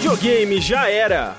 Videogame 0.00 0.62
já 0.62 0.88
era. 0.88 1.36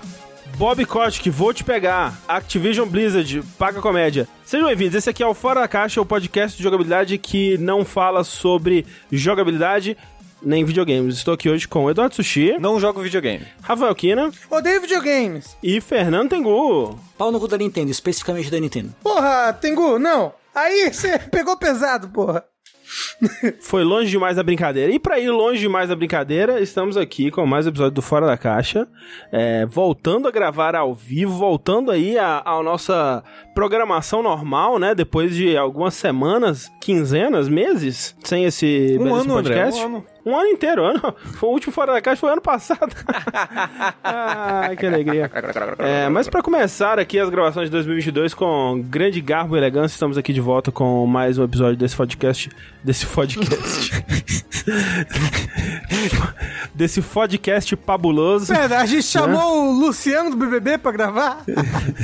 Bob 0.55 0.85
Kotick, 0.85 1.27
vou 1.31 1.51
te 1.51 1.63
pegar. 1.63 2.13
Activision 2.27 2.87
Blizzard, 2.87 3.41
paga 3.57 3.81
comédia. 3.81 4.27
Sejam 4.45 4.67
bem-vindos, 4.67 4.93
esse 4.93 5.09
aqui 5.09 5.23
é 5.23 5.25
o 5.25 5.33
Fora 5.33 5.61
da 5.61 5.67
Caixa, 5.67 5.99
o 5.99 6.05
podcast 6.05 6.55
de 6.55 6.61
jogabilidade 6.61 7.17
que 7.17 7.57
não 7.57 7.83
fala 7.83 8.23
sobre 8.23 8.85
jogabilidade 9.11 9.97
nem 10.43 10.63
videogames. 10.63 11.15
Estou 11.15 11.33
aqui 11.33 11.49
hoje 11.49 11.67
com 11.67 11.89
Eduardo 11.89 12.13
Sushi, 12.13 12.55
Não 12.59 12.79
jogo 12.79 13.01
videogame. 13.01 13.47
Rafael 13.63 13.95
Kina 13.95 14.29
Odeio 14.51 14.79
videogames. 14.81 15.57
e 15.63 15.81
Fernando 15.81 16.29
Tengu. 16.29 16.99
Pau 17.17 17.31
no 17.31 17.39
cu 17.39 17.47
da 17.47 17.57
Nintendo, 17.57 17.89
especificamente 17.89 18.51
da 18.51 18.59
Nintendo. 18.59 18.93
Porra, 19.01 19.53
Tengu, 19.59 19.97
não. 19.97 20.33
Aí 20.53 20.93
você 20.93 21.17
pegou 21.33 21.57
pesado, 21.57 22.09
porra. 22.09 22.43
Foi 23.61 23.83
longe 23.83 24.09
demais 24.09 24.37
a 24.37 24.43
brincadeira. 24.43 24.91
E 24.91 24.99
pra 24.99 25.19
ir 25.19 25.29
longe 25.29 25.59
demais 25.59 25.89
a 25.89 25.95
brincadeira, 25.95 26.59
estamos 26.59 26.97
aqui 26.97 27.31
com 27.31 27.45
mais 27.45 27.65
um 27.65 27.69
episódio 27.69 27.91
do 27.91 28.01
Fora 28.01 28.25
da 28.25 28.37
Caixa. 28.37 28.87
É, 29.31 29.65
voltando 29.65 30.27
a 30.27 30.31
gravar 30.31 30.75
ao 30.75 30.93
vivo, 30.93 31.31
voltando 31.31 31.91
aí 31.91 32.17
a 32.17 32.43
nossa 32.63 33.23
programação 33.53 34.23
normal, 34.23 34.79
né? 34.79 34.95
Depois 34.95 35.35
de 35.35 35.57
algumas 35.57 35.93
semanas, 35.93 36.71
quinzenas, 36.79 37.49
meses, 37.49 38.15
sem 38.23 38.45
esse 38.45 38.97
Um 38.99 39.13
ano, 39.15 39.37
André, 39.37 39.55
podcast. 39.55 39.81
um 39.81 39.85
ano. 39.85 40.05
Um 40.23 40.37
ano 40.37 40.49
inteiro, 40.49 40.83
ano. 40.83 41.01
Foi 41.37 41.49
o 41.49 41.51
último 41.51 41.73
Fora 41.73 41.93
da 41.93 42.01
Caixa, 42.01 42.19
foi 42.21 42.31
ano 42.31 42.41
passado. 42.41 42.95
Ai, 44.03 44.75
que 44.77 44.85
alegria. 44.85 45.29
É, 45.79 46.09
mas 46.09 46.27
pra 46.27 46.43
começar 46.43 46.99
aqui 46.99 47.17
as 47.19 47.27
gravações 47.29 47.65
de 47.65 47.71
2022 47.71 48.33
com 48.35 48.83
grande 48.87 49.19
garbo 49.19 49.55
e 49.55 49.59
elegância, 49.59 49.95
estamos 49.95 50.17
aqui 50.19 50.31
de 50.31 50.39
volta 50.41 50.71
com 50.71 51.07
mais 51.07 51.39
um 51.39 51.43
episódio 51.43 51.75
desse 51.75 51.95
podcast. 51.95 52.49
Desse 52.83 53.07
podcast. 53.07 53.91
desse 56.75 57.01
podcast 57.01 57.75
fabuloso. 57.75 58.53
Pera, 58.53 58.81
a 58.81 58.85
gente 58.85 59.03
chamou 59.03 59.69
o 59.69 59.71
Luciano 59.71 60.29
do 60.29 60.37
BBB 60.37 60.77
pra 60.77 60.91
gravar? 60.91 61.43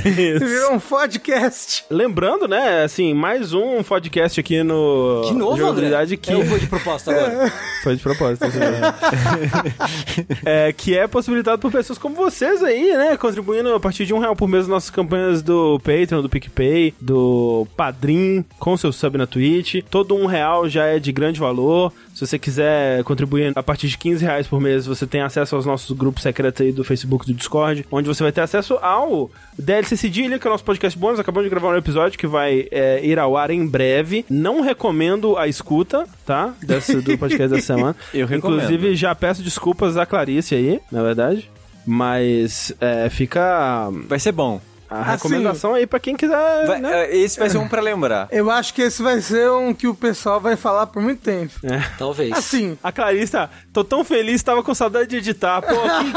Virou 0.02 0.74
um 0.74 0.80
podcast. 0.80 1.37
Lembrando, 1.90 2.48
né, 2.48 2.82
assim, 2.84 3.14
mais 3.14 3.52
um 3.52 3.82
podcast 3.82 4.38
aqui 4.38 4.62
no 4.62 5.22
De 5.26 5.34
novo, 5.34 5.66
André? 5.66 5.88
Que 6.16 6.32
Eu 6.32 6.44
vou 6.44 6.58
de 6.58 6.66
propósito 6.66 7.10
agora. 7.10 7.52
foi 7.82 7.96
de 7.96 8.02
propósito. 8.02 8.44
é, 10.44 10.72
que 10.72 10.96
é 10.96 11.06
possibilitado 11.06 11.60
por 11.60 11.70
pessoas 11.70 11.98
como 11.98 12.14
vocês 12.14 12.62
aí, 12.62 12.92
né, 12.96 13.16
contribuindo 13.16 13.74
a 13.74 13.80
partir 13.80 14.06
de 14.06 14.14
um 14.14 14.18
real 14.18 14.34
por 14.34 14.48
mês 14.48 14.64
nas 14.64 14.68
nossas 14.68 14.90
campanhas 14.90 15.42
do 15.42 15.78
Patreon, 15.80 16.22
do 16.22 16.28
PicPay, 16.28 16.94
do 17.00 17.66
Padrim, 17.76 18.44
com 18.58 18.76
seu 18.76 18.92
sub 18.92 19.16
na 19.18 19.26
Twitch. 19.26 19.82
Todo 19.90 20.14
um 20.14 20.26
real 20.26 20.68
já 20.68 20.86
é 20.86 20.98
de 20.98 21.12
grande 21.12 21.40
valor. 21.40 21.92
Se 22.18 22.26
você 22.26 22.36
quiser 22.36 23.04
contribuir 23.04 23.52
a 23.54 23.62
partir 23.62 23.86
de 23.86 23.96
15 23.96 24.24
reais 24.24 24.44
por 24.48 24.60
mês, 24.60 24.86
você 24.86 25.06
tem 25.06 25.20
acesso 25.20 25.54
aos 25.54 25.64
nossos 25.64 25.96
grupos 25.96 26.24
secretos 26.24 26.66
aí 26.66 26.72
do 26.72 26.82
Facebook 26.82 27.24
e 27.24 27.32
do 27.32 27.38
Discord, 27.38 27.86
onde 27.92 28.08
você 28.08 28.24
vai 28.24 28.32
ter 28.32 28.40
acesso 28.40 28.74
ao 28.82 29.30
DLC 29.56 29.96
Cedilha, 29.96 30.36
que 30.36 30.44
é 30.44 30.50
o 30.50 30.52
nosso 30.52 30.64
podcast 30.64 30.98
bônus. 30.98 31.20
Acabamos 31.20 31.44
de 31.44 31.50
gravar 31.50 31.68
um 31.68 31.76
episódio 31.76 32.18
que 32.18 32.26
vai 32.26 32.66
é, 32.72 33.06
ir 33.06 33.20
ao 33.20 33.36
ar 33.36 33.52
em 33.52 33.64
breve. 33.64 34.26
Não 34.28 34.62
recomendo 34.62 35.36
a 35.36 35.46
escuta, 35.46 36.08
tá? 36.26 36.52
Desse, 36.60 37.00
do 37.00 37.16
podcast 37.16 37.54
dessa 37.54 37.66
semana. 37.66 37.94
Eu 38.12 38.26
recomendo. 38.26 38.64
Inclusive, 38.64 38.96
já 38.96 39.14
peço 39.14 39.40
desculpas 39.40 39.96
à 39.96 40.04
Clarice 40.04 40.56
aí, 40.56 40.80
na 40.90 41.04
verdade. 41.04 41.48
Mas 41.86 42.74
é, 42.80 43.08
fica 43.08 43.90
Vai 44.08 44.18
ser 44.18 44.32
bom. 44.32 44.60
A 44.90 45.00
Assim, 45.00 45.10
recomendação 45.12 45.74
aí 45.74 45.86
pra 45.86 45.98
quem 46.00 46.16
quiser. 46.16 46.66
Vai- 46.66 46.80
né? 46.80 47.04
é, 47.06 47.16
esse 47.16 47.38
vai 47.38 47.48
ser 47.50 47.58
um 47.58 47.68
pra 47.68 47.80
lembrar. 47.80 48.28
Eu 48.30 48.50
acho 48.50 48.72
que 48.74 48.82
esse 48.82 49.02
vai 49.02 49.20
ser 49.20 49.50
um 49.50 49.74
que 49.74 49.86
o 49.86 49.94
pessoal 49.94 50.40
vai 50.40 50.56
falar 50.56 50.86
por 50.86 51.02
muito 51.02 51.20
tempo. 51.20 51.52
Talvez. 51.98 52.32
Assim, 52.32 52.78
A 52.82 52.90
Clarice, 52.92 53.32
tá, 53.32 53.50
tô 53.72 53.84
tão 53.84 54.02
feliz, 54.04 54.42
tava 54.42 54.62
com 54.62 54.74
saudade 54.74 55.08
de 55.10 55.16
editar. 55.16 55.60
Pô, 55.62 55.74
que, 55.74 56.12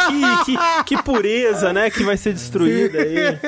que, 0.46 0.58
que, 0.58 0.84
que 0.96 1.04
pureza, 1.04 1.74
né, 1.74 1.90
que 1.90 2.04
vai 2.04 2.16
ser 2.18 2.34
destruída 2.34 2.98
aí. 3.00 3.40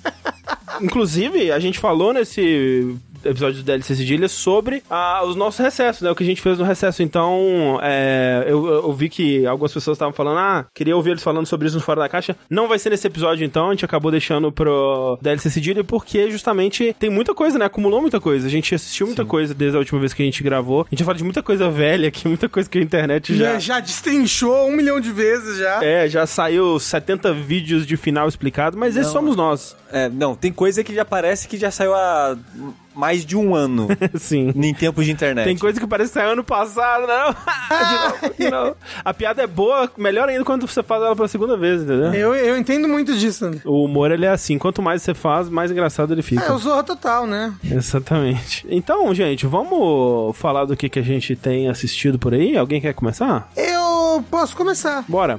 Inclusive, 0.80 1.50
a 1.50 1.58
gente 1.58 1.78
falou 1.78 2.12
nesse 2.12 2.96
episódio 3.30 3.62
do 3.62 3.64
DLC 3.64 3.94
Cedilha 3.94 4.28
sobre 4.28 4.82
ah, 4.90 5.22
os 5.24 5.36
nossos 5.36 5.60
recessos, 5.60 6.02
né? 6.02 6.10
O 6.10 6.14
que 6.14 6.22
a 6.22 6.26
gente 6.26 6.40
fez 6.40 6.58
no 6.58 6.64
recesso. 6.64 7.02
Então, 7.02 7.78
é, 7.82 8.44
eu, 8.46 8.66
eu 8.66 8.92
vi 8.92 9.08
que 9.08 9.46
algumas 9.46 9.72
pessoas 9.72 9.96
estavam 9.96 10.12
falando, 10.12 10.38
ah, 10.38 10.66
queria 10.74 10.96
ouvir 10.96 11.10
eles 11.10 11.22
falando 11.22 11.46
sobre 11.46 11.66
isso 11.68 11.76
no 11.76 11.82
Fora 11.82 12.00
da 12.00 12.08
Caixa. 12.08 12.36
Não 12.48 12.68
vai 12.68 12.78
ser 12.78 12.90
nesse 12.90 13.06
episódio, 13.06 13.44
então. 13.44 13.68
A 13.68 13.70
gente 13.70 13.84
acabou 13.84 14.10
deixando 14.10 14.50
pro 14.50 15.18
DLC 15.20 15.50
Cedilha 15.50 15.84
porque 15.84 16.30
justamente 16.30 16.94
tem 16.98 17.10
muita 17.10 17.34
coisa, 17.34 17.58
né? 17.58 17.64
Acumulou 17.64 18.00
muita 18.00 18.20
coisa. 18.20 18.46
A 18.46 18.50
gente 18.50 18.74
assistiu 18.74 19.06
muita 19.06 19.24
coisa 19.24 19.54
desde 19.54 19.76
a 19.76 19.80
última 19.80 20.00
vez 20.00 20.12
que 20.12 20.22
a 20.22 20.24
gente 20.24 20.42
gravou. 20.42 20.82
A 20.82 20.90
gente 20.90 21.04
fala 21.04 21.16
de 21.16 21.24
muita 21.24 21.42
coisa 21.42 21.70
velha 21.70 22.08
aqui, 22.08 22.26
muita 22.28 22.48
coisa 22.48 22.68
que 22.68 22.78
a 22.78 22.82
internet 22.82 23.34
já... 23.34 23.52
já, 23.54 23.58
já 23.58 23.80
destrinchou 23.80 24.68
um 24.68 24.72
milhão 24.72 25.00
de 25.00 25.10
vezes 25.12 25.58
já. 25.58 25.82
É, 25.82 26.08
já 26.08 26.26
saiu 26.26 26.78
70 26.78 27.32
vídeos 27.32 27.86
de 27.86 27.96
final 27.96 28.28
explicado, 28.28 28.76
mas 28.76 28.96
esses 28.96 29.12
somos 29.12 29.36
nós. 29.36 29.76
É, 29.90 30.08
não, 30.08 30.34
tem 30.34 30.52
coisa 30.52 30.84
que 30.84 30.94
já 30.94 31.04
parece 31.04 31.48
que 31.48 31.56
já 31.56 31.70
saiu 31.70 31.94
há 31.94 32.36
mais 32.98 33.24
de 33.24 33.36
um 33.36 33.54
ano 33.54 33.86
Sim. 34.18 34.52
em 34.56 34.74
tempos 34.74 35.04
de 35.04 35.12
internet. 35.12 35.44
Tem 35.44 35.56
coisa 35.56 35.78
que 35.78 35.86
parece 35.86 36.10
que 36.10 36.18
saiu 36.18 36.32
ano 36.32 36.42
passado, 36.42 37.06
não? 37.06 37.30
de 37.78 37.94
novo, 37.94 38.34
de 38.36 38.50
novo. 38.50 38.76
A 39.04 39.14
piada 39.14 39.40
é 39.40 39.46
boa, 39.46 39.88
melhor 39.96 40.28
ainda 40.28 40.44
quando 40.44 40.66
você 40.66 40.82
faz 40.82 41.00
ela 41.00 41.14
pela 41.14 41.28
segunda 41.28 41.56
vez, 41.56 41.82
entendeu? 41.82 42.12
Eu, 42.12 42.34
eu 42.34 42.58
entendo 42.58 42.88
muito 42.88 43.16
disso. 43.16 43.48
O 43.64 43.84
humor, 43.84 44.10
ele 44.10 44.26
é 44.26 44.30
assim, 44.30 44.58
quanto 44.58 44.82
mais 44.82 45.00
você 45.00 45.14
faz, 45.14 45.48
mais 45.48 45.70
engraçado 45.70 46.12
ele 46.12 46.22
fica. 46.22 46.44
É, 46.44 46.50
eu 46.50 46.58
sou 46.58 46.82
total, 46.82 47.24
né? 47.24 47.54
Exatamente. 47.62 48.66
Então, 48.68 49.14
gente, 49.14 49.46
vamos 49.46 50.36
falar 50.36 50.64
do 50.64 50.76
que, 50.76 50.88
que 50.88 50.98
a 50.98 51.02
gente 51.02 51.36
tem 51.36 51.68
assistido 51.68 52.18
por 52.18 52.34
aí? 52.34 52.56
Alguém 52.56 52.80
quer 52.80 52.94
começar? 52.94 53.48
Eu 53.56 54.24
posso 54.28 54.56
começar. 54.56 55.04
Bora. 55.06 55.38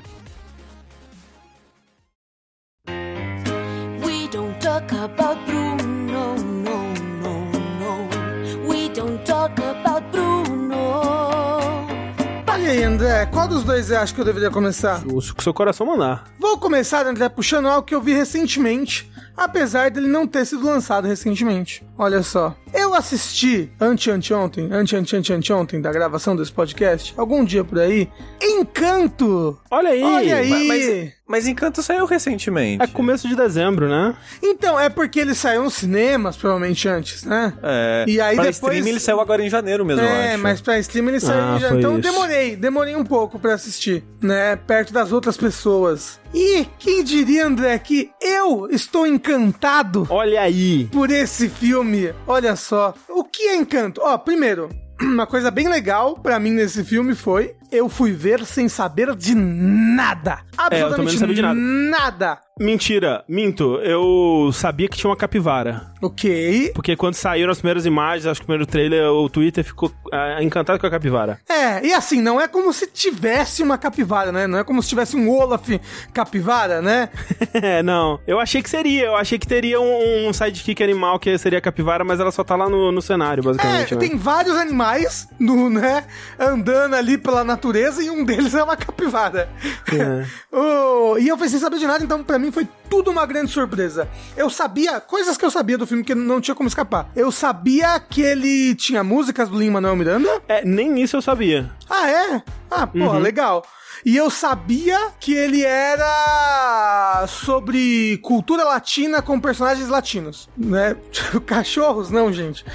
Aí, 12.70 12.84
André, 12.84 13.26
qual 13.26 13.48
dos 13.48 13.64
dois 13.64 13.88
você 13.88 13.96
acha 13.96 14.14
que 14.14 14.22
eu 14.22 14.26
deveria 14.26 14.52
começar? 14.52 15.02
O 15.08 15.22
seu 15.22 15.54
coração 15.54 15.88
mandar. 15.88 16.26
Vou 16.38 16.58
começar, 16.58 17.06
André, 17.06 17.28
puxando 17.28 17.68
algo 17.68 17.86
que 17.86 17.96
eu 17.96 18.02
vi 18.02 18.14
recentemente, 18.14 19.12
apesar 19.44 19.90
dele 19.92 20.08
não 20.08 20.28
ter 20.28 20.46
sido 20.46 20.66
lançado 20.66 21.08
recentemente. 21.08 21.84
Olha 21.98 22.22
só. 22.24 22.56
Eu 22.74 22.94
assisti 22.94 23.72
ante-anteontem, 23.80 24.70
ante-ante-ante-ontem 24.72 25.82
da 25.82 25.92
gravação 25.92 26.36
desse 26.36 26.52
podcast, 26.52 27.14
algum 27.18 27.44
dia 27.44 27.64
por 27.64 27.80
aí, 27.80 28.08
Encanto! 28.42 29.60
Olha 29.72 29.90
aí. 29.90 30.04
Olha 30.04 30.36
aí! 30.38 30.68
Mas, 30.68 31.14
mas 31.28 31.48
Encanto 31.48 31.82
saiu 31.82 32.06
recentemente. 32.06 32.84
É 32.84 32.88
começo 32.88 33.28
de 33.28 33.36
dezembro, 33.36 33.88
né? 33.90 34.16
Então, 34.42 34.80
é 34.80 34.90
porque 34.90 35.20
ele 35.20 35.34
saiu 35.34 35.64
nos 35.64 35.74
cinemas, 35.76 36.38
provavelmente 36.38 36.88
antes, 36.88 37.24
né? 37.24 37.54
É, 37.64 38.06
E 38.08 38.22
aí 38.22 38.36
pra 38.36 38.46
depois- 38.46 38.76
stream 38.78 38.88
ele 38.88 39.00
saiu 39.00 39.20
agora 39.20 39.44
em 39.44 39.50
janeiro 39.50 39.84
mesmo, 39.86 40.04
eu 40.04 40.08
É, 40.10 40.38
mas 40.38 40.62
pra 40.62 40.78
stream 40.80 41.08
ele 41.10 41.20
saiu 41.20 41.42
Ah, 41.42 41.58
já. 41.60 41.70
foi 41.70 41.80
Então 41.80 41.94
isso. 41.94 42.02
demorei, 42.02 42.56
demorei 42.56 42.96
um 42.96 43.04
pouco 43.04 43.40
pra 43.40 43.54
assistir, 43.56 44.04
né? 44.22 44.56
Perto 44.56 44.94
das 44.94 45.12
outras 45.12 45.36
pessoas. 45.38 46.19
E 46.34 46.66
quem 46.78 47.04
diria, 47.04 47.46
André, 47.48 47.78
que 47.80 48.12
eu 48.22 48.68
estou 48.70 49.08
encantado 49.08 50.06
Olha 50.10 50.42
aí. 50.42 50.88
por 50.92 51.10
esse 51.10 51.50
filme. 51.50 52.14
Olha 52.28 52.56
só. 52.56 52.94
O 53.10 53.24
que 53.24 53.44
é 53.44 53.56
encanto? 53.56 54.02
Ó, 54.04 54.18
primeiro, 54.18 54.70
uma 55.02 55.26
coisa 55.26 55.50
bem 55.50 55.68
legal 55.68 56.16
pra 56.16 56.40
mim 56.40 56.52
nesse 56.52 56.84
filme 56.84 57.16
foi 57.16 57.56
eu 57.72 57.90
fui 57.90 58.12
ver 58.12 58.46
sem 58.46 58.68
saber 58.70 59.16
de 59.16 59.36
nada. 59.36 60.40
É, 60.72 60.82
Absolutamente 60.82 61.18
sabia 61.18 61.36
de 61.36 61.42
nada. 61.42 61.56
nada. 61.60 62.40
Mentira, 62.60 63.24
minto. 63.28 63.76
Eu 63.76 64.52
sabia 64.52 64.90
que 64.90 64.98
tinha 64.98 65.10
uma 65.10 65.16
capivara. 65.16 65.94
Ok. 66.02 66.72
Porque 66.76 66.94
quando 66.98 67.14
saíram 67.14 67.52
as 67.52 67.60
primeiras 67.60 67.86
imagens, 67.86 68.26
acho 68.26 68.42
que 68.42 68.44
o 68.44 68.48
primeiro 68.48 68.66
trailer, 68.70 69.10
o 69.10 69.30
Twitter 69.30 69.64
ficou 69.64 69.90
ah, 70.12 70.44
encantado 70.44 70.78
com 70.78 70.86
a 70.86 70.90
capivara. 70.90 71.40
É, 71.50 71.86
e 71.86 71.94
assim, 71.94 72.22
não 72.22 72.40
é 72.40 72.50
como 72.50 72.74
se 72.74 72.88
tivesse 72.88 73.64
uma 73.64 73.78
capivara, 73.78 74.32
né? 74.34 74.46
Não 74.46 74.60
é 74.60 74.64
como 74.66 74.84
se 74.84 74.90
tivesse 74.90 75.16
um 75.16 75.30
Olaf 75.30 75.70
capivara, 76.14 76.82
né? 76.82 77.10
É, 77.54 77.82
não. 77.82 78.20
Eu 78.28 78.40
achei 78.40 78.62
que 78.62 78.70
seria. 78.70 79.06
Eu 79.06 79.16
achei 79.16 79.38
que 79.40 79.48
teria 79.48 79.80
um, 79.80 80.28
um 80.28 80.34
sidekick 80.34 80.84
animal 80.84 81.18
que 81.20 81.38
seria 81.38 81.60
a 81.60 81.62
capivara, 81.62 82.04
mas 82.04 82.20
ela 82.20 82.32
só 82.32 82.44
tá 82.44 82.56
lá 82.56 82.70
no, 82.70 82.92
no 82.92 83.02
cenário, 83.02 83.42
É, 83.42 83.44
basicamente. 83.46 83.96
né? 83.96 84.00
tem 84.02 84.18
vários 84.18 84.56
animais, 84.56 85.28
no, 85.40 85.70
né, 85.70 86.04
andando 86.38 86.96
ali 86.96 87.18
pela 87.18 87.44
natureza 87.44 87.59
e 88.02 88.10
um 88.10 88.24
deles 88.24 88.54
é 88.54 88.64
uma 88.64 88.76
capivara. 88.78 89.50
É. 89.94 90.26
Oh, 90.52 91.18
e 91.18 91.28
eu 91.28 91.38
sem 91.50 91.60
saber 91.60 91.78
de 91.78 91.88
nada, 91.88 92.04
então 92.04 92.24
pra 92.24 92.40
mim 92.40 92.52
foi 92.52 92.68
tudo 92.90 93.12
uma 93.12 93.26
grande 93.26 93.52
surpresa. 93.52 94.10
Eu 94.36 94.50
sabia, 94.50 95.00
coisas 95.00 95.38
que 95.38 95.46
eu 95.46 95.52
sabia 95.52 95.78
do 95.78 95.88
filme 95.88 96.04
que 96.04 96.16
não 96.16 96.42
tinha 96.42 96.56
como 96.56 96.68
escapar. 96.68 97.10
Eu 97.16 97.32
sabia 97.32 98.00
que 98.00 98.22
ele 98.22 98.76
tinha 98.76 99.04
músicas 99.04 99.50
do 99.50 99.58
Lin-Manuel 99.58 99.96
Miranda. 99.96 100.42
É, 100.48 100.66
nem 100.66 101.02
isso 101.02 101.16
eu 101.16 101.22
sabia. 101.22 101.70
Ah, 101.90 102.10
é? 102.10 102.44
Ah, 102.70 102.88
pô, 102.88 103.14
legal. 103.20 103.64
E 104.06 104.16
eu 104.16 104.30
sabia 104.30 105.12
que 105.20 105.34
ele 105.34 105.64
era 105.64 107.26
sobre 107.28 108.18
cultura 108.20 108.64
latina 108.64 109.22
com 109.22 109.40
personagens 109.40 109.90
latinos, 109.90 110.50
né? 110.58 110.96
Cachorros, 111.46 112.10
não, 112.10 112.32
gente. 112.32 112.66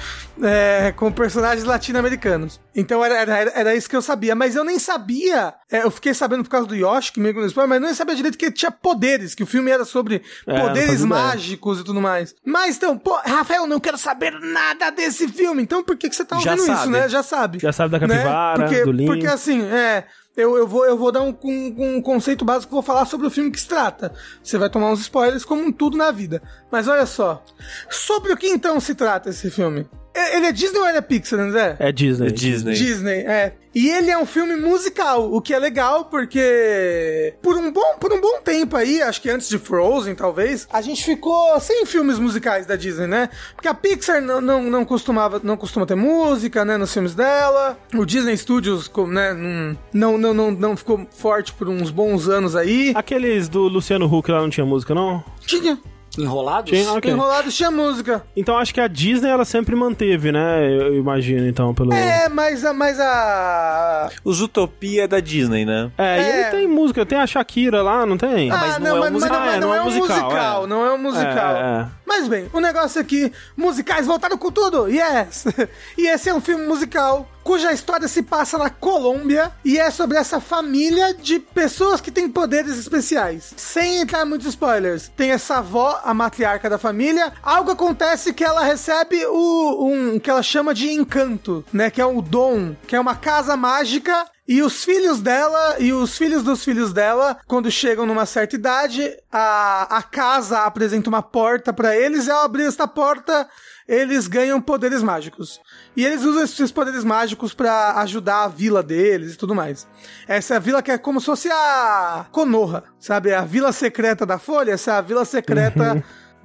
É, 0.41 0.93
com 0.95 1.11
personagens 1.11 1.63
latino-americanos. 1.65 2.59
Então 2.75 3.03
era, 3.03 3.15
era, 3.15 3.51
era 3.51 3.75
isso 3.75 3.89
que 3.89 3.95
eu 3.95 4.01
sabia. 4.01 4.35
Mas 4.35 4.55
eu 4.55 4.63
nem 4.63 4.77
sabia. 4.77 5.53
é, 5.71 5.83
eu 5.83 5.89
fiquei 5.89 6.13
sabendo 6.13 6.43
por 6.43 6.49
causa 6.49 6.67
do 6.67 6.75
Yoshi, 6.75 7.11
que 7.13 7.19
meio 7.19 7.33
que 7.33 7.39
no 7.39 7.47
spoiler, 7.47 7.69
mas 7.69 7.81
eu 7.81 7.85
nem 7.85 7.95
sabia 7.95 8.15
direito 8.15 8.37
que 8.37 8.51
tinha 8.51 8.71
poderes, 8.71 9.33
que 9.33 9.43
o 9.43 9.47
filme 9.47 9.71
era 9.71 9.85
sobre 9.85 10.04
É, 10.47 10.53
não 10.53 10.67
poderes 10.67 10.93
ideia. 11.01 11.05
mágicos 11.07 11.79
e 11.79 11.83
tudo 11.83 12.01
mais. 12.01 12.35
Mas 12.45 12.77
então, 12.77 12.97
pô, 12.97 13.15
Rafael, 13.25 13.65
não 13.67 13.79
quero 13.79 13.97
saber 13.97 14.31
nada 14.39 14.89
desse 14.91 15.27
filme. 15.27 15.63
Então 15.63 15.83
por 15.83 15.97
que, 15.97 16.09
que 16.09 16.15
você 16.15 16.25
tá 16.25 16.39
Já 16.39 16.51
ouvindo 16.51 16.73
isso, 16.73 16.89
né? 16.89 17.09
Já 17.09 17.23
sabe. 17.23 17.59
Já 17.59 17.71
sabe 17.71 17.91
da 17.91 17.99
Né? 17.99 18.15
capivara, 18.15 18.63
porque, 18.65 18.83
do 18.83 18.91
Lin. 18.91 19.05
Porque 19.05 19.27
assim, 19.27 19.61
é. 19.63 20.05
Eu, 20.37 20.57
eu, 20.57 20.67
vou, 20.67 20.85
eu 20.85 20.97
vou 20.97 21.13
dar 21.13 21.21
um, 21.21 21.33
um, 21.45 21.95
um 21.95 22.01
conceito 22.01 22.43
básico, 22.43 22.73
vou 22.73 22.81
falar 22.81 23.05
sobre 23.05 23.25
o 23.25 23.29
filme 23.29 23.49
que 23.51 23.59
se 23.59 23.69
trata. 23.69 24.13
Você 24.43 24.57
vai 24.57 24.69
tomar 24.69 24.91
uns 24.91 24.99
spoilers, 24.99 25.45
como 25.45 25.71
tudo 25.71 25.95
na 25.97 26.11
vida. 26.11 26.41
Mas 26.69 26.89
olha 26.89 27.05
só. 27.05 27.41
Sobre 27.89 28.33
o 28.33 28.37
que 28.37 28.47
então 28.49 28.77
se 28.81 28.93
trata 28.95 29.29
esse 29.29 29.49
filme? 29.49 29.87
E- 30.15 30.35
Ele 30.37 30.45
é 30.47 30.51
Disney 30.51 30.79
ou 30.79 30.87
ele 30.87 30.97
é 30.97 31.01
Pixar, 31.01 31.39
André? 31.39 31.75
É 31.79 31.91
Disney. 31.91 32.31
Disney. 32.31 32.73
Disney, 32.73 33.19
é. 33.25 33.53
E 33.73 33.89
ele 33.89 34.09
é 34.09 34.17
um 34.17 34.25
filme 34.25 34.55
musical, 34.55 35.33
o 35.33 35.41
que 35.41 35.53
é 35.53 35.59
legal 35.59 36.05
porque 36.05 37.33
por 37.41 37.57
um 37.57 37.69
bom, 37.71 37.97
por 37.99 38.13
um 38.13 38.21
bom 38.21 38.39
tempo 38.41 38.77
aí, 38.77 39.01
acho 39.01 39.21
que 39.21 39.29
antes 39.29 39.49
de 39.49 39.57
Frozen, 39.59 40.15
talvez, 40.15 40.65
a 40.71 40.81
gente 40.81 41.03
ficou 41.03 41.59
sem 41.59 41.85
filmes 41.85 42.17
musicais 42.17 42.65
da 42.65 42.77
Disney, 42.77 43.05
né? 43.07 43.29
Porque 43.53 43.67
a 43.67 43.73
Pixar 43.73 44.21
não, 44.21 44.39
não, 44.39 44.63
não 44.63 44.85
costumava, 44.85 45.41
não 45.43 45.57
costuma 45.57 45.85
ter 45.85 45.95
música, 45.95 46.63
né, 46.63 46.77
nos 46.77 46.93
filmes 46.93 47.13
dela. 47.13 47.77
O 47.93 48.05
Disney 48.05 48.37
Studios, 48.37 48.89
né, 49.09 49.33
não, 49.33 49.77
não, 49.93 50.17
não, 50.17 50.33
não, 50.33 50.51
não 50.51 50.77
ficou 50.77 51.05
forte 51.11 51.51
por 51.51 51.67
uns 51.67 51.91
bons 51.91 52.29
anos 52.29 52.55
aí. 52.55 52.93
Aqueles 52.95 53.49
do 53.49 53.63
Luciano 53.67 54.05
Huck 54.05 54.31
lá 54.31 54.39
não 54.39 54.49
tinha 54.49 54.65
música, 54.65 54.95
não? 54.95 55.21
Tinha. 55.45 55.77
Enrolados? 56.17 56.71
Tinha, 56.71 56.91
ok. 56.93 57.11
Enrolado 57.11 57.51
tinha 57.51 57.69
música. 57.69 58.23
Então 58.35 58.57
acho 58.57 58.73
que 58.73 58.79
a 58.81 58.87
Disney 58.87 59.29
ela 59.29 59.45
sempre 59.45 59.75
manteve, 59.75 60.31
né? 60.31 60.65
Eu 60.73 60.85
eu 60.85 60.95
imagino, 60.95 61.47
então, 61.47 61.73
pelo. 61.73 61.93
É, 61.93 62.29
mas 62.29 62.63
a, 62.63 62.73
mas 62.73 62.99
a, 62.99 64.09
Os 64.23 64.41
Utopia 64.41 65.03
é 65.03 65.07
da 65.07 65.19
Disney, 65.19 65.65
né? 65.65 65.91
É, 65.97 66.17
e 66.17 66.23
É. 66.23 66.41
ele 66.41 66.51
tem 66.51 66.67
música, 66.67 67.05
tem 67.05 67.17
a 67.17 67.27
Shakira 67.27 67.81
lá, 67.81 68.05
não 68.05 68.17
tem? 68.17 68.51
Ah, 68.51 68.57
mas 68.57 68.79
não 68.79 69.03
é 69.03 69.09
um 69.09 69.11
musical. 69.13 69.39
mas 69.39 69.55
É, 69.55 69.59
não 69.59 69.75
é 69.75 69.81
um 69.81 69.85
musical, 69.85 70.63
é. 70.63 70.67
não 70.67 70.85
é 70.85 70.93
um 70.93 70.97
musical. 70.97 71.55
É, 71.55 71.81
é. 71.81 71.87
Mas 72.05 72.27
bem, 72.27 72.47
o 72.53 72.59
negócio 72.59 73.01
aqui, 73.01 73.31
musicais 73.57 74.05
voltaram 74.05 74.37
com 74.37 74.51
tudo, 74.51 74.87
yes! 74.87 75.45
e 75.97 76.07
esse 76.07 76.29
é 76.29 76.33
um 76.33 76.41
filme 76.41 76.65
musical 76.65 77.27
cuja 77.45 77.71
história 77.71 78.07
se 78.07 78.23
passa 78.23 78.57
na 78.57 78.71
Colômbia 78.71 79.51
e 79.63 79.77
é 79.77 79.91
sobre 79.91 80.17
essa 80.17 80.41
família 80.41 81.13
de 81.13 81.39
pessoas 81.39 82.01
que 82.01 82.09
têm 82.09 82.27
poderes 82.27 82.75
especiais. 82.75 83.53
Sem 83.55 83.99
entrar 83.99 84.25
muitos 84.25 84.47
spoilers, 84.47 85.11
tem 85.15 85.29
essa 85.29 85.57
avó, 85.57 86.01
a 86.03 86.11
matriarca 86.11 86.67
da 86.67 86.79
família, 86.79 87.31
algo 87.43 87.69
acontece 87.69 88.33
que 88.33 88.43
ela 88.43 88.63
recebe 88.63 89.23
o, 89.27 89.87
um 89.87 90.19
que 90.19 90.29
ela 90.29 90.41
chama 90.41 90.73
de 90.73 90.91
encanto, 90.91 91.63
né, 91.71 91.91
que 91.91 92.01
é 92.01 92.05
o 92.05 92.19
dom, 92.19 92.75
que 92.87 92.95
é 92.95 92.99
uma 92.99 93.15
casa 93.15 93.55
mágica. 93.55 94.25
E 94.47 94.61
os 94.61 94.83
filhos 94.83 95.21
dela 95.21 95.77
e 95.79 95.91
os 95.91 96.15
filhos 96.15 96.43
dos 96.43 96.63
filhos 96.63 96.93
dela, 96.93 97.35
quando 97.47 97.71
chegam 97.71 98.05
numa 98.05 98.27
certa 98.27 98.55
idade, 98.55 99.11
a, 99.31 99.97
a 99.97 100.03
casa 100.03 100.59
apresenta 100.59 101.09
uma 101.09 101.23
porta 101.23 101.73
pra 101.73 101.97
eles. 101.97 102.27
E 102.27 102.31
ao 102.31 102.45
abrir 102.45 102.67
esta 102.67 102.87
porta, 102.87 103.49
eles 103.87 104.27
ganham 104.27 104.59
poderes 104.59 105.03
mágicos. 105.03 105.61
E 105.95 106.05
eles 106.05 106.23
usam 106.23 106.43
esses 106.43 106.71
poderes 106.71 107.03
mágicos 107.03 107.53
pra 107.53 107.99
ajudar 108.01 108.43
a 108.43 108.47
vila 108.47 108.81
deles 108.81 109.33
e 109.33 109.37
tudo 109.37 109.53
mais. 109.53 109.87
Essa 110.27 110.55
é 110.55 110.57
a 110.57 110.59
vila 110.59 110.81
que 110.81 110.91
é 110.91 110.97
como 110.97 111.19
se 111.19 111.27
fosse 111.27 111.49
a 111.51 112.25
Konoha, 112.31 112.83
sabe? 112.99 113.33
A 113.33 113.41
vila 113.41 113.71
secreta 113.71 114.25
da 114.25 114.39
Folha, 114.39 114.71
essa 114.71 114.91
é 114.91 114.95
a 114.95 115.01
vila 115.01 115.23
secreta 115.23 116.03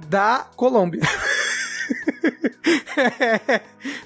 da 0.09 0.47
Colômbia. 0.55 1.01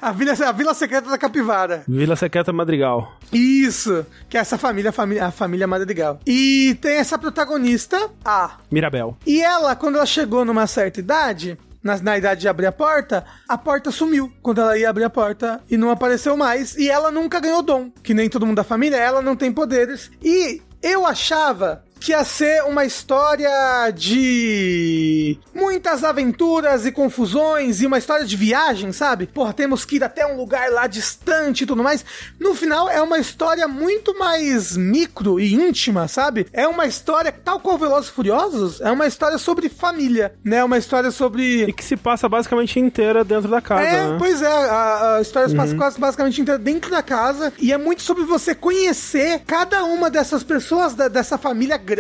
a, 0.01 0.13
vila, 0.13 0.33
a 0.33 0.53
vila 0.53 0.75
secreta 0.75 1.11
da 1.11 1.19
Capivara. 1.19 1.85
Vila 1.89 2.17
Secreta 2.17 2.53
Madrigal. 2.53 3.19
Isso, 3.33 4.07
que 4.29 4.37
é 4.37 4.41
essa 4.41 4.57
família, 4.57 4.91
a 4.91 4.93
família, 4.93 5.27
a 5.27 5.31
família 5.31 5.67
Madrigal. 5.67 6.21
E 6.27 6.77
tem 6.81 6.97
essa 6.97 7.19
protagonista, 7.19 8.11
a. 8.25 8.59
Mirabel. 8.71 9.17
E 9.27 9.43
ela, 9.43 9.75
quando 9.75 9.97
ela 9.97 10.07
chegou 10.07 10.45
numa 10.45 10.67
certa 10.67 11.01
idade, 11.01 11.59
na, 11.85 11.99
na 11.99 12.17
idade 12.17 12.41
de 12.41 12.49
abrir 12.49 12.67
a 12.67 12.73
porta, 12.73 13.25
a 13.47 13.59
porta 13.59 13.91
sumiu 13.91 14.33
quando 14.43 14.63
ela 14.63 14.79
ia 14.79 14.89
abrir 14.89 15.05
a 15.05 15.11
porta 15.11 15.61
e 15.71 15.77
não 15.77 15.91
apareceu 15.91 16.37
mais. 16.37 16.75
E 16.77 16.91
ela 16.91 17.11
nunca 17.11 17.39
ganhou 17.39 17.63
dom, 17.63 17.91
que 18.03 18.15
nem 18.15 18.29
todo 18.29 18.47
mundo 18.47 18.57
da 18.57 18.65
família, 18.65 18.97
ela 18.97 19.21
não 19.21 19.37
tem 19.37 19.53
poderes. 19.53 20.11
E 20.23 20.63
eu 20.83 21.07
achava 21.07 21.84
que 22.05 22.13
ia 22.13 22.23
ser 22.23 22.63
uma 22.65 22.85
história 22.85 23.91
de 23.91 25.39
muitas 25.55 26.05
aventuras 26.05 26.85
e 26.85 26.93
confusões 26.93 27.81
e 27.81 27.87
uma 27.87 27.97
história 27.97 28.27
de 28.27 28.37
viagem, 28.37 28.93
sabe? 28.93 29.27
Porra, 29.27 29.55
temos 29.55 29.87
que 29.87 29.97
ir 29.97 30.05
até 30.05 30.27
um 30.27 30.37
lugar 30.37 30.71
lá 30.71 30.87
distante 30.87 31.63
e 31.65 31.67
tudo 31.67 31.83
mais. 31.83 32.05
No 32.39 32.55
final 32.55 32.91
é 32.91 33.01
uma 33.01 33.19
história 33.19 33.67
muito 33.67 34.19
mais 34.19 34.77
micro 34.77 35.41
e 35.41 35.55
íntima, 35.55 36.07
sabe? 36.07 36.47
É 36.53 36.69
uma 36.69 36.87
história 36.87 37.33
tal 37.33 37.59
qual 37.59 37.79
Velozes 37.79 38.11
e 38.11 38.13
Furiosos, 38.13 38.81
é 38.83 38.91
uma 38.91 39.07
história 39.07 39.39
sobre 39.39 39.71
família, 39.71 40.35
né? 40.45 40.63
Uma 40.63 40.77
história 40.77 41.11
sobre 41.11 41.65
E 41.65 41.73
que 41.73 41.85
se 41.85 41.97
passa 41.97 42.29
basicamente 42.29 42.79
inteira 42.79 43.25
dentro 43.25 43.49
da 43.51 43.63
casa, 43.63 43.83
é, 43.83 44.11
né? 44.11 44.17
pois 44.19 44.43
é, 44.43 44.47
a, 44.47 45.17
a 45.17 45.21
história 45.23 45.49
se 45.49 45.55
passa 45.55 45.73
Uhum. 45.73 45.79
quase 45.79 45.99
basicamente 45.99 46.41
inteira 46.41 46.59
dentro 46.59 46.91
da 46.91 47.03
casa 47.03 47.51
e 47.59 47.73
é 47.73 47.79
muito 47.79 48.03
sobre 48.03 48.25
você 48.25 48.55
conhecer 48.55 49.41
cada 49.47 49.85
uma 49.85 50.11
dessas 50.11 50.43
pessoas 50.43 50.95
da- 50.95 51.09
dessa 51.09 51.39
família 51.39 51.77
grande, 51.79 51.94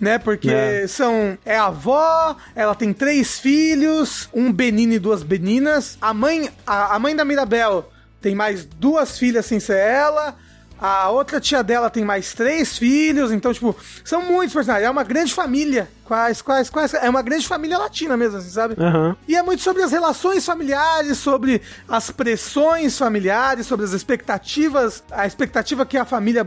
né? 0.00 0.18
Porque 0.18 0.50
É. 0.50 0.86
são 0.86 1.36
é 1.44 1.56
a 1.56 1.66
avó, 1.66 2.36
ela 2.54 2.74
tem 2.74 2.92
três 2.92 3.38
filhos, 3.38 4.28
um 4.32 4.52
Benino 4.52 4.92
e 4.94 4.98
duas 4.98 5.22
Beninas. 5.22 5.96
A 6.00 6.12
mãe, 6.14 6.50
a, 6.66 6.94
a 6.96 6.98
mãe 6.98 7.14
da 7.14 7.24
Mirabel 7.24 7.90
tem 8.20 8.34
mais 8.34 8.64
duas 8.64 9.18
filhas 9.18 9.46
sem 9.46 9.60
ser 9.60 9.78
ela. 9.78 10.36
A 10.86 11.08
outra 11.08 11.40
tia 11.40 11.62
dela 11.62 11.88
tem 11.88 12.04
mais 12.04 12.34
três 12.34 12.76
filhos, 12.76 13.32
então, 13.32 13.54
tipo, 13.54 13.74
são 14.04 14.20
muitos 14.20 14.52
personagens. 14.52 14.86
É 14.86 14.90
uma 14.90 15.02
grande 15.02 15.32
família. 15.32 15.88
Quais, 16.04 16.42
quais, 16.42 16.68
quais. 16.68 16.92
É 16.92 17.08
uma 17.08 17.22
grande 17.22 17.48
família 17.48 17.78
latina 17.78 18.14
mesmo, 18.18 18.36
assim, 18.36 18.50
sabe? 18.50 18.74
Aham. 18.78 19.16
E 19.26 19.34
é 19.34 19.42
muito 19.42 19.62
sobre 19.62 19.82
as 19.82 19.90
relações 19.92 20.44
familiares, 20.44 21.16
sobre 21.16 21.62
as 21.88 22.10
pressões 22.10 22.98
familiares, 22.98 23.66
sobre 23.66 23.86
as 23.86 23.92
expectativas, 23.92 25.02
a 25.10 25.26
expectativa 25.26 25.86
que 25.86 25.96
a 25.96 26.04
família 26.04 26.46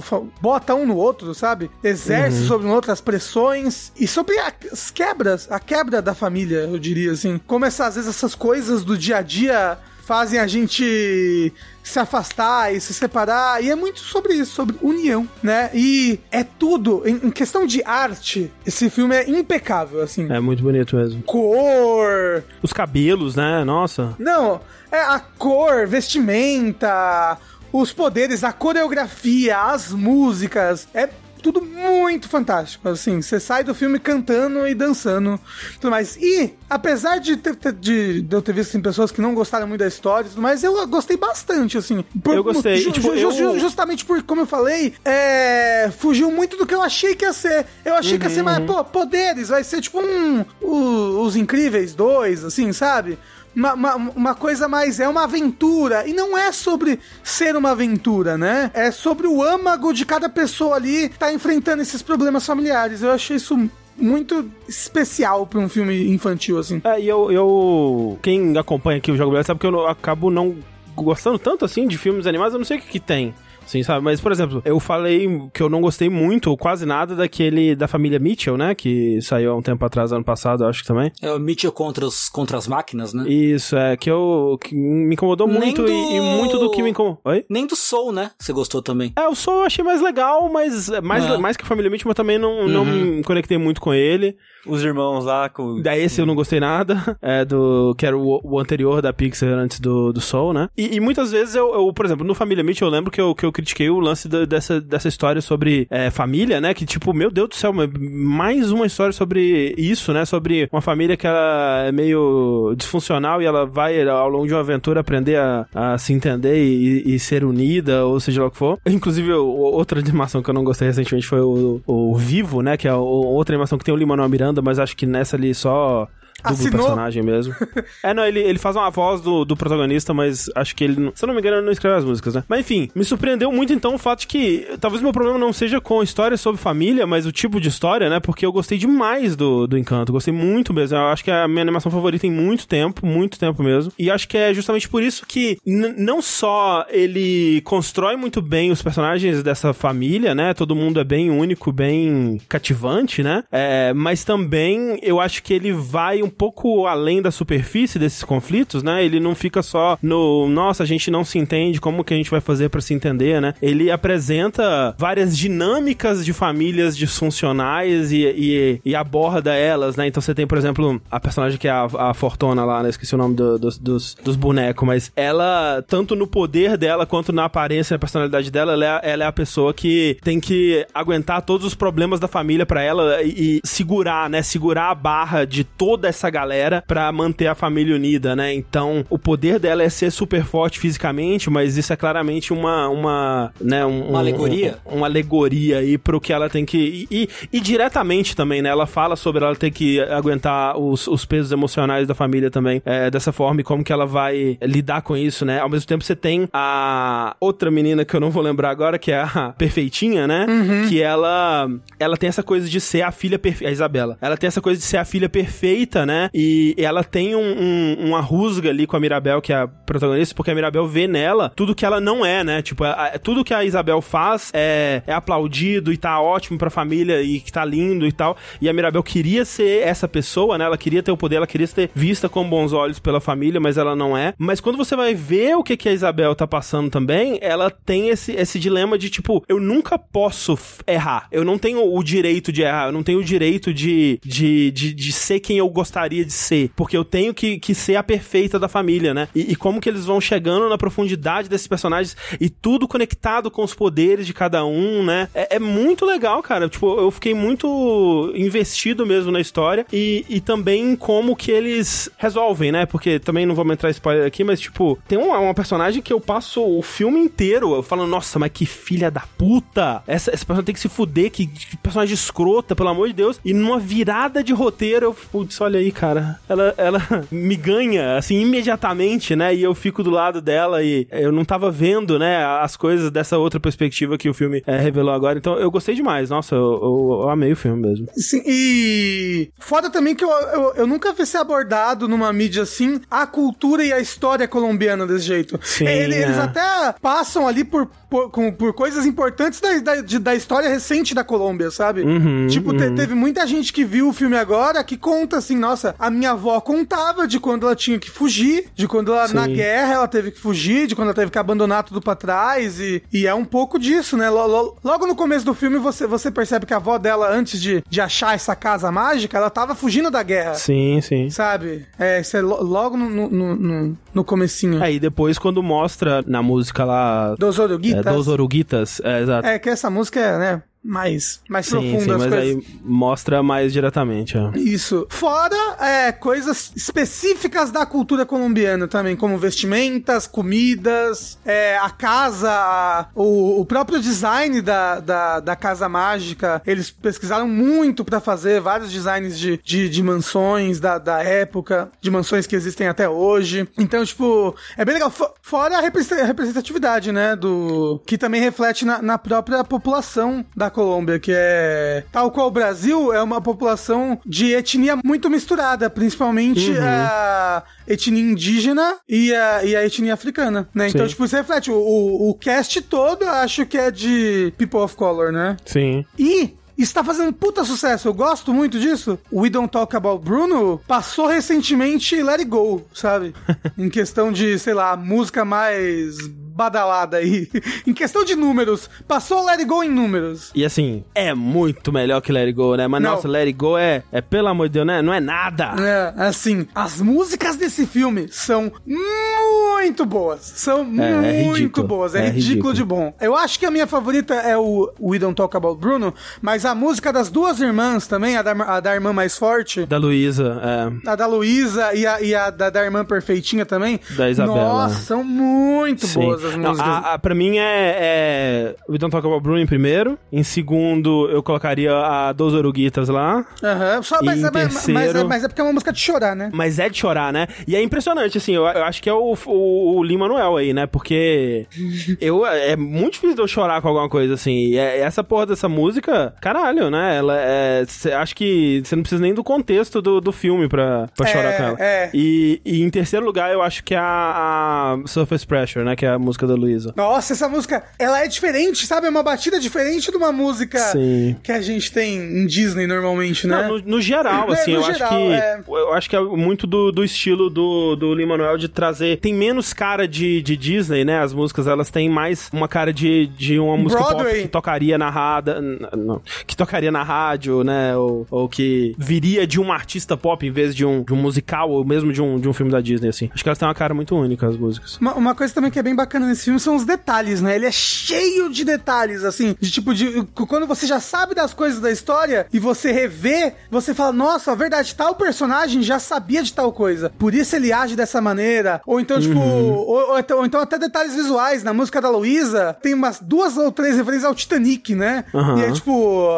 fa- 0.00 0.22
bota 0.40 0.76
um 0.76 0.86
no 0.86 0.96
outro, 0.96 1.34
sabe? 1.34 1.68
Exerce 1.82 2.46
sobre 2.46 2.68
um 2.68 2.70
outro 2.72 2.92
as 2.92 3.00
pressões 3.00 3.90
e 3.98 4.06
sobre 4.06 4.38
as 4.38 4.92
quebras, 4.92 5.50
a 5.50 5.58
quebra 5.58 6.00
da 6.00 6.14
família, 6.14 6.58
eu 6.60 6.78
diria 6.78 7.10
assim. 7.10 7.40
Como 7.46 7.64
essa, 7.64 7.86
às 7.86 7.96
vezes 7.96 8.10
essas 8.10 8.36
coisas 8.36 8.84
do 8.84 8.96
dia 8.96 9.16
a 9.16 9.22
dia 9.22 9.76
fazem 10.04 10.38
a 10.38 10.46
gente 10.46 11.52
se 11.82 11.98
afastar 11.98 12.74
e 12.74 12.80
se 12.80 12.94
separar, 12.94 13.62
e 13.62 13.70
é 13.70 13.74
muito 13.74 14.00
sobre 14.00 14.34
isso, 14.34 14.52
sobre 14.52 14.76
união, 14.80 15.28
né? 15.42 15.70
E 15.74 16.18
é 16.30 16.42
tudo, 16.42 17.02
em, 17.06 17.30
questão 17.30 17.66
de 17.66 17.82
arte, 17.84 18.50
esse 18.66 18.88
filme 18.88 19.14
é 19.14 19.28
impecável, 19.28 20.02
assim. 20.02 20.30
É 20.32 20.40
muito 20.40 20.62
bonito 20.62 20.96
mesmo. 20.96 21.22
Cor, 21.22 22.42
Os 22.62 22.72
cabelos, 22.72 23.36
né? 23.36 23.64
Nossa. 23.64 24.14
não, 24.18 24.60
é 24.90 25.00
a 25.00 25.18
cor, 25.18 25.86
vestimenta, 25.86 27.38
os 27.72 27.92
poderes, 27.92 28.44
a 28.44 28.52
coreografia, 28.52 29.58
as 29.58 29.90
músicas, 29.90 30.86
é 30.94 31.08
tudo 31.44 31.60
muito 31.60 32.26
fantástico, 32.26 32.88
assim, 32.88 33.20
você 33.20 33.38
sai 33.38 33.62
do 33.62 33.74
filme 33.74 33.98
cantando 33.98 34.66
e 34.66 34.74
dançando, 34.74 35.38
tudo 35.78 35.90
mais. 35.90 36.16
E, 36.16 36.54
apesar 36.70 37.18
de, 37.18 37.36
ter- 37.36 37.54
de, 37.74 38.22
de 38.22 38.34
eu 38.34 38.40
ter 38.40 38.54
visto 38.54 38.70
assim, 38.70 38.80
pessoas 38.80 39.12
que 39.12 39.20
não 39.20 39.34
gostaram 39.34 39.66
muito 39.66 39.80
da 39.80 39.86
história 39.86 40.26
e 40.26 40.30
tudo 40.30 40.40
mais, 40.40 40.64
eu 40.64 40.86
gostei 40.86 41.18
bastante, 41.18 41.76
assim. 41.76 42.02
Por- 42.22 42.34
Eu 42.34 42.42
gostei, 42.42 42.78
ju- 42.78 42.92
tipo, 42.92 43.14
ju- 43.14 43.30
eu- 43.30 43.58
justamente 43.60 44.06
por, 44.06 44.22
como 44.22 44.40
eu 44.40 44.46
falei, 44.46 44.94
é, 45.04 45.90
fugiu 45.98 46.30
muito 46.30 46.56
do 46.56 46.64
que 46.66 46.74
eu 46.74 46.80
achei 46.80 47.14
que 47.14 47.26
ia 47.26 47.32
ser. 47.34 47.66
Eu 47.84 47.94
achei 47.94 48.18
que 48.18 48.24
ia 48.24 48.30
ser 48.30 48.38
Uhum, 48.38 48.44
mais, 48.46 48.64
pô, 48.64 48.82
poderes, 48.82 49.48
vai 49.50 49.62
ser 49.62 49.82
tipo 49.82 50.00
um. 50.00 50.44
o- 50.62 51.20
os 51.26 51.36
Incríveis 51.36 51.94
2, 51.94 52.42
assim, 52.42 52.72
sabe? 52.72 53.18
Uma, 53.54 53.74
uma, 53.74 53.94
uma 53.96 54.34
coisa 54.34 54.68
mais. 54.68 55.00
É 55.00 55.08
uma 55.08 55.24
aventura. 55.24 56.06
E 56.06 56.12
não 56.12 56.36
é 56.36 56.50
sobre 56.52 56.98
ser 57.22 57.56
uma 57.56 57.70
aventura, 57.70 58.36
né? 58.36 58.70
É 58.74 58.90
sobre 58.90 59.26
o 59.26 59.42
âmago 59.42 59.92
de 59.92 60.04
cada 60.04 60.28
pessoa 60.28 60.76
ali 60.76 61.08
tá 61.08 61.32
enfrentando 61.32 61.82
esses 61.82 62.02
problemas 62.02 62.44
familiares. 62.44 63.02
Eu 63.02 63.12
achei 63.12 63.36
isso 63.36 63.68
muito 63.96 64.50
especial 64.68 65.46
pra 65.46 65.60
um 65.60 65.68
filme 65.68 66.10
infantil, 66.12 66.58
assim. 66.58 66.80
É, 66.84 67.00
e 67.00 67.08
eu, 67.08 67.30
eu. 67.30 68.18
Quem 68.22 68.56
acompanha 68.58 68.98
aqui 68.98 69.10
o 69.10 69.16
Jogo 69.16 69.30
Brasileiro 69.30 69.46
sabe 69.46 69.60
que 69.60 69.66
eu 69.66 69.86
acabo 69.86 70.30
não 70.30 70.56
gostando 70.94 71.38
tanto 71.38 71.64
assim 71.64 71.86
de 71.86 71.98
filmes 71.98 72.26
animados, 72.26 72.54
eu 72.54 72.58
não 72.58 72.64
sei 72.64 72.78
o 72.78 72.80
que, 72.80 72.88
que 72.88 73.00
tem. 73.00 73.34
Sim, 73.66 73.82
sabe? 73.82 74.04
Mas, 74.04 74.20
por 74.20 74.30
exemplo, 74.32 74.62
eu 74.64 74.78
falei 74.78 75.28
que 75.52 75.62
eu 75.62 75.68
não 75.68 75.80
gostei 75.80 76.08
muito, 76.08 76.50
ou 76.50 76.56
quase 76.56 76.84
nada, 76.86 77.14
daquele 77.14 77.74
da 77.74 77.88
família 77.88 78.18
Mitchell, 78.18 78.56
né? 78.56 78.74
Que 78.74 79.20
saiu 79.22 79.52
há 79.52 79.56
um 79.56 79.62
tempo 79.62 79.84
atrás, 79.84 80.12
ano 80.12 80.24
passado, 80.24 80.64
eu 80.64 80.68
acho 80.68 80.82
que 80.82 80.88
também. 80.88 81.10
É 81.22 81.30
o 81.32 81.38
Mitchell 81.40 81.72
contra, 81.72 82.04
os, 82.06 82.28
contra 82.28 82.56
as 82.58 82.68
máquinas, 82.68 83.12
né? 83.14 83.28
Isso, 83.28 83.76
é, 83.76 83.96
que 83.96 84.10
eu. 84.10 84.58
que 84.62 84.74
me 84.74 85.14
incomodou 85.14 85.46
Nem 85.48 85.58
muito 85.60 85.82
do- 85.82 85.88
e, 85.90 86.16
e 86.16 86.20
muito 86.20 86.58
do 86.58 86.70
que 86.70 86.82
me 86.82 86.90
incomodou. 86.90 87.20
Oi? 87.24 87.44
Nem 87.48 87.66
do 87.66 87.74
Soul, 87.76 88.12
né? 88.12 88.30
Você 88.38 88.52
gostou 88.52 88.82
também. 88.82 89.12
É, 89.16 89.26
o 89.28 89.34
Soul 89.34 89.60
eu 89.60 89.66
achei 89.66 89.84
mais 89.84 90.00
legal, 90.02 90.48
mas 90.52 90.88
é, 90.90 91.00
mais, 91.00 91.24
É. 91.24 91.36
mais 91.38 91.56
que 91.56 91.64
a 91.64 91.66
família 91.66 91.90
Mitchell, 91.90 92.08
mas 92.08 92.16
também 92.16 92.38
não, 92.38 92.68
não 92.68 92.84
me 92.84 93.22
conectei 93.24 93.58
muito 93.58 93.80
com 93.80 93.92
ele. 93.94 94.36
Os 94.66 94.82
irmãos 94.82 95.24
lá 95.24 95.48
com. 95.48 95.80
Daí 95.82 96.02
esse 96.02 96.20
eu 96.20 96.26
não 96.26 96.34
gostei 96.34 96.58
nada, 96.60 97.18
é 97.20 97.44
do 97.44 97.94
que 97.98 98.06
era 98.06 98.16
o, 98.16 98.40
o 98.42 98.58
anterior 98.58 99.00
da 99.02 99.12
Pixar 99.12 99.50
antes 99.50 99.78
do, 99.80 100.12
do 100.12 100.20
Soul, 100.20 100.52
né? 100.52 100.68
E, 100.76 100.96
e 100.96 101.00
muitas 101.00 101.32
vezes 101.32 101.54
eu, 101.54 101.72
eu, 101.74 101.92
por 101.92 102.04
exemplo, 102.06 102.26
no 102.26 102.34
Família 102.34 102.64
Mitchell 102.64 102.88
eu 102.88 102.92
lembro 102.92 103.10
que 103.10 103.20
eu, 103.20 103.34
que 103.34 103.44
eu 103.44 103.52
critiquei 103.54 103.88
o 103.88 103.98
lance 104.00 104.28
da- 104.28 104.44
dessa, 104.44 104.80
dessa 104.80 105.08
história 105.08 105.40
sobre 105.40 105.86
é, 105.90 106.10
família, 106.10 106.60
né? 106.60 106.74
Que 106.74 106.84
tipo, 106.84 107.14
meu 107.14 107.30
Deus 107.30 107.48
do 107.48 107.54
céu, 107.54 107.72
mais 107.72 108.70
uma 108.70 108.84
história 108.86 109.12
sobre 109.12 109.74
isso, 109.78 110.12
né? 110.12 110.24
Sobre 110.24 110.68
uma 110.72 110.80
família 110.82 111.16
que 111.16 111.26
ela 111.26 111.84
é 111.86 111.92
meio 111.92 112.74
disfuncional 112.76 113.40
e 113.40 113.46
ela 113.46 113.64
vai 113.64 114.06
ao 114.06 114.28
longo 114.28 114.46
de 114.46 114.52
uma 114.52 114.60
aventura 114.60 115.00
aprender 115.00 115.36
a, 115.36 115.66
a 115.74 115.96
se 115.98 116.12
entender 116.12 116.62
e, 116.62 117.14
e 117.14 117.18
ser 117.18 117.44
unida, 117.44 118.04
ou 118.04 118.18
seja 118.20 118.40
lá 118.42 118.48
o 118.48 118.50
que 118.50 118.58
for. 118.58 118.78
Inclusive, 118.86 119.32
outra 119.32 120.00
animação 120.00 120.42
que 120.42 120.50
eu 120.50 120.54
não 120.54 120.64
gostei 120.64 120.88
recentemente 120.88 121.26
foi 121.26 121.40
o, 121.40 121.80
o 121.86 122.14
Vivo, 122.16 122.60
né? 122.60 122.76
Que 122.76 122.88
é 122.88 122.94
outra 122.94 123.54
animação 123.54 123.78
que 123.78 123.84
tem 123.84 123.94
o 123.94 123.96
Lin-Manuel 123.96 124.28
Miranda, 124.28 124.60
mas 124.60 124.78
acho 124.78 124.96
que 124.96 125.06
nessa 125.06 125.36
ali 125.36 125.54
só 125.54 126.08
Assinou? 126.52 126.72
personagem 126.72 127.22
mesmo. 127.22 127.54
é, 128.02 128.12
não, 128.14 128.24
ele, 128.24 128.40
ele 128.40 128.58
faz 128.58 128.76
uma 128.76 128.90
voz 128.90 129.20
do, 129.20 129.44
do 129.44 129.56
protagonista, 129.56 130.12
mas 130.12 130.50
acho 130.54 130.74
que 130.74 130.84
ele, 130.84 131.00
não- 131.00 131.12
se 131.14 131.24
eu 131.24 131.26
não 131.26 131.34
me 131.34 131.40
engano, 131.40 131.56
ele 131.58 131.66
não 131.66 131.72
escreve 131.72 131.96
as 131.96 132.04
músicas, 132.04 132.34
né? 132.34 132.44
Mas 132.48 132.60
enfim, 132.60 132.88
me 132.94 133.04
surpreendeu 133.04 133.50
muito 133.52 133.72
então 133.72 133.94
o 133.94 133.98
fato 133.98 134.20
de 134.20 134.26
que 134.26 134.66
talvez 134.80 135.00
o 135.00 135.04
meu 135.04 135.12
problema 135.12 135.38
não 135.38 135.52
seja 135.52 135.80
com 135.80 136.02
histórias 136.02 136.40
sobre 136.40 136.60
família, 136.60 137.06
mas 137.06 137.26
o 137.26 137.32
tipo 137.32 137.60
de 137.60 137.68
história, 137.68 138.08
né? 138.10 138.20
Porque 138.20 138.44
eu 138.44 138.52
gostei 138.52 138.78
demais 138.78 139.36
do, 139.36 139.66
do 139.66 139.78
Encanto, 139.78 140.12
gostei 140.12 140.32
muito 140.32 140.72
mesmo. 140.72 140.96
Eu 140.96 141.06
acho 141.06 141.24
que 141.24 141.30
é 141.30 141.42
a 141.42 141.48
minha 141.48 141.62
animação 141.62 141.90
favorita 141.90 142.26
em 142.26 142.30
muito 142.30 142.66
tempo, 142.66 143.06
muito 143.06 143.38
tempo 143.38 143.62
mesmo. 143.62 143.92
E 143.98 144.10
acho 144.10 144.28
que 144.28 144.36
é 144.36 144.52
justamente 144.54 144.88
por 144.88 145.02
isso 145.02 145.24
que 145.26 145.58
não 145.64 146.20
só 146.22 146.84
ele 146.90 147.60
constrói 147.62 148.16
muito 148.16 148.40
bem 148.42 148.70
os 148.70 148.82
personagens 148.82 149.42
dessa 149.42 149.72
família, 149.72 150.34
né? 150.34 150.54
Todo 150.54 150.74
mundo 150.74 151.00
é 151.00 151.04
bem 151.04 151.30
único, 151.30 151.72
bem 151.72 152.40
cativante, 152.48 153.22
né? 153.22 153.44
É, 153.50 153.92
mas 153.94 154.24
também 154.24 154.98
eu 155.02 155.20
acho 155.20 155.42
que 155.42 155.52
ele 155.52 155.72
vai 155.72 156.22
um 156.22 156.30
pouco 156.34 156.86
além 156.86 157.22
da 157.22 157.30
superfície 157.30 157.98
desses 157.98 158.22
conflitos, 158.22 158.82
né? 158.82 159.04
Ele 159.04 159.18
não 159.20 159.34
fica 159.34 159.62
só 159.62 159.96
no, 160.02 160.48
nossa, 160.48 160.82
a 160.82 160.86
gente 160.86 161.10
não 161.10 161.24
se 161.24 161.38
entende, 161.38 161.80
como 161.80 162.04
que 162.04 162.12
a 162.12 162.16
gente 162.16 162.30
vai 162.30 162.40
fazer 162.40 162.68
pra 162.68 162.80
se 162.80 162.92
entender, 162.92 163.40
né? 163.40 163.54
Ele 163.62 163.90
apresenta 163.90 164.94
várias 164.98 165.36
dinâmicas 165.36 166.24
de 166.24 166.32
famílias 166.32 166.96
disfuncionais 166.96 168.12
e, 168.12 168.22
e, 168.24 168.80
e 168.84 168.94
aborda 168.94 169.54
elas, 169.54 169.96
né? 169.96 170.06
Então 170.06 170.20
você 170.20 170.34
tem, 170.34 170.46
por 170.46 170.58
exemplo, 170.58 171.00
a 171.10 171.20
personagem 171.20 171.58
que 171.58 171.68
é 171.68 171.70
a, 171.70 171.84
a 172.10 172.14
Fortuna 172.14 172.64
lá, 172.64 172.82
né? 172.82 172.88
Esqueci 172.90 173.14
o 173.14 173.18
nome 173.18 173.34
do- 173.34 173.58
dos, 173.58 173.78
dos, 173.78 174.14
dos 174.22 174.36
bonecos, 174.36 174.86
mas 174.86 175.12
ela, 175.16 175.82
tanto 175.86 176.14
no 176.16 176.26
poder 176.26 176.76
dela 176.76 177.06
quanto 177.06 177.32
na 177.32 177.44
aparência 177.44 177.92
e 177.92 177.96
na 177.96 177.98
personalidade 177.98 178.50
dela, 178.50 178.72
ela 178.72 178.84
é, 178.84 178.88
a- 178.88 179.00
ela 179.04 179.24
é 179.24 179.26
a 179.26 179.32
pessoa 179.32 179.72
que 179.72 180.16
tem 180.22 180.40
que 180.40 180.86
aguentar 180.94 181.42
todos 181.42 181.66
os 181.66 181.74
problemas 181.74 182.18
da 182.20 182.28
família 182.28 182.66
pra 182.66 182.82
ela 182.82 183.22
e, 183.22 183.58
e 183.58 183.60
segurar, 183.64 184.28
né? 184.30 184.42
Segurar 184.42 184.90
a 184.90 184.94
barra 184.94 185.44
de 185.44 185.64
toda 185.64 186.08
essa 186.08 186.23
galera 186.30 186.82
pra 186.86 187.10
manter 187.12 187.46
a 187.46 187.54
família 187.54 187.94
unida, 187.94 188.34
né? 188.36 188.52
Então, 188.54 189.04
o 189.10 189.18
poder 189.18 189.58
dela 189.58 189.82
é 189.82 189.88
ser 189.88 190.10
super 190.10 190.44
forte 190.44 190.78
fisicamente, 190.78 191.48
mas 191.50 191.76
isso 191.76 191.92
é 191.92 191.96
claramente 191.96 192.52
uma, 192.52 192.88
uma, 192.88 193.52
né? 193.60 193.84
Um, 193.84 194.08
Uma 194.08 194.10
um- 194.12 194.16
alegoria? 194.16 194.78
um- 194.86 194.96
uma 194.98 195.06
alegoria 195.06 195.78
aí 195.78 195.96
pro 195.98 196.20
que 196.20 196.32
ela 196.32 196.48
tem 196.48 196.64
que. 196.64 197.06
E, 197.10 197.28
e- 197.52 197.60
diretamente 197.60 198.36
também, 198.36 198.62
né? 198.62 198.68
Ela 198.68 198.86
fala 198.86 199.16
sobre 199.16 199.44
ela 199.44 199.54
ter 199.56 199.70
que 199.70 200.00
aguentar 200.00 200.76
os, 200.78 201.06
os 201.06 201.24
pesos 201.24 201.50
emocionais 201.52 202.06
da 202.06 202.14
família 202.14 202.50
também. 202.50 202.80
é, 202.84 203.10
dessa 203.10 203.32
forma 203.32 203.60
e 203.60 203.64
como 203.64 203.82
que 203.84 203.92
ela 203.92 204.06
vai 204.06 204.58
lidar 204.62 205.02
com 205.02 205.16
isso, 205.16 205.44
né? 205.44 205.60
Ao 205.60 205.68
mesmo 205.68 205.86
tempo, 205.86 206.02
você 206.04 206.14
tem 206.16 206.48
a 206.52 207.36
outra 207.40 207.70
menina 207.70 208.04
que 208.04 208.14
eu 208.14 208.20
não 208.20 208.30
vou 208.30 208.42
lembrar 208.42 208.70
agora, 208.70 208.98
que 208.98 209.10
é 209.12 209.20
a 209.22 209.54
Perfeitinha, 209.56 210.26
né? 210.26 210.46
Que 210.88 211.00
ela. 211.02 211.68
Ela 211.98 212.16
tem 212.16 212.28
essa 212.28 212.42
coisa 212.42 212.68
de 212.68 212.80
ser 212.80 213.02
a 213.02 213.10
filha 213.12 213.38
perfeita. 213.38 213.70
A 213.70 213.72
Isabela. 213.72 214.16
Ela 214.20 214.36
tem 214.36 214.48
essa 214.48 214.60
coisa 214.60 214.78
de 214.78 214.84
ser 214.86 214.96
a 214.98 215.04
filha 215.04 215.28
perfeita, 215.28 216.04
né? 216.06 216.13
E 216.32 216.74
ela 216.78 217.02
tem 217.04 217.34
um, 217.34 217.40
um- 217.40 217.96
uma 218.08 218.20
rusga 218.20 218.70
ali 218.70 218.86
com 218.86 218.96
a 218.96 219.00
Mirabel, 219.00 219.40
que 219.40 219.52
é 219.52 219.56
a 219.56 219.66
protagonista, 219.68 220.34
porque 220.34 220.50
a 220.50 220.54
Mirabel 220.54 220.86
vê 220.86 221.06
nela 221.06 221.52
tudo 221.54 221.74
que 221.74 221.84
ela 221.84 222.00
não 222.00 222.24
é, 222.24 222.42
né? 222.44 222.62
Tipo, 222.62 222.84
a- 222.84 222.90
a- 223.14 223.18
tudo 223.18 223.44
que 223.44 223.54
a 223.54 223.64
Isabel 223.64 224.00
faz 224.00 224.50
é, 224.54 225.02
é 225.06 225.12
aplaudido 225.12 225.92
e 225.92 225.96
tá 225.96 226.20
ótimo 226.20 226.58
pra 226.58 226.70
família 226.70 227.22
e 227.22 227.40
que 227.40 227.52
tá 227.52 227.64
lindo 227.64 228.06
e 228.06 228.12
tal. 228.12 228.36
E 228.60 228.68
a 228.68 228.72
Mirabel 228.72 229.02
queria 229.02 229.44
ser 229.44 229.82
essa 229.86 230.06
pessoa, 230.08 230.58
né? 230.58 230.64
Ela 230.64 230.78
queria 230.78 231.02
ter 231.02 231.10
o 231.12 231.16
poder, 231.16 231.36
ela 231.36 231.46
queria 231.46 231.66
ser 231.66 231.90
vista 231.94 232.28
com 232.28 232.48
bons 232.48 232.72
olhos 232.72 232.98
pela 232.98 233.20
família, 233.20 233.60
mas 233.60 233.76
ela 233.78 233.94
não 233.96 234.16
é. 234.16 234.34
Mas 234.38 234.60
quando 234.60 234.76
você 234.76 234.94
vai 234.96 235.14
ver 235.14 235.56
o 235.56 235.62
que, 235.62 235.76
que 235.76 235.88
a 235.88 235.92
Isabel 235.92 236.34
tá 236.34 236.46
passando 236.46 236.90
também, 236.90 237.38
ela 237.40 237.70
tem 237.70 238.08
esse, 238.08 238.32
esse 238.32 238.58
dilema 238.58 238.96
de 238.98 239.08
tipo, 239.10 239.42
eu 239.48 239.60
nunca 239.60 239.98
posso 239.98 240.58
errar. 240.86 241.26
Eu 241.30 241.44
não 241.44 241.58
tenho 241.58 241.94
o 241.94 242.02
direito 242.02 242.52
de 242.52 242.62
errar, 242.62 242.86
eu 242.88 242.92
não 242.92 243.02
tenho 243.02 243.18
o 243.20 243.24
direito 243.24 243.72
de, 243.72 244.18
de, 244.24 244.70
de, 244.70 244.92
de 244.94 245.12
ser 245.12 245.40
quem 245.40 245.58
eu 245.58 245.68
gostaria 245.68 245.93
de 246.24 246.32
ser. 246.32 246.70
Porque 246.76 246.96
eu 246.96 247.04
tenho 247.04 247.32
que, 247.32 247.58
que 247.58 247.74
ser 247.74 247.96
a 247.96 248.02
perfeita 248.02 248.58
da 248.58 248.68
família, 248.68 249.14
né? 249.14 249.28
E, 249.34 249.52
e 249.52 249.56
como 249.56 249.80
que 249.80 249.88
eles 249.88 250.04
vão 250.04 250.20
chegando 250.20 250.68
na 250.68 250.78
profundidade 250.78 251.48
desses 251.48 251.66
personagens 251.66 252.16
e 252.40 252.48
tudo 252.48 252.88
conectado 252.88 253.50
com 253.50 253.62
os 253.62 253.74
poderes 253.74 254.26
de 254.26 254.34
cada 254.34 254.64
um, 254.64 255.04
né? 255.04 255.28
É, 255.34 255.56
é 255.56 255.58
muito 255.58 256.04
legal, 256.04 256.42
cara. 256.42 256.68
Tipo, 256.68 256.98
eu 256.98 257.10
fiquei 257.10 257.34
muito 257.34 258.32
investido 258.34 259.06
mesmo 259.06 259.30
na 259.30 259.40
história 259.40 259.86
e, 259.92 260.24
e 260.28 260.40
também 260.40 260.96
como 260.96 261.36
que 261.36 261.50
eles 261.50 262.10
resolvem, 262.16 262.72
né? 262.72 262.86
Porque 262.86 263.18
também 263.18 263.46
não 263.46 263.54
vou 263.54 263.64
entrar 263.72 263.90
spoiler 263.90 264.26
aqui, 264.26 264.44
mas 264.44 264.60
tipo, 264.60 264.98
tem 265.06 265.18
uma, 265.18 265.38
uma 265.38 265.54
personagem 265.54 266.02
que 266.02 266.12
eu 266.12 266.20
passo 266.20 266.62
o 266.62 266.82
filme 266.82 267.18
inteiro 267.20 267.82
falando, 267.82 268.08
nossa, 268.08 268.38
mas 268.38 268.50
que 268.52 268.66
filha 268.66 269.10
da 269.10 269.22
puta! 269.38 270.02
Essa, 270.06 270.30
essa 270.30 270.44
personagem 270.44 270.64
tem 270.64 270.74
que 270.74 270.80
se 270.80 270.88
fuder, 270.88 271.30
que, 271.30 271.46
que 271.46 271.76
personagem 271.76 272.14
escrota, 272.14 272.74
pelo 272.74 272.88
amor 272.88 273.08
de 273.08 273.14
Deus. 273.14 273.40
E 273.44 273.52
numa 273.52 273.78
virada 273.78 274.42
de 274.42 274.52
roteiro, 274.52 275.06
eu, 275.06 275.14
putz, 275.14 275.60
olha 275.60 275.78
aí, 275.78 275.83
cara. 275.92 276.38
Ela, 276.48 276.74
ela 276.76 277.00
me 277.30 277.56
ganha, 277.56 278.16
assim, 278.16 278.40
imediatamente, 278.40 279.34
né? 279.36 279.54
E 279.54 279.62
eu 279.62 279.74
fico 279.74 280.02
do 280.02 280.10
lado 280.10 280.40
dela 280.40 280.82
e 280.82 281.06
eu 281.10 281.30
não 281.32 281.44
tava 281.44 281.70
vendo, 281.70 282.18
né, 282.18 282.44
as 282.44 282.76
coisas 282.76 283.10
dessa 283.10 283.38
outra 283.38 283.58
perspectiva 283.60 284.18
que 284.18 284.28
o 284.28 284.34
filme 284.34 284.62
eh, 284.66 284.78
revelou 284.78 285.12
agora. 285.14 285.38
Então 285.38 285.56
eu 285.58 285.70
gostei 285.70 285.94
demais. 285.94 286.30
Nossa, 286.30 286.54
eu, 286.54 286.60
eu- 286.60 287.18
eu 287.24 287.28
amei 287.30 287.52
o 287.52 287.56
filme 287.56 287.80
mesmo. 287.88 288.06
Sim, 288.16 288.42
e 288.46 289.50
foda 289.58 289.90
também 289.90 290.14
que 290.14 290.24
eu, 290.24 290.30
eu, 290.30 290.72
eu 290.76 290.86
nunca 290.86 291.12
vi 291.12 291.24
ser 291.26 291.38
abordado 291.38 292.08
numa 292.08 292.32
mídia 292.32 292.62
assim 292.62 293.00
a 293.10 293.26
cultura 293.26 293.84
e 293.84 293.92
a 293.92 294.00
história 294.00 294.46
colombiana 294.48 295.06
desse 295.06 295.24
jeito. 295.26 295.58
Sim, 295.62 295.86
Ele- 295.86 296.14
Eles 296.14 296.36
é. 296.36 296.40
até 296.40 296.94
passam 297.00 297.46
ali 297.46 297.64
por, 297.64 297.88
por, 298.14 298.30
com- 298.30 298.52
por 298.52 298.72
coisas 298.72 299.04
importantes 299.04 299.60
da, 299.60 299.76
da, 299.80 300.00
de- 300.00 300.20
da 300.20 300.36
história 300.36 300.68
recente 300.68 301.16
da 301.16 301.24
Colômbia, 301.24 301.68
sabe? 301.72 302.02
Uhum, 302.02 302.46
tipo, 302.46 302.72
te- 302.72 302.90
teve 302.92 303.12
muita 303.12 303.44
gente 303.44 303.72
que 303.72 303.84
viu 303.84 304.08
o 304.08 304.12
filme 304.12 304.36
agora 304.36 304.84
que 304.84 304.96
conta 304.96 305.38
assim, 305.38 305.56
nossa, 305.56 305.96
a 305.98 306.08
minha 306.10 306.30
avó 306.30 306.60
contava 306.60 307.26
de 307.26 307.40
quando 307.40 307.66
ela 307.66 307.74
tinha 307.74 307.98
que 307.98 308.08
fugir, 308.08 308.66
de 308.76 308.86
quando 308.86 309.12
ela 309.12 309.26
na 309.28 309.48
guerra 309.48 309.94
ela 309.94 310.06
teve 310.06 310.30
que 310.30 310.38
fugir, 310.38 310.86
de 310.86 310.94
quando 310.94 311.08
ela 311.08 311.14
teve 311.14 311.32
que 311.32 311.38
abandonar 311.38 311.82
tudo 311.82 312.00
pra 312.00 312.14
trás 312.14 312.78
e, 312.78 313.02
e 313.12 313.26
é 313.26 313.34
um 313.34 313.44
pouco 313.44 313.80
disso, 313.80 314.16
né? 314.16 314.30
Lo- 314.30 314.46
lo- 314.46 314.76
Logo 314.84 315.06
no 315.08 315.16
começo 315.16 315.44
do 315.44 315.52
filme 315.54 315.76
você, 315.78 316.06
você 316.06 316.30
percebe 316.30 316.66
que 316.66 316.72
a 316.74 316.76
avó 316.76 316.96
dela, 316.98 317.28
antes 317.34 317.60
de, 317.60 317.82
de 317.90 318.00
achar 318.00 318.32
essa 318.36 318.54
casa 318.54 318.92
mágica, 318.92 319.36
ela 319.36 319.50
tava 319.50 319.74
fugindo 319.74 320.08
da 320.08 320.22
guerra. 320.22 320.54
Sim, 320.54 321.00
sim. 321.00 321.30
Sabe? 321.30 321.84
É, 321.98 322.20
isso 322.20 322.36
é 322.36 322.40
lo- 322.40 322.62
logo 322.62 322.96
no, 322.96 323.10
no, 323.10 323.28
no, 323.56 323.96
no- 324.14 324.24
comecinho. 324.24 324.80
Aí 324.82 325.00
depois, 325.00 325.36
quando 325.38 325.60
mostra 325.62 326.22
na 326.26 326.40
música 326.42 326.84
lá. 326.84 327.34
Dos 327.38 327.58
É, 327.58 327.62
Oruguitas. 327.62 328.03
Dos 328.12 328.28
Oruguitas, 328.28 329.00
é, 329.04 329.20
exato. 329.22 329.48
É, 329.48 329.58
que 329.58 329.68
essa 329.68 329.90
música 329.90 330.20
é, 330.20 330.38
né, 330.38 330.62
mais, 330.84 331.40
mais 331.48 331.66
sim, 331.66 331.72
profunda 331.72 332.00
sim, 332.04 332.10
as 332.10 332.16
mas 332.18 332.28
coisas. 332.28 332.38
aí 332.56 332.66
mostra 332.84 333.42
mais 333.42 333.72
diretamente. 333.72 334.34
Isso. 334.54 335.06
Fora 335.08 335.56
é, 335.80 336.12
coisas 336.12 336.70
específicas 336.76 337.70
da 337.70 337.86
cultura 337.86 338.26
colombiana 338.26 338.86
também, 338.86 339.16
como 339.16 339.38
vestimentas, 339.38 340.26
comidas, 340.26 341.38
é, 341.44 341.76
a 341.78 341.90
casa, 341.90 342.50
a- 342.50 343.06
o, 343.14 343.60
o 343.60 343.64
próprio 343.64 344.00
design 344.00 344.60
da, 344.60 345.00
da, 345.00 345.40
da 345.40 345.56
casa 345.56 345.88
mágica. 345.88 346.62
Eles 346.66 346.90
pesquisaram 346.90 347.48
muito 347.48 348.04
pra 348.04 348.20
fazer 348.20 348.60
vários 348.60 348.90
designs 348.90 349.38
de, 349.38 349.58
de, 349.64 349.88
de 349.88 350.02
mansões 350.02 350.78
da, 350.80 350.98
da 350.98 351.22
época, 351.22 351.90
de 352.00 352.10
mansões 352.10 352.46
que 352.46 352.56
existem 352.56 352.86
até 352.88 353.08
hoje. 353.08 353.68
Então, 353.78 354.04
tipo, 354.04 354.54
é 354.76 354.84
bem 354.84 354.94
legal. 354.94 355.10
Fo- 355.10 355.32
Fora 355.40 355.78
a 355.78 355.80
representa- 355.80 356.24
representatividade, 356.24 357.12
né? 357.12 357.36
Do. 357.36 358.02
Que 358.06 358.16
também 358.18 358.40
reflete 358.40 358.84
na, 358.84 359.00
na 359.02 359.18
própria 359.18 359.62
população 359.62 360.44
da, 360.56 360.70
Colômbia, 360.74 361.18
que 361.18 361.32
é 361.34 362.04
tal 362.12 362.30
qual 362.30 362.48
o 362.48 362.50
Brasil, 362.50 363.12
é 363.12 363.22
uma 363.22 363.40
população 363.40 364.18
de 364.26 364.52
etnia 364.52 364.98
muito 365.04 365.30
misturada, 365.30 365.88
principalmente 365.88 366.70
Uhum. 366.70 366.76
a 366.82 367.62
etnia 367.86 368.22
indígena 368.22 368.96
e 369.08 369.32
a, 369.34 369.64
e 369.64 369.76
a 369.76 369.86
etnia 369.86 370.14
africana, 370.14 370.68
né? 370.74 370.88
Então, 370.88 371.02
Sim. 371.06 371.10
tipo, 371.10 371.24
isso 371.24 371.36
reflete. 371.36 371.70
O, 371.70 371.74
o, 371.74 372.30
o 372.30 372.34
cast 372.34 372.80
todo, 372.82 373.22
eu 373.22 373.30
acho 373.30 373.64
que 373.66 373.78
é 373.78 373.90
de 373.90 374.52
People 374.58 374.80
of 374.80 374.96
Color, 374.96 375.32
né? 375.32 375.56
Sim. 375.64 376.04
E 376.18 376.54
está 376.76 377.04
fazendo 377.04 377.32
puta 377.32 377.64
sucesso. 377.64 378.08
Eu 378.08 378.14
gosto 378.14 378.52
muito 378.52 378.80
disso. 378.80 379.18
We 379.32 379.48
Don't 379.48 379.70
Talk 379.70 379.94
About 379.94 380.24
Bruno 380.24 380.80
passou 380.88 381.26
recentemente 381.28 382.20
Let 382.22 382.40
It 382.40 382.44
Go, 382.46 382.84
sabe? 382.92 383.32
em 383.78 383.88
questão 383.88 384.32
de, 384.32 384.58
sei 384.58 384.74
lá, 384.74 384.96
música 384.96 385.44
mais 385.44 386.16
badalada 386.54 387.16
aí. 387.18 387.48
em 387.86 387.92
questão 387.92 388.24
de 388.24 388.34
números, 388.36 388.88
passou 389.08 389.44
Let 389.44 389.58
It 389.58 389.64
Go 389.64 389.82
em 389.82 389.90
números. 389.90 390.50
E 390.54 390.64
assim, 390.64 391.04
é 391.14 391.34
muito 391.34 391.92
melhor 391.92 392.20
que 392.20 392.30
Let 392.32 392.44
It 392.46 392.52
Go, 392.52 392.76
né? 392.76 392.86
Mas 392.86 393.02
Não. 393.02 393.10
nossa, 393.12 393.26
Let 393.28 393.46
It 393.46 393.52
Go 393.58 393.76
é, 393.76 394.02
é, 394.12 394.20
pelo 394.20 394.48
amor 394.48 394.68
de 394.68 394.74
Deus, 394.74 394.86
né? 394.86 395.02
Não 395.02 395.12
é 395.12 395.20
nada. 395.20 395.74
É, 395.80 396.14
assim, 396.26 396.66
as 396.74 397.00
músicas 397.00 397.56
desse 397.56 397.86
filme 397.86 398.28
são 398.30 398.72
muito 398.86 400.06
boas. 400.06 400.40
São 400.56 400.80
é 400.80 400.84
muito 400.84 401.52
ridículo. 401.56 401.86
boas. 401.88 402.14
É, 402.14 402.26
É 402.26 402.30
ridículo, 402.30 402.70
ridículo. 402.70 402.74
de 402.74 402.84
bom. 402.84 403.14
Eu 403.20 403.36
acho 403.36 403.58
que 403.58 403.66
a 403.66 403.70
minha 403.70 403.86
favorita 403.86 404.34
é 404.34 404.56
o 404.56 404.92
We 405.00 405.18
Don't 405.18 405.34
Talk 405.34 405.56
About 405.56 405.80
Bruno, 405.80 406.14
mas 406.40 406.64
a 406.64 406.74
música 406.74 407.12
das 407.12 407.30
duas 407.30 407.60
irmãs 407.60 408.06
também, 408.06 408.36
a 408.36 408.42
da, 408.42 408.52
a 408.52 408.80
da 408.80 408.94
irmã 408.94 409.12
mais 409.12 409.36
forte, 409.36 409.84
Da 409.86 409.96
Luísa, 409.98 410.60
é. 411.04 411.10
A 411.10 411.16
da 411.16 411.26
Luísa 411.26 411.94
e 411.94 412.06
a, 412.06 412.20
e 412.20 412.34
a 412.34 412.50
da, 412.50 412.70
da 412.70 412.84
irmã 412.84 413.04
perfeitinha 413.04 413.66
também. 413.66 414.00
Da 414.16 414.30
Isabela. 414.30 414.56
Nossa, 414.56 415.00
são 415.00 415.24
muito 415.24 416.06
Sim. 416.06 416.20
boas 416.20 416.43
as 416.44 416.56
Não, 416.56 416.70
músicas. 416.70 416.88
a, 416.90 417.14
a, 417.14 417.18
pra 417.18 417.34
mim 417.34 417.58
é, 417.58 417.96
é 417.98 418.74
We 418.88 418.98
Don't 418.98 419.10
Talk 419.10 419.26
About 419.26 419.42
Bruno 419.42 419.58
em 419.60 419.66
primeiro. 419.66 420.18
Em 420.32 420.42
segundo, 420.42 421.28
eu 421.30 421.42
colocaria 421.42 421.92
a 421.94 422.32
Dos 422.32 422.54
Oruguitas 422.54 423.08
lá. 423.08 423.44
Aham, 423.62 424.02
Só, 424.02 424.18
mas, 424.22 424.40
em 424.40 424.46
é, 424.46 424.50
terceiro- 424.50 424.92
mas, 425.00 425.14
é, 425.14 425.24
mas 425.24 425.44
é 425.44 425.48
porque 425.48 425.60
é 425.60 425.64
uma 425.64 425.72
música 425.72 425.92
de 425.92 426.00
chorar, 426.00 426.34
né? 426.34 426.50
Mas 426.52 426.78
é 426.78 426.88
de 426.88 426.98
chorar, 426.98 427.32
né? 427.32 427.46
E 427.66 427.76
é 427.76 427.82
impressionante, 427.82 428.38
assim, 428.38 428.54
eu, 428.54 428.64
eu 428.66 428.84
acho 428.84 429.02
que 429.02 429.08
é 429.08 429.12
o, 429.12 429.34
o, 429.46 429.96
o 429.98 430.02
Lima 430.04 430.24
Manuel 430.28 430.56
aí, 430.56 430.72
né? 430.72 430.86
Porque 430.86 431.66
eu, 432.20 432.46
é 432.46 432.76
muito 432.76 433.14
difícil 433.14 433.36
de 433.36 433.42
eu 433.42 433.46
chorar 433.48 433.80
com 433.82 433.88
alguma 433.88 434.08
coisa, 434.08 434.34
assim. 434.34 434.68
E 434.68 434.78
é- 434.78 435.00
essa 435.00 435.22
porra 435.22 435.46
dessa 435.46 435.68
música, 435.68 436.34
caralho, 436.40 436.90
né? 436.90 437.16
Ela 437.16 437.36
é. 437.38 437.84
Cê, 437.86 438.12
acho 438.12 438.34
que 438.34 438.80
você 438.84 438.96
não 438.96 439.02
precisa 439.02 439.20
nem 439.22 439.34
do 439.34 439.44
contexto 439.44 440.00
do, 440.00 440.20
do 440.20 440.32
filme 440.32 440.66
pra, 440.68 441.08
pra 441.14 441.28
É, 441.28 441.32
chorar 441.32 441.56
com 441.56 441.62
ela. 441.62 441.76
é. 441.78 442.10
E, 442.14 442.60
e 442.64 442.82
em 442.82 442.88
terceiro 442.88 443.24
lugar, 443.26 443.52
eu 443.52 443.60
acho 443.60 443.84
que 443.84 443.94
é 443.94 443.98
a, 443.98 444.96
a 445.04 445.06
Surface 445.06 445.46
Pressure, 445.46 445.84
né? 445.84 445.94
Que 445.94 446.06
é 446.06 446.10
a 446.10 446.18
música 446.18 446.33
da 446.38 446.54
Luísa. 446.54 446.92
Nossa, 446.96 447.32
essa 447.32 447.48
música, 447.48 447.82
ela 447.98 448.22
é 448.22 448.28
diferente, 448.28 448.86
sabe? 448.86 449.06
É 449.06 449.10
uma 449.10 449.22
batida 449.22 449.58
diferente 449.60 450.10
de 450.10 450.16
uma 450.16 450.32
música 450.32 450.78
Sim. 450.78 451.36
que 451.42 451.52
a 451.52 451.60
gente 451.60 451.92
tem 451.92 452.16
em 452.18 452.46
Disney 452.46 452.86
normalmente, 452.86 453.46
né? 453.46 453.62
Não, 453.62 453.78
no, 453.78 453.84
no 453.84 454.00
geral, 454.00 454.50
É, 454.50 454.52
assim, 454.54 454.72
no 454.72 454.78
eu 454.78 454.82
geral, 454.82 455.08
acho 455.08 455.16
que. 455.16 455.32
é. 455.32 455.62
Eu 455.66 455.92
acho 455.94 456.10
que 456.10 456.16
é 456.16 456.20
muito 456.20 456.66
do, 456.66 456.90
do 456.90 457.04
estilo 457.04 457.48
do, 457.48 457.96
do 457.96 458.14
Lin 458.14 458.26
Manuel 458.26 458.58
de 458.58 458.68
trazer. 458.68 459.18
Tem 459.18 459.34
menos 459.34 459.72
cara 459.72 460.06
de, 460.06 460.42
de 460.42 460.56
Disney, 460.56 461.04
né? 461.04 461.20
As 461.20 461.32
músicas, 461.32 461.66
elas 461.66 461.90
têm 461.90 462.08
mais 462.08 462.48
uma 462.52 462.68
cara 462.68 462.92
de, 462.92 463.26
de 463.28 463.58
uma 463.58 463.76
música 463.76 464.02
Broadway. 464.02 464.32
pop 464.32 464.42
que 464.42 464.48
tocaria 464.48 464.98
na 464.98 465.10
rada, 465.10 465.60
não, 465.60 466.20
que 466.46 466.56
tocaria 466.56 466.90
na 466.90 467.02
rádio, 467.02 467.62
né? 467.64 467.96
Ou, 467.96 468.26
ou 468.30 468.48
que 468.48 468.94
viria 468.98 469.46
de 469.46 469.60
um 469.60 469.72
artista 469.72 470.16
pop 470.16 470.46
em 470.46 470.50
vez 470.50 470.74
de 470.74 470.84
um, 470.84 471.02
de 471.02 471.12
um 471.12 471.16
musical, 471.16 471.70
ou 471.70 471.84
mesmo 471.84 472.12
de 472.12 472.22
um, 472.22 472.38
de 472.38 472.48
um 472.48 472.52
filme 472.52 472.70
da 472.70 472.80
Disney, 472.80 473.08
assim. 473.08 473.30
Acho 473.32 473.42
que 473.42 473.48
elas 473.48 473.58
têm 473.58 473.68
uma 473.68 473.74
cara 473.74 473.94
muito 473.94 474.16
única, 474.16 474.46
as 474.48 474.56
músicas. 474.56 474.98
Uma, 474.98 475.14
uma 475.14 475.34
coisa 475.34 475.52
também 475.52 475.70
que 475.70 475.78
é 475.78 475.82
bem 475.82 475.94
bacana 475.94 476.23
nesse 476.26 476.44
filme 476.44 476.60
são 476.60 476.76
os 476.76 476.84
detalhes, 476.84 477.40
né? 477.40 477.54
Ele 477.54 477.66
é 477.66 477.72
cheio 477.72 478.50
de 478.50 478.64
detalhes, 478.64 479.24
assim, 479.24 479.56
de 479.60 479.70
tipo, 479.70 479.94
de 479.94 480.22
quando 480.48 480.66
você 480.66 480.86
já 480.86 481.00
sabe 481.00 481.34
das 481.34 481.54
coisas 481.54 481.80
da 481.80 481.90
história 481.90 482.46
e 482.52 482.58
você 482.58 482.92
revê, 482.92 483.54
você 483.70 483.94
fala, 483.94 484.12
nossa, 484.12 484.52
a 484.52 484.54
verdade, 484.54 484.94
tal 484.94 485.14
personagem 485.14 485.82
já 485.82 485.98
sabia 485.98 486.42
de 486.42 486.52
tal 486.52 486.72
coisa, 486.72 487.12
por 487.18 487.34
isso 487.34 487.56
ele 487.56 487.72
age 487.72 487.96
dessa 487.96 488.20
maneira. 488.20 488.80
Ou 488.86 489.00
então, 489.00 489.20
tipo, 489.20 489.38
ou, 489.38 490.10
ou 490.10 490.18
então, 490.18 490.38
ou 490.38 490.46
então 490.46 490.60
até 490.60 490.78
detalhes 490.78 491.14
visuais. 491.14 491.62
Na 491.62 491.72
música 491.72 492.00
da 492.00 492.10
Luísa, 492.10 492.76
tem 492.82 492.94
umas 492.94 493.20
duas 493.20 493.56
ou 493.56 493.70
três 493.70 493.96
referências 493.96 494.24
ao 494.24 494.34
Titanic, 494.34 494.94
né? 494.94 495.24
Aham. 495.34 495.58
E 495.58 495.64
é 495.64 495.72
tipo, 495.72 496.28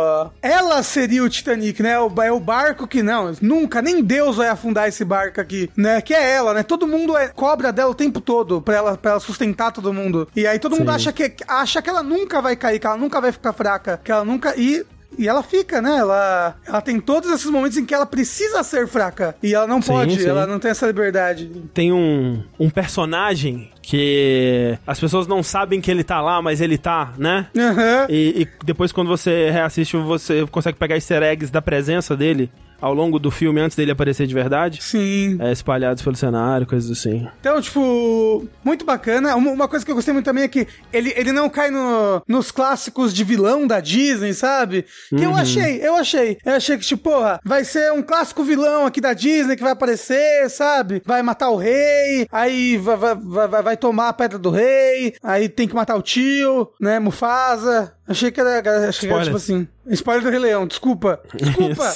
ela 0.42 0.82
seria 0.82 1.22
o 1.22 1.28
Titanic, 1.28 1.82
né? 1.82 1.98
O, 1.98 2.12
é 2.22 2.32
o 2.32 2.40
barco 2.40 2.86
que 2.86 3.02
não, 3.02 3.32
nunca, 3.40 3.82
nem 3.82 4.02
Deus 4.02 4.36
vai 4.36 4.48
afundar 4.48 4.88
esse 4.88 5.04
barco 5.04 5.40
aqui, 5.40 5.70
né? 5.76 6.00
Que 6.00 6.14
é 6.14 6.32
ela, 6.32 6.54
né? 6.54 6.62
Todo 6.62 6.86
mundo 6.86 7.16
é, 7.16 7.28
cobra 7.28 7.72
dela 7.72 7.90
o 7.90 7.94
tempo 7.94 8.20
todo 8.20 8.60
pra 8.60 8.76
ela, 8.76 8.96
pra 8.96 9.12
ela 9.12 9.20
sustentar 9.20 9.72
todo 9.76 9.92
mundo. 9.92 10.28
E 10.34 10.46
aí 10.46 10.58
todo 10.58 10.76
mundo 10.76 10.88
Sim. 10.88 10.94
acha 10.96 11.12
que, 11.12 11.32
acha 11.46 11.80
que 11.80 11.88
ela 11.88 12.02
nunca 12.02 12.40
vai 12.42 12.56
cair, 12.56 12.78
que 12.78 12.86
ela 12.86 12.96
nunca 12.96 13.20
vai 13.20 13.30
ficar 13.30 13.52
fraca, 13.52 14.00
que 14.02 14.10
ela 14.10 14.24
nunca. 14.24 14.54
E 14.56 14.84
e 15.18 15.26
ela 15.28 15.42
fica, 15.42 15.80
né? 15.80 15.96
Ela, 15.96 16.56
ela 16.66 16.80
tem 16.80 17.00
todos 17.00 17.30
esses 17.30 17.46
momentos 17.46 17.78
em 17.78 17.84
que 17.84 17.94
ela 17.94 18.06
precisa 18.06 18.62
ser 18.62 18.86
fraca. 18.86 19.34
E 19.42 19.54
ela 19.54 19.66
não 19.66 19.80
Sim, 19.80 19.92
pode, 19.92 20.20
sim. 20.20 20.28
ela 20.28 20.46
não 20.46 20.58
tem 20.58 20.70
essa 20.70 20.86
liberdade. 20.86 21.50
Tem 21.72 21.92
um, 21.92 22.42
um 22.58 22.68
personagem 22.68 23.70
que 23.80 24.76
as 24.86 24.98
pessoas 25.00 25.26
não 25.26 25.42
sabem 25.42 25.80
que 25.80 25.90
ele 25.90 26.04
tá 26.04 26.20
lá, 26.20 26.42
mas 26.42 26.60
ele 26.60 26.76
tá, 26.76 27.12
né? 27.16 27.46
Aham. 27.56 28.06
E, 28.08 28.42
e 28.42 28.64
depois, 28.64 28.92
quando 28.92 29.08
você 29.08 29.50
reassiste, 29.50 29.96
você 29.96 30.46
consegue 30.50 30.78
pegar 30.78 30.96
easter 30.96 31.22
eggs 31.22 31.50
da 31.50 31.62
presença 31.62 32.16
dele 32.16 32.50
ao 32.80 32.92
longo 32.94 33.18
do 33.18 33.30
filme 33.30 33.60
antes 33.60 33.76
dele 33.76 33.90
aparecer 33.90 34.26
de 34.26 34.34
verdade. 34.34 34.82
Sim. 34.82 35.36
É, 35.40 35.52
espalhados 35.52 36.02
pelo 36.02 36.16
cenário, 36.16 36.66
coisas 36.66 36.90
assim. 36.90 37.26
Então, 37.40 37.60
tipo, 37.60 38.46
muito 38.64 38.84
bacana. 38.84 39.34
Uma, 39.36 39.68
coisa 39.68 39.84
que 39.84 39.90
eu 39.90 39.94
gostei 39.94 40.12
muito 40.12 40.24
também 40.26 40.44
é 40.44 40.48
que 40.48 40.66
ele, 40.92 41.12
ele 41.16 41.32
não 41.32 41.48
cai 41.48 41.70
no- 41.70 42.22
nos 42.28 42.50
clássicos 42.50 43.12
de 43.14 43.24
vilão 43.24 43.66
da 43.66 43.80
Disney, 43.80 44.32
sabe? 44.34 44.84
Que 45.08 45.22
eu 45.24 45.34
achei, 45.34 45.80
eu 45.86 45.96
achei. 45.96 46.38
Eu 46.44 46.54
achei 46.54 46.76
que, 46.78 46.84
tipo, 46.84 47.10
porra, 47.10 47.40
vai 47.44 47.64
ser 47.64 47.92
um 47.92 48.02
clássico 48.02 48.42
vilão 48.42 48.84
aqui 48.86 49.00
da 49.00 49.12
Disney 49.12 49.56
que 49.56 49.62
vai 49.62 49.72
aparecer, 49.72 50.48
sabe? 50.50 51.00
Vai 51.04 51.22
matar 51.22 51.50
o 51.50 51.56
rei, 51.56 52.26
aí 52.32 52.76
vai, 52.76 52.96
vai, 52.96 53.14
vai, 53.48 53.62
vai- 53.62 53.76
tomar 53.76 54.08
a 54.08 54.12
pedra 54.12 54.38
do 54.38 54.50
rei, 54.50 55.14
aí 55.22 55.48
tem 55.48 55.68
que 55.68 55.74
matar 55.74 55.96
o 55.96 56.02
tio, 56.02 56.68
né? 56.80 56.98
Mufasa. 56.98 57.92
Achei 58.08 58.30
que 58.30 58.40
era, 58.40 58.88
achei 58.88 59.08
que 59.08 59.14
era 59.14 59.24
tipo 59.24 59.36
assim. 59.36 59.68
Spoiler 59.88 60.22
do 60.24 60.30
Rei 60.30 60.38
Leão, 60.38 60.66
desculpa. 60.66 61.20
Desculpa. 61.34 61.92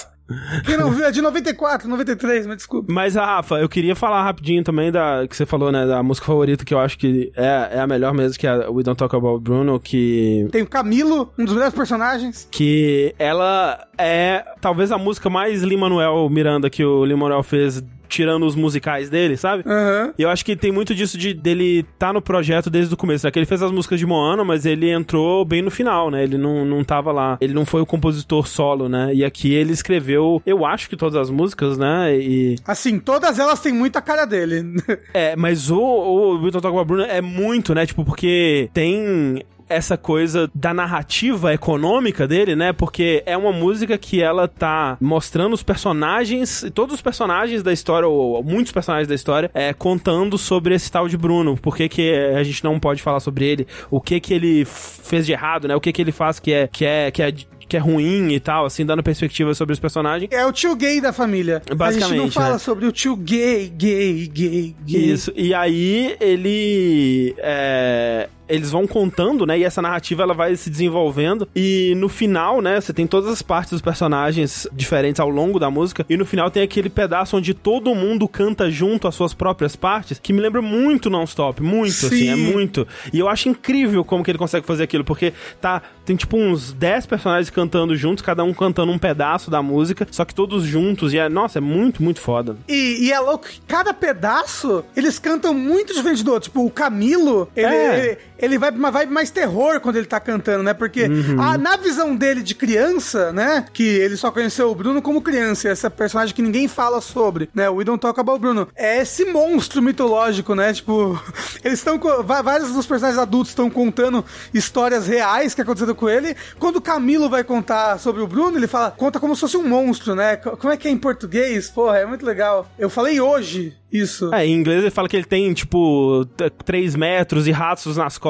Quem 0.64 0.76
não 0.76 0.90
viu 0.90 1.04
é 1.04 1.10
de 1.10 1.20
94, 1.20 1.88
93, 1.88 2.46
mas 2.46 2.56
desculpa. 2.58 2.92
Mas, 2.92 3.16
a 3.16 3.24
Rafa, 3.24 3.56
eu 3.56 3.68
queria 3.68 3.94
falar 3.94 4.22
rapidinho 4.22 4.62
também 4.62 4.90
da 4.90 5.26
que 5.28 5.36
você 5.36 5.44
falou, 5.46 5.70
né? 5.72 5.86
Da 5.86 6.02
música 6.02 6.26
favorita, 6.26 6.64
que 6.64 6.72
eu 6.74 6.78
acho 6.78 6.98
que 6.98 7.32
é, 7.36 7.70
é 7.72 7.80
a 7.80 7.86
melhor 7.86 8.14
mesmo, 8.14 8.38
que 8.38 8.46
é 8.46 8.50
a 8.50 8.70
We 8.70 8.82
Don't 8.82 8.96
Talk 8.96 9.14
About 9.14 9.40
Bruno, 9.42 9.78
que 9.80 10.46
Tem 10.52 10.62
o 10.62 10.66
Camilo, 10.66 11.32
um 11.38 11.44
dos 11.44 11.54
melhores 11.54 11.74
personagens. 11.74 12.48
que 12.50 13.14
ela 13.18 13.86
é 13.98 14.44
talvez 14.60 14.92
a 14.92 14.98
música 14.98 15.28
mais 15.30 15.62
Lin-Manuel 15.62 16.28
Miranda 16.30 16.70
que 16.70 16.84
o 16.84 17.04
Lin-Manuel 17.04 17.42
fez, 17.42 17.82
tirando 18.11 18.44
os 18.44 18.55
musicais 18.55 19.09
dele, 19.09 19.37
sabe? 19.37 19.62
Aham. 19.66 20.12
E 20.18 20.23
eu 20.23 20.29
acho 20.29 20.44
que 20.44 20.57
tem 20.57 20.73
muito 20.73 20.94
disso 20.94 21.16
de 21.16 21.33
dele 21.33 21.85
tá 21.99 22.12
no 22.12 22.20
projeto 22.20 22.68
desde 22.68 22.92
o 22.92 22.96
começo, 22.96 23.27
né? 23.27 23.31
Que 23.31 23.38
ele 23.38 23.46
fez 23.46 23.62
as 23.62 23.70
músicas 23.70 23.99
de 23.99 24.07
Moana, 24.07 24.44
mas 24.44 24.66
ele 24.66 24.90
entrou 24.90 25.44
bem 25.44 25.62
no 25.62 25.70
final, 25.70 26.11
né? 26.11 26.23
Ele 26.23 26.37
não, 26.37 26.64
não 26.64 26.85
tava 26.85 27.12
lá. 27.12 27.38
Ele 27.40 27.55
não 27.55 27.64
foi 27.64 27.81
o 27.81 27.87
compositor 27.87 28.46
solo, 28.46 28.88
né? 28.88 29.14
E 29.14 29.25
aqui 29.25 29.55
ele 29.55 29.73
escreveu, 29.73 30.42
eu 30.44 30.66
acho 30.66 30.88
que 30.88 30.96
todas 30.96 31.16
as 31.16 31.31
músicas, 31.31 31.79
né? 31.79 32.16
E... 32.18 32.57
Assim, 32.66 32.99
todas 32.99 33.38
elas 33.38 33.61
têm 33.61 33.73
muita 33.73 34.03
cara 34.03 34.25
dele. 34.25 34.61
É, 35.12 35.35
mas 35.35 35.70
o, 35.70 35.79
o 35.79 36.42
Wilton 36.42 36.61
Talk 36.61 36.77
About 36.77 36.87
Bruno 36.87 37.03
é 37.03 37.20
muito, 37.20 37.75
né? 37.75 37.87
Tipo, 37.87 38.05
porque 38.05 38.70
tem 38.73 39.42
essa 39.70 39.96
coisa 39.96 40.50
da 40.54 40.74
narrativa 40.74 41.54
econômica 41.54 42.26
dele, 42.26 42.56
né? 42.56 42.72
Porque 42.72 43.22
é 43.24 43.37
uma 43.37 43.52
música 43.52 43.96
que 43.96 44.20
ela 44.20 44.48
tá 44.48 44.98
mostrando 45.00 45.54
os 45.54 45.62
personagens, 45.62 46.66
todos 46.74 46.96
os 46.96 47.00
personagens 47.00 47.62
da 47.62 47.72
história, 47.72 48.06
ou 48.06 48.42
muitos 48.42 48.72
personagens 48.72 49.09
da 49.09 49.14
história, 49.14 49.50
é, 49.54 49.72
contando 49.72 50.37
sobre 50.37 50.74
esse 50.74 50.90
tal 50.90 51.09
de 51.09 51.16
Bruno. 51.16 51.56
Por 51.56 51.76
que, 51.76 51.88
que 51.88 52.12
a 52.12 52.42
gente 52.42 52.64
não 52.64 52.78
pode 52.78 53.00
falar 53.00 53.20
sobre 53.20 53.46
ele? 53.46 53.66
O 53.90 54.00
que 54.00 54.20
que 54.20 54.35
ele 54.35 54.64
fez 54.64 55.24
de 55.24 55.33
errado, 55.33 55.68
né? 55.68 55.76
O 55.76 55.80
que 55.80 55.92
que 55.92 56.02
ele 56.02 56.12
faz 56.12 56.40
que 56.40 56.52
é, 56.52 56.66
que 56.66 56.85
é, 56.85 57.11
que 57.11 57.22
é, 57.22 57.33
que 57.70 57.76
é 57.76 57.80
ruim 57.80 58.33
e 58.33 58.40
tal, 58.40 58.66
assim, 58.66 58.85
dando 58.85 59.02
perspectiva 59.02 59.54
sobre 59.54 59.72
os 59.72 59.78
personagens. 59.78 60.28
É 60.33 60.44
o 60.44 60.52
tio 60.52 60.74
gay 60.74 61.00
da 61.00 61.12
família. 61.12 61.56
A 61.56 61.61
gente 61.61 61.70
não 61.70 61.76
Basicamente, 61.76 62.35
fala 62.35 62.52
né? 62.54 62.59
sobre 62.59 62.85
o 62.85 62.92
tio 62.92 63.14
gay, 63.16 63.68
gay, 63.68 64.26
gay, 64.26 64.76
gay. 64.85 65.11
Isso. 65.12 65.33
E 65.37 65.54
aí 65.54 66.16
ele. 66.20 67.35
é, 67.38 68.28
Eles 68.50 68.70
vão 68.70 68.86
contando, 68.86 69.46
né? 69.46 69.58
E 69.58 69.64
essa 69.64 69.80
narrativa 69.80 70.22
ela 70.22 70.34
vai 70.34 70.54
se 70.56 70.68
desenvolvendo. 70.68 71.48
E 71.54 71.94
no 71.96 72.08
final, 72.08 72.60
né? 72.60 72.80
Você 72.80 72.92
tem 72.92 73.06
todas 73.06 73.30
as 73.30 73.40
partes 73.42 73.72
dos 73.72 73.80
personagens 73.80 74.66
diferentes 74.72 75.20
ao 75.20 75.28
longo 75.30 75.58
da 75.58 75.70
música. 75.70 76.04
E 76.08 76.16
no 76.16 76.26
final 76.26 76.50
tem 76.50 76.62
aquele 76.62 76.90
pedaço 76.90 77.36
onde 77.36 77.54
todo 77.54 77.94
mundo 77.94 78.26
canta 78.28 78.70
junto 78.70 79.06
as 79.08 79.14
suas 79.14 79.32
próprias 79.32 79.76
partes. 79.76 80.18
Que 80.18 80.32
me 80.32 80.40
lembra 80.40 80.60
muito 80.60 81.08
non-stop. 81.08 81.62
Muito, 81.62 82.06
assim. 82.06 82.28
É 82.28 82.34
Sim. 82.34 82.52
muito. 82.52 82.86
E 83.12 83.18
eu 83.18 83.28
acho 83.28 83.48
incrível 83.48 84.04
como 84.04 84.22
que 84.24 84.30
ele 84.30 84.38
consegue 84.38 84.66
fazer 84.66 84.82
aquilo. 84.84 85.04
Porque 85.04 85.32
tá. 85.60 85.82
Tem 86.04 86.16
tipo 86.16 86.36
uns 86.36 86.72
10 86.72 87.06
personagens 87.06 87.50
cantando 87.50 87.94
juntos, 87.94 88.20
cada 88.22 88.42
um 88.42 88.52
cantando 88.52 88.90
um 88.90 88.98
pedaço 88.98 89.48
da 89.50 89.62
música. 89.62 90.06
Só 90.10 90.24
que 90.24 90.34
todos 90.34 90.64
juntos. 90.64 91.14
E 91.14 91.18
é, 91.18 91.28
nossa, 91.28 91.58
é 91.58 91.60
muito, 91.60 92.02
muito 92.02 92.20
foda. 92.20 92.56
E, 92.68 93.06
e 93.06 93.12
é 93.12 93.20
louco 93.20 93.46
que 93.46 93.60
cada 93.68 93.94
pedaço 93.94 94.84
eles 94.96 95.18
cantam 95.18 95.54
muito 95.54 95.94
diferente 95.94 96.24
do 96.24 96.32
outro. 96.32 96.48
Tipo, 96.48 96.64
o 96.66 96.70
Camilo, 96.70 97.48
ele, 97.54 97.66
É. 97.66 97.98
ele, 97.98 98.18
ele 98.40 98.59
vai 98.59 98.70
pra 98.70 98.79
uma 98.79 98.90
vibe 98.90 99.12
mais 99.12 99.31
terror 99.31 99.81
quando 99.81 99.96
ele 99.96 100.07
tá 100.07 100.18
cantando, 100.20 100.62
né? 100.62 100.74
Porque 100.74 101.05
Uhum. 101.05 101.40
a- 101.40 101.59
na 101.59 101.76
visão 101.76 102.14
dele 102.16 102.42
de 102.42 102.55
criança, 102.55 103.33
né? 103.33 103.64
Que 103.72 103.83
ele 103.85 104.16
só 104.16 104.31
conheceu 104.31 104.70
o 104.70 104.74
Bruno 104.74 105.00
como 105.03 105.20
criança, 105.22 105.68
essa 105.68 105.90
personagem 105.90 106.35
que 106.35 106.42
ninguém 106.42 106.66
fala 106.68 107.00
sobre, 107.00 107.48
né? 107.55 107.68
O 107.68 107.74
We 107.76 107.85
Don't 107.85 108.00
Talk 108.00 108.18
About 108.18 108.40
Bruno. 108.40 108.68
É 108.74 109.00
esse 109.03 109.24
monstro 109.26 109.83
mitológico, 109.83 110.55
né? 110.55 110.72
Tipo, 110.72 111.20
eles 111.64 111.79
estão. 111.79 111.98
Vários 112.24 112.72
dos 112.72 112.87
personagens 112.87 113.20
adultos 113.20 113.50
estão 113.50 113.68
contando 113.70 114.24
histórias 114.55 115.07
reais 115.07 115.55
que 115.55 115.61
aconteceram 115.62 115.94
com 115.94 116.09
ele. 116.09 116.35
Quando 116.59 116.76
o 116.76 116.81
Camilo 116.81 117.29
vai 117.29 117.44
contar 117.44 117.98
sobre 117.98 118.22
o 118.22 118.26
Bruno, 118.26 118.57
ele 118.57 118.66
fala, 118.66 118.90
conta 118.90 119.20
como 119.20 119.35
se 119.35 119.40
fosse 119.40 119.57
um 119.57 119.66
monstro, 119.68 120.14
né? 120.14 120.37
Co- 120.37 120.57
Como 120.57 120.72
é 120.72 120.76
que 120.76 120.88
é 120.88 120.90
em 120.90 120.98
português? 120.98 121.68
Porra, 121.70 121.98
é 121.98 122.07
muito 122.07 122.24
legal. 122.24 122.68
Eu 122.79 122.88
falei 122.90 123.20
hoje 123.20 123.74
isso. 123.92 124.33
É, 124.33 124.46
em 124.46 124.53
inglês 124.55 124.81
ele 124.83 124.90
fala 124.90 125.09
que 125.09 125.16
ele 125.16 125.24
tem, 125.24 125.53
tipo, 125.53 126.24
3 126.64 126.94
metros 126.94 127.46
e 127.46 127.50
ratos 127.50 127.96
nas 127.96 128.16
costas. 128.18 128.29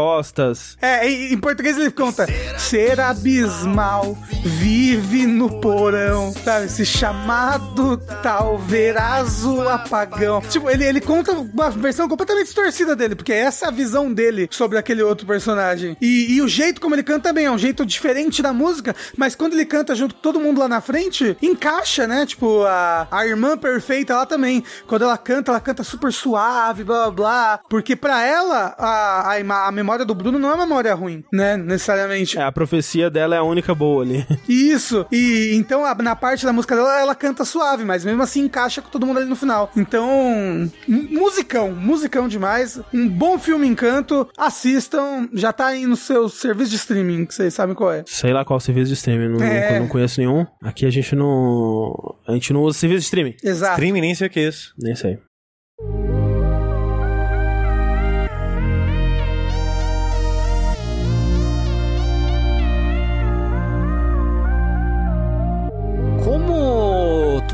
É, 0.80 1.08
em, 1.08 1.38
português 1.38 1.76
ele 1.76 1.90
conta: 1.90 2.26
Ser 2.58 3.00
abismal, 3.00 4.16
vive 4.44 5.26
no 5.26 5.60
porão, 5.60 6.32
sabe? 6.32 6.66
Esse 6.66 6.84
chamado 6.84 7.96
tal 8.22 8.58
verazo 8.58 9.62
apagão. 9.68 10.40
Tipo, 10.42 10.70
ele, 10.70 10.84
ele 10.84 11.00
conta 11.00 11.32
uma 11.32 11.70
versão 11.70 12.08
completamente 12.08 12.46
distorcida 12.46 12.94
dele, 12.94 13.14
porque 13.14 13.32
essa 13.32 13.66
é 13.66 13.68
a 13.68 13.72
visão 13.72 14.12
dele 14.12 14.48
sobre 14.50 14.78
aquele 14.78 15.02
outro 15.02 15.26
personagem. 15.26 15.96
E, 16.00 16.34
e 16.34 16.42
o 16.42 16.48
jeito 16.48 16.80
como 16.80 16.94
ele 16.94 17.02
canta 17.02 17.30
também 17.30 17.46
é 17.46 17.50
um 17.50 17.58
jeito 17.58 17.84
diferente 17.84 18.42
da 18.42 18.52
música, 18.52 18.94
mas 19.16 19.34
quando 19.34 19.52
ele 19.52 19.64
canta 19.64 19.94
junto 19.94 20.14
com 20.14 20.20
todo 20.20 20.40
mundo 20.40 20.60
lá 20.60 20.68
na 20.68 20.80
frente, 20.80 21.36
encaixa, 21.40 22.06
né? 22.06 22.26
Tipo, 22.26 22.64
a, 22.64 23.06
a 23.10 23.26
irmã 23.26 23.56
perfeita 23.56 24.16
lá 24.16 24.26
também. 24.26 24.62
Quando 24.86 25.02
ela 25.02 25.18
canta, 25.18 25.50
ela 25.50 25.60
canta 25.60 25.84
super 25.84 26.12
suave, 26.12 26.84
blá 26.84 27.04
blá 27.04 27.10
blá. 27.10 27.60
Porque 27.68 27.94
pra 27.94 28.24
ela, 28.24 28.74
a, 28.78 29.34
a, 29.34 29.68
a 29.68 29.72
memória 29.72 29.89
do 29.98 30.14
Bruno 30.14 30.38
não 30.38 30.53
é 30.53 30.57
memória 30.57 30.94
ruim, 30.94 31.24
né? 31.33 31.57
Necessariamente. 31.57 32.38
É, 32.38 32.42
a 32.42 32.53
profecia 32.53 33.11
dela 33.11 33.35
é 33.35 33.38
a 33.38 33.42
única 33.42 33.74
boa 33.74 34.03
ali. 34.03 34.26
Isso. 34.48 35.07
E 35.12 35.50
então 35.55 35.85
a- 35.85 35.94
na 35.94 36.16
parte 36.16 36.44
da 36.44 36.53
música 36.53 36.74
dela, 36.76 37.00
ela 37.00 37.14
canta 37.14 37.44
suave, 37.44 37.85
mas 37.85 38.05
mesmo 38.05 38.22
assim 38.22 38.40
encaixa 38.42 38.81
com 38.83 38.88
todo 38.90 39.07
mundo 39.07 39.18
ali 39.18 39.29
no 39.29 39.37
final. 39.37 39.70
Então, 39.76 40.70
mu- 40.88 41.09
musicão, 41.20 41.70
musicão 41.72 42.29
demais. 42.29 42.81
Um 42.92 43.09
bom 43.09 43.38
filme 43.38 43.66
Encanto. 43.66 44.29
Assistam. 44.37 45.29
Já 45.33 45.53
tá 45.53 45.66
aí 45.68 45.87
no 45.87 45.96
seu 45.96 46.29
serviço 46.29 46.70
de 46.70 46.76
streaming, 46.76 47.24
que 47.26 47.35
vocês 47.35 47.53
sabem 47.55 47.74
qual 47.74 47.92
é. 47.92 48.03
Sei 48.07 48.33
lá 48.33 48.44
qual 48.44 48.59
serviço 48.61 48.88
de 48.88 48.94
streaming, 48.94 49.29
não, 49.38 49.42
É. 49.44 49.79
não 49.79 49.88
conheço 49.88 50.20
nenhum. 50.20 50.46
Aqui 50.62 50.87
a 50.87 50.90
gente 50.90 51.14
não. 51.16 52.14
A 52.26 52.33
gente 52.33 52.53
não 52.53 52.62
usa 52.62 52.79
serviço 52.79 53.00
de 53.00 53.05
streaming. 53.05 53.35
Exato. 53.42 53.72
Streaming 53.74 54.00
nem 54.00 54.14
sei 54.14 54.26
o 54.26 54.31
que 54.31 54.40
é 54.40 54.48
isso. 54.48 54.72
Nem 54.79 54.94
sei. 54.94 55.18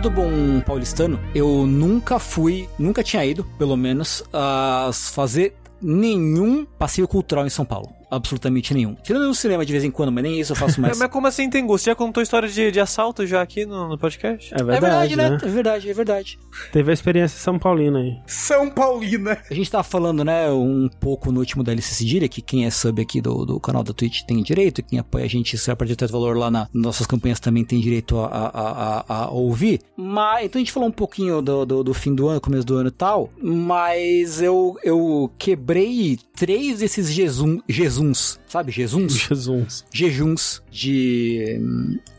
Todo 0.07 0.11
bom 0.11 0.61
paulistano, 0.61 1.19
eu 1.35 1.67
nunca 1.67 2.21
fui, 2.21 2.69
nunca 2.79 3.03
tinha 3.03 3.25
ido, 3.25 3.45
pelo 3.59 3.77
menos, 3.77 4.23
a 4.33 4.91
fazer 4.93 5.57
nenhum 5.83 6.65
passeio 6.65 7.09
cultural 7.09 7.45
em 7.45 7.51
São 7.51 7.65
Paulo. 7.65 7.89
Absolutamente 8.11 8.73
nenhum. 8.75 8.95
Tirando 9.03 9.27
no 9.27 9.35
cinema 9.35 9.65
de 9.65 9.73
vez 9.73 9.85
em 9.85 9.91
quando, 9.91 10.13
mas 10.13 10.23
nem 10.25 10.41
isso 10.41 10.53
eu 10.53 10.57
faço 10.57 10.79
É, 10.81 10.83
mais. 10.83 10.99
mas 10.99 11.11
como 11.11 11.27
assim 11.27 11.49
tem 11.51 11.67
gosto? 11.67 11.85
Você 11.85 11.91
já 11.91 11.95
contou 11.95 12.23
história 12.23 12.49
de, 12.49 12.71
de 12.71 12.81
assalto 12.81 13.27
já 13.27 13.43
aqui 13.43 13.67
no, 13.67 13.89
no 13.89 13.99
podcast? 13.99 14.53
É 14.55 14.61
É 14.61 14.65
verdade, 14.65 14.81
verdade, 15.15 15.17
né? 15.17 15.31
né? 15.31 15.39
É 15.43 15.49
verdade, 15.49 15.91
é 15.91 15.95
verdade. 15.95 16.39
Teve 16.73 16.91
a 16.91 16.95
experiência 16.95 17.39
São 17.39 17.59
Paulina 17.59 17.99
aí. 17.99 18.17
São 18.27 18.71
Paulina. 18.71 19.39
A 19.51 19.55
gente 19.55 19.71
tava 19.71 19.85
falando, 19.85 20.25
né, 20.25 20.51
um 20.51 20.89
pouco 21.01 21.31
no 21.33 21.41
último 21.41 21.63
da 21.65 21.73
LC 21.73 21.95
Cedilha, 21.95 22.29
que 22.29 22.41
quem 22.41 22.65
é 22.67 22.71
sub 22.71 23.01
aqui 23.01 23.21
do, 23.21 23.45
do 23.45 23.61
canal 23.61 23.83
da 23.83 23.93
Twitch 23.93 24.23
tem 24.23 24.43
direito, 24.43 24.81
e 24.81 24.83
quem 24.83 24.99
apoia 24.99 25.25
a 25.25 25.29
gente, 25.29 25.57
se 25.59 25.69
é 25.71 25.73
a 25.73 25.77
partir 25.77 25.97
de 25.97 26.07
valor 26.07 26.37
lá 26.37 26.51
na, 26.51 26.61
nas 26.73 26.85
nossas 26.85 27.07
campanhas 27.07 27.41
também 27.41 27.65
tem 27.65 27.81
direito 27.81 28.19
a, 28.19 28.27
a, 28.27 28.49
a, 28.49 29.05
a- 29.09 29.25
a 29.25 29.31
ouvir. 29.31 29.81
Mas, 29.97 30.45
então 30.47 30.59
a 30.59 30.63
gente 30.65 30.73
falou 30.73 30.89
um 30.89 30.93
pouquinho 30.93 31.43
do, 31.43 31.65
do, 31.67 31.83
do 31.85 31.95
fim 31.95 32.15
do 32.15 32.29
ano, 32.29 32.41
começo 32.41 32.65
do 32.65 32.77
ano 32.77 32.89
e 32.89 32.93
tal, 32.93 33.31
mas 33.43 34.41
eu, 34.43 34.77
eu 34.85 35.31
quebrei 35.39 36.19
três 36.35 36.79
desses 36.81 37.11
jejum, 37.13 37.59
jejuns, 38.07 38.41
sabe, 38.47 38.73
jejuns? 38.73 39.13
Jesus. 39.27 39.85
jejuns 39.93 40.63
de, 40.71 41.61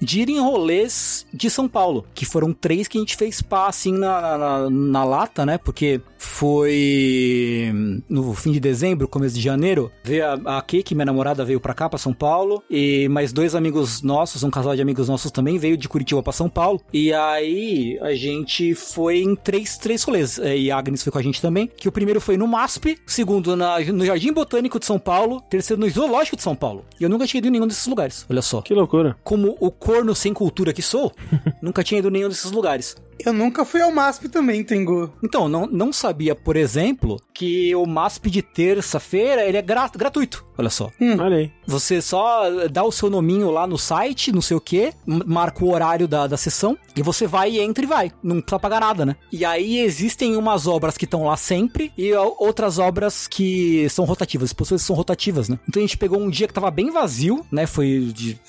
de 0.02 0.22
ir 0.22 0.30
em 0.30 0.40
rolês 0.40 1.26
de 1.34 1.50
São 1.50 1.68
Paulo, 1.68 2.06
que 2.14 2.26
foram 2.26 2.54
três 2.54 2.88
que 2.88 2.98
a 2.98 3.02
gente 3.02 3.16
fez 3.16 3.42
pá, 3.42 3.68
assim, 3.68 3.94
na, 3.94 4.38
na, 4.38 4.70
na 4.70 5.04
lata, 5.04 5.46
né? 5.46 5.58
Porque 5.58 6.02
foi 6.18 7.72
no 8.10 8.34
fim 8.34 8.52
de 8.52 8.60
dezembro, 8.60 9.08
começo 9.08 9.36
de 9.36 9.42
janeiro, 9.42 9.92
veio 10.04 10.26
a, 10.26 10.58
a 10.58 10.62
Kiki, 10.62 10.96
minha 10.96 11.06
namorada, 11.06 11.46
veio 11.46 11.60
pra 11.60 11.74
cá, 11.74 11.90
pra 11.90 11.98
São 11.98 12.14
Paulo, 12.14 12.64
e 12.70 13.08
mais 13.10 13.32
dois 13.32 13.56
amigos 13.56 14.02
nossos, 14.02 14.44
um 14.44 14.50
casal 14.50 14.76
de 14.76 14.82
amigos 14.82 15.08
nossos 15.10 15.32
também, 15.32 15.58
veio 15.58 15.78
de 15.78 15.88
Curitiba 15.88 16.22
pra 16.22 16.34
São 16.34 16.50
Paulo, 16.50 16.82
e 16.94 17.14
aí 17.14 17.98
a 18.02 18.14
gente 18.14 18.74
foi 18.76 19.20
em 19.20 19.36
três, 19.36 19.78
três 19.78 20.04
rolês, 20.04 20.40
É, 20.40 20.58
e 20.58 20.72
a 20.72 20.78
Agnes 20.78 21.04
foi 21.04 21.12
com 21.12 21.20
a 21.20 21.24
gente 21.24 21.42
também, 21.42 21.68
que 21.68 21.88
o 21.88 21.92
primeiro 21.92 22.22
foi 22.22 22.38
no 22.38 22.48
MASP, 22.48 22.98
segundo 23.06 23.56
na, 23.56 23.80
no 23.80 24.06
Jardim 24.06 24.32
Botânico 24.34 24.80
de 24.80 24.86
São 24.86 25.00
Paulo, 25.00 25.42
terceiro 25.50 25.80
no 25.80 25.90
Zoológico 25.90 26.36
de 26.36 26.44
São 26.44 26.56
Paulo. 26.56 26.86
E 27.00 27.04
eu 27.04 27.10
nunca 27.10 27.26
tinha 27.26 27.40
ido 27.40 27.48
em 27.48 27.52
nenhum 27.52 27.68
desses 27.68 27.88
lugares, 27.88 28.26
olha 28.30 28.42
só. 28.42 28.62
Que 28.62 28.74
loucura. 28.74 29.16
Como 29.24 29.58
o 29.60 29.72
corno 29.72 30.14
sem 30.16 30.34
cultura 30.34 30.74
que 30.74 30.82
sou, 30.82 31.12
nunca 31.62 31.84
tinha 31.84 32.00
ido 32.00 32.08
em 32.10 32.12
nenhum 32.12 32.30
desses 32.30 32.52
lugares. 32.52 32.96
Eu 33.26 33.34
nunca 33.34 33.66
fui 33.66 33.82
ao 33.82 33.92
MASP 33.92 34.30
também, 34.30 34.64
Tengu. 34.64 35.12
Então, 35.24 35.50
não, 35.50 35.66
não 35.66 35.92
sabia, 35.92 36.34
por 36.36 36.56
exemplo, 36.56 37.20
que 37.34 37.76
o 37.76 37.86
MASP 37.86 38.30
de 38.30 38.42
terça-feira 38.42 39.44
ele 39.44 39.58
é 39.58 39.62
gra- 39.62 39.90
gratuito. 39.96 40.46
Olha 40.58 40.70
só. 40.70 40.90
Olha 41.20 41.38
aí. 41.38 41.52
Você 41.68 42.02
só 42.02 42.44
dá 42.72 42.84
o 42.84 42.92
seu 42.92 43.10
nominho 43.10 43.52
lá 43.52 43.68
no 43.68 43.78
site, 43.78 44.32
não 44.32 44.42
sei 44.42 44.58
o 44.58 44.62
que, 44.62 44.92
marca 45.06 45.64
o 45.64 45.72
horário 45.72 46.08
da, 46.08 46.26
da 46.26 46.36
sessão 46.38 46.76
e 46.96 47.02
você 47.04 47.28
vai 47.28 47.52
e 47.52 47.60
entra 47.60 47.84
e 47.84 47.88
vai. 47.88 48.12
Não 48.24 48.42
precisa 48.42 48.60
pagar 48.60 48.80
nada, 48.82 49.06
né? 49.06 49.16
E 49.32 49.46
aí 49.46 49.80
existem 49.80 50.36
umas 50.36 50.66
obras 50.66 50.98
que 50.98 51.06
estão 51.06 51.26
lá 51.26 51.38
sempre 51.38 51.92
e 51.98 52.12
outras 52.14 52.80
obras 52.80 53.28
que 53.28 53.88
são 53.90 54.04
rotativas, 54.06 54.50
exposições 54.50 54.82
que 54.82 54.88
são 54.88 54.96
rotativas, 54.96 55.48
né? 55.48 55.60
Então 55.70 55.80
a 55.80 55.86
gente 55.86 55.98
pegou 55.98 56.20
um 56.20 56.30
dia 56.30 56.48
que 56.48 56.54
tava 56.54 56.72
bem 56.72 56.90
vazio, 56.90 57.46
né? 57.52 57.68
Foi 57.68 58.12
de 58.16 58.40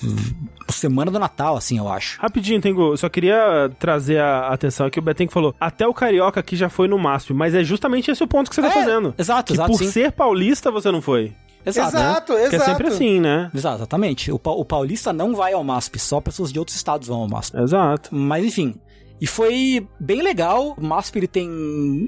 semana 0.69 1.11
do 1.11 1.19
Natal, 1.19 1.57
assim, 1.57 1.77
eu 1.77 1.87
acho. 1.87 2.19
Rapidinho, 2.19 2.59
Tengu, 2.61 2.93
eu 2.93 2.97
só 2.97 3.07
queria 3.09 3.69
trazer 3.77 4.19
a 4.19 4.57
atenção 4.59 4.85
aqui. 4.87 4.99
O 4.99 5.01
Betenco 5.01 5.31
falou: 5.33 5.55
até 5.59 5.87
o 5.87 5.93
Carioca 5.93 6.39
aqui 6.39 6.55
já 6.55 6.69
foi 6.69 6.87
no 6.87 6.97
MASP, 6.99 7.33
mas 7.33 7.53
é 7.55 7.63
justamente 7.63 8.11
esse 8.11 8.23
o 8.23 8.27
ponto 8.27 8.49
que 8.49 8.55
você 8.55 8.61
tá 8.61 8.67
É, 8.69 8.71
fazendo. 8.71 9.13
exato, 9.17 9.47
que 9.47 9.53
exato, 9.53 9.71
por 9.71 9.77
sim. 9.77 9.89
ser 9.91 10.11
paulista 10.11 10.69
você 10.71 10.91
não 10.91 11.01
foi. 11.01 11.33
Exato. 11.65 11.93
né? 11.95 12.01
exato. 12.01 12.33
Que 12.49 12.55
é 12.55 12.59
sempre 12.59 12.87
assim, 12.87 13.19
né? 13.19 13.51
Exato, 13.53 13.77
exatamente. 13.79 14.31
O, 14.31 14.39
pa- 14.39 14.51
o 14.51 14.63
paulista 14.63 15.11
não 15.11 15.35
vai 15.35 15.51
ao 15.53 15.63
MASP, 15.63 15.99
só 15.99 16.21
pessoas 16.21 16.53
de 16.53 16.57
outros 16.59 16.75
estados 16.77 17.07
vão 17.07 17.21
ao 17.21 17.27
MASP. 17.27 17.57
Exato. 17.57 18.09
Mas 18.15 18.45
enfim. 18.45 18.75
E 19.21 19.27
foi 19.27 19.85
bem 19.99 20.21
legal. 20.21 20.73
O 20.77 20.81
MASP 20.85 21.17
ele 21.19 21.27
tem 21.27 21.49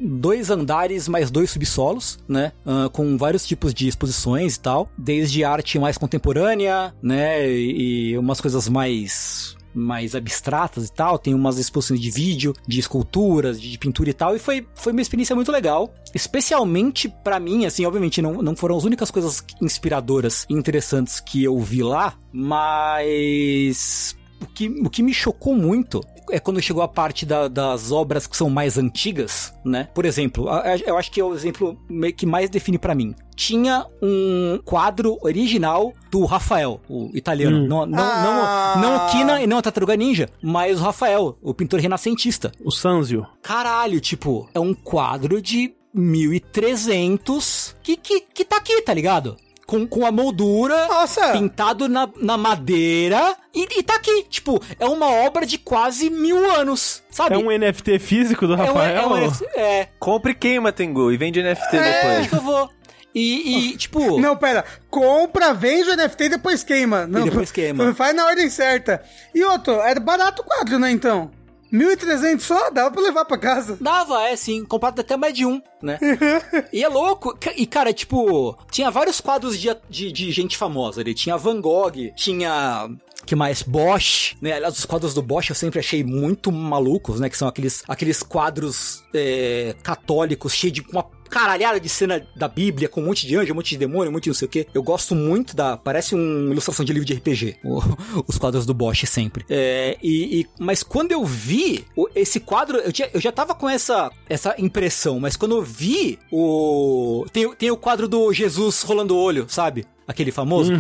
dois 0.06 0.50
andares 0.50 1.10
mais 1.10 1.30
dois 1.30 1.52
subsolos, 1.52 2.18
né? 2.30 2.54
Ah, 2.66 2.88
com 2.94 3.18
vários 3.18 3.46
tipos 3.46 3.74
de 3.74 3.90
exposições 3.90 4.56
e 4.56 4.60
tal. 4.62 4.88
Desde 4.98 5.44
arte 5.44 5.78
mais 5.78 5.98
contemporânea, 5.98 6.94
né? 7.04 7.46
E, 7.52 8.12
e 8.12 8.18
umas 8.18 8.40
coisas 8.40 8.70
mais 8.70 9.58
mais 9.74 10.16
abstratas 10.16 10.88
e 10.88 10.94
tal, 10.94 11.18
tem 11.18 11.34
umas 11.34 11.58
exposições 11.58 12.00
de 12.00 12.10
vídeo, 12.10 12.54
de 12.68 12.80
esculturas, 12.80 13.60
de, 13.60 13.78
pintura 13.78 14.10
e 14.10 14.14
tal, 14.14 14.36
e 14.36 14.40
foi, 14.40 14.68
foi 14.76 14.92
uma 14.92 15.02
experiência 15.02 15.36
muito 15.36 15.52
legal, 15.52 15.94
especialmente 16.14 17.10
pra 17.24 17.40
mim, 17.40 17.66
assim, 17.66 17.86
obviamente 17.86 18.22
não, 18.22 18.42
não 18.42 18.56
foram 18.56 18.78
as 18.78 18.84
únicas 18.84 19.10
coisas 19.12 19.44
inspiradoras 19.62 20.46
e 20.50 20.54
interessantes 20.54 21.20
que 21.20 21.44
eu 21.44 21.58
vi 21.60 21.84
lá, 21.84 22.16
mas 22.32 24.16
o 24.42 24.46
que, 24.48 24.68
o 24.68 24.90
que 24.90 25.04
me 25.04 25.14
chocou 25.14 25.56
muito 25.56 26.02
é 26.30 26.40
quando 26.40 26.62
chegou 26.62 26.84
a 26.84 26.88
parte 26.88 27.26
da- 27.26 27.48
das 27.48 27.92
obras 27.92 28.28
que 28.28 28.36
são 28.38 28.50
mais 28.50 28.78
antigas, 28.78 29.54
né? 29.66 29.88
Por 29.94 30.06
exemplo, 30.06 30.48
eu 30.86 30.98
acho 30.98 31.12
que 31.12 31.20
é 31.20 31.24
o 31.24 31.34
exemplo 31.34 31.78
meio 31.90 32.14
que 32.14 32.26
mais 32.26 32.50
define 32.50 32.78
pra 32.78 32.94
mim. 32.96 33.16
Tinha 33.36 33.86
um 34.02 34.60
quadro 34.64 35.18
original 35.22 35.92
do 36.12 36.26
Rafael, 36.26 36.80
o 36.88 37.10
italiano. 37.16 37.58
Hum. 37.64 37.68
Não, 37.68 37.86
não, 37.86 38.04
Ah. 38.04 38.74
não, 38.78 38.82
não 38.82 38.98
o 38.98 39.10
Kina 39.10 39.42
e 39.42 39.48
não 39.48 39.58
a 39.58 39.62
Tartaruga 39.62 39.96
Ninja, 39.96 40.30
mas 40.44 40.80
o 40.80 40.84
Rafael, 40.84 41.38
o 41.42 41.54
pintor 41.54 41.80
renascentista. 41.80 42.52
O 42.64 42.70
Sanzio. 42.72 43.26
Caralho, 43.42 44.00
tipo, 44.00 44.48
é 44.54 44.60
um 44.60 44.74
quadro 44.74 45.42
de 45.42 45.74
1300 45.94 47.76
que, 47.84 47.98
que, 47.98 48.22
que 48.22 48.46
tá 48.46 48.58
aqui, 48.58 48.82
tá 48.82 48.94
ligado? 48.94 49.36
Com, 49.72 49.88
com 49.88 50.06
a 50.06 50.12
moldura 50.12 50.86
Nossa! 50.88 51.30
pintado 51.32 51.88
na, 51.88 52.10
na 52.18 52.36
madeira 52.38 53.38
e, 53.56 53.80
e 53.80 53.84
tá 53.84 53.96
aqui. 53.96 54.24
Tipo, 54.30 54.62
é 54.78 54.86
uma 54.86 55.10
obra 55.10 55.46
de 55.46 55.58
quase 55.58 56.10
mil 56.10 56.38
anos, 56.52 57.02
sabe? 57.10 57.36
É 57.36 57.38
um 57.38 57.50
NFT 57.50 57.98
físico 58.00 58.46
do 58.48 58.54
É 58.54 58.58
um- 58.58 58.60
Rafael? 58.66 59.16
é 59.18 59.28
um- 59.28 59.32
é, 59.56 59.88
Compre 59.98 60.32
e 60.34 60.36
queima, 60.36 60.74
Tengu, 60.74 61.10
e 61.12 61.16
vende 61.16 61.42
NFT 61.42 61.78
acho 61.78 61.84
depois. 62.02 62.28
que 62.28 62.36
eu 62.36 62.42
vou. 62.42 62.70
E, 63.16 63.72
e, 63.72 63.78
tipo. 63.78 64.20
Não, 64.20 64.36
pera. 64.36 64.64
Compra, 64.90 65.54
vende 65.54 65.90
o 65.90 65.94
NFT 65.96 66.24
e 66.26 66.30
depois 66.30 66.64
queima. 66.64 67.08
Não, 67.08 67.24
depois 67.26 67.52
queima. 67.52 67.94
Faz 67.94 68.14
na 68.16 68.26
ordem 68.26 68.50
certa. 68.50 69.02
E 69.34 69.44
outro, 69.44 69.74
era 69.82 70.00
barato 70.00 70.42
o 70.42 70.46
quadro, 70.46 70.80
né, 70.80 70.92
então? 70.92 71.32
1.300 71.72 72.40
só? 72.42 72.70
Dava 72.70 72.92
pra 72.92 73.02
levar 73.02 73.26
pra 73.26 73.38
casa. 73.38 73.78
Dava, 73.80 74.24
é 74.24 74.36
sim, 74.36 74.66
comprado 74.66 75.00
até 75.00 75.16
mais 75.16 75.34
de 75.34 75.46
um, 75.46 75.62
né? 75.82 75.98
e 76.72 76.84
é 76.84 76.88
louco, 76.88 77.38
e 77.56 77.66
cara, 77.66 77.94
tipo, 77.94 78.58
tinha 78.70 78.92
vários 78.92 79.22
quadros 79.22 79.58
de, 79.60 79.76
de, 79.90 80.12
de 80.12 80.32
gente 80.32 80.58
famosa 80.58 81.02
ali. 81.02 81.14
Tinha 81.14 81.38
Van 81.38 81.62
Gogh, 81.62 82.12
tinha. 82.16 82.90
Que 83.26 83.36
mais? 83.36 83.62
Bosch, 83.62 84.36
né? 84.42 84.54
Aliás, 84.54 84.78
os 84.78 84.86
quadros 84.86 85.14
do 85.14 85.22
Bosch 85.22 85.50
eu 85.50 85.56
sempre 85.56 85.80
achei 85.80 86.04
muito 86.04 86.52
malucos, 86.52 87.20
né? 87.20 87.30
Que 87.30 87.38
são 87.38 87.48
aqueles, 87.48 87.84
aqueles 87.88 88.22
quadros 88.24 89.04
é, 89.14 89.76
católicos 89.84 90.54
cheios 90.54 90.74
de 90.74 90.82
uma 90.92 91.06
caralhada 91.30 91.80
de 91.80 91.88
cena 91.88 92.28
da 92.36 92.50
Bíblia, 92.50 92.90
com 92.90 93.02
um 93.02 93.06
monte 93.06 93.26
de 93.26 93.38
anjo, 93.38 93.54
um 93.54 93.56
monte 93.56 93.70
de 93.70 93.78
demônio, 93.78 94.10
um 94.10 94.14
monte 94.14 94.24
de 94.24 94.30
não 94.32 94.36
sei 94.36 94.48
o 94.48 94.50
que. 94.52 94.68
Eu 94.74 94.84
gosto 94.84 95.16
muito 95.16 95.56
da. 95.56 95.78
Parece 95.78 96.14
uma 96.14 96.52
ilustração 96.52 96.84
de 96.84 96.92
livro 96.92 97.06
de 97.06 97.14
RPG. 97.14 97.58
os 98.28 98.38
quadros 98.38 98.66
do 98.66 98.74
Bosch 98.74 99.06
sempre. 99.06 99.46
É, 99.50 99.98
e, 100.04 100.42
e- 100.42 100.48
mas 100.60 100.84
quando 100.84 101.12
eu 101.14 101.24
vi 101.24 101.86
esse 102.16 102.40
quadro, 102.40 102.80
eu, 102.80 102.92
tinha- 102.92 103.10
eu 103.14 103.22
já 103.22 103.32
tava 103.32 103.56
com 103.56 103.70
essa, 103.70 104.12
essa 104.28 104.56
impressão, 104.58 105.20
mas 105.22 105.38
quando 105.38 105.56
eu 105.56 105.62
vi 105.64 106.20
o. 106.32 107.26
Tem, 107.32 107.54
tem 107.56 107.72
o 107.72 107.78
quadro 107.78 108.08
do 108.10 108.34
Jesus 108.34 108.82
rolando 108.82 109.16
o 109.16 109.20
olho, 109.20 109.46
sabe? 109.48 109.86
Aquele 110.12 110.32
famoso. 110.32 110.72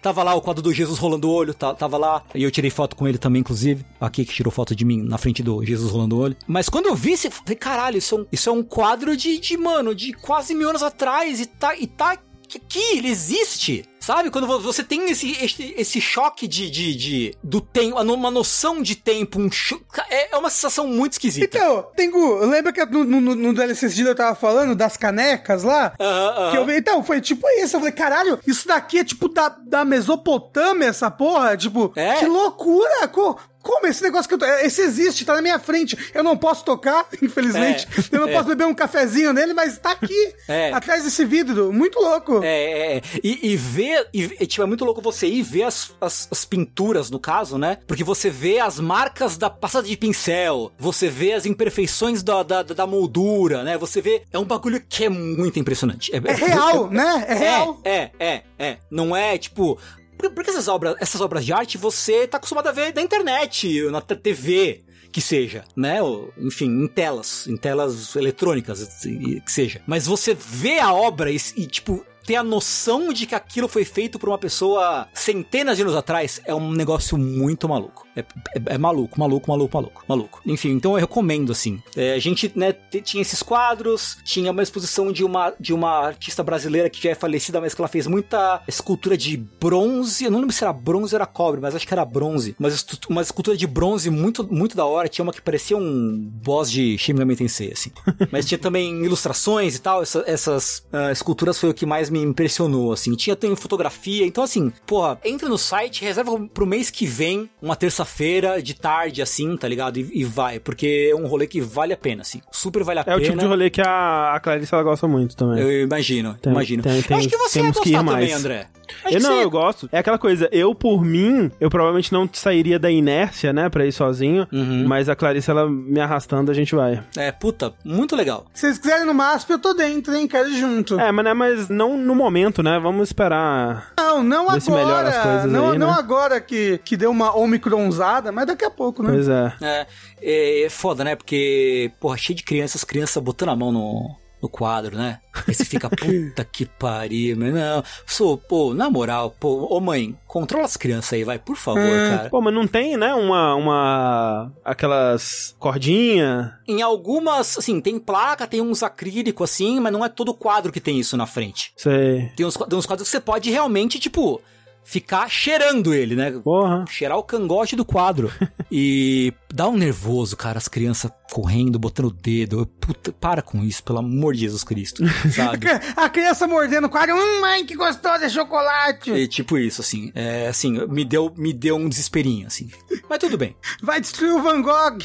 Tava 0.00 0.22
lá 0.22 0.34
o 0.34 0.40
quadro 0.40 0.62
do 0.62 0.72
Jesus 0.72 0.98
rolando 0.98 1.28
o 1.28 1.32
olho, 1.32 1.54
tava 1.54 1.96
lá. 1.96 2.22
E 2.34 2.42
eu 2.42 2.50
tirei 2.50 2.70
foto 2.70 2.96
com 2.96 3.06
ele 3.06 3.16
também, 3.16 3.40
inclusive. 3.40 3.84
Aqui 4.00 4.24
que 4.24 4.34
tirou 4.34 4.50
foto 4.50 4.74
de 4.74 4.84
mim 4.84 5.02
na 5.02 5.18
frente 5.18 5.42
do 5.42 5.64
Jesus 5.64 5.90
rolando 5.90 6.16
o 6.16 6.18
olho. 6.18 6.36
Mas 6.46 6.68
quando 6.68 6.86
eu 6.86 6.94
vi, 6.94 7.16
falei, 7.16 7.56
caralho, 7.56 7.98
isso 7.98 8.14
é 8.14 8.18
um, 8.18 8.26
isso 8.32 8.50
é 8.50 8.52
um 8.52 8.62
quadro 8.62 9.16
de, 9.16 9.38
de, 9.38 9.56
mano, 9.56 9.94
de 9.94 10.12
quase 10.12 10.54
mil 10.54 10.68
anos 10.68 10.82
atrás. 10.82 11.40
E 11.40 11.46
tá, 11.46 11.76
e 11.76 11.86
tá 11.86 12.18
aqui, 12.58 12.96
ele 12.98 13.08
existe. 13.08 13.84
Sabe? 14.00 14.30
Quando 14.30 14.48
vo- 14.48 14.58
você 14.58 14.82
tem 14.82 15.08
esse, 15.12 15.30
esse, 15.40 15.74
esse 15.78 16.00
choque 16.00 16.48
de, 16.48 16.68
de, 16.68 16.92
de- 16.96 17.34
do 17.40 17.60
tempo, 17.60 18.00
uma 18.02 18.32
noção 18.32 18.82
de 18.82 18.96
tempo, 18.96 19.38
um 19.40 19.48
cho- 19.48 19.80
é, 20.10 20.34
é 20.34 20.36
uma 20.36 20.50
sensação 20.50 20.88
muito 20.88 21.12
esquisita. 21.12 21.56
Então, 21.56 21.86
Tengu, 21.94 22.34
lembra 22.46 22.72
que 22.72 22.84
no, 22.86 23.04
no, 23.04 23.20
no 23.20 23.54
DLC 23.54 23.86
eu 24.04 24.14
tava 24.16 24.34
falando 24.34 24.74
das 24.74 24.96
canecas 24.96 25.62
lá? 25.62 25.94
Aham, 26.00 26.28
aham. 26.36 26.50
Que 26.50 26.56
eu 26.58 26.70
então, 26.76 27.04
foi 27.04 27.20
tipo 27.20 27.48
isso. 27.60 27.76
Eu 27.76 27.80
falei, 27.80 27.92
caralho, 27.92 28.40
isso 28.44 28.66
daqui 28.66 28.98
é 28.98 29.04
tipo 29.04 29.28
da, 29.28 29.48
da 29.50 29.84
Mesopotâmia, 29.84 30.88
essa 30.88 31.08
porra. 31.08 31.56
Tipo, 31.56 31.92
É. 31.94 32.16
que 32.16 32.26
loucura! 32.26 33.06
Co- 33.06 33.38
como 33.62 33.86
esse 33.86 34.02
negócio 34.02 34.28
que 34.28 34.34
eu 34.34 34.38
tô. 34.38 34.44
Esse 34.44 34.82
existe, 34.82 35.24
tá 35.24 35.34
na 35.34 35.42
minha 35.42 35.58
frente. 35.58 35.96
Eu 36.12 36.22
não 36.22 36.36
posso 36.36 36.64
tocar, 36.64 37.06
infelizmente. 37.22 37.86
É, 37.86 38.16
Eu 38.16 38.20
não 38.20 38.28
é. 38.28 38.32
posso 38.32 38.48
beber 38.48 38.66
um 38.66 38.74
cafezinho 38.74 39.32
nele, 39.32 39.54
mas 39.54 39.78
tá 39.78 39.92
aqui. 39.92 40.34
É. 40.48 40.72
Atrás 40.72 41.04
desse 41.04 41.24
vidro. 41.24 41.72
Muito 41.72 41.98
louco. 42.00 42.42
É, 42.42 42.46
é, 42.46 42.96
é. 42.96 43.02
E, 43.22 43.52
e 43.52 43.56
ver, 43.56 44.08
e, 44.12 44.46
tipo, 44.46 44.62
é 44.62 44.66
muito 44.66 44.84
louco 44.84 45.00
você 45.00 45.26
ir 45.26 45.42
ver 45.42 45.62
as, 45.64 45.92
as, 46.00 46.28
as 46.30 46.44
pinturas, 46.44 47.10
no 47.10 47.20
caso, 47.20 47.56
né? 47.56 47.78
Porque 47.86 48.02
você 48.02 48.28
vê 48.28 48.58
as 48.58 48.80
marcas 48.80 49.36
da 49.36 49.48
passada 49.48 49.86
de 49.86 49.96
pincel, 49.96 50.72
você 50.78 51.08
vê 51.08 51.32
as 51.32 51.46
imperfeições 51.46 52.22
da, 52.22 52.42
da, 52.42 52.62
da 52.62 52.86
moldura, 52.86 53.62
né? 53.62 53.78
Você 53.78 54.00
vê. 54.00 54.22
É 54.32 54.38
um 54.38 54.44
bagulho 54.44 54.82
que 54.88 55.04
é 55.04 55.08
muito 55.08 55.58
impressionante. 55.58 56.10
É 56.14 56.32
real, 56.32 56.90
né? 56.90 57.24
É 57.28 57.34
real. 57.34 57.80
É, 57.84 57.92
é, 57.92 58.10
é, 58.18 58.42
é. 58.58 58.78
Não 58.90 59.14
é 59.14 59.38
tipo. 59.38 59.78
Por- 60.22 60.32
Porque 60.34 60.50
essas 60.50 60.68
obras, 60.68 60.96
essas 61.00 61.20
obras 61.20 61.44
de 61.44 61.52
arte 61.52 61.76
você 61.78 62.26
tá 62.26 62.36
acostumado 62.38 62.68
a 62.68 62.72
ver 62.72 62.94
na 62.94 63.02
internet, 63.02 63.82
na 63.90 64.00
TV, 64.00 64.82
que 65.10 65.20
seja, 65.20 65.64
né? 65.76 66.00
Ou, 66.02 66.32
enfim, 66.38 66.66
em 66.84 66.88
telas, 66.88 67.46
em 67.46 67.56
telas 67.56 68.16
eletrônicas, 68.16 69.02
que 69.44 69.52
seja. 69.52 69.82
Mas 69.86 70.06
você 70.06 70.34
vê 70.34 70.78
a 70.78 70.92
obra 70.92 71.30
e, 71.30 71.36
e, 71.56 71.66
tipo, 71.66 72.04
ter 72.24 72.36
a 72.36 72.42
noção 72.42 73.12
de 73.12 73.26
que 73.26 73.34
aquilo 73.34 73.68
foi 73.68 73.84
feito 73.84 74.18
por 74.18 74.28
uma 74.28 74.38
pessoa 74.38 75.08
centenas 75.12 75.76
de 75.76 75.82
anos 75.82 75.96
atrás 75.96 76.40
é 76.44 76.54
um 76.54 76.70
negócio 76.72 77.16
muito 77.18 77.68
maluco. 77.68 78.06
É, 78.14 78.20
é- 78.20 78.74
é 78.74 78.78
maluco, 78.78 79.18
maluco, 79.18 79.50
maluco, 79.50 79.74
maluco, 79.76 80.04
maluco. 80.06 80.40
Enfim, 80.44 80.70
então 80.70 80.92
eu 80.92 81.00
recomendo, 81.00 81.50
assim. 81.52 81.82
É, 81.96 82.12
a 82.14 82.18
gente, 82.18 82.52
né, 82.54 82.72
tinha 83.02 83.22
esses 83.22 83.42
quadros, 83.42 84.18
tinha 84.24 84.50
uma 84.50 84.62
exposição 84.62 85.10
de 85.12 85.24
uma, 85.24 85.52
de 85.58 85.72
uma 85.72 86.06
artista 86.06 86.42
brasileira 86.42 86.90
que 86.90 87.02
já 87.02 87.10
é 87.10 87.14
falecida, 87.14 87.60
mas 87.60 87.74
que 87.74 87.80
ela 87.80 87.88
fez 87.88 88.06
muita 88.06 88.62
escultura 88.68 89.16
de 89.16 89.36
bronze. 89.36 90.24
Eu 90.24 90.30
não 90.30 90.40
lembro 90.40 90.54
se 90.54 90.62
era 90.62 90.72
bronze 90.72 91.14
ou 91.14 91.18
era 91.18 91.26
cobre, 91.26 91.60
mas 91.60 91.74
acho 91.74 91.86
que 91.86 91.94
era 91.94 92.04
bronze. 92.04 92.54
Mas 92.58 92.86
uma 93.08 93.22
escultura 93.22 93.56
de 93.56 93.66
bronze 93.66 94.10
muito, 94.10 94.46
muito 94.52 94.76
da 94.76 94.84
hora. 94.84 95.08
Tinha 95.08 95.22
uma 95.22 95.32
que 95.32 95.40
parecia 95.40 95.76
um 95.76 96.18
boss 96.42 96.70
de 96.70 96.98
Shin 96.98 97.14
Tensei, 97.34 97.72
assim. 97.72 97.90
mas 98.30 98.44
tinha 98.46 98.58
também 98.58 99.04
ilustrações 99.04 99.74
e 99.76 99.78
tal. 99.80 100.02
Essa- 100.02 100.24
essas 100.26 100.84
ah, 100.92 101.10
esculturas 101.10 101.58
foi 101.58 101.70
o 101.70 101.74
que 101.74 101.86
mais 101.86 102.10
me 102.12 102.20
impressionou, 102.22 102.92
assim. 102.92 103.14
Tinha 103.14 103.34
também 103.36 103.56
fotografia. 103.56 104.26
Então, 104.26 104.44
assim, 104.44 104.72
porra, 104.86 105.18
entra 105.24 105.48
no 105.48 105.58
site, 105.58 106.04
reserva 106.04 106.38
pro 106.52 106.66
mês 106.66 106.90
que 106.90 107.06
vem, 107.06 107.48
uma 107.60 107.76
terça-feira, 107.76 108.62
de 108.62 108.74
tarde, 108.74 109.22
assim, 109.22 109.56
tá 109.56 109.68
ligado? 109.68 109.98
E, 109.98 110.10
e 110.12 110.24
vai, 110.24 110.58
porque 110.58 111.10
é 111.12 111.14
um 111.16 111.26
rolê 111.26 111.46
que 111.46 111.60
vale 111.60 111.92
a 111.92 111.96
pena, 111.96 112.22
assim. 112.22 112.40
Super 112.50 112.82
vale 112.84 112.98
a 113.00 113.02
É 113.02 113.04
pena. 113.04 113.16
o 113.16 113.20
tipo 113.20 113.38
de 113.38 113.46
rolê 113.46 113.70
que 113.70 113.80
a, 113.80 114.34
a 114.34 114.40
Clarice 114.40 114.74
ela 114.74 114.82
gosta 114.82 115.06
muito 115.08 115.36
também. 115.36 115.60
Eu 115.62 115.82
imagino, 115.84 116.34
Tem- 116.40 116.52
imagino. 116.52 116.82
tem- 116.82 117.02
tem- 117.02 117.16
Acho 117.16 117.28
que 117.28 117.36
você 117.36 117.58
ia 117.58 117.62
temos 117.64 117.78
que 117.80 117.88
ir 117.90 117.92
gostar 117.92 118.10
também, 118.10 118.28
mais. 118.30 118.32
André. 118.40 118.66
Acho 119.04 119.16
Eu 119.16 119.20
não, 119.22 119.36
você- 119.38 119.44
eu 119.44 119.50
gosto. 119.50 119.88
É 119.92 119.98
aquela 119.98 120.18
coisa, 120.18 120.48
eu 120.52 120.74
por 120.74 121.02
mim, 121.04 121.50
eu 121.60 121.70
provavelmente 121.70 122.12
não 122.12 122.28
sairia 122.32 122.78
da 122.78 122.90
inércia, 122.90 123.52
né, 123.52 123.68
pra 123.70 123.86
ir 123.86 123.92
sozinho, 123.92 124.46
Uhum. 124.52 124.84
mas 124.86 125.08
a 125.08 125.16
Clarice, 125.16 125.50
ela 125.50 125.68
me 125.68 125.98
arrastando, 126.00 126.50
a 126.50 126.54
gente 126.54 126.74
vai. 126.74 127.02
É, 127.16 127.32
puta, 127.32 127.72
muito 127.84 128.14
legal. 128.14 128.44
Se 128.52 128.62
vocês 128.66 128.78
quiserem 128.78 129.06
no 129.06 129.14
MASP, 129.14 129.50
eu 129.50 129.58
tô 129.58 129.72
dentro, 129.72 130.14
hein? 130.14 130.26
Quero 130.28 130.48
ir 130.50 130.58
junto. 130.60 130.98
É, 131.00 131.10
mas, 131.10 131.24
né, 131.24 131.32
mas 131.34 131.68
não 131.68 131.96
no 132.02 132.14
momento, 132.14 132.62
né, 132.62 132.78
vamos 132.78 133.08
esperar... 133.08 133.92
Não, 133.96 134.22
não 134.22 134.50
Vê 134.50 134.60
se 134.60 134.70
melhora 134.70 135.08
agora. 135.08 135.08
as 135.08 135.22
coisas 135.22 135.52
não, 135.52 135.70
aí, 135.70 135.78
não 135.78 135.88
né? 135.88 135.96
agora 135.98 136.40
que, 136.40 136.78
que 136.84 136.96
deu 136.96 137.10
uma 137.10 137.34
omicronzada, 137.36 138.30
mas 138.30 138.46
daqui 138.46 138.64
a 138.64 138.70
pouco, 138.70 139.02
né? 139.02 139.10
Pois 139.10 139.28
é. 139.28 139.52
É, 139.60 139.86
é, 140.20 140.62
é 140.64 140.70
foda, 140.70 141.02
né? 141.02 141.16
Porque, 141.16 141.90
porra, 141.98 142.18
cheio 142.18 142.36
de 142.36 142.42
crianças, 142.42 142.84
crianças 142.84 143.22
botando 143.22 143.48
a 143.48 143.56
mão 143.56 143.72
no, 143.72 144.14
no 144.42 144.48
quadro, 144.48 144.96
né? 144.96 145.20
Aí 145.46 145.54
você 145.54 145.64
fica, 145.64 145.88
puta 145.88 146.44
que 146.44 146.66
pariu, 146.66 147.36
meu. 147.36 147.52
Não, 147.52 147.84
sou, 148.04 148.36
pô, 148.36 148.74
na 148.74 148.90
moral, 148.90 149.34
pô, 149.38 149.66
ô 149.70 149.80
mãe, 149.80 150.18
controla 150.26 150.64
as 150.64 150.76
crianças 150.76 151.12
aí, 151.12 151.22
vai, 151.24 151.38
por 151.38 151.56
favor, 151.56 151.80
cara. 151.80 152.28
Pô, 152.28 152.40
mas 152.40 152.52
não 152.52 152.66
tem, 152.66 152.96
né, 152.96 153.14
uma... 153.14 153.54
uma 153.54 154.52
aquelas 154.64 155.54
cordinha 155.58 156.58
Em 156.66 156.82
algumas, 156.82 157.56
assim, 157.58 157.80
tem 157.80 157.98
placa, 157.98 158.46
tem 158.46 158.60
uns 158.60 158.82
acrílicos 158.82 159.50
assim, 159.50 159.78
mas 159.78 159.92
não 159.92 160.04
é 160.04 160.08
todo 160.08 160.34
quadro 160.34 160.72
que 160.72 160.80
tem 160.80 160.98
isso 160.98 161.16
na 161.16 161.26
frente. 161.26 161.72
Sei. 161.76 162.30
Tem 162.36 162.44
uns, 162.44 162.56
tem 162.56 162.78
uns 162.78 162.86
quadros 162.86 163.08
que 163.08 163.12
você 163.12 163.20
pode 163.20 163.50
realmente, 163.50 164.00
tipo, 164.00 164.40
ficar 164.84 165.28
cheirando 165.28 165.94
ele, 165.94 166.14
né? 166.14 166.30
Porra. 166.42 166.84
cheirar 166.88 167.16
o 167.18 167.22
cangote 167.22 167.76
do 167.76 167.84
quadro. 167.84 168.30
e 168.70 169.32
dá 169.52 169.68
um 169.68 169.76
nervoso, 169.76 170.36
cara, 170.36 170.58
as 170.58 170.68
crianças 170.68 171.10
correndo, 171.30 171.78
botando 171.78 172.06
o 172.06 172.12
dedo. 172.12 172.66
Puta, 172.80 173.12
para 173.12 173.42
com 173.42 173.62
isso, 173.62 173.82
pelo 173.82 173.98
amor 173.98 174.34
de 174.34 174.40
Jesus 174.40 174.64
Cristo, 174.64 175.02
sabe? 175.34 175.66
A 175.96 176.08
criança 176.08 176.46
mordendo 176.46 176.86
o 176.86 176.90
quadro. 176.90 177.14
Hum, 177.14 177.40
mãe, 177.40 177.64
que 177.64 177.76
gostoso, 177.76 178.24
é 178.24 178.28
chocolate. 178.28 179.10
É 179.12 179.26
tipo 179.26 179.56
isso, 179.56 179.80
assim. 179.80 180.10
É, 180.14 180.48
assim, 180.48 180.86
me 180.88 181.04
deu, 181.04 181.32
me 181.36 181.52
deu 181.52 181.76
um 181.76 181.88
desesperinho, 181.88 182.46
assim. 182.46 182.70
Mas 183.08 183.18
tudo 183.18 183.38
bem. 183.38 183.56
Vai 183.82 184.00
destruir 184.00 184.32
o 184.32 184.42
Van 184.42 184.60
Gogh. 184.62 184.98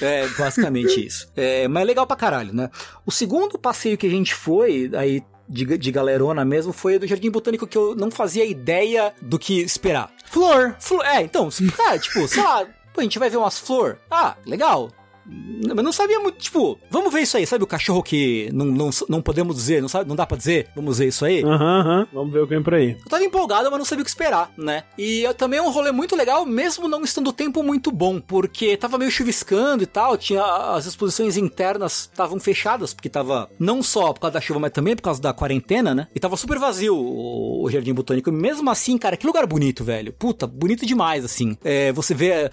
É 0.00 0.28
basicamente 0.28 1.04
isso. 1.04 1.28
É, 1.34 1.66
mas 1.68 1.82
é 1.82 1.84
legal 1.84 2.06
pra 2.06 2.16
caralho, 2.16 2.52
né? 2.52 2.70
O 3.04 3.10
segundo 3.10 3.58
passeio 3.58 3.98
que 3.98 4.06
a 4.06 4.10
gente 4.10 4.34
foi, 4.34 4.90
aí 4.94 5.22
de, 5.48 5.64
de 5.78 5.92
galerona 5.92 6.44
mesmo, 6.44 6.72
foi 6.72 6.98
do 6.98 7.06
Jardim 7.06 7.30
Botânico 7.30 7.66
que 7.66 7.76
eu 7.76 7.94
não 7.94 8.10
fazia 8.10 8.44
ideia 8.44 9.12
do 9.20 9.38
que 9.38 9.60
esperar. 9.60 10.10
Flor. 10.24 10.76
Flor, 10.78 11.04
é, 11.04 11.22
então, 11.22 11.48
cara, 11.76 11.98
tipo, 11.98 12.26
sei 12.26 12.42
lá, 12.42 12.66
pô, 12.92 13.00
a 13.00 13.02
gente 13.02 13.18
vai 13.18 13.28
ver 13.28 13.36
umas 13.36 13.58
flor. 13.58 13.98
Ah, 14.10 14.36
legal. 14.46 14.90
Mas 15.24 15.84
não 15.84 15.92
sabia 15.92 16.18
muito, 16.18 16.38
tipo, 16.38 16.78
vamos 16.90 17.12
ver 17.12 17.20
isso 17.22 17.36
aí, 17.36 17.46
sabe 17.46 17.62
o 17.62 17.66
cachorro 17.66 18.02
que 18.02 18.50
não, 18.52 18.64
não, 18.66 18.90
não 19.08 19.22
podemos 19.22 19.54
dizer, 19.56 19.80
não, 19.80 19.88
sabe, 19.88 20.08
não 20.08 20.16
dá 20.16 20.26
pra 20.26 20.36
dizer? 20.36 20.68
Vamos 20.74 20.98
ver 20.98 21.06
isso 21.08 21.24
aí? 21.24 21.42
Aham, 21.44 21.80
aham. 21.80 22.08
Vamos 22.12 22.32
ver 22.32 22.40
o 22.40 22.46
que 22.46 22.54
vem 22.54 22.62
por 22.62 22.74
aí. 22.74 22.96
Eu 22.98 23.08
tava 23.08 23.24
empolgado, 23.24 23.70
mas 23.70 23.78
não 23.78 23.84
sabia 23.84 24.02
o 24.02 24.04
que 24.04 24.10
esperar, 24.10 24.50
né? 24.58 24.84
E 24.98 25.20
eu- 25.22 25.32
também 25.34 25.58
é 25.58 25.62
um 25.62 25.70
rolê 25.70 25.92
muito 25.92 26.16
legal, 26.16 26.44
mesmo 26.44 26.88
não 26.88 27.02
estando 27.02 27.28
o 27.28 27.32
tempo 27.32 27.62
muito 27.62 27.90
bom, 27.92 28.20
porque 28.20 28.76
tava 28.76 28.98
meio 28.98 29.10
chuviscando 29.10 29.82
e 29.82 29.86
tal, 29.86 30.16
tinha 30.16 30.42
as 30.42 30.86
exposições 30.86 31.36
internas 31.36 32.08
estavam 32.12 32.38
fechadas, 32.40 32.92
porque 32.92 33.08
tava 33.08 33.48
não 33.58 33.82
só 33.82 34.12
por 34.12 34.20
causa 34.20 34.34
da 34.34 34.40
chuva, 34.40 34.58
mas 34.60 34.72
também 34.72 34.96
por 34.96 35.02
causa 35.02 35.20
da 35.22 35.32
quarentena, 35.32 35.94
né? 35.94 36.08
E 36.14 36.18
tava 36.20 36.36
super 36.36 36.58
vazio 36.58 36.96
o, 36.96 37.64
o 37.64 37.70
Jardim 37.70 37.94
Botânico. 37.94 38.28
E 38.30 38.32
mesmo 38.32 38.68
assim, 38.70 38.98
cara, 38.98 39.16
que 39.16 39.26
lugar 39.26 39.46
bonito, 39.46 39.84
velho. 39.84 40.12
Puta, 40.12 40.46
bonito 40.46 40.84
demais, 40.84 41.24
assim. 41.24 41.56
É, 41.62 41.92
você 41.92 42.14
vê 42.14 42.50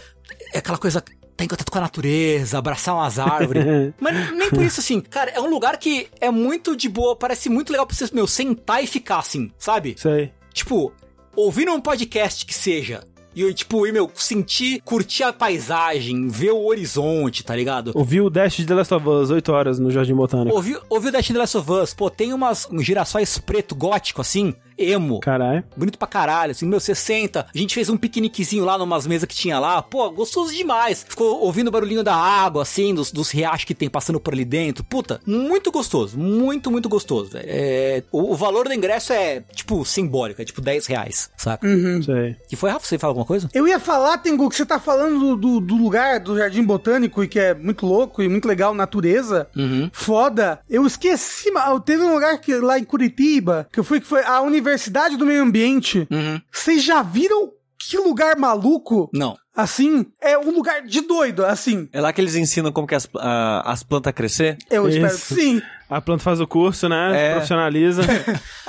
é 0.54 0.60
aquela 0.60 0.78
coisa 0.78 1.04
tá 1.40 1.46
em 1.46 1.48
contato 1.48 1.72
com 1.72 1.78
a 1.78 1.82
natureza, 1.82 2.58
abraçar 2.58 2.96
umas 2.96 3.18
árvores. 3.18 3.64
Mas 4.00 4.32
nem 4.32 4.50
por 4.50 4.62
isso, 4.62 4.82
assim, 4.82 5.00
cara, 5.00 5.32
é 5.32 5.40
um 5.40 5.50
lugar 5.50 5.78
que 5.78 6.08
é 6.20 6.30
muito 6.30 6.76
de 6.76 6.90
boa, 6.90 7.16
parece 7.16 7.50
muito 7.50 7.72
legal 7.72 7.88
pra 7.88 7.96
você, 7.96 8.10
meu, 8.14 8.28
sentar 8.28 8.84
e 8.84 8.88
ficar 8.88 9.20
assim, 9.20 9.50
sabe? 9.58 9.96
Sei. 9.98 10.32
Tipo, 10.54 10.92
ouvindo 11.36 11.72
um 11.72 11.80
podcast 11.80 12.46
que 12.46 12.54
seja. 12.54 13.04
E 13.34 13.42
eu, 13.42 13.54
tipo, 13.54 13.88
e, 13.88 13.92
meu, 13.92 14.12
sentir, 14.16 14.82
curtir 14.82 15.24
a 15.24 15.32
paisagem, 15.32 16.28
ver 16.28 16.52
o 16.52 16.66
horizonte, 16.66 17.44
tá 17.44 17.56
ligado? 17.56 17.92
Ouvi 17.94 18.20
o 18.20 18.30
Dash 18.30 18.58
de 18.58 18.66
The 18.66 18.74
Last 18.74 18.94
of 18.94 19.08
Us, 19.08 19.30
8 19.30 19.52
horas 19.52 19.80
no 19.80 19.92
Jardim 19.92 20.16
Botânico. 20.16 20.54
Ouvi, 20.54 20.78
ouvi 20.90 21.08
o 21.08 21.12
Dash 21.12 21.28
The 21.28 21.38
Last 21.38 21.58
of 21.58 21.72
Us, 21.72 21.94
pô, 21.94 22.10
tem 22.10 22.34
umas, 22.34 22.68
uns 22.70 22.84
girassóis 22.84 23.38
preto 23.38 23.76
gótico 23.76 24.20
assim. 24.20 24.54
Emo. 24.80 25.20
Caralho. 25.20 25.64
Bonito 25.76 25.98
pra 25.98 26.08
caralho, 26.08 26.52
assim, 26.52 26.66
meu, 26.66 26.80
você 26.80 26.96
senta. 26.96 27.46
A 27.54 27.58
gente 27.58 27.76
fez 27.76 27.90
um 27.90 27.98
piqueniquezinho 27.98 28.66
lá 28.66 28.78
numas 28.78 29.06
mesas 29.06 29.28
que 29.28 29.36
tinha 29.36 29.60
lá. 29.60 29.82
Pô, 29.82 30.10
gostoso 30.12 30.54
demais. 30.54 31.06
Ficou 31.08 31.42
ouvindo 31.42 31.68
o 31.68 31.72
barulhinho 31.72 32.04
da 32.04 32.16
água, 32.16 32.64
assim, 32.64 32.94
dos, 32.94 33.12
dos 33.12 33.32
riachos 33.32 33.66
que 33.66 33.76
tem 33.76 33.90
passando 33.90 34.20
por 34.20 34.34
ali 34.34 34.46
dentro. 34.46 34.84
Puta, 34.84 35.20
muito 35.26 35.72
gostoso. 35.72 36.18
Muito, 36.18 36.72
muito 36.72 36.90
gostoso, 36.90 37.32
velho. 37.32 37.46
É, 37.48 38.04
o, 38.12 38.34
o 38.34 38.36
valor 38.36 38.68
do 38.68 38.74
ingresso 38.74 39.14
é, 39.14 39.42
tipo, 39.54 39.84
simbólico. 39.86 40.42
É 40.42 40.46
tipo 40.46 40.62
10 40.62 40.86
reais, 40.88 41.30
saca? 41.38 41.68
Sei. 42.04 42.36
Que 42.48 42.56
foi, 42.56 42.70
Rafa? 42.70 42.86
Você 42.86 42.98
fala 42.98 43.12
alguma 43.12 43.26
coisa? 43.26 43.50
Eu 43.54 43.68
ia 43.68 43.80
falar, 43.80 44.18
Tengu, 44.20 44.50
que 44.50 44.56
você 44.56 44.66
tá 44.66 44.80
falando 44.80 45.20
do, 45.20 45.36
do, 45.36 45.60
do 45.60 45.76
lugar 45.76 46.20
do 46.20 46.38
Jardim 46.38 46.64
Botânico 46.64 47.24
e 47.24 47.28
que 47.28 47.40
é 47.40 47.54
muito 47.54 47.86
louco 47.86 48.22
e 48.22 48.30
muito 48.30 48.48
legal, 48.48 48.74
natureza. 48.74 49.48
Uhum. 49.56 49.90
Foda. 49.92 50.60
Eu 50.70 50.86
esqueci, 50.86 51.52
mas 51.52 51.80
teve 51.84 52.04
um 52.04 52.14
lugar 52.14 52.40
que, 52.40 52.56
lá 52.56 52.80
em 52.80 52.84
Curitiba 52.84 53.68
que 53.72 53.80
eu 53.80 53.84
fui, 53.84 54.00
que 54.00 54.08
foi 54.08 54.24
a 54.24 54.42
Universidade 54.42 54.69
do 55.18 55.26
Meio 55.26 55.42
Ambiente. 55.44 56.08
Uhum. 56.12 56.42
Vocês 56.52 56.84
já 56.84 57.02
viram 57.02 57.52
que 57.78 57.98
lugar 57.98 58.38
maluco? 58.38 59.10
Não. 59.14 59.36
Assim, 59.56 60.06
é 60.22 60.38
um 60.38 60.52
lugar 60.52 60.82
de 60.84 61.02
doido, 61.02 61.46
assim. 61.46 61.90
É 61.92 62.00
lá 62.00 62.14
que 62.14 62.22
eles 62.22 62.36
ensinam 62.36 62.72
como 62.72 62.88
que 62.88 62.96
as, 62.96 63.08
a- 63.18 63.64
as 63.72 63.84
plantas 63.84 64.14
crescer? 64.14 64.58
Eu 64.70 64.88
Isso. 64.88 64.98
espero 64.98 65.18
que 65.18 65.42
sim. 65.42 65.62
A 65.90 66.00
planta 66.00 66.24
faz 66.24 66.40
o 66.40 66.46
curso, 66.46 66.88
né? 66.88 67.12
É. 67.30 67.32
Profissionaliza. 67.32 68.04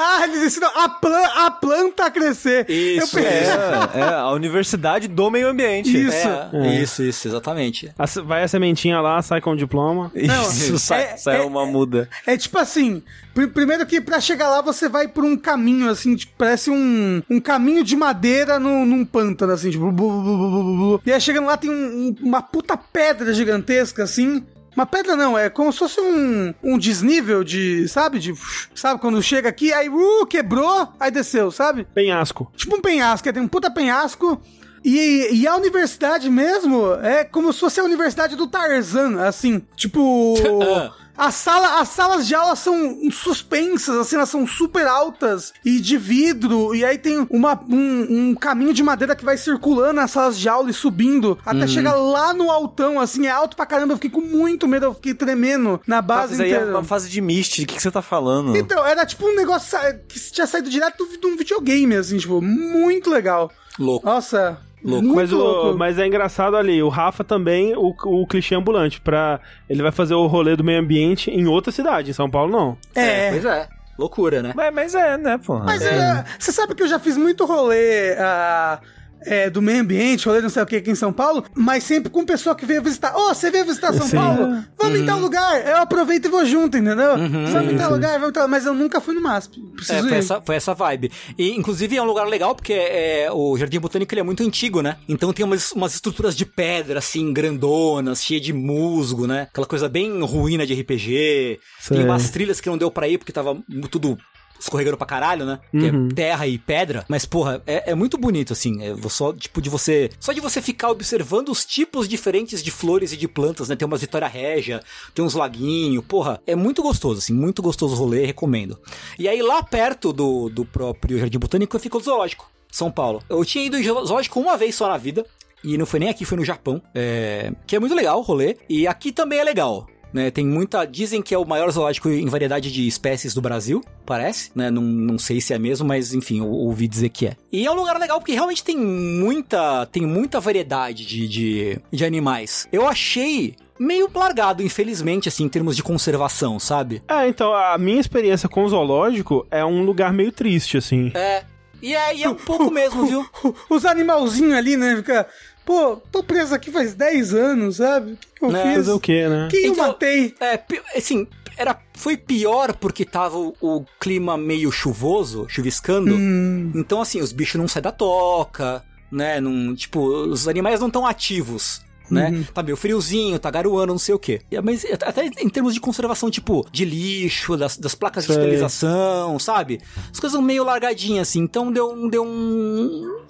Ah, 0.03 0.25
eles 0.25 0.43
ensinam 0.45 0.71
a, 0.75 0.89
plan 0.89 1.23
a 1.45 1.51
planta 1.51 2.07
a 2.07 2.11
crescer. 2.11 2.65
Isso, 2.71 3.19
Eu 3.19 3.23
pensei- 3.23 3.51
É, 3.95 4.01
é 4.01 4.15
a 4.15 4.31
universidade 4.31 5.09
do 5.09 5.31
meio 5.31 5.47
ambiente. 5.49 5.95
Isso. 5.95 6.27
É, 6.55 6.81
Isso, 6.81 7.03
isso, 7.03 7.29
exatamente. 7.29 7.93
A 7.99 8.07
Vai 8.23 8.43
a 8.43 8.49
sementinha 8.49 8.99
lá, 9.03 9.21
sai 9.21 9.43
com 9.43 9.51
o 9.51 9.57
diploma. 9.57 10.11
Isso, 10.15 10.73
Não, 10.73 10.79
sai, 10.79 11.03
é- 11.03 11.17
sai 11.19 11.37
é- 11.37 11.43
uma 11.43 11.67
muda. 11.67 12.09
É 12.27 12.35
tipo 12.35 12.57
assim, 12.59 13.03
pr- 13.35 13.49
primeiro 13.49 13.85
que 13.85 14.01
pra 14.01 14.21
chegar 14.21 14.49
lá 14.49 14.63
você 14.63 14.89
vai 14.89 15.07
por 15.07 15.23
um 15.23 15.37
caminho 15.37 15.91
assim, 15.91 16.17
tipo, 16.17 16.33
parece 16.39 16.71
um, 16.71 17.23
um 17.29 17.39
caminho 17.39 17.85
de 17.85 17.95
madeira 17.95 18.59
no, 18.59 18.87
num 18.87 19.05
pântano, 19.05 19.53
assim, 19.53 19.71
tipo. 19.71 19.93
bu- 19.93 20.23
bu- 20.23 20.63
bu. 20.97 21.03
E 21.05 21.13
aí 21.13 21.21
chegando 21.21 21.47
lá 21.47 21.59
tem 21.59 21.69
um- 21.69 21.75
um- 22.09 22.17
uma 22.27 22.41
puta 22.41 22.75
pedra 22.75 23.35
gigantesca, 23.35 24.05
assim. 24.05 24.43
Uma 24.77 24.87
pedra 24.87 25.17
não, 25.17 25.37
é 25.37 25.51
como 25.51 25.73
se 25.73 25.79
fosse 25.79 26.01
um, 26.01 26.55
um 26.63 26.79
desnível 26.79 27.43
de, 27.43 27.89
sabe? 27.89 28.19
De, 28.19 28.35
sabe, 28.75 29.01
quando 29.01 29.23
chega 29.23 29.49
aqui, 29.49 29.73
aí 29.73 29.89
uh, 29.89 30.27
quebrou, 30.27 30.89
aí 30.99 31.11
desceu, 31.11 31.51
sabe? 31.51 31.87
Penhasco. 31.95 32.51
Tipo 32.57 32.77
um 32.77 32.81
penhasco, 32.81 33.29
é, 33.29 33.33
tem 33.33 33.43
um 33.43 33.49
puta 33.49 33.71
penhasco. 33.71 34.41
E, 34.85 35.29
e 35.33 35.47
a 35.47 35.57
universidade 35.57 36.31
mesmo 36.31 36.95
é 37.03 37.23
como 37.25 37.53
se 37.53 37.61
fosse 37.61 37.81
a 37.81 37.85
universidade 37.85 38.35
do 38.37 38.47
Tarzan, 38.47 39.21
assim. 39.21 39.63
Tipo. 39.77 40.35
a 41.21 41.31
sala, 41.31 41.81
as 41.81 41.89
salas 41.91 42.27
de 42.27 42.35
aula 42.35 42.57
são 42.57 42.99
suspensas, 43.13 43.95
assim, 43.95 44.17
elas 44.17 44.31
são 44.31 44.47
super 44.47 44.87
altas 44.87 45.53
e 45.63 45.79
de 45.79 45.99
vidro. 45.99 46.75
E 46.75 46.83
aí 46.83 46.97
tem 46.97 47.27
uma, 47.29 47.61
um, 47.69 48.31
um 48.31 48.35
caminho 48.35 48.73
de 48.73 48.83
madeira 48.83 49.15
que 49.15 49.23
vai 49.23 49.37
circulando 49.37 49.93
nas 49.93 50.13
salas 50.13 50.39
de 50.39 50.49
aula 50.49 50.71
e 50.71 50.73
subindo 50.73 51.39
até 51.45 51.67
chegar 51.67 51.93
lá 51.95 52.33
no 52.33 52.51
altão, 52.51 52.99
assim, 52.99 53.27
é 53.27 53.31
alto 53.31 53.55
pra 53.55 53.67
caramba. 53.67 53.93
Eu 53.93 53.97
fiquei 53.99 54.09
com 54.09 54.23
muito 54.23 54.67
medo, 54.67 54.87
eu 54.87 54.95
fiquei 54.95 55.13
tremendo 55.13 55.79
na 55.87 56.01
base 56.01 56.33
Mas 56.33 56.41
aí 56.41 56.53
é 56.53 56.55
inteira. 56.55 56.71
uma 56.71 56.85
fase 56.85 57.11
de 57.11 57.21
Myst, 57.21 57.59
o 57.59 57.67
que, 57.67 57.75
que 57.77 57.83
você 57.83 57.91
tá 57.91 58.01
falando? 58.01 58.57
Então, 58.57 58.83
era 58.87 59.05
tipo 59.05 59.27
um 59.29 59.37
negócio 59.37 59.79
que 60.09 60.19
tinha 60.19 60.47
saído 60.47 60.71
direto 60.71 61.07
de 61.07 61.27
um 61.27 61.37
videogame, 61.37 61.97
assim, 61.97 62.17
tipo, 62.17 62.41
muito 62.41 63.11
legal. 63.11 63.51
Louco. 63.79 64.07
Nossa, 64.07 64.59
Louco. 64.83 65.03
muito 65.03 65.17
Mas, 65.17 65.33
o, 65.33 65.39
louco. 65.39 65.79
mas 65.79 65.99
é 65.99 66.07
engraçado 66.07 66.57
ali, 66.57 66.83
o 66.83 66.89
Rafa 66.89 67.23
também, 67.23 67.75
o, 67.77 67.95
o 68.05 68.27
clichê 68.27 68.55
ambulante, 68.55 69.01
pra, 69.01 69.41
ele 69.69 69.83
vai 69.83 69.93
fazer 69.93 70.15
o 70.15 70.27
rolê 70.27 70.57
do 70.57 70.65
meio 70.65 70.81
ambiente 70.81 71.31
em 71.31 71.47
outra 71.47 71.71
cidade, 71.71 72.11
em 72.11 72.15
São 72.15 72.31
Paulo 72.31 72.51
não. 72.51 72.79
É, 72.95 73.31
Pois 73.31 73.45
é. 73.45 73.69
Loucura, 73.99 74.43
né? 74.43 74.53
Mas, 74.57 74.75
mas 74.75 74.95
é, 74.95 75.19
né, 75.19 75.39
porra? 75.39 75.65
mas 75.65 75.83
é, 75.83 76.25
você 76.39 76.51
sabe 76.51 76.75
que 76.75 76.83
eu 76.83 76.89
já 76.89 76.99
fiz 76.99 77.19
muito 77.19 77.45
rolê 77.45 78.15
ah, 78.19 78.81
é, 79.27 79.51
do 79.51 79.61
meio 79.61 79.81
ambiente, 79.81 80.27
rolê 80.27 80.41
não 80.41 80.49
sei 80.49 80.63
o 80.63 80.67
que 80.67 80.77
aqui 80.77 80.91
em 80.91 80.95
São 80.95 81.13
Paulo, 81.13 81.45
mas 81.55 81.85
sempre 81.85 82.11
com 82.11 82.25
pessoa 82.25 82.55
que 82.55 82.65
veio 82.67 82.83
visitar. 82.83 83.15
Ô, 83.17 83.35
você 83.35 83.51
veio 83.51 83.65
visitar 83.65 83.93
São 83.93 84.07
Sim. 84.07 84.17
Paulo? 84.17 84.65
Vamos 84.79 84.99
em 85.01 85.05
tal 85.07 85.17
Uhum. 85.17 85.23
lugar. 85.23 85.67
Eu 85.67 85.77
aproveito 85.79 86.27
e 86.27 86.29
vou 86.29 86.45
junto, 86.47 86.77
entendeu? 86.79 87.17
Vamos 87.17 87.73
em 87.73 87.77
tal 87.77 87.91
lugar, 87.93 88.13
vamos 88.15 88.31
em 88.31 88.33
tal... 88.33 88.49
Mas 88.49 88.67
eu 88.67 88.75
nunca 88.75 89.01
fui 89.01 89.15
no 89.15 89.21
MASP. 89.21 89.59
É, 89.89 90.01
foi 90.03 90.17
essa, 90.17 90.41
foi 90.41 90.57
essa 90.57 90.75
vibe. 90.75 91.11
E, 91.39 91.51
inclusive, 91.57 91.97
é 91.97 92.03
um 92.03 92.07
lugar 92.07 92.27
legal 92.27 92.55
porque 92.55 92.73
é, 92.73 93.29
o 93.33 93.57
Jardim 93.57 93.79
Botânico 93.81 94.13
ele 94.15 94.21
é 94.21 94.25
muito 94.25 94.43
antigo, 94.43 94.81
né? 94.83 94.97
Então 95.09 95.33
tem 95.33 95.45
umas, 95.45 95.73
umas 95.73 95.95
estruturas 95.95 96.35
de 96.37 96.45
pedra, 96.47 96.99
assim, 96.99 97.33
grandonas, 97.33 98.23
cheia 98.25 98.41
de 98.41 98.53
musgo, 98.53 99.27
né? 99.27 99.49
Aquela 99.51 99.67
coisa 99.67 99.89
bem 99.89 100.21
ruína 100.23 100.67
de 100.67 100.75
RPG. 100.81 101.59
Sei. 101.81 101.97
Tem 101.97 102.07
umas 102.07 102.31
trilhas 102.31 102.61
que 102.61 102.69
não 102.69 102.79
deu 102.79 102.91
pra 102.91 103.09
ir 103.09 103.19
porque 103.19 103.33
tava 103.33 103.57
tudo 103.91 104.17
escorregando 104.61 104.97
pra 104.97 105.07
caralho, 105.07 105.45
né? 105.45 105.59
Que 105.71 105.79
Uhum. 105.91 106.09
é 106.11 106.15
terra 106.15 106.47
e 106.47 106.59
pedra. 106.59 107.05
Mas, 107.09 107.25
porra, 107.25 107.63
é, 107.67 107.91
é 107.91 107.95
muito 107.95 108.17
bonito, 108.19 108.53
assim. 108.53 108.83
É 108.83 108.95
só, 109.09 109.33
tipo, 109.33 109.61
de 109.61 109.69
você... 109.71 110.11
Só 110.21 110.33
de 110.33 110.41
você 110.41 110.61
ficar 110.61 110.91
observando 110.91 111.49
os 111.49 111.65
tipos 111.65 112.07
diferentes 112.07 112.63
de 112.63 112.71
flores 112.71 113.13
e 113.13 113.17
de 113.17 113.27
plantas, 113.27 113.69
né? 113.69 113.77
Tem 113.77 113.87
umas 113.87 114.01
Vitória 114.01 114.29
Régia, 114.29 114.81
tem 115.15 115.25
uns 115.25 115.35
laguinhos. 115.35 116.05
Porra, 116.05 116.41
é 116.47 116.55
muito 116.55 116.83
gostoso, 116.83 117.19
assim. 117.19 117.33
Muito 117.33 117.63
gostoso 117.63 117.95
o 117.95 117.99
rolê, 117.99 118.27
recomendo. 118.27 118.79
E 119.19 119.29
aí, 119.29 119.41
lá 119.43 119.63
perto 119.63 120.13
do, 120.13 120.49
do 120.49 120.65
próprio 120.65 121.19
Jardim 121.19 121.39
Botânico, 121.39 121.79
fica 121.79 121.97
o 121.97 122.01
zoológico. 122.01 122.51
São 122.71 122.91
Paulo. 122.91 123.23
Eu 123.29 123.45
tinha 123.45 123.65
ido 123.65 123.77
em 123.79 123.83
zoológico 123.83 124.39
uma 124.39 124.57
vez 124.57 124.75
só 124.75 124.89
na 124.89 124.97
vida. 124.97 125.25
E 125.63 125.77
não 125.77 125.85
foi 125.85 126.01
nem 126.01 126.09
aqui, 126.09 126.25
foi 126.25 126.39
no 126.39 126.45
Japão. 126.45 126.81
É, 126.95 127.53
que 127.67 127.77
é 127.77 127.79
muito 127.81 127.95
legal 127.95 128.19
o 128.19 128.23
rolê. 128.23 128.57
E 128.69 128.87
aqui 128.87 129.13
também 129.13 129.39
é 129.39 129.45
legal. 129.45 129.87
Né, 130.13 130.31
tem 130.31 130.45
muita. 130.45 130.85
Dizem 130.85 131.23
que 131.23 131.35
é 131.35 131.39
o 131.39 131.45
maior 131.45 131.71
zoológico 131.71 132.09
em 132.09 132.27
variedade 132.27 132.73
de 132.73 132.87
espécies 132.87 133.33
do 133.33 133.41
Brasil, 133.41 133.83
parece, 134.05 134.51
né? 134.55 134.71
Não, 134.71 134.83
não 134.83 135.19
sei 135.19 135.41
se 135.41 135.55
é 135.55 135.59
mesmo, 135.59 135.87
mas 135.87 136.13
enfim, 136.13 136.41
eu 136.41 136.49
ouvi 136.49 136.89
dizer 136.89 137.11
que 137.11 137.27
é. 137.27 137.37
E 137.53 137.67
é 137.67 137.71
um 137.71 137.75
lugar 137.75 137.99
legal 137.99 138.19
porque 138.19 138.33
realmente 138.33 138.65
tem 138.65 138.77
muita. 138.77 139.87
Tem 139.87 140.05
muita 140.05 140.41
variedade 140.41 141.07
de, 141.07 141.29
de, 141.29 141.79
de 141.93 142.05
animais. 142.05 142.67
Eu 142.73 142.89
achei 142.89 143.55
meio 143.81 144.11
largado, 144.15 144.63
infelizmente, 144.63 145.27
assim, 145.29 145.45
em 145.45 145.49
termos 145.49 145.75
de 145.75 145.83
conservação, 145.83 146.61
sabe? 146.61 147.03
É, 147.09 147.27
então, 147.27 147.55
a 147.55 147.79
minha 147.79 147.99
experiência 147.99 148.47
com 148.47 148.63
o 148.63 148.69
zoológico 148.69 149.47
é 149.51 149.65
um 149.65 149.83
lugar 149.83 150.13
meio 150.13 150.31
triste, 150.31 150.77
assim. 150.77 151.11
É. 151.15 151.45
E 151.83 151.95
é, 151.95 152.15
e 152.15 152.23
é 152.23 152.29
um 152.29 152.35
pouco 152.35 152.71
mesmo, 152.71 153.07
viu? 153.07 153.27
Os 153.71 153.87
animalzinhos 153.87 154.53
ali, 154.53 154.77
né? 154.77 154.97
Fica. 154.97 155.27
Pô, 155.71 155.97
tô 156.11 156.21
preso 156.25 156.53
aqui 156.53 156.69
faz 156.73 156.95
10 156.95 157.33
anos, 157.33 157.77
sabe? 157.77 158.13
O 158.13 158.17
que, 158.17 158.27
que 158.41 158.45
eu 158.45 158.51
Né, 158.51 158.63
fiz? 158.65 158.75
Fazer 158.75 158.91
o 158.91 158.99
quê, 158.99 159.29
né? 159.29 159.47
Quem 159.49 159.67
eu 159.67 159.73
Então, 159.73 159.87
matei? 159.87 160.35
É, 160.41 160.61
assim, 160.97 161.29
era, 161.57 161.79
foi 161.95 162.17
pior 162.17 162.75
porque 162.75 163.05
tava 163.05 163.39
o, 163.39 163.55
o 163.61 163.85
clima 164.01 164.37
meio 164.37 164.73
chuvoso, 164.73 165.47
chuviscando. 165.49 166.13
Hum. 166.17 166.73
Então, 166.75 167.01
assim, 167.01 167.21
os 167.21 167.31
bichos 167.31 167.61
não 167.61 167.69
saem 167.69 167.85
da 167.85 167.93
toca, 167.93 168.83
né? 169.13 169.41
Não, 169.41 169.73
tipo, 169.77 170.01
os 170.05 170.49
animais 170.49 170.81
não 170.81 170.89
estão 170.89 171.07
ativos. 171.07 171.83
Né? 172.11 172.45
Tá 172.53 172.61
meio 172.61 172.77
friozinho, 172.77 173.39
tá 173.39 173.49
garoando, 173.53 173.93
não 173.93 173.99
sei 173.99 174.13
o 174.13 174.19
quê. 174.19 174.41
Mas 174.65 174.85
até 175.07 175.27
em 175.27 175.49
termos 175.49 175.73
de 175.73 175.79
conservação, 175.79 176.29
tipo, 176.29 176.67
de 176.73 176.85
lixo, 176.85 177.57
das, 177.57 177.77
das 177.77 177.95
placas 177.95 178.25
de 178.25 178.33
Sei. 178.33 178.37
esterilização, 178.37 179.39
sabe? 179.39 179.81
As 180.13 180.19
coisas 180.19 180.41
meio 180.43 180.65
largadinhas, 180.65 181.29
assim. 181.29 181.39
Então 181.39 181.71
deu, 181.71 181.93
um- 181.93 182.09
deu 182.09 182.25
um. 182.27 183.21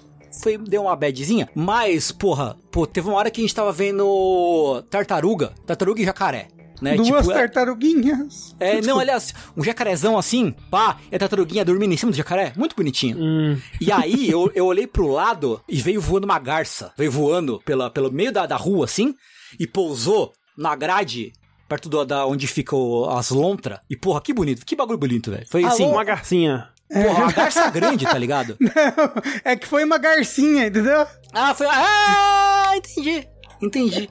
Foi, 0.41 0.57
deu 0.57 0.83
uma 0.83 0.95
badzinha. 0.95 1.49
Mas, 1.55 2.11
porra, 2.11 2.57
pô, 2.71 2.85
teve 2.87 3.07
uma 3.07 3.17
hora 3.17 3.29
que 3.31 3.41
a 3.41 3.43
gente 3.43 3.53
tava 3.55 3.71
vendo 3.71 4.83
tartaruga, 4.89 5.53
tartaruga 5.65 6.01
e 6.01 6.05
jacaré. 6.05 6.47
Né? 6.81 6.95
Duas 6.95 7.07
Tipo, 7.27 7.31
é- 7.31 7.35
tartaruguinhas. 7.35 8.55
é, 8.59 8.81
não, 8.81 8.97
aliás, 8.99 9.33
um 9.55 9.63
jacarezão 9.63 10.17
assim, 10.17 10.51
pá, 10.71 10.97
e 11.11 11.15
a 11.15 11.19
tartaruguinha 11.19 11.63
dormindo 11.63 11.93
em 11.93 11.97
cima 11.97 12.11
do 12.11 12.17
jacaré, 12.17 12.53
muito 12.57 12.75
bonitinho. 12.75 13.61
E 13.79 13.91
aí, 13.91 14.29
eu, 14.29 14.51
eu 14.55 14.65
olhei 14.65 14.87
pro 14.87 15.07
lado 15.07 15.61
e 15.69 15.79
veio 15.79 16.01
voando 16.01 16.25
uma 16.25 16.39
garça. 16.39 16.91
Veio 16.97 17.11
voando 17.11 17.61
pela, 17.63 17.89
pelo 17.91 18.11
meio 18.11 18.31
da, 18.31 18.47
da 18.47 18.55
rua, 18.57 18.85
assim, 18.85 19.13
e 19.59 19.67
pousou 19.67 20.33
na 20.57 20.75
grade, 20.75 21.31
perto 21.69 21.87
do, 21.87 22.03
da 22.03 22.25
onde 22.25 22.47
ficam 22.47 23.07
as 23.11 23.29
lontras. 23.29 23.79
E, 23.87 23.95
porra, 23.95 24.19
que 24.19 24.33
bonito, 24.33 24.65
que 24.65 24.75
bagulho 24.75 24.97
bonito, 24.97 25.29
velho. 25.29 25.45
Foi 25.51 25.63
assim, 25.63 25.85
Uma 25.85 26.03
garcinha. 26.03 26.67
Porra, 26.91 27.23
uma 27.23 27.31
garça 27.31 27.69
grande, 27.69 28.05
tá 28.05 28.17
ligado? 28.17 28.57
é 29.43 29.55
que 29.55 29.67
foi 29.67 29.83
uma 29.83 29.97
garcinha, 29.97 30.67
entendeu? 30.67 31.05
Ah, 31.33 31.53
foi. 31.53 31.67
Ah, 31.69 32.71
entendi. 32.75 33.27
Entendi. 33.61 34.09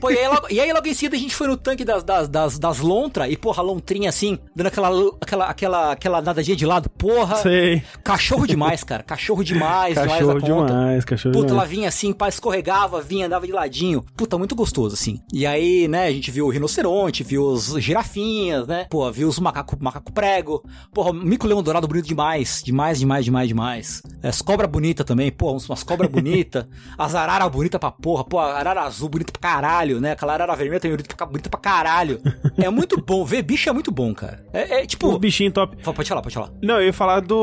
Pô, 0.00 0.10
e 0.10 0.18
aí, 0.18 0.28
logo, 0.28 0.46
e 0.50 0.60
aí 0.60 0.72
logo 0.72 0.86
em 0.86 0.94
seguida 0.94 1.16
a 1.16 1.18
gente 1.18 1.34
foi 1.34 1.46
no 1.46 1.56
tanque 1.56 1.84
das, 1.84 2.02
das, 2.02 2.28
das, 2.28 2.58
das 2.58 2.78
lontras 2.78 3.30
e, 3.30 3.36
porra, 3.36 3.62
a 3.62 3.66
lontrinha 3.66 4.08
assim, 4.08 4.38
dando 4.54 4.68
aquela, 4.68 4.88
aquela, 5.20 5.46
aquela, 5.46 5.92
aquela 5.92 6.22
nadadinha 6.22 6.56
de 6.56 6.64
lado. 6.66 6.88
Porra, 6.90 7.36
Sei. 7.36 7.82
cachorro 8.02 8.46
demais, 8.46 8.82
cara. 8.84 9.02
Cachorro 9.02 9.44
demais, 9.44 9.94
Cachorro 9.94 10.38
demais 10.40 10.54
conta. 10.54 10.72
demais, 10.72 11.04
cachorro 11.04 11.32
Puta, 11.32 11.46
ela 11.48 11.62
demais. 11.62 11.70
vinha 11.70 11.88
assim, 11.88 12.12
pá, 12.12 12.28
escorregava, 12.28 13.00
vinha, 13.00 13.26
andava 13.26 13.46
de 13.46 13.52
ladinho. 13.52 14.02
Puta, 14.16 14.38
muito 14.38 14.54
gostoso, 14.54 14.94
assim. 14.94 15.20
E 15.32 15.46
aí, 15.46 15.86
né, 15.88 16.06
a 16.06 16.12
gente 16.12 16.30
viu 16.30 16.46
o 16.46 16.50
rinoceronte, 16.50 17.22
viu 17.22 17.44
os 17.44 17.74
girafinhas, 17.78 18.66
né? 18.66 18.86
Pô, 18.90 19.10
viu 19.10 19.28
os 19.28 19.38
macaco, 19.38 19.76
macaco 19.80 20.12
prego. 20.12 20.62
Porra, 20.92 21.12
mico-leão 21.12 21.62
dourado 21.62 21.86
bonito 21.88 22.06
demais. 22.06 22.62
Demais, 22.64 22.98
demais, 22.98 23.24
demais, 23.24 23.48
demais. 23.48 24.02
As 24.22 24.40
cobra 24.40 24.66
bonita 24.66 25.04
também, 25.04 25.30
pô, 25.30 25.52
umas 25.52 25.82
cobra 25.82 26.08
bonita. 26.08 26.68
As 26.96 27.14
arara 27.14 27.48
bonita 27.48 27.78
pra 27.78 27.90
porra. 27.90 28.24
Pô, 28.24 28.38
a 28.38 28.61
arara 28.62 28.82
azul 28.82 29.08
bonita 29.08 29.32
pra 29.32 29.50
caralho, 29.50 30.00
né? 30.00 30.12
Aquela 30.12 30.32
arara 30.34 30.54
vermelha 30.56 30.80
também 30.80 30.96
bonita 30.96 31.14
pra, 31.16 31.26
bonita 31.26 31.50
pra 31.50 31.60
caralho. 31.60 32.20
É 32.58 32.68
muito 32.70 33.00
bom, 33.00 33.24
ver 33.24 33.42
bicho 33.42 33.68
é 33.68 33.72
muito 33.72 33.90
bom, 33.90 34.14
cara. 34.14 34.44
É, 34.52 34.82
é 34.82 34.86
tipo... 34.86 35.08
Os 35.08 35.18
bichinhos 35.18 35.52
top. 35.52 35.76
Fala, 35.82 35.94
Pode 35.94 36.08
falar, 36.08 36.22
pode 36.22 36.34
falar. 36.34 36.50
Não, 36.62 36.76
eu 36.80 36.86
ia 36.86 36.92
falar 36.92 37.20
do. 37.20 37.36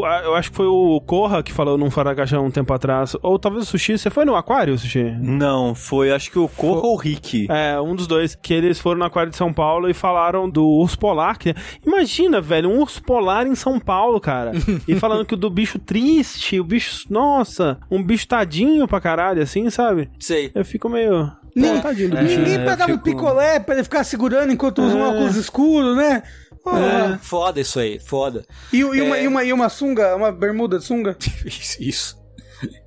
o- 0.00 0.04
a- 0.04 0.22
eu 0.24 0.34
acho 0.34 0.50
que 0.50 0.56
foi 0.56 0.66
o 0.66 1.00
Corra 1.06 1.42
que 1.42 1.52
falou 1.52 1.78
num 1.78 1.90
Faragachá 1.90 2.40
um 2.40 2.50
tempo 2.50 2.72
atrás. 2.72 3.16
Ou 3.22 3.38
talvez 3.38 3.64
o 3.64 3.66
Sushi. 3.66 3.96
Você 3.98 4.10
foi 4.10 4.24
no 4.24 4.34
Aquário, 4.34 4.76
Sushi? 4.78 5.04
Não, 5.20 5.74
foi 5.74 6.10
acho 6.12 6.30
que 6.30 6.38
o 6.38 6.48
Corra 6.48 6.80
ou 6.86 6.94
o 6.94 6.96
Rick. 6.96 7.46
É, 7.50 7.80
um 7.80 7.94
dos 7.94 8.06
dois. 8.06 8.34
Que 8.34 8.52
eles 8.54 8.78
foram 8.80 8.98
no 9.00 9.04
Aquário 9.04 9.30
de 9.30 9.36
São 9.36 9.52
Paulo 9.52 9.88
e 9.88 9.94
falaram 9.94 10.48
do 10.48 10.66
urso 10.66 10.98
polar. 10.98 11.38
Que... 11.38 11.54
Imagina, 11.86 12.40
velho, 12.40 12.68
um 12.70 12.80
urso 12.80 13.02
polar 13.02 13.46
em 13.46 13.54
São 13.54 13.78
Paulo, 13.78 14.20
cara. 14.20 14.52
e 14.88 14.94
falando 14.96 15.24
que 15.26 15.34
o 15.34 15.36
do 15.36 15.50
bicho 15.50 15.78
triste, 15.78 16.58
o 16.60 16.64
bicho. 16.64 17.06
Nossa, 17.10 17.78
um 17.90 18.02
bicho 18.02 18.26
tadinho 18.26 18.86
pra 18.88 19.00
caralho, 19.00 19.42
assim, 19.42 19.68
sabe? 19.70 20.10
Sei. 20.18 20.50
Eu 20.54 20.61
fico 20.64 20.88
meio. 20.88 21.30
Nem- 21.54 21.76
Pô, 21.76 21.82
tadinho 21.82 22.10
do 22.10 22.16
bichinho. 22.16 22.40
Ninguém 22.40 22.64
pra 22.64 22.74
dar 22.74 22.84
um 22.86 22.92
fico- 22.92 23.04
picolé 23.04 23.60
pra 23.60 23.74
ele 23.74 23.84
ficar 23.84 24.04
segurando 24.04 24.52
enquanto 24.52 24.82
usa 24.82 24.96
um 24.96 25.02
óculos 25.02 25.36
escuro, 25.36 25.94
né? 25.94 26.22
Porra. 26.64 27.18
Foda 27.22 27.60
isso 27.60 27.78
aí, 27.80 27.98
foda. 27.98 28.44
E, 28.72 28.78
e 28.78 28.84
uma, 29.02 29.16
É. 29.18 29.24
e, 29.24 29.28
uma, 29.28 29.44
e 29.44 29.52
uma 29.52 29.68
sunga, 29.68 30.14
uma 30.16 30.30
bermuda 30.32 30.78
de 30.78 30.84
sunga? 30.84 31.16
Isso, 31.44 32.16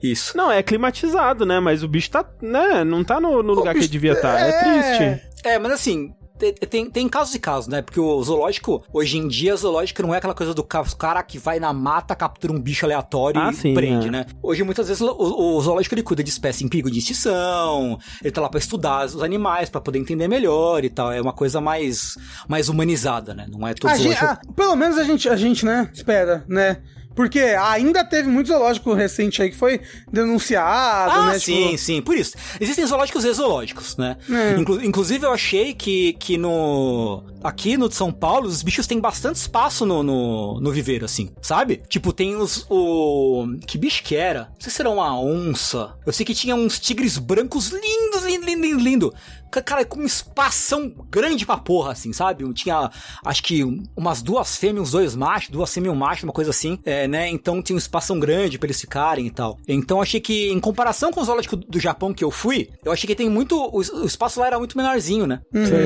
isso. 0.01 0.37
Não, 0.37 0.49
é 0.49 0.63
climatizado, 0.63 1.45
né? 1.45 1.59
Mas 1.59 1.83
o 1.83 1.87
bicho 1.87 2.09
tá, 2.09 2.25
né? 2.41 2.83
Não 2.85 3.03
tá 3.03 3.19
no, 3.19 3.43
no 3.43 3.53
lugar 3.53 3.73
que 3.73 3.79
bicho- 3.81 3.91
ele 3.91 3.91
devia 3.91 4.13
estar. 4.13 4.39
É, 4.39 4.49
é. 4.49 4.59
triste. 4.61 5.27
É, 5.43 5.59
mas 5.59 5.73
assim, 5.73 6.11
tem, 6.37 6.89
tem 6.89 7.07
casos 7.09 7.33
e 7.35 7.39
casos, 7.39 7.67
né? 7.67 7.81
Porque 7.81 7.99
o 7.99 8.21
zoológico, 8.23 8.83
hoje 8.91 9.17
em 9.17 9.27
dia, 9.27 9.55
zoológico 9.55 10.01
não 10.01 10.13
é 10.13 10.17
aquela 10.17 10.33
coisa 10.33 10.53
do 10.53 10.63
ca- 10.63 10.83
cara 10.97 11.23
que 11.23 11.37
vai 11.37 11.59
na 11.59 11.71
mata, 11.73 12.15
captura 12.15 12.51
um 12.53 12.59
bicho 12.61 12.85
aleatório 12.85 13.39
Ah, 13.39 13.49
e 13.51 13.53
sim, 13.53 13.73
prende, 13.73 14.07
é. 14.07 14.11
né? 14.11 14.25
Hoje, 14.43 14.63
muitas 14.63 14.87
vezes, 14.87 15.01
o, 15.01 15.07
o 15.15 15.61
zoológico 15.61 15.95
ele 15.95 16.03
cuida 16.03 16.23
de 16.23 16.29
espécie 16.29 16.63
em 16.63 16.67
perigo 16.67 16.91
de 16.91 16.99
extinção, 16.99 17.97
ele 18.21 18.31
tá 18.31 18.41
lá 18.41 18.49
pra 18.49 18.59
estudar 18.59 19.05
os 19.05 19.21
animais, 19.23 19.69
pra 19.69 19.79
poder 19.81 19.99
entender 19.99 20.27
melhor 20.27 20.83
e 20.83 20.89
tal. 20.89 21.11
É 21.11 21.21
uma 21.21 21.33
coisa 21.33 21.59
mais, 21.61 22.17
mais 22.47 22.69
humanizada, 22.69 23.33
né? 23.33 23.45
Não 23.49 23.67
é 23.67 23.73
todo 23.73 23.89
A 23.91 23.95
gente, 23.95 24.23
ah, 24.23 24.39
pelo 24.55 24.75
menos 24.75 24.97
a 24.97 25.03
gente, 25.03 25.29
a 25.29 25.35
gente, 25.35 25.65
né, 25.65 25.89
espera, 25.93 26.43
né? 26.47 26.81
Porque 27.15 27.39
ainda 27.39 28.03
teve 28.03 28.27
muito 28.27 28.47
zoológico 28.47 28.93
recente 28.93 29.41
aí 29.41 29.49
que 29.49 29.55
foi 29.55 29.79
denunciado, 30.11 31.11
Ah, 31.11 31.25
né? 31.33 31.39
sim, 31.39 31.65
tipo, 31.67 31.77
sim. 31.77 32.01
Por 32.01 32.15
isso. 32.17 32.35
Existem 32.59 32.85
zoológicos 32.85 33.23
e 33.23 33.31
zoológicos, 33.33 33.95
né? 33.97 34.17
É. 34.29 34.59
Inclu- 34.59 34.83
inclusive, 34.83 35.25
eu 35.25 35.31
achei 35.31 35.73
que, 35.73 36.13
que 36.13 36.37
no. 36.37 37.23
Aqui 37.43 37.77
no 37.77 37.87
de 37.87 37.93
São 37.95 38.11
Paulo, 38.11 38.47
os 38.47 38.63
bichos 38.63 38.87
têm 38.87 38.99
bastante 38.99 39.35
espaço 39.35 39.85
no, 39.85 40.01
no, 40.01 40.59
no 40.59 40.71
viveiro, 40.71 41.05
assim, 41.05 41.29
sabe? 41.41 41.81
Tipo, 41.87 42.11
tem 42.11 42.35
os. 42.35 42.65
O. 42.69 43.45
Que 43.67 43.77
bicho 43.77 44.03
que 44.03 44.15
era? 44.15 44.41
Não 44.51 44.55
sei 44.59 44.71
se 44.71 44.81
era 44.81 44.89
uma 44.89 45.17
onça. 45.19 45.93
Eu 46.05 46.11
sei 46.11 46.25
que 46.25 46.33
tinha 46.33 46.55
uns 46.55 46.79
tigres 46.79 47.17
brancos 47.17 47.67
lindos, 47.69 48.23
lindo, 48.25 48.45
lindo, 48.45 48.61
lindo, 48.65 48.79
lindo. 48.83 49.13
Ca- 49.55 49.61
Cara, 49.75 49.85
com 49.85 49.99
um 49.99 50.05
espação 50.05 50.93
grande 51.09 51.45
pra 51.45 51.57
porra, 51.57 51.91
assim, 51.91 52.11
sabe? 52.13 52.51
Tinha, 52.53 52.89
acho 53.25 53.43
que 53.43 53.63
umas 53.95 54.21
duas 54.21 54.55
fêmeas, 54.57 54.91
dois 54.91 55.15
machos, 55.15 55.49
duas 55.49 55.73
fêmeas 55.73 55.93
e 55.93 55.95
um 55.95 55.99
macho, 55.99 56.25
uma 56.25 56.33
coisa 56.33 56.51
assim, 56.51 56.77
é, 56.85 57.07
né? 57.07 57.27
Então 57.29 57.61
tinha 57.61 57.75
um 57.75 57.77
espação 57.79 58.19
grande 58.19 58.57
pra 58.57 58.67
eles 58.67 58.79
ficarem 58.79 59.25
e 59.27 59.31
tal. 59.31 59.57
Então 59.67 60.01
achei 60.01 60.19
que, 60.19 60.49
em 60.49 60.59
comparação 60.59 61.11
com 61.11 61.21
o 61.21 61.23
zoológico 61.25 61.55
do 61.55 61.79
Japão 61.79 62.13
que 62.13 62.23
eu 62.23 62.31
fui, 62.31 62.69
eu 62.83 62.91
achei 62.91 63.07
que 63.07 63.15
tem 63.15 63.29
muito. 63.29 63.55
O, 63.57 63.77
o 63.77 64.05
espaço 64.05 64.39
lá 64.39 64.47
era 64.47 64.57
muito 64.59 64.77
menorzinho, 64.77 65.25
né? 65.27 65.41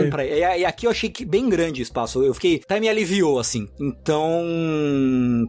Pra- 0.09 0.25
e, 0.25 0.39
e 0.61 0.65
aqui 0.65 0.85
eu 0.87 0.91
achei 0.91 1.09
que 1.09 1.23
bem 1.25 1.47
grande 1.49 1.81
o 1.81 1.83
espaço. 1.83 2.21
Eu 2.23 2.33
fiquei. 2.33 2.61
Até 2.63 2.79
me 2.79 2.89
aliviou, 2.89 3.39
assim. 3.39 3.67
Então. 3.79 4.43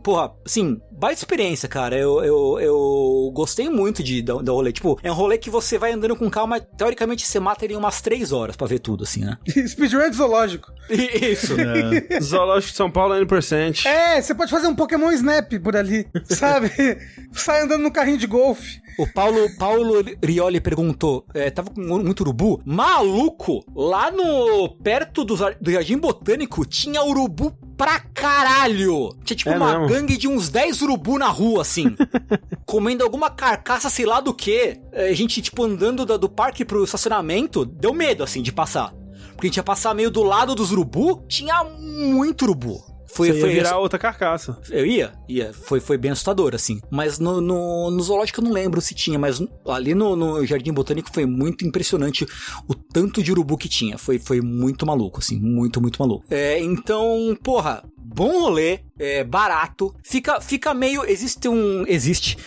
Porra, 0.03 0.33
assim, 0.45 0.81
baita 1.01 1.19
experiência, 1.19 1.67
cara. 1.67 1.97
Eu, 1.97 2.23
eu, 2.23 2.61
eu 2.61 3.33
gostei 3.35 3.71
muito 3.71 4.03
de 4.03 4.21
da, 4.21 4.35
da 4.35 4.53
rolê. 4.53 4.71
Tipo, 4.71 4.99
é 5.03 5.11
um 5.11 5.15
rolê 5.15 5.39
que 5.39 5.49
você 5.49 5.79
vai 5.79 5.93
andando 5.93 6.15
com 6.15 6.31
calma. 6.31 6.61
Teoricamente, 6.61 7.27
você 7.27 7.41
mata 7.41 7.65
ele 7.65 7.73
em 7.73 7.77
umas 7.77 8.03
três 8.03 8.33
horas 8.33 8.55
pra 8.55 8.67
ver 8.67 8.81
tudo, 8.81 9.05
assim, 9.05 9.25
né? 9.25 9.39
Speedrun 9.67 10.11
de 10.11 10.17
zoológico. 10.17 10.71
Isso. 10.91 11.57
Zoológico 12.23 12.73
de 12.73 12.77
São 12.77 12.91
Paulo, 12.91 13.15
N%. 13.15 13.87
É, 13.87 14.21
você 14.21 14.35
pode 14.35 14.51
fazer 14.51 14.67
um 14.67 14.75
Pokémon 14.75 15.11
Snap 15.13 15.51
por 15.63 15.75
ali, 15.75 16.07
sabe? 16.25 16.71
Sai 17.33 17.63
andando 17.63 17.83
no 17.83 17.91
carrinho 17.91 18.19
de 18.19 18.27
golfe. 18.27 18.81
O 18.99 19.07
Paulo, 19.07 19.49
Paulo 19.59 19.95
Rioli 20.23 20.61
perguntou: 20.61 21.25
é, 21.35 21.51
tava 21.51 21.71
com 21.71 21.81
muito 21.81 22.21
urubu? 22.21 22.61
Maluco! 22.65 23.65
Lá 23.75 24.11
no. 24.11 24.69
perto 24.83 25.25
do, 25.25 25.35
do 25.61 25.71
Jardim 25.73 25.97
Botânico 25.99 26.65
tinha 26.67 27.03
urubu 27.03 27.53
pra 27.77 27.99
caralho! 28.01 29.11
Tinha 29.25 29.37
tipo 29.37 29.51
É 29.51 29.57
uma 29.57 29.79
mesmo? 29.79 29.89
gangue 29.89 30.17
de 30.17 30.29
uns 30.29 30.49
10 30.49 30.83
urubu 30.83 31.19
na 31.19 31.29
rua, 31.29 31.63
assim. 31.63 31.97
comendo 32.67 33.03
alguma 33.05 33.31
carcaça, 33.31 33.89
sei 33.91 34.07
lá 34.07 34.21
do 34.21 34.35
que. 34.35 34.79
A 34.93 35.13
gente, 35.13 35.41
tipo, 35.43 35.63
andando 35.65 36.05
da- 36.05 36.17
do 36.17 36.29
parque 36.29 36.65
pro 36.65 36.85
estacionamento, 36.85 37.65
deu 37.65 37.93
medo, 37.95 38.23
assim, 38.23 38.43
de 38.43 38.53
passar. 38.53 38.93
Porque 39.33 39.47
a 39.47 39.51
gente 39.51 39.57
ia 39.57 39.63
passar 39.63 39.95
meio 39.95 40.11
do 40.11 40.23
lado 40.23 40.55
dos 40.55 40.71
urubu, 40.73 41.25
tinha 41.27 41.65
muito 41.65 42.43
urubu. 42.43 42.85
Foi, 43.13 43.29
Você 43.29 43.35
ia 43.35 43.41
foi 43.41 43.51
virar 43.53 43.79
outra 43.79 43.99
carcaça. 43.99 44.59
eu 44.71 44.87
ia, 44.87 45.13
ia. 45.29 45.53
Foi, 45.53 45.81
foi 45.81 45.99
bem 45.99 46.11
assustador, 46.11 46.55
assim. 46.55 46.81
Mas 46.91 47.19
no, 47.19 47.41
no, 47.41 47.91
no 47.91 48.03
zoológico 48.03 48.41
eu 48.41 48.45
não 48.45 48.53
lembro 48.53 48.81
se 48.81 48.95
tinha, 48.95 49.19
mas 49.19 49.43
ali 49.67 49.95
no, 49.95 50.15
no 50.15 50.45
Jardim 50.47 50.73
Botânico 50.73 51.11
foi 51.13 51.27
muito 51.27 51.67
impressionante 51.67 52.27
o 52.69 52.75
tanto 52.75 53.23
de 53.23 53.33
urubu 53.33 53.57
que 53.57 53.69
tinha. 53.69 53.99
Foi, 53.99 54.19
foi 54.19 54.41
muito 54.41 54.87
maluco, 54.87 55.19
assim, 55.19 55.39
muito, 55.39 55.81
muito 55.81 56.01
maluco. 56.01 56.25
É, 56.31 56.59
então, 56.61 57.37
porra, 57.43 57.83
bom 57.97 58.43
rolê, 58.43 58.81
é 58.99 59.25
barato. 59.25 59.95
Fica, 60.03 60.41
fica 60.41 60.73
meio. 60.73 61.05
Existe 61.05 61.49
um. 61.49 61.85
Existe. 61.87 62.39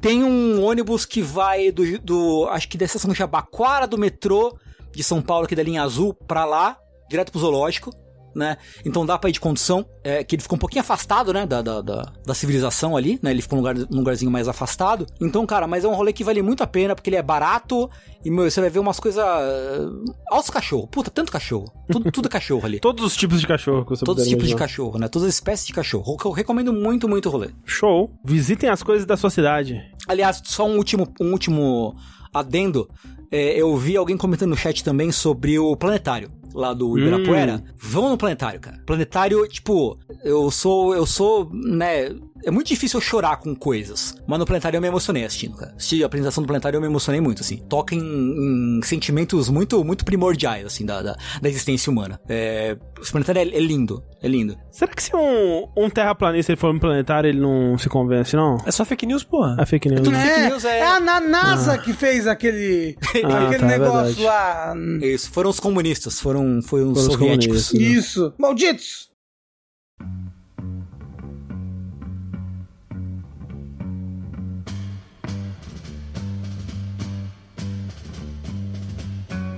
Tem 0.00 0.22
um 0.22 0.62
ônibus 0.62 1.04
que 1.04 1.22
vai 1.22 1.70
do. 1.70 1.98
do 2.00 2.48
acho 2.50 2.68
que 2.68 2.78
da 2.78 2.84
estação 2.84 3.14
Jabaquara 3.14 3.86
do 3.86 3.98
metrô 3.98 4.56
de 4.92 5.02
São 5.02 5.20
Paulo, 5.22 5.44
aqui 5.44 5.54
da 5.54 5.62
linha 5.62 5.82
azul, 5.82 6.14
pra 6.14 6.44
lá, 6.44 6.76
direto 7.08 7.30
pro 7.30 7.40
zoológico 7.40 7.92
né? 8.38 8.56
Então 8.84 9.04
dá 9.04 9.18
pra 9.18 9.28
ir 9.28 9.32
de 9.32 9.40
condução, 9.40 9.84
é, 10.02 10.22
que 10.22 10.36
ele 10.36 10.42
ficou 10.42 10.56
um 10.56 10.58
pouquinho 10.58 10.80
afastado, 10.80 11.32
né? 11.32 11.44
Da, 11.44 11.60
da, 11.60 11.82
da, 11.82 12.12
da 12.24 12.34
civilização 12.34 12.96
ali, 12.96 13.18
né? 13.22 13.30
Ele 13.30 13.42
ficou 13.42 13.56
num, 13.56 13.66
lugar, 13.66 13.86
num 13.90 13.98
lugarzinho 13.98 14.30
mais 14.30 14.48
afastado. 14.48 15.06
Então, 15.20 15.44
cara, 15.44 15.66
mas 15.66 15.84
é 15.84 15.88
um 15.88 15.94
rolê 15.94 16.12
que 16.12 16.24
vale 16.24 16.40
muito 16.40 16.62
a 16.62 16.66
pena, 16.66 16.94
porque 16.94 17.10
ele 17.10 17.16
é 17.16 17.22
barato 17.22 17.90
e, 18.24 18.30
meu, 18.30 18.50
você 18.50 18.60
vai 18.60 18.70
ver 18.70 18.78
umas 18.78 18.98
coisas. 18.98 19.22
Uh, 19.22 20.04
aos 20.30 20.48
cachorros. 20.50 20.88
Puta, 20.90 21.10
tanto 21.10 21.30
cachorro. 21.30 21.70
Tudo, 21.90 22.10
tudo 22.12 22.26
é 22.26 22.28
cachorro 22.28 22.64
ali. 22.64 22.80
Todos 22.80 23.04
os 23.04 23.16
tipos 23.16 23.40
de 23.40 23.46
cachorro 23.46 23.84
que 23.84 23.90
você 23.90 24.04
Todos 24.04 24.22
os 24.22 24.28
tipos 24.28 24.44
de 24.44 24.52
imaginar. 24.52 24.68
cachorro, 24.68 24.98
né? 24.98 25.08
Todas 25.08 25.28
as 25.28 25.34
espécies 25.34 25.66
de 25.66 25.72
cachorro. 25.72 26.16
Eu 26.24 26.30
recomendo 26.30 26.72
muito, 26.72 27.08
muito 27.08 27.28
o 27.28 27.32
rolê. 27.32 27.50
Show. 27.64 28.10
Visitem 28.24 28.70
as 28.70 28.82
coisas 28.82 29.06
da 29.06 29.16
sua 29.16 29.30
cidade. 29.30 29.80
Aliás, 30.06 30.40
só 30.44 30.66
um 30.66 30.76
último, 30.76 31.12
um 31.20 31.32
último 31.32 31.94
adendo. 32.32 32.88
É, 33.30 33.60
eu 33.60 33.76
vi 33.76 33.96
alguém 33.96 34.16
comentando 34.16 34.50
no 34.50 34.56
chat 34.56 34.82
também 34.82 35.12
sobre 35.12 35.58
o 35.58 35.76
planetário 35.76 36.37
lá 36.58 36.74
do 36.74 36.98
Ibirapuera. 36.98 37.62
Vão 37.76 38.10
no 38.10 38.18
planetário, 38.18 38.58
cara. 38.58 38.82
Planetário, 38.84 39.46
tipo, 39.46 39.96
eu 40.24 40.50
sou, 40.50 40.94
eu 40.94 41.06
sou, 41.06 41.48
né, 41.52 42.10
é 42.44 42.50
muito 42.50 42.68
difícil 42.68 42.98
eu 42.98 43.02
chorar 43.02 43.36
com 43.38 43.54
coisas. 43.54 44.14
Mas 44.26 44.38
no 44.38 44.44
planetário 44.46 44.76
eu 44.76 44.80
me 44.80 44.88
emocionei 44.88 45.24
assistindo, 45.24 45.56
cara. 45.56 45.72
Assisti 45.76 46.02
a 46.02 46.06
apresentação 46.06 46.42
do 46.42 46.46
planetário 46.46 46.76
eu 46.76 46.80
me 46.80 46.86
emocionei 46.86 47.20
muito, 47.20 47.42
assim. 47.42 47.56
Toca 47.68 47.94
em, 47.94 47.98
em 48.00 48.80
sentimentos 48.82 49.48
muito, 49.48 49.84
muito 49.84 50.04
primordiais, 50.04 50.64
assim, 50.66 50.84
da, 50.86 51.02
da, 51.02 51.16
da 51.40 51.48
existência 51.48 51.90
humana. 51.90 52.20
É, 52.28 52.76
esse 53.00 53.10
planetário 53.10 53.40
é, 53.40 53.44
é 53.56 53.60
lindo, 53.60 54.02
é 54.22 54.28
lindo. 54.28 54.56
Será 54.70 54.92
que 54.92 55.02
se 55.02 55.14
um, 55.14 55.68
um 55.76 55.90
terraplanista 55.90 56.52
ele 56.52 56.60
for 56.60 56.72
no 56.72 56.80
planetário, 56.80 57.28
ele 57.28 57.40
não 57.40 57.76
se 57.78 57.88
convence, 57.88 58.34
não? 58.36 58.56
É 58.66 58.70
só 58.70 58.84
fake 58.84 59.06
news, 59.06 59.24
porra. 59.24 59.56
É 59.58 59.66
fake 59.66 59.88
news. 59.88 60.00
tudo 60.02 60.12
né? 60.12 60.24
fake 60.24 60.40
É, 60.40 60.48
news 60.48 60.64
é- 60.64 60.78
é 60.78 60.86
a 60.86 61.00
na- 61.00 61.20
NASA 61.20 61.78
que 61.78 61.92
fez 61.92 62.26
aquele, 62.26 62.96
Ah, 63.24 63.46
aquele 63.48 63.58
tá, 63.60 63.66
é 63.66 63.78
negócio 63.78 64.14
verdade. 64.16 64.22
lá. 64.22 64.74
Isso, 65.02 65.30
foram 65.30 65.50
os 65.50 65.60
comunistas, 65.60 66.20
foram, 66.20 66.60
foram 66.62 66.92
os 66.92 66.98
Foram 66.98 67.08
os 67.08 67.12
soviéticos. 67.14 67.68
comunistas. 67.70 68.04
Isso. 68.04 68.32
Malditos! 68.38 69.08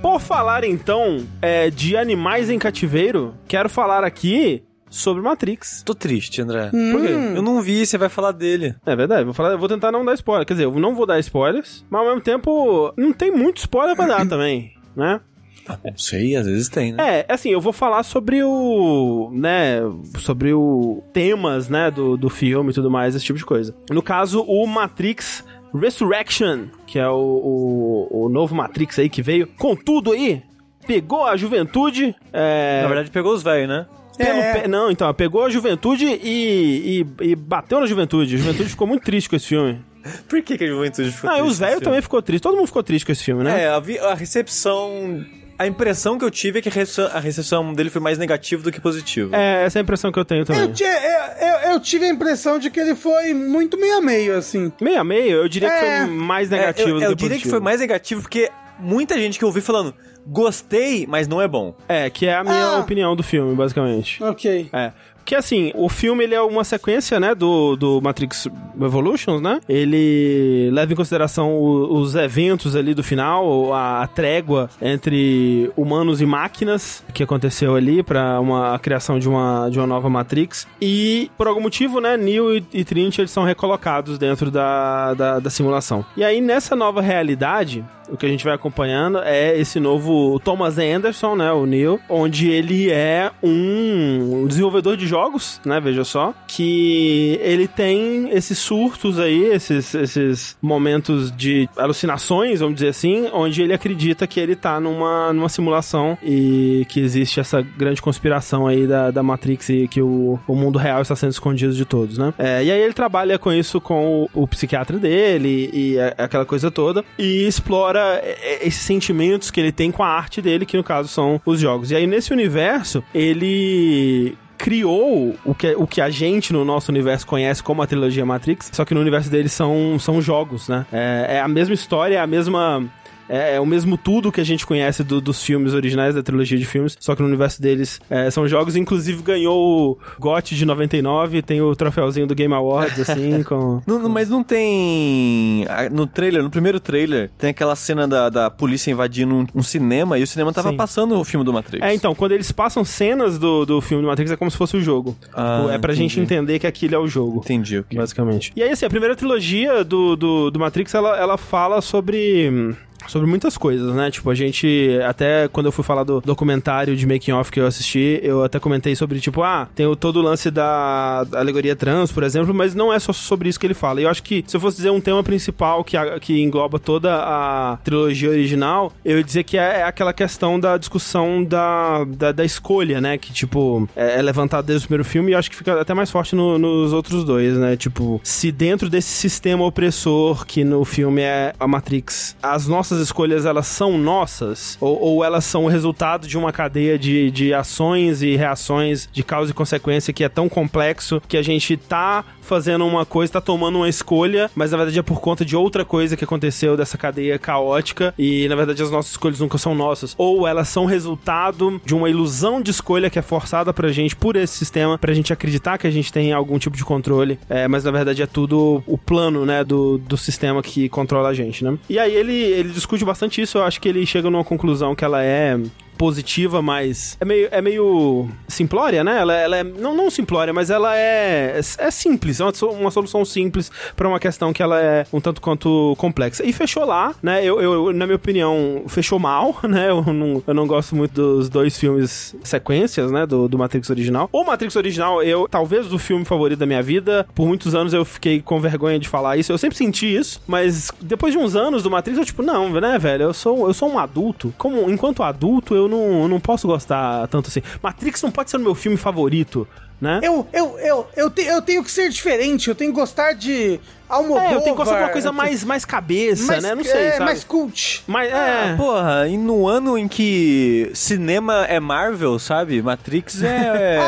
Por 0.01 0.19
falar 0.19 0.63
então 0.63 1.25
é, 1.41 1.69
de 1.69 1.95
animais 1.95 2.49
em 2.49 2.57
cativeiro, 2.57 3.35
quero 3.47 3.69
falar 3.69 4.03
aqui 4.03 4.63
sobre 4.89 5.21
Matrix. 5.21 5.83
Tô 5.85 5.93
triste, 5.93 6.41
André. 6.41 6.71
Hum. 6.73 6.91
Por 6.91 7.01
quê? 7.01 7.13
Eu 7.35 7.41
não 7.41 7.61
vi, 7.61 7.85
você 7.85 7.99
vai 7.99 8.09
falar 8.09 8.31
dele. 8.31 8.75
É 8.83 8.95
verdade, 8.95 9.23
vou, 9.23 9.33
falar, 9.33 9.51
eu 9.51 9.59
vou 9.59 9.69
tentar 9.69 9.91
não 9.91 10.03
dar 10.03 10.15
spoiler. 10.15 10.45
Quer 10.45 10.55
dizer, 10.55 10.65
eu 10.65 10.79
não 10.79 10.95
vou 10.95 11.05
dar 11.05 11.19
spoilers, 11.19 11.85
mas 11.89 12.01
ao 12.01 12.07
mesmo 12.07 12.21
tempo 12.21 12.91
não 12.97 13.13
tem 13.13 13.31
muito 13.31 13.57
spoiler 13.59 13.95
pra 13.95 14.07
dar 14.07 14.25
também, 14.27 14.73
né? 14.95 15.21
Não 15.67 15.95
sei, 15.95 16.35
às 16.35 16.47
vezes 16.47 16.67
tem, 16.67 16.91
né? 16.93 17.19
É, 17.19 17.25
assim, 17.31 17.49
eu 17.49 17.61
vou 17.61 17.71
falar 17.71 18.01
sobre 18.01 18.43
o, 18.43 19.29
né, 19.31 19.79
sobre 20.17 20.51
o 20.51 21.03
temas, 21.13 21.69
né, 21.69 21.91
do, 21.91 22.17
do 22.17 22.29
filme 22.29 22.71
e 22.71 22.73
tudo 22.73 22.89
mais, 22.89 23.15
esse 23.15 23.23
tipo 23.23 23.37
de 23.37 23.45
coisa. 23.45 23.73
No 23.91 24.01
caso, 24.01 24.41
o 24.41 24.65
Matrix 24.65 25.45
Resurrection, 25.73 26.65
que 26.87 26.99
é 26.99 27.07
o, 27.07 28.07
o, 28.11 28.25
o 28.25 28.29
novo 28.29 28.55
Matrix 28.55 28.99
aí 28.99 29.09
que 29.09 29.21
veio 29.21 29.47
com 29.57 29.75
tudo 29.75 30.11
aí, 30.11 30.41
pegou 30.85 31.25
a 31.25 31.35
juventude, 31.37 32.15
é... 32.33 32.81
Na 32.81 32.87
verdade, 32.87 33.11
pegou 33.11 33.33
os 33.33 33.43
velhos, 33.43 33.69
né? 33.69 33.85
pelo 34.17 34.39
É. 34.39 34.53
pé- 34.61 34.67
não, 34.67 34.91
então, 34.91 35.11
pegou 35.13 35.43
a 35.43 35.49
juventude 35.49 36.05
e, 36.05 37.05
e, 37.21 37.29
e 37.31 37.35
bateu 37.35 37.79
na 37.79 37.85
juventude. 37.87 38.35
A 38.35 38.37
juventude 38.37 38.69
ficou 38.69 38.85
muito 38.85 39.03
triste 39.03 39.29
com 39.29 39.35
esse 39.35 39.47
filme. 39.47 39.79
Por 40.27 40.41
que, 40.41 40.57
que 40.57 40.63
a 40.63 40.67
juventude 40.67 41.11
ficou 41.11 41.29
Ah, 41.29 41.33
e 41.33 41.37
triste 41.37 41.51
os 41.51 41.59
velhos 41.59 41.79
também 41.81 42.01
ficou 42.01 42.21
triste. 42.21 42.43
Todo 42.43 42.55
mundo 42.57 42.67
ficou 42.67 42.83
triste 42.83 43.05
com 43.05 43.11
esse 43.11 43.23
filme, 43.23 43.43
filme? 43.43 43.57
né? 43.57 43.63
É, 43.65 43.69
a, 43.69 43.79
vi- 43.79 43.97
a 43.99 44.13
recepção... 44.13 45.23
A 45.61 45.67
impressão 45.67 46.17
que 46.17 46.25
eu 46.25 46.31
tive 46.31 46.57
é 46.57 46.61
que 46.61 46.69
a 46.69 46.71
recepção, 46.71 47.05
a 47.15 47.19
recepção 47.19 47.73
dele 47.73 47.89
foi 47.91 48.01
mais 48.01 48.17
negativa 48.17 48.63
do 48.63 48.71
que 48.71 48.81
positiva. 48.81 49.35
É, 49.37 49.63
essa 49.65 49.77
é 49.77 49.81
a 49.81 49.83
impressão 49.83 50.11
que 50.11 50.17
eu 50.17 50.25
tenho 50.25 50.43
também. 50.43 50.61
Eu, 50.63 50.69
eu, 50.87 51.47
eu- 51.49 51.71
eu 51.73 51.79
tive 51.79 52.05
a 52.05 52.09
impressão 52.09 52.57
de 52.57 52.69
que 52.71 52.79
ele 52.79 52.95
foi 52.95 53.33
muito 53.33 53.77
meio 53.79 53.97
a 53.97 54.01
meio, 54.01 54.35
assim. 54.37 54.71
Meio 54.81 54.99
a 54.99 55.03
meio, 55.03 55.37
eu 55.37 55.47
diria 55.47 55.69
que 55.69 55.75
É. 55.85 55.97
foi 55.99 56.07
mais 56.07 56.51
É, 56.51 56.57
negativo 56.57 56.89
eu, 56.89 56.93
do 56.95 56.99
que 56.99 57.05
eu 57.05 57.15
diria 57.15 57.27
que 57.29 57.43
positivo. 57.43 57.49
foi 57.51 57.59
mais 57.59 57.79
negativo 57.79 58.21
porque 58.21 58.49
muita 58.79 59.17
gente 59.19 59.37
que 59.37 59.43
eu 59.45 59.49
ouvi 59.49 59.61
falando 59.61 59.93
gostei, 60.25 61.05
mas 61.07 61.27
não 61.27 61.41
é 61.41 61.47
bom. 61.47 61.75
É, 61.87 62.09
que 62.09 62.25
é 62.27 62.35
a 62.35 62.43
minha 62.43 62.55
Ah. 62.75 62.79
opinião 62.79 63.15
do 63.15 63.23
filme, 63.23 63.55
basicamente. 63.55 64.23
Ok. 64.23 64.69
É. 64.73 64.91
Porque 65.21 65.35
assim, 65.35 65.71
o 65.75 65.87
filme 65.87 66.23
ele 66.23 66.35
é 66.35 66.41
uma 66.41 66.63
sequência, 66.63 67.19
né, 67.19 67.33
do, 67.33 67.75
do 67.75 68.01
Matrix 68.01 68.47
Revolutions, 68.79 69.41
né? 69.41 69.59
Ele 69.69 70.69
leva 70.71 70.91
em 70.91 70.95
consideração 70.95 71.53
o- 71.53 71.99
os 71.99 72.15
eventos 72.15 72.75
ali 72.75 72.93
do 72.93 73.03
final, 73.03 73.73
a, 73.73 74.01
a 74.03 74.07
trégua 74.07 74.69
entre 74.81 75.71
humanos 75.77 76.21
e 76.21 76.25
máquinas 76.25 77.03
que 77.13 77.23
aconteceu 77.23 77.75
ali 77.75 78.01
para 78.03 78.39
uma 78.39 78.73
a 78.75 78.79
criação 78.79 79.19
de 79.19 79.29
uma, 79.29 79.69
de 79.69 79.77
uma 79.79 79.87
nova 79.87 80.09
Matrix. 80.09 80.67
E 80.81 81.29
por 81.37 81.47
algum 81.47 81.61
motivo, 81.61 81.99
né, 82.01 82.17
Neo 82.17 82.55
e, 82.57 82.63
e 82.73 82.83
Trinity 82.83 83.21
eles 83.21 83.31
são 83.31 83.43
recolocados 83.43 84.17
dentro 84.17 84.49
da, 84.51 85.13
da, 85.13 85.39
da 85.39 85.49
simulação. 85.49 86.03
E 86.17 86.23
aí 86.23 86.41
nessa 86.41 86.75
nova 86.75 87.01
realidade, 87.01 87.85
o 88.09 88.17
que 88.17 88.25
a 88.25 88.29
gente 88.29 88.43
vai 88.43 88.53
acompanhando 88.53 89.19
é 89.19 89.57
esse 89.57 89.79
novo 89.79 90.39
Thomas 90.43 90.77
Anderson, 90.77 91.35
né, 91.35 91.51
o 91.51 91.65
Neo, 91.65 91.99
onde 92.09 92.49
ele 92.49 92.89
é 92.89 93.31
um 93.41 94.45
desenvolvedor 94.47 94.97
de 94.97 95.05
jogos, 95.11 95.61
né, 95.65 95.79
veja 95.79 96.03
só, 96.03 96.33
que 96.47 97.37
ele 97.41 97.67
tem 97.67 98.29
esses 98.31 98.57
surtos 98.57 99.19
aí, 99.19 99.43
esses, 99.43 99.93
esses 99.93 100.57
momentos 100.61 101.31
de 101.31 101.69
alucinações, 101.77 102.59
vamos 102.61 102.75
dizer 102.75 102.87
assim, 102.89 103.29
onde 103.33 103.61
ele 103.61 103.73
acredita 103.73 104.25
que 104.25 104.39
ele 104.39 104.55
tá 104.55 104.79
numa, 104.79 105.31
numa 105.33 105.49
simulação 105.49 106.17
e 106.23 106.85
que 106.89 106.99
existe 106.99 107.39
essa 107.39 107.61
grande 107.61 108.01
conspiração 108.01 108.65
aí 108.65 108.87
da, 108.87 109.11
da 109.11 109.21
Matrix 109.21 109.69
e 109.69 109.87
que 109.87 110.01
o, 110.01 110.39
o 110.47 110.55
mundo 110.55 110.79
real 110.79 111.01
está 111.01 111.15
sendo 111.15 111.31
escondido 111.31 111.73
de 111.73 111.85
todos, 111.85 112.17
né? 112.17 112.33
É, 112.39 112.63
e 112.63 112.71
aí 112.71 112.79
ele 112.81 112.93
trabalha 112.93 113.37
com 113.37 113.51
isso 113.51 113.79
com 113.81 114.27
o, 114.33 114.43
o 114.43 114.47
psiquiatra 114.47 114.97
dele 114.97 115.69
e, 115.73 115.99
a- 115.99 116.15
aquela 116.25 116.45
coisa 116.45 116.71
toda 116.71 117.03
e 117.19 117.45
explora 117.45 118.21
esses 118.61 118.81
sentimentos 118.81 119.51
que 119.51 119.59
ele 119.59 119.71
tem 119.71 119.91
com 119.91 120.03
a 120.03 120.07
arte 120.07 120.41
dele, 120.41 120.65
que 120.65 120.77
no 120.77 120.83
caso 120.83 121.09
são 121.09 121.41
os 121.45 121.59
jogos. 121.59 121.91
E 121.91 121.95
aí 121.95 122.07
nesse 122.07 122.31
universo, 122.31 123.03
ele 123.13 124.37
criou 124.61 125.35
o 125.43 125.55
que, 125.55 125.75
o 125.75 125.87
que 125.87 125.99
a 125.99 126.09
gente 126.11 126.53
no 126.53 126.63
nosso 126.63 126.91
universo 126.91 127.25
conhece 127.25 127.63
como 127.63 127.81
a 127.81 127.87
trilogia 127.87 128.23
Matrix, 128.23 128.69
só 128.71 128.85
que 128.85 128.93
no 128.93 129.01
universo 129.01 129.27
dele 129.27 129.49
são, 129.49 129.97
são 129.97 130.21
jogos, 130.21 130.69
né? 130.69 130.85
É, 130.93 131.37
é 131.37 131.41
a 131.41 131.47
mesma 131.47 131.73
história, 131.73 132.17
é 132.17 132.19
a 132.19 132.27
mesma. 132.27 132.85
É, 133.31 133.55
é 133.55 133.59
o 133.59 133.65
mesmo 133.65 133.97
tudo 133.97 134.31
que 134.31 134.41
a 134.41 134.43
gente 134.43 134.65
conhece 134.65 135.03
do- 135.03 135.21
dos 135.21 135.43
filmes 135.43 135.73
originais, 135.73 136.13
da 136.15 136.21
trilogia 136.21 136.57
de 136.57 136.65
filmes, 136.65 136.97
só 136.99 137.15
que 137.15 137.21
no 137.21 137.27
universo 137.27 137.61
deles 137.61 137.99
é, 138.09 138.29
são 138.29 138.47
jogos. 138.47 138.75
Inclusive 138.75 139.21
ganhou 139.23 139.91
o 139.91 139.97
GOT 140.19 140.55
de 140.55 140.65
99, 140.65 141.41
tem 141.41 141.61
o 141.61 141.75
troféuzinho 141.75 142.27
do 142.27 142.35
Game 142.35 142.53
Awards, 142.53 142.99
assim, 143.09 143.41
com... 143.47 143.81
Não- 143.87 144.09
mas 144.09 144.29
não 144.29 144.43
tem. 144.43 145.65
No 145.91 146.05
trailer, 146.05 146.43
no 146.43 146.49
primeiro 146.49 146.79
trailer, 146.79 147.29
tem 147.37 147.51
aquela 147.51 147.75
cena 147.75 148.07
da, 148.07 148.29
da 148.29 148.49
polícia 148.49 148.91
invadindo 148.91 149.33
um, 149.33 149.45
um 149.55 149.63
cinema 149.63 150.17
e 150.19 150.23
o 150.23 150.27
cinema 150.27 150.51
tava 150.51 150.69
Sim. 150.71 150.75
passando 150.77 151.15
o 151.19 151.23
filme 151.23 151.45
do 151.45 151.53
Matrix. 151.53 151.85
É, 151.85 151.93
então, 151.93 152.13
quando 152.13 152.33
eles 152.33 152.51
passam 152.51 152.83
cenas 152.83 153.37
do, 153.39 153.65
do 153.65 153.79
filme 153.81 154.03
do 154.03 154.07
Matrix, 154.07 154.31
é 154.31 154.35
como 154.35 154.51
se 154.51 154.57
fosse 154.57 154.75
o 154.77 154.81
jogo. 154.81 155.15
Ah, 155.33 155.59
Tipo, 155.61 155.71
é 155.73 155.77
pra 155.77 155.93
gente 155.93 156.19
entendi. 156.19 156.33
entender 156.33 156.59
que 156.59 156.67
aquilo 156.67 156.95
é 156.95 156.99
o 156.99 157.07
jogo. 157.07 157.39
Entendi. 157.43 157.79
ok. 157.79 157.97
Basicamente. 157.97 158.51
E 158.55 158.63
aí, 158.63 158.71
assim, 158.71 158.85
a 158.85 158.89
primeira 158.89 159.15
trilogia 159.15 159.83
do, 159.83 160.15
do, 160.15 160.51
do 160.51 160.59
Matrix, 160.59 160.93
ela, 160.93 161.17
ela 161.17 161.37
fala 161.37 161.81
sobre. 161.81 162.75
Sobre 163.07 163.27
muitas 163.27 163.57
coisas, 163.57 163.93
né? 163.93 164.09
Tipo, 164.11 164.29
a 164.29 164.35
gente. 164.35 164.89
Até 165.05 165.47
quando 165.47 165.65
eu 165.67 165.71
fui 165.71 165.83
falar 165.83 166.03
do 166.03 166.21
documentário 166.21 166.95
de 166.95 167.05
making 167.05 167.31
off 167.31 167.51
que 167.51 167.59
eu 167.59 167.65
assisti, 167.65 168.19
eu 168.23 168.43
até 168.43 168.59
comentei 168.59 168.95
sobre, 168.95 169.19
tipo, 169.19 169.41
ah, 169.43 169.67
tem 169.75 169.85
o, 169.85 169.95
todo 169.95 170.17
o 170.17 170.21
lance 170.21 170.49
da 170.51 171.25
alegoria 171.33 171.75
trans, 171.75 172.11
por 172.11 172.23
exemplo, 172.23 172.53
mas 172.53 172.73
não 172.75 172.91
é 172.93 172.99
só 172.99 173.11
sobre 173.13 173.49
isso 173.49 173.59
que 173.59 173.65
ele 173.67 173.73
fala. 173.73 174.01
Eu 174.01 174.09
acho 174.09 174.23
que, 174.23 174.43
se 174.47 174.55
eu 174.55 174.61
fosse 174.61 174.77
dizer 174.77 174.89
um 174.91 175.01
tema 175.01 175.23
principal 175.23 175.83
que, 175.83 175.97
a- 175.97 176.19
que 176.19 176.41
engloba 176.41 176.79
toda 176.79 177.13
a 177.15 177.77
trilogia 177.83 178.29
original, 178.29 178.91
eu 179.03 179.17
ia 179.17 179.23
dizer 179.23 179.43
que 179.43 179.57
é, 179.57 179.79
é 179.79 179.83
aquela 179.83 180.13
questão 180.13 180.59
da 180.59 180.77
discussão 180.77 181.43
da, 181.43 182.03
da, 182.05 182.31
da 182.31 182.45
escolha, 182.45 183.01
né? 183.01 183.17
Que, 183.17 183.33
tipo, 183.33 183.87
é, 183.95 184.19
é 184.19 184.21
levantado 184.21 184.65
desde 184.65 184.85
o 184.85 184.87
primeiro 184.87 185.05
filme 185.07 185.31
e 185.31 185.33
eu 185.33 185.39
acho 185.39 185.49
que 185.49 185.55
fica 185.55 185.79
até 185.81 185.93
mais 185.93 186.09
forte 186.11 186.35
no- 186.35 186.57
nos 186.57 186.93
outros 186.93 187.23
dois, 187.23 187.57
né? 187.57 187.75
Tipo, 187.75 188.19
se 188.23 188.51
dentro 188.51 188.89
desse 188.89 189.09
sistema 189.09 189.63
opressor 189.65 190.45
que 190.45 190.63
no 190.63 190.83
filme 190.85 191.21
é 191.21 191.53
a 191.59 191.67
Matrix, 191.67 192.35
as 192.41 192.67
nossas 192.67 192.90
escolhas 192.99 193.45
elas 193.45 193.67
são 193.67 193.97
nossas 193.97 194.77
ou, 194.79 194.99
ou 194.99 195.23
elas 195.23 195.45
são 195.45 195.65
o 195.65 195.67
resultado 195.67 196.27
de 196.27 196.37
uma 196.37 196.51
cadeia 196.51 196.97
de, 196.97 197.31
de 197.31 197.53
ações 197.53 198.21
e 198.21 198.35
reações 198.35 199.07
de 199.11 199.23
causa 199.23 199.51
e 199.51 199.53
consequência 199.53 200.13
que 200.13 200.23
é 200.23 200.29
tão 200.29 200.49
complexo 200.49 201.21
que 201.27 201.37
a 201.37 201.41
gente 201.41 201.77
tá 201.77 202.23
fazendo 202.41 202.85
uma 202.85 203.05
coisa, 203.05 203.33
tá 203.33 203.41
tomando 203.41 203.77
uma 203.77 203.87
escolha, 203.87 204.51
mas 204.53 204.71
na 204.71 204.77
verdade 204.77 204.99
é 204.99 205.01
por 205.01 205.21
conta 205.21 205.45
de 205.45 205.55
outra 205.55 205.85
coisa 205.85 206.17
que 206.17 206.23
aconteceu 206.23 206.75
dessa 206.75 206.97
cadeia 206.97 207.39
caótica 207.39 208.13
e 208.17 208.47
na 208.49 208.55
verdade 208.55 208.83
as 208.83 208.91
nossas 208.91 209.11
escolhas 209.11 209.39
nunca 209.39 209.57
são 209.57 209.73
nossas. 209.73 210.13
Ou 210.17 210.47
elas 210.47 210.67
são 210.67 210.85
resultado 210.85 211.81
de 211.85 211.95
uma 211.95 212.09
ilusão 212.09 212.61
de 212.61 212.71
escolha 212.71 213.09
que 213.09 213.17
é 213.17 213.21
forçada 213.21 213.73
pra 213.73 213.91
gente 213.91 214.15
por 214.15 214.35
esse 214.35 214.57
sistema, 214.57 214.97
pra 214.97 215.13
gente 215.13 215.31
acreditar 215.31 215.77
que 215.77 215.87
a 215.87 215.91
gente 215.91 216.11
tem 216.11 216.33
algum 216.33 216.59
tipo 216.59 216.75
de 216.75 216.83
controle, 216.83 217.39
é, 217.49 217.67
mas 217.67 217.83
na 217.83 217.91
verdade 217.91 218.21
é 218.21 218.27
tudo 218.27 218.83
o 218.85 218.97
plano, 218.97 219.45
né, 219.45 219.63
do, 219.63 219.97
do 219.97 220.17
sistema 220.17 220.61
que 220.61 220.89
controla 220.89 221.29
a 221.29 221.33
gente, 221.33 221.63
né? 221.63 221.77
E 221.89 221.97
aí 221.97 222.13
ele, 222.13 222.33
ele 222.33 222.69
discute 222.81 223.05
bastante 223.05 223.41
isso, 223.41 223.59
eu 223.59 223.63
acho 223.63 223.79
que 223.79 223.87
ele 223.87 224.05
chega 224.05 224.29
numa 224.29 224.43
conclusão 224.43 224.95
que 224.95 225.05
ela 225.05 225.23
é 225.23 225.57
positiva, 225.97 226.61
mas 226.61 227.17
é 227.19 227.25
meio, 227.25 227.47
é 227.51 227.61
meio 227.61 228.29
simplória, 228.47 229.03
né? 229.03 229.19
Ela, 229.19 229.33
ela 229.35 229.57
é 229.57 229.63
não, 229.63 229.95
não 229.95 230.09
simplória, 230.09 230.53
mas 230.53 230.69
ela 230.69 230.97
é 230.97 231.59
é 231.77 231.91
simples, 231.91 232.39
é 232.39 232.43
uma, 232.43 232.51
uma 232.71 232.91
solução 232.91 233.23
simples 233.23 233.71
pra 233.95 234.07
uma 234.07 234.19
questão 234.19 234.53
que 234.53 234.61
ela 234.61 234.79
é 234.81 235.05
um 235.11 235.21
tanto 235.21 235.41
quanto 235.41 235.95
complexa. 235.97 236.45
E 236.45 236.51
fechou 236.53 236.85
lá, 236.85 237.13
né? 237.21 237.43
Eu, 237.43 237.61
eu 237.61 237.93
na 237.93 238.05
minha 238.05 238.15
opinião, 238.15 238.83
fechou 238.87 239.19
mal, 239.19 239.59
né? 239.63 239.89
Eu 239.89 240.01
não, 240.13 240.43
eu 240.45 240.53
não 240.53 240.67
gosto 240.67 240.95
muito 240.95 241.13
dos 241.13 241.49
dois 241.49 241.77
filmes 241.77 242.35
sequências, 242.43 243.11
né? 243.11 243.25
Do, 243.25 243.47
do 243.47 243.57
Matrix 243.57 243.89
original. 243.89 244.29
O 244.31 244.43
Matrix 244.43 244.75
original, 244.75 245.21
eu 245.23 245.47
talvez 245.49 245.91
o 245.91 245.99
filme 245.99 246.25
favorito 246.25 246.59
da 246.59 246.65
minha 246.65 246.81
vida. 246.81 247.27
Por 247.35 247.47
muitos 247.47 247.75
anos 247.75 247.93
eu 247.93 248.03
fiquei 248.05 248.41
com 248.41 248.59
vergonha 248.59 248.99
de 248.99 249.07
falar 249.07 249.37
isso. 249.37 249.51
Eu 249.51 249.57
sempre 249.57 249.77
senti 249.77 250.15
isso, 250.15 250.41
mas 250.47 250.91
depois 251.01 251.33
de 251.33 251.39
uns 251.39 251.55
anos 251.55 251.83
do 251.83 251.91
Matrix, 251.91 252.17
eu 252.17 252.25
tipo, 252.25 252.41
não, 252.41 252.69
né, 252.69 252.97
velho? 252.97 253.23
Eu 253.23 253.33
sou, 253.33 253.67
eu 253.67 253.73
sou 253.73 253.89
um 253.89 253.99
adulto. 253.99 254.53
Como 254.57 254.89
enquanto 254.89 255.23
adulto, 255.23 255.75
eu 255.75 255.80
não, 255.87 256.21
eu 256.23 256.27
não 256.27 256.39
posso 256.39 256.67
gostar 256.67 257.27
tanto 257.27 257.47
assim. 257.49 257.61
Matrix 257.81 258.21
não 258.21 258.31
pode 258.31 258.49
ser 258.49 258.57
o 258.57 258.59
meu 258.59 258.75
filme 258.75 258.97
favorito, 258.97 259.67
né? 259.99 260.19
Eu, 260.23 260.47
eu, 260.53 260.77
eu, 260.79 261.07
eu, 261.15 261.29
te- 261.29 261.43
eu 261.45 261.61
tenho 261.61 261.83
que 261.83 261.91
ser 261.91 262.09
diferente, 262.09 262.67
eu 262.69 262.75
tenho 262.75 262.91
que 262.91 262.99
gostar 262.99 263.33
de 263.33 263.79
Almodóvar. 264.11 264.51
É, 264.51 264.55
eu 264.55 264.61
tenho 264.61 264.75
que 264.75 264.77
gostar 264.77 264.97
de 264.97 265.03
uma 265.03 265.09
coisa 265.09 265.31
mais, 265.31 265.63
mais 265.63 265.85
cabeça, 265.85 266.45
mais, 266.47 266.63
né? 266.63 266.75
Não 266.75 266.83
sei, 266.83 267.01
é, 267.01 267.11
sabe? 267.13 267.25
mais 267.25 267.43
cult. 267.43 268.03
Mas, 268.07 268.31
Ah, 268.33 268.71
é... 268.73 268.75
porra, 268.75 269.27
e 269.27 269.37
no 269.37 269.67
ano 269.67 269.97
em 269.97 270.07
que 270.07 270.91
cinema 270.93 271.65
é 271.65 271.79
Marvel, 271.79 272.37
sabe? 272.39 272.81
Matrix 272.81 273.41
é. 273.43 273.99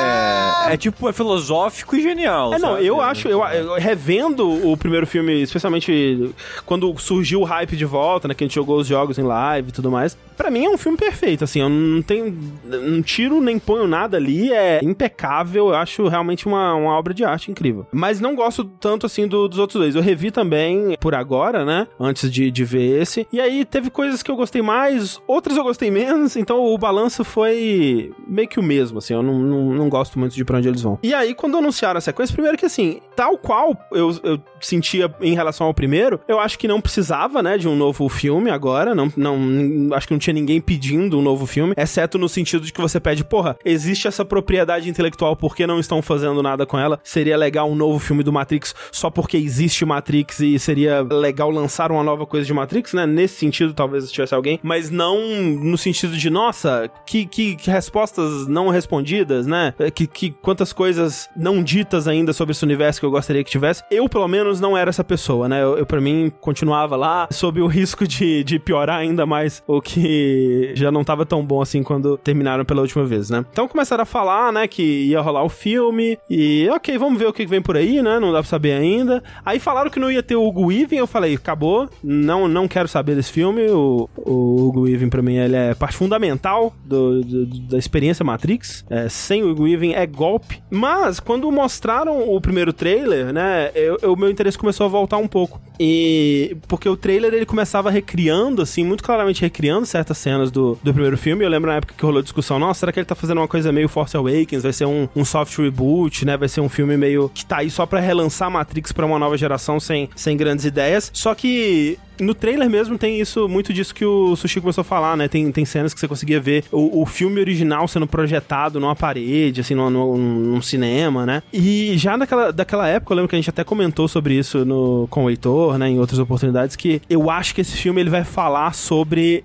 é, 0.70 0.74
é 0.74 0.78
tipo, 0.78 1.08
é 1.10 1.14
filosófico 1.14 1.96
e 1.96 2.02
genial. 2.02 2.54
É, 2.54 2.60
não, 2.60 2.74
sabe? 2.74 2.86
eu 2.86 3.02
acho, 3.02 3.28
eu, 3.28 3.44
eu 3.44 3.74
revendo 3.76 4.48
o 4.70 4.76
primeiro 4.78 5.06
filme, 5.08 5.42
especialmente 5.42 6.34
quando 6.66 6.94
surgiu 7.00 7.42
o 7.42 7.44
hype 7.44 7.76
de 7.76 7.86
volta, 7.86 8.28
né, 8.28 8.34
que 8.34 8.44
a 8.44 8.48
gente 8.48 8.56
jogou 8.56 8.78
os 8.80 8.88
jogos 8.88 9.18
em 9.18 9.24
live 9.24 9.70
e 9.70 9.72
tudo 9.72 9.90
mais, 9.92 10.18
pra 10.38 10.50
mim 10.50 10.66
é 10.66 10.70
um 10.70 10.78
filme 10.78 10.98
perfeito, 10.98 11.44
assim, 11.44 11.62
eu 11.62 11.70
não 11.70 12.02
tenho, 12.02 12.36
não 12.66 13.02
tiro 13.02 13.40
nem 13.42 13.58
ponho 13.60 13.88
nada 13.88 14.18
ali, 14.18 14.52
é 14.52 14.80
impecável, 14.84 15.70
eu 15.70 15.76
acho 15.76 16.08
realmente 16.08 16.46
uma, 16.48 16.74
uma 16.76 16.98
obra 16.98 17.14
de 17.14 17.24
arte 17.24 17.52
incrível. 17.52 17.86
Mas 17.92 18.20
não 18.20 18.36
gosto 18.36 18.64
tanto, 18.64 19.06
assim, 19.06 19.28
do- 19.28 19.48
dos 19.48 19.60
outros 19.60 19.80
dois. 19.80 19.93
Eu 19.96 20.02
revi 20.02 20.32
também 20.32 20.96
por 21.00 21.14
agora, 21.14 21.66
né, 21.66 21.88
antes 22.00 22.32
de, 22.32 22.50
de 22.50 22.64
ver 22.64 23.02
esse, 23.02 23.28
e 23.32 23.42
aí 23.42 23.66
teve 23.66 23.90
coisas 23.90 24.24
que 24.24 24.32
eu 24.32 24.36
gostei 24.36 24.62
mais, 24.62 25.22
outras 25.28 25.58
eu 25.58 25.64
gostei 25.64 25.92
menos, 25.92 26.36
então 26.36 26.64
o 26.64 26.78
balanço 26.78 27.24
foi 27.24 28.14
meio 28.28 28.48
que 28.48 28.60
o 28.60 28.64
mesmo, 28.64 29.00
assim, 29.00 29.14
eu 29.14 29.22
não, 29.22 29.40
não, 29.40 29.74
não 29.74 29.90
gosto 29.90 30.18
muito 30.18 30.36
de 30.36 30.46
pra 30.46 30.58
onde 30.58 30.68
eles 30.68 30.82
vão. 30.82 30.98
E 31.04 31.14
aí, 31.14 31.34
quando 31.34 31.58
anunciaram 31.58 31.98
a 31.98 32.02
sequência, 32.02 32.34
primeiro 32.34 32.58
que 32.58 32.66
assim, 32.66 33.02
tal 33.16 33.38
qual 33.38 33.78
eu, 33.92 34.18
eu 34.24 34.40
sentia 34.62 35.14
em 35.22 35.34
relação 35.34 35.68
ao 35.68 35.74
primeiro, 35.74 36.20
eu 36.28 36.40
acho 36.40 36.58
que 36.58 36.68
não 36.68 36.80
precisava, 36.80 37.44
né, 37.44 37.58
de 37.58 37.68
um 37.68 37.76
novo 37.76 38.08
filme 38.08 38.50
agora, 38.50 38.96
não, 38.96 39.12
não, 39.18 39.94
acho 39.94 40.08
que 40.08 40.14
não 40.14 40.20
tinha 40.20 40.34
ninguém 40.34 40.62
pedindo 40.62 41.20
um 41.20 41.22
novo 41.22 41.46
filme, 41.46 41.74
exceto 41.76 42.18
no 42.18 42.30
sentido 42.30 42.66
de 42.66 42.72
que 42.72 42.82
você 42.82 43.00
pede, 43.00 43.24
porra, 43.24 43.58
existe 43.66 44.08
essa 44.08 44.24
propriedade 44.24 44.90
intelectual, 44.90 45.36
por 45.36 45.56
que 45.56 45.68
não 45.68 45.74
não 45.74 45.80
estão 45.80 46.02
fazendo 46.02 46.42
nada 46.42 46.66
com 46.66 46.78
ela. 46.78 47.00
Seria 47.04 47.36
legal 47.36 47.70
um 47.70 47.76
novo 47.76 48.00
filme 48.00 48.24
do 48.24 48.32
Matrix 48.32 48.74
só 48.92 49.10
porque 49.10 49.38
existe 49.38 49.83
Matrix 49.86 50.40
e 50.40 50.58
seria 50.60 51.02
legal 51.02 51.50
lançar 51.50 51.92
uma 51.92 52.04
nova 52.04 52.26
coisa 52.26 52.46
de 52.46 52.54
Matrix, 52.54 52.94
né? 52.94 53.06
Nesse 53.06 53.36
sentido, 53.36 53.74
talvez 53.74 54.12
tivesse 54.12 54.34
alguém, 54.34 54.60
mas 54.64 54.90
não 54.90 55.20
no 55.62 55.78
sentido 55.78 56.16
de, 56.16 56.30
nossa, 56.30 56.90
que, 57.06 57.26
que, 57.26 57.56
que 57.56 57.70
respostas 57.70 58.48
não 58.48 58.70
respondidas, 58.70 59.48
né? 59.48 59.74
Que, 59.94 60.08
que 60.08 60.32
quantas 60.32 60.74
coisas 60.74 61.30
não 61.36 61.64
ditas 61.64 62.08
ainda 62.08 62.34
sobre 62.34 62.52
esse 62.52 62.64
universo 62.64 63.00
que 63.00 63.06
eu 63.06 63.12
gostaria 63.12 63.44
que 63.44 63.52
tivesse. 63.52 63.84
Eu, 63.90 64.08
pelo 64.08 64.28
menos, 64.28 64.60
não 64.60 64.78
era 64.78 64.90
essa 64.90 65.04
pessoa, 65.04 65.48
né? 65.48 65.62
Eu, 65.62 65.78
eu 65.78 65.86
para 65.86 66.02
mim, 66.02 66.32
continuava 66.42 66.96
lá 66.96 67.28
sob 67.32 67.62
o 67.62 67.68
risco 67.68 68.08
de, 68.08 68.44
de 68.44 68.60
piorar 68.60 69.00
ainda 69.00 69.26
mais 69.26 69.64
o 69.68 69.82
que 69.82 70.72
já 70.76 70.92
não 70.92 71.04
tava 71.04 71.26
tão 71.26 71.44
bom 71.46 71.62
assim 71.62 71.84
quando 71.84 72.18
terminaram 72.18 72.66
pela 72.66 72.82
última 72.82 73.06
vez, 73.06 73.30
né? 73.30 73.46
Então 73.52 73.68
começaram 73.68 74.04
a 74.04 74.06
falar, 74.06 74.52
né, 74.52 74.68
que 74.68 74.82
ia 74.82 75.22
rolar 75.22 75.44
o 75.44 75.50
filme 75.50 76.18
e, 76.30 76.68
ok, 76.72 76.98
vamos 76.98 77.20
ver 77.20 77.28
o 77.28 77.34
que 77.34 77.46
vem 77.46 77.62
por 77.62 77.78
aí, 77.78 78.02
né? 78.02 78.20
Não 78.20 78.32
dá 78.32 78.40
pra 78.40 78.50
saber 78.50 78.74
ainda. 78.74 79.24
Aí 79.46 79.60
falaram 79.60 79.73
que 79.92 80.00
não 80.00 80.12
ia 80.12 80.24
ter 80.24 80.36
o 80.36 80.46
Hugo 80.48 80.68
Weaving, 80.68 80.98
eu 80.98 81.08
falei, 81.08 81.36
acabou, 81.36 81.90
não, 82.04 82.48
não 82.48 82.68
quero 82.68 82.88
saber 82.88 83.16
desse 83.16 83.32
filme. 83.32 83.68
O, 83.70 84.10
o 84.18 84.68
Hugo 84.68 84.82
Weaving, 84.82 85.10
pra 85.10 85.22
mim, 85.22 85.36
ele 85.36 85.56
é 85.56 85.74
parte 85.74 85.98
fundamental 85.98 86.74
do, 86.86 87.24
do- 87.24 87.46
da 87.46 87.78
experiência 87.78 88.24
Matrix. 88.26 88.86
É, 88.90 89.08
sem 89.10 89.44
o 89.44 89.52
Hugo 89.52 89.64
Weaving 89.64 89.94
é 89.94 90.06
golpe. 90.06 90.62
Mas, 90.70 91.20
quando 91.20 91.52
mostraram 91.52 92.30
o 92.30 92.40
primeiro 92.42 92.74
trailer, 92.74 93.32
né, 93.34 93.72
o 94.04 94.16
meu 94.16 94.30
interesse 94.30 94.58
começou 94.58 94.86
a 94.86 94.90
voltar 94.90 95.18
um 95.18 95.28
pouco. 95.28 95.62
E 95.80 96.56
porque 96.68 96.88
o 96.88 96.96
trailer 96.96 97.34
ele 97.34 97.46
começava 97.46 97.90
recriando, 97.90 98.62
assim, 98.62 98.84
muito 98.84 99.04
claramente 99.04 99.42
recriando 99.42 99.86
certas 99.86 100.18
cenas 100.18 100.52
do, 100.52 100.78
do 100.84 100.94
primeiro 100.94 101.18
filme. 101.18 101.44
Eu 101.44 101.50
lembro 101.50 101.70
na 101.70 101.78
época 101.78 101.94
que 101.98 102.06
rolou 102.06 102.22
discussão: 102.22 102.60
nossa, 102.60 102.82
será 102.82 102.92
que 102.92 103.00
ele 103.00 103.06
tá 103.06 103.16
fazendo 103.16 103.40
uma 103.40 103.48
coisa 103.48 103.72
meio 103.72 103.90
Force 103.90 104.16
Awakens? 104.16 104.64
Vai 104.64 104.74
ser 104.74 104.86
um, 104.86 105.08
um 105.16 105.26
soft 105.26 105.58
reboot, 105.58 106.26
né? 106.26 106.38
Vai 106.38 106.48
ser 106.48 106.62
um 106.62 106.70
filme 106.70 106.96
meio 106.96 107.30
que 107.34 107.46
tá 107.46 107.58
aí 107.58 107.70
só 107.70 107.86
pra 107.86 108.00
relançar 108.00 108.50
Matrix 108.52 108.92
pra 108.92 109.06
uma 109.06 109.18
nova 109.18 109.36
geração 109.38 109.63
sem, 109.80 110.10
sem 110.16 110.38
grandes 110.38 110.66
ideias. 110.66 111.10
Só 111.14 111.34
que 111.34 111.98
no 112.20 112.34
trailer 112.34 112.70
mesmo 112.70 112.98
tem 112.98 113.20
isso, 113.20 113.48
muito 113.48 113.74
disso 113.74 113.94
que 113.94 114.06
o 114.06 114.36
Sushi 114.36 114.62
começou 114.62 114.82
a 114.82 114.86
falar, 114.86 115.18
né? 115.18 115.28
Tem, 115.28 115.52
tem 115.52 115.66
cenas 115.66 115.94
que 115.94 116.00
você 116.00 116.08
conseguia 116.08 116.40
ver 116.40 116.64
o, 116.72 117.02
o 117.02 117.06
filme 117.06 117.40
original 117.40 117.88
sendo 117.88 118.08
projetado 118.08 118.80
numa 118.80 118.96
parede, 118.96 119.62
assim, 119.62 119.76
num, 119.76 119.90
num, 119.90 120.62
cinema, 120.62 121.26
né? 121.26 121.44
E 121.52 121.98
já 121.98 122.18
naquela, 122.18 122.52
daquela 122.52 122.88
época, 122.88 123.14
eu 123.14 123.16
lembro 123.16 123.30
que 123.30 123.36
a 123.36 123.40
gente 123.40 123.50
até 123.50 123.64
comentou 123.64 124.08
sobre 124.08 124.36
isso 124.36 124.64
no, 124.64 125.08
com 125.10 125.26
o 125.26 125.30
Heitor, 125.30 125.78
né? 125.78 125.90
Em 125.90 126.00
outras 126.00 126.20
oportunidades, 126.20 126.76
que 126.76 127.02
eu 127.10 127.30
acho 127.30 127.56
que 127.56 127.62
esse 127.62 127.76
filme 127.76 128.02
ele 128.02 128.10
vai 128.10 128.24
falar 128.24 128.74
sobre 128.74 129.44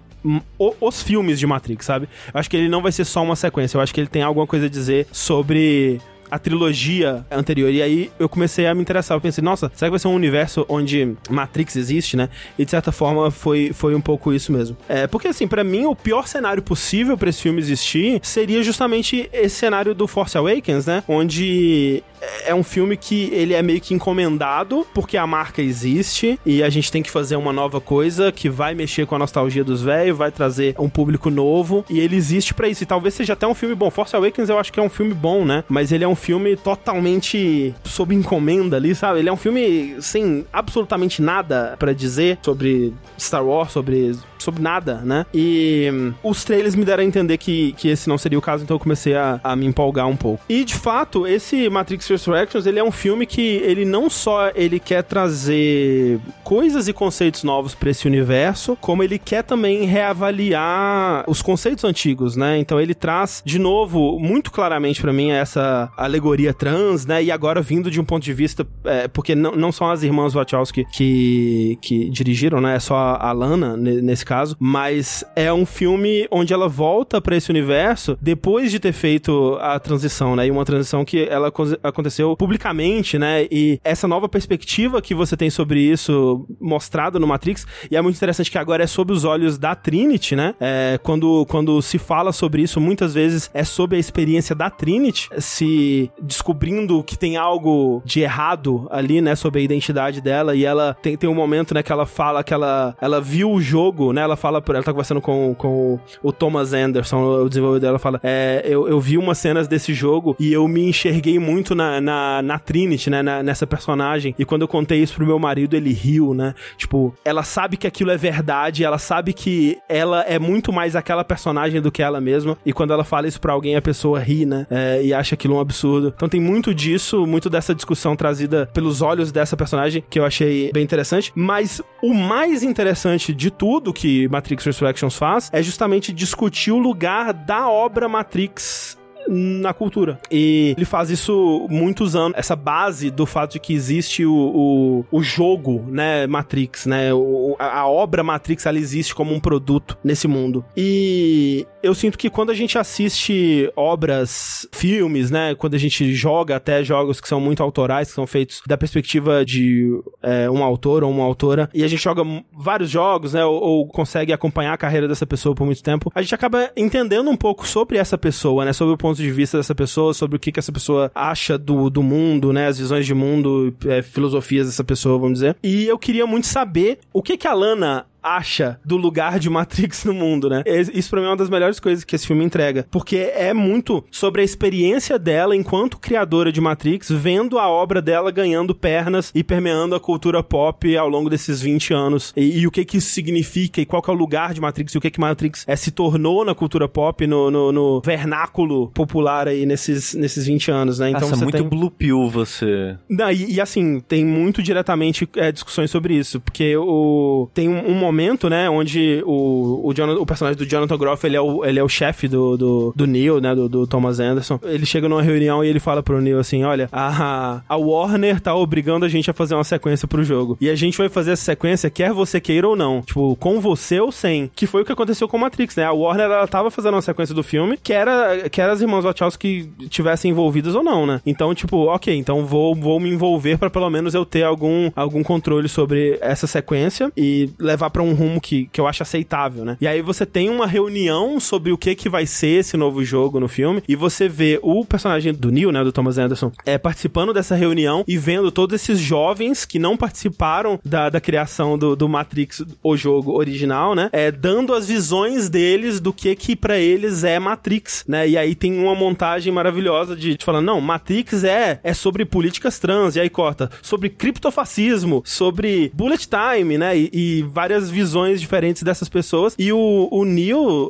os 0.81 1.03
filmes 1.03 1.39
de 1.39 1.47
Matrix, 1.47 1.87
sabe? 1.87 2.09
Eu 2.33 2.41
acho 2.41 2.51
que 2.51 2.57
ele 2.57 2.69
não 2.69 2.83
vai 2.83 2.93
ser 2.93 3.05
só 3.05 3.23
uma 3.23 3.37
sequência, 3.37 3.77
eu 3.77 3.81
acho 3.81 3.95
que 3.95 4.01
ele 4.01 4.09
tem 4.09 4.23
alguma 4.23 4.47
coisa 4.47 4.67
a 4.67 4.69
dizer 4.69 5.07
sobre 5.13 6.01
a 6.31 6.39
trilogia 6.39 7.25
anterior. 7.31 7.71
E 7.71 7.83
aí 7.83 8.11
eu 8.19 8.29
comecei 8.29 8.67
a 8.67 8.75
me 8.75 8.81
interessar. 8.81 9.17
Eu 9.17 9.21
pensei, 9.21 9.43
nossa, 9.43 9.71
será 9.75 9.89
que 9.89 9.91
vai 9.91 9.99
ser 9.99 10.09
um 10.09 10.15
universo 10.15 10.65
onde 10.69 11.17
Matrix 11.31 11.77
existe, 11.77 12.17
né? 12.17 12.29
E 12.59 12.65
de 12.65 12.71
certa 12.71 12.93
forma 12.93 13.31
foi, 13.31 13.73
foi 13.73 13.95
um 13.95 14.01
pouco 14.01 14.33
isso 14.33 14.53
mesmo. 14.53 14.77
É, 14.89 15.07
porque 15.07 15.29
assim, 15.29 15.47
pra 15.47 15.65
mim, 15.65 15.87
o 15.87 15.95
pior 15.95 16.27
cenário 16.27 16.63
possível 16.63 17.17
pra 17.17 17.29
esse 17.29 17.43
filme 17.43 17.61
existir 17.61 18.21
seria 18.23 18.63
justamente 18.63 19.29
esse 19.33 19.57
cenário 19.57 19.95
do 19.95 20.07
Force 20.07 20.37
Awakens, 20.37 20.87
né? 20.87 21.03
Onde 21.09 22.03
é 22.45 22.55
um 22.55 22.63
filme 22.63 22.97
que 22.97 23.31
ele 23.33 23.55
é 23.55 23.63
meio 23.63 23.81
que 23.81 23.95
encomendado 23.95 24.87
porque 24.95 25.17
a 25.17 25.27
marca 25.27 25.63
existe 25.63 26.39
e 26.45 26.63
a 26.63 26.69
gente 26.69 26.91
tem 26.91 27.03
que 27.03 27.11
fazer 27.11 27.37
uma 27.37 27.53
nova 27.53 27.81
coisa 27.81 28.33
que 28.33 28.49
vai 28.49 28.75
mexer 28.75 29.07
com 29.07 29.15
a 29.15 29.19
nostalgia 29.19 29.65
dos 29.65 29.83
velhos, 29.83 30.17
vai 30.17 30.31
trazer 30.31 30.75
um 30.79 30.89
público 30.89 31.31
novo 31.31 31.85
e 31.89 32.01
ele 32.01 32.17
existe 32.17 32.55
pra 32.55 32.69
isso. 32.69 32.83
E 32.83 32.87
talvez 32.87 33.15
seja 33.15 33.33
até 33.33 33.47
um 33.47 33.55
filme 33.55 33.75
bom. 33.75 33.91
Force 33.91 34.15
Awakens 34.15 34.49
eu 34.49 34.59
acho 34.59 34.73
que 34.73 34.81
é 34.81 34.83
um 34.83 34.89
filme 34.89 35.15
bom, 35.15 35.45
né? 35.45 35.65
Mas 35.69 35.93
ele 35.93 36.05
é 36.05 36.09
um 36.09 36.17
filme 36.17 36.57
totalmente 36.57 37.75
sob 37.85 38.15
encomenda 38.15 38.77
ali, 38.77 38.95
sabe? 38.95 39.21
Ele 39.21 39.29
é 39.29 39.33
um 39.33 39.37
filme 39.37 39.97
sem 40.01 40.45
absolutamente 40.53 41.23
nada 41.23 41.77
pra 41.79 41.93
dizer 41.93 42.39
sobre 42.43 42.93
Star 43.19 43.45
Wars, 43.45 43.73
sobre 43.73 44.17
sobre 44.43 44.63
nada, 44.63 44.97
né? 45.05 45.27
E 45.35 45.89
hum, 45.93 46.13
os 46.23 46.45
trailers 46.45 46.75
me 46.75 46.85
deram 46.85 47.03
a 47.03 47.07
entender 47.07 47.37
que, 47.39 47.73
que 47.73 47.89
esse 47.89 48.09
não 48.09 48.19
seria 48.19 48.39
o 48.39 48.43
caso, 48.43 48.65
então 48.65 48.75
eu 48.77 48.81
comecei 48.81 49.15
a, 49.15 49.41
a 49.43 49.55
me 49.57 49.67
empolgar 49.67 50.07
um 50.07 50.17
pouco. 50.17 50.43
E 50.49 50.65
de 50.65 50.75
fato, 50.75 51.27
esse 51.27 51.69
Matrix 51.69 52.07
Resurrections, 52.09 52.67
ele 52.67 52.79
é 52.79 52.85
um 52.85 52.91
filme 52.93 53.27
que 53.27 53.41
ele 53.41 53.85
não 53.85 54.09
só 54.11 54.51
ele 54.55 54.79
quer 54.81 55.03
trazer 55.03 56.19
coisas 56.45 56.89
e 56.89 56.93
conceitos 56.93 57.43
novos 57.45 57.75
pra 57.75 57.91
esse 57.91 58.07
universo, 58.07 58.77
como 58.81 59.03
ele 59.03 59.19
quer 59.19 59.43
também 59.43 59.85
reavaliar 59.85 61.25
os 61.27 61.43
conceitos 61.43 61.85
antigos, 61.85 62.37
né? 62.37 62.59
Então 62.59 62.81
ele 62.81 62.95
traz 62.95 63.43
de 63.45 63.59
novo 63.59 64.19
muito 64.19 64.51
claramente 64.51 65.01
pra 65.01 65.13
mim 65.13 65.31
essa 65.31 65.91
alegoria 65.97 66.53
trans, 66.55 67.07
né? 67.07 67.23
E 67.23 67.31
agora 67.31 67.61
vindo 67.61 67.91
de 67.91 68.01
um 68.01 68.05
ponto 68.05 68.23
de 68.23 68.33
vista 68.33 68.67
é, 68.85 69.09
porque 69.09 69.35
não, 69.35 69.53
não 69.53 69.73
são 69.73 69.91
as 69.91 70.03
irmãs 70.03 70.33
Wachowski 70.35 70.85
que, 70.93 71.79
que 71.81 72.09
dirigiram, 72.11 72.61
né? 72.61 72.77
É 72.77 72.81
só 72.81 73.17
a 73.21 73.33
Lana 73.33 73.77
ne- 73.77 74.01
nesse 74.01 74.25
caso, 74.29 74.57
mas 74.61 75.25
é 75.35 75.53
um 75.53 75.65
filme 75.65 76.29
onde 76.31 76.53
ela 76.53 76.69
volta 76.69 77.21
pra 77.21 77.35
esse 77.37 77.51
universo 77.51 78.17
depois 78.21 78.71
de 78.71 78.79
ter 78.79 78.93
feito 78.93 79.57
a 79.61 79.79
transição, 79.79 80.37
né? 80.37 80.47
E 80.47 80.51
uma 80.51 80.65
transição 80.65 81.05
que 81.05 81.25
ela 81.29 81.51
co- 81.51 81.77
aconteceu 81.83 82.37
publicamente, 82.37 83.19
né? 83.19 83.47
E 83.51 83.81
essa 83.83 84.07
nova 84.07 84.29
perspectiva 84.29 85.01
que 85.01 85.15
você 85.15 85.37
tem 85.37 85.49
sobre 85.51 85.81
isso 85.81 86.47
mostrada 86.61 87.19
no 87.19 87.27
Matrix, 87.27 87.67
e 87.91 87.97
é 87.97 88.03
muito 88.03 88.17
interessante 88.17 88.51
que 88.51 88.59
agora 88.59 88.85
é 88.85 88.87
sob 88.87 89.13
os 89.13 89.25
olhos 89.25 89.57
da 89.59 89.75
Trinity, 89.75 90.37
né? 90.37 90.55
É, 90.61 90.99
quando, 91.03 91.47
quando 91.47 91.81
se 91.81 91.99
fala 91.99 92.33
sobre 92.33 92.63
isso, 92.63 92.81
muitas 92.81 93.15
vezes 93.15 93.51
é 93.55 93.65
sobre 93.65 93.97
a 93.97 94.01
experiência 94.01 94.55
da 94.55 94.69
Trinity, 94.69 95.29
se 95.39 96.11
descobrindo 96.21 97.03
que 97.03 97.17
tem 97.17 97.37
algo 97.37 98.03
de 98.05 98.21
errado 98.21 98.87
ali, 98.91 99.21
né? 99.21 99.35
Sobre 99.35 99.61
a 99.61 99.65
identidade 99.65 100.21
dela, 100.21 100.55
e 100.55 100.65
ela 100.65 100.97
tem, 101.03 101.17
tem 101.17 101.29
um 101.31 101.35
momento, 101.35 101.73
né, 101.75 101.83
que 101.83 101.93
ela 101.93 102.07
fala 102.07 102.43
que 102.45 102.53
ela, 102.53 102.97
ela 103.01 103.21
viu 103.21 103.51
o 103.51 103.61
jogo, 103.61 104.13
né? 104.13 104.18
Ela 104.21 104.37
fala, 104.37 104.63
ela 104.69 104.83
tá 104.83 104.93
conversando 104.93 105.21
com, 105.21 105.55
com 105.55 105.99
o 106.23 106.33
Thomas 106.33 106.73
Anderson, 106.73 107.43
o 107.43 107.49
desenvolvedor 107.49 107.81
dela, 107.81 107.99
fala: 107.99 108.21
é, 108.23 108.63
eu, 108.65 108.89
eu 108.89 109.01
vi 109.01 109.19
umas 109.19 109.39
cenas 109.39 109.67
desse 109.69 109.93
jogo 109.95 110.37
e 110.39 110.53
eu 110.53 110.67
me 110.69 110.83
enxerguei 110.89 111.39
muito 111.39 111.75
na, 111.75 112.01
na, 112.01 112.43
na 112.43 112.59
Trinity, 112.59 113.11
né? 113.11 113.23
na- 113.23 113.43
nessa 113.43 113.67
personagem. 113.67 114.35
E 114.39 114.45
quando 114.45 114.63
eu 114.63 114.69
contei 114.69 115.03
isso 115.03 115.15
pro 115.15 115.27
meu 115.27 115.39
marido, 115.39 115.75
ele 115.77 115.93
riu, 115.93 116.35
né? 116.35 116.55
Tipo, 116.77 117.15
ela 117.25 117.43
sabe 117.43 117.77
que 117.77 117.87
aquilo 117.87 118.11
é 118.11 118.17
verdade, 118.17 118.85
ela 118.85 118.99
sabe 118.99 119.33
que 119.33 119.79
ela 119.89 120.23
é 120.23 120.39
muito 120.39 120.73
mais 120.73 120.97
aquela 120.97 121.25
personagem 121.25 121.81
do 121.81 121.91
que 121.91 122.03
ela 122.03 122.21
mesma. 122.21 122.57
E 122.65 122.73
quando 122.73 122.93
ela 122.93 123.05
fala 123.05 123.27
isso 123.29 123.41
pra 123.41 123.53
alguém, 123.53 123.77
a 123.77 123.83
pessoa 123.83 124.19
ri, 124.19 124.45
né? 124.47 124.67
É, 124.71 125.03
e 125.03 125.13
acha 125.15 125.35
aquilo 125.35 125.55
um 125.57 125.61
absurdo. 125.61 126.13
Então 126.17 126.29
tem 126.29 126.41
muito 126.41 126.75
disso, 126.75 127.27
muito 127.27 127.49
dessa 127.51 127.75
discussão 127.75 128.17
trazida 128.17 128.69
pelos 128.73 129.01
olhos 129.03 129.31
dessa 129.33 129.57
personagem 129.57 130.03
que 130.09 130.19
eu 130.19 130.25
achei 130.25 130.71
bem 130.73 130.83
interessante. 130.83 131.33
Mas 131.35 131.81
o 132.03 132.13
mais 132.15 132.63
interessante 132.63 133.33
de 133.35 133.51
tudo 133.51 133.93
que 133.93 134.08
Matrix 134.29 134.65
Resurrections 134.65 135.17
faz 135.17 135.51
é 135.53 135.63
justamente 135.63 136.13
discutir 136.13 136.73
o 136.73 136.79
lugar 136.79 137.33
da 137.33 137.69
obra 137.69 138.09
Matrix 138.09 138.98
na 139.29 139.73
cultura. 139.73 140.19
E 140.31 140.75
ele 140.77 140.85
faz 140.85 141.11
isso 141.11 141.67
muito 141.71 142.05
usando 142.05 142.35
essa 142.37 142.57
base 142.57 143.11
do 143.11 143.27
fato 143.27 143.53
de 143.53 143.61
que 143.61 143.73
existe 143.73 144.25
o, 144.25 144.33
o, 144.33 145.05
o 145.11 145.23
jogo, 145.23 145.85
né, 145.89 146.27
Matrix, 146.27 146.87
né? 146.87 147.13
O, 147.13 147.57
a, 147.59 147.81
a 147.81 147.89
obra 147.89 148.23
Matrix, 148.23 148.67
ela 148.67 148.79
existe 148.79 149.15
como 149.15 149.35
um 149.35 149.41
produto 149.41 149.97
nesse 150.03 150.29
mundo. 150.29 150.65
E 150.77 151.67
eu 151.83 151.95
sinto 151.95 152.19
que 152.19 152.31
quando 152.31 152.51
a 152.51 152.55
gente 152.55 152.79
assiste 152.79 153.71
obras, 153.77 154.67
filmes, 154.73 155.31
né? 155.31 155.55
Quando 155.55 155.75
a 155.75 155.79
gente 155.79 156.13
joga 156.15 156.57
até 156.57 156.83
jogos 156.83 157.21
que 157.21 157.29
são 157.29 157.41
muito 157.41 157.63
autorais, 157.63 158.09
que 158.09 158.15
são 158.15 158.27
feitos 158.27 158.63
da 158.67 158.77
perspectiva 158.77 159.45
de 159.45 160.01
é, 160.23 160.51
um 160.51 160.63
autor 160.63 161.05
ou 161.05 161.11
uma 161.11 161.25
autora, 161.25 161.69
e 161.73 161.85
a 161.85 161.89
gente 161.89 162.03
joga 162.03 162.23
vários 162.53 162.91
jogos, 162.91 163.33
né? 163.33 163.45
Ou, 163.45 163.61
ou 163.61 163.89
consegue 163.89 164.33
acompanhar 164.33 164.73
a 164.73 164.79
carreira 164.79 165.09
dessa 165.09 165.27
pessoa 165.27 165.55
por 165.55 165.65
muito 165.65 165.83
tempo, 165.83 166.11
a 166.15 166.23
gente 166.23 166.35
acaba 166.35 166.71
entendendo 166.77 167.31
um 167.31 167.37
pouco 167.37 167.67
sobre 167.67 167.99
essa 167.99 168.19
pessoa, 168.19 168.65
né? 168.65 168.73
Sobre 168.73 168.95
o 168.95 168.99
ponto 169.09 169.23
de 169.23 169.31
vista 169.31 169.57
dessa 169.57 169.75
pessoa, 169.75 170.13
sobre 170.15 170.37
o 170.37 170.39
que, 170.39 170.53
que 170.53 170.59
essa 170.59 170.73
pessoa 170.73 171.11
acha 171.15 171.57
do, 171.57 171.89
do 171.91 172.03
mundo, 172.03 172.53
né? 172.53 172.67
As 172.67 172.79
visões 172.79 173.07
de 173.07 173.15
mundo, 173.15 173.75
é, 173.87 174.03
filosofias 174.03 174.67
dessa 174.67 174.85
pessoa, 174.85 175.19
vamos 175.19 175.35
dizer. 175.35 175.57
E 175.63 175.87
eu 175.87 175.99
queria 175.99 176.27
muito 176.27 176.47
saber 176.47 176.99
o 177.13 177.23
que 177.23 177.37
que 177.37 177.47
a 177.47 177.55
Lana 177.55 178.07
acha 178.23 178.79
do 178.85 178.97
lugar 178.97 179.39
de 179.39 179.49
Matrix 179.49 180.05
no 180.05 180.15
mundo, 180.15 180.49
né? 180.49 180.63
Isso 180.93 181.11
pra 181.11 181.21
mim 181.21 181.27
é 181.27 181.31
uma 181.31 181.37
das 181.37 181.51
melhores 181.51 181.81
coisas 181.81 182.05
que 182.05 182.15
esse 182.15 182.27
filme 182.27 182.45
entrega, 182.45 182.87
porque 182.91 183.31
é 183.35 183.53
muito 183.53 184.05
sobre 184.11 184.41
a 184.41 184.45
experiência 184.45 185.19
dela 185.19 185.55
enquanto 185.55 185.99
criadora 185.99 186.53
de 186.53 186.61
Matrix, 186.61 187.11
vendo 187.11 187.59
a 187.59 187.69
obra 187.69 188.01
dela 188.01 188.31
ganhando 188.31 188.75
pernas 188.75 189.31
e 189.35 189.43
permeando 189.43 189.95
a 189.95 190.01
cultura 190.01 190.43
pop 190.43 190.97
ao 190.97 191.09
longo 191.09 191.31
desses 191.31 191.61
20 191.61 191.95
anos. 191.95 192.33
E, 192.37 192.61
e 192.61 192.67
o 192.67 192.71
que 192.71 192.85
que 192.85 192.99
isso 192.99 193.11
significa 193.11 193.81
e 193.81 193.87
qual 193.87 194.03
que 194.03 194.11
é 194.11 194.13
o 194.13 194.17
lugar 194.17 194.55
de 194.55 194.61
Matrix 194.61 194.95
e 194.95 194.99
o 194.99 195.01
que 195.01 195.11
que 195.11 195.21
Matrix 195.21 195.65
é, 195.67 195.77
se 195.77 195.91
tornou 195.91 196.45
na 196.45 196.55
cultura 196.55 196.89
pop, 196.89 197.27
no, 197.27 197.51
no, 197.51 197.73
no 197.73 198.01
vernáculo 198.05 198.89
popular 198.89 199.49
aí 199.49 199.67
nesses, 199.67 200.15
nesses 200.15 200.47
20 200.47 200.71
anos, 200.71 200.99
né? 200.99 201.11
Então 201.11 201.23
Nossa, 201.23 201.37
você 201.37 201.45
muito 201.45 201.59
tem... 201.59 201.69
blue 201.69 201.91
pill 201.91 202.29
você. 202.29 202.97
Não, 203.09 203.31
e, 203.31 203.55
e, 203.55 203.61
assim, 203.61 204.01
tem 204.01 204.25
muito 204.25 204.63
diretamente 204.63 205.29
é, 205.37 205.51
discussões 205.53 205.91
sobre 205.91 206.15
isso, 206.15 206.41
porque 206.41 206.77
o, 206.77 207.49
tem 207.55 207.69
um, 207.69 207.91
um 207.91 207.95
momento 207.95 208.18
acampamento, 208.19 208.51
né? 208.51 208.69
Onde 208.69 209.23
o, 209.25 209.89
o, 209.89 210.21
o 210.21 210.27
personagem 210.27 210.59
do 210.59 210.67
Jonathan 210.67 210.99
Groff, 210.99 211.25
ele 211.25 211.37
é 211.37 211.41
o, 211.41 211.65
ele 211.65 211.79
é 211.79 211.83
o 211.83 211.89
chefe 211.89 212.27
do, 212.27 212.57
do, 212.57 212.93
do 212.95 213.07
Neil, 213.07 213.41
né? 213.41 213.55
Do, 213.55 213.69
do 213.69 213.87
Thomas 213.87 214.19
Anderson. 214.19 214.59
Ele 214.65 214.85
chega 214.85 215.09
numa 215.09 215.23
reunião 215.23 215.65
e 215.65 215.69
ele 215.69 215.79
fala 215.79 216.03
pro 216.03 216.21
Neil 216.21 216.39
assim: 216.39 216.65
olha, 216.65 216.89
a, 216.93 217.63
a 217.69 217.77
Warner 217.77 218.41
tá 218.41 218.55
obrigando 218.55 219.05
a 219.05 219.09
gente 219.09 219.31
a 219.31 219.35
fazer 219.35 219.55
uma 219.55 219.65
sequência 219.65 220.09
pro 220.09 220.25
jogo. 220.25 220.59
E 220.61 220.69
a 220.69 220.75
gente 220.75 220.99
vai 220.99 221.09
fazer 221.09 221.33
essa 221.33 221.45
sequência, 221.45 221.91
quer 221.91 222.13
você 222.13 222.41
queira 222.41 222.69
ou 222.69 222.77
não. 222.77 223.03
Tipo, 223.03 223.37
com 223.37 223.61
você 223.61 224.01
ou 224.01 224.11
sem. 224.11 224.51
Que 224.55 224.67
foi 224.67 224.83
o 224.83 224.85
que 224.85 224.93
aconteceu 224.93 225.29
com 225.29 225.39
Matrix, 225.39 225.77
né? 225.77 225.85
A 225.85 225.93
Warner, 225.93 226.27
ela 226.27 226.49
tava 226.49 226.71
fazendo 226.71 226.95
uma 226.95 227.03
sequência 227.03 227.35
do 227.35 227.43
filme, 227.43 227.79
que 227.83 227.93
era, 227.93 228.49
que 228.49 228.61
era 228.61 228.73
as 228.73 228.81
irmãs 228.81 229.05
Wachowski 229.05 229.71
tivessem 229.89 230.31
envolvidas 230.31 230.75
ou 230.75 230.83
não, 230.83 231.07
né? 231.07 231.21
Então, 231.25 231.55
tipo, 231.55 231.87
ok, 231.87 232.15
então 232.15 232.45
vou, 232.45 232.75
vou 232.75 232.99
me 232.99 233.11
envolver 233.11 233.59
pra 233.59 233.71
pelo 233.71 233.89
menos 233.91 234.15
eu 234.15 234.25
ter 234.25 234.43
algum, 234.43 234.91
algum 234.97 235.23
controle 235.23 235.69
sobre 235.69 236.19
essa 236.21 236.47
sequência 236.47 237.13
e 237.17 237.51
levar 237.59 237.91
pra 237.91 237.98
um 238.03 238.15
rumo 238.15 238.41
que, 238.41 238.69
que 238.73 238.81
eu 238.81 238.87
acho 238.87 239.03
aceitável, 239.03 239.65
né? 239.65 239.77
E 239.81 239.87
aí 239.87 240.03
você 240.03 240.25
tem 240.25 240.51
uma 240.51 240.67
reunião 240.67 241.41
sobre 241.41 241.73
o 241.73 241.79
que 241.79 241.95
que 241.95 242.09
vai 242.09 242.27
ser 242.27 242.61
esse 242.61 242.77
novo 242.77 243.05
jogo 243.05 243.41
no 243.41 243.49
filme 243.49 243.83
e 243.89 243.97
você 243.97 244.29
vê 244.29 244.59
o 244.63 244.85
personagem 244.85 245.33
do 245.33 245.51
Neil, 245.51 245.73
né, 245.73 245.83
do 245.83 245.93
Thomas 245.93 246.19
Anderson, 246.19 246.53
é, 246.65 246.79
participando 246.79 247.33
dessa 247.33 247.55
reunião 247.55 248.05
e 248.07 248.17
vendo 248.17 248.51
todos 248.51 248.75
esses 248.75 248.99
jovens 248.99 249.65
que 249.65 249.79
não 249.79 249.97
participaram 249.97 250.79
da, 250.85 251.09
da 251.09 251.21
criação 251.21 251.77
do, 251.77 251.97
do 251.97 252.09
Matrix, 252.09 252.65
o 252.83 252.97
jogo 252.97 253.37
original, 253.37 253.95
né, 253.95 254.09
é, 254.13 254.31
dando 254.31 254.75
as 254.75 254.89
visões 254.89 255.49
deles 255.49 256.01
do 256.01 256.13
que 256.13 256.35
que 256.35 256.55
pra 256.57 256.79
eles 256.79 257.25
é 257.25 257.39
Matrix, 257.39 258.05
né, 258.07 258.29
e 258.29 258.37
aí 258.37 258.55
tem 258.55 258.79
uma 258.79 258.95
montagem 258.95 259.53
maravilhosa 259.53 260.17
de, 260.17 260.37
de 260.37 260.45
falando, 260.45 260.67
não, 260.67 260.81
Matrix 260.81 261.45
é, 261.45 261.81
é 261.83 261.95
sobre 261.95 262.25
políticas 262.25 262.79
trans, 262.79 263.17
e 263.17 263.21
aí 263.21 263.31
corta, 263.31 263.71
sobre 263.83 264.09
criptofascismo, 264.09 265.23
sobre 265.25 265.91
bullet 265.95 266.29
time, 266.29 266.79
né, 266.79 266.97
e, 266.97 267.11
e 267.13 267.43
várias 267.43 267.88
visões 267.91 268.41
diferentes 268.41 268.83
dessas 268.83 269.09
pessoas, 269.09 269.55
e 269.59 269.73
o, 269.73 270.09
o 270.11 270.25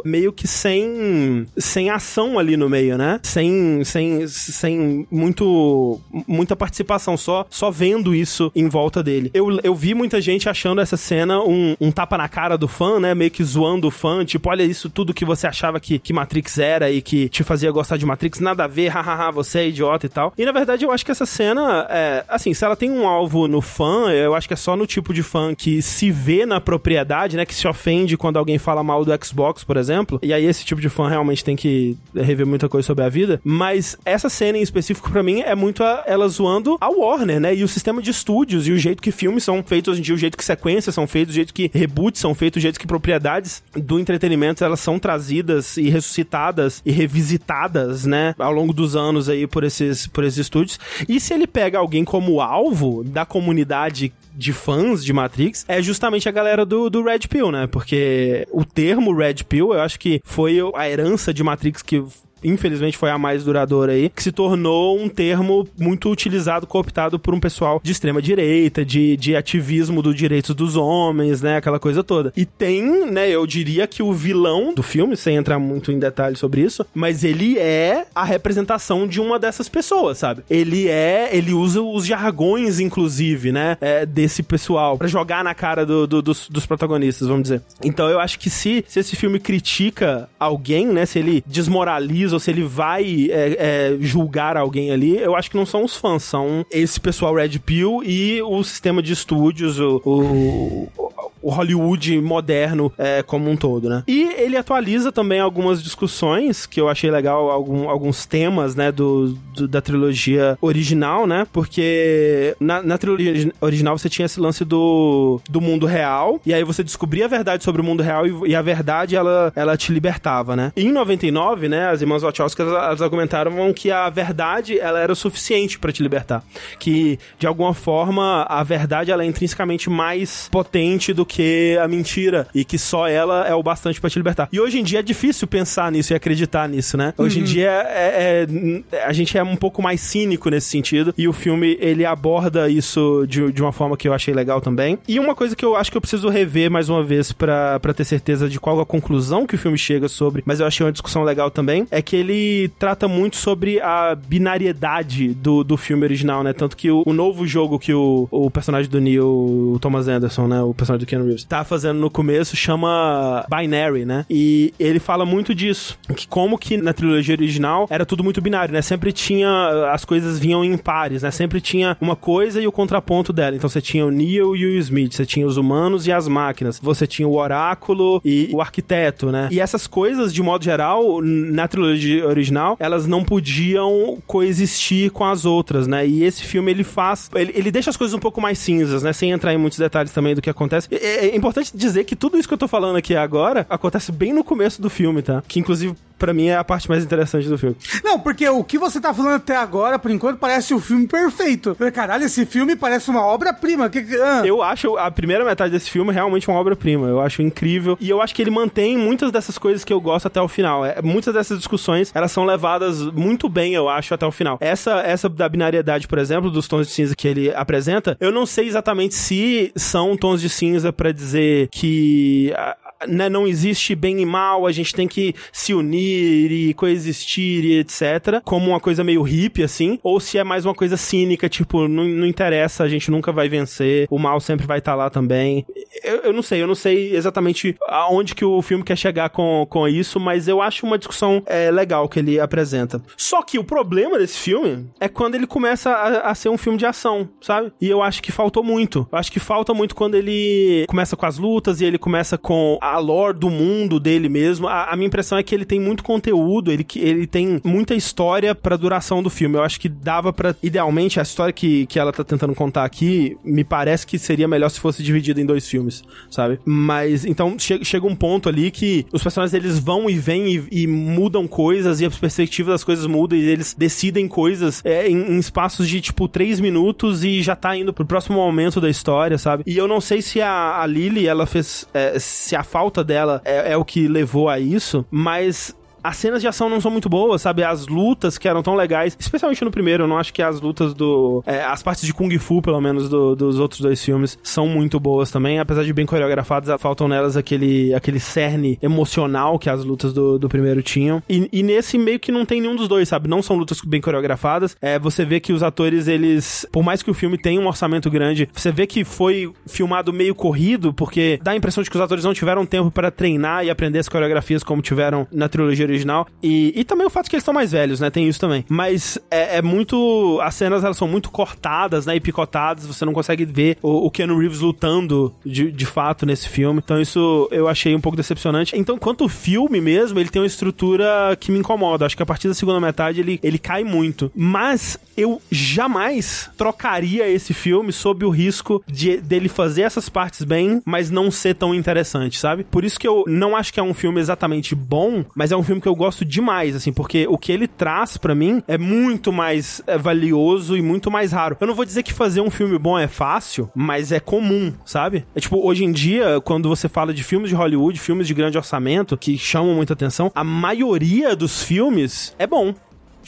meio 0.05 0.33
que 0.33 0.47
sem, 0.47 1.47
sem 1.57 1.91
ação 1.91 2.39
ali 2.39 2.57
no 2.57 2.69
meio, 2.69 2.99
né, 2.99 3.21
sem, 3.23 3.83
sem, 3.85 4.27
sem 4.27 5.07
muito, 5.11 6.01
muita 6.27 6.57
participação, 6.57 7.17
só, 7.17 7.47
só 7.49 7.71
vendo 7.71 8.15
isso 8.15 8.51
em 8.55 8.69
volta 8.69 9.03
dele. 9.03 9.31
Eu, 9.33 9.59
eu 9.63 9.75
vi 9.75 9.95
muita 9.95 10.21
gente 10.21 10.49
achando 10.49 10.81
essa 10.81 10.97
cena 10.97 11.41
um, 11.41 11.77
um 11.81 11.91
tapa 11.91 12.19
na 12.19 12.29
cara 12.29 12.57
do 12.57 12.69
fã, 12.69 13.01
né, 13.01 13.15
meio 13.15 13.31
que 13.31 13.43
zoando 13.45 13.89
o 13.89 13.91
fã, 13.91 14.25
tipo, 14.25 14.51
olha 14.51 14.63
isso 14.63 14.91
tudo 14.91 15.15
que 15.15 15.25
você 15.25 15.47
achava 15.47 15.81
que, 15.81 15.99
que 15.99 16.13
Matrix 16.13 16.59
era 16.59 16.91
e 16.91 17.01
que 17.01 17.29
te 17.29 17.43
fazia 17.43 17.71
gostar 17.71 17.97
de 17.97 18.07
Matrix, 18.07 18.41
nada 18.41 18.65
a 18.65 18.67
ver, 18.67 18.89
hahaha, 18.89 19.31
você 19.31 19.61
é 19.61 19.69
idiota 19.69 20.07
e 20.07 20.09
tal. 20.09 20.33
E 20.37 20.45
na 20.45 20.53
verdade 20.53 20.85
eu 20.85 20.91
acho 20.91 21.05
que 21.05 21.11
essa 21.11 21.27
cena, 21.27 21.87
é, 21.91 22.25
assim, 22.29 22.53
se 22.53 22.65
ela 22.65 22.77
tem 22.77 22.91
um 22.91 23.07
alvo 23.07 23.49
no 23.49 23.61
fã, 23.61 24.11
eu 24.11 24.35
acho 24.35 24.49
que 24.49 24.55
é 24.55 24.57
só 24.57 24.77
no 24.77 24.87
tipo 24.87 25.13
de 25.13 25.23
fã 25.23 25.55
que 25.55 25.81
se 25.83 26.11
vê 26.11 26.45
na 26.45 26.61
propriedade, 26.61 26.88
né, 27.37 27.45
que 27.45 27.55
se 27.55 27.67
ofende 27.67 28.17
quando 28.17 28.39
alguém 28.39 28.59
fala 28.59 28.83
mal 28.83 29.05
do 29.05 29.25
Xbox, 29.25 29.63
por 29.65 29.77
exemplo. 29.77 30.19
E 30.23 30.33
aí 30.33 30.45
esse 30.45 30.65
tipo 30.65 30.81
de 30.81 30.89
fã 30.89 31.09
realmente 31.09 31.45
tem 31.45 31.57
que 31.57 31.97
rever 32.15 32.47
muita 32.47 32.69
coisa 32.69 32.87
sobre 32.87 33.05
a 33.05 33.09
vida. 33.09 33.41
Mas 33.45 33.97
essa 34.05 34.29
cena 34.29 34.59
em 34.59 34.63
específico 34.63 35.11
pra 35.11 35.23
mim 35.23 35.41
é 35.41 35.55
muito 35.55 35.83
a- 35.85 36.05
ela 36.07 36.29
zoando 36.29 36.77
a 36.81 36.89
Warner, 36.89 37.41
né, 37.41 37.55
e 37.55 37.63
o 37.65 37.69
sistema 37.69 38.01
de 38.03 38.11
estúdios 38.11 38.67
e 38.67 38.73
o 38.73 38.79
jeito 38.79 39.03
que 39.03 39.11
filmes 39.13 39.45
são 39.45 39.63
feitos 39.63 39.93
hoje 39.93 40.01
em 40.01 40.05
dia, 40.05 40.15
o 40.15 40.19
jeito 40.19 40.37
que 40.37 40.45
sequências 40.45 40.95
são 40.95 41.07
feitos, 41.07 41.33
o 41.33 41.37
jeito 41.37 41.53
que 41.55 41.71
reboots 41.73 42.21
são 42.21 42.35
feitos, 42.35 42.59
o 42.59 42.61
jeito 42.63 42.79
que 42.79 42.87
propriedades 42.87 43.63
do 43.75 43.99
entretenimento 43.99 44.65
elas 44.65 44.81
são 44.81 44.99
trazidas 44.99 45.77
e 45.77 45.89
ressuscitadas 45.89 46.83
e 46.85 46.91
revisitadas, 46.93 48.05
né, 48.05 48.35
ao 48.39 48.53
longo 48.53 48.73
dos 48.73 48.97
anos 48.97 49.29
aí 49.29 49.47
por 49.47 49.65
esses, 49.65 50.07
por 50.07 50.25
esses 50.25 50.39
estúdios. 50.39 50.79
E 51.09 51.21
se 51.21 51.35
ele 51.35 51.47
pega 51.47 51.79
alguém 51.79 52.05
como 52.05 52.41
alvo 52.41 53.03
da 53.05 53.25
comunidade 53.27 54.13
de 54.39 54.53
fãs 54.53 55.05
de 55.05 55.13
Matrix 55.13 55.65
é 55.67 55.83
justamente 55.83 56.29
a 56.29 56.33
galera 56.33 56.65
do, 56.65 56.89
do 56.89 57.03
Red 57.03 57.27
Pill, 57.29 57.51
né? 57.51 57.67
Porque 57.67 58.47
o 58.53 58.65
termo 58.65 59.13
Red 59.13 59.43
Pill, 59.49 59.75
eu 59.75 59.81
acho 59.81 59.99
que 59.99 60.21
foi 60.23 60.59
a 60.77 60.89
herança 60.89 61.35
de 61.35 61.43
Matrix 61.43 61.83
que 61.83 62.05
infelizmente 62.43 62.97
foi 62.97 63.11
a 63.11 63.19
mais 63.19 63.45
duradoura 63.45 63.93
aí, 63.93 64.09
que 64.15 64.23
se 64.23 64.33
tornou 64.33 64.99
um 64.99 65.09
termo 65.09 65.67
muito 65.79 66.11
utilizado, 66.11 66.67
cooptado 66.67 67.19
por 67.19 67.35
um 67.35 67.41
pessoal 67.41 67.81
de 67.83 67.93
extrema 67.93 68.21
direita, 68.23 68.85
de, 68.85 69.17
de 69.17 69.35
ativismo 69.37 70.03
dos 70.03 70.15
direitos 70.15 70.55
dos 70.55 70.77
homens, 70.77 71.43
né, 71.43 71.57
aquela 71.57 71.79
coisa 71.79 72.03
toda. 72.03 72.33
E 72.37 72.45
tem, 72.45 73.11
né, 73.11 73.29
eu 73.31 73.47
diria 73.47 73.87
que 73.87 74.03
o 74.03 74.13
vilão 74.13 74.75
do 74.75 74.83
filme, 74.83 75.17
sem 75.17 75.37
entrar 75.37 75.59
muito 75.59 75.91
em 75.93 75.99
detalhes 75.99 76.39
sobre 76.39 76.61
isso, 76.63 76.85
mas 76.95 77.25
ele 77.25 77.59
é 77.59 78.07
a 78.15 78.25
representação 78.25 79.07
de 79.07 79.21
uma 79.21 79.39
dessas 79.39 79.69
pessoas, 79.69 80.19
sabe? 80.19 80.43
Ele 80.49 80.89
é, 80.89 81.31
ele 81.33 81.53
usa 81.53 81.81
os 81.83 82.05
jargões, 82.07 82.81
inclusive, 82.81 83.53
né, 83.53 83.77
é, 83.81 84.05
desse 84.07 84.43
pessoal, 84.43 84.97
pra 84.99 85.07
jogar 85.07 85.43
na 85.45 85.55
cara 85.55 85.85
do- 85.87 86.07
do- 86.07 86.23
dos, 86.23 86.49
dos 86.49 86.67
protagonistas, 86.67 87.29
vamos 87.29 87.45
dizer. 87.45 87.63
Então 87.83 88.09
eu 88.09 88.21
acho 88.21 88.39
que 88.39 88.51
se, 88.51 88.85
se 88.89 89.01
esse 89.01 89.17
filme 89.17 89.39
critica 89.39 90.29
alguém, 90.39 90.87
né, 90.87 91.07
se 91.07 91.19
ele 91.19 91.43
desmoraliza 91.47 92.28
ou 92.33 92.41
se 92.41 92.51
ele 92.51 92.63
vai 92.63 93.29
é, 93.31 93.57
é, 93.59 93.97
julgar 94.01 94.57
alguém 94.57 94.91
ali, 94.91 95.17
eu 95.17 95.35
acho 95.35 95.51
que 95.51 95.57
não 95.57 95.67
são 95.67 95.85
os 95.85 95.97
fãs, 95.97 96.23
são 96.23 96.65
esse 96.71 97.01
pessoal 97.01 97.35
Red 97.35 97.59
Pill 97.59 98.03
e 98.05 98.41
o 98.43 98.63
sistema 98.63 99.03
de 99.03 99.13
estúdios, 99.13 99.79
o, 99.79 100.01
o, 100.05 101.08
o 101.49 101.51
Hollywood 101.51 102.21
moderno 102.21 102.93
é, 102.99 103.23
como 103.23 103.51
um 103.51 103.57
todo, 103.57 103.89
né? 103.89 104.03
E 104.07 104.25
ele 104.37 104.57
atualiza 104.57 105.11
também 105.11 105.41
algumas 105.41 105.83
discussões 105.83 106.67
que 106.67 106.79
eu 106.81 106.89
achei 106.91 107.11
legal, 107.11 107.51
algum- 107.51 107.89
alguns 107.89 108.27
temas, 108.27 108.75
né, 108.75 108.93
do, 108.93 109.29
do- 109.55 109.67
da 109.67 109.81
trilogia 109.81 110.59
original, 110.61 111.27
né? 111.27 111.47
Porque 111.53 112.55
na, 112.61 112.83
na 112.83 112.99
trilogia 112.99 113.31
origi- 113.31 113.53
original 113.61 113.97
você 113.99 114.09
tinha 114.09 114.27
esse 114.27 114.39
lance 114.41 114.65
do, 114.65 115.41
do 115.49 115.61
mundo 115.61 115.87
real, 115.87 116.41
e 116.45 116.53
aí 116.53 116.63
você 116.65 116.83
descobria 116.85 117.25
a 117.25 117.29
verdade 117.29 117.65
sobre 117.65 117.81
o 117.81 117.85
mundo 117.85 118.03
real 118.03 118.27
e, 118.27 118.51
e 118.51 118.55
a 118.55 118.61
verdade 118.63 119.17
ela, 119.17 119.53
ela 119.57 119.77
te 119.77 119.93
libertava, 119.93 120.55
né? 120.55 120.73
E 120.77 120.85
em 120.85 120.93
99, 120.93 121.69
né, 121.69 121.89
as 121.89 122.01
irmãs 122.03 122.23
Wachowski 122.23 122.61
elas, 122.63 122.75
elas 122.75 123.03
argumentaram 123.03 123.73
que 123.73 123.91
a 123.91 124.09
verdade 124.11 124.79
ela 124.79 124.99
era 125.01 125.13
o 125.13 125.17
suficiente 125.17 125.79
pra 125.79 125.93
te 125.93 126.03
libertar, 126.03 126.43
que 126.79 127.19
de 127.39 127.47
alguma 127.47 127.73
forma 127.75 128.43
a 128.49 128.63
verdade 128.63 129.11
ela 129.11 129.23
é 129.23 129.27
intrinsecamente 129.27 129.89
mais 129.89 130.49
potente 130.51 131.13
do 131.13 131.25
que 131.25 131.38
a 131.83 131.87
mentira 131.89 132.47
e 132.55 132.65
que 132.65 132.79
só 132.79 133.07
ela 133.09 133.47
é 133.47 133.55
o 133.55 133.63
bastante 133.63 134.01
pra 134.01 134.11
te 134.11 134.19
libertar. 134.19 134.49
E 134.53 134.61
hoje 134.61 134.79
em 134.79 134.83
dia 134.83 134.99
é 135.01 135.03
difícil 135.03 135.47
pensar 135.47 135.91
nisso 135.93 136.13
e 136.13 136.17
acreditar 136.17 136.69
nisso, 136.69 136.97
né? 136.97 137.15
Hoje 137.19 137.41
em 137.41 137.45
dia 137.45 137.71
é, 137.87 138.47
é- 138.93 139.05
a 139.05 139.13
gente 139.13 139.37
é 139.37 139.43
um 139.43 139.57
pouco 139.57 139.83
mais 139.83 140.01
cínico 140.01 140.49
nesse 140.51 140.69
sentido 140.69 141.15
e 141.17 141.29
o 141.29 141.33
filme 141.33 141.77
ele 141.81 142.05
aborda 142.05 142.69
isso 142.69 143.25
de, 143.29 143.53
de 143.53 143.63
uma 143.63 143.73
forma 143.73 143.97
que 143.97 144.09
eu 144.09 144.15
achei 144.15 144.33
legal 144.35 144.61
também. 144.61 144.99
E 145.07 145.19
uma 145.19 145.35
coisa 145.35 145.55
que 145.55 145.65
eu 145.65 145.77
acho 145.77 145.91
que 145.91 145.97
eu 145.97 146.01
preciso 146.01 146.29
rever 146.29 146.71
mais 146.71 146.89
uma 146.89 147.03
vez 147.03 147.33
pra 147.33 147.79
pra 147.81 147.93
ter 147.95 148.05
certeza 148.05 148.49
de 148.49 148.59
qual 148.59 148.81
a 148.81 148.87
conclusão 148.87 149.47
que 149.47 149.55
o 149.55 149.59
filme 149.59 149.79
chega 149.79 150.09
sobre, 150.09 150.43
mas 150.45 150.61
eu 150.61 150.67
achei 150.67 150.85
uma 150.85 150.93
discussão 150.93 151.23
legal 151.23 151.51
também, 151.51 151.87
é 151.91 152.01
que 152.03 152.17
ele 152.17 152.69
trata 152.79 153.07
muito 153.09 153.37
sobre 153.37 153.81
a 153.81 154.15
binariedade 154.15 155.35
do, 155.35 155.63
do 155.63 155.77
filme 155.77 156.05
original, 156.05 156.43
né? 156.43 156.53
Tanto 156.53 156.77
que 156.77 156.91
o, 156.91 157.03
o 157.07 157.13
novo 157.13 157.47
jogo 157.47 157.79
que 157.79 157.93
o, 157.93 158.27
o 158.31 158.51
personagem 158.51 158.91
do 158.91 159.01
Neo, 159.01 159.73
o 159.75 159.79
Thomas 159.81 160.09
Anderson, 160.09 160.47
né? 160.47 160.61
O 160.63 160.75
personagem 160.75 161.05
do 161.05 161.09
Keanu 161.09 161.28
Reeves, 161.29 161.45
tá 161.45 161.65
fazendo 161.65 161.99
no 161.99 162.11
começo 162.11 162.57
chama 162.57 163.47
Binary, 163.49 164.05
né? 164.05 164.27
E 164.29 164.75
ele 164.79 164.99
fala 164.99 165.25
muito 165.25 165.55
disso. 165.55 165.99
Que 166.15 166.27
como 166.27 166.59
que 166.59 166.77
na 166.77 166.93
trilogia 166.93 167.35
original 167.35 167.87
era 167.91 168.05
tudo 168.05 168.25
muito 168.25 168.41
binário, 168.41 168.73
né? 168.73 168.83
Sempre 168.83 169.13
tinha. 169.13 169.91
As 169.93 170.05
coisas 170.05 170.39
vinham 170.39 170.65
em 170.65 170.77
pares, 170.77 171.23
né? 171.23 171.31
Sempre 171.31 171.61
tinha 171.61 171.97
uma 172.01 172.17
coisa 172.17 172.61
e 172.61 172.67
o 172.67 172.73
contraponto 172.73 173.33
dela. 173.33 173.57
Então 173.57 173.69
você 173.69 173.81
tinha 173.81 174.05
o 174.05 174.11
Neo 174.11 174.57
e 174.57 174.67
o 174.67 174.79
Smith, 174.79 175.15
você 175.15 175.27
tinha 175.27 175.47
os 175.47 175.57
humanos 175.57 176.07
e 176.07 176.13
as 176.13 176.29
máquinas, 176.29 176.79
você 176.83 177.07
tinha 177.07 177.27
o 177.27 177.37
oráculo 177.37 178.21
e 178.25 178.51
o 178.53 178.61
arquiteto, 178.61 179.31
né? 179.31 179.49
E 179.51 179.61
essas 179.61 179.87
coisas, 179.87 180.33
de 180.33 180.43
modo 180.43 180.65
geral, 180.65 181.21
na 181.23 181.69
trilogia 181.69 182.27
original, 182.27 182.77
elas 182.81 183.07
não 183.07 183.25
podiam 183.25 184.19
coexistir 184.27 185.11
com 185.11 185.25
as 185.25 185.45
outras, 185.45 185.87
né? 185.87 186.07
E 186.07 186.25
esse 186.25 186.43
filme 186.43 186.71
ele 186.71 186.85
faz. 186.85 187.31
Ele, 187.35 187.53
ele 187.55 187.71
deixa 187.71 187.91
as 187.91 187.97
coisas 187.97 188.15
um 188.15 188.19
pouco 188.19 188.41
mais 188.41 188.59
cinzas, 188.59 189.03
né? 189.03 189.13
Sem 189.13 189.31
entrar 189.31 189.53
em 189.55 189.59
muitos 189.59 189.79
detalhes 189.79 190.13
também 190.13 190.35
do 190.35 190.43
que 190.43 190.51
acontece. 190.51 190.89
É, 191.09 191.27
é 191.27 191.37
importante 191.37 191.77
dizer 191.77 192.05
que 192.05 192.15
tudo 192.15 192.39
isso 192.39 192.47
que 192.47 192.55
eu 192.55 192.59
tô 192.59 192.69
falando 192.69 192.97
aqui 192.97 193.15
agora 193.15 193.67
acontece 193.69 194.13
bem 194.13 194.33
no 194.33 194.45
começo 194.45 194.81
do 194.83 194.91
filme, 194.91 195.23
tá? 195.23 195.43
Que 195.47 195.59
inclusive. 195.59 195.95
Pra 196.19 196.35
mim 196.35 196.47
é 196.47 196.57
a 196.57 196.65
parte 196.65 196.89
mais 196.89 197.05
interessante 197.05 197.49
do 197.49 197.57
filme. 197.57 197.77
Não, 198.03 198.19
porque 198.19 198.49
o 198.49 198.65
que 198.65 198.79
você 198.79 199.01
tá 199.01 199.15
falando 199.15 199.37
até 199.37 199.57
agora, 199.57 199.99
por 199.99 200.11
enquanto, 200.11 200.39
parece 200.39 200.75
o 200.75 200.81
filme 200.81 201.07
perfeito. 201.07 201.77
Caralho, 201.93 202.25
esse 202.25 202.45
filme 202.45 202.75
parece 202.75 203.09
uma 203.11 203.25
obra-prima. 203.25 203.89
Que, 203.89 203.99
ah. 204.21 204.43
Eu 204.45 204.63
acho 204.63 204.97
a 204.97 205.11
primeira 205.11 205.45
metade 205.45 205.73
desse 205.73 205.91
filme 205.91 206.13
realmente 206.13 206.49
uma 206.49 206.59
obra-prima. 206.59 207.07
Eu 207.07 207.21
acho 207.21 207.41
incrível. 207.43 207.97
E 208.01 208.11
eu 208.11 208.21
acho 208.21 208.35
que 208.35 208.43
ele 208.43 208.51
mantém 208.51 208.97
muitas 208.97 209.31
dessas 209.31 209.57
coisas 209.59 209.85
que 209.85 209.93
eu 209.93 210.01
gosto 210.01 210.27
até 210.27 210.41
o 210.41 210.49
final. 210.49 210.85
É, 210.85 211.01
muitas 211.03 211.35
dessas 211.35 211.59
discussões, 211.59 212.11
elas 212.15 212.33
são 212.33 212.45
levadas 212.45 213.01
muito 213.13 213.49
bem, 213.49 213.75
eu 213.75 213.89
acho, 213.89 214.13
até 214.13 214.27
o 214.27 214.33
final. 214.33 214.59
Essa, 214.61 215.01
essa 215.01 215.29
da 215.29 215.49
binariedade, 215.49 216.09
por 216.09 216.19
exemplo, 216.19 216.51
dos 216.51 216.67
tons 216.67 216.89
de 216.89 216.93
cinza 216.93 217.15
que 217.15 217.29
ele 217.29 217.55
apresenta, 217.55 218.17
eu 218.21 218.33
não 218.33 218.45
sei 218.45 218.67
exatamente 218.67 219.15
se 219.15 219.73
são 219.77 220.17
tons 220.17 220.41
de 220.41 220.49
cinza 220.49 220.93
pra 220.93 221.13
dizer 221.13 221.69
que. 221.71 222.53
ah, 222.57 222.77
né, 223.07 223.29
não 223.29 223.47
existe 223.47 223.95
bem 223.95 224.21
e 224.21 224.27
mal, 224.27 224.67
a 224.67 224.73
gente 224.73 224.93
tem 224.93 225.07
que 225.07 225.35
se 225.53 225.73
unir 225.73 226.08
e 226.09 226.75
coexistir 226.75 227.65
e 227.65 227.79
etc. 227.79 228.41
Como 228.45 228.71
uma 228.71 228.81
coisa 228.81 229.05
meio 229.05 229.23
hippie, 229.23 229.63
assim. 229.63 229.99
Ou 230.03 230.21
se 230.21 230.39
é 230.39 230.45
mais 230.45 230.65
uma 230.65 230.75
coisa 230.75 230.97
cínica, 230.97 231.49
tipo, 231.49 231.89
não, 231.89 232.05
não 232.05 232.27
interessa, 232.27 232.85
a 232.85 232.89
gente 232.89 233.11
nunca 233.11 233.33
vai 233.33 233.49
vencer, 233.49 234.07
o 234.11 234.19
mal 234.19 234.41
sempre 234.41 234.67
vai 234.67 234.79
estar 234.79 234.95
lá 234.95 235.11
também. 235.11 235.67
Eu, 236.03 236.17
eu 236.19 236.33
não 236.33 236.43
sei, 236.43 236.63
eu 236.63 236.67
não 236.67 236.75
sei 236.75 237.15
exatamente 237.15 237.77
aonde 237.87 238.35
que 238.35 238.45
o 238.45 238.61
filme 238.63 238.85
quer 238.85 238.97
chegar 238.97 239.31
com, 239.31 239.67
com 239.69 239.87
isso, 239.89 240.19
mas 240.21 240.49
eu 240.49 240.61
acho 240.61 240.87
uma 240.87 240.99
discussão 240.99 241.43
é, 241.47 241.71
legal 241.71 242.09
que 242.09 242.19
ele 242.19 242.41
apresenta. 242.41 243.03
Só 243.17 243.43
que 243.43 243.59
o 243.59 243.65
problema 243.65 244.19
desse 244.19 244.39
filme 244.39 244.87
é 245.01 245.09
quando 245.09 245.35
ele 245.35 245.47
começa 245.47 245.91
a, 245.91 246.31
a 246.31 246.35
ser 246.35 246.49
um 246.49 246.59
filme 246.59 246.79
de 246.79 246.87
ação, 246.87 247.29
sabe? 247.41 247.73
E 247.81 247.89
eu 247.89 248.03
acho 248.03 248.23
que 248.23 248.33
faltou 248.33 248.63
muito. 248.63 249.07
Eu 249.11 249.19
acho 249.19 249.33
que 249.33 249.41
falta 249.41 249.75
muito 249.75 249.95
quando 249.95 250.15
ele 250.15 250.85
começa 250.89 251.17
com 251.17 251.27
as 251.27 251.39
lutas 251.39 251.81
e 251.81 251.85
ele 251.85 251.99
começa 251.99 252.37
com 252.39 252.79
a 252.81 252.99
lore 252.99 253.39
do 253.39 253.51
mundo 253.51 254.01
dele 254.01 254.29
mesmo. 254.29 254.69
A, 254.69 254.93
a 254.93 254.97
minha 254.97 255.07
impressão 255.07 255.39
é 255.39 255.43
que 255.43 255.55
ele 255.55 255.65
tem 255.65 255.81
muito 255.81 256.03
conteúdo, 256.03 256.71
ele, 256.73 256.87
ele 256.97 257.27
tem 257.27 257.61
muita 257.65 257.95
história 257.95 258.55
pra 258.55 258.77
duração 258.77 259.23
do 259.23 259.31
filme. 259.31 259.57
Eu 259.57 259.63
acho 259.63 259.81
que 259.81 259.89
dava 259.89 260.33
pra 260.33 260.55
idealmente, 260.63 261.19
a 261.19 261.23
história 261.23 261.53
que, 261.53 261.87
que 261.87 261.99
ela 261.99 262.13
tá 262.13 262.25
tentando 262.25 262.55
contar 262.55 262.85
aqui, 262.85 263.37
me 263.45 263.65
parece 263.65 264.07
que 264.07 264.19
seria 264.19 264.49
melhor 264.49 264.69
se 264.69 264.81
fosse 264.81 265.03
dividida 265.03 265.41
em 265.41 265.47
dois 265.47 265.69
filmes, 265.69 265.88
sabe? 266.31 266.59
Mas, 266.65 267.25
então, 267.25 267.59
che- 267.59 267.85
chega 267.85 268.07
um 268.07 268.15
ponto 268.15 268.49
ali 268.49 268.71
que 268.71 269.07
os 269.13 269.23
personagens, 269.23 269.55
eles 269.55 269.79
vão 269.79 270.09
e 270.09 270.19
vêm 270.19 270.55
e, 270.55 270.83
e 270.83 270.87
mudam 270.87 271.47
coisas 271.47 272.01
e 272.01 272.05
a 272.05 272.11
perspectiva 272.11 272.71
das 272.71 272.85
coisas 272.85 273.07
muda 273.07 273.37
e 273.37 273.41
eles 273.41 273.75
decidem 273.77 274.27
coisas 274.29 274.81
é, 274.85 275.09
em, 275.09 275.17
em 275.17 275.39
espaços 275.39 275.89
de, 275.89 276.01
tipo, 276.01 276.29
três 276.29 276.61
minutos 276.61 277.25
e 277.25 277.43
já 277.43 277.57
tá 277.57 277.77
indo 277.77 277.93
pro 277.93 278.05
próximo 278.07 278.37
momento 278.37 278.81
da 278.81 278.91
história, 278.91 279.39
sabe? 279.39 279.63
E 279.67 279.77
eu 279.77 279.87
não 279.89 280.01
sei 280.01 280.23
se 280.23 280.41
a, 280.41 280.81
a 280.81 280.87
Lily, 280.87 281.27
ela 281.27 281.47
fez... 281.47 281.87
é, 281.95 282.19
se 282.19 282.55
a 282.57 282.63
falta 282.63 283.03
dela 283.05 283.41
é, 283.45 283.73
é 283.73 283.77
o 283.77 283.85
que 283.85 284.09
levou 284.09 284.49
a 284.49 284.59
isso, 284.59 285.05
mas 285.11 285.75
as 286.03 286.17
cenas 286.17 286.41
de 286.41 286.49
ação 286.49 286.69
não 286.69 286.81
são 286.81 286.91
muito 286.91 287.09
boas, 287.09 287.43
sabe? 287.43 287.63
As 287.63 287.87
lutas 287.87 288.39
que 288.39 288.49
eram 288.49 288.63
tão 288.63 288.75
legais, 288.75 289.17
especialmente 289.19 289.65
no 289.65 289.71
primeiro, 289.71 290.05
eu 290.05 290.09
não 290.09 290.19
acho 290.19 290.33
que 290.33 290.43
as 290.43 290.61
lutas 290.61 290.95
do. 290.95 291.43
é, 291.47 291.63
as 291.63 291.83
partes 291.83 292.05
de 292.07 292.13
Kung 292.15 292.37
Fu, 292.39 292.61
pelo 292.63 292.81
menos, 292.81 293.09
do- 293.09 293.35
dos 293.35 293.59
outros 293.59 293.81
dois 293.81 294.03
filmes, 294.05 294.39
são 294.43 294.67
muito 294.69 294.99
boas 295.01 295.31
também. 295.31 295.59
Apesar 295.59 295.85
de 295.85 295.93
bem 295.93 296.07
coreografadas, 296.07 296.81
faltam 296.81 297.09
nelas 297.09 297.37
aquele, 297.37 297.93
aquele 297.95 298.21
cerne 298.21 298.79
emocional 298.83 299.59
que 299.59 299.69
as 299.71 299.85
lutas 299.85 300.13
do, 300.13 300.39
do 300.39 300.49
primeiro 300.49 300.83
tinham. 300.83 301.23
E, 301.29 301.49
e 301.53 301.63
nesse 301.63 301.99
meio 301.99 302.19
que 302.21 302.31
não 302.33 302.45
tem 302.45 302.61
nenhum 302.61 302.77
dos 302.77 302.89
dois, 302.89 303.09
sabe? 303.09 303.29
Não 303.29 303.43
são 303.43 303.57
lutas 303.57 303.81
bem 303.85 304.01
coreografadas. 304.01 304.77
É, 304.81 304.99
você 304.99 305.25
vê 305.25 305.41
que 305.41 305.53
os 305.53 305.63
atores, 305.63 306.09
eles. 306.09 306.67
Por 306.73 306.83
mais 306.83 307.03
que 307.03 307.11
o 307.11 307.15
filme 307.15 307.39
tenha 307.39 307.61
um 307.61 307.67
orçamento 307.67 308.11
grande, 308.11 308.49
você 308.53 308.71
vê 308.71 308.87
que 308.87 309.05
foi 309.05 309.53
filmado 309.67 310.13
meio 310.13 310.35
corrido, 310.35 310.93
porque 310.93 311.39
dá 311.43 311.53
a 311.53 311.57
impressão 311.57 311.83
de 311.83 311.91
que 311.91 311.97
os 311.97 312.03
atores 312.03 312.25
não 312.25 312.35
tiveram 312.35 312.65
tempo 312.67 312.91
para 312.91 313.11
treinar 313.11 313.65
e 313.65 313.71
aprender 313.71 313.99
as 313.99 314.09
coreografias 314.09 314.63
como 314.63 314.83
tiveram 314.83 315.27
na 315.33 315.49
trilogia 315.49 315.88
original. 315.91 316.27
E, 316.43 316.73
e 316.75 316.85
também 316.85 317.07
o 317.07 317.11
fato 317.11 317.29
que 317.29 317.37
eles 317.37 317.45
são 317.45 317.55
mais 317.55 317.73
velhos, 317.73 318.01
né? 318.01 318.11
Tem 318.11 318.29
isso 318.29 318.41
também. 318.41 318.65
Mas 318.69 319.19
é, 319.31 319.59
é 319.59 319.63
muito. 319.63 320.39
As 320.43 320.55
cenas 320.55 320.85
elas 320.85 320.97
são 320.97 321.09
muito 321.09 321.31
cortadas, 321.31 322.07
né? 322.07 322.17
E 322.17 322.21
picotadas. 322.21 322.87
Você 322.87 323.05
não 323.05 323.13
consegue 323.13 323.45
ver 323.45 323.79
o, 323.83 324.07
o 324.07 324.11
Keanu 324.11 324.39
Reeves 324.39 324.61
lutando 324.61 325.35
de, 325.45 325.71
de 325.71 325.87
fato 325.87 326.27
nesse 326.27 326.49
filme. 326.49 326.81
Então 326.85 327.01
isso 327.01 327.49
eu 327.51 327.69
achei 327.69 327.95
um 327.95 328.01
pouco 328.01 328.17
decepcionante. 328.17 328.77
Então, 328.77 328.99
quanto 328.99 329.25
o 329.25 329.29
filme 329.29 329.81
mesmo, 329.81 330.19
ele 330.19 330.29
tem 330.29 330.41
uma 330.41 330.47
estrutura 330.47 331.37
que 331.39 331.51
me 331.51 331.59
incomoda. 331.59 332.07
Acho 332.07 332.17
que 332.17 332.23
a 332.23 332.27
partir 332.27 332.49
da 332.49 332.55
segunda 332.55 332.81
metade 332.81 333.21
ele, 333.21 333.41
ele 333.43 333.59
cai 333.59 333.85
muito. 333.85 334.31
Mas 334.35 334.99
eu 335.17 335.41
jamais 335.51 336.51
trocaria 336.57 337.29
esse 337.29 337.53
filme 337.53 337.93
sob 337.93 338.25
o 338.25 338.31
risco 338.31 338.83
de 338.87 339.17
dele 339.17 339.49
fazer 339.49 339.83
essas 339.83 340.09
partes 340.09 340.45
bem, 340.45 340.81
mas 340.85 341.11
não 341.11 341.31
ser 341.31 341.55
tão 341.55 341.75
interessante, 341.75 342.39
sabe? 342.39 342.65
Por 342.65 342.85
isso 342.85 342.99
que 342.99 343.09
eu 343.09 343.25
não 343.27 343.57
acho 343.57 343.73
que 343.73 343.81
é 343.81 343.83
um 343.83 343.95
filme 343.95 344.21
exatamente 344.21 344.75
bom, 344.75 345.25
mas 345.35 345.51
é 345.51 345.57
um 345.57 345.63
filme 345.63 345.78
que 345.81 345.89
eu 345.89 345.95
gosto 345.95 346.25
demais, 346.25 346.75
assim, 346.75 346.93
porque 346.93 347.27
o 347.29 347.39
que 347.39 347.53
ele 347.53 347.67
traz 347.67 348.17
pra 348.17 348.35
mim 348.35 348.63
é 348.67 348.79
muito 348.79 349.33
mais 349.33 349.83
é, 349.87 349.97
valioso 349.97 350.77
e 350.77 350.83
muito 350.83 351.11
mais 351.11 351.33
raro. 351.33 351.57
Eu 351.61 351.67
não 351.67 351.75
vou 351.75 351.85
dizer 351.85 352.03
que 352.03 352.13
fazer 352.13 352.41
um 352.41 352.51
filme 352.51 352.79
bom 352.79 352.99
é 352.99 353.09
fácil, 353.09 353.71
mas 353.75 354.13
é 354.13 354.21
comum, 354.21 354.73
sabe? 354.85 355.25
É 355.35 355.41
tipo, 355.41 355.59
hoje 355.59 355.85
em 355.85 355.93
dia, 355.93 356.41
quando 356.45 356.69
você 356.69 356.89
fala 356.89 357.13
de 357.13 357.25
filmes 357.25 357.51
de 357.51 357.57
Hollywood, 357.57 357.99
filmes 357.99 358.27
de 358.27 358.35
grande 358.35 358.59
orçamento, 358.59 359.17
que 359.17 359.37
chamam 359.39 359.75
muita 359.75 359.93
atenção, 359.93 360.31
a 360.35 360.45
maioria 360.45 361.35
dos 361.35 361.63
filmes 361.63 362.35
é 362.39 362.47
bom. 362.47 362.75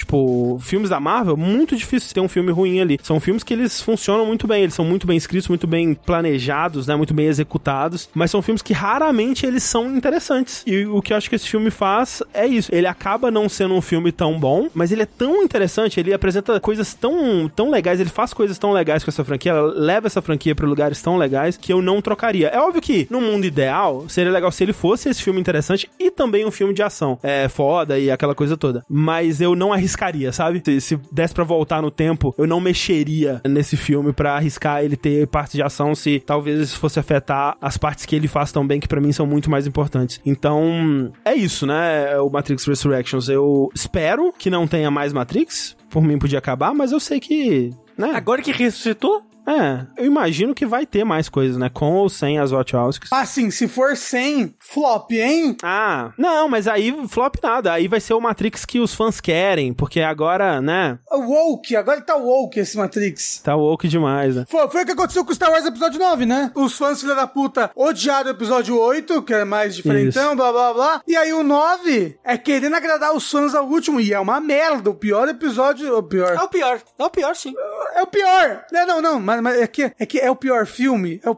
Tipo, 0.01 0.59
filmes 0.63 0.89
da 0.89 0.99
Marvel, 0.99 1.37
muito 1.37 1.77
difícil 1.77 2.15
ter 2.15 2.21
um 2.21 2.29
filme 2.29 2.51
ruim 2.51 2.81
ali. 2.81 2.99
São 3.03 3.21
filmes 3.21 3.45
que 3.45 3.53
eles 3.53 3.83
funcionam 3.83 4.25
muito 4.25 4.47
bem, 4.47 4.63
eles 4.63 4.73
são 4.73 4.83
muito 4.83 5.07
bem 5.07 5.15
escritos, 5.15 5.47
muito 5.47 5.67
bem 5.67 5.93
planejados, 5.93 6.87
né? 6.87 6.97
Muito 6.97 7.13
bem 7.13 7.27
executados. 7.27 8.09
Mas 8.15 8.31
são 8.31 8.41
filmes 8.41 8.63
que 8.63 8.73
raramente 8.73 9.45
eles 9.45 9.63
são 9.63 9.95
interessantes. 9.95 10.63
E 10.67 10.87
o 10.87 11.03
que 11.03 11.13
eu 11.13 11.19
acho 11.19 11.29
que 11.29 11.37
esse 11.37 11.47
filme 11.47 11.71
faz 11.71 12.23
é 12.33 12.47
isso. 12.47 12.75
Ele 12.75 12.87
acaba 12.87 13.31
não 13.31 13.47
sendo 13.47 13.75
um 13.75 13.83
filme 13.83 14.11
tão 14.11 14.41
bom, 14.41 14.71
mas 14.73 14.91
ele 14.91 15.03
é 15.03 15.07
tão 15.07 15.43
interessante, 15.43 16.01
ele 16.01 16.15
apresenta 16.15 16.59
coisas 16.59 16.95
tão, 16.95 17.47
tão 17.55 17.71
legais, 17.71 18.01
ele 18.01 18.09
faz 18.09 18.33
coisas 18.33 18.57
tão 18.57 18.73
legais 18.73 19.05
com 19.05 19.11
essa 19.11 19.23
franquia, 19.23 19.53
leva 19.61 20.07
essa 20.07 20.23
franquia 20.23 20.55
pra 20.55 20.67
lugares 20.67 21.03
tão 21.03 21.19
legais 21.19 21.59
que 21.59 21.71
eu 21.71 21.83
não 21.83 22.01
trocaria. 22.01 22.49
É 22.49 22.59
óbvio 22.59 22.81
que, 22.81 23.07
no 23.11 23.21
mundo 23.21 23.45
ideal, 23.45 24.09
seria 24.09 24.33
legal 24.33 24.51
se 24.51 24.65
ele 24.65 24.73
fosse 24.73 25.11
esse 25.11 25.23
filme 25.23 25.39
interessante 25.39 25.91
e 25.99 26.11
também 26.11 26.47
um 26.47 26.51
filme 26.51 26.73
de 26.73 26.83
ação. 26.83 27.19
É 27.23 27.51
foda 27.51 27.99
e 27.99 28.11
aquela 28.11 28.35
coisa 28.35 28.57
toda. 28.57 28.83
Mas 28.89 29.43
eu 29.43 29.55
não 29.55 29.75
arriscaria, 29.91 30.33
sabe? 30.33 30.63
Se, 30.65 30.81
se 30.81 31.01
desse 31.11 31.35
pra 31.35 31.45
voltar 31.45 31.83
no 31.83 31.91
tempo, 31.91 32.35
eu 32.39 32.47
não 32.47 32.61
mexeria 32.61 33.41
nesse 33.47 33.77
filme 33.77 34.13
pra 34.13 34.37
arriscar 34.37 34.85
ele 34.85 34.97
ter 34.97 35.27
parte 35.27 35.57
de 35.57 35.63
ação 35.63 35.95
se 35.95 36.21
talvez 36.21 36.61
isso 36.61 36.79
fosse 36.79 36.99
afetar 36.99 37.57
as 37.61 37.77
partes 37.77 38.07
que 38.07 38.15
ele 38.15 38.29
faz 38.29 38.53
tão 38.53 38.67
bem, 38.67 38.81
que 38.81 38.89
pra 38.89 39.01
mim 39.01 39.13
são 39.13 39.27
muito 39.27 39.51
mais 39.51 39.67
importantes. 39.67 40.21
Então, 40.25 41.13
é 41.25 41.35
isso, 41.35 41.67
né? 41.67 42.19
O 42.21 42.31
Matrix 42.31 42.65
Resurrections. 42.67 43.29
Eu 43.29 43.71
espero 43.75 44.33
que 44.39 44.51
não 44.51 44.67
tenha 44.67 44.91
mais 44.91 45.13
Matrix. 45.13 45.77
Por 45.91 46.03
mim 46.03 46.19
podia 46.19 46.39
acabar, 46.39 46.73
mas 46.73 46.93
eu 46.93 47.01
sei 47.01 47.19
que. 47.19 47.71
Né? 47.99 48.13
Agora 48.15 48.41
que 48.41 48.53
ressuscitou? 48.53 49.23
É, 49.51 49.87
eu 49.97 50.07
imagino 50.07 50.55
que 50.55 50.65
vai 50.65 50.87
ter 50.87 51.05
mais 51.05 51.29
coisas, 51.29 51.57
né? 51.57 51.69
Com 51.69 51.95
ou 51.95 52.09
sem 52.09 52.39
as 52.39 52.53
Wachowskis. 52.53 53.13
Assim, 53.13 53.51
se 53.51 53.67
for 53.67 53.97
100, 53.97 54.55
flop, 54.61 55.11
hein? 55.11 55.57
Ah, 55.63 56.13
não, 56.17 56.49
mas 56.49 56.69
aí 56.69 56.95
flop 57.09 57.35
nada. 57.43 57.73
Aí 57.73 57.89
vai 57.89 57.99
ser 57.99 58.15
o 58.15 58.21
Matrix 58.21 58.65
que 58.65 58.79
os 58.79 58.95
fãs 58.95 59.21
querem, 59.21 59.73
porque 59.75 60.01
agora, 60.01 60.61
né? 60.61 60.99
Woke, 61.11 61.75
agora 61.75 62.01
tá 62.01 62.15
woke 62.15 62.61
esse 62.61 62.77
Matrix. 62.77 63.41
Tá 63.43 63.57
woke 63.57 63.89
demais, 63.89 64.37
né? 64.37 64.45
Foi, 64.49 64.69
foi 64.69 64.83
o 64.83 64.87
que 64.87 64.93
aconteceu 64.93 65.25
com 65.25 65.35
Star 65.35 65.51
Wars 65.51 65.67
Episódio 65.67 65.99
9, 65.99 66.27
né? 66.27 66.53
Os 66.55 66.77
fãs, 66.77 67.01
filha 67.01 67.15
da 67.15 67.27
puta, 67.27 67.71
odiaram 67.75 68.29
o 68.29 68.35
Episódio 68.35 68.79
8, 68.79 69.23
que 69.23 69.35
é 69.35 69.45
mais 69.45 69.75
diferentão, 69.75 70.29
Isso. 70.29 70.37
blá 70.37 70.53
blá 70.53 70.73
blá. 70.73 71.03
E 71.09 71.17
aí 71.17 71.33
o 71.33 71.43
9 71.43 72.19
é 72.25 72.39
querendo 72.39 72.77
agradar 72.77 73.15
os 73.15 73.29
fãs 73.29 73.55
ao 73.55 73.67
último. 73.67 74.01
E 74.01 74.13
é 74.13 74.21
uma 74.21 74.41
merda. 74.41 74.91
O 74.91 74.95
pior 74.95 75.29
episódio. 75.29 75.97
O 75.97 76.03
pior. 76.03 76.35
É 76.35 76.43
o 76.43 76.49
pior. 76.49 76.81
É 76.99 77.05
o 77.05 77.11
pior, 77.11 77.35
sim. 77.35 77.55
É 77.95 78.03
o 78.03 78.07
pior! 78.07 78.65
Não, 78.73 78.87
não, 78.87 79.03
não, 79.03 79.21
mas, 79.21 79.40
mas 79.41 79.61
é, 79.61 79.67
que, 79.67 79.93
é 79.99 80.07
que 80.07 80.19
é 80.19 80.31
o 80.31 80.37
pior 80.37 80.67
filme, 80.67 81.21
é 81.25 81.31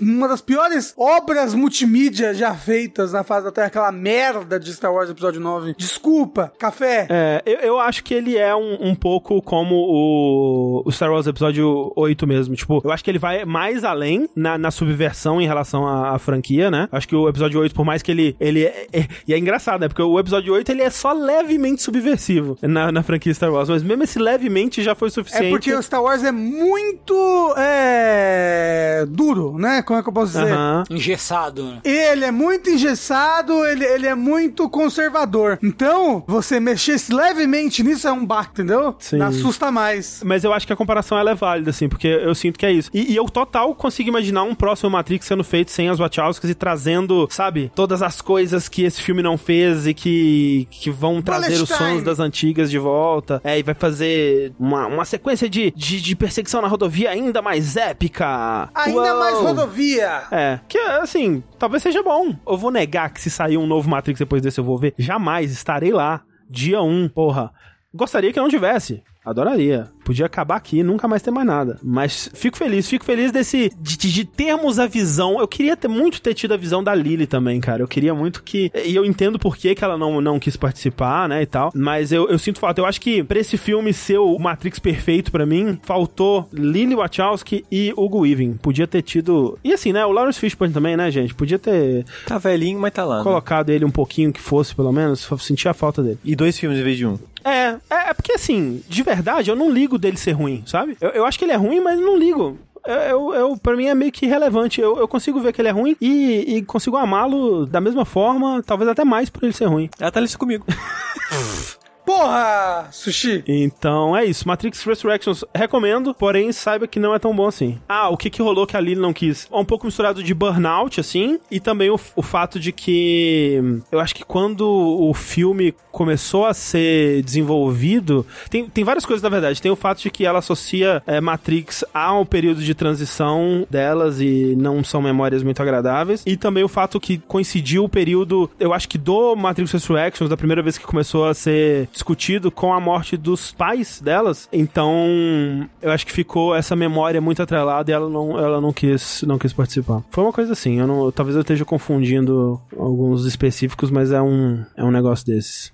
uma, 0.00 0.28
das, 0.28 0.40
piores 0.40 0.94
obras 0.96 1.54
multimídia 1.54 2.34
já 2.34 2.54
feitas 2.54 3.12
na 3.12 3.22
face 3.22 3.44
da 3.44 3.52
Terra, 3.52 3.66
aquela 3.66 3.92
merda 3.92 4.58
de 4.58 4.72
Star 4.72 4.92
Wars 4.92 5.10
Episódio 5.10 5.40
9. 5.40 5.74
Desculpa, 5.76 6.52
café. 6.58 7.06
É, 7.08 7.42
eu, 7.44 7.58
eu 7.60 7.80
acho 7.80 8.02
que 8.04 8.14
ele 8.14 8.36
é 8.36 8.54
um, 8.54 8.88
um 8.88 8.94
pouco 8.94 9.40
como 9.42 9.74
o, 9.76 10.82
o 10.84 10.92
Star 10.92 11.12
Wars 11.12 11.26
Episódio 11.26 11.92
8 11.96 12.26
mesmo. 12.26 12.54
Tipo, 12.54 12.80
eu 12.84 12.90
acho 12.90 13.04
que 13.04 13.10
ele 13.10 13.18
vai 13.18 13.44
mais 13.44 13.84
além 13.84 14.28
na, 14.34 14.58
na 14.58 14.70
subversão 14.70 15.40
em 15.40 15.46
relação 15.46 15.86
à, 15.86 16.14
à 16.14 16.18
franquia, 16.18 16.70
né? 16.70 16.88
Acho 16.92 17.08
que 17.08 17.16
o 17.16 17.28
Episódio 17.28 17.60
8, 17.60 17.74
por 17.74 17.84
mais 17.84 18.02
que 18.02 18.10
ele. 18.10 18.36
ele 18.40 18.64
é, 18.64 18.86
é- 18.92 19.08
e 19.26 19.34
é 19.34 19.38
engraçado, 19.38 19.80
né? 19.80 19.88
Porque 19.88 20.02
o 20.02 20.18
Episódio 20.18 20.52
8 20.54 20.70
ele 20.70 20.82
é 20.82 20.90
só 20.90 21.12
levemente 21.12 21.82
subversivo 21.82 22.56
na, 22.62 22.90
na 22.92 23.02
franquia 23.02 23.32
Star 23.32 23.52
Wars. 23.52 23.68
Mas 23.68 23.82
mesmo 23.82 24.02
esse 24.04 24.18
levemente 24.18 24.82
já 24.82 24.94
foi 24.94 25.10
suficiente. 25.10 25.46
É 25.46 25.50
porque 25.50 25.72
o 25.74 25.82
Star 25.82 26.02
Wars 26.02 26.24
é 26.24 26.32
muito 26.32 27.14
é, 27.56 29.04
duro, 29.08 29.56
né? 29.58 29.82
Como 29.82 29.98
é 29.98 30.02
que 30.02 30.08
eu 30.08 30.12
posso 30.12 30.32
dizer? 30.32 30.52
Aham. 30.52 30.84
Engessado. 30.90 31.64
né? 31.64 31.80
Ele 31.84 32.24
é 32.24 32.30
muito 32.30 32.70
engessado, 32.70 33.64
ele, 33.66 33.84
ele 33.84 34.06
é 34.06 34.14
muito 34.14 34.68
conservador. 34.68 35.58
Então, 35.62 36.22
você 36.26 36.60
mexer 36.60 36.96
levemente 37.10 37.82
nisso 37.82 38.08
é 38.08 38.12
um 38.12 38.24
baque, 38.24 38.50
entendeu? 38.52 38.94
Sim. 38.98 39.20
Assusta 39.20 39.70
mais. 39.70 40.22
Mas 40.24 40.44
eu 40.44 40.52
acho 40.52 40.66
que 40.66 40.72
a 40.72 40.76
comparação 40.76 41.18
ela 41.18 41.30
é 41.30 41.34
válida, 41.34 41.70
assim, 41.70 41.88
porque 41.88 42.08
eu 42.08 42.34
sinto 42.34 42.58
que 42.58 42.66
é 42.66 42.72
isso. 42.72 42.90
E, 42.92 43.12
e 43.12 43.16
eu 43.16 43.24
total 43.26 43.74
consigo 43.74 44.08
imaginar 44.08 44.42
um 44.42 44.54
próximo 44.54 44.90
Matrix 44.90 45.26
sendo 45.26 45.44
feito 45.44 45.70
sem 45.70 45.88
as 45.88 45.98
Wachowskis 45.98 46.50
e 46.50 46.54
trazendo, 46.54 47.28
sabe, 47.30 47.70
todas 47.74 48.02
as 48.02 48.20
coisas 48.20 48.68
que 48.68 48.82
esse 48.82 49.00
filme 49.00 49.22
não 49.22 49.36
fez 49.38 49.86
e 49.86 49.94
que, 49.94 50.66
que 50.70 50.90
vão 50.90 51.22
trazer 51.22 51.54
os 51.60 51.68
sons 51.68 52.02
das 52.02 52.18
antigas 52.18 52.70
de 52.70 52.78
volta. 52.78 53.40
É, 53.44 53.58
e 53.58 53.62
vai 53.62 53.74
fazer 53.74 54.52
uma, 54.58 54.86
uma 54.86 55.04
sequência 55.04 55.48
de, 55.48 55.72
de, 55.76 56.00
de 56.00 56.16
perseguição 56.16 56.60
na 56.60 56.68
rodovia 56.68 57.14
ainda 57.18 57.42
mais 57.42 57.76
épica. 57.76 58.68
Ainda 58.74 59.14
Uou! 59.14 59.18
mais 59.18 59.38
rodovia. 59.38 60.22
É, 60.30 60.60
que 60.68 60.78
assim, 60.78 61.42
talvez 61.58 61.82
seja 61.82 62.02
bom. 62.02 62.34
Eu 62.46 62.56
vou 62.56 62.70
negar 62.70 63.10
que 63.10 63.20
se 63.20 63.30
sair 63.30 63.56
um 63.56 63.66
novo 63.66 63.88
Matrix 63.88 64.18
depois 64.18 64.42
desse 64.42 64.58
eu 64.58 64.64
vou 64.64 64.78
ver. 64.78 64.94
Jamais 64.98 65.50
estarei 65.50 65.92
lá. 65.92 66.22
Dia 66.50 66.80
1, 66.82 67.10
porra. 67.10 67.52
Gostaria 67.94 68.32
que 68.32 68.40
não 68.40 68.48
tivesse. 68.48 69.02
Adoraria. 69.24 69.90
Podia 70.08 70.24
acabar 70.24 70.56
aqui 70.56 70.78
e 70.78 70.82
nunca 70.82 71.06
mais 71.06 71.20
ter 71.20 71.30
mais 71.30 71.46
nada. 71.46 71.78
Mas 71.82 72.30
fico 72.32 72.56
feliz, 72.56 72.88
fico 72.88 73.04
feliz 73.04 73.30
desse. 73.30 73.70
De, 73.78 73.96
de- 73.98 74.24
termos 74.24 74.78
a 74.78 74.86
visão. 74.86 75.38
Eu 75.38 75.46
queria 75.46 75.76
ter 75.76 75.86
muito 75.88 76.22
ter 76.22 76.32
tido 76.32 76.54
a 76.54 76.56
visão 76.56 76.82
da 76.82 76.94
Lily 76.94 77.26
também, 77.26 77.60
cara. 77.60 77.82
Eu 77.82 77.88
queria 77.88 78.14
muito 78.14 78.42
que. 78.42 78.72
E 78.86 78.96
eu 78.96 79.04
entendo 79.04 79.38
por 79.38 79.54
que, 79.54 79.74
que 79.74 79.84
ela 79.84 79.98
não, 79.98 80.18
não 80.22 80.38
quis 80.40 80.56
participar, 80.56 81.28
né? 81.28 81.42
E 81.42 81.46
tal. 81.46 81.70
Mas 81.74 82.10
eu, 82.10 82.26
eu 82.30 82.38
sinto 82.38 82.58
falta. 82.58 82.80
Eu 82.80 82.86
acho 82.86 82.98
que 83.02 83.22
pra 83.22 83.38
esse 83.38 83.58
filme 83.58 83.92
ser 83.92 84.16
o 84.18 84.38
Matrix 84.38 84.78
perfeito 84.78 85.30
pra 85.30 85.44
mim, 85.44 85.78
faltou 85.82 86.48
Lily 86.52 86.94
Wachowski 86.94 87.64
e 87.70 87.92
Hugo 87.94 88.20
Weaving. 88.20 88.54
Podia 88.54 88.86
ter 88.86 89.02
tido. 89.02 89.58
E 89.62 89.74
assim, 89.74 89.92
né? 89.92 90.06
O 90.06 90.12
Lawrence 90.12 90.40
Fishburne 90.40 90.72
também, 90.72 90.96
né, 90.96 91.10
gente? 91.10 91.34
Podia 91.34 91.58
ter 91.58 92.06
Tá 92.26 92.38
velhinho, 92.38 92.78
mas 92.78 92.92
tá 92.94 93.04
lá. 93.04 93.18
né? 93.18 93.22
colocado 93.24 93.68
ele 93.68 93.84
um 93.84 93.90
pouquinho 93.90 94.32
que 94.32 94.40
fosse, 94.40 94.74
pelo 94.74 94.90
menos. 94.92 95.28
Sentir 95.40 95.68
a 95.68 95.74
falta 95.74 96.02
dele. 96.02 96.18
E 96.24 96.34
dois 96.34 96.58
filmes 96.58 96.78
em 96.78 96.82
vez 96.82 96.96
de 96.96 97.04
um. 97.06 97.18
É, 97.44 97.76
é, 97.90 98.10
é 98.10 98.14
porque 98.14 98.32
assim, 98.32 98.82
de 98.88 99.02
verdade, 99.02 99.50
eu 99.50 99.56
não 99.56 99.70
ligo 99.70 99.97
dele 99.98 100.16
ser 100.16 100.32
ruim, 100.32 100.62
sabe? 100.66 100.96
Eu, 101.00 101.10
eu 101.10 101.26
acho 101.26 101.38
que 101.38 101.44
ele 101.44 101.52
é 101.52 101.56
ruim, 101.56 101.80
mas 101.80 101.98
não 102.00 102.16
ligo. 102.16 102.58
Eu, 102.86 102.94
eu, 102.94 103.34
eu, 103.34 103.56
pra 103.56 103.76
mim 103.76 103.86
é 103.86 103.94
meio 103.94 104.12
que 104.12 104.26
irrelevante. 104.26 104.80
Eu, 104.80 104.96
eu 104.96 105.06
consigo 105.06 105.40
ver 105.40 105.52
que 105.52 105.60
ele 105.60 105.68
é 105.68 105.72
ruim 105.72 105.96
e, 106.00 106.56
e 106.56 106.62
consigo 106.62 106.96
amá-lo 106.96 107.66
da 107.66 107.80
mesma 107.80 108.04
forma, 108.04 108.62
talvez 108.64 108.88
até 108.88 109.04
mais 109.04 109.28
por 109.28 109.44
ele 109.44 109.52
ser 109.52 109.66
ruim. 109.66 109.90
Ela 110.00 110.10
tá 110.10 110.20
ali 110.20 110.36
comigo. 110.36 110.64
Porra, 112.08 112.88
Sushi! 112.90 113.44
Então 113.46 114.16
é 114.16 114.24
isso. 114.24 114.48
Matrix 114.48 114.82
Resurrections 114.82 115.44
recomendo, 115.54 116.14
porém 116.14 116.50
saiba 116.52 116.88
que 116.88 116.98
não 116.98 117.14
é 117.14 117.18
tão 117.18 117.36
bom 117.36 117.46
assim. 117.46 117.78
Ah, 117.86 118.08
o 118.08 118.16
que 118.16 118.30
que 118.30 118.40
rolou 118.40 118.66
que 118.66 118.78
a 118.78 118.80
Lily 118.80 118.98
não 118.98 119.12
quis? 119.12 119.46
É 119.52 119.54
um 119.54 119.64
pouco 119.64 119.84
misturado 119.84 120.22
de 120.22 120.32
burnout, 120.32 120.98
assim, 120.98 121.38
e 121.50 121.60
também 121.60 121.90
o, 121.90 122.00
o 122.16 122.22
fato 122.22 122.58
de 122.58 122.72
que 122.72 123.62
eu 123.92 124.00
acho 124.00 124.14
que 124.14 124.24
quando 124.24 124.66
o 124.66 125.12
filme 125.12 125.74
começou 125.92 126.46
a 126.46 126.54
ser 126.54 127.22
desenvolvido, 127.24 128.24
tem, 128.48 128.66
tem 128.70 128.84
várias 128.84 129.04
coisas 129.04 129.22
na 129.22 129.28
verdade. 129.28 129.60
Tem 129.60 129.70
o 129.70 129.76
fato 129.76 130.00
de 130.00 130.10
que 130.10 130.24
ela 130.24 130.38
associa 130.38 131.02
é, 131.06 131.20
Matrix 131.20 131.84
a 131.92 132.14
um 132.18 132.24
período 132.24 132.62
de 132.62 132.74
transição 132.74 133.66
delas 133.68 134.18
e 134.18 134.54
não 134.56 134.82
são 134.82 135.02
memórias 135.02 135.42
muito 135.42 135.60
agradáveis. 135.60 136.22
E 136.24 136.38
também 136.38 136.64
o 136.64 136.68
fato 136.68 136.98
que 136.98 137.18
coincidiu 137.18 137.84
o 137.84 137.88
período, 137.88 138.50
eu 138.58 138.72
acho 138.72 138.88
que 138.88 138.96
do 138.96 139.36
Matrix 139.36 139.72
Resurrections, 139.72 140.30
da 140.30 140.38
primeira 140.38 140.62
vez 140.62 140.78
que 140.78 140.86
começou 140.86 141.26
a 141.26 141.34
ser 141.34 141.88
discutido 141.98 142.50
com 142.50 142.72
a 142.72 142.80
morte 142.80 143.16
dos 143.16 143.50
pais 143.50 144.00
delas. 144.00 144.48
Então, 144.52 145.68
eu 145.82 145.90
acho 145.90 146.06
que 146.06 146.12
ficou 146.12 146.54
essa 146.54 146.76
memória 146.76 147.20
muito 147.20 147.42
atrelada 147.42 147.90
e 147.90 147.94
ela 147.94 148.08
não, 148.08 148.38
ela 148.38 148.60
não 148.60 148.72
quis, 148.72 149.22
não 149.22 149.38
quis 149.38 149.52
participar. 149.52 150.02
Foi 150.10 150.24
uma 150.24 150.32
coisa 150.32 150.52
assim, 150.52 150.78
eu 150.78 150.86
não, 150.86 151.10
talvez 151.10 151.34
eu 151.34 151.42
esteja 151.42 151.64
confundindo 151.64 152.60
alguns 152.76 153.26
específicos, 153.26 153.90
mas 153.90 154.12
é 154.12 154.22
um, 154.22 154.64
é 154.76 154.84
um 154.84 154.90
negócio 154.90 155.26
desses. 155.26 155.72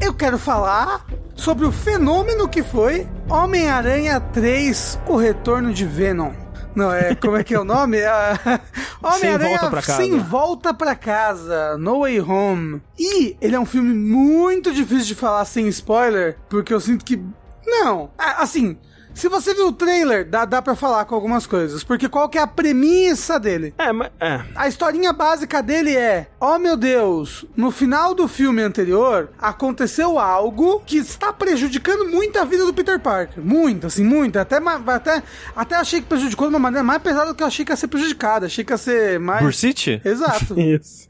Eu 0.00 0.14
quero 0.14 0.38
falar 0.38 1.06
sobre 1.34 1.66
o 1.66 1.72
fenômeno 1.72 2.48
que 2.48 2.62
foi 2.62 3.06
Homem-Aranha 3.28 4.20
3, 4.20 5.00
o 5.08 5.16
retorno 5.16 5.72
de 5.72 5.84
Venom. 5.84 6.32
Não, 6.74 6.92
é, 6.92 7.14
como 7.14 7.36
é 7.36 7.44
que 7.44 7.54
é 7.54 7.60
o 7.60 7.64
nome? 7.64 7.98
É, 7.98 8.10
Homem-Aranha. 9.02 9.58
Sem 9.82 10.18
volta 10.18 10.72
pra 10.72 10.94
casa, 10.94 11.76
No 11.78 12.00
Way 12.00 12.20
Home. 12.20 12.82
E 12.98 13.36
ele 13.40 13.56
é 13.56 13.60
um 13.60 13.66
filme 13.66 13.92
muito 13.92 14.72
difícil 14.72 15.06
de 15.06 15.14
falar 15.14 15.44
sem 15.44 15.66
spoiler, 15.68 16.36
porque 16.48 16.72
eu 16.72 16.80
sinto 16.80 17.04
que... 17.04 17.20
Não, 17.66 18.10
assim... 18.18 18.78
Se 19.14 19.28
você 19.28 19.54
viu 19.54 19.68
o 19.68 19.72
trailer, 19.72 20.28
dá, 20.28 20.44
dá 20.44 20.62
pra 20.62 20.74
falar 20.74 21.04
com 21.04 21.14
algumas 21.14 21.46
coisas. 21.46 21.84
Porque 21.84 22.08
qual 22.08 22.28
que 22.28 22.38
é 22.38 22.40
a 22.40 22.46
premissa 22.46 23.38
dele? 23.38 23.74
É, 23.76 23.92
mas. 23.92 24.10
É. 24.20 24.40
A 24.54 24.68
historinha 24.68 25.12
básica 25.12 25.62
dele 25.62 25.96
é: 25.96 26.28
Oh 26.40 26.58
meu 26.58 26.76
Deus, 26.76 27.44
no 27.56 27.70
final 27.70 28.14
do 28.14 28.26
filme 28.26 28.62
anterior 28.62 29.30
aconteceu 29.38 30.18
algo 30.18 30.80
que 30.86 30.98
está 30.98 31.32
prejudicando 31.32 32.08
muito 32.08 32.38
a 32.38 32.44
vida 32.44 32.64
do 32.64 32.72
Peter 32.72 32.98
Parker. 32.98 33.44
Muito, 33.44 33.86
assim, 33.86 34.04
muito. 34.04 34.38
Até, 34.38 34.58
até, 34.86 35.22
até 35.54 35.74
achei 35.76 36.00
que 36.00 36.06
prejudicou 36.06 36.48
de 36.48 36.54
uma 36.54 36.60
maneira 36.60 36.84
mais 36.84 37.02
pesada 37.02 37.26
do 37.26 37.34
que 37.34 37.42
eu 37.42 37.46
achei 37.46 37.64
que 37.64 37.72
ia 37.72 37.76
ser 37.76 37.88
prejudicada. 37.88 38.46
Achei 38.46 38.64
que 38.64 38.72
ia 38.72 38.78
ser 38.78 39.20
mais. 39.20 39.42
Bursite? 39.42 40.00
Exato. 40.04 40.54
Isso. 40.60 41.08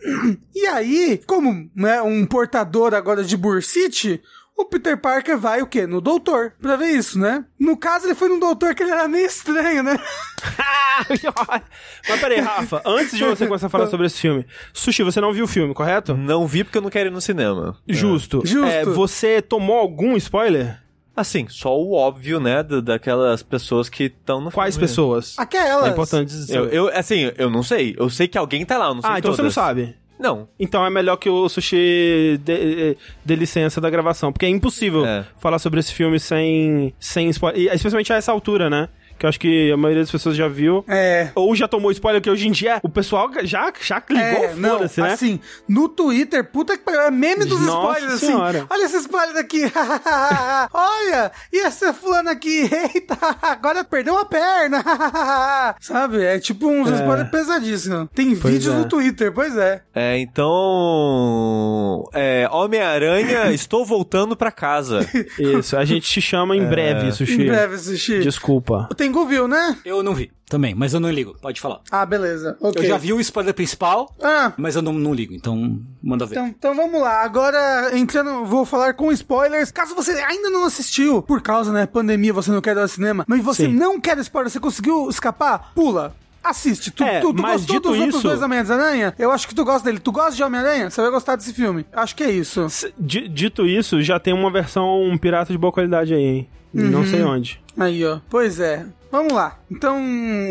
E 0.55 0.67
aí, 0.67 1.23
como 1.27 1.71
né, 1.75 2.03
um 2.03 2.27
portador 2.27 2.95
agora 2.95 3.23
de 3.23 3.37
Bursite, 3.37 4.21
o 4.61 4.65
Peter 4.65 4.97
Parker 5.01 5.39
vai 5.39 5.63
o 5.63 5.67
quê? 5.67 5.87
No 5.87 6.01
doutor, 6.01 6.53
pra 6.61 6.77
ver 6.77 6.89
isso, 6.91 7.19
né? 7.19 7.45
No 7.59 7.77
caso, 7.77 8.07
ele 8.07 8.15
foi 8.15 8.29
num 8.29 8.39
doutor 8.39 8.75
que 8.75 8.83
ele 8.83 8.93
era 8.93 9.09
meio 9.09 9.27
estranho, 9.27 9.83
né? 9.83 9.99
mas 12.09 12.21
peraí, 12.21 12.41
Rafa, 12.41 12.83
antes 12.85 13.17
de 13.17 13.25
você 13.25 13.47
começar 13.47 13.67
a 13.67 13.71
falar 13.71 13.87
sobre 13.87 14.07
esse 14.07 14.21
filme, 14.21 14.47
Sushi, 14.73 15.03
você 15.03 15.21
não 15.21 15.33
viu 15.33 15.45
o 15.45 15.49
filme, 15.49 15.75
correto? 15.75 16.17
Não 16.17 16.47
vi 16.47 16.65
porque 16.65 16.79
eu 16.79 16.83
não 16.83 16.91
quero 16.91 17.09
ir 17.09 17.13
no 17.13 17.21
cinema. 17.21 17.77
Justo. 17.89 18.43
Justo. 18.45 18.67
É, 18.67 18.85
você 18.85 19.41
tomou 19.43 19.79
algum 19.79 20.17
spoiler? 20.17 20.81
Assim, 21.17 21.47
só 21.49 21.77
o 21.77 21.93
óbvio, 21.93 22.41
né, 22.41 22.63
da- 22.63 22.81
daquelas 22.81 23.43
pessoas 23.43 23.89
que 23.89 24.05
estão 24.05 24.41
no 24.41 24.51
Quais 24.51 24.77
filme. 24.77 24.89
pessoas? 24.89 25.35
Aquelas. 25.37 25.87
É 25.87 25.91
importante 25.91 26.29
dizer. 26.29 26.57
Eu, 26.57 26.69
eu, 26.69 26.89
assim, 26.97 27.31
eu 27.37 27.51
não 27.51 27.63
sei. 27.63 27.95
Eu 27.99 28.09
sei 28.09 28.27
que 28.29 28.39
alguém 28.39 28.65
tá 28.65 28.79
lá, 28.79 28.87
eu 28.87 28.95
não 28.95 29.03
sei 29.03 29.11
ah, 29.11 29.19
então 29.19 29.35
você 29.35 29.43
não 29.43 29.51
sabe. 29.51 29.97
Não. 30.21 30.47
Então 30.59 30.85
é 30.85 30.91
melhor 30.91 31.17
que 31.17 31.31
o 31.31 31.49
Sushi 31.49 32.39
dê, 32.45 32.97
dê 33.25 33.35
licença 33.35 33.81
da 33.81 33.89
gravação, 33.89 34.31
porque 34.33 34.45
é 34.45 34.49
impossível 34.51 35.05
É. 35.07 35.25
falar 35.39 35.59
sobre 35.59 35.81
esse 35.81 35.95
filme 35.95 36.21
sem, 36.21 36.93
sem 37.01 37.31
spoiler. 37.31 37.61
E, 37.61 37.75
especialmente 37.75 38.13
a 38.13 38.17
essa 38.17 38.31
altura, 38.31 38.69
né? 38.69 38.89
Que 39.21 39.27
eu 39.27 39.29
acho 39.29 39.39
que 39.39 39.71
a 39.71 39.77
maioria 39.77 40.03
das 40.03 40.11
pessoas 40.11 40.35
já 40.35 40.49
viu. 40.49 40.83
É. 40.89 41.29
Ou 41.35 41.55
já 41.55 41.69
tomou 41.69 41.91
spoiler, 41.93 42.23
que 42.23 42.31
hoje 42.31 42.49
em 42.49 42.51
dia 42.51 42.81
o 42.83 42.89
pessoal 42.89 43.31
já, 43.45 43.71
já 43.79 44.03
ligou, 44.09 44.25
É, 44.25 44.49
foda-se, 44.57 45.01
né? 45.03 45.13
assim, 45.13 45.39
no 45.69 45.91
Twitter, 45.91 46.43
puta 46.51 46.75
que 46.79 46.83
pariu, 46.83 47.03
é 47.03 47.11
meme 47.11 47.45
dos 47.45 47.61
Nossa 47.61 47.99
spoilers, 47.99 48.21
senhora. 48.21 48.59
assim. 48.61 48.67
Olha 48.71 48.85
esse 48.87 48.97
spoiler 48.97 49.37
aqui, 49.37 49.63
olha, 50.73 51.31
e 51.53 51.61
essa 51.61 51.93
fulana 51.93 52.31
aqui, 52.31 52.63
eita, 52.95 53.19
agora 53.43 53.85
perdeu 53.85 54.15
uma 54.15 54.25
perna, 54.25 54.83
sabe? 55.81 56.25
É 56.25 56.39
tipo 56.39 56.67
uns 56.69 56.91
É. 56.91 56.95
spoilers 56.95 57.31
pesadíssimos. 57.31 58.09
Tem 58.15 58.35
Pois 58.35 58.55
vídeos 58.55 58.75
é. 58.75 58.79
no 58.79 58.87
Twitter, 58.89 59.33
pois 59.33 59.55
é. 59.57 59.83
É, 59.95 60.19
então. 60.19 62.05
É, 62.15 62.49
Homem-Aranha, 62.51 63.53
estou 63.53 63.85
voltando 63.85 64.35
pra 64.37 64.51
casa. 64.51 65.01
Isso, 65.39 65.77
a 65.77 65.85
gente 65.85 66.09
te 66.11 66.21
chama 66.21 66.57
em 66.57 66.65
breve, 66.67 67.13
Sushi. 67.13 67.43
Em 67.43 67.47
breve 67.47 67.75
assistir. 67.75 68.23
Desculpa. 68.23 68.89
O 68.91 68.95
Tengu 69.11 69.27
viu, 69.27 69.49
né? 69.49 69.77
Eu 69.85 70.03
não 70.05 70.15
vi 70.15 70.31
também, 70.49 70.73
mas 70.75 70.95
eu 70.95 71.01
não 71.01 71.11
ligo. 71.11 71.37
Pode 71.43 71.61
falar. 71.61 71.81
Ah, 71.91 72.07
beleza, 72.07 72.57
ok. 72.61 72.83
Eu 72.85 72.89
já 72.89 72.97
vi 72.97 73.13
o 73.13 73.21
spoiler 73.21 73.53
principal, 73.53 74.15
Ah, 74.23 74.53
mas 74.57 74.77
eu 74.77 74.83
não, 74.83 74.93
não 74.93 75.13
ligo, 75.13 75.35
então 75.35 75.81
manda 76.03 76.25
ver. 76.27 76.35
Então, 76.37 76.47
então 76.47 76.75
vamos 76.77 77.01
lá, 77.01 77.23
agora 77.23 77.91
entrando, 77.97 78.45
vou 78.45 78.65
falar 78.65 78.95
com 78.95 79.11
spoilers. 79.13 79.71
Caso 79.73 79.95
você 79.97 80.13
ainda 80.13 80.49
não 80.51 80.65
assistiu, 80.65 81.23
por 81.23 81.43
causa, 81.43 81.73
né, 81.73 81.87
pandemia, 81.87 82.33
você 82.33 82.51
não 82.53 82.61
quer 82.61 82.77
ir 82.77 82.81
ao 82.81 82.89
cinema, 82.89 83.25
mas 83.27 83.43
você 83.43 83.67
Sim. 83.67 83.73
não 83.75 84.01
quer 84.01 84.17
spoiler, 84.19 84.51
você 84.51 84.61
conseguiu 84.61 85.09
escapar, 85.11 85.73
pula. 85.75 86.15
Assiste, 86.43 86.91
tu, 86.91 87.05
É, 87.05 87.21
tu, 87.21 87.35
tu 87.35 87.43
mas 87.43 87.61
gostou 87.61 87.77
dito 87.77 87.89
dos 87.91 87.99
outros 87.99 88.15
isso- 88.21 88.29
dois 88.29 88.41
Homem-Aranha? 88.43 89.15
Eu 89.19 89.31
acho 89.31 89.47
que 89.47 89.55
tu 89.55 89.63
gosta 89.63 89.85
dele. 89.85 89.99
Tu 90.01 90.11
gosta 90.11 90.35
de 90.35 90.43
Homem-Aranha? 90.43 90.89
Você 90.89 91.03
vai 91.03 91.11
gostar 91.11 91.37
desse 91.37 91.53
filme. 91.53 91.85
Acho 91.93 92.17
que 92.17 92.23
é 92.25 92.31
isso. 92.31 92.67
Dito 92.99 93.67
isso, 93.67 94.01
já 94.03 94.19
tem 94.19 94.33
uma 94.33 94.51
versão 94.51 95.03
um 95.03 95.19
pirata 95.19 95.53
de 95.53 95.59
boa 95.59 95.71
qualidade 95.73 96.15
aí, 96.15 96.23
hein? 96.23 96.49
Não 96.73 97.05
sei 97.05 97.23
onde. 97.25 97.60
Aí, 97.77 98.05
ó. 98.05 98.21
Pois 98.29 98.61
é. 98.61 98.87
Vamos 99.11 99.33
lá. 99.33 99.59
Então, 99.71 99.99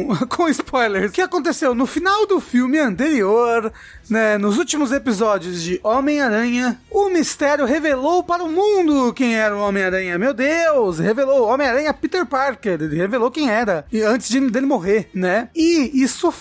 com 0.29 0.49
spoilers. 0.49 1.09
O 1.09 1.13
que 1.13 1.21
aconteceu? 1.21 1.73
No 1.73 1.85
final 1.85 2.25
do 2.27 2.41
filme 2.41 2.77
anterior, 2.77 3.71
né, 4.09 4.37
nos 4.37 4.57
últimos 4.57 4.91
episódios 4.91 5.63
de 5.63 5.79
Homem-Aranha, 5.81 6.79
o 6.91 7.09
mistério 7.09 7.65
revelou 7.65 8.21
para 8.21 8.43
o 8.43 8.51
mundo 8.51 9.13
quem 9.13 9.35
era 9.35 9.55
o 9.55 9.61
Homem-Aranha. 9.61 10.17
Meu 10.17 10.33
Deus! 10.33 10.99
Revelou 10.99 11.47
Homem-Aranha 11.47 11.93
Peter 11.93 12.25
Parker. 12.25 12.81
Ele 12.81 12.97
revelou 12.97 13.31
quem 13.31 13.49
era. 13.49 13.85
E 13.91 14.01
antes 14.01 14.27
de, 14.27 14.39
dele 14.49 14.65
morrer, 14.65 15.09
né? 15.13 15.49
E 15.55 16.01
isso 16.01 16.31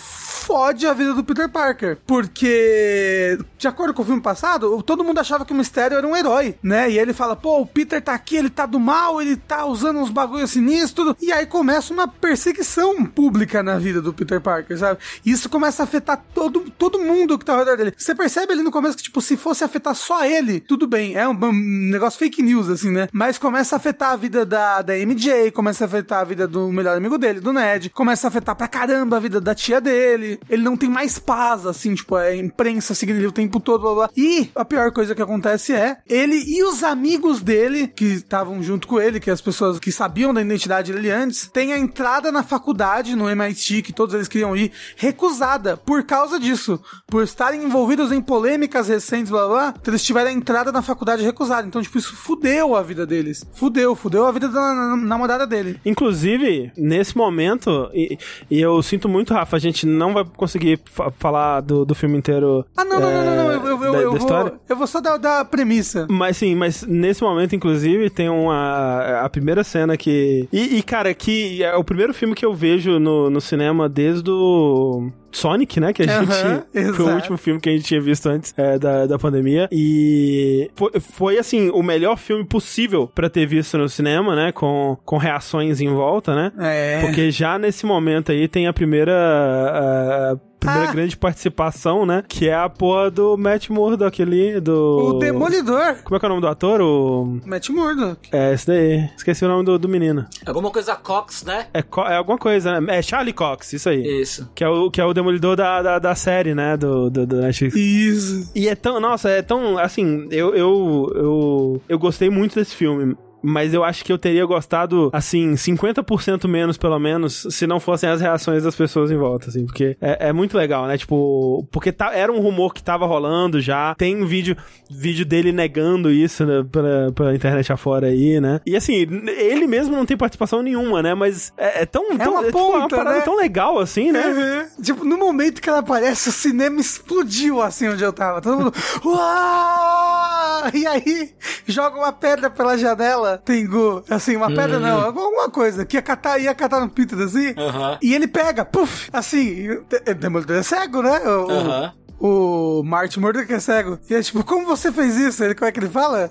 fode 0.49 0.86
a 0.86 0.94
vida 0.94 1.12
do 1.12 1.22
Peter 1.22 1.46
Parker. 1.46 1.99
Porque, 2.07 3.38
de 3.59 3.68
acordo 3.68 3.92
com 3.92 4.01
o 4.01 4.05
filme 4.07 4.22
passado, 4.22 4.82
todo 4.82 5.05
mundo 5.05 5.18
achava 5.18 5.44
que 5.44 5.53
o 5.53 5.57
mistério 5.57 5.99
era 5.99 6.07
um 6.07 6.16
herói, 6.16 6.55
né? 6.62 6.90
E 6.90 6.99
ele 6.99 7.12
fala, 7.12 7.36
pô, 7.36 7.61
o 7.61 7.66
Peter 7.66 8.01
tá 8.01 8.14
aqui, 8.14 8.36
ele 8.36 8.49
tá 8.49 8.64
do 8.64 8.80
mal, 8.80 9.20
ele 9.20 9.36
tá 9.36 9.66
usando 9.66 9.99
uns 9.99 10.09
bagulhos 10.09 10.53
sinistros. 10.53 11.14
E 11.20 11.30
aí 11.30 11.44
começa 11.44 11.92
uma 11.92 12.09
perseguição 12.09 13.05
pública 13.05 13.62
na 13.62 13.78
vida 13.78 14.01
do 14.01 14.14
Peter 14.14 14.40
Parker, 14.40 14.78
sabe? 14.78 14.99
Isso 15.22 15.51
começa 15.51 15.82
a 15.82 15.84
afetar 15.84 16.24
todo, 16.32 16.61
todo 16.78 16.99
mundo 16.99 17.38
que 17.38 17.44
tá 17.44 17.53
ao 17.53 17.59
redor 17.59 17.76
dele. 17.76 17.92
Você 17.94 18.14
percebe 18.14 18.55
ali 18.55 18.62
no 18.62 18.70
começo 18.70 18.96
que, 18.96 19.03
tipo, 19.03 19.20
se 19.20 19.36
fosse 19.36 19.64
afetar 19.64 19.94
só 19.94 20.24
ele, 20.24 20.61
tudo 20.61 20.86
bem. 20.86 21.14
É 21.14 21.28
um, 21.28 21.32
um 21.32 21.90
negócio 21.90 22.18
fake 22.18 22.42
news, 22.42 22.70
assim, 22.70 22.90
né? 22.90 23.09
Mas 23.12 23.36
começa 23.36 23.76
a 23.76 23.76
afetar 23.76 24.12
a 24.12 24.16
vida 24.16 24.46
da, 24.46 24.80
da 24.80 24.96
MJ, 24.96 25.51
começa 25.51 25.84
a 25.84 25.86
afetar 25.86 26.20
a 26.20 26.24
vida 26.24 26.49
do 26.49 26.72
melhor 26.72 26.96
amigo 26.96 27.18
dele, 27.18 27.38
do 27.38 27.53
Ned, 27.53 27.90
começa 27.90 28.26
a 28.26 28.28
afetar 28.28 28.57
pra 28.57 28.66
caramba 28.66 29.18
a 29.18 29.20
vida 29.20 29.42
da 29.42 29.55
tia 29.55 29.78
dele, 29.78 30.38
ele, 30.49 30.62
não 30.62 30.76
tem 30.76 30.89
mais 30.89 31.18
paz, 31.18 31.66
assim, 31.66 31.95
tipo, 31.95 32.14
a 32.16 32.34
imprensa 32.34 32.95
seguindo 32.95 33.16
ele 33.16 33.26
o 33.26 33.32
tempo 33.32 33.61
todo, 33.61 33.82
blá 33.82 33.95
blá. 33.95 34.11
E 34.16 34.51
a 34.55 34.64
pior 34.64 34.91
coisa 34.93 35.14
que 35.14 35.22
acontece 35.22 35.72
é 35.72 35.99
ele 36.09 36.34
e 36.47 36.62
os 36.64 36.82
amigos 36.82 37.41
dele, 37.41 37.86
que 37.89 38.05
estavam 38.05 38.62
junto 38.62 38.86
com 38.89 39.01
ele, 39.01 39.20
que 39.20 39.30
as 39.30 39.41
pessoas 39.41 39.78
que 39.78 39.91
sabiam 39.93 40.32
da 40.34 40.41
identidade 40.43 40.93
dele 40.93 41.11
antes, 41.11 41.47
têm 41.49 41.72
a 41.72 41.78
entrada 41.78 42.30
na 42.32 42.43
faculdade, 42.43 43.14
no 43.16 43.28
MIT, 43.28 43.82
que 43.82 43.93
todos 43.93 44.14
eles 44.14 44.28
queriam 44.28 44.57
ir, 44.57 44.72
recusada 44.97 45.76
por 45.76 46.03
causa 46.05 46.39
disso. 46.39 46.80
Por 47.07 47.22
estarem 47.24 47.62
envolvidos 47.64 48.12
em 48.12 48.20
polêmicas 48.20 48.89
recentes, 48.89 49.30
blá 49.30 49.47
blá, 49.47 49.72
blá 49.72 49.74
eles 49.86 50.05
tiveram 50.05 50.28
a 50.30 50.32
entrada 50.32 50.70
na 50.70 50.82
faculdade 50.82 51.22
recusada. 51.22 51.66
Então, 51.66 51.80
tipo, 51.82 51.97
isso 51.99 52.14
fudeu 52.14 52.76
a 52.76 52.82
vida 52.82 53.07
deles. 53.07 53.45
Fudeu, 53.55 53.95
fudeu 53.95 54.26
a 54.26 54.32
vida 54.32 54.49
da 54.49 54.61
na- 54.61 54.74
na- 54.74 54.97
namorada 54.97 55.47
dele. 55.47 55.80
Inclusive, 55.84 56.70
nesse 56.76 57.16
momento, 57.16 57.91
e, 57.95 58.18
e 58.51 58.61
eu 58.61 58.82
sinto 58.82 59.09
muito, 59.09 59.32
Rafa, 59.34 59.57
a 59.57 59.61
gente 59.61 59.86
não 59.86 60.12
vai 60.12 60.24
conseguir 60.37 60.81
fa- 60.85 61.11
falar 61.11 61.61
do, 61.61 61.85
do 61.85 61.95
filme 61.95 62.16
inteiro. 62.18 62.64
Ah, 62.76 62.85
não, 62.85 63.01
não, 63.01 63.11
não, 63.11 63.24
não, 63.24 63.37
não. 63.37 63.53
Eu, 63.53 63.66
eu, 63.66 63.85
eu, 63.85 63.93
da- 63.93 63.99
eu 64.01 64.12
da 64.12 64.18
vou, 64.18 64.59
eu 64.68 64.76
vou 64.76 64.87
só 64.87 65.01
dar, 65.01 65.16
dar 65.16 65.41
a 65.41 65.45
premissa. 65.45 66.07
Mas 66.11 66.37
sim, 66.37 66.55
mas 66.55 66.83
nesse 66.83 67.22
momento, 67.22 67.55
inclusive, 67.55 68.11
tem 68.11 68.29
uma. 68.29 69.20
A 69.22 69.29
primeira 69.29 69.62
cena 69.64 69.97
que. 69.97 70.49
E, 70.53 70.79
e, 70.79 70.83
cara, 70.83 71.12
que 71.14 71.62
é 71.62 71.74
o 71.76 71.85
primeiro 71.85 72.12
filme 72.14 72.35
que 72.35 72.45
eu 72.45 72.55
vejo 72.55 72.99
no, 72.99 73.31
no 73.31 73.41
cinema 73.41 73.89
desde 73.89 74.31
o. 74.31 75.11
Sonic, 75.31 75.81
né? 75.81 75.93
Que 75.93 76.03
a 76.03 76.20
Aham, 76.20 76.64
gente. 76.74 76.93
Foi 76.97 77.05
o 77.05 77.14
último 77.14 77.37
filme 77.37 77.61
que 77.61 77.68
a 77.68 77.72
gente 77.72 77.85
tinha 77.85 78.01
visto 78.01 78.29
antes 78.29 78.55
é, 78.57 78.79
da, 78.79 79.07
da 79.07 79.18
pandemia. 79.18 79.68
E 79.70 80.70
foi, 80.74 80.91
foi, 81.01 81.39
assim, 81.39 81.70
o 81.70 81.83
melhor 81.83 82.16
filme 82.16 82.45
possível 82.45 83.07
pra 83.07 83.29
ter 83.29 83.47
visto 83.47 83.76
no 83.79 83.89
cinema, 83.89 84.35
né? 84.35 84.53
Com, 84.53 84.97
com 85.05 85.16
reações 85.16 85.81
em 85.81 85.89
volta, 85.89 86.35
né? 86.35 86.53
É. 86.59 87.01
Porque 87.01 87.31
já 87.31 87.59
nesse 87.59 87.85
momento 87.87 88.33
aí 88.33 88.49
tem 88.49 88.66
a 88.66 88.72
primeira. 88.72 89.12
a 89.12 90.47
primeira 90.59 90.88
Ah. 90.88 90.92
grande 90.92 91.16
participação, 91.16 92.04
né? 92.06 92.22
Que 92.26 92.48
é 92.48 92.54
a 92.54 92.68
porra 92.68 93.11
do 93.11 93.36
Matt 93.36 93.68
Murdock 93.70 94.22
ali, 94.22 94.61
do. 94.61 95.14
O 95.16 95.18
Demolidor. 95.18 95.96
Como 96.04 96.16
é 96.16 96.18
que 96.18 96.24
é 96.24 96.28
o 96.28 96.30
nome 96.30 96.40
do 96.40 96.48
ator? 96.48 96.80
O. 96.80 97.38
Matt 97.46 97.68
Murdock. 97.70 98.28
É, 98.32 98.52
esse 98.52 98.66
daí. 98.66 99.09
Esqueci 99.16 99.44
o 99.44 99.48
nome 99.48 99.64
do, 99.64 99.78
do 99.78 99.88
menino. 99.88 100.26
Alguma 100.46 100.70
coisa 100.70 100.94
Cox, 100.96 101.44
né? 101.44 101.66
É, 101.72 101.82
Co- 101.82 102.06
é 102.06 102.16
alguma 102.16 102.38
coisa, 102.38 102.80
né? 102.80 102.98
É 102.98 103.02
Charlie 103.02 103.32
Cox, 103.32 103.72
isso 103.72 103.88
aí. 103.88 104.02
Isso. 104.20 104.50
Que 104.54 104.64
é 104.64 104.68
o, 104.68 104.90
que 104.90 105.00
é 105.00 105.04
o 105.04 105.14
demolidor 105.14 105.56
da, 105.56 105.80
da, 105.82 105.98
da 105.98 106.14
série, 106.14 106.54
né? 106.54 106.76
Do, 106.76 107.09
do, 107.11 107.26
do 107.26 107.36
Netflix. 107.36 107.76
Isso. 107.76 108.50
E 108.54 108.68
é 108.68 108.74
tão. 108.74 108.98
Nossa, 109.00 109.28
é 109.30 109.42
tão. 109.42 109.78
Assim, 109.78 110.26
eu, 110.30 110.54
eu, 110.54 111.12
eu, 111.14 111.82
eu 111.88 111.98
gostei 111.98 112.30
muito 112.30 112.54
desse 112.56 112.74
filme. 112.74 113.16
Mas 113.43 113.72
eu 113.72 113.84
acho 113.84 114.05
que 114.05 114.12
eu 114.12 114.18
teria 114.18 114.45
gostado, 114.45 115.11
assim, 115.12 115.55
50% 115.55 116.49
menos, 116.49 116.76
pelo 116.76 116.99
menos, 116.99 117.47
se 117.51 117.66
não 117.66 117.78
fossem 117.78 118.09
as 118.09 118.20
reações 118.20 118.62
das 118.62 118.74
pessoas 118.74 119.11
em 119.11 119.16
volta, 119.16 119.49
assim. 119.49 119.64
Porque 119.64 119.97
é, 120.01 120.28
é 120.28 120.32
muito 120.32 120.57
legal, 120.57 120.86
né? 120.86 120.97
Tipo, 120.99 121.66
porque 121.70 121.93
tá, 121.93 122.12
era 122.14 122.32
um 122.32 122.41
rumor 122.41 122.74
que 122.74 122.82
tava 122.82 123.07
rolando 123.07 123.61
já. 123.61 123.95
Tem 123.95 124.20
um 124.20 124.26
vídeo, 124.26 124.57
vídeo 124.91 125.24
dele 125.24 125.53
negando 125.53 126.11
isso 126.11 126.45
né, 126.45 126.64
pra, 126.70 127.12
pra 127.12 127.34
internet 127.34 127.72
afora 127.72 128.09
aí, 128.09 128.41
né? 128.41 128.61
E 128.66 128.76
assim, 128.76 128.95
ele 128.95 129.66
mesmo 129.66 129.95
não 129.95 130.07
tem 130.07 130.16
participação 130.16 130.62
nenhuma, 130.62 131.03
né? 131.03 131.14
Mas 131.14 131.53
é, 131.57 131.82
é 131.82 131.86
tão. 131.86 132.16
tão 132.16 132.32
uma 132.32 132.45
tipo, 132.45 132.59
uma 132.59 132.80
ponta, 132.82 132.97
parada 132.97 133.18
né? 133.18 133.24
tão 133.24 133.36
legal, 133.36 133.78
assim, 133.78 134.12
né? 134.12 134.26
Uhum. 134.26 134.82
Tipo, 134.82 135.05
no 135.05 135.16
momento 135.16 135.61
que 135.61 135.68
ela 135.68 135.78
aparece, 135.78 136.28
o 136.28 136.32
cinema 136.32 136.80
explodiu 136.80 137.61
assim 137.61 137.89
onde 137.89 138.03
eu 138.03 138.12
tava. 138.12 138.41
Todo 138.41 138.59
mundo. 138.59 138.74
Uau! 139.05 140.70
E 140.74 140.86
aí, 140.86 141.30
joga 141.66 141.99
uma 141.99 142.12
pedra 142.12 142.51
pela 142.51 142.76
janela, 142.76 143.28
Tengu. 143.37 144.03
Assim, 144.09 144.37
uma 144.37 144.47
pedra 144.49 144.79
não, 144.81 145.05
alguma 145.05 145.51
coisa. 145.51 145.85
Que 145.85 145.97
ia 145.99 146.03
catar, 146.03 146.39
ia 146.39 146.55
catar 146.55 146.81
no 146.81 146.89
Peter 146.89 147.18
assim. 147.18 147.53
Aham. 147.59 147.99
E 148.01 148.14
ele 148.14 148.26
pega, 148.26 148.64
puf! 148.64 149.11
Assim, 149.12 149.68
o 149.70 149.85
Demolidor 150.14 150.57
é 150.57 150.62
cego, 150.62 151.03
né? 151.03 151.18
O, 151.26 151.47
o- 151.47 151.51
Aham. 151.51 151.93
o 152.20 152.83
Martin 152.85 153.20
Murdock 153.20 153.53
é 153.53 153.61
cego. 153.61 153.99
E 154.09 154.14
é 154.14 154.22
tipo, 154.22 154.43
como 154.45 154.64
você 154.66 154.91
fez 154.91 155.16
isso? 155.16 155.45
Ele, 155.45 155.55
como 155.55 155.68
é 155.68 155.72
que 155.72 155.81
ele 155.81 155.89
fala? 155.91 156.31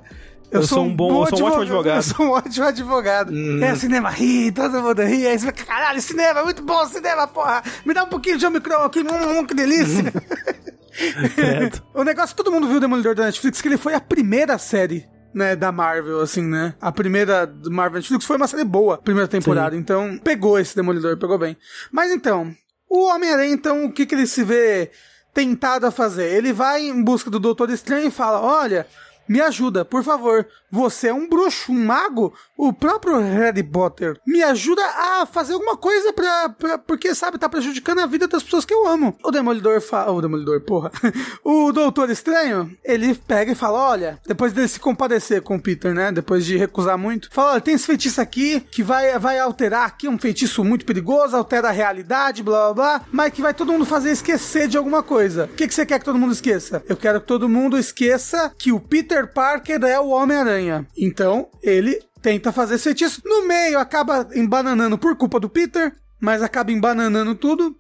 Eu 0.50 0.64
sou 0.64 0.86
um 0.86 0.96
bom- 0.96 1.26
eu 1.26 1.38
sou 1.38 1.46
um 1.46 1.52
ótimo 1.52 1.62
advogado. 1.62 1.96
Eu 2.00 2.02
sou 2.04 2.26
um 2.26 2.30
ótimo 2.32 2.66
advogado. 2.66 3.34
É, 3.62 3.76
cinema 3.76 4.10
ri, 4.10 4.50
todo 4.52 4.82
mundo 4.82 5.02
ri. 5.04 5.28
Aí 5.28 5.38
você 5.38 5.48
fica, 5.48 5.66
caralho, 5.66 6.02
cinema, 6.02 6.42
muito 6.44 6.64
bom 6.64 6.86
cinema, 6.86 7.28
porra. 7.28 7.62
Me 7.86 7.94
dá 7.94 8.06
um 8.06 8.08
pouquinho 8.08 8.38
de 8.38 8.46
Omicron 8.46 8.84
aqui, 8.84 9.02
hum, 9.02 9.40
hum, 9.40 9.46
que 9.46 9.54
delícia. 9.54 10.06
Credo. 11.36 11.82
o 11.94 12.04
negócio, 12.04 12.36
todo 12.36 12.52
mundo 12.52 12.68
viu 12.68 12.78
o 12.78 12.80
Demolidor 12.80 13.14
da 13.14 13.26
Netflix, 13.26 13.62
que 13.62 13.68
ele 13.68 13.78
foi 13.78 13.94
a 13.94 14.00
primeira 14.00 14.58
série. 14.58 15.06
Né, 15.38 15.56
da 15.56 15.72
Marvel, 15.72 16.20
assim, 16.20 16.42
né? 16.42 16.74
A 16.82 16.92
primeira 16.92 17.46
do 17.46 17.70
Marvel 17.70 18.00
Netflix 18.00 18.26
foi 18.26 18.38
uma 18.38 18.48
série 18.48 18.64
boa, 18.64 18.98
primeira 18.98 19.28
temporada. 19.28 19.76
Então, 19.76 20.18
pegou 20.18 20.58
esse 20.58 20.76
Demolidor, 20.76 21.16
pegou 21.16 21.38
bem. 21.38 21.56
Mas 21.92 22.12
então, 22.12 22.52
o 22.90 23.06
Homem-Aranha, 23.06 23.54
então, 23.54 23.86
o 23.86 23.92
que, 23.92 24.08
que 24.08 24.16
ele 24.16 24.26
se 24.26 24.44
vê 24.44 24.90
tentado 25.36 25.86
a 25.86 25.92
fazer? 25.92 26.26
Ele 26.34 26.52
vai 26.52 26.82
em 26.82 27.04
busca 27.04 27.30
do 27.30 27.40
Doutor 27.40 27.70
Estranho 27.70 28.08
e 28.08 28.12
fala: 28.12 28.42
Olha, 28.42 28.88
me 29.28 29.42
ajuda, 29.42 29.84
por 29.86 30.04
favor. 30.04 30.46
Você 30.70 31.08
é 31.08 31.14
um 31.14 31.30
bruxo, 31.30 31.72
um 31.72 31.86
mago? 31.86 32.34
O 32.58 32.74
próprio 32.74 33.20
Harry 33.20 33.64
Potter. 33.64 34.20
Me 34.28 34.44
ajuda 34.44 34.82
a 34.84 35.26
fazer 35.26 35.54
alguma 35.54 35.78
coisa 35.78 36.12
pra, 36.12 36.50
pra- 36.50 36.78
Porque, 36.78 37.16
sabe, 37.16 37.38
tá 37.38 37.48
prejudicando 37.48 38.00
a 38.00 38.06
vida 38.06 38.28
das 38.28 38.44
pessoas 38.44 38.66
que 38.66 38.74
eu 38.74 38.86
amo. 38.86 39.16
O 39.24 39.32
Demolidor 39.32 39.80
fala. 39.80 40.12
O 40.12 40.22
Demolidor, 40.22 40.60
porra. 40.62 40.92
o 41.44 41.72
Doutor 41.72 42.10
Estranho, 42.10 42.76
ele 42.84 43.16
pega 43.16 43.52
e 43.52 43.56
fala: 43.56 43.80
Olha, 43.80 44.20
depois 44.28 44.52
dele 44.52 44.68
se 44.68 44.80
compadecer 44.80 45.42
com 45.42 45.56
o 45.56 45.62
Peter, 45.62 45.94
né? 45.94 46.12
Depois 46.12 46.46
de 46.46 46.58
recusar 46.58 46.98
muito, 46.98 47.30
fala: 47.32 47.54
Olha, 47.54 47.62
tem 47.62 47.74
esse 47.76 47.86
feitiço 47.86 48.20
aqui 48.20 48.60
que 48.60 48.84
vai, 48.84 49.18
vai 49.20 49.40
alterar 49.40 49.86
aqui, 49.86 50.08
um 50.10 50.18
feitiço 50.20 50.64
muito 50.66 50.86
perigoso, 50.86 51.36
altera 51.38 51.70
a 51.70 51.72
realidade, 51.72 52.44
blá 52.44 52.74
blá 52.74 52.98
blá, 52.98 53.06
mas 53.12 53.32
que 53.32 53.42
vai 53.42 53.54
todo 53.54 53.72
mundo 53.72 53.86
fazer 53.86 54.12
esquecer 54.12 54.68
de 54.68 54.78
alguma 54.78 55.02
coisa. 55.02 55.46
O 55.46 55.56
que, 55.56 55.66
que 55.68 55.74
você 55.74 55.86
quer 55.86 56.00
que 56.00 56.06
todo 56.06 56.20
mundo 56.20 56.34
esqueça? 56.34 56.84
Eu 56.90 56.98
quero 56.98 57.22
que 57.22 57.28
todo 57.28 57.48
mundo 57.48 57.78
esqueça 57.78 58.52
que 58.58 58.72
o 58.74 58.80
Peter 58.80 59.17
Parker 59.26 59.84
é 59.84 60.00
o 60.00 60.10
Homem-Aranha. 60.10 60.86
Então, 60.96 61.50
ele 61.64 62.00
tenta 62.22 62.52
fazer 62.52 62.76
esse 62.76 62.84
feitiço. 62.84 63.22
No 63.26 63.48
meio, 63.48 63.80
acaba 63.80 64.28
embananando 64.36 64.98
por 64.98 65.16
culpa 65.16 65.40
do 65.40 65.50
Peter, 65.50 65.96
mas 66.20 66.44
acaba 66.44 66.72
embananando 66.72 67.34
tudo. 67.34 67.76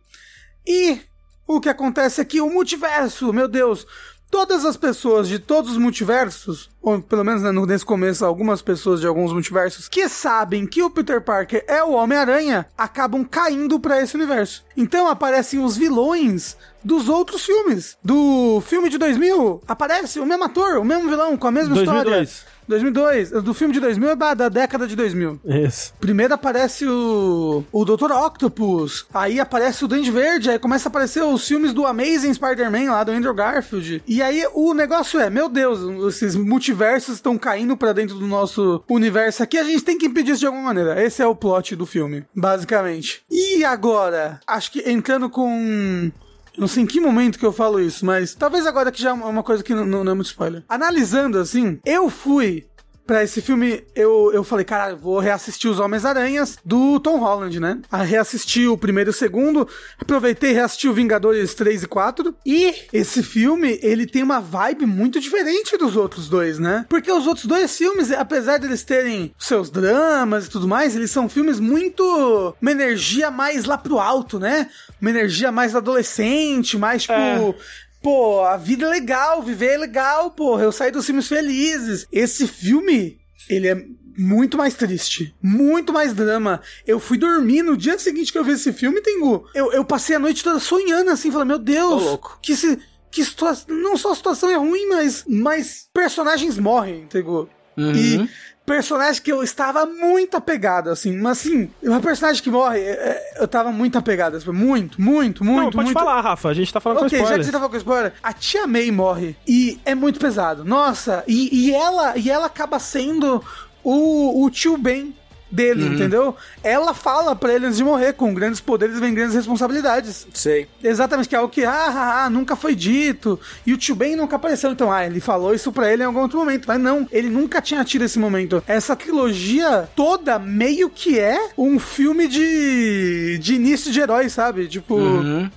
E 0.65 0.99
o 1.47 1.61
que 1.61 1.69
acontece 1.69 2.21
é 2.21 2.25
que 2.25 2.41
o 2.41 2.49
multiverso, 2.49 3.31
meu 3.31 3.47
Deus, 3.47 3.85
todas 4.30 4.65
as 4.65 4.78
pessoas 4.78 5.28
de 5.28 5.39
todos 5.39 5.71
os 5.71 5.78
multiversos, 5.78 6.69
ou 6.82 7.01
pelo 7.01 7.23
menos 7.23 7.41
né, 7.41 7.51
nesse 7.51 7.86
começo, 7.86 8.25
algumas 8.25 8.61
pessoas 8.61 9.01
de 9.01 9.07
alguns 9.07 9.34
multiversos, 9.34 9.88
que 9.88 10.07
sabem 10.07 10.65
que 10.65 10.84
o 10.84 10.89
Peter 10.89 11.21
Parker 11.21 11.63
é 11.67 11.84
o 11.84 11.91
Homem-Aranha, 11.91 12.65
acabam 12.78 13.23
caindo 13.23 13.80
pra 13.80 14.01
esse 14.01 14.15
universo. 14.15 14.63
Então 14.75 15.07
aparecem 15.07 15.63
os 15.63 15.78
vilões 15.78 16.57
dos 16.84 17.09
outros 17.09 17.45
filmes. 17.45 17.97
Do 18.03 18.61
filme 18.65 18.89
de 18.89 18.97
2000, 18.97 19.61
aparece 19.67 20.19
o 20.19 20.25
mesmo 20.25 20.45
ator, 20.45 20.78
o 20.78 20.86
mesmo 20.86 21.09
vilão, 21.09 21.36
com 21.38 21.47
a 21.47 21.51
mesma 21.51 21.75
2002. 21.75 22.30
história. 22.30 22.57
2002. 22.68 23.32
Do 23.32 23.53
filme 23.53 23.74
de 23.74 23.80
2000 23.80 24.09
é 24.09 24.15
da, 24.15 24.34
da 24.34 24.49
década 24.49 24.88
de 24.88 24.95
2000. 24.95 25.39
Isso. 25.45 25.93
Primeiro 25.99 26.34
aparece 26.34 26.86
o, 26.88 27.63
o 27.72 27.86
Dr. 27.86 28.11
Octopus, 28.11 29.05
aí 29.13 29.39
aparece 29.39 29.86
o 29.86 29.88
Duende 29.88 30.11
Verde, 30.11 30.49
aí 30.49 30.59
começa 30.59 30.88
a 30.88 30.89
aparecer 30.89 31.24
os 31.24 31.47
filmes 31.47 31.74
do 31.74 31.86
Amazing 31.86 32.34
Spider-Man 32.34 32.91
lá 32.91 33.03
do 33.03 33.11
Andrew 33.11 33.34
Garfield. 33.34 34.03
E 34.07 34.22
aí 34.22 34.45
o 34.53 34.74
negócio 34.74 35.20
é, 35.20 35.30
meu 35.30 35.49
Deus, 35.49 35.80
esses 36.13 36.36
multiversos 36.36 37.15
estão 37.15 37.38
caindo 37.38 37.78
pra 37.78 37.93
dentro 37.93 38.15
do 38.15 38.28
nosso 38.28 38.84
universo 38.89 39.43
aqui, 39.43 39.57
a 39.57 39.63
gente 39.63 39.84
tem 39.84 39.97
que 39.97 40.05
impedir 40.05 40.32
isso 40.32 40.41
de 40.41 40.47
alguma 40.47 40.65
maneira. 40.65 41.01
Esse 41.03 41.22
é 41.22 41.28
o 41.28 41.36
plot 41.36 41.76
do 41.76 41.86
filme, 41.86 42.26
basicamente. 42.36 43.24
E 43.30 43.63
agora, 43.63 44.39
acho 44.47 44.72
que 44.72 44.89
entrando 44.89 45.30
com 45.30 46.11
eu 46.58 46.62
não 46.62 46.68
sei 46.68 46.84
em 46.84 46.86
que 46.88 46.99
momento 46.99 47.38
que 47.38 47.45
eu 47.45 47.53
falo 47.53 47.80
isso, 47.80 48.05
mas 48.05 48.34
talvez 48.34 48.66
agora 48.66 48.91
que 48.91 49.01
já 49.01 49.12
é 49.12 49.14
uma 49.14 49.43
coisa 49.43 49.64
que 49.64 49.74
não, 49.76 49.86
não- 49.86 50.03
não 50.03 50.12
é 50.12 50.16
muito 50.16 50.28
spoiler. 50.28 50.64
Analisando 50.68 51.38
assim, 51.38 51.80
eu 51.86 52.10
fui 52.10 52.66
pra 53.08 53.24
esse 53.24 53.41
filme, 53.41 53.84
eu, 53.95 54.32
eu 54.34 54.43
falei, 54.43 54.66
cara, 54.66 54.91
eu 54.91 54.97
vou 54.97 55.20
reassistir 55.20 55.72
os 55.72 55.80
Homens-Aranhas 55.80 56.58
do 56.64 56.99
Tom 56.99 57.18
Holland, 57.20 57.60
né? 57.60 57.80
A 57.89 58.03
reassistir 58.03 58.70
o 58.70 58.78
primeiro 58.78 59.10
e 59.10 59.12
o 59.12 59.14
segundo, 59.14 59.68
aproveitei 59.97 60.51
e 60.51 60.53
reassisti 60.53 60.89
o 60.89 60.93
Vingadores 60.93 61.53
3 61.55 61.84
e 61.84 61.88
4. 61.88 62.36
E 62.45 62.76
esse 62.91 63.24
filme, 63.24 63.80
ele 63.82 64.05
tem 64.05 64.22
uma 64.22 64.41
vibe 64.41 64.86
muito 64.86 65.20
diferente 65.20 65.78
dos 65.78 65.95
outros 65.95 66.28
dois, 66.28 66.60
né? 66.60 66.86
Porque 66.89 67.12
os 67.12 67.26
outros 67.26 67.45
dois 67.45 67.76
filmes, 67.76 68.12
apesar 68.12 68.60
deles 68.60 68.84
terem 68.84 69.34
seus 69.39 69.70
dramas 69.70 70.45
e 70.45 70.49
tudo 70.49 70.68
mais, 70.68 70.95
eles 70.95 71.10
são 71.10 71.30
filmes 71.30 71.60
muito. 71.60 72.55
uma 72.62 72.72
energia 72.72 73.32
mais 73.32 73.64
lá 73.64 73.78
pro 73.78 73.99
alto, 73.99 74.38
né? 74.38 74.70
Uma 74.99 75.10
energia 75.10 75.51
mais 75.51 75.76
adolescente, 75.76 76.78
mais 76.78 77.03
tipo. 77.03 77.14
É. 77.14 77.86
Pô, 78.08 78.39
a 78.45 78.55
vida 78.55 78.86
é 78.86 78.89
legal, 78.89 79.43
viver 79.43 79.74
é 79.74 79.78
legal, 79.78 80.32
porra. 80.32 80.64
Eu 80.64 80.72
saí 80.72 80.89
dos 80.89 81.05
filmes 81.05 81.28
felizes. 81.28 82.08
Esse 82.10 82.47
filme, 82.47 83.20
ele 83.49 83.68
é 83.68 83.86
muito 84.18 84.58
mais 84.58 84.76
triste. 84.76 85.36
Muito 85.43 85.91
mais 85.91 86.14
drama. 86.14 86.62
Eu 86.86 87.01
fui 87.01 87.18
dormir 87.18 87.64
no 87.64 87.76
dia 87.76 87.99
seguinte 87.99 88.32
que 88.32 88.38
eu 88.38 88.45
vi 88.45 88.53
esse 88.53 88.72
filme, 88.72 89.01
Tengu. 89.01 89.45
Eu, 89.53 89.74
eu 89.74 89.84
passei 89.84 90.16
a 90.16 90.20
noite 90.20 90.41
toda 90.41 90.58
sonhando 90.58 91.12
assim, 91.12 91.30
falando, 91.30 91.49
meu 91.49 91.60
Deus, 91.60 92.01
louco. 92.01 92.39
que 92.41 92.55
se. 92.55 92.80
Que 93.12 93.26
situação. 93.26 93.76
Não 93.76 93.97
só 93.97 94.14
a 94.14 94.16
situação 94.16 94.49
é 94.49 94.55
ruim, 94.55 94.88
mas. 94.88 95.26
Mas 95.28 95.89
personagens 95.93 96.58
morrem, 96.58 97.08
Tengu. 97.08 97.49
E 97.78 98.26
personagem 98.68 99.24
que 99.24 99.32
eu 99.32 99.41
estava 99.41 99.86
muito 99.86 100.36
apegado, 100.36 100.89
assim. 100.89 101.18
Mas 101.18 101.39
assim, 101.39 101.72
uma 101.82 102.01
personagem 102.01 102.43
que 102.43 102.51
morre, 102.51 102.80
é, 102.82 102.91
é, 102.91 103.41
eu 103.41 103.47
tava 103.47 103.72
muito 103.72 103.97
apegado. 103.97 104.34
Muito, 104.53 105.01
muito, 105.01 105.43
muito, 105.43 105.63
Não, 105.63 105.72
pode 105.72 105.86
muito. 105.86 105.93
falar, 105.93 106.20
Rafa. 106.20 106.49
A 106.49 106.53
gente 106.53 106.72
tá 106.72 106.82
falando 106.82 107.05
Ok, 107.05 107.09
com 107.09 107.15
já 107.15 107.18
que 107.18 107.24
spoiler. 107.24 107.45
você 107.45 107.51
tá 107.51 107.57
falando 107.59 107.72
com 107.72 107.78
spoiler, 107.78 108.13
a 108.22 108.34
tia 108.34 108.68
May 108.68 108.91
morre. 108.91 109.38
E 109.47 109.80
é 109.86 109.95
muito 109.95 110.20
pesado. 110.20 110.65
Nossa, 110.65 111.24
e, 111.26 111.70
e 111.70 111.74
ela 111.74 112.18
e 112.18 112.30
ela 112.30 112.47
acaba 112.47 112.78
sendo 112.78 113.41
o, 113.82 114.43
o 114.43 114.49
tio 114.49 114.78
Ben 114.78 115.15
dele, 115.49 115.85
entendeu? 115.87 116.35
Ela 116.63 116.93
fala 116.93 117.35
pra 117.35 117.53
ele 117.53 117.65
antes 117.65 117.77
de 117.77 117.83
morrer, 117.83 118.13
com 118.13 118.33
grandes 118.33 118.59
poderes 118.59 118.99
vem 118.99 119.13
grandes 119.13 119.35
responsabilidades. 119.35 120.27
Sei. 120.33 120.67
Exatamente, 120.83 121.29
que 121.29 121.35
é 121.35 121.41
o 121.41 121.49
que, 121.49 121.63
ah, 121.63 121.87
ah, 121.87 122.25
ah, 122.25 122.29
nunca 122.29 122.55
foi 122.55 122.75
dito. 122.75 123.39
E 123.65 123.73
o 123.73 123.77
tio 123.77 123.95
Ben 123.95 124.15
nunca 124.15 124.35
apareceu. 124.35 124.71
Então, 124.71 124.91
ah, 124.91 125.05
ele 125.05 125.19
falou 125.19 125.53
isso 125.53 125.71
pra 125.71 125.91
ele 125.91 126.03
em 126.03 126.05
algum 126.05 126.21
outro 126.21 126.39
momento. 126.39 126.65
Mas 126.67 126.79
não, 126.79 127.07
ele 127.11 127.29
nunca 127.29 127.61
tinha 127.61 127.83
tido 127.83 128.03
esse 128.03 128.19
momento. 128.19 128.63
Essa 128.67 128.95
trilogia 128.95 129.89
toda 129.95 130.39
meio 130.39 130.89
que 130.89 131.19
é 131.19 131.51
um 131.57 131.79
filme 131.79 132.27
de, 132.27 133.37
de 133.39 133.55
início 133.55 133.91
de 133.91 133.99
herói, 133.99 134.29
sabe? 134.29 134.67
Tipo, 134.67 134.97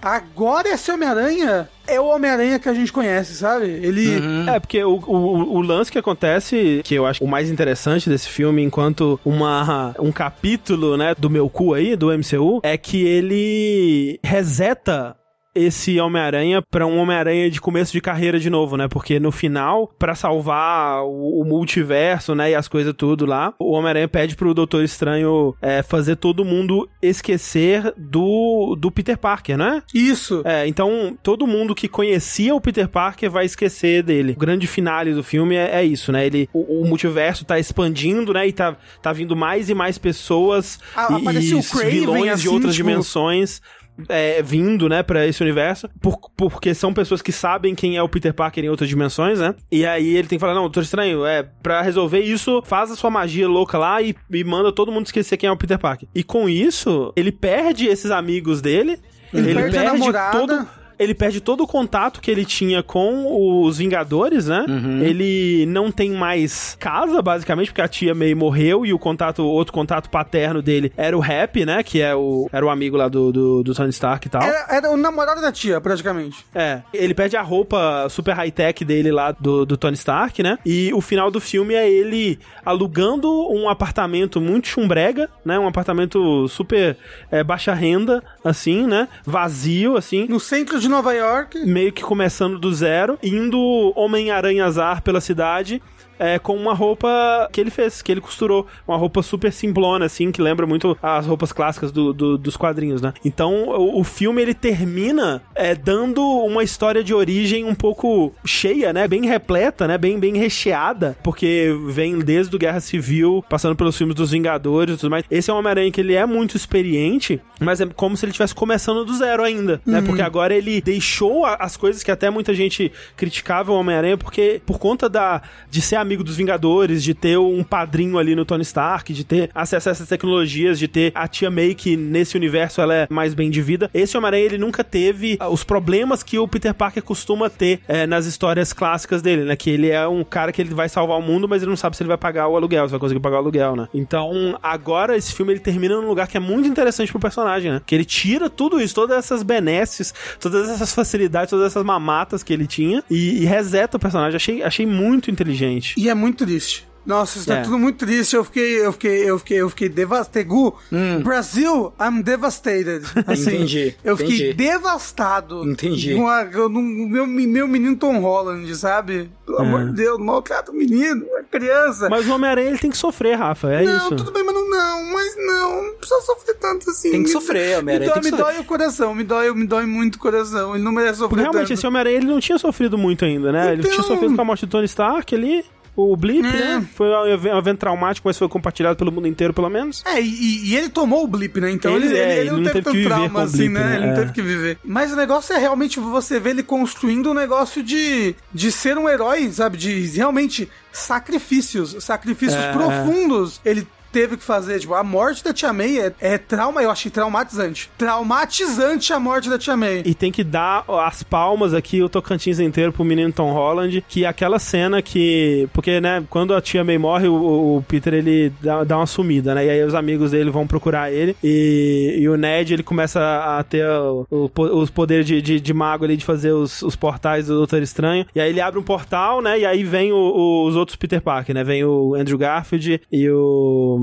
agora 0.00 0.68
esse 0.68 0.90
Homem-Aranha 0.90 1.68
é 1.90 2.00
o 2.00 2.06
Homem-Aranha 2.06 2.58
que 2.58 2.68
a 2.68 2.74
gente 2.74 2.92
conhece, 2.92 3.34
sabe? 3.34 3.66
Ele. 3.66 4.20
É, 4.48 4.58
porque 4.58 4.82
o, 4.82 4.94
o, 4.94 5.56
o 5.56 5.60
lance 5.60 5.90
que 5.90 5.98
acontece, 5.98 6.80
que 6.84 6.94
eu 6.94 7.06
acho 7.06 7.22
o 7.22 7.28
mais 7.28 7.50
interessante 7.50 8.08
desse 8.08 8.28
filme, 8.28 8.62
enquanto 8.62 9.18
uma, 9.24 9.94
um 9.98 10.12
capítulo, 10.12 10.96
né, 10.96 11.14
do 11.16 11.28
meu 11.28 11.48
cu 11.48 11.74
aí, 11.74 11.96
do 11.96 12.06
MCU, 12.06 12.60
é 12.62 12.76
que 12.76 13.04
ele 13.04 14.18
reseta 14.22 15.16
esse 15.66 15.98
Homem-Aranha 16.00 16.62
pra 16.62 16.86
um 16.86 16.98
Homem-Aranha 16.98 17.50
de 17.50 17.60
começo 17.60 17.92
de 17.92 18.00
carreira 18.00 18.38
de 18.38 18.50
novo, 18.50 18.76
né? 18.76 18.88
Porque 18.88 19.18
no 19.20 19.30
final, 19.32 19.92
pra 19.98 20.14
salvar 20.14 21.02
o, 21.04 21.40
o 21.40 21.44
multiverso, 21.44 22.34
né, 22.34 22.50
e 22.50 22.54
as 22.54 22.68
coisas 22.68 22.94
tudo 22.96 23.24
lá, 23.26 23.54
o 23.58 23.72
Homem-Aranha 23.72 24.08
pede 24.08 24.36
pro 24.36 24.54
Doutor 24.54 24.82
Estranho 24.84 25.54
é, 25.62 25.82
fazer 25.82 26.16
todo 26.16 26.44
mundo 26.44 26.88
esquecer 27.02 27.92
do, 27.96 28.76
do 28.78 28.90
Peter 28.90 29.16
Parker, 29.16 29.56
né? 29.56 29.82
Isso. 29.94 30.42
É, 30.44 30.66
então 30.66 31.16
todo 31.22 31.46
mundo 31.46 31.74
que 31.74 31.88
conhecia 31.88 32.54
o 32.54 32.60
Peter 32.60 32.88
Parker 32.88 33.30
vai 33.30 33.44
esquecer 33.44 34.02
dele. 34.02 34.32
O 34.36 34.38
grande 34.40 34.66
finale 34.66 35.12
do 35.12 35.22
filme 35.22 35.54
é, 35.56 35.76
é 35.76 35.84
isso, 35.84 36.10
né? 36.12 36.26
Ele, 36.26 36.48
o, 36.52 36.82
o 36.82 36.88
multiverso 36.88 37.44
tá 37.44 37.58
expandindo, 37.58 38.32
né? 38.32 38.46
E 38.46 38.52
tá, 38.52 38.76
tá 39.02 39.12
vindo 39.12 39.36
mais 39.36 39.68
e 39.70 39.74
mais 39.74 39.98
pessoas 39.98 40.78
Ah, 40.94 41.08
e, 41.10 41.16
apareceu 41.20 41.58
e 41.58 41.60
o 41.60 41.64
Kraven, 41.64 41.90
vilões 41.90 42.32
assim, 42.32 42.42
de 42.42 42.48
outras 42.48 42.74
tipo- 42.74 42.88
dimensões. 42.88 43.60
É, 44.08 44.42
vindo, 44.42 44.88
né, 44.88 45.02
pra 45.02 45.26
esse 45.26 45.42
universo, 45.42 45.88
por- 46.00 46.18
porque 46.36 46.72
são 46.74 46.92
pessoas 46.92 47.20
que 47.22 47.32
sabem 47.32 47.74
quem 47.74 47.96
é 47.96 48.02
o 48.02 48.08
Peter 48.08 48.32
Parker 48.34 48.64
em 48.64 48.68
outras 48.68 48.88
dimensões, 48.88 49.38
né? 49.40 49.54
E 49.70 49.84
aí 49.86 50.16
ele 50.16 50.28
tem 50.28 50.38
que 50.38 50.40
falar: 50.40 50.54
Não, 50.54 50.62
Doutor 50.62 50.82
Estranho, 50.82 51.24
é, 51.26 51.42
pra 51.62 51.82
resolver 51.82 52.20
isso, 52.20 52.62
faz 52.64 52.90
a 52.90 52.96
sua 52.96 53.10
magia 53.10 53.48
louca 53.48 53.76
lá 53.78 54.00
e, 54.02 54.14
e 54.30 54.44
manda 54.44 54.72
todo 54.72 54.90
mundo 54.92 55.06
esquecer 55.06 55.36
quem 55.36 55.48
é 55.48 55.52
o 55.52 55.56
Peter 55.56 55.78
Parker. 55.78 56.08
E 56.14 56.22
com 56.22 56.48
isso, 56.48 57.12
ele 57.16 57.32
perde 57.32 57.86
esses 57.86 58.10
amigos 58.10 58.60
dele, 58.60 58.98
Ele 59.32 59.54
perde 59.54 59.78
a 59.78 59.82
namorada. 59.84 60.38
todo 60.38 60.68
ele 61.00 61.14
perde 61.14 61.40
todo 61.40 61.62
o 61.62 61.66
contato 61.66 62.20
que 62.20 62.30
ele 62.30 62.44
tinha 62.44 62.82
com 62.82 63.64
os 63.64 63.78
Vingadores, 63.78 64.48
né? 64.48 64.66
Ele 65.02 65.64
não 65.66 65.90
tem 65.90 66.10
mais 66.10 66.76
casa, 66.78 67.22
basicamente, 67.22 67.68
porque 67.68 67.80
a 67.80 67.88
tia 67.88 68.14
May 68.14 68.34
morreu 68.34 68.84
e 68.84 68.92
o 68.92 68.98
contato, 68.98 69.42
outro 69.42 69.72
contato 69.72 70.10
paterno 70.10 70.60
dele 70.60 70.92
era 70.98 71.16
o 71.16 71.22
Happy, 71.22 71.64
né? 71.64 71.82
Que 71.82 72.02
é 72.02 72.14
o, 72.14 72.48
era 72.52 72.64
o 72.64 72.68
amigo 72.68 72.98
lá 72.98 73.08
do, 73.08 73.32
do, 73.32 73.62
do 73.62 73.74
Tony 73.74 73.88
Stark 73.88 74.26
e 74.26 74.30
tal. 74.30 74.42
Era, 74.42 74.66
era 74.68 74.90
o 74.90 74.96
namorado 74.96 75.40
da 75.40 75.50
tia, 75.50 75.80
praticamente. 75.80 76.44
É, 76.54 76.82
ele 76.92 77.14
perde 77.14 77.34
a 77.34 77.42
roupa 77.42 78.06
super 78.10 78.34
high-tech 78.34 78.84
dele 78.84 79.10
lá 79.10 79.32
do, 79.32 79.64
do 79.64 79.78
Tony 79.78 79.96
Stark, 79.96 80.42
né? 80.42 80.58
E 80.66 80.92
o 80.92 81.00
final 81.00 81.30
do 81.30 81.40
filme 81.40 81.74
é 81.74 81.90
ele 81.90 82.38
alugando 82.62 83.50
um 83.50 83.70
apartamento 83.70 84.38
muito 84.38 84.68
chumbrega, 84.68 85.30
né? 85.42 85.58
Um 85.58 85.66
apartamento 85.66 86.46
super 86.48 86.94
é, 87.30 87.42
baixa 87.42 87.72
renda, 87.72 88.22
assim, 88.44 88.86
né? 88.86 89.08
Vazio, 89.24 89.96
assim 89.96 90.26
No 90.28 90.38
centro 90.38 90.78
de 90.78 90.89
Nova 90.90 91.14
York. 91.14 91.58
meio 91.64 91.92
que 91.92 92.02
começando 92.02 92.58
do 92.58 92.74
zero, 92.74 93.18
indo 93.22 93.92
Homem-Aranhazar 93.96 95.02
pela 95.02 95.20
cidade. 95.20 95.80
É, 96.20 96.38
com 96.38 96.54
uma 96.54 96.74
roupa 96.74 97.48
que 97.50 97.60
ele 97.60 97.70
fez, 97.70 98.02
que 98.02 98.12
ele 98.12 98.20
costurou. 98.20 98.66
Uma 98.86 98.96
roupa 98.96 99.22
super 99.22 99.52
simplona, 99.52 100.04
assim, 100.04 100.30
que 100.30 100.40
lembra 100.42 100.66
muito 100.66 100.96
as 101.02 101.26
roupas 101.26 101.50
clássicas 101.52 101.90
do- 101.90 102.12
do- 102.12 102.38
dos 102.38 102.56
quadrinhos, 102.56 103.00
né? 103.02 103.12
Então, 103.24 103.64
o, 103.70 103.98
o 104.00 104.04
filme, 104.04 104.42
ele 104.42 104.54
termina 104.54 105.42
é, 105.54 105.74
dando 105.74 106.22
uma 106.22 106.62
história 106.62 107.02
de 107.02 107.14
origem 107.14 107.64
um 107.64 107.74
pouco 107.74 108.32
cheia, 108.44 108.92
né? 108.92 109.08
Bem 109.08 109.26
repleta, 109.26 109.88
né? 109.88 109.96
Bem, 109.98 110.18
bem 110.18 110.36
recheada, 110.36 111.16
porque 111.22 111.74
vem 111.88 112.18
desde 112.18 112.54
o 112.54 112.58
Guerra 112.58 112.80
Civil, 112.80 113.42
passando 113.48 113.74
pelos 113.74 113.96
filmes 113.96 114.14
dos 114.14 114.30
Vingadores 114.30 114.94
e 114.96 114.98
tudo 114.98 115.10
mais. 115.10 115.24
Esse 115.30 115.50
é 115.50 115.54
um 115.54 115.56
Homem-Aranha 115.58 115.90
que 115.90 116.00
ele 116.00 116.14
é 116.14 116.26
muito 116.26 116.56
experiente, 116.56 117.40
mas 117.58 117.80
é 117.80 117.86
como 117.86 118.16
se 118.16 118.24
ele 118.24 118.30
estivesse 118.30 118.54
começando 118.54 119.04
do 119.04 119.14
zero 119.16 119.42
ainda, 119.42 119.80
né? 119.86 120.02
Porque 120.02 120.22
agora 120.22 120.54
ele 120.54 120.80
deixou 120.80 121.44
a- 121.46 121.54
as 121.60 121.76
coisas 121.76 122.02
que 122.02 122.10
até 122.10 122.28
muita 122.30 122.52
gente 122.54 122.92
criticava 123.16 123.72
o 123.72 123.74
Homem-Aranha, 123.76 124.16
porque 124.18 124.60
por 124.66 124.78
conta 124.78 125.08
da, 125.08 125.40
de 125.70 125.80
ser 125.80 125.96
amigo 126.10 126.24
dos 126.24 126.36
Vingadores, 126.36 127.04
de 127.04 127.14
ter 127.14 127.38
um 127.38 127.62
padrinho 127.62 128.18
ali 128.18 128.34
no 128.34 128.44
Tony 128.44 128.62
Stark, 128.62 129.12
de 129.12 129.22
ter 129.22 129.48
acesso 129.54 129.88
a 129.88 129.92
essas 129.92 130.08
tecnologias, 130.08 130.76
de 130.76 130.88
ter 130.88 131.12
a 131.14 131.28
tia 131.28 131.48
May 131.52 131.72
que 131.72 131.96
nesse 131.96 132.36
universo 132.36 132.80
ela 132.80 132.92
é 132.92 133.06
mais 133.08 133.32
bem 133.32 133.48
de 133.48 133.62
vida. 133.62 133.88
Esse 133.94 134.16
Homem-Aranha 134.16 134.44
ele 134.44 134.58
nunca 134.58 134.82
teve 134.82 135.36
ah, 135.38 135.48
os 135.48 135.62
problemas 135.62 136.24
que 136.24 136.36
o 136.36 136.48
Peter 136.48 136.74
Parker 136.74 137.00
costuma 137.00 137.48
ter 137.48 137.80
eh, 137.86 138.08
nas 138.08 138.26
histórias 138.26 138.72
clássicas 138.72 139.22
dele, 139.22 139.44
né? 139.44 139.54
Que 139.54 139.70
ele 139.70 139.88
é 139.88 140.06
um 140.08 140.24
cara 140.24 140.50
que 140.50 140.60
ele 140.60 140.74
vai 140.74 140.88
salvar 140.88 141.16
o 141.16 141.22
mundo, 141.22 141.48
mas 141.48 141.62
ele 141.62 141.70
não 141.70 141.76
sabe 141.76 141.96
se 141.96 142.02
ele 142.02 142.08
vai 142.08 142.18
pagar 142.18 142.48
o 142.48 142.56
aluguel, 142.56 142.86
se 142.86 142.90
vai 142.90 142.98
conseguir 142.98 143.20
pagar 143.20 143.36
o 143.36 143.40
aluguel, 143.40 143.76
né? 143.76 143.88
Então, 143.94 144.58
agora 144.60 145.16
esse 145.16 145.32
filme 145.32 145.52
ele 145.52 145.60
termina 145.60 145.94
num 145.94 146.08
lugar 146.08 146.26
que 146.26 146.36
é 146.36 146.40
muito 146.40 146.68
interessante 146.68 147.12
pro 147.12 147.20
personagem, 147.20 147.70
né? 147.70 147.82
Que 147.86 147.94
ele 147.94 148.04
tira 148.04 148.50
tudo 148.50 148.80
isso, 148.80 148.96
todas 148.96 149.16
essas 149.16 149.44
benesses, 149.44 150.12
todas 150.40 150.68
essas 150.68 150.92
facilidades, 150.92 151.50
todas 151.50 151.66
essas 151.66 151.84
mamatas 151.84 152.42
que 152.42 152.52
ele 152.52 152.66
tinha 152.66 153.04
e, 153.08 153.42
e 153.42 153.44
reseta 153.44 153.96
o 153.96 154.00
personagem. 154.00 154.34
Achei, 154.34 154.62
achei 154.64 154.86
muito 154.86 155.30
inteligente. 155.30 155.94
E 156.00 156.08
é 156.08 156.14
muito 156.14 156.44
triste. 156.44 156.88
Nossa, 157.04 157.38
isso 157.38 157.50
É. 157.50 157.56
tá 157.56 157.62
tudo 157.62 157.78
muito 157.78 157.96
triste. 158.04 158.36
Eu 158.36 158.44
fiquei, 158.44 158.84
eu 158.84 158.92
fiquei, 158.92 159.30
eu 159.30 159.38
fiquei, 159.38 159.56
eu 159.62 159.70
fiquei 159.70 159.88
devastado. 159.88 160.46
Gu, 160.46 160.76
Brasil, 161.24 161.92
I'm 161.98 162.20
devastated. 162.22 163.02
Assim, 163.26 163.54
Entendi, 163.56 163.96
Eu 164.04 164.16
fiquei 164.18 164.34
entendi. 164.36 164.52
devastado. 164.52 165.68
Entendi. 165.68 166.14
Com 166.14 166.28
a, 166.28 166.44
meu, 166.44 167.26
meu 167.26 167.66
menino 167.66 167.96
Tom 167.96 168.20
Holland, 168.20 168.72
sabe? 168.76 169.30
Pelo 169.46 169.58
amor 169.60 169.86
de 169.86 169.92
Deus, 169.94 170.18
maltrata 170.18 170.70
o 170.70 170.74
menino, 170.74 171.24
a 171.38 171.42
criança. 171.42 172.08
Mas 172.10 172.28
o 172.28 172.34
Homem-Aranha 172.34 172.68
ele 172.68 172.78
tem 172.78 172.90
que 172.90 172.98
sofrer, 172.98 173.36
Rafa, 173.36 173.68
é 173.72 173.82
não, 173.82 173.96
isso. 173.96 174.16
tudo 174.16 174.30
bem, 174.30 174.44
mas 174.44 174.54
não, 174.54 174.70
não, 174.70 175.12
mas 175.12 175.34
não, 175.38 175.82
não 175.86 175.94
precisa 175.96 176.20
sofrer 176.20 176.54
tanto 176.56 176.90
assim. 176.90 177.10
Tem 177.10 177.22
que 177.22 177.30
sofrer, 177.30 177.78
Homem-Aranha, 177.78 178.14
Me, 178.16 178.20
dói, 178.20 178.30
me 178.30 178.36
dói 178.36 178.58
o 178.60 178.64
coração, 178.64 179.14
me 179.14 179.24
dói, 179.24 179.52
me 179.54 179.66
dói 179.66 179.86
muito 179.86 180.16
o 180.16 180.18
coração. 180.18 180.74
Ele 180.74 180.84
não 180.84 180.92
merece 180.92 181.14
sofrer 181.18 181.28
Porque 181.30 181.42
realmente 181.42 181.68
tanto. 181.68 181.72
esse 181.78 181.86
Homem-Aranha 181.86 182.16
ele 182.18 182.26
não 182.26 182.38
tinha 182.40 182.58
sofrido 182.58 182.96
muito 182.98 183.24
ainda, 183.24 183.50
né? 183.50 183.72
Ele 183.72 183.80
Então- 183.80 183.90
tinha 183.92 184.02
sofrido 184.04 184.36
com 184.36 184.42
a 184.42 184.44
morte 184.44 184.66
do 184.66 184.70
Tony 184.70 184.84
Stark 184.84 185.34
ali. 185.34 185.64
O 185.96 186.16
blip, 186.16 186.46
É. 186.46 186.50
né? 186.78 186.86
Foi 186.94 187.08
um 187.08 187.26
evento, 187.26 187.68
um 187.68 187.76
traumático, 187.76 188.26
mas 188.28 188.38
foi 188.38 188.48
compartilhado 188.48 188.96
pelo 188.96 189.10
mundo 189.12 189.26
inteiro, 189.26 189.52
pelo 189.52 189.68
menos. 189.68 190.02
É, 190.06 190.20
e, 190.20 190.70
e 190.70 190.76
ele 190.76 190.88
tomou 190.88 191.24
o 191.24 191.26
blip, 191.26 191.60
né? 191.60 191.70
Então 191.70 191.94
ele, 191.96 192.06
Ele- 192.06 192.14
ele, 192.18 192.30
é, 192.32 192.38
ele 192.40 192.50
não, 192.50 192.56
não 192.58 192.64
teve 192.64 192.82
teve 192.82 193.02
tanto 193.02 193.04
trauma 193.08 193.42
assim, 193.42 193.56
blip, 193.58 193.72
né? 193.72 193.84
né? 193.84 193.96
Ele 193.96 194.06
não 194.06 194.12
É. 194.12 194.16
teve 194.16 194.32
que 194.32 194.42
viver. 194.42 194.78
Mas 194.84 195.12
o 195.12 195.16
negócio 195.16 195.52
é 195.54 195.58
realmente 195.58 195.98
você 196.00 196.38
ver 196.40 196.50
ele 196.50 196.62
construindo 196.62 197.30
um 197.30 197.34
negócio 197.34 197.82
de, 197.82 198.34
de 198.54 198.72
ser 198.72 198.96
um 198.96 199.08
herói, 199.08 199.50
sabe? 199.52 199.76
De 199.76 200.06
realmente 200.16 200.68
sacrifícios, 200.92 201.96
sacrifícios 202.02 202.62
É. 202.62 202.72
profundos. 202.72 203.60
Ele 203.64 203.86
teve 204.12 204.36
que 204.36 204.42
fazer, 204.44 204.78
tipo, 204.80 204.94
a 204.94 205.02
morte 205.04 205.42
da 205.44 205.52
Tia 205.52 205.72
May 205.72 205.98
é, 205.98 206.12
é 206.20 206.38
trauma, 206.38 206.82
eu 206.82 206.90
achei 206.90 207.10
traumatizante. 207.10 207.90
Traumatizante 207.96 209.12
a 209.12 209.20
morte 209.20 209.48
da 209.48 209.58
Tia 209.58 209.76
May. 209.76 210.02
E 210.04 210.14
tem 210.14 210.32
que 210.32 210.42
dar 210.44 210.84
as 210.88 211.22
palmas 211.22 211.74
aqui, 211.74 212.02
o 212.02 212.08
Tocantins 212.08 212.58
inteiro 212.58 212.92
pro 212.92 213.04
menino 213.04 213.32
Tom 213.32 213.52
Holland, 213.52 214.04
que 214.08 214.24
aquela 214.24 214.58
cena 214.58 215.02
que... 215.02 215.68
Porque, 215.72 216.00
né, 216.00 216.24
quando 216.30 216.54
a 216.54 216.60
tia 216.60 216.82
May 216.84 216.98
morre, 216.98 217.28
o, 217.28 217.76
o 217.78 217.84
Peter, 217.86 218.14
ele 218.14 218.52
dá, 218.62 218.84
dá 218.84 218.96
uma 218.96 219.06
sumida, 219.06 219.54
né? 219.54 219.66
E 219.66 219.70
aí 219.70 219.82
os 219.84 219.94
amigos 219.94 220.30
dele 220.32 220.50
vão 220.50 220.66
procurar 220.66 221.12
ele. 221.12 221.36
E, 221.42 222.16
e 222.20 222.28
o 222.28 222.36
Ned, 222.36 222.72
ele 222.74 222.82
começa 222.82 223.20
a 223.20 223.62
ter 223.62 223.86
o- 223.88 224.26
o 224.30 224.50
os 224.80 224.90
poderes 224.90 225.26
de, 225.26 225.40
de, 225.42 225.60
de 225.60 225.74
mago 225.74 226.04
ali, 226.04 226.16
de 226.16 226.24
fazer 226.24 226.52
os, 226.52 226.82
os 226.82 226.94
portais 226.96 227.46
do 227.46 227.56
Doutor 227.56 227.82
Estranho. 227.82 228.26
E 228.34 228.40
aí 228.40 228.50
ele 228.50 228.60
abre 228.60 228.78
um 228.78 228.82
portal, 228.82 229.40
né? 229.42 229.58
E 229.60 229.66
aí 229.66 229.82
vem 229.84 230.12
os 230.12 230.76
outros 230.76 230.96
Peter 230.96 231.20
Parker, 231.20 231.54
né? 231.54 231.64
Vem 231.64 231.84
o 231.84 232.14
Andrew 232.14 232.38
Garfield 232.38 233.00
e 233.10 233.28
o... 233.30 233.99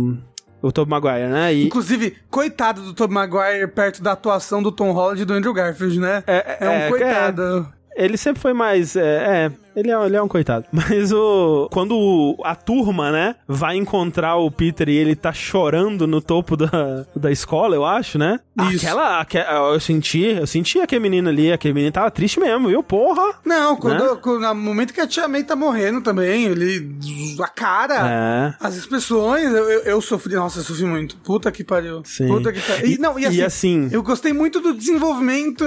O 0.61 0.71
Tobey 0.71 0.89
Maguire, 0.89 1.29
né? 1.29 1.53
E, 1.53 1.65
Inclusive, 1.67 2.17
coitado 2.29 2.81
do 2.81 2.93
Tobey 2.93 3.13
Maguire 3.13 3.67
perto 3.67 4.01
da 4.01 4.13
atuação 4.13 4.61
do 4.61 4.71
Tom 4.71 4.91
Holland 4.91 5.21
e 5.21 5.25
do 5.25 5.33
Andrew 5.33 5.53
Garfield, 5.53 5.99
né? 5.99 6.23
É, 6.25 6.67
um 6.67 6.71
é, 6.71 6.89
coitado. 6.89 7.73
Ele 7.95 8.17
sempre 8.17 8.41
foi 8.41 8.53
mais. 8.53 8.95
É, 8.95 9.01
é, 9.01 9.51
Ele 9.77 9.91
é, 9.91 10.05
ele 10.05 10.15
é 10.15 10.21
um 10.21 10.27
coitado. 10.27 10.65
Mas 10.73 11.11
o. 11.13 11.69
Quando 11.71 12.35
a 12.43 12.55
turma, 12.55 13.11
né, 13.11 13.35
vai 13.47 13.75
encontrar 13.77 14.35
o 14.37 14.49
Peter 14.49 14.89
e 14.89 14.95
ele 14.97 15.15
tá 15.15 15.31
chorando 15.31 16.07
no 16.07 16.19
topo 16.19 16.57
da, 16.57 17.05
da 17.15 17.31
escola, 17.31 17.75
eu 17.75 17.85
acho, 17.85 18.17
né? 18.17 18.39
Isso. 18.71 18.85
Aquela. 18.85 19.19
aque- 19.21 19.37
eu 19.37 19.79
senti, 19.79 20.21
eu 20.23 20.47
senti 20.47 20.79
aquele 20.79 21.01
menino 21.01 21.29
ali, 21.29 21.51
aquele 21.51 21.75
menino 21.75 21.91
tava 21.91 22.09
triste 22.09 22.39
mesmo, 22.39 22.69
viu? 22.69 22.81
Porra! 22.81 23.35
Não, 23.45 23.75
quando, 23.75 24.03
Né? 24.03 24.17
quando- 24.21 24.41
no 24.41 24.55
momento 24.55 24.93
que 24.93 24.99
a 25.01 25.05
Tia 25.07 25.27
May 25.27 25.43
tá 25.43 25.55
morrendo 25.55 26.01
também, 26.01 26.45
ele. 26.45 26.97
A 27.39 27.47
cara. 27.47 28.55
É. 28.59 28.65
As 28.65 28.75
expressões, 28.75 29.45
eu, 29.53 29.69
eu, 29.69 29.79
eu 29.81 30.01
sofri. 30.01 30.33
Nossa, 30.33 30.59
eu 30.59 30.63
sofri 30.63 30.85
muito. 30.85 31.15
Puta 31.17 31.51
que 31.51 31.63
pariu. 31.63 32.01
Sim. 32.03 32.27
Puta 32.27 32.51
que 32.51 32.59
pariu. 32.61 32.87
E, 32.87 32.97
não, 32.97 33.19
e, 33.19 33.25
assim, 33.27 33.37
E 33.37 33.43
assim- 33.43 33.89
Eu 33.91 34.01
gostei 34.01 34.33
muito 34.33 34.59
do 34.59 34.73
desenvolvimento 34.73 35.63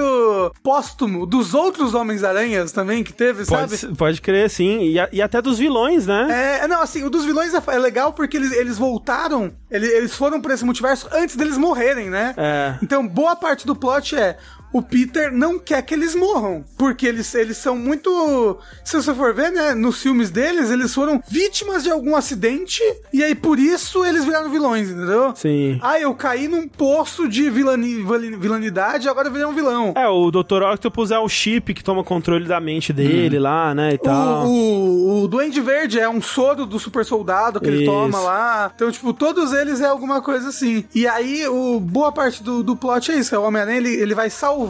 póstumo 0.63 1.25
dos 1.25 1.53
outros 1.53 1.93
Homens-Aranhas 1.93 2.71
também 2.71 3.03
que 3.03 3.13
teve, 3.13 3.45
sabe? 3.45 3.77
Pode, 3.77 3.95
pode 4.01 4.19
crer, 4.19 4.49
sim. 4.49 4.79
E, 4.81 4.99
a- 4.99 5.07
e 5.11 5.21
até 5.21 5.39
dos 5.39 5.59
vilões, 5.59 6.07
né? 6.07 6.59
É, 6.63 6.67
não, 6.67 6.81
assim, 6.81 7.03
o 7.03 7.09
dos 7.09 7.23
vilões 7.23 7.53
é, 7.53 7.61
é 7.67 7.77
legal 7.77 8.13
porque 8.13 8.35
eles, 8.35 8.51
eles 8.51 8.75
voltaram, 8.77 9.53
ele- 9.69 9.85
eles 9.85 10.15
foram 10.15 10.41
pra 10.41 10.55
esse 10.55 10.65
multiverso 10.65 11.07
antes 11.11 11.35
deles 11.35 11.55
morrerem, 11.55 12.09
né? 12.09 12.33
É. 12.35 12.75
Então, 12.81 13.07
boa 13.07 13.35
parte 13.35 13.67
do 13.67 13.75
plot 13.75 14.15
é. 14.15 14.37
O 14.73 14.81
Peter 14.81 15.31
não 15.31 15.59
quer 15.59 15.81
que 15.81 15.93
eles 15.93 16.15
morram. 16.15 16.63
Porque 16.77 17.05
eles, 17.05 17.33
eles 17.35 17.57
são 17.57 17.75
muito. 17.75 18.57
Se 18.83 18.95
você 18.95 19.13
for 19.13 19.33
ver, 19.33 19.51
né? 19.51 19.73
Nos 19.73 20.01
filmes 20.01 20.29
deles, 20.29 20.69
eles 20.69 20.93
foram 20.93 21.21
vítimas 21.29 21.83
de 21.83 21.91
algum 21.91 22.15
acidente. 22.15 22.81
E 23.11 23.23
aí, 23.23 23.35
por 23.35 23.59
isso, 23.59 24.05
eles 24.05 24.23
viraram 24.25 24.49
vilões, 24.49 24.89
entendeu? 24.89 25.33
Sim. 25.35 25.79
Ah, 25.81 25.99
eu 25.99 26.13
caí 26.13 26.47
num 26.47 26.67
poço 26.67 27.27
de 27.27 27.49
vilani, 27.49 27.95
vilani- 28.03 28.35
vilanidade 28.37 29.07
agora 29.09 29.27
eu 29.27 29.31
virei 29.31 29.47
um 29.47 29.53
vilão. 29.53 29.93
É, 29.95 30.07
o 30.07 30.31
Dr. 30.31 30.63
Octopus 30.73 31.11
é 31.11 31.19
o 31.19 31.27
chip 31.27 31.73
que 31.73 31.83
toma 31.83 32.03
controle 32.03 32.45
da 32.47 32.59
mente 32.59 32.93
dele 32.93 33.39
lá, 33.39 33.73
né? 33.75 33.93
E 33.93 33.97
tal. 33.97 34.45
O, 34.47 34.49
o, 34.49 35.23
o 35.23 35.27
Duende 35.27 35.59
Verde 35.61 35.99
é 35.99 36.09
um 36.09 36.21
soro 36.21 36.65
do 36.65 36.79
super 36.79 37.03
soldado 37.05 37.59
que 37.59 37.67
ele 37.67 37.83
Isso. 37.83 37.91
toma 37.91 38.19
lá. 38.19 38.71
Então, 38.75 38.91
tipo, 38.91 39.13
todos 39.13 39.51
eles 39.53 39.81
é 39.81 39.85
alguma 39.85 40.21
coisa 40.21 40.49
assim. 40.49 40.85
E 40.95 41.07
aí, 41.07 41.47
o, 41.47 41.79
boa 41.79 42.11
parte 42.11 42.41
do, 42.43 42.63
do 42.63 42.75
plot 42.75 43.11
é 43.11 43.15
isso. 43.15 43.35
é 43.35 43.39
O 43.39 43.43
Homem-Aranha, 43.43 43.77
ele, 43.77 43.93
ele 43.95 44.15
vai 44.15 44.29
salvar, 44.29 44.60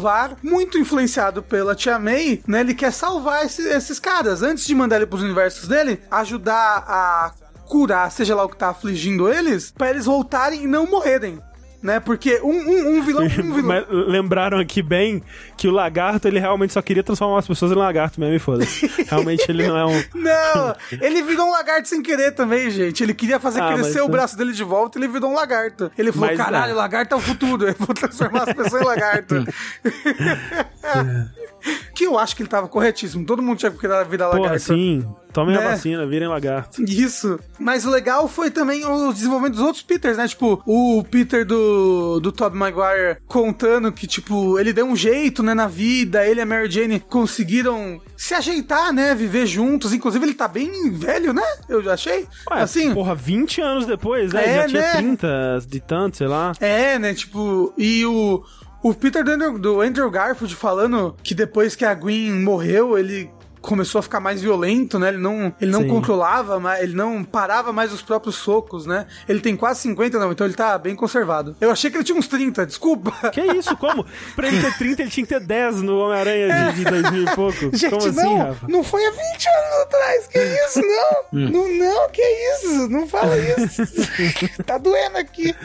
muito 0.44 0.78
influenciado 0.78 1.42
pela 1.44 1.76
Tia 1.76 1.98
May, 2.00 2.42
né? 2.48 2.62
Ele 2.62 2.74
quer 2.74 2.92
salvar 2.92 3.46
esse- 3.46 3.68
esses 3.68 4.00
caras. 4.00 4.42
Antes 4.42 4.66
de 4.66 4.76
mandar 4.76 4.98
ele 4.98 5.06
pros 5.06 5.22
universos 5.24 5.68
dele, 5.68 6.02
ajudar 6.10 6.84
a 6.88 7.32
curar, 7.68 8.12
seja 8.12 8.36
lá 8.36 8.44
o 8.44 8.50
que 8.50 8.58
tá 8.58 8.70
afligindo 8.70 9.30
eles, 9.32 9.72
pra 9.72 9.90
eles 9.90 10.06
voltarem 10.06 10.64
e 10.64 10.68
não 10.68 10.86
morrerem. 10.86 11.42
Né? 11.82 12.00
Porque 12.00 12.40
um, 12.44 12.52
um, 12.52 12.98
um 12.98 13.02
vilão... 13.02 13.26
Um 13.26 13.30
vilão 13.54 13.64
Mas 13.64 13.86
lembraram 13.90 14.60
aqui 14.60 14.82
bem 14.82 15.24
que 15.58 15.68
o 15.68 15.72
lagarto, 15.72 16.28
ele 16.28 16.40
realmente 16.40 16.74
só 16.74 16.82
queria 16.82 17.04
transformar 17.04 17.40
as 17.40 17.48
pessoas 17.48 17.72
em 17.72 17.76
lagarto 17.76 18.20
mesmo, 18.20 18.36
e 18.36 18.40
foda-se. 18.40 18.88
Realmente 19.10 19.46
ele 19.50 19.68
não 19.68 19.78
é 19.78 19.86
um. 19.86 20.04
Não, 20.14 20.76
ele 21.02 21.22
virou 21.24 21.48
um 21.48 21.52
lagarto 21.52 21.88
sem 21.88 22.02
querer 22.02 22.32
também, 22.32 22.70
gente. 22.70 23.04
Ele 23.04 23.14
queria 23.14 23.40
fazer 23.40 23.62
Ah, 23.62 23.74
crescer 23.74 24.00
mas- 24.00 24.08
o 24.08 24.10
braço 24.10 24.38
dele 24.38 24.54
de 24.54 24.64
volta 24.64 24.98
e 24.98 25.04
ele 25.04 25.12
virou 25.12 25.32
um 25.32 25.34
lagarto. 25.34 25.92
Ele 25.98 26.12
falou: 26.12 26.28
Mas, 26.28 26.38
caralho, 26.38 26.72
é. 26.72 26.76
lagarto 26.76 27.16
é 27.16 27.18
o 27.18 27.22
futuro. 27.22 27.68
Eu 27.68 27.76
vou 27.78 27.94
transformar 27.96 28.44
as 28.50 28.54
pessoas 28.54 28.82
em 28.82 28.86
lagarto. 28.86 29.36
que 31.96 32.06
eu 32.06 32.18
acho 32.18 32.36
que 32.36 32.42
ele 32.44 32.50
tava 32.50 32.68
corretíssimo. 32.68 33.26
Todo 33.26 33.42
mundo 33.42 33.58
tinha 33.58 33.72
que 33.72 33.80
virar 33.82 34.04
virar 34.04 34.28
Porra, 34.30 34.42
lagarto. 34.42 34.64
sim. 34.66 35.06
Tomem 35.34 35.56
Né? 35.56 35.66
a 35.66 35.70
vacina, 35.70 36.06
virem 36.06 36.28
lagarto. 36.28 36.84
Isso. 36.84 37.40
Mas 37.58 37.86
o 37.86 37.90
legal 37.90 38.28
foi 38.28 38.52
também 38.52 38.84
o 38.86 39.14
desenvolvimento 39.14 39.54
dos 39.54 39.64
outros 39.64 39.82
Peters, 39.82 40.18
né? 40.18 40.28
Tipo, 40.28 40.62
o 40.66 41.06
Peter 41.10 41.46
do, 41.46 42.20
do 42.20 42.34
Tobey 42.34 42.60
Maguire 42.60 43.18
contando 43.28 43.94
que, 43.94 44.06
tipo, 44.08 44.60
ele 44.60 44.74
deu 44.74 44.86
um 44.86 44.94
jeito, 44.96 45.42
né, 45.42 45.54
na 45.54 45.68
vida. 45.68 46.28
Ele 46.28 46.42
e 46.42 46.44
a 46.44 46.46
Mary 46.46 46.70
Jane 46.70 47.00
conseguiram 47.00 48.02
se 48.18 48.34
ajeitar, 48.34 48.92
né? 48.92 49.16
Viver 49.16 49.46
juntos. 49.46 49.94
Inclusive, 49.94 50.26
ele 50.26 50.34
tá 50.34 50.50
bem 50.50 50.92
velho, 50.92 51.32
né? 51.32 51.44
Eu 51.70 51.82
já 51.82 51.94
achei. 51.94 52.28
Ué, 52.52 52.62
assim. 52.62 52.94
porra, 52.94 53.16
20 53.16 53.62
anos 53.62 53.86
depois, 53.86 54.34
né? 54.34 54.44
É, 54.46 54.56
Já 54.64 54.68
tinha 54.68 54.82
né? 54.82 54.92
30 54.98 55.60
de 55.66 55.80
tanto, 55.80 56.18
sei 56.18 56.28
lá. 56.28 56.52
É, 56.60 57.00
né? 57.00 57.14
Tipo, 57.14 57.74
e 57.78 58.06
o. 58.06 58.44
O 58.84 58.94
Peter 58.94 59.24
do 59.24 59.32
Andrew, 59.32 59.60
do 59.60 59.82
Andrew 59.82 60.10
Garfield 60.10 60.56
falando 60.56 61.16
que 61.24 61.36
depois 61.36 61.76
que 61.76 61.86
a 61.86 61.94
Gwen 61.94 62.32
morreu, 62.32 62.98
ele 62.98 63.30
começou 63.62 64.00
a 64.00 64.02
ficar 64.02 64.20
mais 64.20 64.42
violento, 64.42 64.98
né? 64.98 65.10
Ele 65.10 65.20
não, 65.20 65.54
ele 65.62 65.72
não 65.72 65.82
Sim. 65.82 65.88
controlava, 65.88 66.60
mais, 66.60 66.82
ele 66.82 66.96
não 66.96 67.24
parava 67.24 67.72
mais 67.72 67.94
os 67.94 68.02
próprios 68.02 68.36
socos, 68.36 68.86
né? 68.86 69.06
Ele 69.30 69.40
tem 69.40 69.56
quase 69.56 69.82
50, 69.82 70.18
não, 70.18 70.32
então 70.32 70.48
ele 70.48 70.56
tá 70.56 70.78
bem 70.78 70.96
conservado. 70.96 71.56
Eu 71.62 71.70
achei 71.70 71.92
que 71.92 71.98
ele 71.98 72.04
tinha 72.04 72.18
uns 72.18 72.28
30, 72.28 72.66
desculpa. 72.66 73.30
Que 73.30 73.42
isso? 73.42 73.78
Como? 73.78 74.06
Pra 74.36 74.48
ele 74.48 74.60
ter 74.60 74.78
30, 74.78 75.02
ele 75.04 75.12
tinha 75.12 75.26
que 75.26 75.34
ter 75.34 75.40
10 75.40 75.84
no 75.84 76.00
Homem-Aranha 76.00 76.72
de, 76.72 76.84
de 76.84 76.86
2000 76.86 77.24
e 77.24 77.36
pouco. 77.36 77.60
Gente, 77.78 77.90
Como 77.92 78.08
assim, 78.08 78.16
não, 78.24 78.38
Rafa? 78.38 78.68
não 78.68 78.84
foi 78.84 79.06
há 79.06 79.12
20 79.12 79.22
anos 79.22 79.82
atrás, 79.84 80.28
que 80.28 80.40
isso, 80.40 80.82
não. 80.82 81.40
não, 81.52 81.68
não, 81.78 82.10
que 82.10 82.22
isso, 82.24 82.90
não 82.90 83.08
fala 83.08 83.38
isso. 83.38 83.84
tá 84.66 84.80
doendo 84.80 85.18
aqui. 85.18 85.56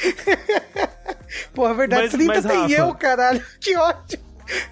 Pô, 1.54 1.64
a 1.66 1.72
verdade, 1.72 2.02
Mas- 2.04 2.12
30 2.12 2.34
mas, 2.34 2.44
tem 2.44 2.60
Rafa- 2.62 2.72
eu, 2.74 2.94
caralho. 2.94 3.42
Que 3.60 3.76
ótimo. 3.76 4.22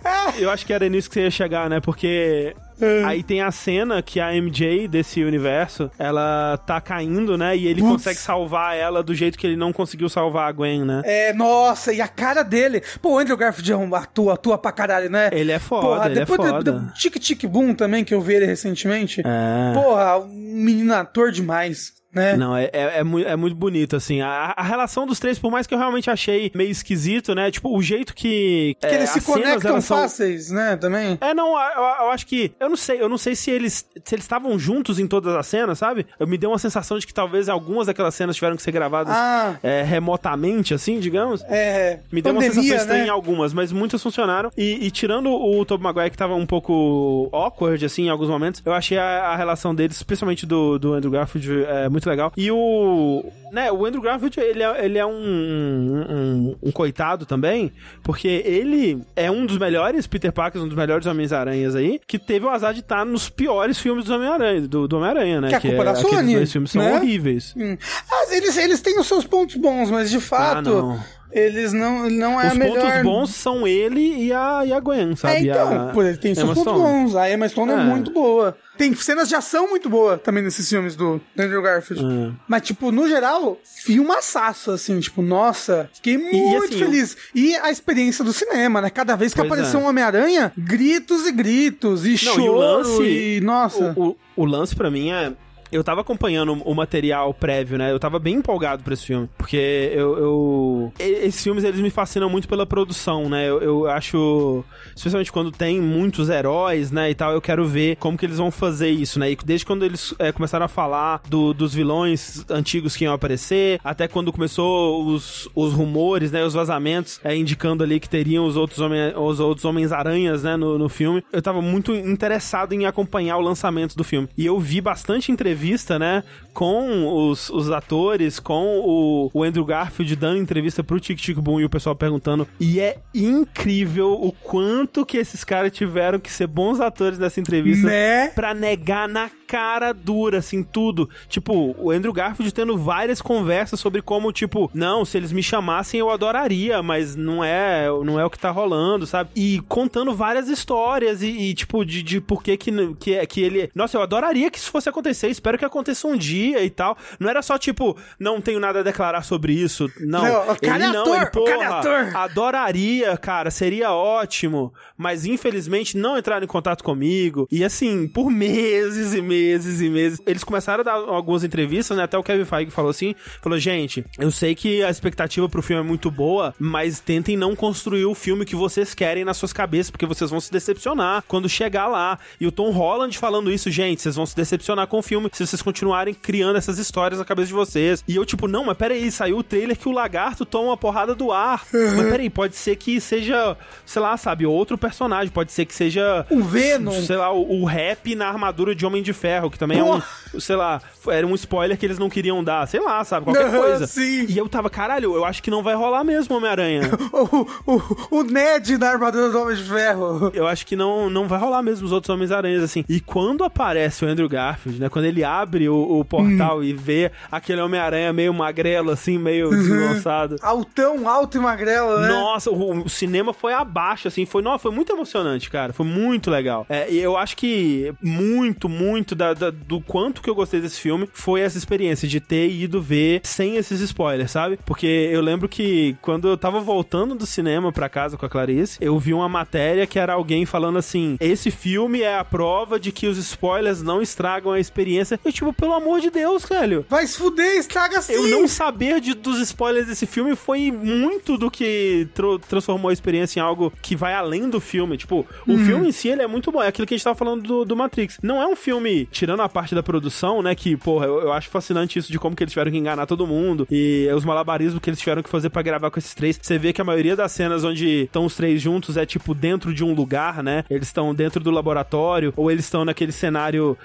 Ah. 0.04 0.32
Eu 0.36 0.50
acho 0.50 0.66
que 0.66 0.72
era 0.72 0.88
nisso 0.88 1.08
que 1.08 1.14
você 1.14 1.20
ia 1.22 1.30
chegar, 1.30 1.70
né? 1.70 1.78
Porque 1.78 2.52
É. 2.80 3.04
aí 3.04 3.22
tem 3.22 3.42
a 3.42 3.52
cena 3.52 4.02
que 4.02 4.18
a 4.18 4.32
MJ 4.34 4.88
desse 4.88 5.22
universo, 5.22 5.88
ela 5.96 6.56
tá 6.66 6.80
caindo, 6.80 7.38
né? 7.38 7.56
E 7.56 7.68
ele 7.68 7.80
Putz. 7.80 7.92
consegue 7.92 8.18
salvar 8.18 8.76
ela 8.76 9.04
do 9.04 9.14
jeito 9.14 9.38
que 9.38 9.46
ele 9.46 9.54
não 9.56 9.72
conseguiu 9.72 10.08
salvar 10.08 10.48
a 10.48 10.52
Gwen, 10.52 10.84
né? 10.84 11.02
É, 11.04 11.32
nossa, 11.32 11.92
e 11.92 12.00
a 12.00 12.08
cara 12.08 12.42
dele. 12.42 12.82
Pô, 13.00 13.12
o 13.12 13.18
Andrew 13.18 13.36
Garfield 13.36 13.72
é 13.72 13.96
atua, 13.98 14.34
atua 14.34 14.58
pra 14.58 14.72
caralho, 14.72 15.08
né? 15.08 15.30
Ele 15.32 15.52
é 15.52 15.60
foda, 15.60 15.86
Porra, 15.86 16.06
ele 16.06 16.14
é 16.16 16.18
depois 16.24 16.40
do- 16.40 16.48
foda. 16.48 16.72
do 16.72 16.92
Tic 16.94 17.14
Tic 17.20 17.44
Boom 17.46 17.72
também, 17.72 18.02
que 18.04 18.12
eu 18.14 18.20
vi 18.20 18.34
ele 18.34 18.46
recentemente. 18.46 19.20
É. 19.24 19.72
Porra, 19.74 20.18
um 20.18 20.26
menino 20.28 20.92
ator 20.92 21.30
demais, 21.30 21.92
né? 22.12 22.36
Não, 22.36 22.56
é, 22.56 22.64
é, 22.72 22.98
é, 22.98 23.00
é 23.00 23.36
muito 23.36 23.54
bonito, 23.56 23.96
assim. 23.96 24.20
A, 24.20 24.54
a 24.56 24.62
relação 24.62 25.06
dos 25.06 25.18
três, 25.18 25.38
por 25.38 25.50
mais 25.50 25.66
que 25.66 25.74
eu 25.74 25.78
realmente 25.78 26.10
achei 26.10 26.50
meio 26.54 26.70
esquisito, 26.70 27.34
né? 27.34 27.50
Tipo, 27.50 27.76
o 27.76 27.82
jeito 27.82 28.14
que. 28.14 28.76
Que 28.80 28.86
é, 28.86 28.94
eles 28.94 29.10
se 29.10 29.20
conectam 29.20 29.80
são- 29.80 29.98
fáceis, 29.98 30.50
né? 30.50 30.76
Também. 30.76 31.18
É, 31.20 31.34
não, 31.34 31.48
eu, 31.50 32.04
eu 32.04 32.10
acho 32.10 32.26
que. 32.26 32.52
Eu 32.58 32.68
não 32.68 32.76
sei, 32.76 33.00
eu 33.00 33.08
não 33.08 33.18
sei 33.18 33.34
se 33.34 33.50
eles. 33.50 33.86
Se 34.04 34.14
eles 34.14 34.24
estavam 34.24 34.58
juntos 34.58 34.98
em 34.98 35.06
todas 35.06 35.34
as 35.34 35.46
cenas, 35.46 35.78
sabe? 35.78 36.06
Eu 36.18 36.26
me 36.26 36.38
deu 36.38 36.50
uma 36.50 36.58
sensação 36.58 36.98
de 36.98 37.06
que 37.06 37.12
talvez 37.14 37.48
algumas 37.48 37.86
daquelas 37.86 38.14
cenas 38.14 38.36
tiveram 38.36 38.56
que 38.56 38.62
ser 38.62 38.72
gravadas 38.72 39.14
Ah. 39.14 39.56
é, 39.62 39.82
remotamente, 39.82 40.72
assim, 40.74 40.98
digamos. 40.98 41.42
É. 41.48 42.00
Me 42.10 42.22
deu 42.22 42.32
uma 42.32 42.40
pandemia, 42.40 42.62
sensação 42.62 42.76
estranha 42.82 43.02
né? 43.02 43.08
em 43.08 43.10
algumas, 43.10 43.52
mas 43.52 43.70
muitas 43.72 44.02
funcionaram. 44.02 44.50
E, 44.56 44.86
e 44.86 44.90
tirando 44.90 45.30
o 45.30 45.64
Tobey 45.64 45.84
Maguire, 45.84 46.10
que 46.10 46.16
tava 46.16 46.34
um 46.34 46.46
pouco 46.46 47.28
awkward, 47.32 47.84
assim, 47.84 48.04
em 48.06 48.08
alguns 48.08 48.28
momentos, 48.28 48.62
eu 48.64 48.72
achei 48.72 48.96
a, 48.98 49.28
a 49.28 49.36
relação 49.36 49.74
deles, 49.74 49.96
especialmente 49.96 50.46
do, 50.46 50.78
do 50.78 50.94
Andrew 50.94 51.10
Garfield, 51.12 51.64
é, 51.64 51.88
muito 51.88 51.97
legal. 52.06 52.30
E 52.36 52.50
o... 52.50 53.24
Né, 53.50 53.72
o 53.72 53.86
Andrew 53.86 54.02
Garfield, 54.02 54.38
ele 54.38 54.62
é, 54.62 54.84
ele 54.84 54.98
é 54.98 55.06
um, 55.06 55.10
um, 55.10 56.56
um 56.64 56.70
coitado 56.70 57.24
também, 57.24 57.72
porque 58.02 58.28
ele 58.44 59.00
é 59.16 59.30
um 59.30 59.46
dos 59.46 59.56
melhores 59.56 60.06
Peter 60.06 60.30
Parkers, 60.30 60.62
um 60.62 60.68
dos 60.68 60.76
melhores 60.76 61.06
Homens-Aranhas 61.06 61.74
aí, 61.74 61.98
que 62.06 62.18
teve 62.18 62.44
o 62.44 62.50
azar 62.50 62.74
de 62.74 62.80
estar 62.80 63.06
nos 63.06 63.30
piores 63.30 63.78
filmes 63.78 64.04
do 64.04 64.14
Homem-Aranha, 64.14 64.68
do, 64.68 64.86
do 64.86 64.96
Homem-Aranha, 64.98 65.40
né? 65.40 65.48
Que 65.48 65.54
é 65.54 65.56
a 65.56 65.60
culpa 65.62 65.84
da 65.84 65.90
aqueles 65.92 66.10
Sony, 66.10 66.34
dois 66.34 66.52
filmes 66.52 66.70
são 66.72 66.82
né? 66.82 66.94
horríveis. 66.94 67.54
Hum. 67.56 67.78
Ah, 68.10 68.34
eles, 68.36 68.56
eles 68.58 68.80
têm 68.82 68.98
os 69.00 69.06
seus 69.06 69.24
pontos 69.24 69.56
bons, 69.56 69.90
mas 69.90 70.10
de 70.10 70.20
fato, 70.20 70.58
Ah, 70.58 70.62
não. 70.62 71.00
eles 71.32 71.72
não, 71.72 72.10
não 72.10 72.38
é 72.38 72.48
Os 72.48 72.52
a 72.52 72.54
melhor... 72.54 72.82
pontos 72.82 73.02
bons 73.02 73.30
são 73.34 73.66
ele 73.66 74.24
e 74.26 74.30
a, 74.30 74.62
e 74.66 74.72
a 74.74 74.80
Gwen, 74.80 75.12
É, 75.12 75.16
sabe? 75.16 75.48
então, 75.48 75.88
A 75.88 76.06
ele 76.06 76.18
tem 76.18 76.34
seus 76.34 76.52
pontos 76.52 76.72
bons. 76.74 77.16
A 77.16 77.30
Emma 77.30 77.48
Stone 77.48 77.72
é. 77.72 77.74
É. 77.76 77.78
muito 77.78 78.12
boa. 78.12 78.54
Tem 78.78 78.94
cenas 78.94 79.28
de 79.28 79.34
ação 79.34 79.68
muito 79.68 79.88
boa 79.90 80.16
também 80.16 80.42
nesses 80.42 80.68
filmes 80.68 80.94
do 80.94 81.20
Andrew 81.36 81.60
Garfield. 81.60 82.04
É. 82.04 82.32
Mas, 82.46 82.62
tipo, 82.62 82.92
no 82.92 83.08
geral, 83.08 83.58
filmaçaço, 83.64 84.70
assim, 84.70 84.98
tipo, 85.00 85.20
nossa, 85.20 85.90
fiquei 85.92 86.16
muito 86.16 86.64
assim, 86.66 86.78
feliz. 86.78 87.16
E 87.34 87.56
a 87.56 87.70
experiência 87.70 88.24
do 88.24 88.32
cinema, 88.32 88.80
né? 88.80 88.88
Cada 88.88 89.16
vez 89.16 89.34
que 89.34 89.40
Pois 89.40 89.50
apareceu 89.50 89.80
é. 89.80 89.82
um 89.82 89.86
Homem-Aranha, 89.86 90.52
gritos 90.56 91.26
e 91.26 91.32
gritos, 91.32 92.06
e 92.06 92.10
Não, 92.10 92.16
choro, 92.16 92.40
e 92.40 92.48
lance. 92.48 93.02
e, 93.02 93.40
nossa... 93.40 93.94
O, 93.96 94.10
o, 94.10 94.16
o 94.36 94.44
lance 94.44 94.74
pra 94.76 94.90
mim 94.90 95.10
é. 95.10 95.32
Eu 95.70 95.84
tava 95.84 96.00
acompanhando 96.00 96.52
o 96.64 96.74
material 96.74 97.32
prévio, 97.34 97.76
né? 97.78 97.92
Eu 97.92 97.98
tava 97.98 98.18
bem 98.18 98.36
empolgado 98.36 98.82
pra 98.82 98.94
esse 98.94 99.06
filme. 99.06 99.28
Porque 99.36 99.90
eu. 99.94 100.18
eu- 100.18 100.92
Esses 100.98 101.42
filmes, 101.42 101.64
eles 101.64 101.80
me 101.80 101.90
fascinam 101.90 102.28
muito 102.30 102.48
pela 102.48 102.64
produção, 102.66 103.28
né? 103.28 103.48
Eu, 103.48 103.60
eu 103.60 103.90
acho. 103.90 104.64
Especialmente 104.96 105.30
quando 105.32 105.50
tem 105.52 105.80
muitos 105.80 106.28
heróis, 106.30 106.90
né? 106.90 107.10
E 107.10 107.14
tal, 107.14 107.32
eu 107.32 107.40
quero 107.40 107.66
ver 107.66 107.96
como 107.96 108.16
que 108.16 108.24
eles 108.26 108.38
vão 108.38 108.50
fazer 108.50 108.88
isso, 108.90 109.18
né? 109.18 109.30
E 109.32 109.36
desde 109.44 109.66
quando 109.66 109.84
eles 109.84 110.14
é, 110.18 110.32
começaram 110.32 110.64
a 110.64 110.68
falar 110.68 111.20
do- 111.28 111.52
dos 111.52 111.74
vilões 111.74 112.44
antigos 112.50 112.96
que 112.96 113.04
iam 113.04 113.12
aparecer, 113.14 113.80
até 113.84 114.08
quando 114.08 114.32
começou 114.32 115.04
os, 115.06 115.48
os 115.54 115.72
rumores, 115.72 116.30
né? 116.32 116.44
Os 116.44 116.54
vazamentos, 116.54 117.20
é, 117.22 117.36
indicando 117.36 117.84
ali 117.84 118.00
que 118.00 118.08
teriam 118.08 118.44
os 118.46 118.56
outros, 118.56 118.78
homem, 118.80 119.12
os 119.16 119.40
outros 119.40 119.64
Homens-Aranhas, 119.64 120.42
né? 120.42 120.56
No, 120.56 120.78
no 120.78 120.88
filme. 120.88 121.22
Eu 121.32 121.42
tava 121.42 121.60
muito 121.60 121.94
interessado 121.94 122.72
em 122.72 122.86
acompanhar 122.86 123.36
o 123.36 123.40
lançamento 123.40 123.94
do 123.96 124.04
filme. 124.04 124.28
E 124.36 124.46
eu 124.46 124.58
vi 124.58 124.80
bastante 124.80 125.30
entrevista 125.30 125.57
entrevista, 125.58 125.98
né? 125.98 126.22
Com 126.54 127.28
os, 127.28 127.50
os 127.50 127.70
atores, 127.70 128.38
com 128.38 128.78
o, 128.78 129.30
o 129.34 129.42
Andrew 129.42 129.64
Garfield 129.64 130.14
dando 130.16 130.38
entrevista 130.38 130.82
pro 130.84 131.00
Tic 131.00 131.18
Tic 131.18 131.36
Boom 131.38 131.60
e 131.60 131.64
o 131.64 131.70
pessoal 131.70 131.94
perguntando. 131.96 132.46
E 132.60 132.80
é 132.80 132.98
incrível 133.14 134.12
o 134.12 134.32
quanto 134.32 135.04
que 135.04 135.16
esses 135.16 135.42
caras 135.44 135.72
tiveram 135.72 136.18
que 136.18 136.30
ser 136.30 136.46
bons 136.46 136.80
atores 136.80 137.18
nessa 137.18 137.40
entrevista 137.40 137.86
Né? 137.86 138.28
pra 138.28 138.54
negar 138.54 139.08
na 139.08 139.30
cara 139.48 139.92
dura, 139.94 140.38
assim, 140.38 140.62
tudo. 140.62 141.08
Tipo, 141.26 141.74
o 141.78 141.90
Andrew 141.90 142.12
Garfield 142.12 142.52
tendo 142.52 142.76
várias 142.76 143.22
conversas 143.22 143.80
sobre 143.80 144.02
como, 144.02 144.30
tipo, 144.30 144.70
não, 144.74 145.06
se 145.06 145.16
eles 145.16 145.32
me 145.32 145.42
chamassem 145.42 145.98
eu 145.98 146.10
adoraria, 146.10 146.82
mas 146.82 147.16
não 147.16 147.42
é, 147.42 147.86
não 148.04 148.20
é 148.20 148.24
o 148.24 148.30
que 148.30 148.38
tá 148.38 148.50
rolando, 148.50 149.06
sabe? 149.06 149.30
E 149.34 149.60
contando 149.66 150.14
várias 150.14 150.48
histórias 150.48 151.22
e, 151.22 151.28
e, 151.28 151.54
tipo, 151.54 151.82
de, 151.82 152.02
de 152.02 152.20
por 152.20 152.42
que 152.42 152.56
que, 152.58 152.70
que 153.00 153.26
que 153.26 153.40
ele... 153.40 153.70
Nossa, 153.74 153.96
eu 153.96 154.02
adoraria 154.02 154.50
que 154.50 154.58
isso 154.58 154.70
fosse 154.70 154.88
acontecer, 154.88 155.28
espero 155.28 155.56
que 155.56 155.64
aconteça 155.64 156.06
um 156.06 156.16
dia 156.16 156.62
e 156.62 156.68
tal. 156.68 156.96
Não 157.18 157.30
era 157.30 157.40
só, 157.40 157.56
tipo, 157.56 157.96
não 158.20 158.40
tenho 158.42 158.60
nada 158.60 158.80
a 158.80 158.82
declarar 158.82 159.22
sobre 159.22 159.54
isso. 159.54 159.90
Não, 159.98 160.22
Não, 160.22 160.56
cara 160.56 160.74
ele 160.74 160.84
é 160.84 160.92
não, 160.92 161.00
ator, 161.00 161.16
ele, 161.16 161.24
é 161.24 161.30
porra, 161.30 161.78
ator. 161.78 162.16
adoraria, 162.16 163.16
cara, 163.16 163.50
seria 163.50 163.92
ótimo, 163.92 164.74
mas 164.96 165.24
infelizmente 165.24 165.96
não 165.96 166.18
entraram 166.18 166.44
em 166.44 166.48
contato 166.48 166.84
comigo. 166.84 167.48
E 167.50 167.64
assim, 167.64 168.06
por 168.06 168.30
meses 168.30 169.14
e 169.14 169.22
meses 169.22 169.37
e 169.38 169.88
meses, 169.90 170.20
eles 170.26 170.44
começaram 170.44 170.80
a 170.80 170.84
dar 170.84 170.94
algumas 170.94 171.44
entrevistas, 171.44 171.96
né? 171.96 172.04
Até 172.04 172.18
o 172.18 172.22
Kevin 172.22 172.44
Feige 172.44 172.70
falou 172.70 172.90
assim, 172.90 173.14
falou, 173.42 173.58
gente, 173.58 174.04
eu 174.18 174.30
sei 174.30 174.54
que 174.54 174.82
a 174.82 174.90
expectativa 174.90 175.48
pro 175.48 175.62
filme 175.62 175.82
é 175.82 175.86
muito 175.86 176.10
boa, 176.10 176.54
mas 176.58 177.00
tentem 177.00 177.36
não 177.36 177.54
construir 177.54 178.04
o 178.06 178.14
filme 178.14 178.44
que 178.44 178.56
vocês 178.56 178.94
querem 178.94 179.24
nas 179.24 179.36
suas 179.36 179.52
cabeças, 179.52 179.90
porque 179.90 180.06
vocês 180.06 180.30
vão 180.30 180.40
se 180.40 180.50
decepcionar 180.50 181.24
quando 181.26 181.48
chegar 181.48 181.86
lá. 181.86 182.18
E 182.40 182.46
o 182.46 182.52
Tom 182.52 182.70
Holland 182.70 183.16
falando 183.18 183.50
isso, 183.52 183.70
gente, 183.70 184.02
vocês 184.02 184.16
vão 184.16 184.26
se 184.26 184.36
decepcionar 184.36 184.86
com 184.86 184.98
o 184.98 185.02
filme 185.02 185.28
se 185.32 185.46
vocês 185.46 185.62
continuarem 185.62 186.14
criando 186.14 186.56
essas 186.56 186.78
histórias 186.78 187.18
na 187.18 187.24
cabeça 187.24 187.48
de 187.48 187.54
vocês. 187.54 188.02
E 188.06 188.16
eu, 188.16 188.24
tipo, 188.24 188.48
não, 188.48 188.64
mas 188.64 188.76
peraí, 188.76 189.10
saiu 189.10 189.38
o 189.38 189.42
trailer 189.42 189.76
que 189.76 189.88
o 189.88 189.92
lagarto 189.92 190.44
toma 190.44 190.68
uma 190.70 190.76
porrada 190.76 191.14
do 191.14 191.30
ar. 191.32 191.64
mas 191.72 192.08
peraí, 192.10 192.30
pode 192.30 192.56
ser 192.56 192.76
que 192.76 193.00
seja, 193.00 193.56
sei 193.84 194.02
lá, 194.02 194.16
sabe, 194.16 194.46
outro 194.46 194.76
personagem, 194.78 195.32
pode 195.32 195.52
ser 195.52 195.64
que 195.64 195.74
seja 195.74 196.26
O 196.30 196.42
Venom. 196.42 197.02
sei 197.02 197.16
lá, 197.16 197.32
o, 197.32 197.60
o 197.62 197.64
rap 197.64 198.14
na 198.14 198.28
armadura 198.28 198.74
de 198.74 198.84
Homem 198.84 199.02
de 199.02 199.12
Ferro, 199.12 199.27
que 199.50 199.58
também 199.58 199.78
é 199.78 199.84
um, 199.84 200.00
sei 200.38 200.56
lá, 200.56 200.80
era 201.08 201.26
um 201.26 201.34
spoiler 201.34 201.76
que 201.78 201.86
eles 201.86 201.98
não 201.98 202.08
queriam 202.08 202.42
dar, 202.42 202.66
sei 202.66 202.80
lá, 202.80 203.02
sabe, 203.04 203.24
qualquer 203.24 203.50
coisa. 203.50 203.86
sim. 203.86 204.26
E 204.28 204.36
eu 204.36 204.48
tava, 204.48 204.68
caralho, 204.68 205.14
eu 205.14 205.24
acho 205.24 205.42
que 205.42 205.50
não 205.50 205.62
vai 205.62 205.74
rolar 205.74 206.04
mesmo 206.04 206.36
Homem-Aranha. 206.36 206.82
O, 207.10 207.46
o, 207.66 208.18
o 208.18 208.22
Ned 208.22 208.78
na 208.78 208.90
armadura 208.90 209.30
do 209.30 209.40
Homem 209.40 209.56
de 209.56 209.62
Ferro. 209.62 210.30
Eu 210.32 210.46
acho 210.46 210.64
que 210.66 210.76
não, 210.76 211.10
não 211.10 211.26
vai 211.26 211.38
rolar 211.38 211.62
mesmo 211.62 211.84
os 211.86 211.92
outros 211.92 212.08
Homens-Aranhas, 212.10 212.62
assim. 212.62 212.84
E 212.88 213.00
quando 213.00 213.42
aparece 213.44 214.04
o 214.04 214.08
Andrew 214.08 214.28
Garfield, 214.28 214.80
né? 214.80 214.88
Quando 214.88 215.06
ele 215.06 215.24
abre 215.24 215.68
o, 215.68 215.98
o 215.98 216.04
portal 216.04 216.62
e 216.62 216.72
vê 216.72 217.10
aquele 217.30 217.60
Homem-Aranha 217.60 218.12
meio 218.12 218.32
magrelo, 218.32 218.90
assim, 218.90 219.18
meio 219.18 219.50
deslançado. 219.50 220.36
Altão, 220.42 221.08
alto 221.08 221.38
e 221.38 221.40
magrelo, 221.40 221.98
né? 221.98 222.08
Nossa, 222.08 222.50
o, 222.50 222.84
o 222.84 222.88
cinema 222.88 223.32
foi 223.32 223.52
abaixo, 223.52 224.08
assim, 224.08 224.24
foi, 224.24 224.42
não, 224.42 224.58
foi 224.58 224.70
muito 224.70 224.92
emocionante, 224.92 225.50
cara, 225.50 225.72
foi 225.72 225.86
muito 225.86 226.30
legal. 226.30 226.66
É, 226.68 226.90
e 226.90 226.98
eu 226.98 227.16
acho 227.16 227.36
que 227.36 227.92
muito, 228.02 228.68
muito 228.68 229.14
da, 229.18 229.34
da- 229.34 229.50
do 229.50 229.80
quanto 229.80 230.22
que 230.22 230.30
eu 230.30 230.34
gostei 230.34 230.60
desse 230.60 230.80
filme 230.80 231.08
foi 231.12 231.40
essa 231.40 231.58
experiência 231.58 232.06
de 232.08 232.20
ter 232.20 232.48
ido 232.50 232.80
ver 232.80 233.20
sem 233.24 233.56
esses 233.56 233.80
spoilers, 233.80 234.30
sabe? 234.30 234.58
Porque 234.64 234.86
eu 234.86 235.20
lembro 235.20 235.48
que 235.48 235.96
quando 236.00 236.28
eu 236.28 236.36
tava 236.38 236.60
voltando 236.60 237.14
do 237.14 237.26
cinema 237.26 237.72
pra 237.72 237.88
casa 237.88 238.16
com 238.16 238.24
a 238.24 238.28
Clarice, 238.28 238.78
eu 238.80 238.98
vi 238.98 239.12
uma 239.12 239.28
matéria 239.28 239.86
que 239.86 239.98
era 239.98 240.12
alguém 240.14 240.46
falando 240.46 240.78
assim: 240.78 241.16
esse 241.20 241.50
filme 241.50 242.00
é 242.02 242.16
a 242.16 242.24
prova 242.24 242.78
de 242.78 242.92
que 242.92 243.06
os 243.06 243.18
spoilers 243.18 243.82
não 243.82 244.00
estragam 244.00 244.52
a 244.52 244.60
experiência. 244.60 245.18
Eu, 245.24 245.32
tipo, 245.32 245.52
pelo 245.52 245.74
amor 245.74 246.00
de 246.00 246.10
Deus, 246.10 246.44
velho. 246.44 246.86
Vai 246.88 247.06
se 247.06 247.18
fuder, 247.18 247.56
estraga 247.58 248.00
sim. 248.00 248.12
Eu 248.12 248.28
não 248.28 248.46
saber 248.48 249.00
de- 249.00 249.14
dos 249.14 249.38
spoilers 249.40 249.86
desse 249.88 250.06
filme 250.06 250.36
foi 250.36 250.70
muito 250.70 251.36
do 251.36 251.50
que 251.50 252.06
tro- 252.14 252.38
transformou 252.38 252.90
a 252.90 252.92
experiência 252.92 253.40
em 253.40 253.42
algo 253.42 253.72
que 253.82 253.96
vai 253.96 254.14
além 254.14 254.48
do 254.48 254.60
filme. 254.60 254.96
Tipo, 254.96 255.26
o 255.46 255.58
filme 255.58 255.88
em 255.88 255.92
si, 255.92 256.08
ele 256.08 256.22
é 256.22 256.26
muito 256.26 256.52
bom. 256.52 256.62
É 256.62 256.68
aquilo 256.68 256.86
que 256.86 256.94
a 256.94 256.96
gente 256.96 257.04
tava 257.04 257.16
falando 257.16 257.42
do, 257.42 257.64
do 257.64 257.76
Matrix. 257.76 258.18
Não 258.22 258.40
é 258.40 258.46
um 258.46 258.54
filme, 258.56 259.07
tirando 259.10 259.40
a 259.40 259.48
parte 259.48 259.74
da 259.74 259.82
produção, 259.82 260.42
né, 260.42 260.54
que, 260.54 260.76
porra, 260.76 261.06
eu, 261.06 261.20
eu 261.22 261.32
acho 261.32 261.48
fascinante 261.48 261.98
isso 261.98 262.10
de 262.12 262.18
como 262.18 262.34
que 262.36 262.42
eles 262.44 262.52
tiveram 262.52 262.70
que 262.70 262.76
enganar 262.78 263.06
todo 263.06 263.26
mundo 263.26 263.66
e 263.70 264.08
os 264.14 264.24
malabarismos 264.24 264.80
que 264.80 264.90
eles 264.90 265.00
tiveram 265.00 265.22
que 265.22 265.28
fazer 265.28 265.50
pra 265.50 265.62
gravar 265.62 265.90
com 265.90 265.98
esses 265.98 266.14
três. 266.14 266.38
Você 266.40 266.58
vê 266.58 266.72
que 266.72 266.80
a 266.80 266.84
maioria 266.84 267.16
das 267.16 267.32
cenas 267.32 267.64
onde 267.64 268.04
estão 268.04 268.24
os 268.24 268.34
três 268.36 268.60
juntos 268.60 268.96
é, 268.96 269.04
tipo, 269.06 269.34
dentro 269.34 269.72
de 269.74 269.84
um 269.84 269.92
lugar, 269.94 270.42
né? 270.42 270.64
Eles 270.70 270.88
estão 270.88 271.14
dentro 271.14 271.42
do 271.42 271.50
laboratório 271.50 272.32
ou 272.36 272.50
eles 272.50 272.64
estão 272.64 272.84
naquele 272.84 273.12
cenário 273.12 273.76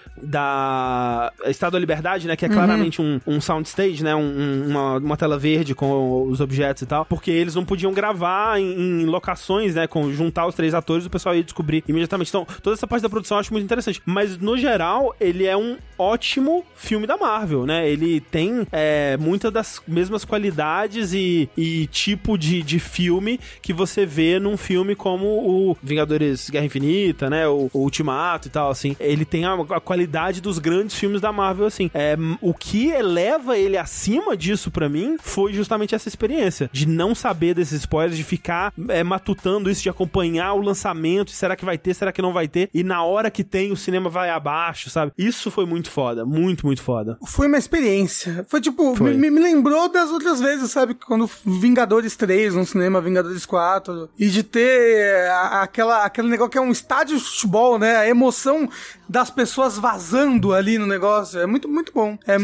da 0.44 1.32
Estado 1.46 1.74
da 1.74 1.80
Liberdade, 1.80 2.28
né, 2.28 2.36
que 2.36 2.46
é 2.46 2.50
claramente 2.50 3.02
um, 3.02 3.20
um 3.26 3.40
soundstage, 3.42 4.04
né, 4.04 4.16
um- 4.16 4.68
uma, 4.70 4.98
uma 4.98 5.18
tela 5.18 5.38
verde 5.38 5.74
com 5.76 6.28
os 6.30 6.40
objetos 6.40 6.82
e 6.84 6.86
tal, 6.86 7.06
porque 7.06 7.32
eles 7.32 7.56
não 7.56 7.66
podiam 7.66 7.94
gravar 7.94 8.60
em, 8.60 9.02
em 9.02 9.06
locações, 9.06 9.76
né, 9.76 9.88
com 9.88 10.12
juntar 10.12 10.46
os 10.48 10.56
três 10.56 10.74
atores, 10.74 11.06
o 11.06 11.10
pessoal 11.10 11.36
ia 11.36 11.44
descobrir 11.44 11.84
imediatamente. 11.88 12.30
Então, 12.30 12.46
toda 12.62 12.76
essa 12.76 12.88
parte 12.88 13.02
da 13.04 13.10
produção 13.10 13.38
eu 13.38 13.40
acho 13.40 13.54
muito 13.54 13.66
interessante. 13.66 14.02
Mas, 14.06 14.38
no 14.38 14.58
geral, 14.58 15.13
ele 15.20 15.46
é 15.46 15.56
um 15.56 15.78
ótimo 15.98 16.66
filme 16.76 17.08
da 17.08 17.18
Marvel, 17.18 17.66
né? 17.66 17.88
Ele 17.90 18.20
tem 18.20 18.68
é, 18.72 19.18
muitas 19.18 19.52
das 19.52 19.82
mesmas 19.88 20.26
qualidades 20.26 21.14
e, 21.14 21.50
e 21.56 21.88
tipo 21.88 22.38
de, 22.38 22.62
de 22.62 22.80
filme 22.80 23.40
que 23.62 23.72
você 23.72 24.06
vê 24.06 24.40
num 24.40 24.58
filme 24.58 24.96
como 24.96 25.26
o 25.26 25.78
Vingadores 25.82 26.50
Guerra 26.50 26.66
Infinita, 26.66 27.30
né? 27.30 27.48
O, 27.48 27.70
o 27.74 27.80
Ultimato 27.80 28.48
e 28.48 28.52
tal, 28.52 28.70
assim. 28.70 28.96
Ele 29.00 29.26
tem 29.26 29.46
a, 29.46 29.54
a 29.54 29.80
qualidade 29.80 30.42
dos 30.42 30.60
grandes 30.60 30.98
filmes 30.98 31.22
da 31.22 31.32
Marvel, 31.32 31.66
assim. 31.66 31.90
É, 31.94 32.18
o 32.42 32.54
que 32.54 32.90
eleva 32.90 33.58
ele 33.58 33.78
acima 33.78 34.36
disso 34.36 34.72
pra 34.72 34.90
mim 34.90 35.18
foi 35.20 35.54
justamente 35.54 35.96
essa 35.96 36.08
experiência 36.08 36.70
de 36.72 36.88
não 36.88 37.16
saber 37.16 37.54
desses 37.54 37.82
spoilers, 37.82 38.18
de 38.18 38.24
ficar 38.24 38.74
é, 38.90 39.04
matutando 39.04 39.70
isso, 39.70 39.84
de 39.84 39.90
acompanhar 39.90 40.54
o 40.54 40.62
lançamento, 40.62 41.32
será 41.32 41.56
que 41.56 41.66
vai 41.66 41.78
ter, 41.78 41.94
será 41.94 42.12
que 42.12 42.22
não 42.22 42.34
vai 42.34 42.48
ter, 42.48 42.70
e 42.74 42.84
na 42.84 43.04
hora 43.04 43.32
que 43.32 43.44
tem 43.44 43.72
o 43.72 43.78
cinema 43.78 44.10
vai 44.10 44.30
abaixo, 44.30 44.90
sabe? 44.94 45.12
Isso 45.18 45.52
foi 45.52 45.66
muito 45.66 45.90
foda, 45.92 46.26
muito, 46.26 46.66
muito 46.66 46.82
foda. 46.82 47.18
Foi 47.26 47.48
uma 47.48 47.58
experiência. 47.58 48.46
Foi 48.48 48.62
tipo, 48.62 48.96
Foi. 48.96 49.14
Me, 49.14 49.30
me 49.30 49.40
lembrou 49.40 49.90
das 49.90 50.10
outras 50.12 50.40
vezes, 50.40 50.72
sabe? 50.72 50.94
Quando 50.94 51.30
Vingadores 51.46 52.16
3 52.16 52.56
no 52.56 52.66
cinema, 52.66 53.02
Vingadores 53.02 53.46
4. 53.46 54.10
E 54.18 54.28
de 54.30 54.44
ter 54.44 55.28
a- 55.30 55.62
aquela, 55.64 56.04
aquele 56.06 56.28
negócio 56.30 56.52
que 56.52 56.58
é 56.58 56.62
um 56.62 56.72
estádio 56.72 57.18
de 57.18 57.24
futebol, 57.24 57.78
né? 57.78 57.98
A 57.98 58.08
emoção 58.08 58.70
das 59.10 59.30
pessoas 59.30 59.78
vazando 59.78 60.54
ali 60.54 60.78
no 60.78 60.86
negócio. 60.86 61.40
É 61.40 61.46
muito, 61.46 61.68
muito 61.68 61.92
bom. 61.94 62.18
É, 62.28 62.38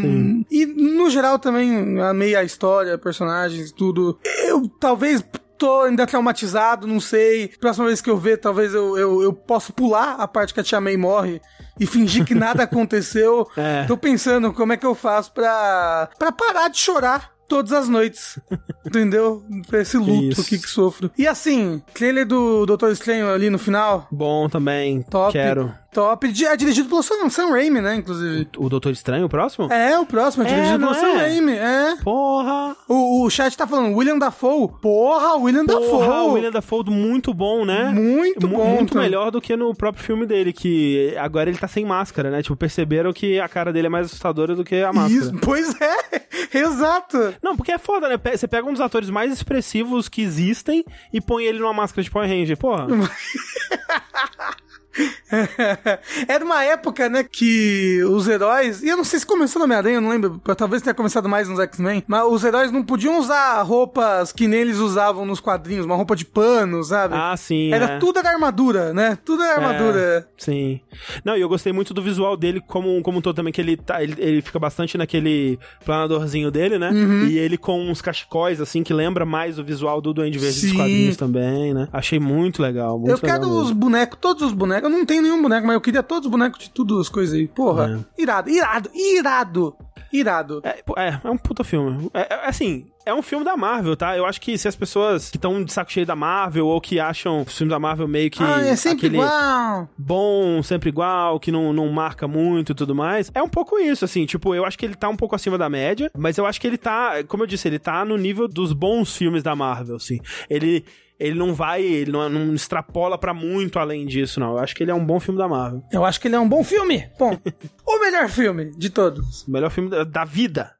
e 0.50 0.66
no 0.66 1.08
geral 1.10 1.38
também 1.38 2.00
amei 2.00 2.34
a 2.34 2.44
história, 2.44 2.98
personagens, 2.98 3.72
tudo. 3.72 4.18
Eu 4.44 4.68
talvez. 4.80 5.24
Tô 5.60 5.82
ainda 5.82 6.06
traumatizado, 6.06 6.86
não 6.86 6.98
sei. 6.98 7.48
Próxima 7.60 7.84
vez 7.86 8.00
que 8.00 8.08
eu 8.08 8.16
ver, 8.16 8.38
talvez 8.38 8.72
eu, 8.72 8.96
eu, 8.96 9.22
eu 9.22 9.30
possa 9.30 9.70
pular 9.74 10.14
a 10.14 10.26
parte 10.26 10.54
que 10.54 10.60
a 10.60 10.62
Tia 10.62 10.80
May 10.80 10.96
morre 10.96 11.38
e 11.78 11.84
fingir 11.84 12.24
que 12.24 12.34
nada 12.34 12.62
aconteceu. 12.64 13.46
É. 13.54 13.84
Tô 13.84 13.94
pensando 13.94 14.54
como 14.54 14.72
é 14.72 14.78
que 14.78 14.86
eu 14.86 14.94
faço 14.94 15.30
pra, 15.32 16.08
pra 16.18 16.32
parar 16.32 16.68
de 16.68 16.78
chorar 16.78 17.30
todas 17.46 17.72
as 17.72 17.90
noites. 17.90 18.38
Entendeu? 18.86 19.42
Pra 19.66 19.82
esse 19.82 19.98
luto 19.98 20.42
que, 20.44 20.58
que 20.58 20.68
sofro. 20.68 21.10
E 21.18 21.26
assim, 21.26 21.82
trailer 21.92 22.24
do 22.24 22.64
Doutor 22.64 22.90
Estranho 22.90 23.28
ali 23.30 23.50
no 23.50 23.58
final. 23.58 24.08
Bom 24.10 24.48
também, 24.48 25.02
Top. 25.02 25.30
quero. 25.30 25.74
Top. 25.92 26.26
É 26.44 26.56
dirigido 26.56 26.88
pelo 26.88 27.02
Sam, 27.02 27.28
Sam 27.30 27.50
Raimi, 27.50 27.80
né? 27.80 27.96
Inclusive. 27.96 28.48
O 28.56 28.68
Doutor 28.68 28.92
Estranho, 28.92 29.26
o 29.26 29.28
próximo? 29.28 29.72
É, 29.72 29.98
o 29.98 30.06
próximo, 30.06 30.44
é 30.44 30.46
É, 30.50 30.54
dirigido 30.54 30.78
não 30.78 30.88
pelo 30.88 31.00
Sam 31.00 31.08
é? 31.08 31.16
Raimi. 31.16 31.52
É. 31.52 31.96
Porra! 32.02 32.76
O, 32.88 33.24
o 33.24 33.30
chat 33.30 33.56
tá 33.56 33.66
falando, 33.66 33.96
William 33.96 34.16
Dafoe. 34.18 34.68
Porra, 34.80 35.34
William 35.36 35.66
Porra, 35.66 35.80
Dafoe. 35.80 36.28
o 36.28 36.32
William 36.34 36.50
Dafoe 36.52 36.84
muito 36.90 37.34
bom, 37.34 37.64
né? 37.64 37.90
Muito 37.90 38.46
Mu- 38.46 38.56
bom, 38.58 38.68
Muito 38.76 38.90
então. 38.92 39.02
melhor 39.02 39.30
do 39.30 39.40
que 39.40 39.56
no 39.56 39.74
próprio 39.74 40.04
filme 40.04 40.26
dele, 40.26 40.52
que 40.52 41.14
agora 41.18 41.50
ele 41.50 41.58
tá 41.58 41.66
sem 41.68 41.84
máscara, 41.84 42.30
né? 42.30 42.42
Tipo, 42.42 42.56
perceberam 42.56 43.12
que 43.12 43.40
a 43.40 43.48
cara 43.48 43.72
dele 43.72 43.86
é 43.88 43.90
mais 43.90 44.06
assustadora 44.06 44.54
do 44.54 44.62
que 44.64 44.76
a 44.82 44.92
máscara. 44.92 45.12
Isso, 45.24 45.32
pois 45.42 45.74
é. 45.80 46.28
Exato. 46.56 47.34
Não, 47.42 47.56
porque 47.56 47.72
é 47.72 47.78
foda, 47.78 48.08
né? 48.08 48.16
Você 48.36 48.46
pega 48.48 48.68
um 48.68 48.72
dos 48.72 48.80
atores 48.80 49.10
mais 49.10 49.32
expressivos 49.32 50.08
que 50.08 50.22
existem 50.22 50.84
e 51.12 51.20
põe 51.20 51.44
ele 51.44 51.58
numa 51.58 51.72
máscara 51.72 52.02
de 52.02 52.10
Power 52.10 52.28
Ranger. 52.28 52.56
Porra. 52.56 52.86
Era 56.28 56.44
uma 56.44 56.64
época, 56.64 57.08
né, 57.08 57.24
que 57.24 58.02
os 58.04 58.28
heróis. 58.28 58.82
E 58.82 58.88
eu 58.88 58.96
não 58.96 59.04
sei 59.04 59.20
se 59.20 59.26
começou 59.26 59.60
no 59.60 59.64
Homem-Aranha, 59.64 59.96
eu 59.96 60.00
não 60.00 60.10
lembro. 60.10 60.40
Talvez 60.56 60.82
tenha 60.82 60.94
começado 60.94 61.28
mais 61.28 61.48
nos 61.48 61.58
X-Men. 61.60 62.04
Mas 62.06 62.24
os 62.24 62.44
heróis 62.44 62.72
não 62.72 62.82
podiam 62.82 63.18
usar 63.18 63.62
roupas 63.62 64.32
que 64.32 64.48
nem 64.48 64.60
eles 64.60 64.78
usavam 64.78 65.24
nos 65.24 65.40
quadrinhos, 65.40 65.86
uma 65.86 65.96
roupa 65.96 66.16
de 66.16 66.24
pano, 66.24 66.82
sabe? 66.82 67.14
Ah, 67.16 67.36
sim. 67.36 67.72
Era 67.72 67.84
é. 67.84 67.98
tudo 67.98 68.18
era 68.18 68.30
armadura, 68.30 68.92
né? 68.92 69.18
Tudo 69.24 69.42
era 69.42 69.54
armadura. 69.54 69.98
É, 69.98 70.24
sim. 70.36 70.80
Não, 71.24 71.36
e 71.36 71.40
eu 71.40 71.48
gostei 71.48 71.72
muito 71.72 71.94
do 71.94 72.02
visual 72.02 72.36
dele 72.36 72.60
como, 72.66 73.00
como 73.02 73.18
um 73.18 73.20
todo 73.20 73.36
também, 73.36 73.52
que 73.52 73.60
ele, 73.60 73.76
tá, 73.76 74.02
ele, 74.02 74.14
ele 74.18 74.42
fica 74.42 74.58
bastante 74.58 74.98
naquele 74.98 75.58
planadorzinho 75.84 76.50
dele, 76.50 76.78
né? 76.78 76.90
Uhum. 76.90 77.26
E 77.26 77.38
ele 77.38 77.56
com 77.56 77.80
uns 77.80 78.02
cachecóis, 78.02 78.60
assim, 78.60 78.82
que 78.82 78.92
lembra 78.92 79.24
mais 79.24 79.58
o 79.58 79.64
visual 79.64 80.00
do 80.00 80.12
Duende 80.12 80.38
Verde 80.38 80.60
dos 80.60 80.70
Sim. 80.70 80.76
quadrinhos 80.76 81.16
também, 81.16 81.74
né? 81.74 81.88
Achei 81.92 82.18
muito 82.18 82.62
legal, 82.62 82.98
muito 82.98 83.10
eu 83.10 83.16
legal 83.16 83.30
quero 83.30 83.46
mesmo. 83.46 83.62
os 83.62 83.72
bonecos, 83.72 84.18
todos 84.20 84.42
os 84.42 84.52
bonecos 84.52 84.79
bonecos. 84.80 84.90
Eu 84.90 84.90
não 84.90 85.06
tenho 85.06 85.22
nenhum 85.22 85.42
boneco, 85.42 85.66
mas 85.66 85.74
eu 85.74 85.80
queria 85.80 86.02
todos 86.02 86.26
os 86.26 86.30
bonecos 86.30 86.58
de 86.60 86.70
tudo 86.70 86.98
as 86.98 87.08
coisas 87.08 87.34
aí. 87.34 87.46
Porra, 87.46 88.06
irado, 88.16 88.50
irado, 88.50 88.90
irado, 88.94 89.76
irado. 90.12 90.62
É, 90.64 90.82
é, 90.96 91.20
é 91.22 91.30
um 91.30 91.36
puta 91.36 91.62
filme. 91.62 92.10
É, 92.14 92.34
é, 92.34 92.48
assim, 92.48 92.86
é 93.04 93.14
um 93.14 93.22
filme 93.22 93.44
da 93.44 93.56
Marvel, 93.56 93.96
tá? 93.96 94.16
Eu 94.16 94.26
acho 94.26 94.40
que 94.40 94.56
se 94.56 94.68
as 94.68 94.76
pessoas 94.76 95.30
que 95.30 95.36
estão 95.36 95.62
de 95.62 95.72
saco 95.72 95.92
cheio 95.92 96.06
da 96.06 96.16
Marvel 96.16 96.66
ou 96.66 96.80
que 96.80 96.98
acham 96.98 97.42
os 97.42 97.56
filmes 97.56 97.70
da 97.70 97.78
Marvel 97.78 98.08
meio 98.08 98.30
que. 98.30 98.42
ah, 98.42 98.60
é 98.60 98.76
sempre 98.76 99.06
igual. 99.08 99.88
Bom, 99.96 100.62
sempre 100.62 100.88
igual, 100.88 101.38
que 101.38 101.52
não, 101.52 101.72
não 101.72 101.88
marca 101.90 102.26
muito 102.26 102.72
e 102.72 102.74
tudo 102.74 102.94
mais. 102.94 103.30
É 103.34 103.42
um 103.42 103.48
pouco 103.48 103.78
isso, 103.78 104.04
assim. 104.04 104.26
Tipo, 104.26 104.54
eu 104.54 104.64
acho 104.64 104.78
que 104.78 104.86
ele 104.86 104.94
tá 104.94 105.08
um 105.08 105.16
pouco 105.16 105.34
acima 105.34 105.56
da 105.56 105.68
média, 105.68 106.10
mas 106.16 106.38
eu 106.38 106.46
acho 106.46 106.60
que 106.60 106.66
ele 106.66 106.78
tá, 106.78 107.22
como 107.26 107.42
eu 107.42 107.46
disse, 107.46 107.68
ele 107.68 107.78
tá 107.78 108.04
no 108.04 108.16
nível 108.16 108.48
dos 108.48 108.72
bons 108.72 109.16
filmes 109.16 109.42
da 109.42 109.54
Marvel, 109.54 109.96
assim. 109.96 110.20
Ele. 110.48 110.84
Ele 111.20 111.38
não 111.38 111.52
vai, 111.52 111.82
ele 111.82 112.10
não, 112.10 112.28
não 112.30 112.54
extrapola 112.54 113.18
pra 113.18 113.34
muito 113.34 113.78
além 113.78 114.06
disso, 114.06 114.40
não. 114.40 114.52
Eu 114.52 114.58
acho 114.58 114.74
que 114.74 114.82
ele 114.82 114.90
é 114.90 114.94
um 114.94 115.04
bom 115.04 115.20
filme 115.20 115.38
da 115.38 115.46
Marvel. 115.46 115.84
Eu 115.92 116.02
acho 116.04 116.18
que 116.18 116.26
ele 116.26 116.34
é 116.34 116.40
um 116.40 116.48
bom 116.48 116.64
filme. 116.64 117.06
Bom, 117.18 117.36
o 117.86 118.00
melhor 118.00 118.28
filme 118.30 118.70
de 118.76 118.88
todos. 118.88 119.46
O 119.46 119.50
melhor 119.50 119.70
filme 119.70 119.90
da, 119.90 120.02
da 120.02 120.24
vida. 120.24 120.72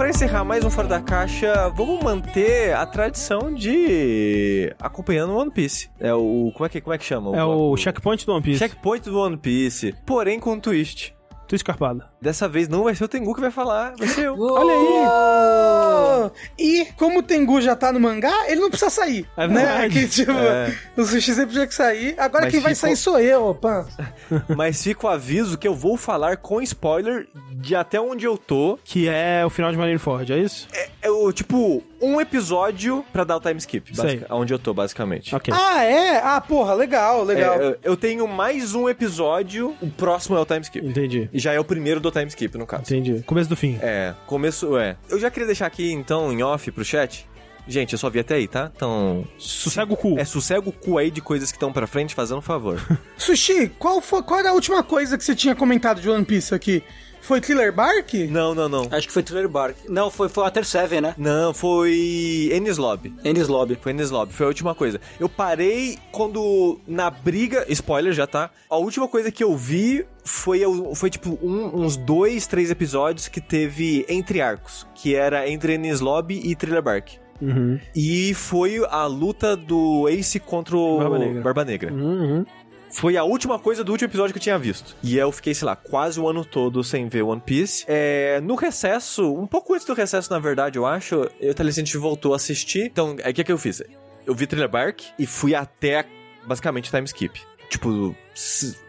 Pra 0.00 0.08
encerrar 0.08 0.44
mais 0.44 0.64
um 0.64 0.70
Fora 0.70 0.88
da 0.88 0.98
Caixa, 0.98 1.68
vamos 1.76 2.02
manter 2.02 2.74
a 2.74 2.86
tradição 2.86 3.52
de 3.52 4.74
acompanhando 4.80 5.36
One 5.36 5.50
Piece. 5.50 5.90
É 6.00 6.14
o. 6.14 6.50
Como 6.54 6.64
é 6.64 6.70
que, 6.70 6.80
como 6.80 6.94
é 6.94 6.96
que 6.96 7.04
chama? 7.04 7.36
É 7.36 7.44
o 7.44 7.76
checkpoint 7.76 8.24
do 8.24 8.32
One 8.32 8.42
Piece. 8.42 8.60
Checkpoint 8.60 9.10
do 9.10 9.18
One 9.18 9.36
Piece. 9.36 9.94
Porém, 10.06 10.40
com 10.40 10.54
um 10.54 10.58
twist. 10.58 11.14
Tu 11.46 11.54
escarpada. 11.54 12.09
Dessa 12.20 12.46
vez 12.46 12.68
não 12.68 12.84
vai 12.84 12.94
ser 12.94 13.04
o 13.04 13.08
Tengu 13.08 13.34
que 13.34 13.40
vai 13.40 13.50
falar, 13.50 13.94
vai 13.96 14.06
ser 14.06 14.26
eu. 14.26 14.36
Olha 14.38 14.72
aí! 14.72 16.30
E 16.58 16.84
como 16.98 17.20
o 17.20 17.22
Tengu 17.22 17.60
já 17.62 17.74
tá 17.74 17.90
no 17.92 17.98
mangá, 17.98 18.32
ele 18.46 18.60
não 18.60 18.68
precisa 18.68 18.90
sair. 18.90 19.26
É 19.36 19.46
né? 19.48 19.54
verdade. 19.64 19.94
Que, 19.94 20.06
tipo, 20.08 20.30
É. 20.32 20.74
O 20.96 21.04
sushi 21.04 21.32
sempre 21.34 21.52
tinha 21.54 21.66
que 21.66 21.74
sair. 21.74 22.14
Agora 22.18 22.44
Mas 22.44 22.52
quem 22.52 22.60
vai 22.60 22.74
ficou- 22.74 22.88
sair 22.90 22.96
sou 22.96 23.18
eu, 23.18 23.54
Pan. 23.54 23.86
Mas 24.54 24.82
fica 24.82 25.06
o 25.06 25.08
aviso 25.10 25.56
que 25.56 25.66
eu 25.66 25.74
vou 25.74 25.96
falar 25.96 26.36
com 26.36 26.60
spoiler 26.60 27.26
de 27.52 27.74
até 27.74 27.98
onde 28.00 28.26
eu 28.26 28.36
tô. 28.36 28.78
Que 28.84 29.08
é 29.08 29.42
o 29.44 29.50
final 29.50 29.70
de 29.72 29.78
Marineford, 29.78 30.30
é 30.32 30.38
isso? 30.38 30.68
É 31.02 31.10
o 31.10 31.32
tipo 31.32 31.82
um 32.02 32.20
episódio 32.20 33.04
pra 33.12 33.24
dar 33.24 33.36
o 33.36 33.40
time 33.40 33.56
skip, 33.58 33.94
basic- 33.94 34.24
onde 34.30 34.52
eu 34.54 34.58
tô, 34.58 34.72
basicamente. 34.74 35.34
Ok. 35.34 35.52
Ah, 35.54 35.82
é? 35.84 36.18
Ah, 36.22 36.40
porra, 36.40 36.74
legal, 36.74 37.24
legal. 37.24 37.54
É, 37.60 37.66
eu- 37.68 37.76
eu 37.82 37.96
tenho 37.96 38.26
mais 38.28 38.74
um 38.74 38.88
episódio, 38.88 39.74
o 39.80 39.88
próximo 39.90 40.36
é 40.36 40.40
o 40.40 40.44
time 40.46 40.60
skip. 40.60 40.86
Entendi. 40.86 41.28
E 41.32 41.38
já 41.38 41.52
é 41.52 41.60
o 41.60 41.64
primeiro 41.64 42.00
do 42.00 42.09
time 42.10 42.26
skip, 42.26 42.56
no 42.56 42.66
caso. 42.66 42.82
Entendi. 42.82 43.22
Começo 43.26 43.48
do 43.48 43.56
fim. 43.56 43.78
É, 43.82 44.14
começo, 44.26 44.76
é. 44.76 44.96
Eu 45.08 45.18
já 45.18 45.30
queria 45.30 45.46
deixar 45.46 45.66
aqui, 45.66 45.92
então, 45.92 46.32
em 46.32 46.42
off 46.42 46.70
pro 46.70 46.84
chat. 46.84 47.28
Gente, 47.68 47.92
eu 47.92 47.98
só 47.98 48.10
vi 48.10 48.18
até 48.18 48.34
aí, 48.34 48.48
tá? 48.48 48.70
Então. 48.74 49.24
Sossega 49.38 49.92
o 49.92 49.96
cu. 49.96 50.18
É, 50.18 50.24
sossega 50.24 50.68
o 50.68 50.72
cu 50.72 50.98
aí 50.98 51.10
de 51.10 51.20
coisas 51.20 51.50
que 51.52 51.56
estão 51.56 51.72
pra 51.72 51.86
frente, 51.86 52.14
fazendo 52.14 52.38
um 52.38 52.42
favor. 52.42 52.80
Sushi, 53.16 53.68
qual, 53.78 54.00
foi, 54.00 54.22
qual 54.22 54.40
era 54.40 54.50
a 54.50 54.52
última 54.52 54.82
coisa 54.82 55.16
que 55.16 55.24
você 55.24 55.34
tinha 55.34 55.54
comentado 55.54 56.00
de 56.00 56.08
One 56.08 56.24
Piece 56.24 56.54
aqui? 56.54 56.82
Foi 57.22 57.40
Thriller 57.40 57.72
Bark? 57.72 58.12
não, 58.30 58.54
não, 58.54 58.68
não. 58.68 58.88
Acho 58.90 59.06
que 59.06 59.12
foi 59.12 59.22
Thriller 59.22 59.48
Bark. 59.48 59.76
Não, 59.88 60.10
foi, 60.10 60.28
foi 60.28 60.42
Water 60.44 60.64
7, 60.64 61.00
né? 61.00 61.14
Não, 61.16 61.54
foi. 61.54 62.50
Ennis 62.52 62.76
Lobby. 62.78 63.12
Ennis 63.24 63.46
Lobby. 63.48 63.78
Foi 63.80 63.92
Ennis 63.92 64.10
Lobby, 64.10 64.32
foi 64.32 64.46
a 64.46 64.48
última 64.48 64.74
coisa. 64.74 65.00
Eu 65.18 65.28
parei 65.28 65.98
quando, 66.10 66.80
na 66.86 67.10
briga, 67.10 67.64
spoiler 67.68 68.12
já 68.12 68.26
tá, 68.26 68.50
a 68.68 68.76
última 68.76 69.06
coisa 69.06 69.30
que 69.30 69.44
eu 69.44 69.56
vi 69.56 70.04
foi, 70.24 70.60
foi 70.94 71.10
tipo, 71.10 71.38
um- 71.42 71.82
uns 71.84 71.96
dois, 71.96 72.46
três 72.46 72.70
episódios 72.70 73.28
que 73.28 73.40
teve 73.40 74.04
entre 74.08 74.40
arcos, 74.40 74.86
que 74.94 75.14
era 75.14 75.48
entre 75.48 75.74
Ennis 75.74 76.00
Lobby 76.00 76.40
e 76.44 76.54
Thriller 76.56 76.82
Bark. 76.82 77.12
Uhum. 77.40 77.80
E 77.96 78.34
foi 78.34 78.84
a 78.90 79.06
luta 79.06 79.56
do 79.56 80.06
Ace 80.10 80.38
contra 80.38 80.76
o 80.76 80.98
Barba 80.98 81.18
Negra. 81.18 81.42
Barba 81.42 81.64
Negra. 81.64 81.92
Uhum. 81.92 82.44
Foi 82.92 83.16
a 83.16 83.24
última 83.24 83.58
coisa 83.58 83.84
do 83.84 83.92
último 83.92 84.08
episódio 84.08 84.32
que 84.32 84.38
eu 84.38 84.42
tinha 84.42 84.58
visto. 84.58 84.96
E 85.02 85.16
eu 85.16 85.30
fiquei, 85.30 85.54
sei 85.54 85.66
lá, 85.66 85.76
quase 85.76 86.18
o 86.18 86.28
ano 86.28 86.44
todo 86.44 86.82
sem 86.82 87.08
ver 87.08 87.22
One 87.22 87.40
Piece. 87.40 87.84
É, 87.86 88.40
no 88.42 88.54
recesso, 88.54 89.32
um 89.32 89.46
pouco 89.46 89.74
antes 89.74 89.86
do 89.86 89.94
recesso, 89.94 90.30
na 90.32 90.38
verdade, 90.38 90.78
eu 90.78 90.86
acho, 90.86 91.14
eu 91.14 91.30
e 91.40 91.50
o 91.50 91.54
Telecente 91.54 91.96
voltou 91.96 92.32
a 92.32 92.36
assistir. 92.36 92.86
Então, 92.86 93.16
é 93.20 93.30
o 93.30 93.34
que, 93.34 93.44
que 93.44 93.52
eu 93.52 93.58
fiz? 93.58 93.82
Eu 94.26 94.34
vi 94.34 94.46
Thriller 94.46 94.68
Bark 94.68 95.02
e 95.18 95.26
fui 95.26 95.54
até, 95.54 96.04
basicamente, 96.46 96.90
time 96.90 97.04
skip. 97.04 97.40
Tipo, 97.68 98.14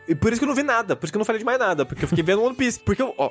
e 0.07 0.15
por 0.15 0.31
isso 0.31 0.39
que 0.39 0.45
eu 0.45 0.47
não 0.47 0.55
vi 0.55 0.63
nada, 0.63 0.95
por 0.95 1.05
isso 1.05 1.13
que 1.13 1.17
eu 1.17 1.19
não 1.19 1.25
falei 1.25 1.37
de 1.37 1.45
mais 1.45 1.59
nada, 1.59 1.85
porque 1.85 2.03
eu 2.03 2.09
fiquei 2.09 2.23
vendo 2.23 2.41
One 2.41 2.55
Piece. 2.55 2.79
Porque 2.79 3.01
eu, 3.01 3.13
ó, 3.15 3.29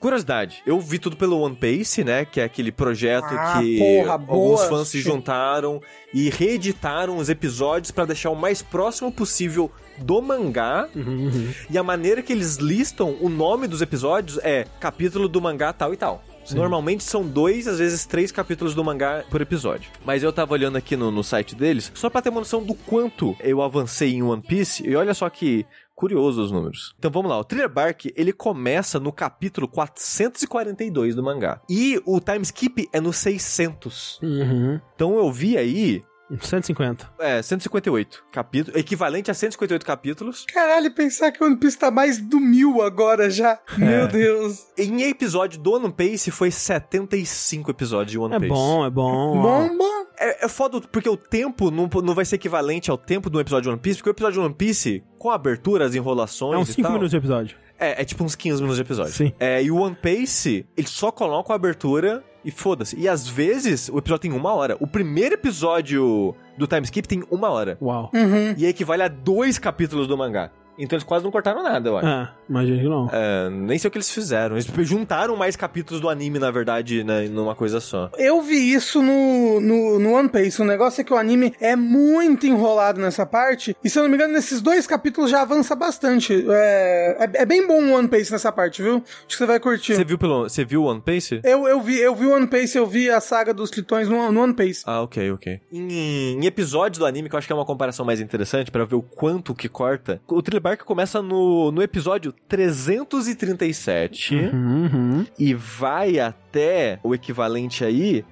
Curiosidade, 0.00 0.62
eu 0.64 0.80
vi 0.80 0.98
tudo 0.98 1.14
pelo 1.14 1.38
One 1.40 1.54
Piece, 1.54 2.02
né? 2.02 2.24
Que 2.24 2.40
é 2.40 2.44
aquele 2.44 2.72
projeto 2.72 3.26
Ah, 3.30 3.60
que 3.60 3.78
porra, 3.78 4.12
alguns 4.14 4.64
fãs 4.64 4.88
se 4.88 4.98
juntaram 4.98 5.78
e 6.12 6.30
reeditaram 6.30 7.18
os 7.18 7.28
episódios 7.28 7.90
pra 7.90 8.06
deixar 8.06 8.30
o 8.30 8.34
mais 8.34 8.62
próximo 8.62 9.12
possível 9.12 9.70
do 10.00 10.20
mangá. 10.20 10.88
Uhum. 10.94 11.52
E 11.68 11.78
a 11.78 11.82
maneira 11.82 12.22
que 12.22 12.32
eles 12.32 12.56
listam 12.56 13.16
o 13.20 13.28
nome 13.28 13.66
dos 13.66 13.82
episódios 13.82 14.38
é 14.42 14.66
capítulo 14.80 15.28
do 15.28 15.40
mangá 15.40 15.72
tal 15.72 15.92
e 15.92 15.96
tal. 15.96 16.24
Normalmente 16.52 17.04
são 17.04 17.24
dois, 17.24 17.68
às 17.68 17.78
vezes 17.78 18.06
três 18.06 18.32
capítulos 18.32 18.74
do 18.74 18.82
mangá 18.82 19.24
por 19.30 19.40
episódio. 19.40 19.90
Mas 20.04 20.22
eu 20.22 20.32
tava 20.32 20.52
olhando 20.52 20.76
aqui 20.76 20.96
no, 20.96 21.10
no 21.10 21.22
site 21.22 21.54
deles, 21.54 21.92
só 21.94 22.10
pra 22.10 22.22
ter 22.22 22.30
uma 22.30 22.40
noção 22.40 22.62
do 22.62 22.74
quanto 22.74 23.36
eu 23.40 23.62
avancei 23.62 24.14
em 24.14 24.22
One 24.22 24.42
Piece, 24.42 24.84
e 24.84 24.96
olha 24.96 25.14
só 25.14 25.28
que 25.28 25.64
curioso 25.94 26.42
os 26.42 26.50
números. 26.50 26.94
Então 26.98 27.10
vamos 27.10 27.30
lá, 27.30 27.38
o 27.38 27.44
Thriller 27.44 27.68
Bark, 27.68 28.06
ele 28.16 28.32
começa 28.32 28.98
no 28.98 29.12
capítulo 29.12 29.68
442 29.68 31.14
do 31.14 31.22
mangá. 31.22 31.60
E 31.68 32.00
o 32.06 32.18
time 32.20 32.42
skip 32.42 32.88
é 32.92 33.00
no 33.00 33.12
600. 33.12 34.18
Uhum. 34.22 34.80
Então 34.94 35.18
eu 35.18 35.30
vi 35.30 35.58
aí, 35.58 36.02
150. 36.40 37.10
é, 37.18 37.42
158 37.42 38.24
capítulos, 38.30 38.78
equivalente 38.80 39.30
a 39.30 39.34
158 39.34 39.84
capítulos. 39.84 40.44
Caralho, 40.52 40.90
pensar 40.92 41.32
que 41.32 41.42
o 41.42 41.46
One 41.46 41.56
Piece 41.56 41.78
tá 41.78 41.90
mais 41.90 42.18
do 42.18 42.38
mil 42.38 42.82
agora 42.82 43.28
já. 43.30 43.58
Meu 43.76 44.06
Deus. 44.08 44.66
Em 44.78 45.02
episódio 45.02 45.60
do 45.60 45.72
One 45.72 45.92
Piece 45.92 46.30
foi 46.30 46.50
75 46.50 47.70
episódios 47.70 48.12
de 48.12 48.18
One 48.18 48.34
É 48.34 48.38
Piece. 48.38 48.52
bom, 48.52 48.84
é 48.86 48.90
bom. 48.90 49.42
Bom, 49.42 49.76
bom. 49.76 50.00
É, 50.18 50.44
é 50.44 50.48
foda 50.48 50.80
porque 50.80 51.08
o 51.08 51.16
tempo 51.16 51.70
não, 51.70 51.88
não 52.02 52.14
vai 52.14 52.24
ser 52.24 52.36
equivalente 52.36 52.90
ao 52.90 52.98
tempo 52.98 53.30
do 53.30 53.40
episódio 53.40 53.64
de 53.64 53.68
One 53.70 53.80
Piece, 53.80 53.98
porque 53.98 54.10
o 54.10 54.12
episódio 54.12 54.40
de 54.40 54.46
One 54.46 54.54
Piece, 54.54 55.02
com 55.18 55.30
a 55.30 55.34
abertura, 55.34 55.84
as 55.86 55.94
enrolações 55.94 56.54
É 56.54 56.58
uns 56.58 56.68
e 56.68 56.72
5 56.74 56.82
tal, 56.82 56.92
minutos 56.92 57.10
de 57.10 57.16
episódio. 57.16 57.56
É, 57.78 58.02
é 58.02 58.04
tipo 58.04 58.22
uns 58.22 58.34
15 58.34 58.56
minutos 58.60 58.76
de 58.76 58.82
episódio. 58.82 59.12
Sim. 59.12 59.32
É, 59.40 59.62
e 59.62 59.70
o 59.70 59.76
One 59.78 59.96
Piece, 60.00 60.66
ele 60.76 60.86
só 60.86 61.10
coloca 61.10 61.52
a 61.52 61.56
abertura 61.56 62.22
e 62.44 62.50
foda-se. 62.50 62.96
E 62.98 63.08
às 63.08 63.28
vezes 63.28 63.88
o 63.88 63.98
episódio 63.98 64.22
tem 64.22 64.32
uma 64.32 64.52
hora. 64.52 64.76
O 64.80 64.86
primeiro 64.86 65.34
episódio 65.34 66.34
do 66.56 66.66
time 66.66 66.82
skip 66.82 67.06
tem 67.06 67.22
uma 67.30 67.48
hora. 67.50 67.76
Uau. 67.80 68.10
Uhum. 68.14 68.54
E 68.56 68.66
equivale 68.66 69.02
a 69.02 69.08
dois 69.08 69.58
capítulos 69.58 70.06
do 70.06 70.16
mangá. 70.16 70.50
Então 70.80 70.96
eles 70.96 71.04
quase 71.04 71.24
não 71.24 71.30
cortaram 71.30 71.62
nada, 71.62 71.88
eu 71.88 71.96
acho. 71.98 72.06
É, 72.06 72.28
imagino 72.48 72.78
que 72.78 72.88
não. 72.88 73.10
É, 73.12 73.50
nem 73.50 73.78
sei 73.78 73.88
o 73.88 73.90
que 73.90 73.98
eles 73.98 74.10
fizeram. 74.10 74.56
Eles 74.56 74.66
juntaram 74.88 75.36
mais 75.36 75.56
capítulos 75.56 76.00
do 76.00 76.08
anime, 76.08 76.38
na 76.38 76.50
verdade, 76.50 77.04
né, 77.04 77.28
numa 77.28 77.54
coisa 77.54 77.80
só. 77.80 78.10
Eu 78.16 78.40
vi 78.40 78.72
isso 78.72 79.02
no, 79.02 79.60
no, 79.60 79.98
no 79.98 80.12
One 80.12 80.28
Piece. 80.28 80.60
O 80.60 80.64
negócio 80.64 81.00
é 81.00 81.04
que 81.04 81.12
o 81.12 81.16
anime 81.16 81.54
é 81.60 81.76
muito 81.76 82.46
enrolado 82.46 83.00
nessa 83.00 83.26
parte. 83.26 83.76
E 83.84 83.90
se 83.90 83.98
eu 83.98 84.02
não 84.02 84.10
me 84.10 84.16
engano, 84.16 84.32
nesses 84.32 84.60
dois 84.60 84.86
capítulos 84.86 85.30
já 85.30 85.42
avança 85.42 85.74
bastante. 85.76 86.44
É, 86.48 87.16
é, 87.20 87.42
é 87.42 87.46
bem 87.46 87.66
bom 87.66 87.82
o 87.82 87.92
One 87.92 88.08
Piece 88.08 88.32
nessa 88.32 88.50
parte, 88.50 88.82
viu? 88.82 88.96
Acho 88.96 89.26
que 89.26 89.36
você 89.36 89.46
vai 89.46 89.60
curtir. 89.60 89.94
Você 89.94 90.04
viu 90.04 90.18
pelo. 90.18 90.44
Você 90.44 90.64
viu 90.64 90.84
One 90.84 91.00
Piece? 91.00 91.40
Eu, 91.44 91.68
eu 91.68 91.80
vi, 91.80 91.98
eu 91.98 92.14
vi 92.14 92.26
o 92.26 92.34
One 92.34 92.46
Piece, 92.46 92.78
eu 92.78 92.86
vi 92.86 93.10
a 93.10 93.20
saga 93.20 93.52
dos 93.52 93.70
tritões 93.70 94.08
no, 94.08 94.32
no 94.32 94.42
One 94.42 94.54
Piece. 94.54 94.82
Ah, 94.86 95.02
ok, 95.02 95.30
ok. 95.32 95.60
Em, 95.72 96.38
em 96.38 96.46
episódios 96.46 96.98
do 96.98 97.06
anime, 97.06 97.28
que 97.28 97.34
eu 97.34 97.38
acho 97.38 97.46
que 97.46 97.52
é 97.52 97.56
uma 97.56 97.66
comparação 97.66 98.04
mais 98.04 98.20
interessante 98.20 98.70
pra 98.70 98.84
ver 98.84 98.96
o 98.96 99.02
quanto 99.02 99.54
que 99.54 99.68
corta, 99.68 100.20
o 100.28 100.42
Thriller 100.42 100.62
Bark 100.70 100.84
começa 100.84 101.20
no, 101.20 101.72
no 101.72 101.82
episódio 101.82 102.32
337 102.46 104.36
Uhum. 104.36 105.26
e 105.36 105.52
vai 105.52 106.20
até 106.20 107.00
o 107.02 107.12
equivalente 107.12 107.84
aí 107.84 108.24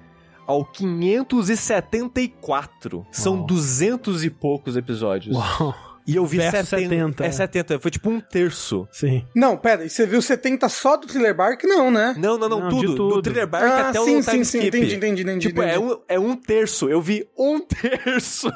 ao 0.47 0.63
574. 0.63 3.05
São 3.11 3.35
Uau. 3.39 3.45
200 3.45 4.23
e 4.23 4.29
poucos 4.29 4.77
episódios. 4.77 5.35
Uau. 5.35 5.75
E 6.07 6.15
eu 6.15 6.25
vi 6.25 6.37
Versus 6.37 6.69
70. 6.69 6.89
70, 6.89 7.23
É 7.23 7.27
é. 7.27 7.31
70, 7.31 7.79
foi 7.79 7.91
tipo 7.91 8.09
um 8.09 8.19
terço. 8.19 8.87
Sim. 8.91 9.23
Não, 9.35 9.55
pera, 9.55 9.85
e 9.85 9.89
você 9.89 10.07
viu 10.07 10.19
70 10.21 10.67
só 10.69 10.97
do 10.97 11.05
Thriller 11.05 11.35
Bark? 11.35 11.63
Não, 11.65 11.91
né? 11.91 12.15
Não, 12.17 12.35
não, 12.35 12.49
não, 12.49 12.61
Não, 12.61 12.69
de 12.69 12.75
tudo. 12.77 12.95
Do 12.95 13.09
tudo. 13.09 13.21
Thriller 13.21 13.45
Bark 13.45 13.63
ah, 13.65 13.89
até 13.89 13.99
sim, 13.99 14.17
o 14.17 14.23
sim, 14.23 14.31
time 14.31 14.43
sim, 14.45 14.57
skip. 14.59 14.75
entendi, 14.77 14.95
entendi, 14.95 15.21
entendi. 15.21 15.47
Tipo, 15.49 15.61
é 15.61 15.75
entendi. 15.75 15.93
um, 15.93 15.97
é 16.07 16.19
um 16.19 16.35
terço. 16.35 16.89
Eu 16.89 16.99
vi 16.99 17.27
um 17.37 17.59
terço 17.69 18.49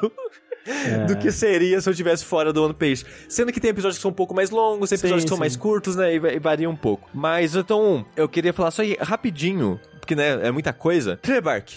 do 1.06 1.16
que 1.18 1.30
seria 1.30 1.80
se 1.80 1.88
eu 1.88 1.92
estivesse 1.92 2.24
fora 2.24 2.52
do 2.52 2.64
One 2.64 2.74
Piece. 2.74 3.04
Sendo 3.28 3.52
que 3.52 3.60
tem 3.60 3.70
episódios 3.70 3.98
que 3.98 4.02
são 4.02 4.10
um 4.10 4.14
pouco 4.14 4.34
mais 4.34 4.50
longos, 4.50 4.90
tem 4.90 4.96
episódios 4.98 5.22
Sim, 5.22 5.26
que 5.26 5.28
são 5.28 5.36
sim. 5.36 5.40
mais 5.40 5.56
curtos, 5.56 5.96
né? 5.96 6.14
E, 6.14 6.16
e 6.16 6.38
varia 6.38 6.68
um 6.70 6.76
pouco. 6.76 7.08
Mas 7.12 7.54
então, 7.54 8.04
eu 8.16 8.28
queria 8.28 8.52
falar 8.52 8.70
só 8.70 8.82
aí 8.82 8.96
rapidinho, 9.00 9.78
porque 10.00 10.14
né, 10.14 10.46
é 10.46 10.50
muita 10.50 10.72
coisa. 10.72 11.16
Thriller 11.18 11.42
Bark, 11.42 11.68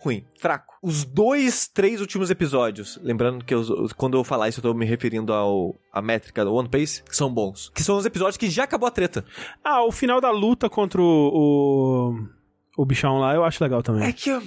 ruim, 0.00 0.24
fraco. 0.38 0.74
os 0.82 1.02
dois, 1.04 1.66
três 1.66 2.00
últimos 2.02 2.30
episódios, 2.30 2.98
lembrando 3.02 3.42
que 3.44 3.54
eu- 3.54 3.88
quando 3.96 4.18
eu 4.18 4.24
falar 4.24 4.50
isso 4.50 4.58
eu 4.60 4.62
tô 4.62 4.74
me 4.74 4.84
referindo 4.84 5.32
ao 5.32 5.74
a 5.90 6.02
métrica 6.02 6.44
do 6.44 6.52
One 6.52 6.68
Piece, 6.68 7.02
que 7.02 7.16
são 7.16 7.32
bons. 7.32 7.70
Que 7.74 7.82
são 7.82 7.96
os 7.96 8.04
episódios 8.04 8.36
que 8.36 8.50
já 8.50 8.64
acabou 8.64 8.86
a 8.86 8.90
treta. 8.90 9.24
Ah, 9.64 9.82
o 9.82 9.90
final 9.90 10.20
da 10.20 10.30
luta 10.30 10.68
contra 10.68 11.00
o, 11.00 12.14
o, 12.76 12.82
o 12.82 12.84
bichão 12.84 13.18
lá 13.18 13.34
eu 13.34 13.44
acho 13.44 13.62
legal 13.64 13.82
também. 13.82 14.06
É 14.06 14.12
que 14.12 14.30
ó, 14.30 14.40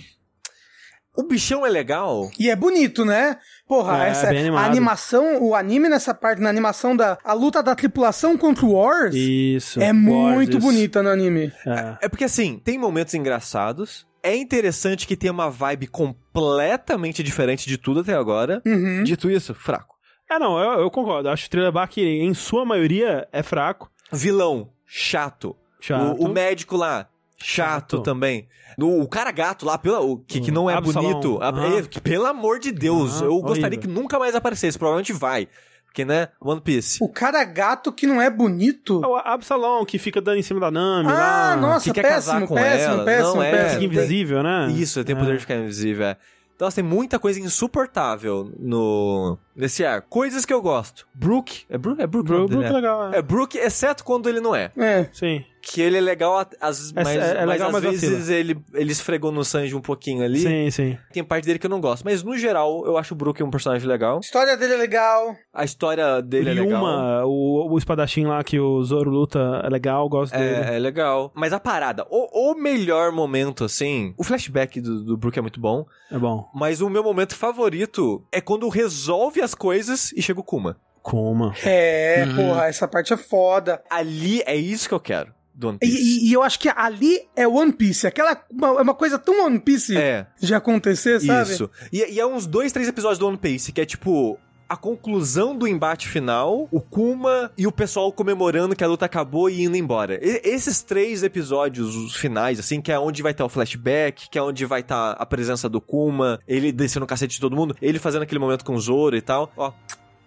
o 1.18 1.24
bichão 1.24 1.66
é 1.66 1.70
legal. 1.70 2.30
E 2.40 2.50
é 2.50 2.56
bonito, 2.56 3.04
né? 3.04 3.38
Porra, 3.68 4.06
É, 4.06 4.10
essa, 4.10 4.28
bem 4.28 4.50
a 4.50 4.66
animação, 4.66 5.42
o 5.44 5.56
anime 5.56 5.90
nessa 5.90 6.14
parte, 6.14 6.42
na 6.42 6.50
animação 6.50 6.96
da 6.96 7.18
a 7.24 7.34
luta 7.34 7.62
da 7.64 7.76
tripulação 7.76 8.38
contra 8.38 8.66
o 8.66 8.74
Wars, 8.74 9.16
Isso. 9.16 9.82
é 9.82 9.88
Wars, 9.88 9.96
muito 9.98 10.58
isso. 10.58 10.66
bonita 10.68 11.02
no 11.04 11.10
anime. 11.10 11.52
É. 11.66 12.06
É 12.06 12.10
porque 12.10 12.24
assim, 12.26 12.60
tem 12.64 12.78
momentos 12.78 13.14
engraçados. 13.14 14.06
É 14.24 14.36
interessante 14.36 15.08
que 15.08 15.16
tem 15.16 15.30
uma 15.32 15.50
vibe 15.50 15.88
completamente 15.88 17.24
diferente 17.24 17.68
de 17.68 17.78
tudo 17.78 18.02
até 18.02 18.14
agora. 18.14 18.62
Uhum. 18.66 19.04
Dito 19.04 19.30
isso, 19.30 19.54
fraco. 19.54 19.96
É, 20.30 20.38
não, 20.38 20.60
eu, 20.60 20.82
eu 20.82 20.92
concordo. 20.92 21.30
Eu 21.30 21.34
acho 21.34 21.44
que 21.44 21.48
o 21.48 21.52
Thriller 21.52 21.72
Bark, 21.72 21.98
em 21.98 22.34
sua 22.34 22.66
maioria, 22.66 23.28
é 23.32 23.42
fraco. 23.42 23.90
Vilão, 24.12 24.70
chato. 24.86 25.56
Chato. 25.80 26.18
O, 26.20 26.26
o 26.26 26.30
médico 26.30 26.76
lá, 26.76 27.08
chato, 27.38 28.02
também. 28.02 28.48
O, 28.80 29.02
o 29.04 29.08
cara 29.08 29.32
gato 29.32 29.66
lá, 29.66 29.78
pela, 29.78 30.00
o, 30.02 30.18
que, 30.18 30.40
que 30.42 30.52
não 30.52 30.70
é 30.70 30.74
Absalom. 30.76 31.10
bonito. 31.14 31.40
A- 31.42 31.50
Aham. 31.50 31.78
é, 31.78 31.82
que, 31.84 32.00
pelo 32.02 32.26
amor 32.26 32.60
de 32.60 32.72
Deus, 32.72 33.22
Aham, 33.22 33.26
eu 33.26 33.42
gostaria 33.42 33.78
horrível. 33.78 33.80
que 33.82 33.88
nunca 33.88 34.20
mais 34.20 34.36
aparecesse. 34.36 34.78
Provavelmente 34.78 35.14
vai. 35.14 35.48
Porque, 35.86 36.06
né, 36.06 36.28
One 36.40 36.62
Piece. 36.62 37.00
O 37.02 37.10
cara 37.10 37.44
gato 37.44 37.92
que 37.92 38.06
não 38.06 38.22
é 38.22 38.30
bonito. 38.30 39.02
É 39.04 39.08
o 39.08 39.16
Absalom, 39.16 39.84
que 39.84 39.98
fica 39.98 40.22
dando 40.22 40.38
em 40.38 40.44
cima 40.44 40.60
da 40.60 40.70
Nami 40.70 41.10
Ah, 41.10 41.56
lá. 41.56 41.56
nossa, 41.58 41.86
que 41.86 41.94
quer 41.94 42.04
péssimo, 42.04 42.34
casar 42.34 42.48
com 42.48 42.54
péssimo, 42.56 42.94
ela. 42.94 43.04
péssimo, 43.06 43.36
Não 43.36 43.42
é. 43.44 43.50
Fica 43.52 43.64
péssimo. 43.64 43.84
invisível, 43.84 44.44
né? 44.44 44.72
Isso, 44.74 45.04
tem 45.04 45.16
o 45.16 45.18
É. 45.18 45.22
poder 45.22 45.34
de 45.36 45.40
ficar 45.42 45.56
invisível, 45.56 46.06
é. 46.06 46.18
Então, 46.56 46.68
assim, 46.68 46.82
tem 46.82 46.84
muita 46.90 47.18
coisa 47.18 47.40
insuportável 47.40 48.52
no 48.60 49.38
nesse 49.58 49.84
ar. 49.84 50.02
Coisas 50.04 50.46
que 50.46 50.54
eu 50.54 50.62
gosto. 50.62 51.08
Brook. 51.14 51.66
É 51.70 51.78
Brook? 51.78 52.02
É 52.02 52.08
Brook. 52.08 52.24
o 52.26 52.28
Bro, 52.28 52.38
nome 52.38 52.50
Brook 52.50 52.64
dele, 52.64 52.70
é 52.70 52.70
né? 52.70 52.76
legal, 52.88 53.14
é. 53.14 53.18
É 53.18 53.22
Brook, 53.22 53.58
exceto 53.58 54.04
quando 54.04 54.30
ele 54.30 54.40
não 54.40 54.56
é. 54.56 54.72
É. 54.78 55.10
Sim. 55.12 55.44
Que 55.70 55.82
ele 55.82 55.98
é 55.98 56.02
legal, 56.02 56.38
às- 56.38 56.48
às, 56.62 56.92
É- 56.96 57.04
mas, 57.04 57.08
é- 57.18 57.32
é 57.32 57.46
mas 57.46 57.50
legal, 57.50 57.68
às 57.68 57.74
mas 57.74 57.84
vezes 57.84 58.30
ele, 58.30 58.58
ele 58.74 58.92
esfregou 58.92 59.34
no 59.34 59.44
Sanji 59.44 59.76
um 59.76 59.82
pouquinho 59.82 60.24
ali. 60.24 60.40
Sim, 60.40 60.72
sim. 60.72 60.98
Tem 61.12 61.22
parte 61.24 61.44
dele 61.46 61.60
que 61.60 61.66
eu 61.66 61.70
não 61.70 61.82
gosto. 61.82 62.06
Mas, 62.06 62.24
no 62.24 62.38
geral, 62.38 62.86
eu 62.86 62.98
acho 62.98 63.14
o 63.14 63.18
Brook 63.18 63.44
um 63.44 63.50
personagem 63.50 63.86
legal. 63.86 64.18
A 64.18 64.20
história 64.22 64.56
dele 64.56 64.76
é 64.76 64.78
legal. 64.78 65.36
A 65.54 65.66
história 65.66 66.22
dele 66.22 66.52
é 66.52 66.54
legal. 66.54 66.80
Ryuma, 66.82 67.26
o, 67.26 67.74
o 67.74 67.78
espadachim 67.78 68.26
lá 68.26 68.42
que 68.46 68.58
o 68.58 68.82
Zoro 68.84 69.10
luta 69.10 69.62
é 69.62 69.70
legal, 69.70 70.08
gosto 70.08 70.38
dele. 70.38 70.56
É, 70.72 70.76
é 70.76 70.80
legal. 70.80 71.34
Mas 71.36 71.52
a 71.52 71.60
parada, 71.60 72.06
o, 72.10 72.52
o 72.54 72.56
melhor 72.56 73.12
momento, 73.12 73.66
assim... 73.66 74.14
O 74.18 74.24
flashback 74.24 74.80
do, 74.80 75.04
do 75.04 75.18
Brook 75.18 75.38
é 75.38 75.42
muito 75.42 75.60
bom. 75.60 75.86
É 76.10 76.18
bom. 76.18 76.50
Mas 76.56 76.80
o 76.80 76.90
meu 76.90 77.04
momento 77.04 77.36
favorito 77.36 78.24
é 78.32 78.40
quando 78.40 78.70
resolve 78.70 79.42
as 79.48 79.56
coisas 79.56 80.12
e 80.14 80.22
chega 80.22 80.40
o 80.40 80.44
Kuma. 80.44 80.78
Kuma. 81.02 81.54
É, 81.64 82.26
Uhum. 82.28 82.36
porra, 82.36 82.68
essa 82.68 82.88
parte 82.88 83.14
é 83.14 83.18
foda. 83.18 83.82
Ali 83.90 84.42
é 84.46 84.56
isso 84.56 84.88
que 84.88 84.94
eu 84.94 85.00
quero 85.00 85.34
do 85.56 85.70
One 85.70 85.78
E, 85.82 85.88
Piece. 85.88 86.02
e- 86.04 86.30
e 86.30 86.34
eu 86.34 86.44
acho 86.44 86.60
que 86.60 86.70
ali 86.70 87.20
é 87.36 87.48
One 87.48 87.72
Piece. 87.72 88.06
Aquela 88.06 88.40
uma, 88.52 88.68
é 88.68 88.82
uma 88.82 88.94
coisa 88.94 89.18
tão 89.18 89.46
One 89.46 89.60
Piece 89.60 89.98
É, 89.98 90.28
de 90.40 90.54
acontecer, 90.54 91.20
sabe? 91.22 91.52
isso. 91.52 91.70
E, 91.92 92.14
e 92.14 92.20
é 92.20 92.26
uns 92.28 92.46
dois, 92.46 92.72
três 92.72 92.88
episódios 92.88 93.18
do 93.18 93.28
One 93.28 93.38
Piece, 93.38 93.72
que 93.72 93.82
é 93.82 93.86
tipo... 93.86 94.38
A 94.70 94.76
conclusão 94.76 95.56
do 95.56 95.66
embate 95.66 96.10
final, 96.10 96.68
o 96.72 96.82
Kuma 96.82 97.52
e 97.58 97.66
o 97.66 97.72
pessoal 97.72 98.12
comemorando 98.12 98.76
que 98.76 98.84
a 98.84 98.88
luta 98.88 99.06
acabou 99.06 99.50
e 99.50 99.64
indo 99.64 99.78
embora. 99.78 100.16
E- 100.22 100.42
esses 100.44 100.82
três 100.84 101.24
episódios, 101.24 101.96
os 101.96 102.16
finais, 102.18 102.60
assim, 102.60 102.82
que 102.82 102.92
é 102.92 103.00
onde 103.00 103.22
vai 103.24 103.32
estar 103.32 103.46
o 103.46 103.50
flashback, 103.50 104.30
que 104.30 104.38
é 104.38 104.42
onde 104.42 104.66
vai 104.66 104.82
estar 104.82 105.12
a 105.12 105.26
presença 105.26 105.70
do 105.70 105.80
Kuma, 105.80 106.40
ele 106.46 106.74
descendo 106.74 107.06
o 107.06 107.08
cacete 107.08 107.36
de 107.36 107.40
todo 107.40 107.56
mundo, 107.56 107.76
ele 107.82 107.98
fazendo 107.98 108.24
aquele 108.24 108.40
momento 108.40 108.66
com 108.66 108.76
o 108.76 108.80
Zoro 108.82 109.16
e 109.16 109.22
tal, 109.22 109.50
ó, 109.56 109.72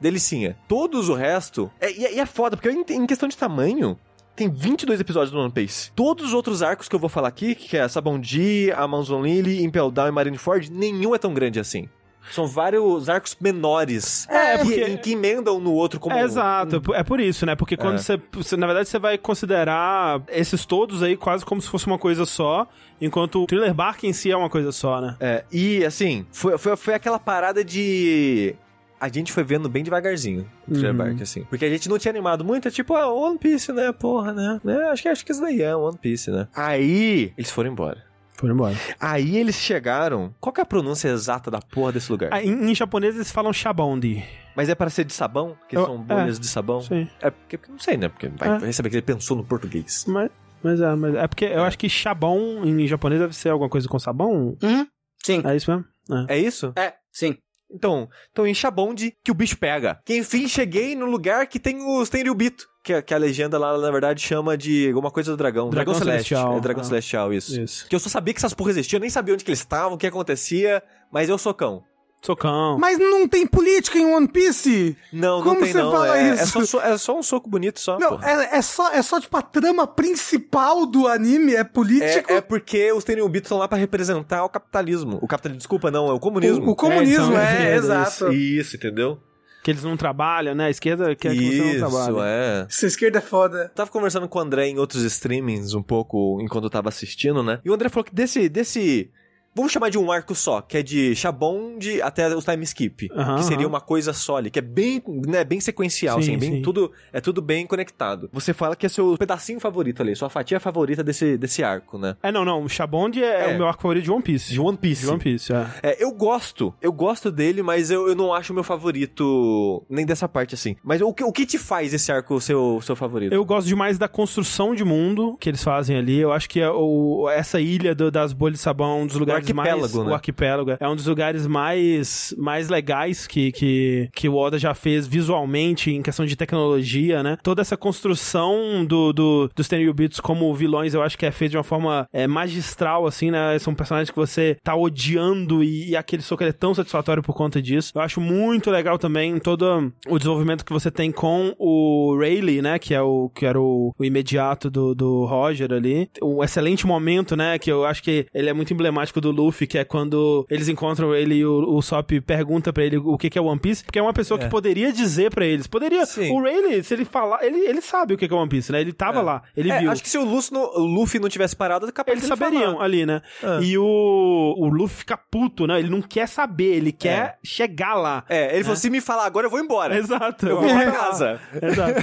delicinha. 0.01 0.57
Todos 0.67 1.11
o 1.11 1.15
resto, 1.15 1.71
é- 1.79 2.15
e 2.15 2.19
é 2.19 2.25
foda, 2.25 2.57
porque 2.57 2.71
em, 2.71 2.85
em 2.97 3.07
questão 3.07 3.29
de 3.29 3.37
tamanho, 3.37 3.99
tem 4.35 4.49
22 4.49 4.99
episódios 5.01 5.31
do 5.33 5.39
One 5.39 5.51
Piece. 5.53 5.93
Todos 5.93 6.25
os 6.29 6.33
outros 6.33 6.63
arcos 6.63 6.89
que 6.89 6.95
eu 6.95 6.99
vou 7.01 7.11
falar 7.11 7.29
aqui, 7.29 7.55
que 7.55 7.77
é 7.77 7.87
Sabondi, 7.87 8.73
Amazon 8.75 9.23
Lily, 9.23 9.63
Impel 9.63 9.91
Down 9.91 10.09
e 10.09 10.11
Marineford, 10.13 10.73
nenhum 10.73 11.15
é 11.15 11.19
tão 11.19 11.35
grande 11.35 11.61
assim. 11.61 11.91
São 12.33 12.47
vários 12.47 13.09
arcos 13.09 13.37
menores. 13.41 14.27
É, 14.29 14.59
que, 14.59 14.65
porque- 14.65 14.85
em 14.85 14.97
que 14.97 15.13
emendam 15.13 15.59
no 15.59 15.73
outro 15.73 15.99
como 15.99 16.15
É, 16.15 16.23
exato, 16.23 16.77
é 16.77 16.81
por- 16.81 16.95
é 16.97 17.03
por 17.03 17.19
isso, 17.21 17.45
né? 17.47 17.57
Porque 17.57 17.77
quando 17.77 17.95
É. 17.95 17.99
você, 17.99 18.21
você- 18.33 18.57
Na 18.57 18.67
verdade, 18.67 18.89
você 18.89 18.99
vai 18.99 19.17
considerar 19.19 20.23
esses 20.29 20.65
todos 20.65 21.03
aí 21.03 21.17
quase 21.17 21.45
como 21.45 21.61
se 21.61 21.69
fosse 21.69 21.87
uma 21.87 21.99
coisa 21.99 22.25
só, 22.27 22.69
enquanto 23.01 23.43
o 23.43 23.47
Thriller 23.47 23.75
Bark 23.75 24.05
em 24.05 24.13
si 24.13 24.31
é 24.31 24.37
uma 24.37 24.51
coisa 24.51 24.71
só, 24.73 25.01
né? 25.01 25.17
É, 25.21 25.45
e 25.51 25.85
assim, 25.85 26.27
foi, 26.31 26.57
foi, 26.59 26.77
foi 26.77 26.95
aquela 26.95 27.19
parada 27.19 27.65
de. 27.65 28.55
A 29.01 29.09
gente 29.09 29.33
foi 29.33 29.43
vendo 29.43 29.67
bem 29.67 29.83
devagarzinho 29.83 30.47
o 30.69 30.73
Thriller 30.73 30.91
Uhum. 30.91 30.97
Bark, 30.99 31.23
assim. 31.23 31.45
Porque 31.45 31.65
a 31.65 31.71
gente 31.71 31.89
não 31.89 31.99
tinha 31.99 32.13
animado 32.13 32.45
muito, 32.45 32.69
é 32.69 32.71
tipo, 32.71 32.95
ah, 32.95 33.09
One 33.11 33.39
Piece, 33.39 33.73
né? 33.73 33.93
Porra, 33.93 34.33
né? 34.35 34.61
né? 34.63 34.77
Acho, 34.91 35.03
que, 35.03 35.09
acho 35.09 35.25
que 35.25 35.33
isso 35.33 35.41
daí 35.41 35.63
é 35.63 35.75
One 35.75 35.97
Piece, 35.97 36.31
né? 36.31 36.47
Aí, 36.55 37.33
eles 37.37 37.51
foram 37.51 37.71
embora. 37.73 38.05
Foi 38.41 38.49
embora. 38.51 38.75
Aí 38.99 39.37
eles 39.37 39.57
chegaram. 39.57 40.35
Qual 40.41 40.51
que 40.53 40.61
é 40.61 40.63
a 40.63 40.67
pronúncia 40.67 41.09
exata 41.09 41.51
da 41.51 41.61
porra 41.61 41.93
desse 41.93 42.11
lugar? 42.11 42.31
Ah, 42.33 42.43
em, 42.43 42.71
em 42.71 42.75
japonês 42.75 43.15
eles 43.15 43.31
falam 43.31 43.53
Shabondi. 43.53 44.25
Mas 44.57 44.69
é 44.71 44.75
para 44.75 44.89
ser 44.89 45.05
de 45.05 45.13
sabão? 45.13 45.57
Que 45.69 45.77
Eu- 45.77 45.85
são 45.85 45.99
bolhas 46.03 46.41
de 46.41 46.47
sabão? 46.49 46.81
Sim. 46.81 47.07
É 47.21 47.31
porque, 47.31 47.59
porque 47.59 47.71
não 47.73 47.79
sei, 47.79 47.97
né? 47.99 48.09
Porque 48.09 48.29
vai, 48.29 48.49
É. 48.49 48.59
vai 48.59 48.73
saber 48.73 48.89
que 48.89 48.97
ele 48.97 49.03
pensou 49.03 49.37
no 49.37 49.45
português. 49.45 50.05
Mas, 50.09 50.31
mas 50.63 50.81
é, 50.81 50.95
mas 50.95 51.15
é 51.15 51.27
porque 51.29 51.45
eu 51.45 51.63
acho 51.63 51.79
que 51.79 51.89
Shabon 51.89 52.65
em 52.65 52.87
japonês 52.87 53.21
deve 53.21 53.35
ser 53.37 53.51
alguma 53.51 53.69
coisa 53.69 53.87
com 53.89 53.99
sabão. 53.99 54.57
Uhum. 54.63 54.87
Sim. 55.23 55.43
É 55.45 55.55
isso 55.55 55.71
mesmo? 55.71 55.85
É. 56.29 56.35
É 56.35 56.39
isso? 56.39 56.73
É, 56.77 56.95
sim. 57.13 57.37
Então, 57.73 58.09
então 58.33 58.47
em 58.47 58.55
Shabonde 58.55 59.15
que 59.23 59.31
o 59.31 59.35
bicho 59.35 59.57
pega. 59.59 60.01
Que 60.05 60.17
enfim 60.17 60.49
cheguei 60.49 60.95
no 60.97 61.07
lugar 61.07 61.47
que 61.47 61.59
tem 61.61 61.79
os 61.83 62.09
Tenryubito. 62.09 62.69
Que, 62.83 62.95
a- 62.95 63.03
que 63.03 63.13
a 63.13 63.19
legenda 63.19 63.59
lá, 63.59 63.77
na 63.77 63.91
verdade, 63.91 64.23
chama 64.23 64.57
de 64.57 64.89
alguma 64.89 65.11
coisa 65.11 65.31
do 65.31 65.37
dragão. 65.37 65.69
Dragão 65.69 65.93
Celeste. 65.95 66.29
Celestial. 66.31 66.57
É 66.57 66.61
Dragão 66.61 66.81
Ah. 66.81 66.85
Celestial, 66.85 67.33
isso. 67.35 67.61
Isso. 67.61 67.87
Que 67.87 67.95
eu 67.95 68.01
só 68.01 68.09
sabia 68.09 68.33
que 68.33 68.41
essas 68.41 68.55
porras 68.55 68.75
existiam, 68.77 68.97
eu 68.97 69.03
nem 69.03 69.11
sabia 69.11 69.35
onde 69.35 69.45
que 69.45 69.51
eles 69.51 69.59
estavam, 69.61 69.95
o 69.95 69.99
que 69.99 70.07
acontecia, 70.07 70.83
mas 71.13 71.29
eu 71.29 71.37
sou 71.37 71.53
cão. 71.53 71.85
Socão. 72.23 72.79
Mas 72.79 72.99
não 72.99 73.27
tem 73.27 73.47
política 73.47 73.99
em 73.99 74.05
One 74.05 74.29
Piece. 74.29 74.97
Não, 75.13 75.39
não 75.39 75.45
Como 75.45 75.61
tem 75.63 75.73
você 75.73 75.79
não. 75.79 75.91
fala 75.91 76.19
é, 76.19 76.35
isso? 76.35 76.59
É, 76.61 76.67
só, 76.67 76.83
é 76.83 76.99
só 76.99 77.19
um 77.19 77.23
soco 77.23 77.49
bonito 77.49 77.81
só. 77.81 77.99
Não, 77.99 78.23
é, 78.23 78.59
é 78.59 78.63
só, 78.63 78.93
é 78.93 79.01
só, 79.03 79.19
tipo, 79.19 79.35
a 79.37 79.43
trama 79.43 79.87
principal 79.87 80.85
do 80.85 81.09
anime 81.09 81.55
é 81.55 81.65
político. 81.65 82.31
É, 82.31 82.37
é 82.37 82.41
porque 82.41 82.93
os 82.93 83.05
Tenryubito 83.05 83.47
estão 83.47 83.57
lá 83.59 83.67
pra 83.67 83.79
representar 83.79 84.45
o 84.45 84.49
capitalismo. 84.51 85.19
O 85.23 85.27
capitalismo, 85.27 85.59
desculpa, 85.59 85.91
não, 85.91 86.09
é 86.09 86.13
o 86.13 86.21
comunismo. 86.21 86.67
O, 86.67 86.71
o 86.73 86.77
comunismo, 86.77 87.35
É, 87.35 87.39
é, 87.39 87.53
esquerdas, 87.77 87.85
exato. 87.85 88.33
Isso, 88.33 88.77
entendeu? 88.77 89.19
Que 89.63 89.71
eles 89.71 89.85
não 89.85 89.97
trabalham, 89.97 90.55
né? 90.55 90.67
A 90.67 90.71
esquerda 90.71 91.15
quer 91.15 91.35
que 91.35 91.51
você 91.53 91.59
não 91.59 91.71
Isso, 91.71 91.79
trabalhe. 92.07 92.17
é. 92.29 92.67
Essa 92.69 92.87
esquerda 92.87 93.19
é 93.19 93.21
foda. 93.23 93.71
Tava 93.75 93.91
conversando 93.91 94.27
com 94.29 94.39
o 94.39 94.43
André 94.43 94.69
em 94.69 94.79
outros 94.79 95.03
streamings 95.05 95.75
um 95.75 95.83
pouco 95.83 96.39
enquanto 96.41 96.65
eu 96.65 96.71
tava 96.71 96.89
assistindo, 96.89 97.43
né? 97.43 97.61
E 97.63 97.71
o 97.71 97.75
André 97.75 97.89
falou 97.91 98.05
que 98.05 98.15
desse. 98.15 98.49
desse 98.49 99.11
Vamos 99.55 99.73
chamar 99.73 99.89
de 99.91 99.99
um 99.99 100.11
arco 100.13 100.35
só, 100.35 100.61
que 100.61 100.77
é 100.79 100.83
de 100.83 101.15
Shabond 101.17 102.01
até 102.03 102.35
o 102.35 102.41
time 102.41 102.63
skip. 102.65 103.09
Aham, 103.15 103.37
que 103.37 103.43
seria 103.45 103.61
aham. 103.67 103.69
uma 103.69 103.81
coisa 103.81 104.13
só 104.13 104.37
ali, 104.37 104.51
que 104.51 104.59
é 104.59 104.63
bem, 104.63 105.03
né, 105.27 105.43
bem 105.45 105.61
sequencial, 105.61 106.23
Sim, 106.23 106.31
assim, 106.37 106.39
bem 106.39 106.51
sim. 106.57 106.63
tudo, 106.63 106.93
é 107.13 107.21
tudo 107.21 107.43
bem 107.43 107.67
conectado. 107.67 108.29
Você 108.33 108.53
fala 108.55 108.77
que 108.77 108.87
é 108.87 108.89
seu 108.89 109.17
pedacinho 109.19 109.59
favorito 109.61 110.03
ali, 110.03 110.15
sua 110.15 110.31
fatia 110.31 110.61
favorita 110.61 111.03
desse, 111.03 111.37
desse 111.37 111.63
arco, 111.65 111.99
né? 111.99 112.17
É, 112.23 112.31
não, 112.31 112.45
não. 112.45 112.63
O 112.63 112.69
Shabond 112.69 113.23
é, 113.23 113.51
É. 113.51 113.55
o 113.55 113.59
meu 113.59 113.67
arco 113.67 113.83
favorito 113.83 114.05
de 114.05 114.11
One 114.11 114.23
Piece. 114.23 114.53
De 114.53 114.61
One 114.61 114.77
Piece. 114.79 115.03
De 115.03 115.09
One 115.11 115.19
Piece, 115.21 115.53
é. 115.53 115.67
É, 115.83 116.05
eu 116.05 116.13
gosto, 116.13 116.73
eu 116.81 116.93
gosto 116.93 117.31
dele, 117.31 117.63
mas 117.63 117.91
eu, 117.91 118.09
eu 118.09 118.15
não 118.15 118.33
acho 118.33 118.53
o 118.53 118.55
meu 118.55 118.65
favorito 118.65 119.85
nem 119.89 120.05
dessa 120.07 120.29
parte, 120.29 120.55
assim. 120.55 120.77
Mas 120.83 121.01
o 121.01 121.13
que, 121.13 121.25
o 121.25 121.33
que 121.33 121.45
te 121.47 121.59
faz 121.59 121.93
esse 121.93 122.11
arco 122.13 122.41
seu, 122.41 122.81
seu 122.83 122.95
favorito? 122.97 123.33
Eu 123.33 123.45
gosto 123.45 123.67
demais 123.67 123.99
da 123.99 124.09
construção 124.09 124.75
de 124.75 124.85
mundo 124.85 125.37
que 125.41 125.49
eles 125.49 125.63
fazem 125.63 125.97
ali. 125.97 126.19
Eu 126.19 126.33
acho 126.33 126.49
que 126.49 126.61
é 126.61 126.71
o, 126.71 127.29
essa 127.31 127.61
ilha 127.61 127.95
do- 127.95 128.11
das 128.11 128.33
bolhas 128.33 128.59
de 128.59 128.63
sabão 128.63 129.03
é 129.03 129.07
dos 129.07 129.17
lugares 129.17 129.40
mais. 129.53 129.69
arquipélago, 129.69 130.05
né? 130.05 130.11
O 130.11 130.15
arquipélago. 130.15 130.77
É 130.81 130.89
um 130.89 130.97
dos 130.97 131.07
lugares 131.07 131.47
mais, 131.47 132.35
mais 132.39 132.69
legais 132.69 133.27
que, 133.27 133.53
que, 133.53 134.09
que 134.15 134.29
o 134.29 134.37
Oda 134.37 134.59
já 134.59 134.75
fez 134.75 135.07
visualmente 135.07 135.91
em 135.91 136.03
questão 136.03 136.27
de 136.27 136.37
tecnologia, 136.37 137.23
né? 137.23 137.37
Toda 137.43 137.63
essa 137.63 137.77
construção 137.77 138.85
do, 138.85 139.13
do, 139.13 139.51
dos 139.55 139.69
Tenryubits 139.69 140.21
como 140.21 140.53
vilões 140.55 140.95
eu 140.95 141.03
acho 141.03 141.17
que 141.19 141.27
é 141.27 141.31
feito 141.31 141.53
de 141.53 141.57
uma 141.57 141.65
forma 141.65 142.07
é, 142.13 142.27
magistral, 142.27 143.07
assim, 143.07 143.31
né? 143.31 143.59
São 143.59 143.75
personagens 143.75 144.11
que 144.11 144.17
você 144.17 144.57
tá 144.63 144.75
odiando 144.75 145.63
e, 145.63 145.91
e 145.91 145.97
aquele 145.97 146.23
soco 146.23 146.45
é 146.45 146.53
tão 146.53 146.75
satisfatório 146.75 147.23
por 147.23 147.35
conta 147.35 147.61
disso. 147.61 147.93
Eu 147.95 148.01
acho 148.01 148.21
muito 148.21 148.71
legal 148.71 148.99
também 148.99 149.39
todo 149.39 149.93
o 150.09 150.19
desenvolvimento 150.19 150.65
que 150.65 150.73
você 150.73 150.91
tem 150.91 151.11
com 151.11 151.55
o 151.59 152.17
Rayleigh, 152.19 152.63
né? 152.63 152.79
Que 152.79 152.95
é 152.95 153.03
o 153.03 153.31
que 153.35 153.47
era 153.47 153.61
o, 153.61 153.95
o 153.99 154.05
imediato 154.05 154.71
do, 154.71 154.95
do 154.95 155.25
Roger 155.25 155.73
ali. 155.73 156.11
Um 156.23 156.43
excelente 156.43 156.87
momento, 156.87 157.37
né? 157.37 157.59
Que 157.59 157.71
eu 157.71 157.85
acho 157.85 158.03
que 158.03 158.27
ele 158.35 158.49
é 158.49 158.53
muito 158.53 158.73
emblemático 158.73 159.21
do 159.21 159.30
do 159.33 159.43
Luffy, 159.43 159.67
que 159.67 159.79
é 159.79 159.85
quando 159.85 160.47
eles 160.51 160.69
encontram 160.69 161.15
ele 161.15 161.37
e 161.37 161.45
o, 161.47 161.75
o 161.77 161.83
Sop 161.83 162.11
pergunta 162.27 162.73
pra 162.73 162.85
ele 162.85 162.97
o 162.99 163.17
que, 163.19 163.31
que 163.31 163.39
é 163.39 163.43
One 163.43 163.59
Piece, 163.61 163.85
porque 163.85 163.99
é 163.99 164.03
uma 164.03 164.13
pessoa 164.13 164.39
que 164.39 164.49
poderia 164.49 164.93
dizer 164.93 165.31
pra 165.31 165.45
eles. 165.47 165.67
Poderia. 165.67 166.05
Sim. 166.07 166.31
O 166.33 166.43
Rayleigh, 166.43 166.83
se 166.83 166.95
ele 166.95 167.05
falar, 167.05 167.45
ele, 167.45 167.59
ele 167.59 167.81
sabe 167.81 168.15
o 168.15 168.19
que, 168.19 168.27
que 168.29 168.35
é 168.35 168.37
One 168.37 168.49
Piece, 168.49 168.73
né? 168.73 168.81
Ele 168.81 168.93
tava 168.93 169.21
lá, 169.21 169.43
ele 169.57 169.71
É, 169.71 169.79
viu. 169.81 169.91
acho 169.91 170.03
que 170.03 170.09
se 170.09 170.19
o, 170.19 170.25
Luffy 170.25 170.53
não, 170.53 170.63
o 170.63 170.87
Luffy 170.87 171.21
não 171.21 171.29
tivesse 171.29 171.55
parado, 171.57 171.87
é 171.87 171.93
capaz 171.93 172.17
Eles 172.19 172.29
saberiam 172.29 172.73
falar. 172.73 172.85
ali, 172.85 173.07
né? 173.07 173.21
Ah. 173.43 173.59
E 173.63 173.77
o, 173.79 174.55
o 174.59 174.69
Luffy 174.69 174.99
fica 174.99 175.17
puto, 175.17 175.67
né? 175.67 175.79
Ele 175.79 175.91
não 175.91 176.03
quer 176.03 176.27
saber, 176.29 176.75
ele 176.77 176.93
quer 176.93 177.39
chegar 177.43 177.95
lá. 177.95 178.25
É, 178.29 178.55
ele 178.55 178.65
falou, 178.65 178.77
se 178.77 178.91
me 178.91 179.01
falar 179.01 179.25
agora, 179.27 179.47
eu 179.47 179.51
vou 179.51 179.61
embora. 179.61 179.97
Exato. 179.97 180.49
Eu 180.49 180.61
vou 180.61 180.69
pra 180.69 180.91
casa. 180.93 181.41
Exato. 181.63 182.01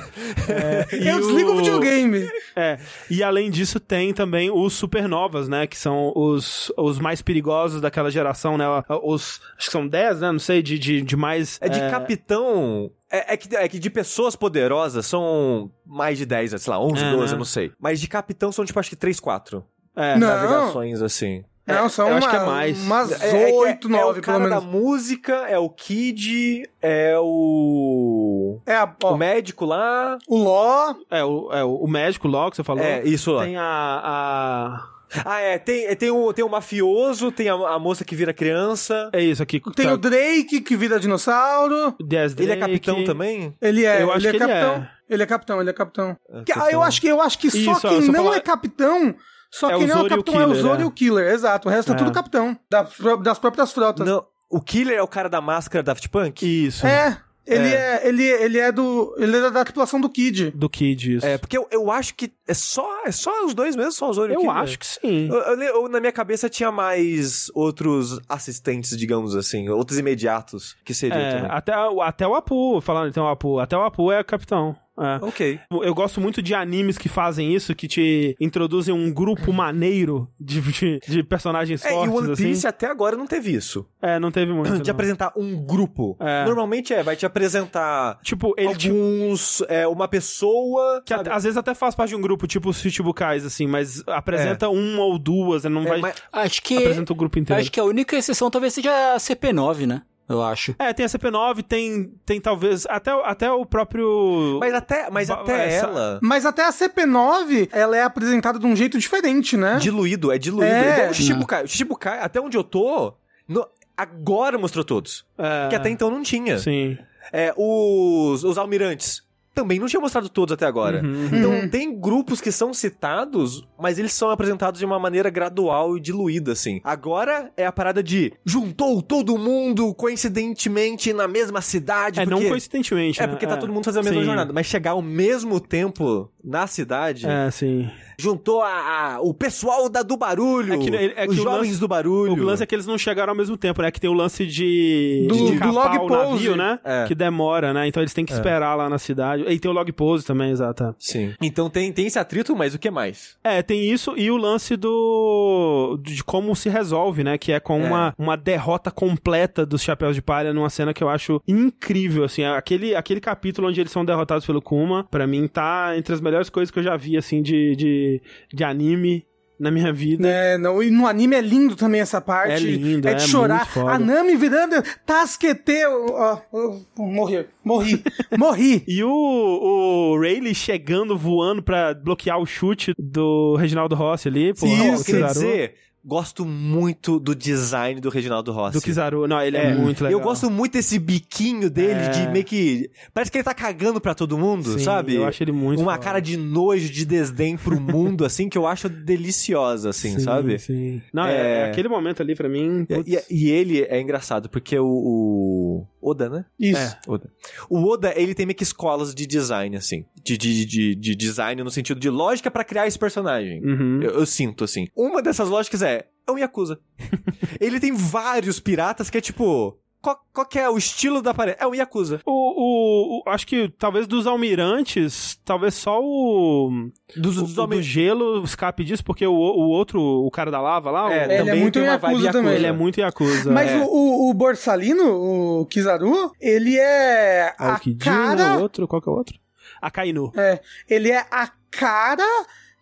É, 0.50 0.96
e 0.96 1.08
Eu 1.08 1.20
desligo 1.20 1.52
o 1.52 1.58
videogame. 1.58 2.30
É, 2.56 2.78
e 3.10 3.24
além 3.24 3.50
disso 3.50 3.80
tem 3.80 4.14
também 4.14 4.50
os 4.52 4.74
supernovas, 4.74 5.48
né, 5.48 5.68
que 5.68 5.78
são 5.78 6.12
os, 6.16 6.72
os 6.78 7.00
mais 7.18 7.22
perigosos 7.22 7.82
daquela 7.82 8.10
geração, 8.12 8.58
né, 8.58 8.66
os, 9.04 9.42
acho 9.58 9.66
que 9.68 9.72
são 9.72 9.88
10, 9.88 10.22
né, 10.22 10.32
não 10.32 10.40
sei, 10.40 10.62
de, 10.62 10.78
de, 10.78 11.02
de 11.02 11.16
mais... 11.16 11.58
É 11.62 11.68
de 11.70 11.80
capitão... 11.90 12.92
É, 13.12 13.34
é 13.34 13.38
que, 13.38 13.56
é 13.56 13.68
que 13.68 13.80
de 13.80 13.90
pessoas 13.90 14.36
poderosas 14.36 15.06
são 15.06 15.72
mais 15.86 16.18
de 16.18 16.26
10, 16.26 16.62
sei 16.62 16.72
lá, 16.72 16.80
11, 16.80 17.04
É, 17.04 17.12
12, 17.12 17.26
né? 17.28 17.34
eu 17.34 17.38
não 17.38 17.46
sei. 17.46 17.72
Mas 17.80 18.00
de 18.02 18.08
capitão 18.08 18.52
são 18.52 18.66
tipo 18.66 18.78
acho 18.80 18.90
que 18.90 18.96
3, 18.98 19.20
4 19.20 19.64
É, 19.96 20.18
Não. 20.18 20.28
navegações 20.28 21.02
assim. 21.02 21.44
Não, 21.66 21.88
são 21.90 22.08
eu 22.10 22.16
acho 22.18 22.28
uma- 22.28 22.32
que 22.32 22.42
é 22.42 22.46
mais. 22.46 22.82
umas 22.82 23.12
É, 23.12 23.16
é 23.16 23.30
que 23.30 23.36
é- 23.36 23.54
oito, 23.54 23.88
é 23.88 23.92
nove, 23.92 24.20
o 24.20 24.24
pelo 24.24 24.38
cara 24.40 24.50
da 24.50 24.62
música, 24.62 25.34
é 25.50 25.58
o 25.58 25.70
Kid, 25.70 26.70
é 26.82 27.16
o... 27.20 28.60
É 28.66 28.76
a, 28.76 28.94
ó, 29.04 29.14
O 29.14 29.18
médico 29.18 29.66
lá... 29.66 30.18
o 30.28 30.38
Ló, 30.38 30.94
é, 31.10 31.24
o, 31.24 31.52
é, 31.54 31.64
o 31.64 31.88
médico 31.88 32.28
lá 32.28 32.50
que 32.50 32.56
você 32.58 32.64
falou. 32.64 32.84
É, 32.84 33.04
isso 33.04 33.32
lá. 33.32 33.44
Tem 33.46 33.56
a... 33.58 33.64
a... 33.64 34.97
Ah, 35.26 35.40
é, 35.40 35.58
tem, 35.58 35.96
tem, 35.96 36.12
o, 36.12 36.34
tem 36.34 36.44
o 36.44 36.50
mafioso, 36.50 37.32
tem 37.32 37.48
a, 37.50 37.54
a 37.54 37.80
moça 37.80 38.04
que 38.04 38.16
vira 38.16 38.34
criança. 38.34 39.10
É 39.14 39.22
isso 39.22 39.42
aqui. 39.42 39.62
tem 39.76 39.86
tá, 39.88 39.94
o 39.94 39.98
Drake, 39.98 40.62
que 40.62 40.76
vira 40.76 41.00
dinossauro. 41.00 41.96
Dez 42.06 42.34
Ele 42.38 42.52
é 42.52 42.56
Drake. 42.56 42.80
capitão 42.80 43.04
também? 43.04 43.56
Ele 43.62 43.86
é, 43.86 44.02
Eu 44.02 44.12
acho 44.12 44.20
ele 44.20 44.28
é 44.28 44.32
que 44.32 44.38
ele 44.44 44.46
capitão. 44.54 44.74
é. 44.76 44.92
Ele 45.10 45.24
é 45.24 45.26
capitão, 45.26 45.62
ele 45.62 45.70
é 45.70 45.74
capitão. 45.74 46.18
Que- 46.46 46.52
ah, 46.52 46.56
capitão. 46.56 46.70
eu, 46.72 46.84
acho 46.84 47.00
que, 47.02 47.08
eu 47.08 47.22
acho 47.22 47.40
que 47.40 47.50
só 47.50 47.58
Isso, 47.72 47.88
quem 47.88 48.02
você 48.02 48.12
não 48.12 48.24
fala- 48.26 48.36
é 48.36 48.40
capitão, 48.42 49.16
só 49.50 49.70
É 49.72 49.78
quem 49.78 49.88
não 49.88 49.94
é 49.94 49.98
o 49.98 50.02
Zoro 50.02 50.04
e 50.04 50.08
o 50.08 50.10
capitão 50.18 50.34
é 50.34 50.38
o 50.44 50.48
Killer, 50.48 50.62
Zoro 50.62 50.80
é. 50.80 50.82
e 50.82 50.86
o 50.86 50.92
Killer, 50.92 51.28
exato. 51.34 51.68
O 51.70 51.72
resto 51.72 51.92
é, 51.92 51.96
É. 51.96 51.98
tudo 51.98 52.12
capitão. 52.12 52.58
Das, 52.70 52.94
pró- 52.94 53.16
das 53.16 53.40
próprias 53.40 53.72
frotas. 53.72 54.06
Não, 54.06 54.26
o 54.50 54.60
Killer 54.60 54.98
é 54.98 55.02
o 55.02 55.08
cara 55.08 55.30
da 55.30 55.40
máscara 55.40 55.82
Daft 55.82 56.10
Punk? 56.10 56.44
Isso. 56.68 56.86
É, 56.86 57.18
ele 57.48 57.68
é. 57.74 58.08
ele, 58.08 58.24
ele 58.24 58.58
é 58.60 58.72
do. 58.72 59.16
Ele 59.18 59.38
é 59.38 59.50
da 59.52 59.64
tripulação 59.64 60.00
do 60.02 60.10
Kid. 60.10 60.52
Do 60.52 60.70
Kid, 60.70 61.16
isso. 61.18 61.26
É, 61.26 61.38
porque 61.38 61.58
eu, 61.58 61.68
eu 61.72 61.90
acho 61.90 62.14
que 62.16 62.32
é 62.48 62.54
só, 62.54 63.04
é 63.06 63.12
só 63.12 63.46
os 63.46 63.54
dois 63.54 63.76
mesmo, 63.76 63.92
só 63.92 64.10
o 64.10 64.14
Zoro 64.14 64.32
e 64.32 64.36
o 64.36 64.38
eu 64.38 64.42
Killer. 64.42 64.56
acho 64.58 64.78
que 64.80 64.86
sim. 64.86 65.28
Eu- 65.30 65.36
eu 65.36 65.62
eu- 65.62 65.90
na 65.90 66.00
minha 66.00 66.12
cabeça 66.12 66.50
tinha 66.50 66.72
mais 66.72 67.50
outros 67.56 68.20
assistentes, 68.30 68.98
digamos 68.98 69.36
assim, 69.36 69.70
outros 69.70 69.98
imediatos 69.98 70.76
que 70.86 70.94
seriam 70.94 71.20
É, 71.20 71.32
também. 71.36 71.52
até, 71.52 71.78
o- 71.90 72.02
até 72.02 72.28
o 72.28 72.36
Apu, 72.36 72.80
falando 72.82 73.10
então 73.10 73.26
o 73.26 73.30
Apu, 73.30 73.60
até 73.60 73.78
o 73.78 73.84
Apu 73.84 74.12
é 74.12 74.24
capitão. 74.24 74.76
É. 75.00 75.26
Ok. 75.26 75.60
Eu 75.84 75.94
gosto 75.94 76.20
muito 76.20 76.42
de 76.42 76.54
animes 76.56 76.98
que 76.98 77.08
fazem 77.08 77.54
isso, 77.54 77.76
que 77.76 77.88
te 77.88 78.36
introduzem 78.40 78.94
um 78.94 79.12
grupo 79.12 79.54
maneiro 79.54 80.28
de, 80.40 80.60
de, 80.62 81.00
de 81.08 81.24
personagens 81.24 81.84
É, 81.86 81.90
e 81.90 81.94
fortes, 81.94 82.14
o 82.14 82.18
One 82.18 82.28
Piece 82.36 82.44
assim. 82.60 82.68
até 82.68 82.88
agora 82.88 83.16
não 83.16 83.28
teve 83.28 83.52
isso. 83.54 83.86
É, 84.02 84.20
não 84.20 84.32
teve 84.32 84.52
muito. 84.54 84.80
De 84.80 84.84
não. 84.84 84.92
apresentar 84.92 85.32
um 85.36 85.56
grupo. 85.56 86.18
É. 86.20 86.46
Normalmente 86.46 86.94
é, 86.94 87.04
vai 87.04 87.16
te 87.16 87.26
apresentar 87.26 88.20
Tipo, 88.24 88.54
te- 88.56 88.66
alguns, 88.66 89.62
é, 89.70 89.88
uma 89.88 90.08
pessoa... 90.08 91.02
que 91.06 91.14
sabe? 91.14 91.30
às 91.30 91.44
vezes 91.44 91.58
até 91.58 91.74
faz 91.76 91.94
parte 91.96 92.10
de 92.10 92.16
um 92.16 92.22
grupo, 92.22 92.48
tipo 92.48 92.70
os 92.70 92.78
Chichibukais, 92.80 93.46
assim, 93.46 93.68
mas 93.68 94.04
apresenta 94.08 94.70
uma 94.70 95.04
ou 95.04 95.18
duas, 95.20 95.64
né? 95.64 95.70
não 95.70 95.84
É, 95.84 95.88
vai... 95.88 96.00
mas- 96.02 96.16
Acho 96.32 96.62
que. 96.62 96.78
Apresenta 96.78 97.14
o 97.14 97.16
grupo 97.16 97.38
inteiro. 97.40 97.62
Acho 97.62 97.72
que 97.72 97.80
a 97.80 97.84
única 97.84 98.16
exceção 98.16 98.50
talvez 98.50 98.74
seja 98.74 98.92
a 99.14 99.18
CP9, 99.18 99.86
né? 99.86 100.02
Eu 100.30 100.44
acho. 100.44 100.76
É, 100.78 100.92
tem 100.94 101.06
a 101.06 101.10
CP9, 101.10 101.64
tem, 101.64 102.12
tem 102.26 102.42
talvez 102.42 102.86
até, 102.90 103.16
o- 103.16 103.24
até 103.24 103.50
o 103.52 103.66
próprio... 103.66 104.58
Mas 104.60 104.74
até, 104.74 105.10
mas 105.10 105.30
até 105.30 105.76
essa- 105.76 105.86
ela... 105.88 106.20
Mas 106.22 106.46
até 106.46 106.66
a 106.66 106.72
CP9, 106.72 107.70
ela 107.72 107.96
é 107.96 108.04
apresentada 108.04 108.60
de 108.60 108.66
um 108.66 108.76
jeito 108.76 108.98
diferente, 109.00 109.56
né? 109.56 109.78
Diluído, 109.78 110.32
é 110.32 110.38
diluído. 110.38 110.66
É. 110.74 110.94
Igual 110.96 111.10
o 111.10 111.14
Shichibukai. 111.14 111.64
O 111.64 111.68
Shichibukai, 111.68 112.20
até 112.20 112.42
onde 112.42 112.58
eu 112.58 112.64
tô, 112.64 113.14
no- 113.48 113.68
agora 113.96 114.58
mostrou 114.58 114.84
todos. 114.84 115.26
É, 115.38 115.70
Que 115.70 115.76
até 115.76 115.90
então 115.90 116.12
não 116.12 116.22
tinha. 116.22 116.58
Sim. 116.60 116.98
É, 117.32 117.54
os, 117.58 118.44
os 118.44 118.58
almirantes 118.58 119.22
também 119.58 119.80
não 119.80 119.88
tinha 119.88 120.00
mostrado 120.00 120.30
todos 120.30 120.54
até 120.54 120.68
agora. 120.68 121.02
Uhum. 121.04 121.26
Então 121.34 121.70
tem 121.70 122.00
grupos 122.00 122.40
que 122.40 122.52
são 122.52 122.72
citados, 122.76 123.68
mas 123.80 123.98
eles 123.98 124.14
são 124.14 124.30
apresentados 124.30 124.80
de 124.80 124.86
uma 124.86 125.00
maneira 125.00 125.32
gradual 125.32 125.98
e 125.98 126.00
diluída, 126.00 126.52
assim. 126.52 126.80
Agora 126.84 127.52
é 127.58 127.66
a 127.66 127.72
parada 127.72 128.04
de 128.04 128.32
juntou 128.46 129.02
todo 129.02 129.36
mundo 129.36 129.96
coincidentemente 129.96 131.12
na 131.12 131.28
mesma 131.28 131.60
cidade. 131.60 132.20
É, 132.20 132.26
não 132.26 132.38
porque... 132.38 132.50
coincidentemente, 132.50 133.20
É, 133.20 133.26
né? 133.26 133.32
porque 133.34 133.48
tá 133.48 133.58
todo 133.58 133.74
mundo 133.74 133.84
fazendo 133.86 134.02
a 134.02 134.04
mesma 134.04 134.22
Sim. 134.22 134.26
jornada. 134.28 134.54
Mas 134.54 134.68
chegar 134.68 134.92
ao 134.92 135.02
mesmo 135.02 135.60
tempo 135.60 136.30
na 136.44 136.68
cidade, 136.68 137.26
É, 137.26 137.50
sim. 137.50 137.90
Juntou 138.20 138.62
a, 138.64 139.16
a- 139.16 139.22
o 139.22 139.34
pessoal 139.34 139.88
da, 139.90 140.02
do 140.02 140.18
barulho, 140.18 140.74
É 140.74 140.78
que- 140.78 140.96
é 140.96 141.26
que 141.26 141.30
os 141.30 141.36
jovens 141.38 141.68
lance- 141.70 141.80
do 141.80 141.88
barulho. 141.88 142.34
O 142.34 142.46
lance 142.46 142.64
é 142.64 142.66
que 142.66 142.74
eles 142.74 142.86
não 142.88 142.98
chegaram 142.98 143.32
ao 143.32 143.38
mesmo 143.38 143.56
tempo, 143.58 143.82
né? 143.82 143.92
Que 143.92 144.00
tem 144.00 144.10
o 144.10 144.14
lance 144.14 144.46
de, 144.46 145.26
Do- 145.30 145.36
de 145.52 145.60
do 145.60 145.72
log 145.72 145.98
o 145.98 146.08
pose. 146.08 146.32
navio, 146.32 146.56
né? 146.56 146.80
É. 146.84 147.06
Que 147.08 147.14
demora, 147.16 147.74
né? 147.74 147.88
Então 147.88 148.02
eles 148.02 148.14
têm 148.14 148.26
que 148.26 148.34
esperar 148.34 148.76
lá 148.76 148.90
na 148.90 148.98
cidade. 148.98 149.44
E 149.48 149.60
tem 149.60 149.70
o 149.70 149.74
log 149.74 149.92
pose 149.92 150.26
também, 150.26 150.50
exato. 150.52 150.96
Sim. 150.98 151.34
Então 151.42 151.70
tem, 151.70 151.92
tem 151.92 152.08
esse 152.08 152.18
atrito, 152.20 152.56
mas 152.56 152.74
o 152.74 152.80
que 152.80 152.90
mais? 152.90 153.38
É, 153.44 153.62
tem 153.62 153.90
isso 153.92 154.14
e 154.18 154.32
o 154.32 154.38
lance 154.38 154.76
do 154.76 156.00
de 156.02 156.24
como 156.24 156.56
se 156.56 156.70
resolve, 156.70 157.24
né? 157.24 157.38
Que 157.38 157.52
é 157.52 157.60
com 157.60 157.82
É. 157.82 157.88
Uma, 157.88 158.14
uma 158.18 158.36
derrota 158.38 158.90
completa 158.92 159.66
dos 159.66 159.82
Chapéus 159.82 160.16
de 160.16 160.22
Palha 160.22 160.54
numa 160.54 160.70
cena 160.70 160.94
que 160.94 161.04
eu 161.04 161.10
acho 161.10 161.42
incrível, 161.48 162.24
assim. 162.24 162.44
Aquele, 162.44 162.96
aquele 162.96 163.20
capítulo 163.22 163.68
onde 163.68 163.80
eles 163.80 163.92
são 163.92 164.04
derrotados 164.04 164.46
pelo 164.46 164.62
Kuma, 164.62 165.04
pra 165.10 165.28
mim 165.28 165.48
tá 165.48 165.94
entre 165.98 166.14
as 166.14 166.20
melhores 166.22 166.50
coisas 166.50 166.72
que 166.72 166.80
eu 166.80 166.84
já 166.84 166.98
vi, 166.98 167.16
assim, 167.18 167.42
de, 167.42 167.76
de, 167.76 168.07
de 168.54 168.64
anime 168.64 169.26
na 169.60 169.72
minha 169.72 169.92
vida. 169.92 170.28
É, 170.28 170.56
não, 170.58 170.84
e 170.84 170.92
no 170.92 171.08
anime 171.08 171.36
é 171.36 171.42
lindo 171.42 171.76
também 171.76 172.00
essa 172.00 172.22
parte. 172.22 172.52
É 172.54 172.60
lindo, 172.60 173.08
É 173.08 173.12
é 173.14 173.16
de 173.16 173.28
chorar. 173.28 173.58
muito 173.62 173.70
foda. 173.72 173.92
A 173.92 173.98
Nami 173.98 174.36
virando 174.36 174.76
Tasquete. 175.04 175.84
Ó, 175.88 176.38
ó, 176.54 176.76
morri. 176.96 177.46
Morri. 177.64 178.04
Morri. 178.38 178.84
E 178.88 179.04
o, 179.04 179.10
o 179.10 180.20
Rayleigh 180.22 180.54
chegando, 180.54 181.18
voando 181.18 181.64
pra 181.64 181.94
bloquear 181.96 182.40
o 182.40 182.46
chute 182.46 182.94
do 183.00 183.56
Reginaldo 183.56 183.96
Rossi 183.96 184.28
ali. 184.28 184.50
Eu 184.50 184.54
Isso. 184.94 185.06
Kizaru. 185.06 185.34
dizer, 185.34 185.74
gosto 186.06 186.46
muito 186.46 187.20
do 187.20 187.36
design 187.36 188.00
do 188.00 188.10
Reginaldo 188.10 188.52
Rossi. 188.52 188.78
Do 188.78 188.82
Kizaru. 188.82 189.28
Não, 189.28 189.42
ele 189.42 189.58
é, 189.58 189.74
muito 189.76 190.04
legal. 190.04 190.20
Eu 190.20 190.24
gosto 190.24 190.50
muito 190.50 190.74
desse 190.74 190.98
biquinho 191.00 191.70
dele, 191.70 192.00
É. 192.00 192.10
de 192.10 192.28
meio 192.30 192.46
que. 192.46 192.90
Parece 193.14 193.30
que 193.32 193.38
ele 193.38 193.44
tá 193.44 193.54
cagando 193.54 194.00
pra 194.00 194.16
todo 194.16 194.38
mundo, 194.38 194.74
Sim, 194.74 194.80
sabe? 194.80 195.16
eu 195.16 195.26
acho 195.26 195.44
ele 195.44 195.52
muito 195.52 195.82
Uma 195.82 195.98
cara 195.98 196.20
de 196.20 196.38
nojo, 196.38 196.90
de 196.90 197.06
desdém 197.06 197.58
pro 197.58 197.80
mundo, 197.82 198.24
assim, 198.24 198.48
que 198.48 198.58
eu 198.58 198.66
acho 198.66 198.88
deliciosa, 198.88 199.90
assim, 199.90 200.12
Sim, 200.14 200.20
sabe? 200.20 200.60
Sim. 200.60 201.02
Não, 201.14 201.26
é... 201.26 201.36
É. 201.36 201.60
é 201.62 201.70
aquele 201.72 201.90
momento 201.90 202.22
ali 202.22 202.36
pra 202.36 202.48
mim. 202.48 202.86
E, 203.06 203.16
e- 203.16 203.48
e 203.48 203.50
ele 203.52 203.82
é 203.84 204.00
engraçado, 204.00 204.48
porque 204.50 204.78
o, 204.80 204.86
o 204.88 205.88
Oda, 206.02 206.30
né? 206.30 206.46
Isso. 206.60 206.80
É. 206.80 207.00
Oda. 207.08 207.32
O 207.70 207.84
Oda, 207.84 208.14
ele 208.16 208.36
tem 208.36 208.46
meio 208.46 208.56
que 208.56 208.64
escolas 208.64 209.14
de 209.14 209.26
design, 209.26 209.76
assim. 209.76 210.06
De, 210.24 210.38
de, 210.38 210.66
de, 210.66 210.96
de 210.96 211.16
design 211.16 211.64
no 211.64 211.72
sentido 211.72 212.00
de 212.00 212.10
lógica 212.10 212.52
pra 212.52 212.64
criar 212.64 212.88
esse 212.88 213.00
personagem. 213.00 213.64
Uhum. 213.64 214.02
Eu, 214.02 214.12
eu 214.12 214.26
sinto, 214.26 214.64
assim. 214.64 214.88
Uma 214.96 215.22
dessas 215.22 215.50
lógicas 215.50 215.82
é, 215.82 216.08
é 216.28 216.32
um 216.32 216.38
Yakuza. 216.38 216.80
ele 217.60 217.80
tem 217.80 217.94
vários 217.94 218.60
piratas 218.60 219.10
que 219.10 219.18
é 219.18 219.22
tipo... 219.22 219.80
Qual, 220.08 220.20
qual 220.34 220.46
que 220.48 220.58
é 220.58 220.70
o 220.70 220.78
estilo 220.78 221.22
da 221.22 221.34
parede? 221.34 221.58
É 221.60 221.68
um 221.68 221.76
Yakuza. 221.76 222.22
O, 222.26 222.32
o, 222.32 223.20
o- 223.20 223.30
acho 223.30 223.46
que 223.46 223.68
talvez 223.78 224.08
dos 224.08 224.26
almirantes, 224.26 225.38
talvez 225.44 225.74
só 225.74 226.00
o, 226.02 226.72
Dos, 227.14 227.38
o, 227.38 227.42
dos 227.42 227.58
o 227.58 227.64
homens- 227.64 227.80
do 227.82 227.84
gelo 227.84 228.42
escape 228.42 228.86
disso, 228.86 229.04
porque 229.04 229.28
o, 229.28 229.34
o 229.34 229.68
outro, 229.70 230.00
o 230.02 230.32
cara 230.32 230.50
da 230.50 230.62
lava 230.62 230.90
lá, 230.92 231.12
É, 231.14 231.20
o- 231.20 231.24
Ele 231.26 231.34
é 231.34 231.38
também 231.40 231.60
muito 231.62 231.74
tem 231.74 231.84
uma 231.84 231.98
vibe 231.98 232.14
Yakuza 232.22 232.32
também. 232.32 232.54
ele 232.56 232.66
é 232.68 232.72
muito 232.72 233.00
Yakuza. 233.02 233.52
Mas 233.52 233.70
é. 233.70 233.78
o, 233.80 233.84
o, 233.86 234.30
o 234.30 234.34
Borsalino, 234.34 235.60
o 235.62 235.66
Kizaru, 235.66 236.32
ele 236.40 236.78
é 236.78 237.54
Ah, 237.60 237.74
a 237.74 237.76
o 237.76 237.80
Kidino, 237.82 238.16
cara... 238.16 238.58
o 238.58 238.62
outro, 238.62 238.88
qual 238.88 239.02
que 239.02 239.10
é 239.10 239.12
o 239.12 239.16
outro? 239.16 239.38
A 239.82 239.92
Kainu. 239.92 240.32
É, 240.38 240.62
ele 240.90 241.12
é 241.12 241.26
a 241.30 241.50
cara 241.70 242.24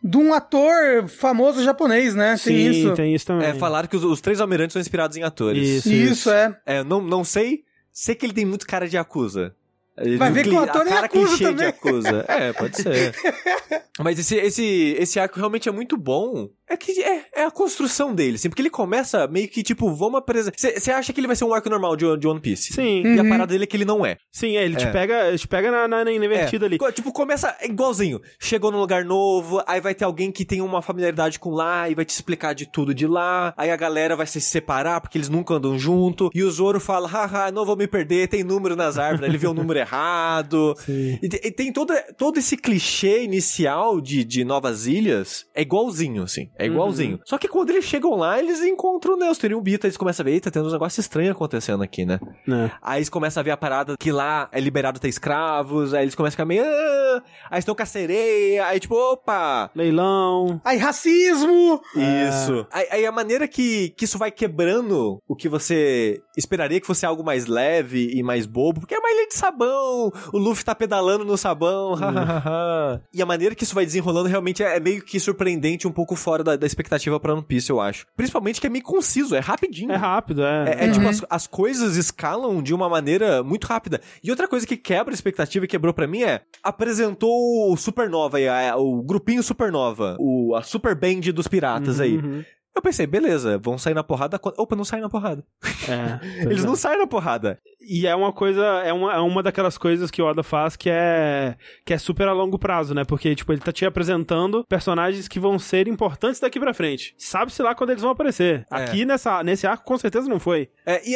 de 0.06 0.18
um 0.18 0.34
ator 0.36 1.07
famoso 1.07 1.64
japonês, 1.64 2.14
né? 2.14 2.38
Tem 2.38 2.38
Sim, 2.38 2.69
isso. 2.69 2.94
tem 2.94 3.15
isso 3.15 3.26
também. 3.26 3.48
É, 3.48 3.53
falaram 3.56 3.88
que 3.88 3.95
os, 3.95 4.03
os 4.03 4.22
três 4.22 4.40
almirantes 4.40 4.73
são 4.73 4.80
inspirados 4.80 5.18
em 5.18 5.23
atores. 5.23 5.68
Isso. 5.68 5.91
Isso, 5.91 6.30
é. 6.30 6.56
É, 6.64 6.84
não, 6.84 7.02
não 7.02 7.23
sei. 7.23 7.64
Sei 7.91 8.14
que 8.14 8.23
ele 8.23 8.34
tem 8.34 8.45
muito 8.45 8.68
cara 8.68 8.88
de 8.88 8.98
Yakuza. 8.98 9.56
Ele 9.98 10.18
Vai 10.18 10.32
tem 10.32 10.44
ver 10.44 10.49
que 10.49 10.56
o 10.56 10.60
ator 10.60 10.82
a 10.82 10.86
é 10.86 10.90
cara 10.90 11.02
Yakuza 11.06 11.38
também. 11.40 11.56
de 11.56 11.64
Yakuza. 11.64 12.26
É, 12.27 12.53
pode 12.53 12.77
ser. 12.77 13.15
Mas 13.99 14.19
esse, 14.19 14.36
esse, 14.36 14.95
esse 14.99 15.19
arco 15.19 15.40
realmente 15.40 15.68
é 15.68 15.72
muito 15.72 15.98
bom. 15.98 16.49
É 16.76 16.78
É 16.78 16.78
que 16.78 17.02
é, 17.02 17.26
é 17.38 17.46
a 17.46 17.52
construção 17.52 18.14
dele, 18.14 18.36
assim, 18.36 18.50
porque 18.50 18.62
ele 18.62 18.70
começa 18.70 19.28
meio 19.28 19.48
que 19.48 19.64
tipo, 19.64 19.92
vamos 19.94 20.20
apresentar. 20.20 20.58
Você 20.58 20.92
acha 20.92 21.14
que 21.14 21.20
ele 21.20 21.28
vai 21.28 21.36
ser 21.36 21.46
um 21.46 21.54
arco 21.54 21.70
normal 21.70 21.96
de, 21.96 22.06
de 22.18 22.28
One 22.28 22.40
Piece? 22.42 22.74
Sim. 22.74 23.02
E 23.16 23.20
a 23.20 23.24
parada 23.24 23.48
dele 23.48 23.64
é 23.64 23.68
que 23.68 23.78
ele 23.78 23.86
não 23.86 24.06
é. 24.06 24.18
Sim, 24.32 24.58
é, 24.58 24.64
ele 24.66 24.76
te 24.76 24.86
É. 24.86 24.92
pega, 24.92 25.28
ele 25.30 25.38
te 25.38 25.48
pega 25.48 25.72
na, 25.72 25.88
na, 25.88 26.04
na 26.06 26.12
invertida 26.12 26.66
ali. 26.66 26.78
Co- 26.78 26.92
Tipo, 26.92 27.12
começa 27.14 27.56
igualzinho. 27.64 28.20
Chegou 28.40 28.72
num 28.72 28.80
lugar 28.80 29.06
novo, 29.06 29.62
aí 29.66 29.80
vai 29.82 29.96
ter 29.96 30.04
alguém 30.06 30.32
que 30.32 30.44
tem 30.46 30.62
uma 30.62 30.82
familiaridade 30.82 31.40
com 31.40 31.50
lá 31.52 31.90
e 31.90 31.96
vai 31.96 32.04
te 32.06 32.10
explicar 32.12 32.54
de 32.54 32.66
tudo 32.70 32.94
de 32.94 33.08
lá. 33.08 33.54
Aí 33.58 33.72
a 33.72 33.76
galera 33.78 34.16
vai 34.16 34.28
se 34.28 34.40
separar 34.42 35.00
porque 35.02 35.18
eles 35.18 35.30
nunca 35.30 35.54
andam 35.56 35.78
junto. 35.80 36.30
E 36.34 36.44
o 36.44 36.52
Zoro 36.52 36.80
fala, 36.80 37.08
haha, 37.08 37.52
não 37.52 37.66
vou 37.66 37.76
me 37.78 37.88
perder, 37.88 38.28
tem 38.28 38.44
número 38.44 38.76
nas 38.76 38.98
árvores. 38.98 39.30
ele 39.30 39.38
vê 39.38 39.48
o 39.48 39.54
número 39.54 39.80
errado. 39.80 40.76
Sim. 40.86 41.18
E, 41.22 41.30
te- 41.30 41.42
e 41.48 41.52
tem 41.52 41.72
todo, 41.72 41.94
todo 42.18 42.38
esse 42.38 42.58
clichê 42.58 43.24
inicial 43.24 44.00
de, 44.02 44.24
de 44.24 44.44
Novas 44.44 44.88
Ilhas. 44.88 45.46
É 45.54 45.62
igualzinho, 45.62 46.24
assim. 46.24 46.50
É 46.58 46.65
igualzinho. 46.66 47.20
Só 47.26 47.38
que 47.38 47.48
quando 47.48 47.70
eles 47.72 47.86
chegam 47.86 48.16
lá, 48.16 48.40
eles 48.40 48.62
encontram 48.62 49.14
o 49.16 49.18
Nestor 49.18 49.52
e 49.52 49.56
o 49.56 49.62
Bita. 49.62 49.88
Eles 49.88 49.98
começam 49.98 50.24
a 50.24 50.26
ver, 50.26 50.32
eita, 50.32 50.52
tem 50.52 50.62
uns 50.62 50.72
negócios 50.74 50.98
estranhos 51.06 51.32
acontecendo 51.32 51.84
aqui, 51.84 52.06
né? 52.06 52.20
né? 52.48 52.72
Aí 52.82 53.00
eles 53.00 53.10
começam 53.10 53.42
a 53.42 53.44
ver 53.44 53.52
a 53.52 53.58
parada 53.58 53.96
que 54.00 54.12
lá 54.12 54.48
é 54.52 54.60
liberado 54.60 55.00
ter 55.00 55.08
escravos, 55.10 55.94
aí 55.94 56.04
eles 56.04 56.16
começam 56.16 56.34
a 56.34 56.38
ficar 56.38 56.46
meio. 56.46 56.64
"Ah", 56.66 57.24
aí 57.52 57.60
estão 57.60 57.76
com 57.76 57.84
a 57.84 57.86
sereia, 57.86 58.66
aí 58.66 58.80
tipo, 58.80 58.96
opa! 58.96 59.70
Leilão. 59.76 60.60
Aí, 60.64 60.78
racismo! 60.78 61.82
Isso. 61.96 62.66
Aí, 62.72 62.88
aí 62.92 63.06
a 63.06 63.12
maneira 63.12 63.48
que, 63.48 63.90
que 63.98 64.06
isso 64.06 64.18
vai 64.18 64.32
quebrando 64.32 65.22
o 65.28 65.36
que 65.36 65.48
você 65.50 66.22
esperaria 66.38 66.80
que 66.82 66.88
fosse 66.88 67.06
algo 67.06 67.24
mais 67.24 67.46
leve 67.46 68.12
e 68.14 68.22
mais 68.24 68.46
bobo, 68.46 68.82
porque 68.82 68.96
é 68.96 69.00
uma 69.00 69.10
ilha 69.12 69.28
de 69.28 69.36
sabão, 69.36 70.12
o 70.34 70.38
Luffy 70.38 70.64
tá 70.66 70.76
pedalando 70.76 71.24
no 71.26 71.38
sabão, 71.38 71.94
hahaha. 71.96 73.02
e 73.14 73.22
a 73.22 73.26
maneira 73.26 73.56
que 73.56 73.64
isso 73.64 73.76
vai 73.76 73.86
desenrolando 73.86 74.28
realmente 74.28 74.64
é, 74.64 74.78
é 74.78 74.80
meio 74.80 75.02
que 75.04 75.20
surpreendente, 75.20 75.88
um 75.88 75.92
pouco 75.92 76.16
fora 76.16 76.44
da, 76.46 76.56
da 76.56 76.66
expectativa 76.66 77.20
pra 77.20 77.34
One 77.34 77.44
Piece, 77.44 77.70
eu 77.70 77.82
acho. 77.82 78.06
Principalmente 78.16 78.62
que 78.62 78.68
é 78.68 78.70
meio 78.70 78.84
conciso, 78.84 79.36
é 79.36 79.40
rapidinho. 79.40 79.92
É 79.92 79.96
rápido, 79.96 80.44
é. 80.46 80.66
É, 80.70 80.86
é 80.86 80.92
tipo, 80.92 81.08
as, 81.08 81.26
as 81.30 81.48
coisas 81.48 81.98
escalam 81.98 82.62
de 82.62 82.74
uma 82.74 82.88
maneira 82.88 83.44
muito 83.44 83.66
rápida. 83.66 84.00
E 84.24 84.30
outra 84.30 84.48
coisa 84.48 84.66
que 84.66 84.78
quebra 84.78 85.14
a 85.14 85.16
expectativa 85.16 85.66
e 85.66 85.68
quebrou 85.68 85.94
pra 85.94 86.08
mim 86.08 86.24
é, 86.24 86.42
apresentou 86.64 87.72
o 87.72 87.76
Supernova 87.76 88.38
o 88.78 89.02
grupinho 89.02 89.44
Supernova, 89.44 90.16
o, 90.20 90.56
a 90.56 90.62
Super 90.62 90.96
Band 90.96 91.32
dos 91.34 91.48
piratas 91.48 92.00
aí. 92.00 92.18
Uhum. 92.18 92.44
Eu 92.76 92.82
pensei, 92.82 93.08
beleza, 93.08 93.58
vão 93.58 93.78
sair 93.78 93.94
na 93.94 94.04
porrada. 94.04 94.38
quando- 94.38 94.60
Opa, 94.60 94.76
não 94.76 94.84
saem 94.84 95.02
na 95.02 95.10
porrada. 95.10 95.44
É, 95.90 96.44
Eles 96.44 96.66
não 96.66 96.76
saem 96.76 96.98
na 97.00 97.08
porrada. 97.08 97.58
E 97.88 98.06
é 98.06 98.14
uma 98.16 98.34
coisa, 98.34 98.64
é 98.84 98.92
uma, 98.92 99.14
é 99.14 99.20
uma 99.20 99.42
daquelas 99.44 99.78
coisas 99.78 100.12
que 100.12 100.22
o 100.22 100.26
Oda 100.26 100.42
faz 100.44 100.76
que 100.76 100.90
é 100.90 101.56
que 101.86 101.94
é 101.94 101.98
super 101.98 102.28
a 102.28 102.34
longo 102.34 102.58
prazo, 102.60 102.94
né? 102.94 103.04
Porque, 103.06 103.34
tipo, 103.36 103.54
ele 103.54 103.62
tá 103.62 103.72
te 103.72 103.86
apresentando 103.86 104.66
personagens 104.68 105.28
que 105.28 105.40
vão 105.40 105.58
ser 105.60 105.88
importantes 105.88 106.40
daqui 106.42 106.60
pra 106.60 106.74
frente. 106.74 107.14
Sabe-se 107.18 107.62
lá 107.62 107.74
quando 107.76 107.92
eles 107.92 108.02
vão 108.02 108.12
aparecer. 108.12 108.66
É. 108.72 108.76
Aqui 108.84 109.06
nessa, 109.06 109.42
nesse 109.44 109.66
arco, 109.68 109.86
com 109.86 109.98
certeza 109.98 110.28
não 110.28 110.40
foi. 110.40 110.70
É, 110.86 111.02
e, 111.08 111.16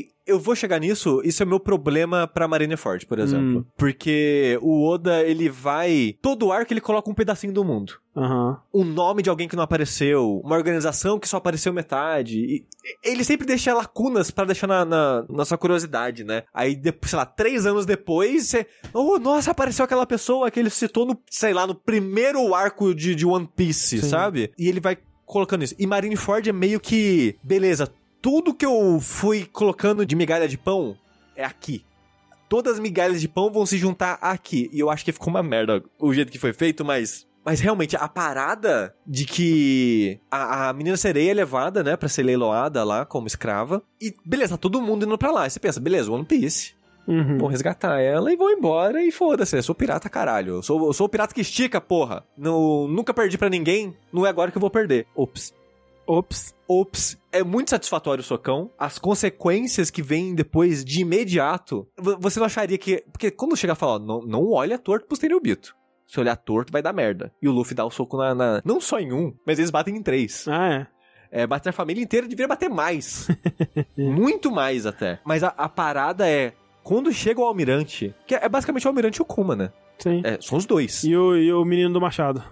e 0.00 0.08
eu 0.26 0.38
vou 0.38 0.56
chegar 0.56 0.78
nisso, 0.78 1.20
isso 1.24 1.42
é 1.42 1.46
meu 1.46 1.60
problema 1.60 2.26
pra 2.26 2.48
Marineford, 2.48 3.06
por 3.06 3.18
exemplo. 3.18 3.60
Hum. 3.60 3.64
Porque 3.76 4.58
o 4.62 4.86
Oda, 4.88 5.22
ele 5.22 5.48
vai... 5.48 6.16
Todo 6.22 6.50
arco 6.50 6.72
ele 6.72 6.80
coloca 6.80 7.10
um 7.10 7.14
pedacinho 7.14 7.52
do 7.52 7.64
mundo. 7.64 7.94
Aham. 8.16 8.60
um 8.72 8.84
nome 8.84 9.22
de 9.22 9.28
alguém 9.28 9.48
que 9.48 9.56
não 9.56 9.64
apareceu, 9.64 10.40
uma 10.44 10.54
organização 10.54 11.18
que 11.18 11.28
só 11.28 11.38
apareceu 11.38 11.72
metade. 11.72 12.38
E 12.38 12.64
ele 13.02 13.24
sempre 13.24 13.44
deixa 13.44 13.74
lacunas 13.74 14.30
pra 14.30 14.44
deixar 14.44 14.68
na, 14.68 14.84
na, 14.84 15.24
na 15.28 15.44
sua 15.44 15.58
curiosidade, 15.58 16.22
né? 16.22 16.44
Aí, 16.54 16.76
depois, 16.76 17.10
sei 17.10 17.16
lá, 17.18 17.26
três 17.26 17.66
anos 17.66 17.84
depois, 17.84 18.46
você. 18.46 18.66
Oh, 18.92 19.18
nossa, 19.18 19.50
apareceu 19.50 19.84
aquela 19.84 20.06
pessoa 20.06 20.48
que 20.48 20.60
ele 20.60 20.70
citou 20.70 21.04
no, 21.04 21.18
sei 21.28 21.52
lá, 21.52 21.66
no 21.66 21.74
primeiro 21.74 22.54
arco 22.54 22.94
de, 22.94 23.16
de 23.16 23.26
One 23.26 23.48
Piece, 23.56 24.00
Sim. 24.00 24.08
sabe? 24.08 24.52
E 24.56 24.68
ele 24.68 24.78
vai 24.78 24.96
colocando 25.26 25.64
isso. 25.64 25.74
E 25.76 25.86
Marineford 25.86 26.48
é 26.48 26.52
meio 26.52 26.78
que. 26.78 27.36
Beleza, 27.42 27.92
tudo 28.24 28.54
que 28.54 28.64
eu 28.64 28.98
fui 29.02 29.44
colocando 29.44 30.06
de 30.06 30.16
migalha 30.16 30.48
de 30.48 30.56
pão 30.56 30.96
é 31.36 31.44
aqui. 31.44 31.84
Todas 32.48 32.74
as 32.74 32.80
migalhas 32.80 33.20
de 33.20 33.28
pão 33.28 33.52
vão 33.52 33.66
se 33.66 33.76
juntar 33.76 34.16
aqui. 34.18 34.70
E 34.72 34.80
eu 34.80 34.88
acho 34.88 35.04
que 35.04 35.12
ficou 35.12 35.28
uma 35.28 35.42
merda 35.42 35.84
o 36.00 36.10
jeito 36.10 36.32
que 36.32 36.38
foi 36.38 36.54
feito, 36.54 36.86
mas. 36.86 37.26
Mas 37.44 37.60
realmente, 37.60 37.94
a 37.96 38.08
parada 38.08 38.94
de 39.06 39.26
que 39.26 40.18
a, 40.30 40.70
a 40.70 40.72
menina 40.72 40.96
sereia 40.96 41.32
é 41.32 41.34
levada, 41.34 41.84
né, 41.84 41.98
pra 41.98 42.08
ser 42.08 42.22
leiloada 42.22 42.82
lá 42.82 43.04
como 43.04 43.26
escrava. 43.26 43.82
E 44.00 44.14
beleza, 44.24 44.52
tá 44.52 44.56
todo 44.56 44.80
mundo 44.80 45.04
indo 45.04 45.18
pra 45.18 45.30
lá. 45.30 45.46
E 45.46 45.50
você 45.50 45.60
pensa, 45.60 45.78
beleza, 45.78 46.10
One 46.10 46.24
Piece. 46.24 46.72
Uhum. 47.06 47.36
Vão 47.36 47.48
resgatar 47.48 48.00
ela 48.00 48.32
e 48.32 48.36
vão 48.36 48.50
embora 48.50 49.04
e 49.04 49.12
foda-se. 49.12 49.54
Eu 49.54 49.62
sou 49.62 49.74
pirata, 49.74 50.08
caralho. 50.08 50.54
Eu 50.54 50.62
sou, 50.62 50.86
eu 50.86 50.94
sou 50.94 51.04
o 51.06 51.10
pirata 51.10 51.34
que 51.34 51.42
estica, 51.42 51.78
porra. 51.78 52.24
Não, 52.38 52.88
nunca 52.88 53.12
perdi 53.12 53.36
pra 53.36 53.50
ninguém. 53.50 53.94
Não 54.10 54.24
é 54.24 54.30
agora 54.30 54.50
que 54.50 54.56
eu 54.56 54.62
vou 54.62 54.70
perder. 54.70 55.06
Ops. 55.14 55.52
Ops. 56.06 56.54
Ops, 56.68 57.18
é 57.32 57.42
muito 57.42 57.70
satisfatório 57.70 58.20
o 58.20 58.24
socão. 58.24 58.70
As 58.78 58.98
consequências 58.98 59.90
que 59.90 60.02
vêm 60.02 60.34
depois 60.34 60.84
de 60.84 61.00
imediato, 61.02 61.86
vo- 61.98 62.16
você 62.18 62.38
não 62.38 62.46
acharia 62.46 62.78
que. 62.78 63.04
Porque 63.12 63.30
quando 63.30 63.56
chega 63.56 63.72
a 63.72 63.76
falar, 63.76 63.94
ó, 63.94 63.98
não, 63.98 64.20
não 64.22 64.50
olha 64.52 64.78
torto 64.78 65.06
pro 65.06 65.16
Stereobito. 65.16 65.74
Se 66.06 66.20
olhar 66.20 66.36
torto, 66.36 66.70
vai 66.72 66.82
dar 66.82 66.92
merda. 66.92 67.32
E 67.40 67.48
o 67.48 67.52
Luffy 67.52 67.74
dá 67.74 67.84
o 67.84 67.90
soco 67.90 68.16
na, 68.18 68.34
na- 68.34 68.62
Não 68.64 68.80
só 68.80 68.98
em 69.00 69.12
um, 69.12 69.34
mas 69.46 69.58
eles 69.58 69.70
batem 69.70 69.96
em 69.96 70.02
três. 70.02 70.46
Ah, 70.48 70.68
é. 71.30 71.42
É, 71.42 71.46
bater 71.46 71.70
a 71.70 71.72
família 71.72 72.02
inteira 72.02 72.28
deveria 72.28 72.46
bater 72.46 72.68
mais. 72.70 73.26
muito 73.98 74.52
mais 74.52 74.86
até. 74.86 75.18
Mas 75.24 75.42
a, 75.42 75.48
a 75.48 75.68
parada 75.68 76.28
é. 76.28 76.52
Quando 76.82 77.10
chega 77.12 77.40
o 77.40 77.44
almirante, 77.44 78.14
que 78.26 78.34
é 78.34 78.46
basicamente 78.48 78.86
o 78.86 78.88
almirante 78.90 79.18
e 79.18 79.22
o 79.22 79.24
Kuma, 79.24 79.56
né? 79.56 79.72
Sim. 79.98 80.20
É, 80.22 80.38
são 80.40 80.58
os 80.58 80.66
dois. 80.66 81.02
E 81.02 81.16
o, 81.16 81.34
e 81.34 81.50
o 81.52 81.64
menino 81.64 81.94
do 81.94 82.00
machado. 82.00 82.44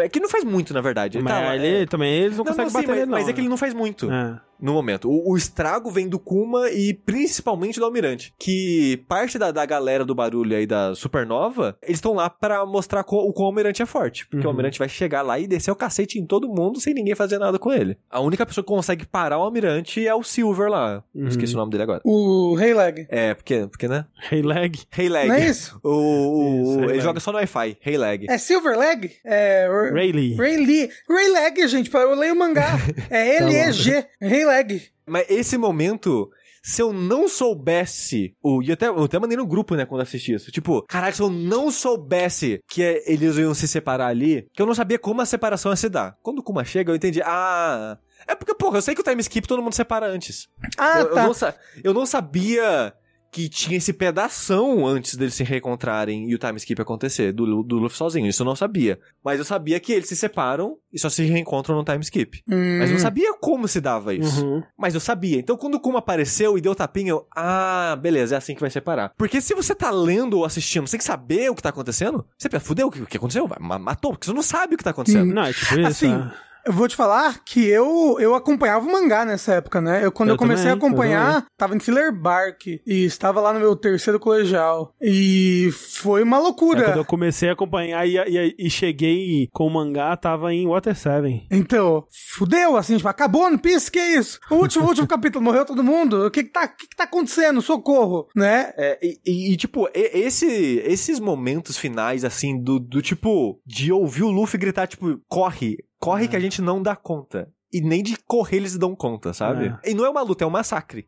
É 0.00 0.08
que 0.08 0.18
não 0.20 0.28
faz 0.28 0.44
muito, 0.44 0.72
na 0.72 0.80
verdade. 0.80 1.18
Ele 1.18 1.24
Mas 1.24 1.32
tá 1.34 1.54
ele, 1.56 1.82
é- 1.82 1.86
também, 1.86 2.12
eles 2.14 2.36
não, 2.36 2.44
Não, 2.44 2.44
conseguem 2.52 2.72
não, 2.72 2.80
sim, 2.80 2.86
bater 2.86 2.98
mas, 3.00 3.08
não. 3.08 3.18
mas 3.18 3.28
é 3.28 3.32
que 3.32 3.40
ele 3.40 3.48
não 3.48 3.56
faz 3.56 3.74
muito. 3.74 4.10
É. 4.10 4.40
no 4.62 4.72
momento. 4.72 5.10
O, 5.10 5.32
o 5.32 5.36
estrago 5.36 5.90
vem 5.90 6.08
do 6.08 6.18
Kuma 6.18 6.70
e 6.70 6.94
principalmente 6.94 7.78
do 7.78 7.84
Almirante. 7.84 8.32
Que 8.38 9.02
parte 9.08 9.38
da, 9.38 9.50
da 9.50 9.66
galera 9.66 10.04
do 10.04 10.14
barulho 10.14 10.56
aí 10.56 10.66
da 10.66 10.94
Supernova, 10.94 11.76
eles 11.82 11.96
estão 11.98 12.14
lá 12.14 12.30
pra 12.30 12.64
mostrar 12.64 13.04
co- 13.04 13.16
o 13.28 13.32
quão 13.32 13.46
o 13.46 13.48
Almirante 13.48 13.82
é 13.82 13.86
forte. 13.86 14.26
Porque 14.26 14.38
o 14.46 14.48
Uhum. 14.48 14.50
Almirante 14.54 14.78
vai 14.78 14.88
chegar 14.88 15.22
lá 15.22 15.38
e 15.38 15.46
descer 15.46 15.70
o 15.70 15.76
cacete 15.76 16.18
em 16.18 16.24
todo 16.26 16.48
mundo 16.48 16.80
sem 16.80 16.94
ninguém 16.94 17.14
fazer 17.14 17.38
nada 17.38 17.58
com 17.58 17.72
ele. 17.72 17.98
A 18.10 18.20
única 18.20 18.46
pessoa 18.46 18.62
que 18.64 18.68
consegue 18.68 19.04
parar 19.04 19.38
o 19.38 19.42
Almirante 19.42 20.06
é 20.06 20.14
o 20.14 20.22
Silver 20.22 20.68
lá. 20.70 21.02
Uhum. 21.14 21.26
Esqueci 21.26 21.54
o 21.54 21.58
nome 21.58 21.70
dele 21.72 21.82
agora. 21.82 22.00
O 22.04 22.54
Rei 22.54 22.72
Leg. 22.74 23.06
É, 23.10 23.34
porque, 23.34 23.66
porque 23.66 23.88
né? 23.88 24.06
Hey 24.30 24.42
leg. 24.42 24.78
Hey 24.96 25.08
Leg. 25.08 25.28
Não 25.28 25.34
é 25.34 25.46
isso? 25.48 25.78
O, 25.82 25.90
o- 25.90 26.62
Isso, 26.62 26.78
ele 26.80 26.86
Leg. 26.92 27.00
joga 27.00 27.20
só 27.20 27.32
no 27.32 27.38
Wi-Fi. 27.38 27.76
Hey 27.84 27.96
Leg. 27.98 28.26
É 28.30 28.38
Silver 28.38 28.78
Leg? 28.78 29.10
É. 29.24 29.68
Rayleigh. 29.92 30.34
Ray 30.36 30.56
Lee. 30.64 30.90
Ray 31.08 31.28
Leg, 31.32 31.66
gente, 31.68 31.92
eu 31.92 32.14
leio 32.14 32.34
o 32.34 32.38
mangá. 32.38 32.72
É 33.10 33.36
L-E-G. 33.38 34.04
Ray 34.20 34.44
Leg. 34.52 34.82
Mas 35.06 35.26
esse 35.28 35.56
momento, 35.58 36.30
se 36.62 36.80
eu 36.82 36.92
não 36.92 37.28
soubesse, 37.28 38.34
o, 38.42 38.62
e 38.62 38.68
eu 38.68 38.74
até, 38.74 38.86
eu 38.88 39.04
até 39.04 39.18
mandei 39.18 39.36
no 39.36 39.46
grupo, 39.46 39.74
né, 39.74 39.84
quando 39.84 40.00
assisti 40.02 40.32
isso. 40.34 40.50
Tipo, 40.52 40.82
caralho, 40.82 41.14
se 41.14 41.22
eu 41.22 41.30
não 41.30 41.70
soubesse 41.70 42.60
que 42.68 42.82
é- 42.82 43.02
eles 43.12 43.36
iam 43.36 43.54
se 43.54 43.66
separar 43.66 44.06
ali, 44.08 44.46
que 44.52 44.60
eu 44.62 44.66
não 44.66 44.74
sabia 44.74 44.98
como 44.98 45.20
a 45.20 45.26
separação 45.26 45.72
ia 45.72 45.76
se 45.76 45.88
dar. 45.88 46.16
Quando 46.22 46.38
o 46.38 46.42
Kuma 46.42 46.64
chega, 46.64 46.90
eu 46.92 46.96
entendi, 46.96 47.20
ah... 47.24 47.98
É 48.26 48.36
porque, 48.36 48.54
porra, 48.54 48.78
eu 48.78 48.82
sei 48.82 48.94
que 48.94 49.00
o 49.00 49.04
time 49.04 49.20
skip 49.20 49.48
todo 49.48 49.60
mundo 49.60 49.74
separa 49.74 50.06
antes. 50.06 50.48
Ah, 50.78 51.00
eu, 51.00 51.08
eu 51.08 51.14
tá. 51.14 51.24
não 51.26 51.34
sa- 51.34 51.54
eu 51.82 51.92
não 51.92 52.06
sabia 52.06 52.94
que 53.32 53.48
tinha 53.48 53.78
esse 53.78 53.94
pedação 53.94 54.86
antes 54.86 55.16
deles 55.16 55.32
se 55.34 55.42
reencontrarem 55.42 56.28
e 56.28 56.34
o 56.34 56.38
time 56.38 56.58
skip 56.58 56.82
acontecer, 56.82 57.32
do, 57.32 57.62
do 57.62 57.78
Luffy 57.78 57.96
sozinho. 57.96 58.28
Isso 58.28 58.42
eu 58.42 58.46
não 58.46 58.54
sabia. 58.54 59.00
Mas 59.24 59.38
eu 59.38 59.44
sabia 59.44 59.80
que 59.80 59.90
eles 59.90 60.06
se 60.06 60.14
separam 60.14 60.76
e 60.92 60.98
só 60.98 61.08
se 61.08 61.24
reencontram 61.24 61.74
no 61.74 61.82
time 61.82 62.00
skip. 62.00 62.42
Hum, 62.46 62.78
Mas 62.78 62.90
eu 62.90 62.94
não 62.96 63.00
sabia 63.02 63.32
como 63.38 63.66
se 63.66 63.80
dava 63.80 64.12
isso. 64.12 64.44
Uhum. 64.44 64.62
Mas 64.78 64.92
eu 64.92 65.00
sabia. 65.00 65.38
Então 65.38 65.56
quando 65.56 65.76
o 65.76 65.80
Kuma 65.80 66.00
apareceu 66.00 66.58
e 66.58 66.60
deu 66.60 66.74
tapinha, 66.74 67.10
eu. 67.10 67.26
Ah, 67.34 67.96
beleza, 67.98 68.34
é 68.34 68.38
assim 68.38 68.54
que 68.54 68.60
vai 68.60 68.70
separar. 68.70 69.14
Porque 69.16 69.40
se 69.40 69.54
você 69.54 69.74
tá 69.74 69.90
lendo 69.90 70.36
ou 70.36 70.44
assistindo 70.44 70.86
sem 70.86 71.00
saber 71.00 71.50
o 71.50 71.54
que 71.54 71.62
tá 71.62 71.70
acontecendo, 71.70 72.26
você 72.36 72.50
pensa, 72.50 72.66
fudeu, 72.66 72.88
o 72.88 72.90
que, 72.90 73.00
o 73.00 73.06
que 73.06 73.16
aconteceu? 73.16 73.48
Matou, 73.58 74.12
porque 74.12 74.26
você 74.26 74.34
não 74.34 74.42
sabe 74.42 74.74
o 74.74 74.78
que 74.78 74.84
tá 74.84 74.90
acontecendo. 74.90 75.32
Não, 75.32 75.44
é 75.44 75.54
tipo 75.54 75.74
isso. 75.78 75.86
Assim, 75.88 76.12
é. 76.12 76.32
Eu 76.66 76.72
vou 76.72 76.86
te 76.88 76.94
falar 76.96 77.42
que 77.44 77.66
eu, 77.66 78.16
eu 78.20 78.34
acompanhava 78.34 78.86
o 78.86 78.92
mangá 78.92 79.24
nessa 79.24 79.54
época, 79.54 79.80
né? 79.80 80.04
Eu, 80.04 80.12
quando 80.12 80.28
eu, 80.30 80.34
Eu 80.34 80.38
comecei 80.38 80.64
também, 80.70 80.72
a 80.74 80.76
acompanhar, 80.86 81.34
eu 81.42 81.46
tava 81.56 81.74
em 81.76 81.80
Filler 81.80 82.12
Bark 82.12 82.66
e 82.86 83.04
estava 83.04 83.40
lá 83.40 83.52
no 83.52 83.58
meu 83.60 83.74
terceiro 83.74 84.20
colegial. 84.20 84.94
E 85.00 85.70
foi 85.72 86.22
uma 86.22 86.36
É, 86.36 86.40
loucura. 86.40 86.84
quando 86.84 86.96
eu 86.98 87.04
comecei 87.04 87.48
a 87.48 87.52
acompanhar 87.52 88.06
e, 88.06 88.16
e, 88.16 88.54
e 88.58 88.70
cheguei 88.70 89.48
com 89.52 89.66
o 89.66 89.70
mangá, 89.70 90.16
tava 90.16 90.52
em 90.54 90.66
Water 90.66 90.94
7. 90.96 91.46
Então, 91.50 92.04
fudeu, 92.36 92.76
assim, 92.76 92.96
tipo, 92.96 93.08
acabou 93.08 93.42
One 93.42 93.58
Piece, 93.58 93.90
que 93.90 93.98
isso? 94.00 94.38
O 94.50 94.56
último, 94.56 94.86
último 94.88 95.06
capítulo, 95.06 95.42
morreu 95.44 95.64
todo 95.64 95.82
mundo? 95.82 96.26
O 96.26 96.30
que 96.30 96.44
que 96.44 96.50
tá, 96.50 96.64
o 96.64 96.76
que 96.76 96.86
que 96.88 96.96
tá 96.96 97.04
acontecendo? 97.04 97.60
Socorro, 97.60 98.28
né? 98.36 98.72
É, 98.76 98.98
e, 99.02 99.18
e- 99.26 99.52
e, 99.52 99.56
tipo, 99.56 99.88
e- 99.94 100.10
esse, 100.20 100.46
esses 100.84 101.18
momentos 101.18 101.76
finais, 101.76 102.24
assim, 102.24 102.60
do, 102.62 102.78
do 102.78 103.02
tipo, 103.02 103.60
de 103.66 103.92
ouvir 103.92 104.22
o 104.22 104.30
Luffy 104.30 104.58
gritar, 104.60 104.86
tipo, 104.86 105.20
corre, 105.28 105.76
corre 106.02 106.28
que 106.28 106.36
a 106.36 106.40
gente 106.40 106.60
não 106.60 106.82
dá 106.82 106.94
conta. 106.96 107.48
E 107.72 107.80
nem 107.80 108.02
de 108.02 108.16
correr 108.26 108.58
eles 108.58 108.76
dão 108.76 108.94
conta, 108.94 109.32
sabe? 109.32 109.74
E 109.84 109.94
não 109.94 110.04
é 110.04 110.10
uma 110.10 110.20
luta, 110.22 110.44
é 110.44 110.46
um 110.46 110.50
massacre. 110.50 111.06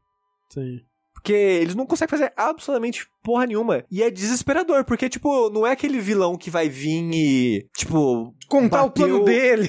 Sim. 0.50 0.80
Porque 1.12 1.32
eles 1.32 1.74
não 1.74 1.86
conseguem 1.86 2.10
fazer 2.10 2.32
absolutamente 2.36 3.06
porra 3.22 3.46
nenhuma. 3.46 3.82
E 3.90 4.02
é 4.02 4.10
desesperador, 4.10 4.84
porque, 4.84 5.08
tipo, 5.08 5.48
não 5.48 5.66
é 5.66 5.70
aquele 5.72 5.98
vilão 5.98 6.36
que 6.36 6.50
vai 6.50 6.68
vir 6.68 7.02
e, 7.14 7.66
tipo. 7.74 8.34
Contar 8.46 8.82
o 8.82 8.88
bateu- 8.88 9.06
plano 9.08 9.24
dele. 9.24 9.66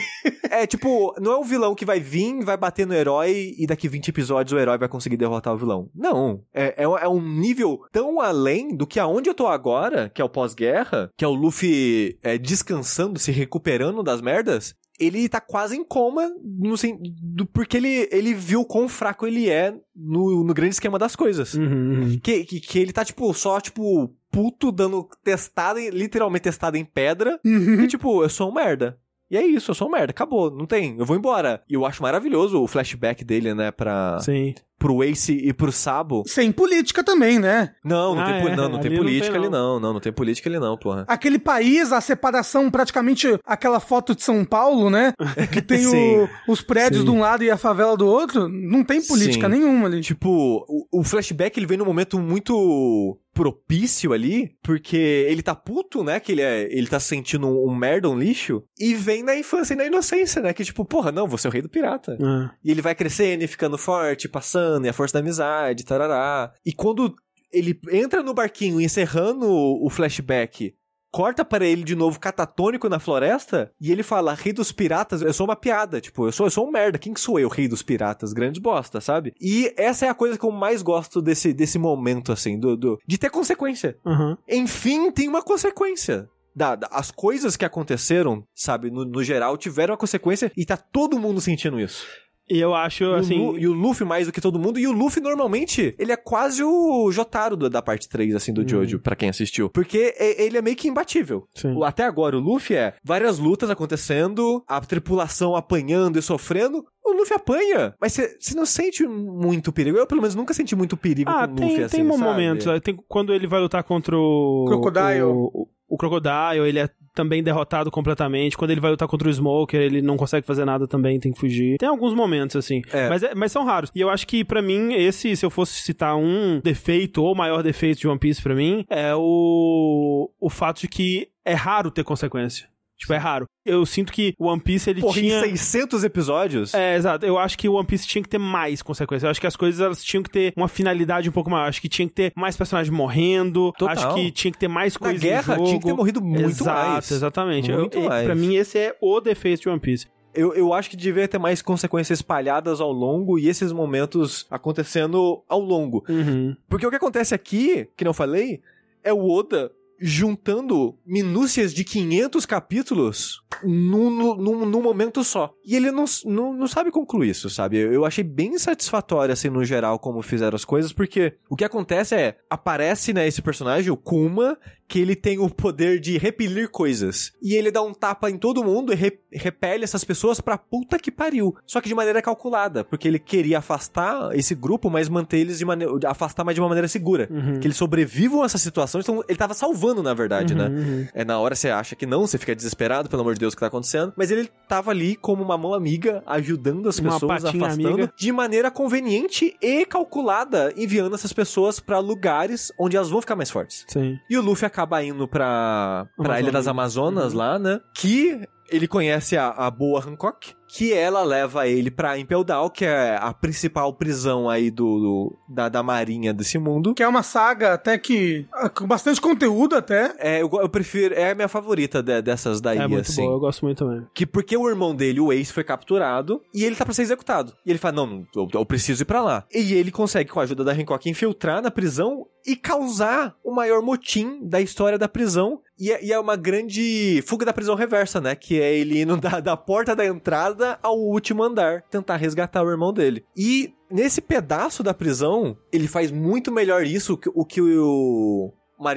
É, 0.49 0.67
tipo, 0.67 1.15
não 1.19 1.31
é 1.31 1.37
o 1.37 1.43
vilão 1.43 1.73
que 1.73 1.85
vai 1.85 1.99
vir, 1.99 2.43
vai 2.43 2.57
bater 2.57 2.85
no 2.85 2.93
herói 2.93 3.53
e 3.57 3.65
daqui 3.65 3.87
20 3.87 4.09
episódios 4.09 4.51
o 4.53 4.59
herói 4.59 4.77
vai 4.77 4.89
conseguir 4.89 5.15
derrotar 5.17 5.53
o 5.53 5.57
vilão. 5.57 5.89
Não. 5.95 6.41
É, 6.53 6.83
é, 6.83 6.87
um- 6.87 6.97
é 6.97 7.07
um 7.07 7.21
nível 7.21 7.79
tão 7.91 8.19
além 8.19 8.75
do 8.75 8.85
que 8.85 8.99
aonde 8.99 9.29
eu 9.29 9.33
tô 9.33 9.47
agora, 9.47 10.09
que 10.09 10.21
é 10.21 10.25
o 10.25 10.29
pós-guerra, 10.29 11.09
que 11.17 11.23
é 11.23 11.27
o 11.27 11.33
Luffy 11.33 12.17
é, 12.21 12.37
descansando, 12.37 13.17
se 13.19 13.31
recuperando 13.31 14.03
das 14.03 14.19
merdas. 14.21 14.75
Ele 14.99 15.27
tá 15.27 15.41
quase 15.41 15.75
em 15.75 15.83
coma, 15.83 16.31
no, 16.41 16.75
do, 17.21 17.45
porque 17.45 17.77
ele, 17.77 18.07
ele 18.11 18.33
viu 18.33 18.63
quão 18.63 18.87
fraco 18.87 19.27
ele 19.27 19.49
é 19.49 19.73
no, 19.95 20.43
no 20.43 20.53
grande 20.53 20.75
esquema 20.75 20.97
das 20.97 21.15
coisas. 21.15 21.53
Uhum, 21.53 22.01
uhum. 22.01 22.19
Que, 22.21 22.45
que, 22.45 22.59
que 22.59 22.79
ele 22.79 22.93
tá, 22.93 23.03
tipo, 23.03 23.33
só, 23.33 23.59
tipo, 23.59 24.13
puto, 24.31 24.71
dando 24.71 25.07
testada, 25.23 25.79
literalmente 25.89 26.43
testada 26.43 26.77
em 26.77 26.85
pedra. 26.85 27.39
Uhum. 27.45 27.81
E 27.81 27.87
tipo, 27.87 28.23
eu 28.23 28.29
sou 28.29 28.49
um 28.49 28.53
merda. 28.53 28.97
E 29.29 29.37
é 29.37 29.45
isso, 29.45 29.71
eu 29.71 29.75
sou 29.75 29.87
um 29.87 29.91
merda. 29.91 30.11
Acabou, 30.11 30.51
não 30.51 30.65
tem. 30.65 30.95
Eu 30.99 31.05
vou 31.05 31.15
embora. 31.17 31.61
E 31.69 31.73
eu 31.73 31.85
acho 31.85 32.01
maravilhoso 32.01 32.61
o 32.61 32.67
flashback 32.67 33.23
dele, 33.23 33.53
né, 33.55 33.71
pra, 33.71 34.19
Sim. 34.19 34.53
pro 34.77 35.03
Ace 35.03 35.33
e 35.33 35.51
pro 35.51 35.71
Sabo. 35.71 36.23
Sem 36.27 36.51
política 36.51 37.03
também, 37.03 37.39
né? 37.39 37.73
Não, 37.83 38.13
não, 38.13 38.21
Ah, 38.21 38.25
tem, 38.25 38.35
é, 38.51 38.55
não, 38.55 38.69
não 38.69 38.79
tem 38.79 38.87
ali 38.91 38.97
não 38.97 39.03
política 39.03 39.31
tem, 39.33 39.41
ali 39.41 39.49
não. 39.49 39.73
não. 39.73 39.79
Não, 39.79 39.93
não 39.93 39.99
tem 39.99 40.13
política 40.13 40.47
ali 40.49 40.59
não, 40.59 40.77
porra. 40.77 41.05
Aquele 41.07 41.39
país, 41.39 41.91
a 41.91 41.99
separação, 42.01 42.69
praticamente 42.69 43.39
aquela 43.43 43.79
foto 43.79 44.13
de 44.15 44.21
São 44.21 44.45
Paulo, 44.45 44.89
né? 44.91 45.13
Que 45.51 45.61
tem 45.61 45.87
o- 45.87 46.29
os 46.47 46.61
prédios 46.61 46.99
Sim. 47.01 47.05
de 47.05 47.11
um 47.11 47.19
lado 47.19 47.43
e 47.43 47.49
a 47.49 47.57
favela 47.57 47.97
do 47.97 48.05
outro. 48.07 48.47
Não 48.47 48.83
tem 48.83 49.01
política 49.01 49.49
Sim. 49.49 49.53
nenhuma 49.59 49.87
ali. 49.87 50.01
Tipo, 50.01 50.63
o, 50.69 50.99
o 50.99 51.03
flashback 51.03 51.57
ele 51.59 51.65
vem 51.67 51.77
num 51.79 51.85
momento 51.85 52.19
muito 52.19 53.17
propício 53.35 54.13
ali, 54.13 54.57
porque 54.63 54.95
ele 54.95 55.43
tá 55.43 55.53
puto, 55.53 56.05
né? 56.05 56.21
Que 56.21 56.31
ele, 56.31 56.41
é, 56.41 56.63
ele 56.71 56.87
tá 56.87 56.99
se 57.01 57.09
sentindo 57.09 57.45
um, 57.45 57.69
um 57.69 57.75
merda, 57.75 58.09
um 58.09 58.17
lixo. 58.17 58.63
E 58.79 58.95
vem 58.95 59.21
na 59.21 59.37
infância 59.37 59.73
e 59.73 59.77
na 59.77 59.85
inocência, 59.85 60.41
né? 60.41 60.53
Que 60.53 60.63
tipo, 60.63 60.85
porra, 60.85 61.11
não, 61.11 61.27
você 61.27 61.45
é 61.45 61.49
o 61.49 61.51
rei 61.51 61.61
do 61.61 61.69
pirata. 61.69 62.17
Ah. 62.21 62.55
E 62.63 62.71
ele 62.71 62.81
vai 62.81 62.95
crescendo 62.95 63.43
e 63.43 63.47
ficando 63.47 63.77
forte, 63.77 64.29
passando, 64.29 64.85
e 64.85 64.89
a 64.89 64.93
força 64.93 65.15
da 65.15 65.19
amizade, 65.19 65.83
tarará. 65.83 66.53
E 66.65 66.71
quando 66.71 67.13
ele 67.51 67.77
entra 67.91 68.23
no 68.23 68.33
barquinho 68.33 68.79
encerrando 68.79 69.45
o 69.49 69.89
flashback, 69.89 70.73
corta 71.15 71.45
para 71.45 71.65
ele 71.65 71.81
de 71.81 71.95
novo 71.95 72.19
catatônico 72.19 72.89
na 72.89 72.99
floresta, 72.99 73.71
e 73.79 73.89
ele 73.89 74.03
fala, 74.03 74.33
rei 74.33 74.51
dos 74.51 74.73
piratas, 74.73 75.21
eu 75.21 75.31
sou 75.33 75.45
uma 75.47 75.55
piada, 75.55 76.01
tipo, 76.01 76.27
eu 76.27 76.31
sou, 76.33 76.45
eu 76.47 76.51
sou 76.51 76.67
um 76.67 76.71
merda, 76.71 76.97
quem 76.97 77.13
que 77.13 77.21
sou 77.21 77.39
eu, 77.39 77.47
rei 77.47 77.69
dos 77.69 77.81
piratas? 77.81 78.33
Grande 78.33 78.59
bosta, 78.59 78.99
sabe? 78.99 79.33
E 79.39 79.73
essa 79.77 80.05
é 80.05 80.09
a 80.09 80.13
coisa 80.13 80.37
que 80.37 80.43
eu 80.45 80.51
mais 80.51 80.81
gosto 80.81 81.21
desse, 81.21 81.53
desse 81.53 81.79
momento, 81.79 82.33
assim, 82.33 82.59
do, 82.59 82.75
do 82.75 82.99
de 83.07 83.17
ter 83.17 83.29
consequência. 83.29 83.97
Aham. 84.05 84.37
Enfim, 84.49 85.09
tem 85.09 85.29
uma 85.29 85.41
consequência. 85.41 86.27
Da, 86.53 86.75
da- 86.75 86.87
as 86.91 87.11
coisas 87.11 87.55
que 87.57 87.65
aconteceram, 87.65 88.43
sabe, 88.53 88.89
no, 88.91 89.03
no 89.05 89.23
geral, 89.23 89.57
tiveram 89.57 89.93
uma 89.93 89.97
consequência 89.97 90.51
e 90.55 90.65
tá 90.65 90.75
todo 90.77 91.19
mundo 91.19 91.39
sentindo 91.41 91.79
isso. 91.79 92.05
E 92.49 92.59
eu 92.59 92.75
acho, 92.75 93.03
E 93.03 93.07
o 93.07 93.15
assim... 93.15 93.37
Lu- 93.37 93.57
e 93.57 93.67
o 93.67 93.73
Luffy 93.73 94.05
mais 94.05 94.27
do 94.27 94.33
que 94.33 94.39
todo 94.39 94.59
mundo. 94.59 94.77
E 94.79 94.85
o 94.87 94.91
Luffy, 94.91 95.21
normalmente, 95.21 95.95
ele 95.97 96.11
é 96.11 96.15
quase 96.17 96.63
o 96.63 97.11
Jotaro 97.11 97.55
da 97.57 97.81
parte 97.81 98.07
3, 98.07 98.35
assim, 98.35 98.53
do 98.53 98.61
Uhum. 98.61 98.67
Jojo, 98.67 98.99
pra 98.99 99.15
quem 99.15 99.29
assistiu. 99.29 99.69
Porque 99.69 100.13
é- 100.17 100.43
ele 100.43 100.57
é 100.57 100.61
meio 100.61 100.75
que 100.75 100.87
imbatível. 100.87 101.47
Sim. 101.55 101.75
Até 101.83 102.03
agora, 102.03 102.37
o 102.37 102.39
Luffy 102.39 102.75
é 102.75 102.93
várias 103.03 103.39
lutas 103.39 103.69
acontecendo, 103.69 104.63
a 104.67 104.79
tripulação 104.81 105.55
apanhando 105.55 106.19
e 106.19 106.21
sofrendo. 106.21 106.85
O 107.03 107.13
Luffy 107.13 107.35
apanha, 107.35 107.93
mas 108.01 108.13
você 108.13 108.55
não 108.55 108.65
sente 108.65 109.05
muito 109.07 109.71
perigo. 109.71 109.97
Eu, 109.97 110.07
pelo 110.07 110.21
menos, 110.21 110.35
nunca 110.35 110.53
senti 110.53 110.75
muito 110.75 110.95
perigo 110.97 111.29
Ah, 111.29 111.47
com 111.47 111.53
o 111.53 111.55
tem, 111.55 111.65
Luffy, 111.65 111.75
tem 111.77 111.85
assim, 111.85 112.01
um 112.03 112.11
sabe? 112.13 112.23
momento. 112.23 112.79
Tem, 112.81 112.95
quando 113.07 113.33
ele 113.33 113.47
vai 113.47 113.59
lutar 113.59 113.83
contra 113.83 114.17
o. 114.17 114.65
Crocodile. 114.67 115.21
O, 115.23 115.51
o, 115.53 115.67
o 115.89 115.97
Crocodile, 115.97 116.67
ele 116.67 116.79
é 116.79 116.89
também 117.15 117.41
derrotado 117.41 117.89
completamente. 117.89 118.57
Quando 118.57 118.71
ele 118.71 118.81
vai 118.81 118.91
lutar 118.91 119.07
contra 119.07 119.27
o 119.27 119.33
Smoker, 119.33 119.79
ele 119.81 120.01
não 120.01 120.17
consegue 120.17 120.45
fazer 120.45 120.65
nada 120.65 120.87
também, 120.87 121.19
tem 121.19 121.31
que 121.31 121.39
fugir. 121.39 121.77
Tem 121.77 121.89
alguns 121.89 122.13
momentos, 122.13 122.55
assim. 122.57 122.81
É. 122.91 123.09
Mas, 123.09 123.23
é- 123.23 123.33
mas 123.33 123.51
são 123.51 123.63
raros. 123.65 123.89
E 123.95 124.01
eu 124.01 124.09
acho 124.09 124.27
que, 124.27 124.43
pra 124.43 124.61
mim, 124.61 124.93
esse, 124.93 125.35
se 125.35 125.45
eu 125.45 125.49
fosse 125.49 125.81
citar 125.81 126.15
um 126.17 126.59
defeito 126.63 127.23
ou 127.23 127.33
maior 127.33 127.63
defeito 127.63 127.99
de 128.01 128.07
One 128.07 128.19
Piece 128.19 128.41
pra 128.41 128.53
mim, 128.53 128.85
é 128.89 129.15
o, 129.15 130.29
o 130.39 130.49
fato 130.49 130.81
de 130.81 130.87
que 130.87 131.29
é 131.43 131.53
raro 131.53 131.89
ter 131.89 132.03
consequência. 132.03 132.67
Tipo, 133.05 133.13
é 133.13 133.17
raro. 133.17 133.47
Eu 133.63 133.85
sinto 133.85 134.11
que 134.11 134.33
o 134.37 134.47
One 134.47 134.61
Piece, 134.61 134.89
ele 134.89 135.01
Porra, 135.01 135.13
tinha... 135.19 135.39
em 135.45 135.55
600 135.55 136.03
episódios? 136.03 136.73
É, 136.73 136.95
exato. 136.95 137.25
Eu 137.25 137.37
acho 137.37 137.57
que 137.57 137.69
o 137.69 137.73
One 137.73 137.85
Piece 137.85 138.07
tinha 138.07 138.21
que 138.21 138.29
ter 138.29 138.37
mais 138.37 138.81
consequências. 138.81 139.23
Eu 139.23 139.29
acho 139.29 139.39
que 139.41 139.47
as 139.47 139.55
coisas 139.55 139.79
elas 139.81 140.03
tinham 140.03 140.23
que 140.23 140.29
ter 140.29 140.53
uma 140.55 140.67
finalidade 140.67 141.29
um 141.29 141.31
pouco 141.31 141.49
maior. 141.49 141.65
Eu 141.65 141.69
acho 141.69 141.81
que 141.81 141.89
tinha 141.89 142.07
que 142.07 142.13
ter 142.13 142.33
mais 142.35 142.57
personagens 142.57 142.95
morrendo. 142.95 143.71
Total. 143.77 143.93
Acho 143.95 144.13
que 144.15 144.31
tinha 144.31 144.51
que 144.51 144.57
ter 144.57 144.67
mais 144.67 144.93
Na 144.95 144.99
coisas 144.99 145.21
guerra, 145.21 145.53
em 145.53 145.57
jogo. 145.57 145.67
tinha 145.67 145.79
que 145.79 145.85
ter 145.85 145.93
morrido 145.93 146.21
muito 146.21 146.45
Exato, 146.45 146.91
mais. 146.91 147.11
exatamente. 147.11 147.71
Muito 147.71 147.97
eu, 147.97 148.09
mais. 148.09 148.25
Pra 148.25 148.35
mim, 148.35 148.55
esse 148.55 148.77
é 148.77 148.95
o 149.01 149.19
defeito 149.19 149.61
de 149.61 149.69
One 149.69 149.79
Piece. 149.79 150.07
Eu, 150.33 150.53
eu 150.53 150.73
acho 150.73 150.89
que 150.89 150.97
devia 150.97 151.27
ter 151.27 151.37
mais 151.37 151.61
consequências 151.61 152.19
espalhadas 152.19 152.81
ao 152.81 152.91
longo 152.91 153.39
e 153.39 153.47
esses 153.47 153.71
momentos 153.71 154.45
acontecendo 154.51 155.41
ao 155.47 155.61
longo. 155.61 156.03
Uhum. 156.09 156.55
Porque 156.67 156.85
o 156.85 156.89
que 156.89 156.97
acontece 156.97 157.33
aqui, 157.33 157.87
que 157.95 158.03
não 158.03 158.13
falei, 158.13 158.61
é 159.01 159.13
o 159.13 159.29
Oda 159.29 159.71
juntando 159.99 160.97
minúcias 161.05 161.73
de 161.73 161.83
500 161.83 162.45
capítulos 162.45 163.41
num, 163.63 164.81
momento 164.81 165.23
só. 165.23 165.53
E 165.65 165.75
ele 165.75 165.91
não, 165.91 166.05
não, 166.25 166.53
não 166.53 166.67
sabe 166.67 166.91
concluir 166.91 167.29
isso, 167.29 167.49
sabe? 167.49 167.77
Eu, 167.77 167.93
eu 167.93 168.05
achei 168.05 168.23
bem 168.23 168.57
satisfatório, 168.57 169.33
assim, 169.33 169.49
no 169.49 169.63
geral, 169.63 169.97
como 169.99 170.21
fizeram 170.21 170.55
as 170.55 170.65
coisas, 170.65 170.91
porque 170.91 171.37
o 171.49 171.55
que 171.55 171.63
acontece 171.63 172.15
é, 172.15 172.37
aparece, 172.49 173.13
né, 173.13 173.27
esse 173.27 173.41
personagem, 173.41 173.91
o 173.91 173.97
Kuma, 173.97 174.57
que 174.87 174.99
ele 174.99 175.15
tem 175.15 175.39
o 175.39 175.49
poder 175.49 175.99
de 175.99 176.17
repelir 176.17 176.69
coisas. 176.69 177.31
E 177.41 177.55
ele 177.55 177.71
dá 177.71 177.81
um 177.81 177.93
tapa 177.93 178.29
em 178.29 178.37
todo 178.37 178.63
mundo 178.63 178.93
e 178.93 178.95
re- 178.95 179.19
repele 179.31 179.83
essas 179.83 180.03
pessoas 180.03 180.39
pra 180.39 180.57
puta 180.57 180.99
que 180.99 181.11
pariu. 181.11 181.55
Só 181.65 181.81
que 181.81 181.87
de 181.89 181.95
maneira 181.95 182.21
calculada, 182.21 182.83
porque 182.83 183.07
ele 183.07 183.17
queria 183.19 183.57
afastar 183.59 184.35
esse 184.35 184.53
grupo, 184.53 184.89
mas 184.89 185.09
manter 185.09 185.39
eles 185.39 185.57
de 185.57 185.65
maneira. 185.65 185.91
afastar, 186.05 186.43
mas 186.43 186.55
de 186.55 186.61
uma 186.61 186.67
maneira 186.67 186.87
segura. 186.87 187.27
Uhum. 187.31 187.59
Que 187.59 187.67
eles 187.67 187.77
sobrevivam 187.77 188.43
a 188.43 188.45
essa 188.45 188.57
situação. 188.57 189.01
Então, 189.01 189.23
ele 189.27 189.37
tava 189.37 189.53
salvando, 189.53 190.03
na 190.03 190.13
verdade, 190.13 190.53
né? 190.53 190.67
Uhum. 190.67 191.07
É 191.13 191.25
na 191.25 191.39
hora 191.39 191.55
você 191.55 191.69
acha 191.69 191.95
que 191.95 192.05
não, 192.05 192.27
você 192.27 192.37
fica 192.37 192.55
desesperado, 192.55 193.09
pelo 193.09 193.21
amor 193.21 193.33
de 193.33 193.39
Deus, 193.39 193.53
o 193.53 193.57
que 193.57 193.61
tá 193.61 193.67
acontecendo. 193.67 194.13
Mas 194.15 194.29
ele 194.31 194.49
tava 194.67 194.91
ali 194.91 195.15
como 195.15 195.43
uma 195.43 195.57
mão 195.57 195.73
amiga, 195.73 196.21
ajudando 196.25 196.87
as 196.89 196.99
Uma 196.99 197.13
pessoas, 197.13 197.43
afastando 197.45 197.65
amiga. 197.87 198.13
de 198.15 198.31
maneira 198.31 198.69
conveniente 198.69 199.55
e 199.61 199.85
calculada, 199.85 200.73
enviando 200.77 201.15
essas 201.15 201.33
pessoas 201.33 201.79
pra 201.79 201.99
lugares 201.99 202.71
onde 202.79 202.95
elas 202.95 203.09
vão 203.09 203.21
ficar 203.21 203.35
mais 203.35 203.49
fortes. 203.49 203.85
Sim. 203.87 204.17
E 204.29 204.37
o 204.37 204.41
Luffy 204.41 204.65
acaba 204.75 205.01
indo 205.03 205.27
pra, 205.27 206.07
pra. 206.17 206.39
Ilha 206.41 206.51
das 206.51 206.67
Amazonas 206.67 207.31
Uhum. 207.31 207.39
lá, 207.39 207.57
né? 207.57 207.79
Que 207.93 208.47
ele 208.69 208.87
conhece 208.87 209.37
a, 209.37 209.49
a 209.49 209.71
boa 209.71 210.01
Hancock, 210.05 210.53
que 210.67 210.91
ela 210.93 211.23
leva 211.23 211.67
ele 211.67 211.91
pra 211.91 212.17
Impel 212.17 212.43
Down, 212.43 212.69
que 212.69 212.85
é 212.85 213.17
a 213.19 213.33
principal 213.33 213.93
prisão 213.93 214.49
aí 214.49 214.69
do, 214.71 214.99
do- 214.99 215.37
da, 215.47 215.69
da 215.69 215.83
marinha 215.83 216.33
desse 216.33 216.57
mundo. 216.57 216.93
Que 216.93 217.03
é 217.03 217.07
uma 217.07 217.23
saga 217.23 217.73
até 217.73 217.97
que. 217.97 218.45
ah, 218.53 218.67
com 218.69 218.85
bastante 218.87 219.21
conteúdo 219.21 219.75
até. 219.75 220.13
É, 220.17 220.41
eu, 220.41 220.49
eu 220.53 220.69
prefiro, 220.69 221.13
é 221.15 221.31
a 221.31 221.35
minha 221.35 221.47
favorita 221.47 222.01
de- 222.01 222.21
dessas 222.21 222.59
daí, 222.61 222.77
É 222.79 222.87
muito 222.87 223.09
assim. 223.09 223.21
boa, 223.23 223.35
eu 223.35 223.39
gosto 223.39 223.63
muito 223.63 223.85
também. 223.85 224.05
Que 224.13 224.25
porque 224.25 224.57
o 224.57 224.67
irmão 224.69 224.95
dele, 224.95 225.19
o 225.19 225.31
Ace, 225.31 225.53
foi 225.53 225.63
capturado 225.63 226.41
e 226.53 226.63
ele 226.63 226.75
tá 226.75 226.83
pra 226.85 226.93
ser 226.93 227.03
executado. 227.03 227.53
E 227.65 227.69
ele 227.69 227.79
fala: 227.79 227.95
Não, 227.95 228.07
não, 228.07 228.27
eu, 228.35 228.47
eu 228.53 228.65
preciso 228.65 229.03
ir 229.03 229.05
pra 229.05 229.21
lá. 229.23 229.45
E 229.53 229.73
ele 229.73 229.91
consegue, 229.91 230.29
com 230.29 230.39
a 230.39 230.43
ajuda 230.43 230.63
da 230.63 230.71
Hancock, 230.73 231.09
infiltrar 231.09 231.61
na 231.61 231.69
prisão 231.71 232.25
e 232.47 232.55
causar 232.55 233.35
o 233.43 233.51
maior 233.51 233.81
motim 233.81 234.39
da 234.43 234.61
história 234.61 234.97
da 234.97 235.07
prisão. 235.07 235.59
E 235.77 235.91
é, 235.91 236.05
e 236.05 236.13
é 236.13 236.17
uma 236.19 236.37
grande 236.37 237.21
fuga 237.27 237.45
da 237.45 237.51
prisão 237.51 237.75
reversa, 237.75 238.21
né? 238.21 238.33
Que 238.33 238.61
é 238.61 238.73
ele 238.77 239.01
indo 239.01 239.17
da, 239.19 239.39
da 239.41 239.57
porta 239.57 239.93
da 239.95 240.05
entrada 240.05 240.54
ao 240.81 240.97
último 240.99 241.43
andar, 241.43 241.81
tentar 241.83 242.15
resgatar 242.17 242.63
o 242.63 242.69
irmão 242.69 242.93
dele. 242.93 243.23
E 243.35 243.73
nesse 243.89 244.21
pedaço 244.21 244.81
da 244.83 244.93
prisão, 244.93 245.57
ele 245.71 245.87
faz 245.87 246.11
muito 246.11 246.51
melhor 246.51 246.83
isso 246.85 247.17
que, 247.17 247.29
o 247.33 247.45
que 247.45 247.61
o. 247.61 248.51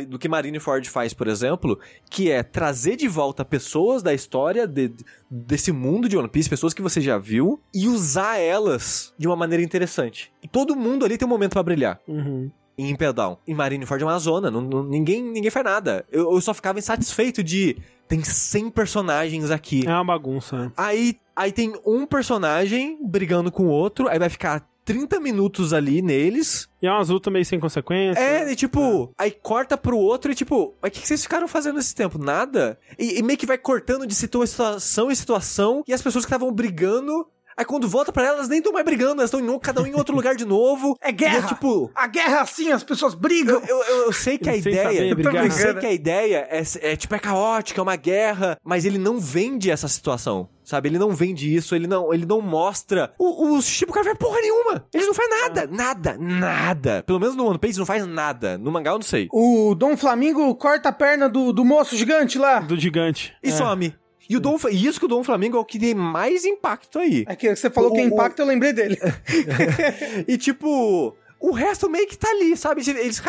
Do 0.08 0.18
que 0.18 0.28
Marineford 0.28 0.90
faz, 0.90 1.14
por 1.14 1.28
exemplo, 1.28 1.78
que 2.10 2.32
é 2.32 2.42
trazer 2.42 2.96
de 2.96 3.06
volta 3.06 3.44
pessoas 3.44 4.02
da 4.02 4.12
história 4.12 4.66
de- 4.66 4.92
desse 5.30 5.70
mundo 5.70 6.08
de 6.08 6.16
One 6.18 6.28
Piece, 6.28 6.50
pessoas 6.50 6.74
que 6.74 6.82
você 6.82 7.00
já 7.00 7.16
viu, 7.16 7.60
e 7.72 7.86
usar 7.86 8.38
elas 8.38 9.14
de 9.16 9.28
uma 9.28 9.36
maneira 9.36 9.62
interessante. 9.62 10.32
E 10.42 10.48
todo 10.48 10.74
mundo 10.74 11.04
ali 11.04 11.16
tem 11.16 11.26
um 11.26 11.30
momento 11.30 11.52
pra 11.52 11.62
brilhar 11.62 12.00
Uhum. 12.08 12.50
em 12.76 12.90
Impel 12.90 13.12
Down. 13.12 13.38
Em 13.46 13.54
Marineford 13.54 14.02
Amazona, 14.02 14.50
não, 14.50 14.60
não- 14.62 14.82
ninguém, 14.82 15.22
ninguém 15.22 15.50
faz 15.50 15.64
nada. 15.64 16.04
Eu, 16.10 16.32
eu 16.32 16.40
só 16.40 16.52
ficava 16.52 16.80
insatisfeito 16.80 17.40
de... 17.44 17.76
Tem 18.08 18.24
100 18.24 18.70
personagens 18.70 19.50
aqui. 19.50 19.86
É 19.86 19.92
uma 19.92 20.04
bagunça. 20.04 20.56
né? 20.56 20.72
Aí, 20.76 21.16
aí 21.36 21.52
tem 21.52 21.74
um 21.84 22.06
personagem 22.06 22.98
brigando 23.06 23.52
com 23.52 23.64
o 23.64 23.70
outro, 23.70 24.08
aí 24.08 24.18
vai 24.18 24.28
ficar 24.30 24.66
30 24.88 25.20
minutos 25.20 25.74
ali 25.74 26.00
neles. 26.00 26.66
E 26.80 26.86
é 26.86 26.90
umas 26.90 27.10
lutas 27.10 27.30
meio 27.30 27.44
sem 27.44 27.60
consequência. 27.60 28.18
É, 28.18 28.50
e 28.50 28.56
tipo, 28.56 29.12
aí 29.18 29.30
corta 29.30 29.76
pro 29.76 29.98
outro 29.98 30.32
e 30.32 30.34
tipo, 30.34 30.74
mas 30.80 30.88
o 30.88 30.94
que, 30.94 31.02
que 31.02 31.06
vocês 31.06 31.22
ficaram 31.22 31.46
fazendo 31.46 31.76
nesse 31.76 31.94
tempo? 31.94 32.18
Nada? 32.18 32.78
E, 32.98 33.18
e 33.18 33.22
meio 33.22 33.38
que 33.38 33.44
vai 33.44 33.58
cortando 33.58 34.06
de 34.06 34.14
situação 34.14 35.10
em 35.10 35.14
situação 35.14 35.84
e 35.86 35.92
as 35.92 36.00
pessoas 36.00 36.24
que 36.24 36.30
estavam 36.30 36.50
brigando 36.50 37.26
Aí 37.58 37.64
quando 37.64 37.88
volta 37.88 38.12
pra 38.12 38.24
elas, 38.24 38.48
nem 38.48 38.58
estão 38.58 38.72
mais 38.72 38.84
brigando, 38.84 39.20
elas 39.20 39.34
estão 39.34 39.40
em, 39.40 39.58
cada 39.58 39.82
um 39.82 39.86
em 39.86 39.92
outro 39.96 40.14
lugar 40.14 40.36
de 40.36 40.44
novo. 40.44 40.96
É 41.02 41.10
guerra. 41.10 41.40
E 41.40 41.44
é 41.44 41.46
tipo. 41.48 41.90
A 41.92 42.06
guerra 42.06 42.36
é 42.36 42.40
assim, 42.40 42.70
as 42.70 42.84
pessoas 42.84 43.16
brigam. 43.16 43.60
Eu, 43.66 43.82
eu, 43.82 43.96
eu 44.04 44.12
sei 44.12 44.38
que 44.38 44.48
a 44.48 44.56
ideia. 44.56 45.12
brigar. 45.12 45.44
Eu 45.44 45.50
sei 45.50 45.74
que 45.74 45.86
a 45.86 45.92
ideia 45.92 46.46
é, 46.48 46.62
é 46.82 46.94
tipo, 46.94 47.16
é 47.16 47.18
caótica, 47.18 47.80
é 47.80 47.82
uma 47.82 47.96
guerra, 47.96 48.56
mas 48.62 48.84
ele 48.84 48.96
não 48.96 49.18
vende 49.18 49.72
essa 49.72 49.88
situação. 49.88 50.48
Sabe, 50.62 50.88
ele 50.88 50.98
não 50.98 51.12
vende 51.12 51.52
isso, 51.52 51.74
ele 51.74 51.86
não, 51.86 52.12
ele 52.14 52.26
não 52.26 52.40
mostra. 52.40 53.12
O, 53.18 53.56
o 53.56 53.62
Shichibukai 53.62 54.04
faz 54.04 54.18
porra 54.18 54.38
nenhuma. 54.40 54.84
Eles 54.94 55.06
não 55.06 55.14
fazem 55.14 55.40
nada, 55.40 55.66
nada, 55.66 56.16
nada. 56.16 57.02
Pelo 57.04 57.18
menos 57.18 57.34
no 57.34 57.46
One 57.46 57.58
Piece 57.58 57.78
não 57.78 57.86
faz 57.86 58.06
nada. 58.06 58.56
No 58.56 58.70
mangá 58.70 58.90
eu 58.92 58.98
não 58.98 59.02
sei. 59.02 59.28
O 59.32 59.74
Dom 59.74 59.96
Flamingo 59.96 60.54
corta 60.54 60.90
a 60.90 60.92
perna 60.92 61.28
do, 61.28 61.52
do 61.52 61.64
moço 61.64 61.96
gigante 61.96 62.38
lá. 62.38 62.60
Do 62.60 62.78
gigante. 62.78 63.34
E 63.42 63.50
some. 63.50 63.94
E, 64.28 64.36
o 64.36 64.40
Dom, 64.40 64.56
e 64.70 64.86
isso 64.86 64.98
que 64.98 65.06
o 65.06 65.08
Dom 65.08 65.24
Flamengo 65.24 65.56
é 65.56 65.60
o 65.60 65.64
que 65.64 65.78
tem 65.78 65.94
mais 65.94 66.44
impacto 66.44 66.98
aí. 66.98 67.24
É 67.26 67.34
que 67.34 67.54
você 67.56 67.70
falou 67.70 67.90
O- 67.90 67.94
que 67.94 68.00
é 68.00 68.04
o- 68.04 68.08
impacto, 68.08 68.40
eu 68.40 68.46
lembrei 68.46 68.72
dele. 68.72 68.98
e 70.28 70.36
tipo, 70.36 71.16
o 71.40 71.50
resto 71.52 71.88
meio 71.88 72.06
que 72.06 72.16
tá 72.18 72.28
ali, 72.30 72.56
sabe? 72.56 72.82
Eles. 72.88 73.22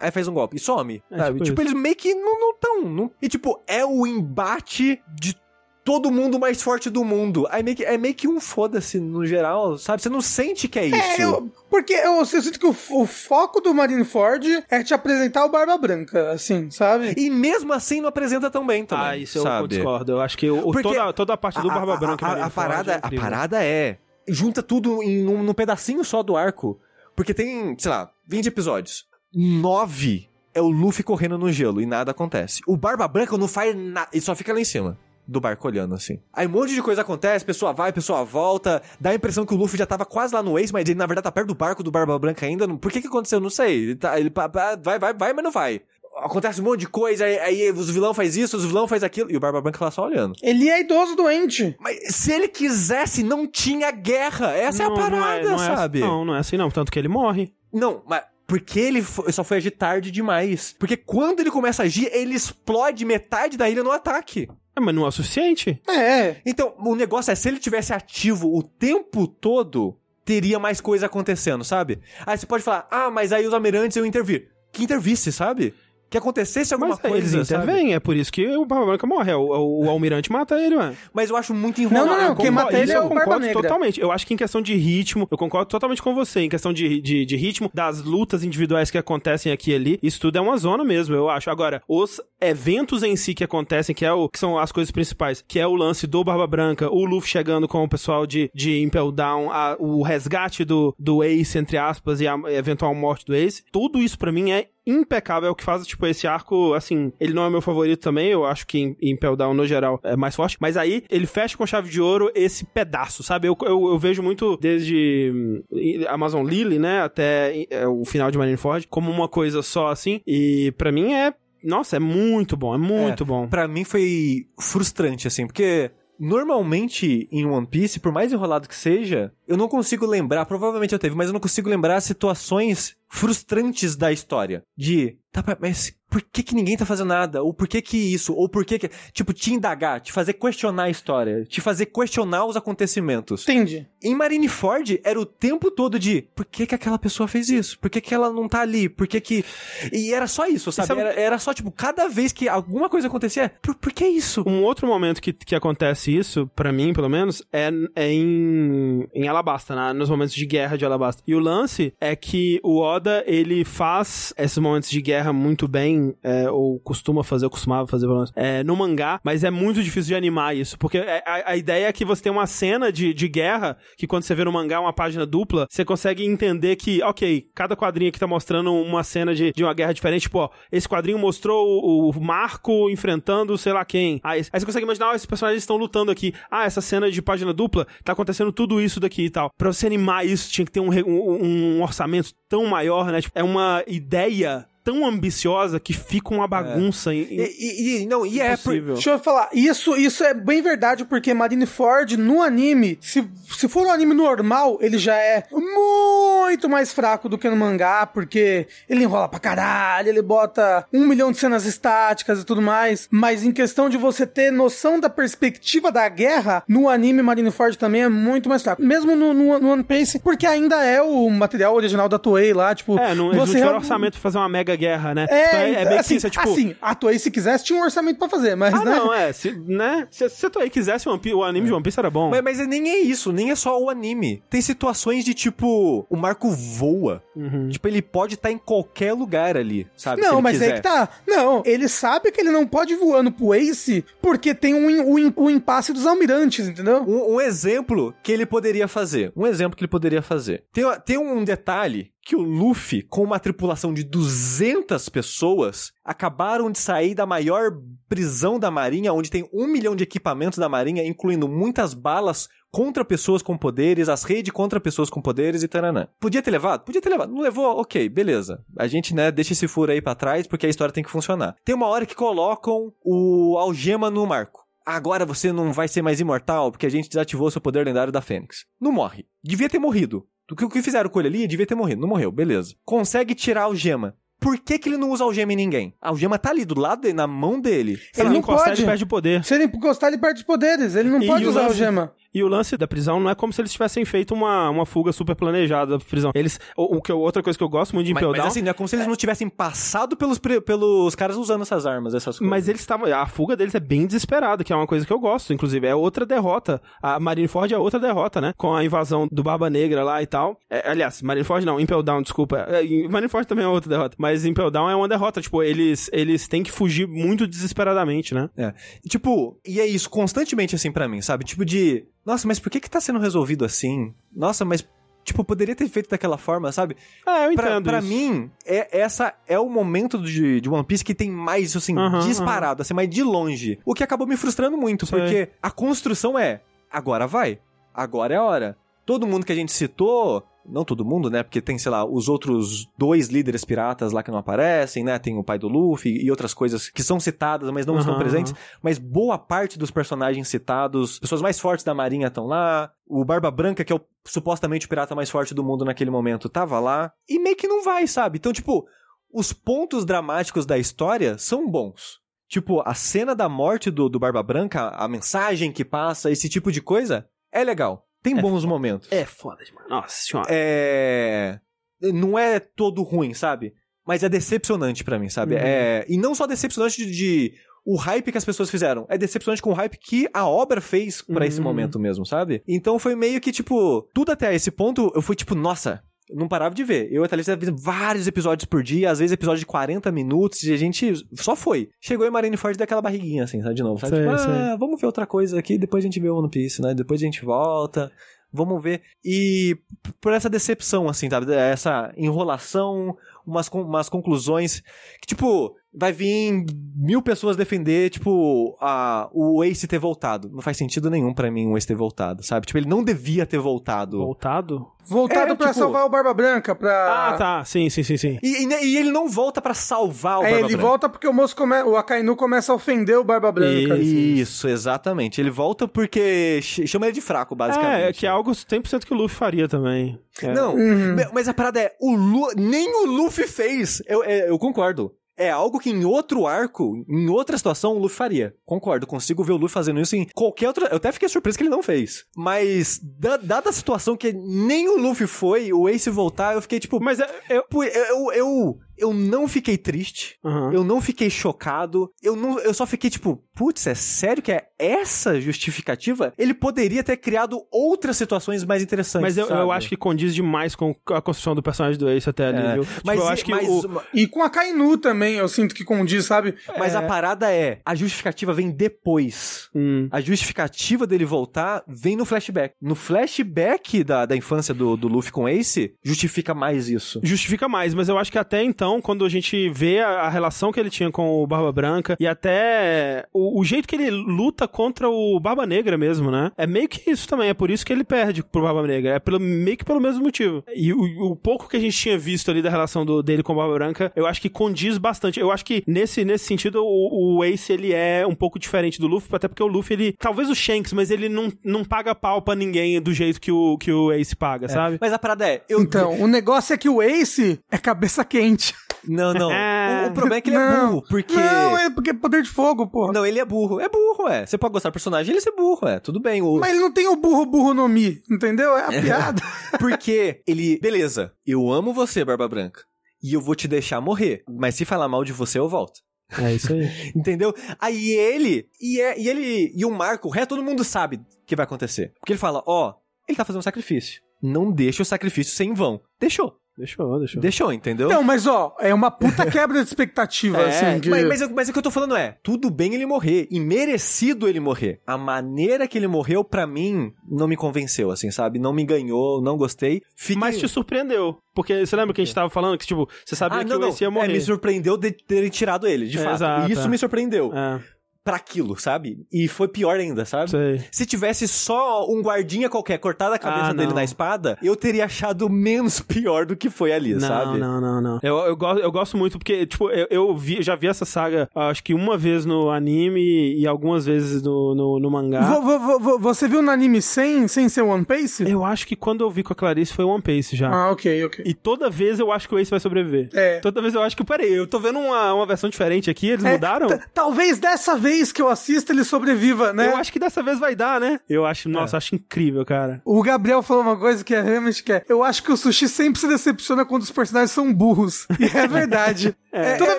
Aí 0.00 0.10
faz 0.10 0.26
um 0.28 0.32
golpe 0.34 0.56
e 0.56 0.60
some. 0.60 1.02
É, 1.10 1.18
sabe? 1.18 1.32
tipo 1.40 1.44
Tipo, 1.44 1.60
eles 1.62 1.72
meio 1.74 1.96
que 1.96 2.14
não 2.14 2.38
não 2.40 2.54
tão. 2.58 2.82
Não... 2.88 3.10
E 3.20 3.28
tipo, 3.28 3.62
é 3.66 3.84
o 3.84 4.06
embate 4.06 5.02
de 5.20 5.36
todo 5.84 6.10
mundo 6.10 6.38
mais 6.38 6.62
forte 6.62 6.88
do 6.88 7.04
mundo. 7.04 7.46
Aí 7.50 7.62
meio 7.62 7.76
que, 7.76 7.84
é 7.84 7.98
meio 7.98 8.14
que 8.14 8.28
um 8.28 8.38
foda-se 8.40 9.00
no 9.00 9.26
geral, 9.26 9.76
sabe? 9.78 10.00
Você 10.02 10.08
não 10.08 10.20
sente 10.20 10.68
que 10.68 10.78
é 10.78 10.86
isso. 10.86 10.96
É, 10.96 11.24
eu- 11.24 11.50
porque 11.68 11.92
eu, 11.92 12.12
eu 12.18 12.24
sinto 12.26 12.58
que 12.60 12.66
o, 12.66 12.76
o 12.90 13.06
foco 13.06 13.60
do 13.60 13.74
Marineford 13.74 14.64
é 14.70 14.82
te 14.82 14.92
apresentar 14.94 15.44
o 15.44 15.48
Barba 15.48 15.76
Branca, 15.78 16.30
assim, 16.32 16.70
sabe? 16.70 17.14
E 17.16 17.30
mesmo 17.30 17.72
assim 17.72 18.00
não 18.00 18.08
apresenta 18.10 18.50
tão 18.50 18.66
bem 18.66 18.84
também. 18.84 19.04
Ah, 19.06 19.16
isso 19.16 19.38
eu 19.38 19.42
sabe? 19.42 19.68
discordo. 19.68 20.12
Eu 20.12 20.20
acho 20.20 20.36
que 20.38 20.50
o, 20.50 20.62
Porque 20.72 20.82
toda, 20.82 21.12
toda 21.12 21.32
a 21.34 21.36
parte 21.36 21.60
do 21.60 21.70
A- 21.70 21.74
Barba 21.74 21.94
a- 21.94 21.96
Branca. 21.96 22.26
A, 22.26 22.32
a, 22.34 22.44
a 22.46 22.50
parada, 22.50 22.92
é 22.92 22.98
a 23.02 23.10
parada 23.20 23.64
é. 23.64 23.98
Junta 24.28 24.62
tudo 24.62 25.02
em 25.02 25.26
um, 25.26 25.42
num 25.42 25.54
pedacinho 25.54 26.04
só 26.04 26.22
do 26.22 26.36
arco. 26.36 26.78
Porque 27.16 27.34
tem, 27.34 27.74
sei 27.78 27.90
lá, 27.90 28.08
20 28.28 28.46
episódios. 28.46 29.06
Nove 29.34 30.28
é 30.54 30.60
o 30.60 30.68
Luffy 30.70 31.02
correndo 31.02 31.36
no 31.38 31.50
gelo 31.50 31.80
e 31.80 31.86
nada 31.86 32.10
acontece. 32.10 32.60
O 32.66 32.76
Barba 32.76 33.08
Branca 33.08 33.36
não 33.36 33.48
faz 33.48 33.74
nada. 33.74 34.08
Ele 34.12 34.20
só 34.20 34.34
fica 34.34 34.52
lá 34.52 34.60
em 34.60 34.64
cima. 34.64 34.98
Do 35.26 35.40
barco 35.40 35.66
olhando 35.68 35.94
assim. 35.94 36.18
Aí 36.32 36.46
um 36.46 36.50
monte 36.50 36.74
de 36.74 36.82
coisa 36.82 37.02
acontece, 37.02 37.44
pessoa 37.44 37.72
vai, 37.72 37.92
pessoa 37.92 38.24
volta. 38.24 38.82
Dá 39.00 39.10
a 39.10 39.14
impressão 39.14 39.46
que 39.46 39.54
o 39.54 39.56
Luffy 39.56 39.78
já 39.78 39.86
tava 39.86 40.04
quase 40.04 40.34
lá 40.34 40.42
no 40.42 40.58
Ace, 40.58 40.72
mas 40.72 40.88
ele 40.88 40.98
na 40.98 41.06
verdade 41.06 41.24
tá 41.24 41.32
perto 41.32 41.46
do 41.48 41.54
barco 41.54 41.82
do 41.82 41.90
Barba 41.92 42.18
Branca 42.18 42.44
ainda. 42.44 42.66
Não- 42.66 42.76
Por 42.76 42.90
que 42.90 43.00
que 43.00 43.06
aconteceu? 43.06 43.38
Não 43.40 43.48
sei. 43.50 43.74
Ele, 43.82 43.94
tá, 43.96 44.18
ele 44.18 44.30
vai, 44.34 44.98
vai, 44.98 45.14
vai, 45.14 45.32
mas 45.32 45.44
não 45.44 45.50
vai. 45.52 45.80
Acontece 46.18 46.60
um 46.60 46.64
monte 46.64 46.80
de 46.80 46.88
coisa, 46.88 47.24
aí, 47.24 47.38
aí 47.38 47.70
os 47.70 47.88
vilão 47.88 48.12
faz 48.12 48.36
isso, 48.36 48.56
os 48.56 48.64
vilão 48.66 48.86
faz 48.86 49.02
aquilo. 49.02 49.30
E 49.32 49.36
o 49.36 49.40
Barba 49.40 49.62
Branca 49.62 49.82
lá 49.82 49.90
só 49.90 50.04
olhando. 50.04 50.34
Ele 50.42 50.68
é 50.68 50.80
idoso 50.80 51.14
doente. 51.16 51.74
Mas 51.80 52.14
se 52.14 52.30
ele 52.32 52.48
quisesse, 52.48 53.22
não 53.22 53.46
tinha 53.46 53.90
guerra. 53.90 54.52
Essa 54.52 54.82
é 54.82 54.86
a 54.86 54.88
Não, 54.90 54.96
parada, 54.96 55.16
não 55.20 55.28
é, 55.28 55.42
não 55.44 55.54
é- 55.54 55.76
sabe? 55.76 56.00
não, 56.00 56.24
não 56.24 56.34
é 56.34 56.40
assim 56.40 56.56
não. 56.58 56.70
Tanto 56.70 56.92
que 56.92 56.98
ele 56.98 57.08
morre. 57.08 57.54
Não, 57.72 58.02
mas 58.06 58.24
porque 58.46 58.78
ele 58.78 59.02
só 59.30 59.42
foi 59.42 59.56
agir 59.56 59.70
tarde 59.70 60.10
demais. 60.10 60.74
Porque 60.78 60.96
quando 60.98 61.40
ele 61.40 61.50
começa 61.50 61.82
a 61.82 61.86
agir, 61.86 62.10
ele 62.12 62.34
explode 62.34 63.04
metade 63.06 63.56
da 63.56 63.70
ilha 63.70 63.82
no 63.82 63.90
ataque. 63.90 64.48
É, 64.74 64.80
mas 64.80 64.94
não 64.94 65.04
é 65.04 65.08
o 65.08 65.12
suficiente. 65.12 65.80
É. 65.88 66.36
Então, 66.46 66.74
o 66.78 66.94
negócio 66.94 67.30
é, 67.30 67.34
se 67.34 67.48
ele 67.48 67.58
tivesse 67.58 67.92
ativo 67.92 68.56
o 68.56 68.62
tempo 68.62 69.26
todo, 69.26 69.98
teria 70.24 70.58
mais 70.58 70.80
coisa 70.80 71.06
acontecendo, 71.06 71.64
sabe? 71.64 72.00
Aí 72.24 72.36
você 72.38 72.46
pode 72.46 72.64
falar, 72.64 72.86
ah, 72.90 73.10
mas 73.10 73.32
aí 73.32 73.46
os 73.46 73.52
almirantes 73.52 73.96
iam 73.96 74.06
intervir. 74.06 74.48
Que 74.72 74.84
intervisse, 74.84 75.30
sabe? 75.30 75.74
Que 76.12 76.18
acontecesse 76.18 76.74
alguma 76.74 76.90
Mas 76.90 77.00
coisa, 77.00 77.36
eles 77.36 77.48
sabe? 77.48 77.64
intervêm, 77.64 77.94
é 77.94 77.98
por 77.98 78.14
isso 78.14 78.30
que 78.30 78.46
o 78.56 78.64
Barba 78.66 78.84
Branca 78.86 79.06
morre. 79.06 79.32
é 79.32 79.36
O, 79.36 79.40
o, 79.40 79.84
o 79.86 79.90
almirante 79.90 80.30
mata 80.30 80.54
ele, 80.60 80.76
mano. 80.76 80.94
Mas 81.12 81.30
eu 81.30 81.36
acho 81.36 81.54
muito 81.54 81.80
Não, 81.80 81.86
enrolado. 81.90 82.06
não, 82.10 82.16
não, 82.16 82.22
Eu 82.28 82.36
quem 82.36 82.46
concordo- 82.50 82.54
mata 82.66 82.74
ele 82.76 82.84
isso 82.84 82.92
é 82.92 82.96
eu 82.96 83.00
o 83.00 83.08
Barba 83.08 83.24
concordo 83.24 83.46
Negra. 83.46 83.62
totalmente. 83.62 84.00
Eu 84.00 84.12
acho 84.12 84.26
que 84.26 84.34
em 84.34 84.36
questão 84.36 84.60
de 84.62 84.74
ritmo, 84.74 85.26
eu 85.30 85.38
concordo 85.38 85.68
totalmente 85.70 86.02
com 86.02 86.14
você. 86.14 86.40
Em 86.40 86.48
questão 86.48 86.72
de, 86.72 87.00
de, 87.00 87.24
de 87.24 87.36
ritmo, 87.36 87.70
das 87.72 88.02
lutas 88.02 88.44
individuais 88.44 88.90
que 88.90 88.98
acontecem 88.98 89.50
aqui 89.50 89.70
e 89.70 89.74
ali, 89.74 89.98
isso 90.02 90.20
tudo 90.20 90.36
é 90.36 90.40
uma 90.40 90.56
zona 90.58 90.84
mesmo, 90.84 91.14
eu 91.14 91.30
acho. 91.30 91.48
Agora, 91.50 91.82
os 91.88 92.20
eventos 92.40 93.02
em 93.02 93.16
si 93.16 93.32
que 93.34 93.44
acontecem, 93.44 93.94
que, 93.94 94.04
é 94.04 94.12
o, 94.12 94.28
que 94.28 94.38
são 94.38 94.58
as 94.58 94.70
coisas 94.70 94.90
principais, 94.90 95.42
que 95.46 95.58
é 95.58 95.66
o 95.66 95.74
lance 95.74 96.06
do 96.06 96.22
Barba 96.22 96.46
Branca, 96.46 96.90
o 96.92 97.04
Luffy 97.04 97.30
chegando 97.30 97.66
com 97.66 97.82
o 97.82 97.88
pessoal 97.88 98.26
de, 98.26 98.50
de 98.54 98.80
Impel 98.82 99.10
Down, 99.10 99.50
a- 99.50 99.76
o 99.78 100.02
resgate 100.02 100.64
do, 100.64 100.94
do 100.98 101.22
Ace, 101.22 101.56
entre 101.58 101.78
aspas, 101.78 102.20
e 102.20 102.26
a 102.28 102.34
eventual 102.48 102.94
morte 102.94 103.24
do 103.24 103.34
Ace, 103.34 103.62
tudo 103.72 103.98
isso 103.98 104.18
pra 104.18 104.30
mim 104.32 104.50
é 104.50 104.66
impecável, 104.86 105.48
é 105.48 105.50
o 105.50 105.54
que 105.54 105.64
faz, 105.64 105.86
tipo, 105.86 106.06
esse 106.06 106.26
arco, 106.26 106.74
assim, 106.74 107.12
ele 107.20 107.32
não 107.32 107.44
é 107.44 107.50
meu 107.50 107.60
favorito 107.60 108.00
também, 108.00 108.28
eu 108.28 108.44
acho 108.44 108.66
que 108.66 108.96
Impel 109.00 109.36
Down, 109.36 109.54
no 109.54 109.66
geral, 109.66 110.00
é 110.02 110.16
mais 110.16 110.34
forte, 110.34 110.56
mas 110.60 110.76
aí 110.76 111.04
ele 111.08 111.26
fecha 111.26 111.56
com 111.56 111.66
chave 111.66 111.88
de 111.88 112.00
ouro 112.00 112.30
esse 112.34 112.64
pedaço, 112.64 113.22
sabe? 113.22 113.48
Eu, 113.48 113.56
eu, 113.62 113.88
eu 113.88 113.98
vejo 113.98 114.22
muito 114.22 114.56
desde 114.56 115.32
hum, 115.34 115.62
Amazon 116.08 116.46
Lily, 116.46 116.78
né, 116.78 117.02
até 117.02 117.66
é, 117.70 117.86
o 117.86 118.04
final 118.04 118.30
de 118.30 118.38
Marineford, 118.38 118.86
como 118.88 119.10
uma 119.10 119.28
coisa 119.28 119.62
só, 119.62 119.88
assim, 119.88 120.20
e 120.26 120.72
pra 120.76 120.90
mim 120.90 121.12
é, 121.12 121.32
nossa, 121.62 121.96
é 121.96 122.00
muito 122.00 122.56
bom, 122.56 122.74
é 122.74 122.78
muito 122.78 123.24
bom. 123.24 123.46
Pra 123.46 123.68
mim 123.68 123.84
foi 123.84 124.46
frustrante, 124.58 125.28
assim, 125.28 125.46
porque 125.46 125.90
normalmente 126.18 127.28
em 127.32 127.44
One 127.46 127.66
Piece, 127.66 127.98
por 128.00 128.12
mais 128.12 128.32
enrolado 128.32 128.68
que 128.68 128.74
seja, 128.74 129.32
eu 129.52 129.56
não 129.56 129.68
consigo 129.68 130.06
lembrar, 130.06 130.44
provavelmente 130.46 130.92
eu 130.92 130.98
teve, 130.98 131.14
mas 131.14 131.28
eu 131.28 131.32
não 131.32 131.40
consigo 131.40 131.68
lembrar 131.68 132.00
situações 132.00 132.96
frustrantes 133.08 133.94
da 133.94 134.10
história. 134.10 134.62
De, 134.76 135.16
tá, 135.30 135.44
mas 135.60 135.94
por 136.08 136.22
que 136.22 136.42
que 136.42 136.54
ninguém 136.54 136.76
tá 136.76 136.84
fazendo 136.86 137.08
nada? 137.08 137.42
Ou 137.42 137.52
por 137.54 137.68
que 137.68 137.80
que 137.82 137.96
isso? 137.96 138.34
Ou 138.34 138.48
por 138.48 138.64
que 138.64 138.78
que... 138.78 138.90
Tipo, 139.12 139.32
te 139.34 139.52
indagar, 139.52 140.00
te 140.00 140.10
fazer 140.12 140.32
questionar 140.34 140.84
a 140.84 140.90
história, 140.90 141.44
te 141.44 141.60
fazer 141.60 141.86
questionar 141.86 142.44
os 142.46 142.56
acontecimentos. 142.56 143.42
Entendi. 143.42 143.86
Em 144.02 144.14
Marineford 144.14 145.00
era 145.04 145.18
o 145.20 145.24
tempo 145.26 145.70
todo 145.70 145.98
de 145.98 146.22
por 146.34 146.44
que 146.46 146.66
que 146.66 146.74
aquela 146.74 146.98
pessoa 146.98 147.28
fez 147.28 147.48
isso? 147.50 147.78
Por 147.78 147.88
que 147.90 148.00
que 148.00 148.14
ela 148.14 148.30
não 148.32 148.48
tá 148.48 148.60
ali? 148.60 148.88
Por 148.88 149.06
que 149.06 149.20
que... 149.20 149.44
E 149.92 150.12
era 150.12 150.26
só 150.26 150.46
isso, 150.46 150.72
sabe? 150.72 150.88
sabe- 150.88 151.00
Era, 151.02 151.12
era 151.20 151.38
só, 151.38 151.52
tipo, 151.54 151.70
cada 151.70 152.08
vez 152.08 152.32
que 152.32 152.48
alguma 152.48 152.88
coisa 152.88 153.08
acontecia, 153.08 153.52
por, 153.62 153.74
por 153.74 153.92
que 153.92 154.06
isso? 154.06 154.42
Um 154.46 154.62
outro 154.64 154.86
momento 154.86 155.20
que, 155.20 155.32
que 155.34 155.54
acontece 155.54 156.14
isso, 156.16 156.46
pra 156.56 156.72
mim, 156.72 156.92
pelo 156.92 157.08
menos, 157.10 157.42
é, 157.52 157.70
é 157.94 158.10
em, 158.10 159.06
em 159.14 159.28
Alabasta, 159.42 159.74
na- 159.74 159.92
nos 159.92 160.08
momentos 160.08 160.34
de 160.34 160.46
guerra 160.46 160.76
de 160.78 160.84
Alabasta. 160.84 161.22
E 161.26 161.34
o 161.34 161.40
lance 161.40 161.92
é 162.00 162.14
que 162.14 162.60
o 162.62 162.78
Oda, 162.80 163.24
ele 163.26 163.64
faz 163.64 164.32
esses 164.38 164.58
momentos 164.58 164.88
de 164.88 165.00
guerra 165.02 165.32
muito 165.32 165.66
bem, 165.66 166.14
é, 166.22 166.48
ou 166.50 166.78
costuma 166.80 167.24
fazer, 167.24 167.46
ou 167.46 167.50
costumava 167.50 167.86
fazer, 167.88 168.06
pelo 168.06 168.16
menos, 168.18 168.32
é, 168.36 168.62
no 168.62 168.76
mangá, 168.76 169.20
mas 169.24 169.42
é 169.42 169.50
muito 169.50 169.82
difícil 169.82 170.08
de 170.10 170.14
animar 170.14 170.56
isso, 170.56 170.78
porque 170.78 170.98
é- 170.98 171.22
a, 171.26 171.50
a 171.52 171.56
ideia 171.56 171.86
é 171.88 171.92
que 171.92 172.04
você 172.04 172.22
tem 172.22 172.30
uma 172.32 172.46
cena 172.46 172.92
de, 172.92 173.12
de 173.12 173.28
guerra, 173.28 173.76
que 173.96 174.06
quando 174.06 174.22
você 174.22 174.34
vê 174.34 174.44
no 174.44 174.52
mangá 174.52 174.80
uma 174.80 174.92
página 174.92 175.26
dupla, 175.26 175.66
você 175.68 175.84
consegue 175.84 176.24
entender 176.24 176.76
que, 176.76 177.02
ok, 177.02 177.48
cada 177.54 177.76
quadrinho 177.76 178.10
aqui 178.10 178.18
tá 178.20 178.26
mostrando 178.26 178.72
uma 178.72 179.02
cena 179.02 179.34
de, 179.34 179.52
de 179.52 179.64
uma 179.64 179.74
guerra 179.74 179.92
diferente, 179.92 180.22
tipo, 180.22 180.38
ó, 180.38 180.50
esse 180.70 180.88
quadrinho 180.88 181.18
mostrou 181.18 181.66
o, 181.66 182.10
o 182.10 182.20
Marco 182.22 182.88
enfrentando 182.90 183.58
sei 183.58 183.72
lá 183.72 183.84
quem. 183.84 184.20
Aí, 184.22 184.42
aí 184.52 184.60
você 184.60 184.66
consegue 184.66 184.84
imaginar, 184.84 185.08
ó, 185.10 185.14
esses 185.14 185.26
personagens 185.26 185.62
estão 185.62 185.76
lutando 185.76 186.10
aqui. 186.12 186.32
Ah, 186.50 186.64
essa 186.64 186.80
cena 186.80 187.10
de 187.10 187.20
página 187.20 187.52
dupla, 187.52 187.86
tá 188.04 188.12
acontecendo 188.12 188.52
tudo 188.52 188.80
isso 188.80 189.00
daqui 189.00 189.21
e 189.26 189.30
tal. 189.30 189.50
Pra 189.56 189.72
você 189.72 189.86
animar 189.86 190.26
isso, 190.26 190.50
tinha 190.50 190.64
que 190.64 190.72
ter 190.72 190.80
um, 190.80 190.90
um, 190.90 191.76
um 191.76 191.82
orçamento 191.82 192.32
tão 192.48 192.66
maior, 192.66 193.10
né? 193.10 193.20
Tipo, 193.20 193.38
é 193.38 193.42
uma 193.42 193.82
ideia 193.86 194.66
tão 194.84 195.06
ambiciosa 195.06 195.78
que 195.80 195.92
fica 195.92 196.34
uma 196.34 196.46
bagunça. 196.48 197.14
em- 197.14 197.22
em- 197.22 197.40
E, 197.40 198.02
e- 198.02 198.06
não, 198.06 198.24
e 198.26 198.40
é 198.40 198.56
por. 198.56 198.72
Deixa 198.94 199.10
eu 199.10 199.18
falar, 199.18 199.48
isso, 199.52 199.96
isso 199.96 200.22
é 200.24 200.34
bem 200.34 200.60
verdade, 200.62 201.04
porque 201.04 201.32
Marineford 201.34 202.16
no 202.16 202.42
anime, 202.42 202.98
se, 203.00 203.24
se 203.50 203.68
for 203.68 203.86
um 203.86 203.90
anime 203.90 204.14
normal, 204.14 204.78
ele 204.80 204.98
já 204.98 205.14
é 205.16 205.44
muito 205.50 206.68
mais 206.68 206.92
fraco 206.92 207.28
do 207.28 207.38
que 207.38 207.48
no 207.48 207.56
mangá, 207.56 208.06
porque 208.06 208.66
ele 208.88 209.04
enrola 209.04 209.28
pra 209.28 209.38
caralho, 209.38 210.08
ele 210.08 210.22
bota 210.22 210.86
um 210.92 211.06
milhão 211.06 211.30
de 211.32 211.38
cenas 211.38 211.64
estáticas 211.64 212.40
e 212.40 212.44
tudo 212.44 212.60
mais. 212.62 213.08
Mas 213.10 213.44
em 213.44 213.52
questão 213.52 213.88
de 213.88 213.96
você 213.96 214.26
ter 214.26 214.50
noção 214.50 214.98
da 214.98 215.08
perspectiva 215.10 215.90
da 215.92 216.08
guerra, 216.08 216.62
no 216.68 216.88
anime 216.88 217.22
Marineford 217.22 217.78
também 217.78 218.02
é 218.02 218.08
muito 218.08 218.48
mais 218.48 218.62
fraco. 218.62 218.82
Mesmo 218.82 219.14
no, 219.14 219.32
no, 219.32 219.58
no 219.58 219.68
One 219.70 219.84
Piece, 219.84 220.18
porque 220.18 220.46
ainda 220.46 220.84
é 220.84 221.00
o 221.02 221.28
material 221.30 221.74
original 221.74 222.08
da 222.08 222.18
Toei 222.18 222.52
lá, 222.52 222.74
tipo. 222.74 222.98
É, 222.98 223.14
não, 223.14 223.26
eles 223.26 223.36
não 223.38 223.46
você 223.46 223.52
tiveram 223.52 223.68
real- 223.70 223.80
orçamento 223.80 224.12
pra 224.12 224.20
fazer 224.20 224.38
uma 224.38 224.48
mega 224.48 224.71
guerra, 224.76 225.14
né? 225.14 225.26
É, 225.28 225.46
Então 225.46 225.58
é, 225.60 225.72
é 225.82 225.84
meio 225.88 226.00
assim, 226.00 226.08
que 226.14 226.14
isso, 226.18 226.26
é 226.26 226.30
tipo... 226.30 226.50
assim, 226.50 226.76
a 226.80 226.94
Toei, 226.94 227.18
se 227.18 227.30
quisesse, 227.30 227.64
tinha 227.64 227.78
um 227.78 227.82
orçamento 227.82 228.18
pra 228.18 228.28
fazer, 228.28 228.54
mas, 228.54 228.74
Ah, 228.74 228.84
né? 228.84 228.90
não, 228.96 229.12
é. 229.12 229.32
Se, 229.32 229.52
né? 229.66 230.06
Se, 230.10 230.28
se 230.28 230.46
a 230.46 230.50
Toei 230.50 230.68
quisesse 230.70 231.08
One 231.08 231.18
Piece, 231.18 231.34
o 231.34 231.42
anime 231.44 231.66
de 231.66 231.72
One 231.72 231.82
Piece 231.82 231.98
era 231.98 232.10
bom. 232.10 232.30
Mas, 232.30 232.42
mas 232.42 232.66
nem 232.66 232.90
é 232.90 232.98
isso, 232.98 233.32
nem 233.32 233.50
é 233.50 233.54
só 233.56 233.80
o 233.80 233.88
anime. 233.90 234.42
Tem 234.50 234.60
situações 234.60 235.24
de 235.24 235.34
tipo, 235.34 236.06
o 236.08 236.16
Marco 236.16 236.50
voa. 236.50 237.22
Uhum. 237.34 237.68
Tipo, 237.68 237.88
ele 237.88 238.02
pode 238.02 238.34
estar 238.34 238.50
em 238.50 238.58
qualquer 238.58 239.12
lugar 239.12 239.56
ali, 239.56 239.86
sabe? 239.96 240.20
se 240.22 240.26
Não, 240.28 240.34
ele 240.36 240.42
mas 240.42 240.52
quiser. 240.52 240.66
aí 240.66 240.72
que 240.74 240.80
tá. 240.82 241.08
Não, 241.26 241.62
ele 241.64 241.88
sabe 241.88 242.30
que 242.30 242.40
ele 242.40 242.50
não 242.50 242.66
pode 242.66 242.92
ir 242.92 242.96
voando 242.96 243.32
pro 243.32 243.54
Ace 243.54 244.04
porque 244.20 244.54
tem 244.54 244.74
um, 244.74 245.10
o, 245.12 245.18
im- 245.18 245.32
o 245.36 245.50
impasse 245.50 245.92
dos 245.92 246.06
almirantes, 246.06 246.68
entendeu? 246.68 247.02
Um, 247.02 247.34
um 247.36 247.40
exemplo 247.40 248.14
que 248.22 248.30
ele 248.32 248.46
poderia 248.46 248.86
fazer. 248.86 249.32
Um 249.36 249.46
exemplo 249.46 249.76
que 249.76 249.82
ele 249.82 249.90
poderia 249.90 250.22
fazer. 250.22 250.64
Tem, 250.72 250.84
tem 251.04 251.18
um 251.18 251.42
detalhe 251.44 252.10
que 252.24 252.36
o 252.36 252.40
Luffy, 252.40 253.02
com 253.02 253.22
uma 253.22 253.40
tripulação 253.40 253.92
de 253.92 254.04
200 254.04 255.08
pessoas, 255.08 255.92
acabaram 256.04 256.70
de 256.70 256.78
sair 256.78 257.14
da 257.14 257.26
maior 257.26 257.72
prisão 258.08 258.58
da 258.58 258.70
Marinha, 258.70 259.12
onde 259.12 259.30
tem 259.30 259.48
um 259.52 259.66
milhão 259.66 259.96
de 259.96 260.04
equipamentos 260.04 260.58
da 260.58 260.68
Marinha, 260.68 261.04
incluindo 261.04 261.48
muitas 261.48 261.94
balas 261.94 262.48
contra 262.70 263.04
pessoas 263.04 263.42
com 263.42 263.58
poderes, 263.58 264.08
as 264.08 264.22
redes 264.22 264.52
contra 264.52 264.80
pessoas 264.80 265.10
com 265.10 265.20
poderes 265.20 265.62
e 265.62 265.68
taranã. 265.68 266.08
Podia 266.18 266.40
ter 266.40 266.50
levado? 266.50 266.84
Podia 266.84 267.02
ter 267.02 267.10
levado. 267.10 267.32
Não 267.32 267.42
levou? 267.42 267.80
Ok, 267.80 268.08
beleza. 268.08 268.64
A 268.78 268.86
gente, 268.86 269.14
né, 269.14 269.30
deixa 269.30 269.52
esse 269.52 269.68
furo 269.68 269.92
aí 269.92 270.00
pra 270.00 270.14
trás 270.14 270.46
porque 270.46 270.66
a 270.66 270.70
história 270.70 270.94
tem 270.94 271.04
que 271.04 271.10
funcionar. 271.10 271.56
Tem 271.64 271.74
uma 271.74 271.86
hora 271.86 272.06
que 272.06 272.14
colocam 272.14 272.92
o 273.04 273.58
algema 273.58 274.10
no 274.10 274.26
marco. 274.26 274.62
Agora 274.84 275.24
você 275.24 275.52
não 275.52 275.72
vai 275.72 275.86
ser 275.86 276.02
mais 276.02 276.18
imortal 276.18 276.72
porque 276.72 276.86
a 276.86 276.90
gente 276.90 277.08
desativou 277.08 277.50
seu 277.50 277.60
poder 277.60 277.84
lendário 277.84 278.12
da 278.12 278.20
Fênix. 278.20 278.64
Não 278.80 278.90
morre. 278.90 279.26
Devia 279.44 279.68
ter 279.68 279.78
morrido. 279.78 280.26
Do 280.52 280.56
que 280.56 280.66
o 280.66 280.68
que 280.68 280.82
fizeram 280.82 281.08
com 281.08 281.18
ele 281.18 281.28
ali, 281.28 281.46
devia 281.46 281.64
ter 281.66 281.74
morrido. 281.74 282.02
Não 282.02 282.08
morreu, 282.08 282.30
beleza. 282.30 282.74
Consegue 282.84 283.34
tirar 283.34 283.62
a 283.62 283.64
algema. 283.64 284.14
Por 284.38 284.58
que, 284.58 284.78
que 284.78 284.86
ele 284.86 284.98
não 284.98 285.10
usa 285.10 285.24
algema 285.24 285.54
em 285.54 285.56
ninguém? 285.56 285.94
A 285.98 286.10
algema 286.10 286.38
tá 286.38 286.50
ali 286.50 286.66
do 286.66 286.78
lado 286.78 287.00
dele, 287.00 287.14
na 287.14 287.26
mão 287.26 287.58
dele. 287.58 287.96
Se 287.96 288.20
Ele 288.20 288.22
ele 288.22 288.28
não 288.28 288.36
encostar, 288.40 288.68
pode. 288.68 288.80
ele 288.82 288.86
perde 288.86 289.04
o 289.04 289.06
poder. 289.06 289.42
Se 289.44 289.54
ele 289.54 289.64
encostar, 289.64 290.08
ele 290.12 290.18
perde 290.20 290.40
os 290.40 290.44
poderes. 290.46 290.94
Ele 290.94 291.08
não 291.08 291.22
E 291.22 291.26
pode 291.26 291.46
o 291.46 291.48
usar 291.48 291.62
a 291.62 291.64
algema. 291.66 292.12
E 292.34 292.42
o 292.42 292.48
lance 292.48 292.76
da 292.76 292.86
prisão 292.88 293.20
não 293.20 293.30
é 293.30 293.34
como 293.34 293.52
se 293.52 293.60
eles 293.60 293.72
tivessem 293.72 294.04
feito 294.04 294.32
uma, 294.34 294.70
uma 294.70 294.86
fuga 294.86 295.12
super 295.12 295.34
planejada 295.36 295.98
da 295.98 296.04
prisão. 296.04 296.30
Eles, 296.34 296.58
o, 296.76 296.96
o 296.96 297.02
que 297.02 297.12
eu- 297.12 297.20
outra 297.20 297.42
coisa 297.42 297.58
que 297.58 297.62
eu 297.64 297.68
gosto 297.68 297.94
muito 297.94 298.06
de 298.06 298.14
Mas, 298.14 298.22
Impel 298.22 298.30
mas 298.30 298.38
Down, 298.40 298.48
assim, 298.48 298.62
não 298.62 298.70
é 298.70 298.74
como 298.74 298.88
se 298.88 298.96
eles 298.96 299.06
não 299.06 299.16
tivessem 299.16 299.48
passado 299.48 300.16
pelos, 300.16 300.38
pelos 300.38 301.14
caras 301.14 301.36
usando 301.36 301.62
essas 301.62 301.86
armas, 301.86 302.14
essas 302.14 302.38
coisas. 302.38 302.50
Mas 302.50 302.68
eles 302.68 302.80
estavam. 302.80 303.12
A 303.12 303.26
fuga 303.26 303.56
deles 303.56 303.74
é 303.74 303.80
bem 303.80 304.06
desesperada, 304.06 304.64
que 304.64 304.72
é 304.72 304.76
uma 304.76 304.86
coisa 304.86 305.04
que 305.06 305.12
eu 305.12 305.18
gosto, 305.18 305.52
inclusive. 305.52 305.86
É 305.86 305.94
outra 305.94 306.24
derrota. 306.24 306.80
A 307.02 307.18
Marineford 307.20 307.74
é 307.74 307.78
outra 307.78 308.00
derrota, 308.00 308.40
né? 308.40 308.52
Com 308.56 308.74
a 308.74 308.84
invasão 308.84 309.28
do 309.30 309.42
Barba 309.42 309.68
Negra 309.68 310.02
lá 310.02 310.22
e 310.22 310.26
tal. 310.26 310.58
É, 310.70 310.90
aliás, 310.90 311.20
Marineford 311.22 311.66
não, 311.66 311.78
Impel 311.80 312.02
Down, 312.02 312.22
desculpa. 312.22 312.58
É, 312.68 312.82
Marineford 313.08 313.46
também 313.46 313.64
é 313.64 313.68
outra 313.68 313.88
derrota. 313.90 314.16
Mas 314.18 314.44
Impel 314.44 314.70
Down 314.70 314.88
é 314.90 314.96
uma 314.96 315.08
derrota. 315.08 315.40
Tipo, 315.40 315.62
eles, 315.62 316.08
eles 316.12 316.48
têm 316.48 316.62
que 316.62 316.72
fugir 316.72 317.06
muito 317.06 317.46
desesperadamente, 317.46 318.34
né? 318.34 318.48
É. 318.56 318.72
Tipo, 319.08 319.58
e 319.66 319.80
é 319.80 319.86
isso 319.86 320.08
constantemente 320.08 320.74
assim 320.74 320.90
pra 320.92 321.08
mim, 321.08 321.20
sabe? 321.20 321.44
Tipo 321.44 321.64
de, 321.64 322.04
nossa, 322.24 322.46
mas 322.46 322.58
por 322.58 322.70
que 322.70 322.80
que 322.80 322.90
tá 322.90 323.00
sendo 323.00 323.18
resolvido 323.18 323.64
assim? 323.64 324.14
Nossa, 324.34 324.64
mas 324.64 324.86
tipo, 325.24 325.44
poderia 325.44 325.74
ter 325.74 325.88
feito 325.88 326.10
daquela 326.10 326.36
forma, 326.36 326.72
sabe? 326.72 326.96
É, 327.26 327.46
eu 327.46 327.52
entendo. 327.52 327.84
pra 327.84 328.00
mim, 328.00 328.50
é, 328.64 329.00
essa 329.00 329.34
é 329.46 329.58
o 329.58 329.68
momento 329.68 330.18
de, 330.18 330.60
de 330.60 330.68
One 330.68 330.84
Piece 330.84 331.04
que 331.04 331.14
tem 331.14 331.30
mais, 331.30 331.76
assim, 331.76 331.96
Aham, 331.96 332.20
disparado, 332.26 332.82
assim, 332.82 332.94
mais 332.94 333.08
de 333.08 333.22
longe. 333.22 333.78
O 333.84 333.94
que 333.94 334.02
acabou 334.02 334.26
me 334.26 334.36
frustrando 334.36 334.76
muito, 334.76 335.06
Sei. 335.06 335.18
porque 335.18 335.50
a 335.62 335.70
construção 335.70 336.38
é, 336.38 336.60
agora 336.90 337.26
vai, 337.26 337.60
agora 337.94 338.34
é 338.34 338.36
a 338.36 338.42
hora. 338.42 338.76
Todo 339.06 339.26
mundo 339.26 339.44
que 339.46 339.52
a 339.52 339.56
gente 339.56 339.72
citou, 339.72 340.44
não 340.66 340.84
todo 340.84 341.04
mundo, 341.04 341.30
né? 341.30 341.42
Porque 341.42 341.60
tem, 341.60 341.78
sei 341.78 341.90
lá, 341.90 342.04
os 342.04 342.28
outros 342.28 342.88
dois 342.96 343.28
líderes 343.28 343.64
piratas 343.64 344.12
lá 344.12 344.22
que 344.22 344.30
não 344.30 344.38
aparecem, 344.38 345.04
né? 345.04 345.18
Tem 345.18 345.36
o 345.36 345.44
pai 345.44 345.58
do 345.58 345.68
Luffy 345.68 346.22
e 346.22 346.30
outras 346.30 346.54
coisas 346.54 346.88
que 346.88 347.02
são 347.02 347.18
citadas, 347.18 347.70
mas 347.70 347.86
não 347.86 347.98
estão 347.98 348.14
Aham, 348.14 348.20
presentes. 348.20 348.54
Mas 348.82 348.98
boa 348.98 349.38
parte 349.38 349.78
dos 349.78 349.90
personagens 349.90 350.48
citados, 350.48 351.18
pessoas 351.18 351.42
mais 351.42 351.58
fortes 351.58 351.84
da 351.84 351.94
marinha 351.94 352.28
estão 352.28 352.46
lá. 352.46 352.90
O 353.06 353.24
Barba 353.24 353.50
Branca, 353.50 353.84
que 353.84 353.92
é 353.92 353.96
o, 353.96 354.00
supostamente 354.24 354.86
o 354.86 354.88
pirata 354.88 355.14
mais 355.14 355.30
forte 355.30 355.54
do 355.54 355.64
mundo 355.64 355.84
naquele 355.84 356.10
momento, 356.10 356.48
tava 356.48 356.78
lá. 356.80 357.12
E 357.28 357.38
meio 357.38 357.56
que 357.56 357.68
não 357.68 357.82
vai, 357.82 358.06
sabe? 358.06 358.38
Então, 358.38 358.52
tipo, 358.52 358.86
os 359.32 359.52
pontos 359.52 360.04
dramáticos 360.04 360.66
da 360.66 360.78
história 360.78 361.38
são 361.38 361.68
bons. 361.68 362.20
Tipo, 362.48 362.82
a 362.86 362.92
cena 362.92 363.34
da 363.34 363.48
morte 363.48 363.90
do, 363.90 364.10
do 364.10 364.18
Barba 364.18 364.42
Branca, 364.42 364.90
a 364.90 365.08
mensagem 365.08 365.72
que 365.72 365.84
passa, 365.84 366.30
esse 366.30 366.50
tipo 366.50 366.70
de 366.70 366.82
coisa, 366.82 367.26
é 367.50 367.64
legal. 367.64 368.06
Tem 368.22 368.36
bons 368.36 368.64
momentos. 368.64 369.08
É 369.10 369.24
foda 369.24 369.64
demais. 369.64 369.88
Nossa 369.88 370.16
senhora. 370.16 370.48
É. 370.50 371.58
Não 372.00 372.38
é 372.38 372.58
todo 372.60 373.02
ruim, 373.02 373.34
sabe? 373.34 373.74
Mas 374.06 374.22
é 374.22 374.28
decepcionante 374.28 375.04
pra 375.04 375.18
mim, 375.18 375.28
sabe? 375.28 375.54
Uhum. 375.54 375.60
É... 375.62 376.04
E 376.08 376.16
não 376.16 376.34
só 376.34 376.46
decepcionante 376.46 377.04
de, 377.04 377.10
de 377.12 377.52
o 377.84 377.96
hype 377.96 378.30
que 378.32 378.38
as 378.38 378.44
pessoas 378.44 378.70
fizeram. 378.70 379.06
É 379.08 379.16
decepcionante 379.18 379.62
com 379.62 379.70
o 379.70 379.74
hype 379.74 379.96
que 379.98 380.28
a 380.32 380.46
obra 380.46 380.80
fez 380.80 381.22
pra 381.22 381.46
esse 381.46 381.58
Uhum. 381.58 381.64
momento 381.64 381.98
mesmo, 381.98 382.24
sabe? 382.26 382.62
Então 382.66 382.98
foi 382.98 383.14
meio 383.14 383.40
que, 383.40 383.52
tipo, 383.52 384.02
tudo 384.14 384.32
até 384.32 384.54
esse 384.54 384.70
ponto, 384.70 385.10
eu 385.14 385.22
fui 385.22 385.36
tipo, 385.36 385.54
nossa. 385.54 386.02
Não 386.34 386.48
parava 386.48 386.74
de 386.74 386.84
ver. 386.84 387.12
Eu 387.12 387.22
e 387.22 387.24
a 387.24 387.28
Thalissa 387.28 387.56
vimos 387.56 387.82
vários 387.82 388.26
episódios 388.26 388.64
por 388.64 388.82
dia, 388.82 389.10
às 389.10 389.18
vezes 389.18 389.32
episódios 389.32 389.60
de 389.60 389.66
40 389.66 390.10
minutos, 390.10 390.62
e 390.62 390.72
a 390.72 390.76
gente 390.76 391.12
só 391.34 391.54
foi. 391.54 391.90
Chegou 392.00 392.26
em 392.26 392.30
Marineford 392.30 392.78
daquela 392.78 393.02
barriguinha, 393.02 393.44
assim, 393.44 393.62
sabe? 393.62 393.74
De 393.74 393.82
novo, 393.82 394.00
sabe? 394.00 394.16
Sei, 394.16 394.24
tipo, 394.24 394.38
sei. 394.38 394.52
ah, 394.52 394.76
vamos 394.78 395.00
ver 395.00 395.06
outra 395.06 395.26
coisa 395.26 395.58
aqui, 395.58 395.78
depois 395.78 396.04
a 396.04 396.06
gente 396.06 396.20
vê 396.20 396.28
o 396.28 396.36
One 396.36 396.50
Piece, 396.50 396.80
né? 396.80 396.94
Depois 396.94 397.20
a 397.20 397.24
gente 397.24 397.44
volta. 397.44 398.10
Vamos 398.52 398.82
ver. 398.82 399.00
E 399.24 399.78
por 400.20 400.32
essa 400.32 400.50
decepção, 400.50 401.08
assim, 401.08 401.30
sabe? 401.30 401.50
Essa 401.52 402.12
enrolação, 402.16 403.16
umas, 403.46 403.68
umas 403.68 404.08
conclusões 404.08 404.82
que, 405.20 405.26
tipo, 405.26 405.74
vai 405.94 406.12
vir 406.12 406.64
mil 406.96 407.20
pessoas 407.22 407.56
defender, 407.56 408.08
tipo, 408.10 408.76
a, 408.80 409.28
o 409.32 409.62
Ace 409.64 409.86
ter 409.86 409.98
voltado. 409.98 410.48
Não 410.52 410.60
faz 410.62 410.76
sentido 410.76 411.10
nenhum 411.10 411.34
pra 411.34 411.50
mim 411.50 411.66
o 411.66 411.76
Ace 411.76 411.86
ter 411.86 411.94
voltado, 411.96 412.42
sabe? 412.42 412.66
Tipo, 412.66 412.78
ele 412.78 412.88
não 412.88 413.02
devia 413.04 413.44
ter 413.44 413.58
voltado. 413.58 414.18
Voltado? 414.18 414.86
Voltado 415.04 415.52
É, 415.52 415.54
pra 415.56 415.68
tipo- 415.68 415.80
salvar 415.80 416.06
o 416.06 416.08
Barba 416.08 416.32
Branca, 416.32 416.76
pra... 416.76 417.30
Ah, 417.30 417.32
tá. 417.36 417.64
Sim, 417.64 417.90
sim, 417.90 418.04
sim, 418.04 418.16
sim. 418.16 418.38
E, 418.40 418.64
e- 418.64 418.84
e 418.86 418.96
ele 418.96 419.10
não 419.10 419.28
volta 419.28 419.60
pra 419.60 419.74
salvar 419.74 420.38
o 420.38 420.44
É, 420.44 420.50
Barba 420.50 420.58
ele 420.60 420.68
Branca. 420.68 420.82
volta 420.82 421.08
porque 421.08 421.26
o 421.26 421.32
moço 421.32 421.56
come... 421.56 421.82
o 421.82 421.96
Akainu 421.96 422.36
começa 422.36 422.70
a 422.70 422.76
ofender 422.76 423.18
o 423.18 423.24
Barba 423.24 423.50
Branca. 423.50 423.96
Isso, 423.98 424.68
exatamente. 424.68 425.40
Ele 425.40 425.50
volta 425.50 425.88
porque 425.88 426.60
ch- 426.62 426.86
chama 426.86 427.06
ele 427.06 427.14
de 427.14 427.20
fraco, 427.20 427.56
basicamente. 427.56 428.02
É, 428.04 428.12
que 428.12 428.26
é 428.26 428.28
algo 428.28 428.52
100% 428.52 429.04
que 429.04 429.12
o 429.12 429.16
Luffy 429.16 429.36
faria 429.36 429.66
também. 429.68 430.16
É. 430.40 430.52
Não, 430.54 430.74
Uhum. 430.76 431.16
mas 431.34 431.48
a 431.48 431.52
parada 431.52 431.80
é, 431.80 431.92
o 432.00 432.14
Lu, 432.14 432.48
nem 432.56 432.88
o 433.04 433.06
Luffy 433.06 433.31
fez. 433.32 434.02
Eu, 434.06 434.22
é, 434.24 434.48
eu 434.48 434.58
concordo. 434.58 435.14
É 435.34 435.50
algo 435.50 435.78
que 435.80 435.88
em 435.90 436.04
outro 436.04 436.46
arco, 436.46 437.04
em 437.08 437.28
outra 437.30 437.56
situação, 437.56 437.94
o 437.96 437.98
Luffy 437.98 438.16
faria. 438.16 438.54
Concordo, 438.66 439.06
consigo 439.06 439.42
ver 439.42 439.52
o 439.52 439.56
Luffy 439.56 439.72
fazendo 439.72 439.98
isso 439.98 440.14
em 440.14 440.26
qualquer 440.34 440.68
outra. 440.68 440.88
Eu 440.88 440.98
até 440.98 441.10
fiquei 441.10 441.26
surpreso 441.28 441.56
que 441.56 441.64
ele 441.64 441.70
não 441.70 441.82
fez. 441.82 442.26
Mas, 442.36 443.00
da- 443.02 443.38
dada 443.38 443.70
a 443.70 443.72
situação 443.72 444.14
que 444.14 444.30
nem 444.32 444.88
o 444.90 444.98
Luffy 444.98 445.26
foi, 445.26 445.72
o 445.72 445.88
Ace 445.88 446.10
voltar, 446.10 446.54
eu 446.54 446.60
fiquei 446.62 446.78
tipo. 446.78 447.00
Mas 447.02 447.18
é, 447.18 447.26
eu... 447.48 447.64
Eu, 447.72 447.82
eu, 447.82 448.32
eu, 448.32 448.78
eu 448.96 449.12
não 449.12 449.48
fiquei 449.48 449.76
triste. 449.76 450.38
Aham. 450.44 450.72
Eu 450.72 450.84
não 450.84 451.00
fiquei 451.00 451.30
chocado. 451.30 452.10
Eu, 452.22 452.36
não, 452.36 452.58
eu 452.60 452.74
só 452.74 452.86
fiquei 452.86 453.10
tipo, 453.10 453.42
putz, 453.54 453.86
é 453.86 453.94
sério 453.94 454.42
que 454.42 454.52
é 454.52 454.66
essa 454.78 455.40
justificativa? 455.40 456.32
Ele 456.38 456.54
poderia 456.54 457.02
ter 457.02 457.16
criado 457.16 457.62
outras 457.70 458.16
situações 458.16 458.64
mais 458.64 458.82
interessantes. 458.82 459.22
Mas 459.22 459.38
eu, 459.38 459.48
eu 459.48 459.70
acho 459.70 459.88
que 459.88 459.96
condiz 459.96 460.34
demais 460.34 460.74
com 460.74 460.94
a 461.10 461.20
construção 461.20 461.54
do 461.54 461.62
personagem 461.62 461.98
do 461.98 462.08
Ace 462.08 462.28
até 462.28 462.46
ali, 462.46 462.58
É, 462.58 462.74
viu? 462.74 462.84
Tipo, 462.84 463.00
mas, 463.04 463.20
eu 463.20 463.28
acho 463.28 463.44
que 463.44 463.50
mas, 463.50 463.68
o... 463.68 464.02
E 464.12 464.26
com 464.26 464.42
a 464.42 464.50
Kainu 464.50 464.98
também, 464.98 465.36
eu 465.36 465.48
sinto 465.48 465.74
que 465.74 465.84
condiz, 465.84 466.24
sabe? 466.26 466.54
mas 466.78 466.94
a 466.94 467.02
parada 467.02 467.50
é, 467.50 467.80
a 467.84 467.94
justificativa 467.94 468.52
vem 468.52 468.70
depois. 468.70 469.68
Hum. 469.74 470.08
A 470.10 470.20
justificativa 470.20 471.06
dele 471.06 471.24
voltar 471.24 471.82
vem 471.86 472.16
no 472.16 472.24
flashback. 472.24 472.74
No 472.80 472.94
flashback 472.94 474.02
da, 474.04 474.26
da 474.26 474.36
infância 474.36 474.74
do, 474.74 474.96
do 474.96 475.08
Luffy 475.08 475.32
com 475.32 475.48
Ace, 475.48 475.94
justifica 476.02 476.54
mais 476.54 476.88
isso. 476.88 477.20
Justifica 477.22 477.68
mais, 477.68 477.94
mas 477.94 478.08
eu 478.08 478.18
acho 478.18 478.30
que 478.30 478.38
até 478.38 478.62
então, 478.62 478.81
quando 479.00 479.24
a 479.24 479.28
gente 479.28 479.68
vê 479.68 480.00
a, 480.00 480.22
a 480.22 480.28
relação 480.28 480.72
que 480.72 480.80
ele 480.80 480.90
tinha 480.90 481.10
com 481.10 481.42
o 481.42 481.46
Barba 481.46 481.70
Branca 481.72 482.16
e 482.18 482.26
até 482.26 483.26
o, 483.32 483.60
o 483.60 483.64
jeito 483.64 483.86
que 483.88 483.96
ele 483.96 484.10
luta 484.10 484.66
contra 484.66 485.08
o 485.08 485.38
Barba 485.40 485.66
Negra 485.66 485.96
mesmo, 485.98 486.30
né? 486.30 486.50
É 486.56 486.66
meio 486.66 486.88
que 486.88 487.10
isso 487.10 487.28
também, 487.28 487.48
é 487.48 487.54
por 487.54 487.70
isso 487.70 487.84
que 487.84 487.92
ele 487.92 488.04
perde 488.04 488.42
pro 488.42 488.62
Barba 488.62 488.86
Negra, 488.86 489.14
é 489.14 489.18
pelo, 489.18 489.38
meio 489.40 489.76
que 489.76 489.84
pelo 489.84 490.00
mesmo 490.00 490.22
motivo. 490.24 490.64
E 490.74 490.92
o, 490.92 491.30
o 491.32 491.36
pouco 491.36 491.68
que 491.68 491.76
a 491.76 491.80
gente 491.80 491.96
tinha 491.96 492.18
visto 492.18 492.50
ali 492.50 492.62
da 492.62 492.70
relação 492.70 493.04
do- 493.04 493.22
dele 493.22 493.42
com 493.42 493.52
o 493.52 493.56
Barba 493.56 493.74
Branca, 493.74 494.12
eu 494.16 494.26
acho 494.26 494.40
que 494.40 494.48
condiz 494.48 494.98
bastante. 494.98 495.38
Eu 495.40 495.50
acho 495.50 495.64
que 495.64 495.82
nesse, 495.86 496.24
nesse 496.24 496.44
sentido, 496.46 496.84
o, 496.84 497.38
o 497.38 497.44
Ace, 497.44 497.72
ele 497.72 497.92
é 497.92 498.26
um 498.26 498.34
pouco 498.34 498.58
diferente 498.58 499.00
do 499.00 499.06
Luffy, 499.06 499.28
até 499.34 499.48
porque 499.48 499.62
o 499.62 499.66
Luffy, 499.66 499.94
ele, 499.94 500.12
talvez 500.18 500.48
o 500.50 500.54
Shanks, 500.54 500.92
mas 500.92 501.10
ele 501.10 501.28
não, 501.28 501.52
não 501.64 501.84
paga 501.84 502.14
pau 502.14 502.42
pra 502.42 502.54
ninguém 502.54 503.00
do 503.00 503.12
jeito 503.12 503.40
que 503.40 503.50
o, 503.52 503.76
que 503.78 503.92
o 503.92 504.12
Ace 504.12 504.34
paga, 504.36 504.68
sabe? 504.68 504.98
Mas 505.00 505.12
a 505.12 505.18
parada 505.18 505.46
é, 505.48 505.62
eu... 505.68 505.80
Então, 505.80 506.20
o 506.20 506.26
negócio 506.26 506.72
é 506.72 506.76
que 506.78 506.88
o 506.88 507.02
Ace 507.02 507.58
é 507.70 507.78
cabeça 507.78 508.24
quente. 508.24 508.71
Não, 509.06 509.32
não. 509.32 509.50
É. 509.82 510.06
O, 510.06 510.10
o 510.10 510.12
problema 510.12 510.36
é 510.36 510.40
que 510.40 510.50
ele 510.50 510.56
é 510.56 510.60
não, 510.60 510.90
burro, 510.92 511.04
porque... 511.08 511.34
Não, 511.34 511.78
é 511.78 511.90
porque 511.90 512.10
é 512.10 512.14
poder 512.14 512.42
de 512.42 512.48
fogo, 512.48 512.86
porra. 512.86 513.12
Não, 513.12 513.26
ele 513.26 513.38
é 513.38 513.44
burro. 513.44 513.80
É 513.80 513.88
burro, 513.88 514.28
é. 514.28 514.46
Você 514.46 514.56
pode 514.56 514.72
gostar 514.72 514.88
do 514.90 514.92
personagem, 514.92 515.32
ele 515.32 515.40
ser 515.40 515.52
burro, 515.52 515.86
é. 515.86 516.00
Tudo 516.00 516.20
bem. 516.20 516.40
O... 516.40 516.58
Mas 516.58 516.70
ele 516.70 516.80
não 516.80 516.92
tem 516.92 517.06
o 517.08 517.16
burro 517.16 517.44
burro 517.46 517.74
no 517.74 517.88
Mi, 517.88 518.22
entendeu? 518.30 518.76
É 518.76 518.84
a 518.84 519.02
piada. 519.02 519.42
Porque 519.78 520.42
ele... 520.46 520.78
Beleza, 520.80 521.32
eu 521.46 521.70
amo 521.70 521.92
você, 521.92 522.24
Barba 522.24 522.48
Branca. 522.48 522.82
E 523.22 523.34
eu 523.34 523.40
vou 523.40 523.54
te 523.54 523.68
deixar 523.68 524.00
morrer. 524.00 524.42
Mas 524.48 524.74
se 524.74 524.84
falar 524.84 525.08
mal 525.08 525.24
de 525.24 525.32
você, 525.32 525.58
eu 525.58 525.68
volto. 525.68 526.00
É 526.38 526.54
isso 526.54 526.72
aí. 526.72 526.88
Entendeu? 527.14 527.54
Aí 527.78 528.10
ele... 528.10 528.66
E, 528.80 529.00
é, 529.00 529.20
e 529.20 529.28
ele... 529.28 529.72
E 529.76 529.84
o 529.84 529.90
Marco, 529.90 530.28
o 530.28 530.30
resto 530.30 530.50
todo 530.50 530.64
mundo 530.64 530.82
sabe 530.84 531.16
o 531.16 531.24
que 531.46 531.56
vai 531.56 531.64
acontecer. 531.64 532.12
Porque 532.20 532.32
ele 532.32 532.40
fala, 532.40 532.62
ó... 532.66 532.94
ele 533.28 533.36
tá 533.36 533.44
fazendo 533.44 533.60
um 533.60 533.62
sacrifício. 533.62 534.22
Não 534.42 534.72
deixa 534.72 535.02
o 535.02 535.06
sacrifício 535.06 535.54
ser 535.54 535.64
em 535.64 535.74
vão. 535.74 536.00
Deixou. 536.18 536.56
Deixou, 536.82 537.18
deixou. 537.20 537.40
Deixou, 537.40 537.72
entendeu? 537.72 538.08
Não, 538.08 538.24
mas 538.24 538.46
ó, 538.46 538.74
é 538.80 538.92
uma 538.92 539.08
puta 539.10 539.46
quebra 539.50 539.80
de 539.80 539.86
expectativa, 539.88 540.60
É, 540.60 540.68
assim. 540.90 541.00
que- 541.00 541.08
mas, 541.08 541.24
mas, 541.28 541.40
eu- 541.40 541.50
mas 541.50 541.68
o 541.68 541.72
que 541.72 541.78
eu 541.78 541.82
tô 541.82 541.90
falando 541.92 542.16
é, 542.16 542.36
tudo 542.42 542.70
bem 542.70 542.92
ele 542.94 543.06
morrer, 543.06 543.46
e 543.50 543.60
merecido 543.60 544.48
ele 544.48 544.58
morrer. 544.58 545.00
A 545.06 545.16
maneira 545.16 545.86
que 545.86 545.96
ele 545.96 546.08
morreu, 546.08 546.42
pra 546.42 546.66
mim, 546.66 547.12
não 547.28 547.46
me 547.46 547.56
convenceu, 547.56 548.10
assim, 548.10 548.30
sabe? 548.32 548.58
Não 548.58 548.72
me 548.72 548.84
ganhou, 548.84 549.40
não 549.40 549.56
gostei. 549.56 550.02
Fiquei... 550.16 550.36
Mas 550.40 550.58
te 550.58 550.66
surpreendeu. 550.68 551.36
Porque 551.54 551.86
você 551.86 551.94
lembra 551.94 552.12
que 552.14 552.20
a 552.20 552.24
gente 552.24 552.34
tava 552.34 552.50
falando 552.50 552.76
que, 552.78 552.86
tipo, 552.86 553.08
você 553.24 553.36
sabia 553.36 553.60
ah, 553.60 553.64
que 553.64 553.70
não, 553.70 553.76
o 553.76 553.80
não. 553.80 553.88
Ace 553.90 554.02
ia 554.02 554.08
É, 554.08 554.10
morrer. 554.10 554.32
me 554.32 554.40
surpreendeu 554.40 554.96
de 554.96 555.12
terem 555.12 555.50
tirado 555.50 555.86
ele, 555.86 556.06
de 556.06 556.18
É, 556.18 556.22
fato. 556.22 556.34
exato, 556.34 556.72
Isso 556.72 556.86
é. 556.86 556.88
me 556.88 556.98
surpreendeu. 556.98 557.52
É. 557.54 557.80
pra 558.24 558.36
aquilo, 558.36 558.78
sabe? 558.78 559.26
E 559.32 559.48
foi 559.48 559.66
pior 559.68 559.96
ainda, 559.98 560.24
sabe? 560.24 560.50
Sei. 560.50 560.84
Se 560.92 561.04
tivesse 561.04 561.48
só 561.48 562.06
um 562.08 562.22
guardinha 562.22 562.68
qualquer 562.70 562.98
cortado 562.98 563.34
a 563.34 563.38
cabeça 563.38 563.70
Ah, 563.70 563.72
dele 563.74 563.92
na 563.92 564.04
espada, 564.04 564.56
eu 564.62 564.76
teria 564.76 565.06
achado 565.06 565.48
menos 565.50 565.98
pior 566.00 566.46
do 566.46 566.54
que 566.56 566.70
foi 566.70 566.92
ali, 566.92 567.14
Não, 567.14 567.20
sabe? 567.20 567.58
não, 567.58 567.80
não, 567.80 568.00
não. 568.00 568.20
Eu, 568.22 568.38
eu, 568.40 568.56
gosto, 568.56 568.80
eu 568.80 568.92
gosto 568.92 569.16
muito 569.16 569.38
porque, 569.38 569.66
tipo, 569.66 569.90
eu, 569.90 570.06
eu 570.10 570.36
vi, 570.36 570.62
já 570.62 570.76
vi 570.76 570.86
essa 570.86 571.04
saga, 571.04 571.48
acho 571.54 571.82
que 571.82 571.94
uma 571.94 572.16
vez 572.16 572.44
no 572.46 572.70
anime 572.70 573.56
e 573.58 573.66
algumas 573.66 574.06
vezes 574.06 574.40
no, 574.42 574.74
no, 574.74 574.98
no 575.00 575.10
mangá. 575.10 575.40
Vo- 575.40 575.60
vo- 575.62 575.78
vo- 575.78 575.98
vo- 575.98 576.18
você 576.18 576.46
viu 576.46 576.62
no 576.62 576.70
anime 576.70 577.02
sem, 577.02 577.48
sem 577.48 577.68
ser 577.68 577.82
One 577.82 578.04
Piece? 578.04 578.48
Eu 578.48 578.64
acho 578.64 578.86
que 578.86 578.94
quando 578.94 579.22
eu 579.24 579.30
vi 579.30 579.42
com 579.42 579.52
a 579.52 579.56
Clarice 579.56 579.92
foi 579.92 580.04
One 580.04 580.22
Piece 580.22 580.54
já. 580.54 580.70
Ah, 580.70 580.90
ok, 580.92 581.24
ok. 581.24 581.44
E 581.44 581.54
toda 581.54 581.90
vez 581.90 582.20
eu 582.20 582.30
acho 582.30 582.48
que 582.48 582.54
o 582.54 582.58
Ace 582.60 582.70
vai 582.70 582.78
sobreviver. 582.80 583.28
É. 583.34 583.58
Toda 583.58 583.82
vez 583.82 583.94
eu 583.94 584.02
acho 584.02 584.16
que, 584.16 584.22
peraí, 584.22 584.52
eu 584.52 584.66
tô 584.66 584.78
vendo 584.78 584.98
uma, 585.00 585.34
uma 585.34 585.46
versão 585.46 585.68
diferente 585.68 586.08
aqui, 586.08 586.28
eles 586.28 586.44
É, 586.44 586.52
mudaram? 586.52 586.86
Talvez 587.12 587.58
dessa 587.58 587.96
vez 587.96 588.11
que 588.32 588.42
eu 588.42 588.48
assista 588.48 588.92
ele 588.92 589.04
sobreviva, 589.04 589.72
né? 589.72 589.88
Eu 589.88 589.96
acho 589.96 590.12
que 590.12 590.18
dessa 590.18 590.42
vez 590.42 590.58
vai 590.58 590.74
dar, 590.74 591.00
né? 591.00 591.20
Eu 591.28 591.46
acho, 591.46 591.68
nossa, 591.68 591.96
acho 591.96 592.14
incrível, 592.14 592.64
cara. 592.64 593.00
O 593.04 593.22
Gabriel 593.22 593.62
falou 593.62 593.82
uma 593.82 593.96
coisa 593.96 594.22
que 594.22 594.34
é 594.34 594.42
realmente 594.42 594.82
que 594.82 594.92
é. 594.92 595.04
Eu 595.08 595.22
acho 595.22 595.42
que 595.42 595.52
o 595.52 595.56
sushi 595.56 595.88
sempre 595.88 596.20
se 596.20 596.28
decepciona 596.28 596.84
quando 596.84 597.02
os 597.02 597.10
personagens 597.10 597.50
são 597.50 597.72
burros. 597.72 598.26
E 598.42 598.44
é 598.56 598.66
verdade. 598.66 599.36
É. 599.52 599.76
Toda 599.76 599.92
É, 599.92 599.98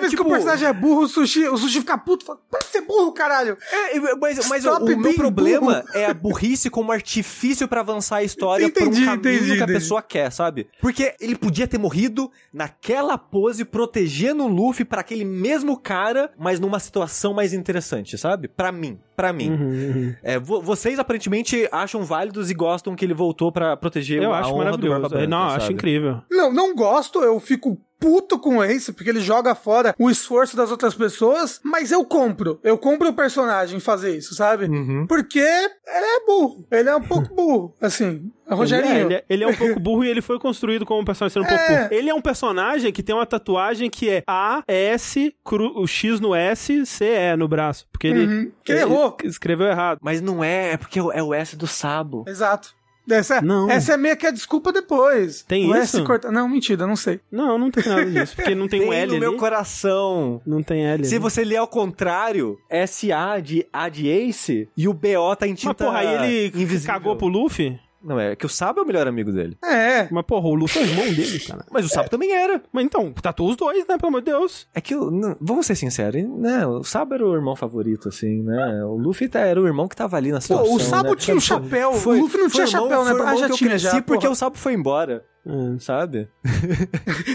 vez 0.00 0.10
tipo- 0.10 0.24
que 0.24 0.28
o 0.28 0.32
personagem 0.32 0.68
é 0.68 0.72
burro, 0.72 1.02
o 1.02 1.08
sushi, 1.08 1.46
o 1.48 1.56
sushi 1.56 1.78
fica 1.80 1.96
puto. 1.96 2.24
Fala, 2.24 2.40
Para 2.50 2.58
de 2.60 2.66
ser 2.66 2.80
burro, 2.80 3.12
caralho. 3.12 3.56
É, 3.72 4.16
mas, 4.16 4.48
mas 4.48 4.64
o, 4.64 4.70
o 4.78 4.98
meu 4.98 5.14
problema 5.14 5.80
burro. 5.82 5.88
é 5.98 6.06
a 6.06 6.12
burrice 6.14 6.68
como 6.68 6.90
artifício 6.90 7.68
pra 7.68 7.80
avançar 7.80 8.16
a 8.16 8.22
história 8.24 8.68
pra 8.68 8.82
Entendi, 8.84 9.02
um 9.02 9.06
caminho 9.06 9.20
entendi, 9.34 9.46
que 9.46 9.52
a 9.52 9.56
entendi. 9.64 9.72
pessoa 9.72 10.02
quer, 10.02 10.32
sabe? 10.32 10.66
Porque 10.80 11.14
ele 11.20 11.36
podia 11.36 11.68
ter 11.68 11.78
morrido 11.78 12.30
naquela 12.52 13.16
pose, 13.16 13.64
protegendo 13.64 14.44
o 14.44 14.48
Luffy 14.48 14.84
pra 14.84 15.00
aquele 15.02 15.24
mesmo 15.24 15.78
cara, 15.78 16.30
mas 16.38 16.58
numa 16.58 16.80
situação 16.80 17.32
mais 17.32 17.52
interessante, 17.52 18.18
sabe? 18.18 18.48
Pra 18.48 18.72
mim, 18.72 18.98
pra 19.16 19.32
mim. 19.32 19.50
Uhum, 19.50 19.68
uhum. 19.68 20.14
É, 20.22 20.38
vo- 20.38 20.60
vocês 20.62 20.98
aparentemente 20.98 21.68
acham 21.70 22.02
válidos 22.04 22.50
e 22.50 22.54
gostam 22.54 22.96
que 22.96 23.04
ele 23.04 23.14
voltou 23.14 23.52
pra 23.52 23.76
proteger 23.76 24.22
Eu 24.22 24.32
a 24.32 24.40
acho 24.40 24.48
honra 24.52 24.72
do 24.72 24.78
Barba 24.78 24.88
maravilhoso. 24.88 25.08
Branca, 25.10 25.26
não, 25.28 25.50
sabe? 25.50 25.62
acho 25.62 25.72
incrível. 25.72 26.22
Não, 26.30 26.52
não 26.52 26.74
gosto, 26.74 27.22
eu 27.22 27.38
fico 27.38 27.78
puto 28.04 28.38
com 28.38 28.58
o 28.58 28.62
Ace, 28.64 28.92
porque 28.92 29.08
ele 29.08 29.20
joga 29.20 29.54
fora 29.54 29.94
o 29.98 30.10
esforço 30.10 30.54
das 30.56 30.70
outras 30.70 30.94
pessoas, 30.94 31.58
mas 31.64 31.90
eu 31.90 32.04
compro. 32.04 32.60
Eu 32.62 32.76
compro 32.76 33.08
o 33.08 33.14
personagem 33.14 33.80
fazer 33.80 34.16
isso, 34.16 34.34
sabe? 34.34 34.66
Uhum. 34.66 35.06
Porque 35.06 35.38
ele 35.38 35.70
é 35.86 36.26
burro. 36.26 36.66
Ele 36.70 36.88
é 36.90 36.94
um 36.96 37.00
pouco 37.02 37.28
burro. 37.34 37.74
Assim, 37.80 38.30
Rogerinho. 38.46 38.94
Ele 38.94 38.98
é, 38.98 39.04
ele 39.06 39.14
é- 39.14 39.24
ele 39.30 39.44
é 39.44 39.46
um 39.46 39.54
pouco 39.54 39.80
burro 39.80 40.04
e 40.04 40.08
ele 40.10 40.20
foi 40.20 40.38
construído 40.38 40.84
como 40.84 41.00
um 41.00 41.04
personagem 41.04 41.32
sendo 41.32 41.44
um 41.46 41.48
pouco 41.48 41.62
É. 41.72 41.76
burro. 41.84 41.94
Ele 41.94 42.10
é 42.10 42.14
um 42.14 42.20
personagem 42.20 42.92
que 42.92 43.02
tem 43.02 43.14
uma 43.14 43.24
tatuagem 43.24 43.88
que 43.88 44.10
é 44.10 44.22
A, 44.26 44.62
S, 44.68 45.34
cru- 45.42 45.72
o 45.80 45.86
X 45.86 46.20
no 46.20 46.34
S, 46.34 46.84
C, 46.84 47.06
E 47.06 47.36
no 47.36 47.48
braço. 47.48 47.86
Porque 47.90 48.06
ele, 48.08 48.26
Uhum. 48.26 48.52
Que 48.62 48.72
ele 48.72 48.80
errou. 48.82 49.16
escreveu 49.24 49.66
errado. 49.66 49.98
Mas 50.02 50.20
não 50.20 50.44
é, 50.44 50.72
é 50.72 50.76
porque 50.76 50.98
é 50.98 51.22
o 51.22 51.32
S 51.32 51.56
do 51.56 51.66
Sabo. 51.66 52.24
Exato. 52.28 52.74
Essa, 53.10 53.42
Não. 53.42 53.70
essa 53.70 53.94
é 53.94 53.96
meio 53.96 54.16
que 54.16 54.26
a 54.26 54.30
desculpa 54.30 54.72
depois. 54.72 55.42
Tem 55.42 55.70
o 55.70 55.76
isso? 55.76 55.98
S 55.98 56.02
corta... 56.04 56.32
Não, 56.32 56.48
mentira, 56.48 56.86
não 56.86 56.96
sei. 56.96 57.20
Não, 57.30 57.58
não 57.58 57.70
tem 57.70 57.84
nada 57.86 58.06
disso. 58.06 58.34
Porque 58.34 58.54
não 58.54 58.66
tem, 58.66 58.80
Tem 58.84 58.88
um 58.88 58.92
L 58.92 59.12
no 59.12 59.18
meu 59.20 59.36
coração. 59.36 60.40
Não 60.46 60.62
tem 60.62 60.86
L 60.86 61.04
Se 61.04 61.14
ali. 61.16 61.22
você 61.22 61.44
ler 61.44 61.56
ao 61.56 61.68
contrário, 61.68 62.58
SA 62.86 63.40
de 63.40 63.66
A 63.72 63.88
de 63.88 64.08
Ace 64.08 64.68
e 64.76 64.88
o 64.88 64.94
BO 64.94 65.36
tá 65.38 65.46
em 65.46 65.50
Mas 65.50 65.60
tinta 65.60 65.74
porra, 65.84 65.98
aí 65.98 66.32
ele 66.32 66.62
invisível. 66.62 66.94
cagou 66.94 67.16
pro 67.16 67.26
Luffy? 67.28 67.78
Não, 68.04 68.20
é 68.20 68.36
que 68.36 68.44
o 68.44 68.48
Sabo 68.48 68.80
é 68.80 68.82
o 68.82 68.86
melhor 68.86 69.06
amigo 69.08 69.32
dele. 69.32 69.56
É. 69.64 70.06
Mas 70.10 70.24
porra, 70.26 70.46
o 70.48 70.54
Luffy 70.54 70.82
é 70.82 70.84
o 70.84 70.88
irmão 70.88 71.04
dele, 71.14 71.40
cara. 71.40 71.64
Mas 71.70 71.86
o 71.86 71.88
Sabo 71.88 72.08
também 72.10 72.32
era. 72.32 72.62
Mas 72.72 72.84
então, 72.84 73.10
tatuou 73.12 73.50
os 73.50 73.56
dois, 73.56 73.86
né? 73.88 73.96
Pelo 73.96 74.08
amor 74.08 74.20
de 74.20 74.26
Deus. 74.30 74.68
É 74.74 74.80
que, 74.80 74.94
o- 74.94 75.10
não, 75.10 75.36
vamos 75.40 75.66
ser 75.66 75.74
sinceros, 75.74 76.22
né? 76.38 76.66
O 76.66 76.84
Sabo 76.84 77.14
era 77.14 77.26
o 77.26 77.34
irmão 77.34 77.56
favorito, 77.56 78.08
assim, 78.08 78.42
né? 78.42 78.84
O 78.84 78.96
Luffy 78.96 79.28
tá- 79.28 79.40
era 79.40 79.60
o 79.60 79.66
irmão 79.66 79.88
que 79.88 79.96
tava 79.96 80.16
ali 80.16 80.30
na 80.30 80.36
Pô, 80.38 80.42
situação. 80.42 80.74
o 80.74 80.80
Sabo 80.80 81.10
né? 81.10 81.16
tinha 81.16 81.36
um 81.36 81.40
Foi- 81.40 81.46
chapéu. 81.58 81.92
foi- 81.94 82.18
o 82.18 82.22
Luffy 82.22 82.40
não 82.40 82.50
foi 82.50 82.64
tinha 82.66 82.78
irmão- 82.78 82.88
chapéu, 82.90 83.04
né? 83.04 83.10
foi 83.12 83.20
Ah, 83.20 83.24
irmão 83.24 83.38
já 83.38 83.46
que 83.46 83.52
eu 83.52 83.58
cresci 83.68 83.84
já. 83.84 84.02
porque 84.02 84.20
porra. 84.20 84.32
o 84.32 84.36
Sabo 84.36 84.56
foi 84.58 84.74
embora, 84.74 85.24
É. 85.46 85.78
sabe? 85.78 86.28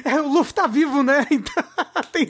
É, 0.04 0.20
o 0.22 0.28
Luffy 0.34 0.54
tá 0.54 0.68
vivo, 0.68 1.04
né? 1.04 1.26
Então, 1.32 2.04
tem- 2.12 2.28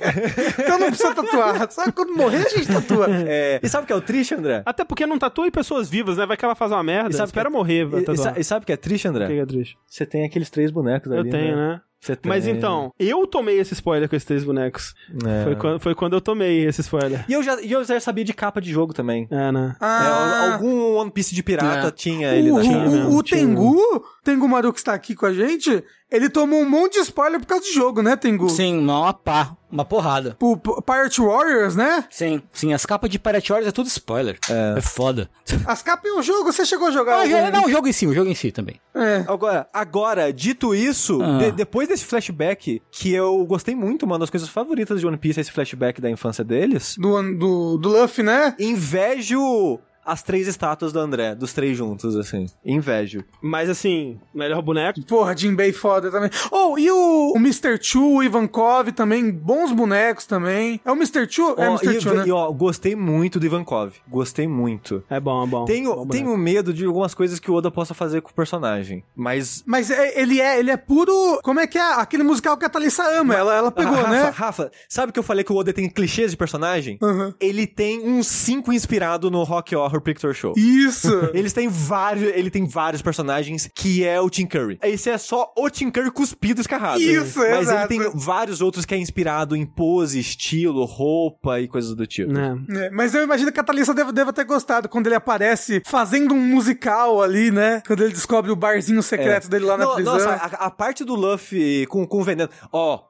então 0.59 0.79
não 0.79 0.87
precisa 0.87 1.13
tatuar. 1.15 1.71
Só 1.71 1.89
quando 1.91 2.13
morrer 2.15 2.45
a 2.45 2.49
gente 2.49 2.67
tatua. 2.67 3.07
É, 3.09 3.59
e 3.63 3.69
sabe 3.69 3.83
o 3.85 3.87
que 3.87 3.93
é 3.93 3.95
o 3.95 4.01
triste, 4.01 4.35
André? 4.35 4.61
Até 4.65 4.83
porque 4.83 5.05
não 5.05 5.17
tatua 5.17 5.49
pessoas 5.51 5.89
vivas, 5.89 6.17
né? 6.17 6.25
Vai 6.25 6.35
que 6.35 6.43
ela 6.43 6.53
faz 6.55 6.71
uma 6.71 6.83
merda. 6.83 7.09
E 7.11 7.13
sabe 7.13 7.27
Espera 7.29 7.49
que- 7.49 7.55
morrer, 7.55 7.85
vai 7.85 8.01
E, 8.01 8.05
e, 8.37 8.43
sabe 8.43 8.63
o 8.63 8.65
que 8.65 8.73
é 8.73 8.77
triste, 8.77 9.07
O 9.07 9.11
que 9.13 9.17
André? 9.23 9.37
é 9.37 9.45
triste? 9.45 9.77
Você 9.87 10.05
tem 10.05 10.25
aqueles 10.25 10.49
três 10.49 10.69
bonecos 10.71 11.11
ali, 11.11 11.27
Eu 11.27 11.31
tenho, 11.31 11.55
né? 11.55 11.73
Tem. 11.75 11.88
Mas 12.23 12.47
então, 12.47 12.93
eu 12.97 13.27
tomei 13.27 13.59
esse 13.59 13.73
spoiler 13.73 14.07
com 14.07 14.15
esses 14.15 14.25
três 14.25 14.43
bonecos. 14.43 14.93
É. 15.25 15.43
Foi, 15.43 15.55
quando, 15.55 15.79
foi 15.79 15.95
quando 15.95 16.13
eu 16.13 16.21
tomei 16.21 16.65
esse 16.65 16.81
spoiler. 16.81 17.25
E 17.27 17.33
eu 17.33 17.43
já, 17.43 17.59
e 17.61 17.71
eu 17.71 17.83
já 17.83 17.99
sabia 17.99 18.23
de 18.23 18.33
capa 18.33 18.61
de 18.61 18.71
jogo 18.71 18.93
também. 18.93 19.27
É, 19.29 19.51
né? 19.51 19.75
É, 19.75 19.85
Ah, 19.85 20.53
algum 20.53 20.95
One 20.95 21.11
Piece 21.11 21.35
de 21.35 21.43
pirata 21.43 21.87
É. 21.87 21.91
tinha 21.91 22.33
ele 22.33 22.51
o, 22.51 22.55
na 22.55 22.61
o, 22.61 22.63
chave. 22.63 22.89
mesmo, 22.89 23.17
o 23.17 23.23
tinha 23.23 23.39
Tengu, 23.41 24.05
Tengu 24.23 24.47
Maru 24.47 24.71
que 24.71 24.79
está 24.79 24.93
aqui 24.93 25.13
com 25.13 25.25
a 25.25 25.33
gente, 25.33 25.83
ele 26.11 26.29
tomou 26.29 26.61
um 26.61 26.69
monte 26.69 26.93
de 26.93 26.99
spoiler 26.99 27.39
por 27.39 27.45
causa 27.47 27.63
de 27.65 27.71
jogo, 27.73 28.01
né, 28.01 28.15
Tengu? 28.15 28.49
Sim, 28.49 28.77
uma 28.79 29.13
pá, 29.13 29.55
uma 29.71 29.85
porrada. 29.85 30.35
O 30.41 30.57
P- 30.57 30.81
Pirate 30.81 31.21
Warriors, 31.21 31.75
né? 31.75 32.05
Sim, 32.09 32.41
sim, 32.51 32.73
as 32.73 32.85
capas 32.85 33.09
de 33.09 33.19
Pirate 33.19 33.49
Warriors 33.49 33.69
é 33.69 33.71
tudo 33.71 33.87
spoiler. 33.87 34.37
É, 34.49 34.81
foda. 34.81 35.29
As 35.65 35.81
capas 35.83 36.09
e 36.11 36.15
o 36.17 36.21
jogo, 36.23 36.51
você 36.51 36.65
chegou 36.65 36.87
a 36.87 36.91
jogar? 36.91 37.13
Ah, 37.13 37.21
algum? 37.21 37.29
já- 37.29 37.51
não, 37.51 37.65
o 37.65 37.69
jogo 37.69 37.87
em 37.87 37.93
si, 37.93 38.07
o 38.07 38.13
jogo 38.13 38.29
em 38.29 38.35
si 38.35 38.51
também. 38.51 38.79
É. 38.95 39.23
Agora, 39.27 39.67
agora, 39.73 40.33
dito 40.33 40.73
isso, 40.73 41.21
Ah. 41.21 41.37
de- 41.37 41.51
depois 41.51 41.87
desse 41.87 42.05
flashback, 42.05 42.81
que 42.91 43.13
eu 43.13 43.45
gostei 43.45 43.75
muito, 43.75 44.03
uma 44.05 44.17
das 44.17 44.29
coisas 44.29 44.49
favoritas 44.49 44.99
de 44.99 45.05
One 45.07 45.17
Piece 45.17 45.39
é 45.39 45.41
esse 45.41 45.51
flashback 45.51 46.01
da 46.01 46.09
infância 46.09 46.43
deles, 46.43 46.95
Do, 46.97 47.21
do, 47.37 47.77
do 47.77 47.89
Luffy, 47.89 48.23
né? 48.23 48.55
invejo 48.59 49.79
as 50.11 50.23
três 50.23 50.47
estátuas 50.47 50.91
do 50.91 50.99
André, 50.99 51.35
dos 51.35 51.53
três 51.53 51.77
juntos, 51.77 52.15
assim. 52.15 52.47
Invejo. 52.65 53.23
Mas 53.41 53.69
assim, 53.69 54.19
melhor 54.33 54.61
boneco. 54.61 55.01
Porra, 55.03 55.35
Jinbei 55.35 55.71
foda 55.71 56.09
também. 56.11 56.29
Oh, 56.51 56.77
e 56.77 56.89
o, 56.91 57.33
o 57.33 57.37
Mr. 57.37 57.77
Chu, 57.81 58.15
o 58.15 58.23
Ivankov 58.23 58.91
também, 58.91 59.31
bons 59.31 59.71
bonecos 59.71 60.25
também. 60.25 60.79
É 60.83 60.91
o 60.91 60.95
Mr. 60.95 61.27
Chu? 61.29 61.55
é 61.57 61.69
o 61.69 61.73
Mr. 61.75 61.97
e, 61.97 62.01
Chu, 62.01 62.13
né? 62.13 62.23
e, 62.27 62.31
ó, 62.31 62.51
gostei 62.51 62.95
muito 62.95 63.39
do 63.39 63.45
Ivankov. 63.45 63.93
Gostei 64.07 64.47
muito. 64.47 65.03
É 65.09 65.19
bom, 65.19 65.43
é 65.43 65.47
bom. 65.47 65.65
Tenho, 65.65 65.89
Bom 65.89 66.05
boneco. 66.05 66.11
tenho 66.11 66.37
medo 66.37 66.73
de 66.73 66.85
algumas 66.85 67.13
coisas 67.13 67.39
que 67.39 67.49
o 67.51 67.53
Oda 67.53 67.69
possa 67.71 67.93
fazer 67.93 68.21
com 68.21 68.29
o 68.31 68.33
personagem. 68.33 69.03
Mas. 69.15 69.63
Mas 69.65 69.91
é- 69.91 70.19
ele 70.19 70.41
é, 70.41 70.59
ele 70.59 70.71
é 70.71 70.77
puro. 70.77 71.39
Como 71.43 71.59
é 71.59 71.67
que 71.67 71.77
é? 71.77 71.93
Aquele 71.93 72.23
musical 72.23 72.57
que 72.57 72.65
a 72.65 72.69
Thalissa 72.69 73.03
ama. 73.19 73.35
Ela, 73.35 73.55
ela 73.55 73.71
pegou, 73.71 73.95
Rafa, 73.95 74.09
né? 74.09 74.29
Rafa, 74.29 74.71
sabe 74.87 75.11
que 75.11 75.19
eu 75.19 75.23
falei 75.23 75.43
que 75.43 75.51
o 75.51 75.55
Oda 75.55 75.71
tem 75.73 75.89
clichês 75.89 76.31
de 76.31 76.37
personagem? 76.37 76.97
Uhum. 77.01 77.33
Ele 77.39 77.67
tem 77.67 77.99
uns 78.07 78.27
cinco 78.27 78.73
inspirado 78.73 79.29
no 79.29 79.43
Rock 79.43 79.75
Horror 79.75 79.98
Picture 80.01 80.33
Show. 80.33 80.53
Isso. 80.57 81.09
Eles 81.33 81.53
têm 81.53 81.67
vários, 81.67 82.35
ele 82.35 82.49
tem 82.49 82.65
vários 82.67 83.01
personagens 83.01 83.69
que 83.73 84.03
é 84.05 84.19
o 84.19 84.29
Tim 84.29 84.45
Curry. 84.45 84.77
Esse 84.83 85.09
é 85.09 85.17
só 85.17 85.51
o 85.57 85.69
Tim 85.69 85.89
Curry 85.91 86.11
cuspido 86.11 86.61
escarrado. 86.61 86.99
Isso, 87.01 87.39
Mas 87.39 87.61
exato. 87.61 87.93
ele 87.93 88.01
tem 88.03 88.11
vários 88.15 88.61
outros 88.61 88.85
que 88.85 88.93
é 88.93 88.97
inspirado 88.97 89.55
em 89.55 89.65
pose, 89.65 90.19
estilo, 90.19 90.85
roupa 90.85 91.59
e 91.59 91.67
coisas 91.67 91.93
do 91.95 92.05
tipo. 92.07 92.31
Né? 92.31 92.57
É, 92.69 92.89
mas 92.89 93.13
eu 93.13 93.23
imagino 93.23 93.51
que 93.51 93.59
a 93.59 93.63
Thalissa 93.63 93.93
deva, 93.93 94.11
deva 94.11 94.33
ter 94.33 94.43
gostado 94.45 94.87
quando 94.89 95.07
ele 95.07 95.15
aparece 95.15 95.81
fazendo 95.85 96.33
um 96.33 96.39
musical 96.47 97.21
ali, 97.21 97.51
né? 97.51 97.81
Quando 97.85 98.03
ele 98.03 98.13
descobre 98.13 98.51
o 98.51 98.55
barzinho 98.55 99.01
secreto 99.03 99.49
dele 99.49 99.65
lá 99.65 99.77
na 99.77 99.85
No- 99.85 99.95
prisão. 99.95 100.13
nossa, 100.13 100.29
a, 100.29 100.65
a 100.67 100.71
parte 100.71 101.03
do 101.03 101.15
Luffy 101.15 101.85
com, 101.87 102.05
com 102.07 102.19
o 102.19 102.23
veneno. 102.23 102.49
Ó, 102.71 103.01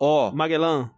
ó, 0.00 0.30
Magellan, 0.32 0.90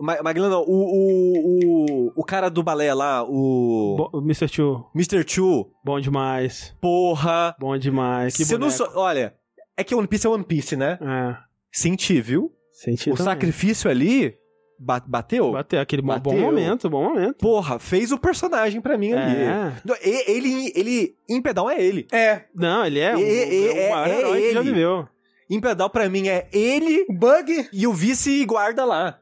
Ma- 0.00 0.20
Magellan 0.22 0.48
não, 0.50 0.62
o, 0.62 0.66
o, 0.66 2.06
o, 2.06 2.12
o 2.16 2.24
cara 2.24 2.48
do 2.48 2.62
balé 2.62 2.92
lá, 2.92 3.22
o 3.22 3.96
bo- 3.96 4.18
Mr. 4.22 4.48
Chu, 4.48 4.84
Mr. 4.94 5.24
Chu, 5.26 5.70
bom 5.84 6.00
demais. 6.00 6.74
porra. 6.80 7.54
Bom 7.60 7.76
demais. 7.78 8.36
Que 8.36 8.44
Você 8.44 8.58
não 8.58 8.70
só, 8.70 8.90
olha, 8.96 9.34
é 9.76 9.84
que 9.84 9.94
One 9.94 10.06
Piece 10.08 10.26
é 10.26 10.30
One 10.30 10.44
Piece, 10.44 10.76
né? 10.76 10.98
É, 11.00 11.36
Senti, 11.72 12.20
viu? 12.20 12.52
senti 12.72 13.08
o 13.10 13.14
também. 13.14 13.24
sacrifício 13.32 13.88
ali 13.88 14.34
ba- 14.80 15.02
bateu. 15.06 15.52
Bateu, 15.52 15.80
aquele 15.80 16.02
bom, 16.02 16.18
bom 16.18 16.30
Bateu. 16.32 16.40
momento, 16.40 16.90
bom 16.90 17.04
momento. 17.04 17.36
Porra, 17.38 17.78
fez 17.78 18.10
o 18.10 18.18
personagem 18.18 18.80
pra 18.80 18.98
mim 18.98 19.12
ali. 19.12 19.36
É. 19.42 19.72
Não, 19.84 19.94
e- 20.04 20.30
Ele, 20.30 20.72
ele, 20.74 21.14
em 21.28 21.40
pedal 21.40 21.70
é 21.70 21.80
ele. 21.80 22.06
É. 22.12 22.42
Não, 22.54 22.84
ele 22.84 22.98
é, 22.98 23.14
o, 23.14 23.20
e- 23.20 23.68
é 23.68 23.86
o 23.88 23.90
maior 23.92 24.08
é 24.08 24.18
herói 24.18 24.40
que 24.40 24.52
já 24.54 24.60
ele. 24.60 24.72
viveu. 24.72 25.08
Em 25.48 25.60
pedal 25.60 25.88
pra 25.90 26.08
mim 26.08 26.26
é 26.26 26.48
ele 26.52 27.04
O 27.08 27.12
Bug. 27.12 27.68
e 27.72 27.86
o 27.86 27.92
vice-guarda 27.92 28.84
lá. 28.84 29.18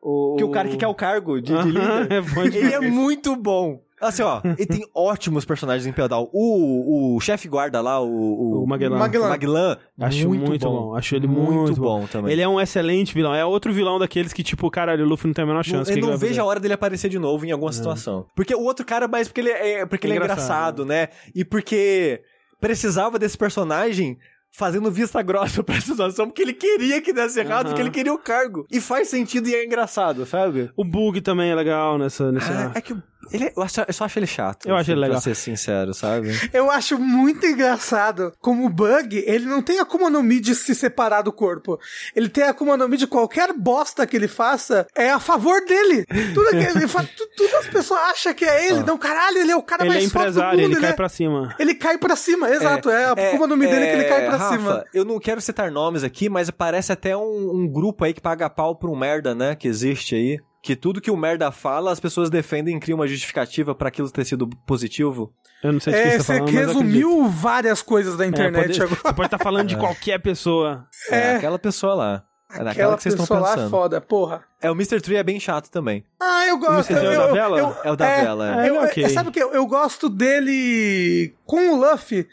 O... 0.00 0.36
Que 0.36 0.42
é 0.42 0.46
o 0.46 0.50
cara 0.50 0.68
que 0.68 0.76
quer 0.76 0.86
o 0.86 0.94
cargo 0.94 1.40
de, 1.40 1.56
de 1.56 1.70
líder. 1.70 2.12
é 2.12 2.20
bom 2.20 2.42
Ele 2.42 2.72
é 2.72 2.80
muito 2.80 3.34
bom. 3.36 3.80
Assim, 4.00 4.22
ó, 4.22 4.40
ele 4.44 4.66
tem 4.66 4.86
ótimos 4.94 5.44
personagens 5.44 5.84
em 5.84 5.92
pedal. 5.92 6.30
O, 6.32 7.16
o 7.16 7.20
chefe 7.20 7.48
guarda 7.48 7.80
lá, 7.80 8.00
o... 8.00 8.62
O 8.62 8.66
Magellan. 8.66 8.96
Magellan. 8.96 9.28
Magellan. 9.28 9.78
Acho 10.00 10.28
muito, 10.28 10.68
bom. 10.68 10.94
Acho 10.94 11.16
ele 11.16 11.26
muito, 11.26 11.80
bom. 11.80 12.06
também. 12.06 12.32
Ele 12.32 12.40
é 12.40 12.48
um 12.48 12.60
excelente 12.60 13.12
vilão. 13.12 13.34
É 13.34 13.44
outro 13.44 13.72
vilão 13.72 13.98
daqueles 13.98 14.32
que, 14.32 14.44
tipo, 14.44 14.70
caralho, 14.70 15.04
o 15.04 15.08
Luffy 15.08 15.26
não 15.26 15.34
tem 15.34 15.42
a 15.42 15.46
menor 15.46 15.64
chance. 15.64 15.90
eu 15.90 15.98
não 15.98 16.16
vejo 16.16 16.40
a 16.40 16.44
hora 16.44 16.60
dele 16.60 16.74
aparecer 16.74 17.08
de 17.08 17.18
novo 17.18 17.44
em 17.44 17.50
alguma 17.50 17.72
situação. 17.72 18.26
Porque 18.36 18.54
o 18.54 18.62
outro 18.62 18.86
cara, 18.86 19.08
mais 19.08 19.26
porque 19.26 19.40
ele 19.40 19.50
é, 19.50 19.84
porque 19.84 20.06
ele 20.06 20.14
é 20.14 20.16
engraçado, 20.16 20.84
né? 20.84 21.08
E 21.34 21.44
porque 21.44 22.22
precisava 22.60 23.18
desse 23.18 23.36
personagem 23.36 24.16
fazendo 24.52 24.90
vista 24.90 25.22
grossa 25.22 25.62
pra 25.64 25.76
essa 25.76 25.86
situação, 25.92 26.26
porque 26.26 26.42
ele 26.42 26.52
queria 26.52 27.00
que 27.00 27.12
desse 27.12 27.40
errado, 27.40 27.66
Aham. 27.66 27.68
porque 27.68 27.82
ele 27.82 27.90
queria 27.90 28.12
o 28.12 28.18
cargo. 28.18 28.66
E 28.70 28.80
faz 28.80 29.08
sentido 29.08 29.48
e 29.48 29.54
é 29.54 29.64
engraçado, 29.64 30.24
sabe? 30.26 30.70
O 30.76 30.84
Bug 30.84 31.20
também 31.20 31.50
é 31.50 31.54
legal 31.54 31.98
nessa... 31.98 32.32
nessa... 32.32 32.68
Ah, 32.68 32.72
é 32.74 32.80
que 32.80 32.92
o, 32.92 33.02
Ele, 33.32 33.44
é- 33.44 33.52
eu, 33.56 33.62
acho- 33.62 33.80
eu 33.86 33.92
só 33.92 34.04
acho 34.04 34.18
ele 34.18 34.26
chato. 34.26 34.68
Eu 34.68 34.76
acho 34.76 34.90
ele 34.90 35.00
legal. 35.00 35.14
Pra 35.16 35.20
ser 35.22 35.34
sincero, 35.34 35.92
sabe? 35.94 36.28
Eu 36.52 36.70
acho 36.70 36.98
muito 36.98 37.44
engraçado 37.46 38.32
como 38.40 38.66
o 38.66 38.68
Bug, 38.68 39.22
ele 39.26 39.44
não 39.46 39.62
tem 39.62 39.78
a 39.78 39.82
Akuma 39.82 40.10
no 40.10 40.22
Mi 40.22 40.40
de 40.40 40.54
se 40.54 40.74
separar 40.74 41.22
do 41.22 41.32
corpo. 41.32 41.78
Ele 42.14 42.28
tem 42.28 42.44
a 42.44 42.50
Akuma 42.50 42.76
no 42.76 42.88
Mi 42.88 42.96
de 42.96 43.06
qualquer 43.06 43.52
bosta 43.52 44.06
que 44.06 44.16
ele 44.16 44.28
faça 44.28 44.86
é 44.96 45.10
a 45.10 45.18
favor 45.18 45.64
dele. 45.64 46.04
Tudo 46.34 46.50
que 46.50 46.56
ele 46.56 46.86
faz, 46.88 47.08
tu- 47.10 47.28
tudo 47.36 47.56
as 47.56 47.66
pessoas 47.66 48.00
acham 48.10 48.34
que 48.34 48.44
é 48.44 48.66
ele. 48.68 48.82
Não, 48.82 48.98
caralho, 48.98 49.38
ele 49.38 49.50
é 49.52 49.56
o 49.56 49.62
cara 49.62 49.84
Ele 49.84 49.90
é 49.90 49.94
mais 49.94 50.10
foda 50.12 50.24
do 50.24 50.30
empresário, 50.30 50.60
mundo. 50.60 50.72
ele 50.72 50.80
cai 50.80 50.90
é- 50.90 50.94
pra 50.94 51.08
cima. 51.08 51.54
Ele 51.58 51.74
cai 51.74 51.98
pra 51.98 52.16
cima, 52.16 52.50
exato. 52.50 52.90
É, 52.90 53.04
a 53.06 53.12
Akuma 53.12 53.46
no 53.46 53.56
Mi 53.56 53.66
dele 53.66 53.86
que 53.86 53.92
ele 53.92 54.04
cai 54.04 54.26
pra 54.26 54.36
Rafa, 54.36 54.56
cima. 54.56 54.84
Eu 54.92 55.04
não 55.04 55.18
quero 55.18 55.40
citar 55.40 55.70
nomes 55.70 56.02
aqui, 56.04 56.28
mas 56.28 56.50
parece 56.50 56.92
até 56.92 57.16
um, 57.16 57.50
um 57.54 57.68
grupo 57.68 58.04
aí 58.04 58.12
que 58.14 58.20
paga 58.20 58.48
pau 58.50 58.76
pra 58.76 58.90
um 58.90 58.96
merda, 58.96 59.34
né? 59.34 59.54
Que 59.54 59.68
existe 59.68 60.14
aí. 60.14 60.38
Que 60.62 60.74
tudo 60.74 61.00
que 61.00 61.10
o 61.10 61.16
merda 61.16 61.52
fala, 61.52 61.92
as 61.92 62.00
pessoas 62.00 62.28
defendem 62.30 62.76
e 62.76 62.80
criam 62.80 62.98
uma 62.98 63.06
justificativa 63.06 63.74
pra 63.74 63.88
aquilo 63.88 64.10
ter 64.10 64.24
sido 64.24 64.48
positivo. 64.66 65.32
Eu 65.62 65.72
não 65.72 65.80
sei 65.80 65.92
de 65.92 65.98
quem 66.02 66.08
É, 66.08 66.10
você 66.12 66.18
tá 66.18 66.24
você 66.24 66.38
falando, 66.38 66.48
eu 66.54 66.66
resumiu 66.66 67.28
várias 67.28 67.80
coisas 67.82 68.16
da 68.16 68.24
É, 68.24 68.28
internet 68.28 68.66
pode- 68.66 68.82
agora. 68.82 69.00
Você 69.02 69.12
pode 69.14 69.26
estar 69.26 69.38
falando 69.38 69.66
de 69.68 69.76
qualquer 69.78 70.18
pessoa. 70.20 70.86
É, 71.10 71.16
É. 71.16 71.36
aquela 71.36 71.58
pessoa 71.58 71.94
lá. 71.94 72.24
É 72.50 72.64
daquela 72.64 72.70
Aquela 72.70 72.96
que 72.96 73.02
vocês 73.02 73.14
estão 73.14 73.26
pessoa 73.26 73.40
lá 73.40 73.48
é 73.52 73.54
pensando. 73.56 73.70
foda, 73.70 74.00
porra. 74.00 74.44
É, 74.60 74.70
o 74.70 74.74
Mr. 74.74 75.00
Tree 75.02 75.16
é 75.16 75.22
bem 75.22 75.38
chato 75.38 75.68
também. 75.70 76.02
Ah, 76.18 76.46
eu 76.46 76.58
gosto. 76.58 76.86
Você 76.88 76.94
é 76.94 76.96
o 77.18 77.26
da 77.26 77.26
vela? 77.32 77.80
É 77.84 77.90
o 77.92 77.96
da 77.96 78.06
vela, 78.20 78.64
é. 78.64 78.70
eu- 78.70 78.74
É, 78.82 78.84
ok. 78.86 79.04
é, 79.04 79.08
Sabe 79.10 79.28
o 79.28 79.32
que? 79.32 79.42
Eu, 79.42 79.52
eu 79.52 79.66
gosto 79.66 80.08
dele 80.08 81.34
com 81.44 81.72
o 81.74 81.76
Luffy, 81.80 82.26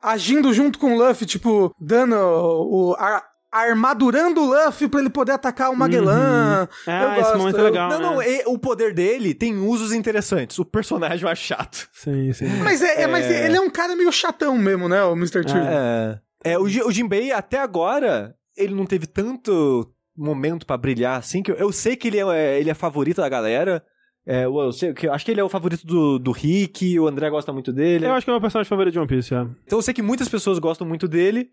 agindo 0.00 0.52
junto 0.54 0.78
com 0.78 0.94
o 0.94 0.98
Luffy, 0.98 1.26
tipo, 1.26 1.74
dando 1.80 2.14
o. 2.16 2.94
a- 2.98 3.24
armadurando 3.58 4.40
o 4.42 4.46
Luffy 4.46 4.88
pra 4.88 5.00
ele 5.00 5.10
poder 5.10 5.32
atacar 5.32 5.70
o 5.70 5.76
Magellan. 5.76 6.68
Ah, 6.86 7.02
eu 7.02 7.12
esse 7.12 7.20
gosto. 7.22 7.38
momento 7.38 7.56
é 7.56 7.60
eu- 7.60 7.64
legal. 7.64 7.90
não, 7.90 8.00
não, 8.00 8.16
né? 8.18 8.28
e- 8.28 8.42
o 8.46 8.58
poder 8.58 8.92
dele 8.94 9.34
tem 9.34 9.56
usos 9.58 9.92
interessantes. 9.92 10.58
O 10.58 10.64
personagem 10.64 11.22
eu 11.24 11.28
acho 11.28 11.44
chato. 11.44 11.88
Sim, 11.92 12.32
sim. 12.32 12.46
Mas, 12.62 12.82
é, 12.82 13.02
é- 13.02 13.06
mas 13.06 13.26
ele 13.30 13.56
é 13.56 13.60
um 13.60 13.70
cara 13.70 13.94
meio 13.96 14.12
chatão 14.12 14.56
mesmo, 14.58 14.88
né, 14.88 15.02
o 15.04 15.12
Mr. 15.14 15.44
Tree. 15.44 15.60
É. 15.62 16.18
É, 16.52 16.58
o, 16.58 16.68
Ji- 16.68 16.82
o 16.82 16.90
Jinbei, 16.92 17.32
até 17.32 17.58
agora, 17.58 18.34
ele 18.56 18.74
não 18.74 18.86
teve 18.86 19.06
tanto 19.06 19.90
momento 20.16 20.64
pra 20.64 20.76
brilhar 20.76 21.18
assim, 21.18 21.42
que 21.42 21.50
eu, 21.50 21.56
eu 21.56 21.72
sei 21.72 21.96
que 21.96 22.08
ele 22.08 22.18
é, 22.20 22.60
ele 22.60 22.70
é 22.70 22.74
favorito 22.74 23.20
da 23.20 23.28
galera. 23.28 23.82
É, 24.28 24.44
eu, 24.44 24.56
eu 24.58 24.72
sei, 24.72 24.92
que 24.92 25.06
eu 25.06 25.12
acho 25.12 25.24
que 25.24 25.30
ele 25.30 25.40
é 25.40 25.44
o 25.44 25.48
favorito 25.48 25.86
do, 25.86 26.18
do 26.18 26.32
Rick, 26.32 26.98
o 26.98 27.06
André 27.06 27.30
gosta 27.30 27.52
muito 27.52 27.72
dele. 27.72 28.06
Eu 28.06 28.12
acho 28.12 28.24
que 28.24 28.30
é 28.30 28.32
o 28.32 28.34
meu 28.36 28.40
personagem 28.40 28.68
favorito 28.68 28.92
de 28.92 28.98
One 28.98 29.06
Piece, 29.08 29.32
é. 29.34 29.46
Então 29.64 29.78
eu 29.78 29.82
sei 29.82 29.94
que 29.94 30.02
muitas 30.02 30.28
pessoas 30.28 30.58
gostam 30.58 30.86
muito 30.86 31.06
dele. 31.06 31.48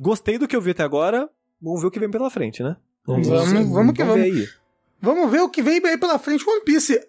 Gostei 0.00 0.38
do 0.38 0.48
que 0.48 0.56
eu 0.56 0.60
vi 0.60 0.70
até 0.70 0.82
agora. 0.82 1.28
Vamos 1.60 1.80
ver 1.82 1.88
o 1.88 1.90
que 1.90 2.00
vem 2.00 2.10
pela 2.10 2.30
frente, 2.30 2.62
né? 2.62 2.76
Vamos- 3.06 3.28
vamos 3.28 3.94
que 3.94 4.02
ver 4.04 4.20
aí. 4.20 4.48
Vamos 5.00 5.30
ver 5.30 5.40
o 5.40 5.48
que 5.48 5.62
vem 5.62 5.80
aí 5.84 5.98
pela 5.98 6.18
frente 6.18 6.44
com 6.44 6.50
One 6.50 6.64
Piece. 6.64 7.00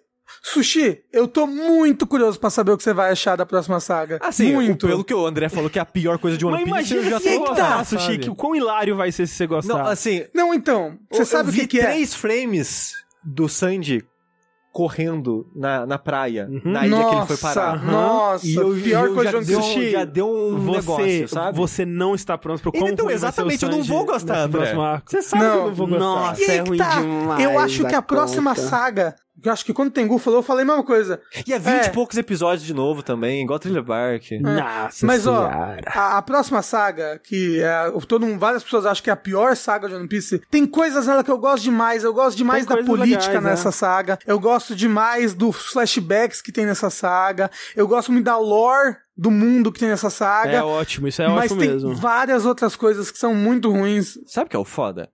Sushi, 0.42 1.02
eu 1.12 1.28
tô 1.28 1.46
muito 1.46 2.06
curioso 2.06 2.40
pra 2.40 2.48
saber 2.48 2.72
o 2.72 2.76
que 2.78 2.82
você 2.82 2.94
vai 2.94 3.10
achar 3.12 3.36
da 3.36 3.44
próxima 3.44 3.78
saga. 3.80 4.18
Assim, 4.22 4.52
muito. 4.52 4.86
o- 4.86 4.88
pelo 4.88 5.04
que 5.04 5.12
o 5.12 5.26
André 5.26 5.48
falou 5.50 5.68
que 5.68 5.78
é 5.78 5.82
a 5.82 5.84
pior 5.84 6.18
coisa 6.18 6.38
de 6.38 6.46
One 6.46 6.64
Mas 6.64 6.88
Piece, 6.88 6.94
eu 6.94 7.02
imagina 7.02 7.10
já 7.18 7.20
se 7.30 7.38
tô 7.38 7.44
gostar, 7.48 7.76
lá, 7.76 7.84
Sushi, 7.84 8.04
sabe? 8.04 8.18
que 8.18 8.30
o 8.30 8.34
quão 8.34 8.54
hilário 8.56 8.96
vai 8.96 9.12
ser 9.12 9.26
se 9.26 9.34
você 9.34 9.46
gostar. 9.46 9.74
Não, 9.78 9.86
assim, 9.86 10.24
Não, 10.34 10.54
então, 10.54 10.98
você 11.10 11.22
eu- 11.22 11.26
sabe 11.26 11.48
eu 11.48 11.52
o 11.52 11.54
que, 11.54 11.60
vi 11.62 11.66
que 11.66 11.80
é? 11.80 11.84
três 11.84 12.14
frames 12.14 12.94
do 13.22 13.46
Sandy 13.48 14.04
correndo 14.72 15.46
na, 15.54 15.84
na 15.86 15.98
praia, 15.98 16.48
Uhum. 16.50 16.60
na 16.72 16.86
ilha 16.86 16.96
que 16.96 17.02
ele 17.04 17.14
Nossa, 17.16 17.36
foi 17.36 17.54
parar. 17.54 17.84
nossa, 17.84 18.46
E 18.46 18.54
eu, 18.54 18.74
pior 18.82 19.06
eu 19.08 19.14
coisa 19.14 19.32
já, 19.32 19.38
de 19.40 19.44
deu, 19.44 19.58
um- 19.60 19.62
Piece. 19.74 19.90
já 19.90 20.04
deu 20.04 20.28
um 20.28 20.58
você, 20.60 20.76
negócio, 20.78 21.28
sabe? 21.28 21.56
você 21.58 21.84
não 21.84 22.14
está 22.14 22.38
pronto 22.38 22.62
pro 22.62 22.72
quão 22.72 22.88
Então, 22.88 23.10
exatamente, 23.10 23.62
eu 23.62 23.70
não 23.70 23.82
vou 23.82 24.04
gostar, 24.06 24.38
André. 24.44 24.74
Você 25.06 25.20
sabe 25.22 25.44
Não, 25.44 25.50
que 25.52 25.58
eu 25.58 25.66
não 25.66 25.74
vou 25.74 25.86
gostar. 25.86 26.04
nossa. 26.04 26.40
E 26.40 26.44
aí 26.50 26.58
é 26.58 26.62
que 26.62 26.68
ruim 26.70 26.78
tá. 26.78 27.00
demais 27.00 27.44
Eu 27.44 27.58
acho 27.58 27.84
que 27.86 27.94
a 27.94 28.02
próxima 28.02 28.54
conta. 28.54 28.66
saga. 28.68 29.14
Eu 29.44 29.50
acho 29.50 29.64
que 29.64 29.72
quando 29.72 29.88
o 29.88 29.92
Tengu 29.92 30.18
falou, 30.18 30.40
eu 30.40 30.42
falei 30.42 30.62
a 30.62 30.66
mesma 30.66 30.84
coisa. 30.84 31.20
E 31.46 31.52
é 31.52 31.58
20 31.58 31.68
É. 31.72 31.86
e 31.86 31.90
poucos 31.90 32.16
episódios 32.18 32.64
de 32.66 32.74
novo 32.74 33.02
também, 33.02 33.42
igual 33.42 33.58
Thriller 33.58 33.82
Bark. 33.82 34.30
Nossa 34.40 35.06
Mas, 35.06 35.26
ó, 35.26 35.48
senhora. 35.48 35.82
A, 35.86 36.18
a 36.18 36.22
próxima 36.22 36.60
saga, 36.62 37.18
que 37.24 37.60
é, 37.60 37.90
todo 38.06 38.26
mundo, 38.26 38.38
várias 38.38 38.62
pessoas 38.62 38.84
acham 38.86 39.02
que 39.02 39.10
é 39.10 39.12
a 39.12 39.16
pior 39.16 39.56
saga 39.56 39.88
de 39.88 39.94
One 39.94 40.06
Piece, 40.06 40.40
tem 40.50 40.66
coisas 40.66 41.06
nela 41.06 41.24
que 41.24 41.30
eu 41.30 41.38
gosto 41.38 41.64
demais. 41.64 42.04
Eu 42.04 42.12
gosto 42.12 42.36
demais 42.36 42.66
Tem 42.66 42.76
da 42.76 42.84
política 42.84 43.26
legais, 43.28 43.44
nessa 43.44 43.70
é. 43.70 43.72
saga. 43.72 44.18
Eu 44.26 44.38
gosto 44.38 44.76
demais 44.76 45.34
dos 45.34 45.56
flashbacks 45.72 46.40
que 46.42 46.52
tem 46.52 46.66
nessa 46.66 46.90
saga. 46.90 47.50
Eu 47.74 47.88
gosto 47.88 48.12
muito 48.12 48.26
da 48.26 48.36
lore 48.38 48.96
do 49.16 49.30
mundo 49.30 49.72
que 49.72 49.80
tem 49.80 49.88
nessa 49.88 50.10
saga. 50.10 50.52
É 50.58 50.62
ótimo, 50.62 51.08
isso 51.08 51.22
é 51.22 51.28
mas 51.28 51.46
ótimo 51.46 51.60
tem 51.60 51.70
mesmo. 51.70 51.94
várias 51.94 52.44
outras 52.46 52.76
coisas 52.76 53.10
que 53.10 53.18
são 53.18 53.34
muito 53.34 53.70
ruins. 53.70 54.18
Sabe 54.26 54.46
o 54.46 54.50
que 54.50 54.56
é 54.56 54.58
o 54.58 54.64
foda? 54.64 55.08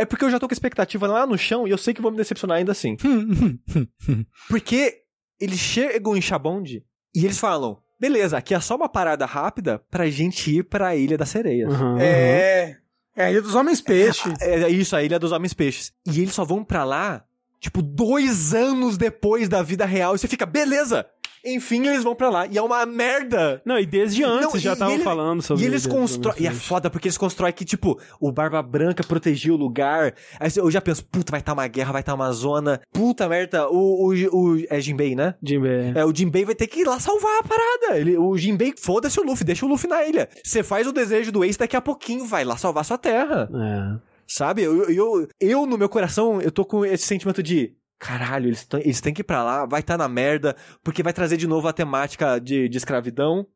É 0.00 0.06
porque 0.06 0.24
eu 0.24 0.30
já 0.30 0.38
tô 0.38 0.48
com 0.48 0.52
a 0.52 0.54
expectativa 0.54 1.06
lá 1.06 1.26
no 1.26 1.36
chão 1.36 1.68
e 1.68 1.70
eu 1.70 1.76
sei 1.76 1.92
que 1.92 2.00
vou 2.00 2.10
me 2.10 2.16
decepcionar 2.16 2.56
ainda 2.56 2.72
assim. 2.72 2.96
Porque 4.48 5.02
eles 5.38 5.58
chegam 5.58 6.16
em 6.16 6.22
Chabonde 6.22 6.82
e 7.14 7.22
eles 7.22 7.38
falam: 7.38 7.76
beleza, 8.00 8.38
aqui 8.38 8.54
é 8.54 8.60
só 8.60 8.76
uma 8.76 8.88
parada 8.88 9.26
rápida 9.26 9.78
pra 9.90 10.08
gente 10.08 10.56
ir 10.56 10.64
pra 10.64 10.96
Ilha 10.96 11.18
das 11.18 11.28
Sereias. 11.28 11.70
Uhum. 11.78 11.98
É. 12.00 12.78
É 13.14 13.24
a 13.24 13.30
Ilha 13.30 13.42
dos 13.42 13.54
Homens 13.54 13.82
Peixe. 13.82 14.32
É 14.40 14.70
isso, 14.70 14.96
a 14.96 15.02
Ilha 15.02 15.18
dos 15.18 15.32
Homens 15.32 15.52
Peixes. 15.52 15.92
E 16.06 16.20
eles 16.22 16.32
só 16.32 16.46
vão 16.46 16.64
pra 16.64 16.82
lá, 16.82 17.22
tipo, 17.60 17.82
dois 17.82 18.54
anos 18.54 18.96
depois 18.96 19.50
da 19.50 19.62
vida 19.62 19.84
real. 19.84 20.14
E 20.14 20.18
você 20.18 20.26
fica, 20.26 20.46
beleza! 20.46 21.04
Enfim, 21.44 21.86
eles 21.86 22.04
vão 22.04 22.14
pra 22.14 22.28
lá. 22.28 22.46
E 22.46 22.58
é 22.58 22.62
uma 22.62 22.84
merda! 22.86 23.62
Não, 23.64 23.78
e 23.78 23.86
desde 23.86 24.22
antes 24.24 24.52
Não, 24.52 24.60
já 24.60 24.72
estavam 24.74 24.98
falando 25.00 25.42
sobre 25.42 25.64
E 25.64 25.66
eles 25.66 25.86
constroem. 25.86 26.42
E 26.42 26.46
é 26.46 26.52
foda 26.52 26.90
porque 26.90 27.08
eles 27.08 27.18
constroem 27.18 27.52
que, 27.52 27.64
tipo, 27.64 27.98
o 28.20 28.30
Barba 28.30 28.62
Branca 28.62 29.02
protegia 29.02 29.52
o 29.52 29.56
lugar. 29.56 30.14
Aí 30.38 30.50
eu 30.56 30.70
já 30.70 30.80
penso, 30.80 31.04
puta, 31.04 31.30
vai 31.30 31.40
estar 31.40 31.52
uma 31.52 31.66
guerra, 31.66 31.92
vai 31.92 32.02
estar 32.02 32.14
uma 32.14 32.30
zona. 32.32 32.80
Puta 32.92 33.28
merda, 33.28 33.68
o. 33.68 34.08
o, 34.08 34.12
o 34.12 34.64
é 34.68 34.80
Jinbei, 34.80 35.14
né? 35.14 35.34
Jinbei. 35.42 35.92
É, 35.94 36.04
o 36.04 36.14
Jinbei 36.14 36.44
vai 36.44 36.54
ter 36.54 36.66
que 36.66 36.80
ir 36.80 36.86
lá 36.86 36.98
salvar 37.00 37.40
a 37.40 37.42
parada. 37.42 37.98
Ele, 37.98 38.16
o 38.16 38.36
Jinbei, 38.36 38.74
foda-se 38.76 39.18
o 39.18 39.24
Luffy, 39.24 39.44
deixa 39.44 39.64
o 39.64 39.68
Luffy 39.68 39.88
na 39.88 40.04
ilha. 40.04 40.28
Você 40.42 40.62
faz 40.62 40.86
o 40.86 40.92
desejo 40.92 41.32
do 41.32 41.44
Ace 41.44 41.58
daqui 41.58 41.76
a 41.76 41.80
pouquinho, 41.80 42.24
vai 42.24 42.44
lá 42.44 42.56
salvar 42.56 42.84
sua 42.84 42.98
terra. 42.98 43.48
É. 43.52 44.10
Sabe? 44.30 44.62
Eu, 44.62 44.88
eu, 44.88 45.28
eu, 45.40 45.66
no 45.66 45.76
meu 45.76 45.88
coração, 45.88 46.40
eu 46.40 46.52
tô 46.52 46.64
com 46.64 46.84
esse 46.84 47.04
sentimento 47.04 47.42
de. 47.42 47.74
Caralho, 48.00 48.48
eles, 48.48 48.64
tão- 48.64 48.80
eles 48.80 49.00
têm 49.00 49.12
que 49.14 49.20
ir 49.20 49.24
pra 49.24 49.44
lá, 49.44 49.66
vai 49.66 49.80
estar 49.80 49.96
na 49.98 50.08
merda, 50.08 50.56
porque 50.82 51.02
vai 51.02 51.12
trazer 51.12 51.36
de 51.36 51.46
novo 51.46 51.68
a 51.68 51.72
temática 51.72 52.38
de, 52.40 52.66
de 52.68 52.76
escravidão, 52.78 53.46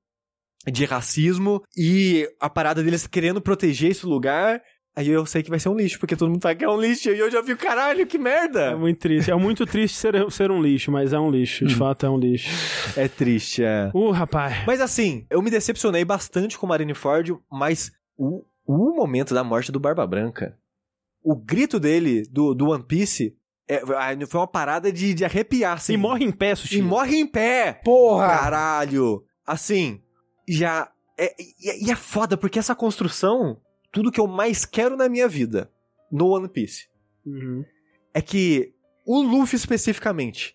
de 0.70 0.84
racismo, 0.84 1.62
e 1.76 2.28
a 2.38 2.48
parada 2.50 2.82
deles 2.82 3.06
querendo 3.06 3.40
proteger 3.40 3.90
esse 3.90 4.04
lugar. 4.06 4.62
Aí 4.96 5.08
eu 5.08 5.26
sei 5.26 5.42
que 5.42 5.50
vai 5.50 5.58
ser 5.58 5.70
um 5.70 5.74
lixo, 5.74 5.98
porque 5.98 6.14
todo 6.14 6.28
mundo 6.30 6.40
tá 6.42 6.54
que 6.54 6.64
é 6.64 6.68
um 6.68 6.80
lixo, 6.80 7.08
e 7.10 7.18
eu 7.18 7.28
já 7.30 7.40
vi, 7.40 7.56
caralho, 7.56 8.06
que 8.06 8.16
É 8.16 8.20
merda! 8.20 8.76
muito 8.76 8.98
triste. 9.00 9.30
É 9.30 9.34
muito 9.34 9.66
triste 9.66 9.96
ser, 9.96 10.30
ser 10.30 10.50
um 10.52 10.62
lixo, 10.62 10.92
mas 10.92 11.12
é 11.12 11.18
um 11.18 11.30
lixo. 11.30 11.66
De 11.66 11.74
fato, 11.74 12.06
é 12.06 12.10
um 12.10 12.16
lixo. 12.18 12.48
É 12.96 13.08
triste, 13.08 13.64
é. 13.64 13.90
Uh, 13.92 14.10
rapaz. 14.12 14.64
Mas 14.66 14.80
assim, 14.80 15.26
eu 15.30 15.42
me 15.42 15.50
decepcionei 15.50 16.04
bastante 16.04 16.56
com 16.56 16.66
o 16.66 16.68
Marineford, 16.68 17.34
mas 17.50 17.90
o, 18.16 18.44
o 18.64 18.94
momento 18.94 19.34
da 19.34 19.42
morte 19.42 19.72
do 19.72 19.80
Barba 19.80 20.06
Branca, 20.06 20.56
o 21.22 21.34
grito 21.34 21.80
dele, 21.80 22.22
do, 22.30 22.54
do 22.54 22.68
One 22.68 22.84
Piece, 22.84 23.34
é, 23.68 23.80
foi 24.26 24.40
uma 24.40 24.46
parada 24.46 24.92
de, 24.92 25.14
de 25.14 25.24
arrepiar, 25.24 25.74
assim. 25.76 25.94
E 25.94 25.96
morre 25.96 26.24
em 26.24 26.30
pé, 26.32 26.54
Sushi. 26.54 26.78
E 26.78 26.82
morre 26.82 27.16
em 27.16 27.26
pé! 27.26 27.80
Porra! 27.84 28.26
Caralho! 28.28 29.24
Assim, 29.46 30.00
já. 30.48 30.90
É, 31.18 31.34
e, 31.38 31.86
e 31.86 31.90
é 31.90 31.96
foda, 31.96 32.36
porque 32.36 32.58
essa 32.58 32.74
construção, 32.74 33.58
tudo 33.92 34.10
que 34.12 34.20
eu 34.20 34.26
mais 34.26 34.64
quero 34.64 34.96
na 34.96 35.08
minha 35.08 35.28
vida, 35.28 35.70
no 36.10 36.28
One 36.30 36.48
Piece, 36.48 36.88
Uhum. 37.26 37.64
é 38.12 38.20
que 38.20 38.74
o 39.06 39.22
Luffy 39.22 39.56
especificamente 39.56 40.54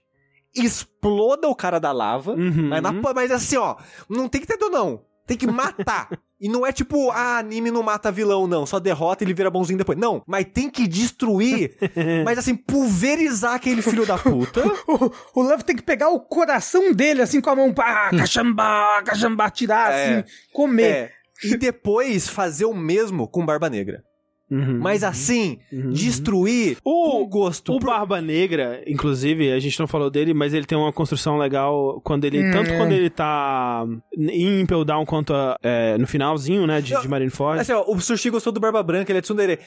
exploda 0.55 1.47
o 1.47 1.55
cara 1.55 1.79
da 1.79 1.91
lava. 1.91 2.33
Uhum. 2.33 2.69
Mas, 2.69 2.81
na- 2.81 2.91
mas 3.13 3.31
assim, 3.31 3.57
ó, 3.57 3.75
não 4.09 4.27
tem 4.27 4.41
que 4.41 4.47
ter 4.47 4.57
dor, 4.57 4.69
não. 4.69 5.05
Tem 5.25 5.37
que 5.37 5.47
matar. 5.47 6.09
e 6.39 6.47
não 6.47 6.65
é 6.65 6.71
tipo, 6.71 7.11
ah, 7.11 7.37
anime 7.39 7.69
não 7.69 7.83
mata 7.83 8.11
vilão, 8.11 8.47
não. 8.47 8.65
Só 8.65 8.79
derrota 8.79 9.23
e 9.23 9.25
ele 9.25 9.33
vira 9.33 9.49
bonzinho 9.49 9.77
depois. 9.77 9.97
Não, 9.97 10.23
mas 10.25 10.45
tem 10.45 10.69
que 10.69 10.87
destruir. 10.87 11.75
mas 12.23 12.37
assim, 12.37 12.55
pulverizar 12.55 13.53
aquele 13.55 13.81
filho 13.81 14.05
da 14.05 14.17
puta. 14.17 14.61
O, 14.87 15.11
o 15.41 15.43
Luffy 15.43 15.63
tem 15.63 15.75
que 15.75 15.83
pegar 15.83 16.09
o 16.09 16.19
coração 16.19 16.93
dele, 16.93 17.21
assim, 17.21 17.41
com 17.41 17.49
a 17.49 17.55
mão, 17.55 17.73
pá, 17.73 18.09
cachambá, 18.11 19.01
cachambá, 19.03 19.49
tirar, 19.49 19.91
É. 19.91 20.19
assim, 20.19 20.23
comer. 20.53 20.91
É. 20.91 21.11
E 21.43 21.55
depois 21.57 22.27
fazer 22.27 22.65
o 22.65 22.73
mesmo 22.73 23.27
com 23.27 23.45
Barba 23.45 23.69
Negra. 23.69 24.03
Uhum. 24.51 24.79
Mas 24.79 25.03
assim, 25.03 25.59
Uhum. 25.71 25.91
destruir 25.91 26.77
O- 26.83 27.11
com 27.23 27.29
gosto. 27.29 27.73
O 27.73 27.79
Por- 27.79 27.87
Barba 27.87 28.19
Negra, 28.21 28.81
inclusive, 28.87 29.51
a 29.51 29.59
gente 29.59 29.79
não 29.79 29.87
falou 29.87 30.09
dele, 30.09 30.33
mas 30.33 30.53
ele 30.53 30.65
tem 30.65 30.77
uma 30.77 30.91
construção 30.93 31.37
legal 31.37 32.01
quando 32.03 32.25
ele. 32.25 32.43
Hum, 32.47 32.51
tanto 32.51 32.71
é. 32.71 32.77
quando 32.77 32.91
ele 32.91 33.09
tá 33.09 33.85
em 34.17 34.61
Impel 34.61 34.83
Down 34.83 35.05
quanto 35.05 35.33
é, 35.61 35.97
no 35.97 36.07
finalzinho, 36.07 36.65
né? 36.65 36.81
De, 36.81 36.93
Não, 36.93 37.01
de 37.01 37.07
Marineford. 37.07 37.61
Assim, 37.61 37.73
ó, 37.73 37.83
o 37.87 37.99
Sushi 37.99 38.29
gostou 38.29 38.51
do 38.51 38.59
Barba 38.59 38.81
Branca, 38.81 39.11
ele 39.11 39.19
é 39.19 39.21
tsundere. 39.21 39.59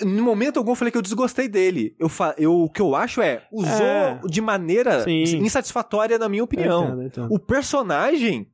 No 0.00 0.22
momento 0.22 0.58
algum 0.58 0.70
eu 0.70 0.76
falei 0.76 0.92
que 0.92 0.98
eu 0.98 1.02
desgostei 1.02 1.48
dele. 1.48 1.96
Eu, 1.98 2.08
fa... 2.08 2.32
eu 2.38 2.54
o 2.54 2.68
que 2.70 2.80
eu 2.80 2.94
acho 2.94 3.20
é, 3.20 3.42
usou 3.52 3.84
É. 3.84 4.20
de 4.30 4.40
maneira 4.40 5.02
Sim. 5.02 5.22
insatisfatória, 5.38 6.16
na 6.16 6.28
minha 6.28 6.44
opinião. 6.44 6.82
Eu 6.82 6.86
entendo, 6.86 7.00
eu 7.02 7.06
entendo. 7.08 7.34
O 7.34 7.38
personagem, 7.40 8.46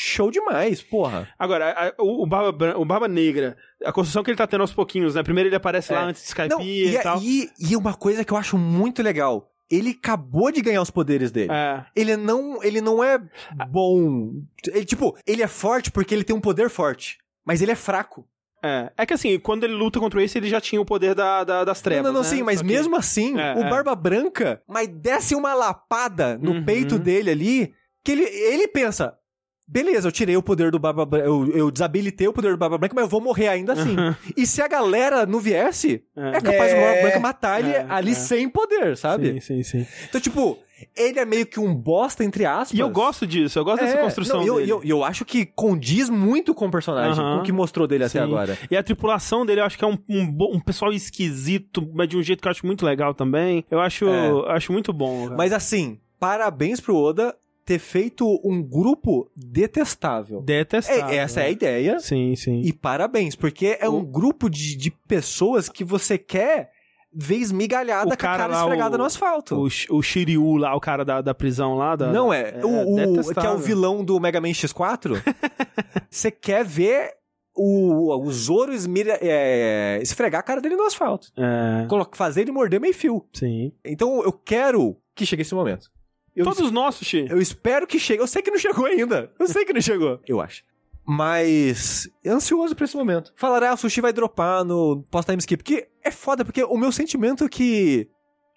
show 0.00 0.30
demais, 0.30 0.80
porra. 0.82 1.28
Agora, 1.38 1.72
a- 1.72 2.02
o, 2.02 2.22
o 2.22 2.26
Barba, 2.26 2.78
o 2.78 2.84
Barba 2.84 3.08
Negra, 3.08 3.56
a 3.84 3.92
construção 3.92 4.22
que 4.22 4.30
ele 4.30 4.36
tá 4.38 4.46
tendo 4.46 4.60
aos 4.60 4.72
pouquinhos, 4.72 5.14
né? 5.14 5.22
Primeiro 5.22 5.48
ele 5.48 5.56
aparece 5.56 5.92
lá 5.92 6.02
É. 6.02 6.04
antes 6.04 6.22
de 6.22 6.28
Skype 6.28 6.48
Não, 6.50 6.60
e, 6.60 6.94
e, 6.94 6.98
tal. 7.02 7.18
e, 7.20 7.50
e 7.58 7.74
uma 7.76 7.94
coisa 7.94 8.24
que 8.24 8.32
eu 8.32 8.36
acho 8.36 8.56
muito 8.56 9.02
legal. 9.02 9.50
ele 9.70 9.90
acabou 9.90 10.50
de 10.50 10.62
ganhar 10.62 10.80
os 10.80 10.90
poderes 10.90 11.30
dele. 11.30 11.52
É. 11.52 11.84
Ele 11.94 12.16
não, 12.16 12.62
ele 12.62 12.80
não 12.80 13.04
é 13.04 13.18
bom. 13.68 14.32
Ele, 14.66 14.84
tipo, 14.84 15.16
ele 15.26 15.42
é 15.42 15.46
forte 15.46 15.90
porque 15.90 16.14
ele 16.14 16.24
tem 16.24 16.34
um 16.34 16.40
poder 16.40 16.70
forte. 16.70 17.18
Mas 17.44 17.60
ele 17.60 17.72
é 17.72 17.74
fraco. 17.74 18.26
É. 18.64 18.90
É 18.96 19.04
que 19.06 19.12
assim, 19.14 19.38
quando 19.38 19.64
ele 19.64 19.74
luta 19.74 20.00
contra 20.00 20.22
isso, 20.22 20.36
ele 20.38 20.48
já 20.48 20.60
tinha 20.60 20.80
o 20.80 20.84
poder 20.86 21.14
da, 21.14 21.44
da- 21.44 21.64
das 21.64 21.80
trevas. 21.80 22.04
não, 22.06 22.12
não, 22.12 22.22
né? 22.22 22.26
sim, 22.36 22.42
mas 22.42 22.58
Só 22.60 22.64
que- 22.64 22.72
mesmo 22.72 22.96
assim, 22.96 23.38
É, 23.38 23.54
o 23.54 23.60
é. 23.64 23.70
Barba 23.70 23.94
Branca, 23.94 24.62
mas 24.66 24.88
desce 24.88 25.34
uma 25.34 25.54
lapada 25.54 26.38
no 26.38 26.52
Uhum. 26.52 26.64
peito 26.64 26.98
dele 26.98 27.30
ali, 27.30 27.74
que 28.02 28.12
ele, 28.12 28.24
ele 28.24 28.68
pensa. 28.68 29.14
Beleza, 29.70 30.08
eu 30.08 30.12
tirei 30.12 30.34
o 30.34 30.42
poder 30.42 30.70
do 30.70 30.78
Barba 30.78 31.04
Branca, 31.04 31.26
eu, 31.26 31.46
eu 31.48 31.70
desabilitei 31.70 32.26
o 32.26 32.32
poder 32.32 32.52
do 32.52 32.56
Barba 32.56 32.78
Branca, 32.78 32.94
mas 32.94 33.02
eu 33.04 33.08
vou 33.08 33.20
morrer 33.20 33.48
ainda 33.48 33.74
assim. 33.74 33.94
Uhum. 33.98 34.14
E 34.34 34.46
se 34.46 34.62
a 34.62 34.66
galera 34.66 35.26
não 35.26 35.40
viesse, 35.40 36.02
É. 36.16 36.28
é, 36.28 36.40
capaz 36.40 36.72
do 36.72 36.76
É. 36.78 36.80
Barba 36.86 37.02
Branca 37.02 37.20
matar 37.20 37.60
ele 37.60 37.70
É, 37.72 37.86
ali 37.90 38.12
é. 38.12 38.14
sem 38.14 38.48
poder, 38.48 38.96
sabe? 38.96 39.34
Sim, 39.34 39.62
sim, 39.62 39.62
sim. 39.62 39.86
Então, 40.08 40.18
tipo, 40.22 40.56
ele 40.96 41.18
é 41.18 41.24
meio 41.26 41.44
que 41.44 41.60
um 41.60 41.74
bosta, 41.74 42.24
entre 42.24 42.46
aspas. 42.46 42.72
E 42.78 42.80
eu 42.80 42.88
gosto 42.88 43.26
disso, 43.26 43.58
eu 43.58 43.64
gosto 43.64 43.82
dessa 43.82 43.98
É, 43.98 44.02
construção 44.02 44.38
não, 44.40 44.46
eu, 44.46 44.54
dele. 44.56 44.70
eu, 44.72 44.80
eu 44.84 45.04
acho 45.04 45.24
que 45.26 45.44
condiz 45.44 46.08
muito 46.08 46.54
com 46.54 46.66
o 46.66 46.70
personagem, 46.70 47.22
Aham. 47.22 47.34
com 47.36 47.40
o 47.40 47.44
que 47.44 47.52
mostrou 47.52 47.86
dele 47.86 48.04
até 48.04 48.20
Sim. 48.20 48.24
agora. 48.24 48.56
E 48.70 48.76
a 48.76 48.82
tripulação 48.82 49.44
dele, 49.44 49.60
eu 49.60 49.64
acho 49.66 49.76
que 49.76 49.84
é 49.84 49.88
um, 49.88 49.98
um, 50.08 50.36
um 50.54 50.60
pessoal 50.60 50.92
esquisito, 50.94 51.86
mas 51.92 52.08
de 52.08 52.16
um 52.16 52.22
jeito 52.22 52.40
que 52.40 52.48
eu 52.48 52.52
acho 52.52 52.64
muito 52.64 52.86
legal 52.86 53.12
também. 53.12 53.66
Eu 53.70 53.80
acho, 53.80 54.08
É. 54.08 54.30
acho 54.54 54.72
muito 54.72 54.94
bom. 54.94 55.24
cara. 55.24 55.36
Mas 55.36 55.52
assim, 55.52 55.98
parabéns 56.18 56.80
pro 56.80 56.96
Oda 56.96 57.34
ter 57.68 57.78
feito 57.78 58.40
um 58.42 58.62
grupo 58.62 59.30
detestável. 59.36 60.40
Detestável. 60.40 61.08
É, 61.08 61.16
essa 61.16 61.40
é 61.42 61.44
a 61.46 61.50
ideia. 61.50 61.98
Sim, 62.00 62.34
sim. 62.34 62.62
E 62.64 62.72
parabéns, 62.72 63.36
porque 63.36 63.76
é 63.78 63.86
um 63.88 64.02
grupo 64.02 64.48
de, 64.48 64.74
de 64.74 64.90
pessoas 64.90 65.68
que 65.68 65.84
você 65.84 66.16
quer 66.16 66.70
ver 67.12 67.36
esmigalhada 67.36 68.06
O 68.06 68.08
com 68.08 68.14
a 68.14 68.16
cara 68.16 68.48
cara 68.48 68.54
esfregada 68.62 68.94
o- 68.94 68.98
no 68.98 69.04
asfalto. 69.04 69.54
O, 69.56 69.96
o 69.98 70.02
Shiryu 70.02 70.56
lá, 70.56 70.74
o 70.74 70.80
cara 70.80 71.04
da, 71.04 71.20
da 71.20 71.34
prisão 71.34 71.74
lá. 71.74 71.94
Da, 71.94 72.10
Não 72.10 72.32
é, 72.32 72.54
o, 72.64 72.94
o- 72.94 73.34
que 73.34 73.46
é 73.46 73.50
o 73.50 73.58
vilão 73.58 74.02
do 74.02 74.18
Mega 74.18 74.40
Man 74.40 74.48
X4. 74.48 75.22
Você 76.10 76.30
quer 76.30 76.64
ver 76.64 77.12
o, 77.54 78.16
o 78.24 78.32
Zoro 78.32 78.72
esmira- 78.72 79.18
é, 79.20 79.98
esfregar 80.00 80.40
a 80.40 80.42
cara 80.42 80.60
dele 80.62 80.76
no 80.76 80.84
asfalto. 80.84 81.28
É, 81.36 81.86
Fazer 82.12 82.40
ele 82.42 82.52
morder 82.52 82.80
meio 82.80 82.94
fio. 82.94 83.24
sim. 83.34 83.72
Então 83.84 84.22
eu 84.22 84.32
quero 84.32 84.96
que 85.14 85.26
chegue 85.26 85.42
esse 85.42 85.54
momento. 85.54 85.90
Eu, 86.38 86.44
Todos 86.44 86.70
nós, 86.70 86.94
Sushi. 86.94 87.26
eu 87.28 87.40
espero 87.40 87.86
que 87.86 87.98
chegue. 87.98 88.22
Eu 88.22 88.26
sei 88.26 88.40
que 88.42 88.50
não 88.50 88.58
chegou 88.58 88.86
ainda. 88.86 89.32
Eu 89.38 89.46
sei 89.48 89.64
que 89.64 89.72
não 89.72 89.80
chegou. 89.80 90.20
Eu 90.26 90.40
acho. 90.40 90.62
Mas 91.04 92.08
ansioso 92.26 92.76
pra 92.76 92.84
esse 92.84 92.96
momento. 92.96 93.32
Falará, 93.34 93.70
ah, 93.70 93.74
o 93.74 93.76
sushi 93.76 94.00
vai 94.00 94.12
dropar 94.12 94.62
no 94.64 95.02
pós-time 95.10 95.38
skip. 95.38 95.64
Que 95.64 95.88
é 96.04 96.10
foda, 96.10 96.44
porque 96.44 96.62
o 96.62 96.76
meu 96.76 96.92
sentimento 96.92 97.44
é 97.44 97.48
que 97.48 98.08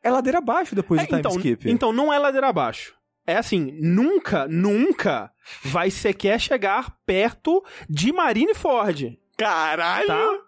é 0.03 0.11
ladeira 0.11 0.39
abaixo 0.39 0.75
depois 0.75 0.99
É, 1.01 1.03
do 1.03 1.07
time 1.07 1.19
então, 1.19 1.31
skip. 1.37 1.69
então 1.71 1.93
não 1.93 2.11
é 2.13 2.19
ladeira 2.19 2.49
abaixo. 2.49 2.93
É 3.25 3.37
assim, 3.37 3.71
nunca, 3.79 4.47
nunca 4.47 5.31
vai 5.63 5.89
sequer 5.89 6.39
chegar 6.41 6.97
perto 7.05 7.63
de 7.89 8.11
Marineford, 8.11 9.17
Caralho! 9.37 10.07
tá? 10.07 10.39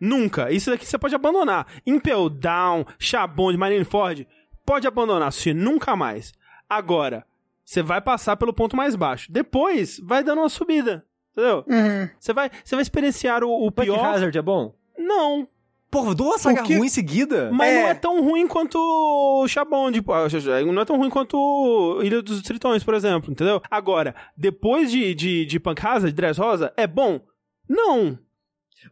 Nunca. 0.00 0.50
Isso 0.50 0.70
daqui 0.70 0.86
você 0.86 0.96
pode 0.96 1.14
abandonar. 1.14 1.66
Impel 1.86 2.30
Down, 2.30 2.86
Chabon 2.98 3.52
de 3.52 3.58
Marineford, 3.58 4.26
pode 4.64 4.86
abandonar, 4.86 5.30
Sushi, 5.32 5.52
nunca 5.52 5.94
mais. 5.94 6.32
Agora, 6.70 7.26
você 7.64 7.82
vai 7.82 8.00
passar 8.00 8.36
pelo 8.36 8.52
ponto 8.54 8.76
mais 8.76 8.94
baixo. 8.94 9.30
Depois, 9.30 10.00
vai 10.02 10.22
dando 10.22 10.38
uma 10.38 10.48
subida. 10.48 11.04
Entendeu? 11.32 11.64
Uhum. 11.66 12.08
Você 12.18 12.32
vai, 12.32 12.50
você 12.64 12.74
vai 12.76 12.82
experienciar 12.82 13.42
o, 13.44 13.66
o 13.66 13.70
Punk 13.70 13.86
pior. 13.86 14.04
Hazard 14.04 14.38
é 14.38 14.42
bom? 14.42 14.72
Não. 14.96 15.46
Porra, 15.90 16.14
duas 16.14 16.40
sagas 16.40 16.68
ruins 16.68 16.84
em 16.86 16.88
seguida? 16.88 17.50
Mas 17.52 17.70
É. 17.72 17.82
não 17.82 17.88
é 17.88 17.94
tão 17.94 18.22
ruim 18.22 18.46
quanto 18.46 18.78
o 18.78 19.48
Chabon, 19.48 19.90
tipo, 19.90 20.12
ah, 20.12 20.26
não 20.72 20.82
é 20.82 20.84
tão 20.84 20.96
ruim 20.96 21.10
quanto 21.10 22.00
Ilha 22.04 22.22
dos 22.22 22.42
Tritões, 22.42 22.84
por 22.84 22.94
exemplo, 22.94 23.32
entendeu? 23.32 23.60
Agora, 23.68 24.14
depois 24.36 24.88
de, 24.92 25.12
de, 25.16 25.44
de 25.44 25.58
Punk 25.58 25.84
Hazard, 25.84 26.12
Dress 26.14 26.38
Rosa, 26.40 26.72
é 26.76 26.86
bom? 26.86 27.20
Não. 27.68 28.16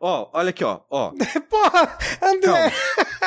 Ó, 0.00 0.28
olha 0.32 0.50
aqui, 0.50 0.64
ó. 0.64 0.80
ó. 0.90 1.12
Porra, 1.48 1.98
André. 2.22 2.72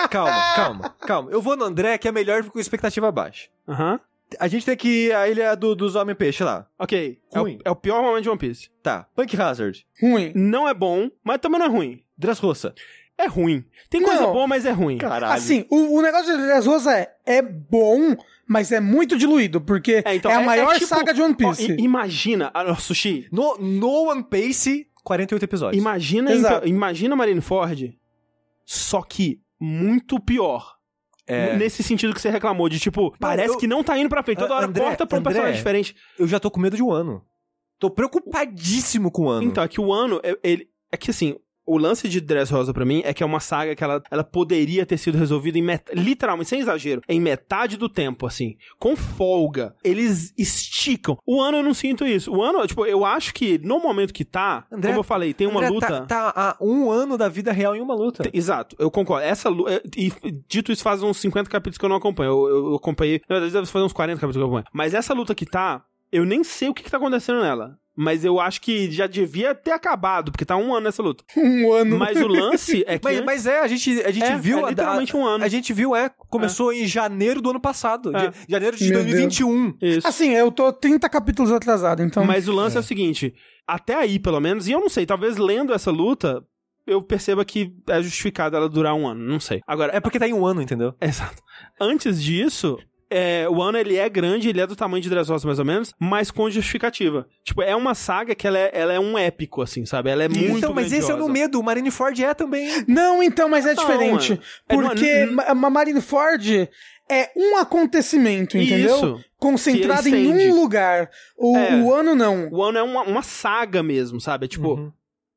Calma, 0.10 0.54
calma, 0.56 0.90
calma. 1.00 1.32
Eu 1.32 1.42
vou 1.42 1.56
no 1.56 1.64
André, 1.64 1.98
que 1.98 2.08
é 2.08 2.12
melhor 2.12 2.44
com 2.44 2.60
expectativa 2.60 3.10
baixa. 3.12 3.50
Aham. 3.68 4.00
A 4.40 4.48
gente 4.48 4.66
tem 4.66 4.76
que 4.78 4.88
ir 5.08 5.14
à 5.16 5.28
ilha 5.28 5.56
do- 5.56 5.76
dos 5.76 5.96
Homem-Peixe 5.96 6.44
lá. 6.44 6.68
Ok. 6.80 7.20
É 7.34 7.40
o, 7.40 7.42
Ruim. 7.44 7.60
é 7.66 7.70
o 7.72 7.76
pior 7.76 8.02
momento 8.02 8.24
de 8.24 8.30
One 8.30 8.40
Piece. 8.40 8.70
Tá. 8.82 9.06
Punk 9.16 9.36
Hazard. 9.40 9.86
Ruim. 10.02 10.32
Não 10.36 10.68
é 10.68 10.74
bom, 10.74 11.10
mas 11.24 11.40
também 11.40 11.60
não 11.60 11.66
é 11.68 11.70
ruim. 11.70 12.02
Dressrosa. 12.18 12.74
É 13.18 13.28
ruim. 13.28 13.64
Tem 13.90 14.02
coisa 14.02 14.22
Não. 14.22 14.34
boa, 14.34 14.48
mas 14.48 14.66
é 14.66 14.72
ruim. 14.72 14.98
Caralho. 14.98 15.34
Assim, 15.34 15.66
o, 15.70 15.98
o 15.98 16.02
negócio 16.02 16.36
de 16.36 16.44
Dress 16.44 16.66
Rosa 16.68 16.92
é, 16.98 17.14
é 17.26 17.42
bom, 17.42 18.16
mas 18.48 18.72
é 18.72 18.80
muito 18.80 19.18
diluído, 19.18 19.62
porque 19.62 20.02
é, 20.06 20.16
então, 20.16 20.32
a 20.32 20.40
maior 20.42 20.74
tipo- 20.74 20.88
saga 20.88 21.14
de 21.14 21.22
One 21.22 21.34
ó, 21.34 21.36
Piece. 21.50 21.72
i- 21.74 21.82
imagina, 21.84 22.50
ah, 22.54 22.74
Sushi, 22.76 23.28
No, 23.32 23.58
no 23.60 24.10
One 24.10 24.24
Piece, 24.24 24.88
48 25.04 25.44
episódios. 25.44 25.80
imagina, 25.80 26.32
Exato. 26.32 26.68
imagina 26.68 27.16
Marineford, 27.16 27.96
só 28.66 29.02
que 29.04 29.40
muito 29.60 30.20
pior. 30.20 30.78
É. 31.28 31.56
Nesse 31.56 31.84
sentido 31.84 32.14
que 32.14 32.22
você 32.22 32.30
reclamou, 32.30 32.68
de 32.68 32.80
tipo, 32.80 33.16
parece 33.20 33.54
eu- 33.54 33.58
que 33.58 33.68
não 33.68 33.84
tá 33.84 33.98
indo 33.98 34.10
pra 34.10 34.24
frente. 34.24 34.40
Toda 34.40 34.56
hora 34.56 34.66
André, 34.66 34.84
corta 34.84 35.06
pra 35.06 35.18
um 35.18 35.20
André. 35.20 35.30
personagem 35.34 35.58
diferente. 35.58 35.96
Eu 36.18 36.28
já 36.28 36.40
tô 36.40 36.50
com 36.52 36.60
medo 36.60 36.76
de 36.76 36.84
um 36.84 36.92
ano. 36.92 37.24
Tô 37.80 37.90
preocupadíssimo 37.90 39.12
com 39.12 39.24
o 39.26 39.30
ano. 39.30 39.44
Então, 39.48 39.64
é 39.64 39.68
que 39.68 39.80
o 39.82 39.92
ano, 39.94 40.20
é- 40.24 40.38
ele, 40.44 40.68
é 40.92 40.98
que 40.98 41.10
assim, 41.12 41.36
o 41.66 41.78
lance 41.78 42.10
de 42.10 42.20
Dress 42.20 42.52
Rosa 42.52 42.74
pra 42.74 42.84
mim 42.86 43.02
é 43.06 43.14
que 43.14 43.24
é 43.24 43.26
uma 43.26 43.40
saga 43.40 43.76
que 43.76 43.84
ela, 43.84 44.02
ela 44.12 44.24
poderia 44.24 44.86
ter 44.86 44.98
sido 44.98 45.18
resolvida 45.18 45.58
em 45.58 45.62
met- 45.62 45.90
literalmente, 45.94 46.50
sem 46.50 46.60
exagero, 46.60 47.02
em 47.08 47.20
metade 47.20 47.78
do 47.78 47.88
tempo, 47.88 48.26
assim, 48.26 48.56
com 48.80 48.96
folga. 48.96 49.76
Eles 49.84 50.34
esticam. 50.38 51.18
O 51.26 51.42
ano 51.42 51.58
eu 51.60 51.64
não 51.64 51.74
sinto 51.74 52.06
isso. 52.06 52.32
O 52.32 52.42
ano, 52.42 52.66
tipo, 52.66 52.86
eu 52.86 53.06
acho 53.06 53.34
que 53.34 53.58
no 53.60 53.80
momento 53.80 54.14
que 54.14 54.26
tá, 54.26 54.66
André, 54.72 54.90
como 54.90 55.00
eu 55.00 55.04
falei, 55.04 55.34
tem 55.34 55.48
uma 55.48 55.60
André, 55.60 55.70
luta. 55.70 55.88
Tá, 55.88 56.06
tá 56.06 56.34
há 56.36 56.58
um 56.64 56.90
ano 56.92 57.18
da 57.18 57.30
vida 57.30 57.52
real 57.52 57.76
em 57.76 57.82
uma 57.82 57.96
luta. 57.96 58.30
Exato, 58.34 58.76
eu 58.80 58.90
concordo. 58.90 59.26
Essa 59.26 59.50
lu- 59.50 59.68
é, 59.70 59.82
E 59.96 60.12
dito 60.48 60.72
isso, 60.72 60.84
faz 60.84 61.04
uns 61.04 61.18
50 61.18 61.50
capítulos 61.50 61.78
que 61.78 61.86
eu 61.86 61.90
não 61.90 61.98
acompanho. 61.98 62.32
Eu, 62.32 62.48
eu, 62.50 62.66
eu 62.72 62.76
acompanhei. 62.76 63.22
Na 63.30 63.36
verdade, 63.36 63.54
deve 63.54 63.66
fazer 63.68 63.86
uns 63.86 63.94
40 63.94 64.20
capítulos 64.20 64.36
que 64.38 64.42
eu 64.42 64.46
acompanho. 64.48 64.66
Mas 64.74 64.94
essa 64.94 65.14
luta 65.14 65.36
que 65.36 65.46
tá, 65.46 65.84
eu 66.12 66.26
nem 66.26 66.44
sei 66.44 66.70
o 66.70 66.74
que, 66.74 66.84
que 66.84 66.92
tá 66.92 66.98
acontecendo 66.98 67.42
nela. 67.42 67.78
Mas 67.96 68.24
eu 68.24 68.40
acho 68.40 68.62
que 68.62 68.90
já 68.90 69.06
devia 69.06 69.54
ter 69.54 69.72
acabado, 69.72 70.32
porque 70.32 70.46
tá 70.46 70.56
um 70.56 70.74
ano 70.74 70.86
nessa 70.86 71.04
luta. 71.04 71.24
Um 71.38 71.74
ano. 71.74 71.98
Mas 72.00 72.20
o 72.22 72.28
lance 72.28 72.84
é 72.88 72.98
que. 72.98 73.04
Mas, 73.04 73.24
mas 73.26 73.46
é, 73.46 73.60
a 73.60 73.68
gente, 73.68 74.02
a 74.04 74.12
gente 74.12 74.24
É, 74.26 74.38
viu. 74.38 74.60
é 74.60 74.64
a- 74.64 74.70
literalmente 74.70 75.16
um 75.16 75.26
ano. 75.26 75.44
A 75.44 75.48
gente 75.50 75.74
viu, 75.74 75.96
é. 75.96 76.10
Começou 76.30 76.72
em 76.72 76.88
janeiro 76.88 77.42
do 77.42 77.50
ano 77.50 77.60
passado. 77.60 78.16
É. 78.16 78.30
de- 78.30 78.36
janeiro 78.50 78.78
de 78.78 78.86
Meu 78.90 79.00
2021. 79.04 79.78
Isso. 79.82 80.08
Assim, 80.08 80.30
eu 80.32 80.52
tô 80.52 80.72
30 80.72 81.10
capítulos 81.10 81.52
atrasado, 81.52 82.02
então. 82.02 82.24
Mas 82.26 82.48
o 82.48 82.54
lance 82.54 82.78
é. 82.78 82.80
o 82.80 82.84
seguinte: 82.84 83.34
até 83.68 83.96
aí, 83.96 84.18
pelo 84.20 84.40
menos, 84.40 84.68
e 84.68 84.72
eu 84.72 84.80
não 84.80 84.90
sei, 84.90 85.06
talvez 85.06 85.36
lendo 85.38 85.74
essa 85.74 85.92
luta, 85.92 86.42
eu 86.88 87.02
perceba 87.02 87.44
que 87.44 87.74
é 87.90 88.02
justificado 88.02 88.56
ela 88.56 88.70
durar 88.70 88.96
um 88.96 89.06
ano. 89.08 89.22
Não 89.24 89.40
sei. 89.40 89.60
Agora, 89.68 89.96
É 89.96 90.00
porque 90.00 90.18
tá 90.18 90.28
em 90.28 90.34
um 90.34 90.46
ano, 90.46 90.62
entendeu? 90.62 90.96
Exato. 91.02 91.42
Antes 91.80 92.22
disso, 92.24 92.78
é, 93.12 93.48
o 93.50 93.62
ano 93.62 93.78
ele 93.78 93.98
é 93.98 94.08
grande, 94.10 94.48
ele 94.50 94.62
é 94.62 94.66
do 94.66 94.76
tamanho 94.76 95.04
de 95.04 95.10
Dressrosa 95.10 95.46
mais 95.46 95.60
ou 95.60 95.66
menos, 95.66 95.94
mas 96.00 96.32
com 96.32 96.50
justificativa. 96.50 97.28
Tipo, 97.44 97.62
é 97.62 97.76
uma 97.76 97.94
saga 97.94 98.34
que 98.34 98.48
ela 98.48 98.58
é, 98.58 98.72
ela 98.74 98.94
é 98.94 99.00
um 99.00 99.18
épico, 99.18 99.62
assim, 99.62 99.86
sabe? 99.86 100.10
Ela 100.10 100.24
é 100.24 100.30
muito 100.30 100.58
então, 100.58 100.74
mas 100.74 100.88
esse 100.88 100.96
é 100.96 101.04
o 101.04 101.08
grandiosa. 101.18 101.24
meu 101.26 101.30
medo. 101.34 101.60
O 101.60 101.64
Marineford 101.64 102.24
é 102.24 102.34
também. 102.34 102.70
Não, 102.88 103.22
então, 103.22 103.50
mas 103.50 103.66
é 103.66 103.74
Não, 103.74 103.84
diferente. 103.84 104.34
é. 104.70 104.74
É, 104.74 104.76
Porque 104.76 105.26
Ma- 105.56 105.70
Marineford 105.70 106.70
é 107.10 107.30
um 107.36 107.58
acontecimento, 107.58 108.58
entendeu? 108.58 108.96
Isso. 108.96 109.26
Concentrado 109.38 110.08
em 110.08 110.52
um 110.52 110.56
lugar. 110.56 111.10
O, 111.38 111.58
É. 111.58 111.76
o 111.82 111.94
ano 111.94 112.16
não. 112.16 112.48
O 112.52 112.64
ano 112.64 112.78
é 112.78 112.84
uma, 112.84 113.02
uma 113.04 113.22
saga 113.22 113.84
mesmo, 113.84 114.22
sabe? 114.22 114.46
É 114.46 114.48
tipo, 114.48 114.76
Uhum. 114.76 114.92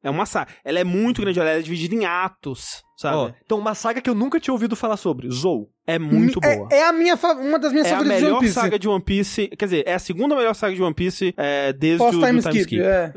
É 0.04 0.10
uma 0.10 0.26
saga. 0.26 0.52
Ela 0.64 0.78
é 0.78 0.84
muito 0.84 1.20
grande, 1.20 1.40
ela 1.40 1.50
é 1.50 1.60
dividida 1.60 1.94
em 1.96 2.04
atos, 2.04 2.82
sabe? 2.96 3.16
Ó, 3.16 3.30
então, 3.44 3.58
uma 3.58 3.74
saga 3.74 4.00
que 4.00 4.08
eu 4.08 4.14
nunca 4.14 4.38
tinha 4.38 4.52
ouvido 4.54 4.76
falar 4.76 4.96
sobre. 4.96 5.28
Zou. 5.30 5.68
é 5.86 5.98
muito 5.98 6.38
É- 6.42 6.56
boa. 6.56 6.68
É, 6.70 6.84
a 6.84 6.92
minha, 6.92 7.14
uma 7.16 7.58
das 7.58 7.72
minhas 7.72 7.86
É 7.88 7.90
a 7.90 7.92
favoritas 7.98 8.18
de 8.18 8.24
One 8.24 8.30
melhor 8.32 8.40
Piece. 8.40 8.54
saga 8.54 8.78
de 8.78 8.88
One 8.88 9.04
Piece. 9.04 9.48
Quer 9.48 9.64
dizer, 9.64 9.82
é 9.86 9.94
a 9.94 9.98
segunda 9.98 10.36
melhor 10.36 10.54
saga 10.54 10.74
de 10.74 10.82
One 10.82 10.94
Piece 10.94 11.34
é, 11.36 11.72
desde 11.72 11.96
o 12.02 12.06
Pós-time 12.06 12.26
time 12.26 12.38
skip, 12.40 12.58
skip. 12.60 12.80
é. 12.82 13.12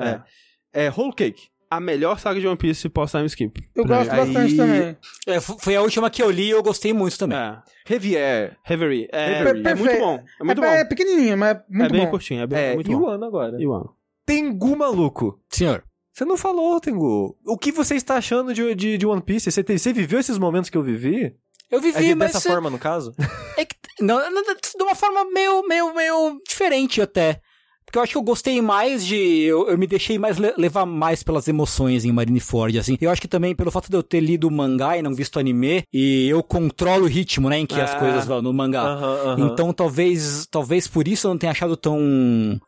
É. 0.74 0.86
É 0.88 0.90
Whole 0.90 1.14
Cake. 1.14 1.44
A 1.70 1.80
melhor 1.82 2.18
saga 2.18 2.40
de 2.40 2.48
One 2.48 2.56
Piece 2.58 2.88
pós-time 2.88 3.26
skip. 3.26 3.62
Eu 3.76 3.84
gosto 3.86 4.10
mim. 4.12 4.18
bastante 4.18 4.38
Aí- 4.52 4.56
também. 4.58 4.98
É, 5.28 5.40
foi 5.42 5.76
a 5.76 5.82
última 5.82 6.10
que 6.10 6.24
eu 6.24 6.32
li 6.32 6.44
e 6.48 6.50
eu 6.52 6.64
gostei 6.64 6.94
muito 6.94 7.18
também. 7.18 7.38
É. 7.38 7.58
Revier. 7.86 8.58
Reverie. 8.64 9.08
É, 9.12 9.40
Reverie. 9.44 9.68
é 9.68 9.76
muito 9.76 9.98
bom. 10.00 10.24
É 10.40 10.44
muito 10.46 10.64
é, 10.64 10.68
bom. 10.68 10.74
é 10.74 10.86
pequenininho, 10.86 11.38
mas 11.38 11.58
é 11.58 11.64
muito 11.70 11.86
é 11.86 11.90
bem 11.98 12.06
bom. 12.06 12.12
curtinho, 12.12 12.42
é, 12.42 12.48
bem, 12.48 12.60
É, 12.60 12.74
muito 12.76 12.90
e 12.92 12.96
bom. 12.96 13.02
o 13.02 13.08
ano 13.08 13.26
agora. 13.26 13.58
E 13.62 13.68
o 13.68 13.74
ano. 13.74 13.94
Tengu 14.26 14.76
maluco. 14.78 15.40
Senhor. 15.50 15.84
Você 16.18 16.26
não 16.26 16.36
falou, 16.36 16.80
Tengu. 16.82 17.38
O 17.46 17.56
que 17.56 17.72
você 17.72 17.94
está 17.94 18.16
achando 18.16 18.52
de, 18.52 18.74
de, 18.74 18.98
de 18.98 19.06
One 19.06 19.22
Piece? 19.22 19.52
Você, 19.52 19.64
te- 19.64 19.78
você 19.78 19.94
viveu 19.94 20.20
esses 20.20 20.40
momentos 20.40 20.68
que 20.68 20.76
eu 20.76 20.82
vivi? 20.82 21.36
Eu 21.70 21.78
É 21.78 21.82
vivi, 21.82 22.06
de- 22.08 22.16
mas... 22.16 22.34
dessa 22.34 22.50
forma, 22.50 22.72
no 22.72 22.80
caso? 22.80 23.14
É 23.56 23.64
que, 23.66 23.76
não, 24.02 24.18
não, 24.32 24.42
de 24.44 24.84
uma 24.84 24.96
forma 24.96 25.26
meio, 25.32 25.62
meio, 25.68 25.94
meio 25.94 26.42
diferente 26.48 27.00
até. 27.02 27.40
Porque 27.88 27.98
eu 27.98 28.04
acho 28.04 28.12
que 28.12 28.18
eu 28.18 28.22
gostei 28.22 28.62
mais 28.62 29.06
de. 29.06 29.16
Eu, 29.16 29.70
eu 29.70 29.78
me 29.78 29.88
deixei 29.88 30.20
mais 30.20 30.38
le- 30.38 30.54
levar 30.58 30.86
mais 30.86 31.24
pelas 31.24 31.48
emoções 31.48 32.04
em 32.04 32.12
Marineford, 32.12 32.78
assim. 32.78 32.98
Eu 33.00 33.10
acho 33.10 33.22
que 33.22 33.30
também 33.30 33.56
pelo 33.56 33.72
fato 33.72 33.90
de 33.90 33.96
eu 33.96 34.04
ter 34.04 34.20
lido 34.20 34.46
o 34.46 34.52
mangá 34.52 34.98
e 34.98 35.02
não 35.02 35.16
visto 35.16 35.40
anime, 35.40 35.84
e 35.94 36.28
eu 36.28 36.44
controlo 36.44 37.06
o 37.06 37.08
ritmo, 37.08 37.50
né, 37.50 37.60
em 37.60 37.66
que 37.66 37.80
as 37.80 37.92
Ah. 37.94 38.00
coisas 38.00 38.26
vão 38.26 38.42
no 38.42 38.52
mangá. 38.54 38.82
Aham, 38.84 39.14
aham. 39.32 39.50
Então 39.54 39.72
talvez 39.72 40.46
talvez 40.52 40.86
por 40.86 41.08
isso 41.08 41.28
eu 41.28 41.32
não 41.32 41.38
tenha 41.38 41.52
achado 41.52 41.78
tão. 41.78 41.98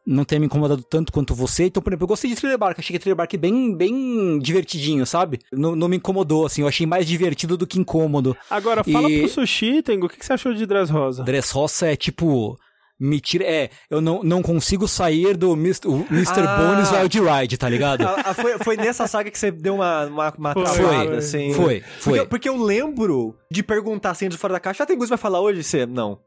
não 0.08 0.24
tenha 0.24 0.40
me 0.40 0.46
incomodado 0.46 0.82
tanto 0.84 1.12
quanto 1.12 1.36
você. 1.36 1.66
Então, 1.66 1.84
por 1.84 1.90
exemplo, 1.92 2.06
eu 2.06 2.08
gostei 2.08 2.30
de 2.30 2.38
Thriller 2.38 2.58
Bark. 2.58 2.80
Achei 2.80 2.94
que 2.96 3.00
Thriller 3.00 3.18
Bark 3.18 3.34
bem, 3.38 3.76
bem 3.76 4.40
divertidinho, 4.40 5.06
sabe? 5.06 5.40
Não, 5.52 5.76
não 5.76 5.90
me 5.90 5.98
incomodou, 5.98 6.46
assim. 6.46 6.62
Eu 6.62 6.68
achei 6.70 6.86
mais 6.86 7.06
divertido 7.06 7.58
do 7.58 7.68
que 7.68 7.78
incômodo. 7.78 8.38
Agora, 8.50 8.84
fala 8.86 9.10
E- 9.12 9.20
pro 9.20 9.28
Sushi, 9.30 9.82
Tengo, 9.84 10.06
o 10.06 10.10
que, 10.10 10.18
que 10.18 10.26
você 10.26 10.34
achou 10.34 10.54
de 10.54 10.66
Dressrosa? 10.66 11.24
Dressrosa 11.24 11.88
é 11.92 11.96
tipo. 11.96 12.58
Me 13.00 13.22
tira. 13.22 13.46
É, 13.46 13.70
eu 13.90 14.02
não, 14.02 14.22
não 14.24 14.42
consigo 14.42 14.88
sair 14.88 15.38
do 15.38 15.54
Mr. 15.54 15.88
Ah. 16.46 16.58
Bones 16.58 16.92
Wild 16.92 17.20
Ride, 17.22 17.58
tá 17.58 17.70
ligado? 17.70 18.06
Ah, 18.06 18.24
ah, 18.26 18.34
foi, 18.34 18.58
foi 18.60 18.76
nessa 18.76 19.08
saga 19.08 19.32
que 19.32 19.40
você 19.40 19.50
deu 19.52 19.76
uma, 19.76 20.06
uma, 20.08 20.34
uma 20.38 20.54
Foi, 20.54 20.64
travada, 20.64 21.06
foi, 21.06 21.18
assim. 21.18 21.54
foi, 21.54 21.82
foi. 22.00 22.14
Porque, 22.18 22.26
porque 22.30 22.50
eu 22.50 22.58
lembro 22.62 23.36
de 23.50 23.64
perguntar 23.64 24.12
assim, 24.12 24.28
de 24.28 24.38
fora 24.38 24.54
da 24.54 24.60
caixa, 24.60 24.84
ah, 24.84 24.86
tem 24.86 24.98
coisa 24.98 25.10
que 25.10 25.18
vai 25.18 25.22
falar 25.22 25.40
hoje? 25.40 25.64
Você, 25.64 25.86
não. 25.86 26.20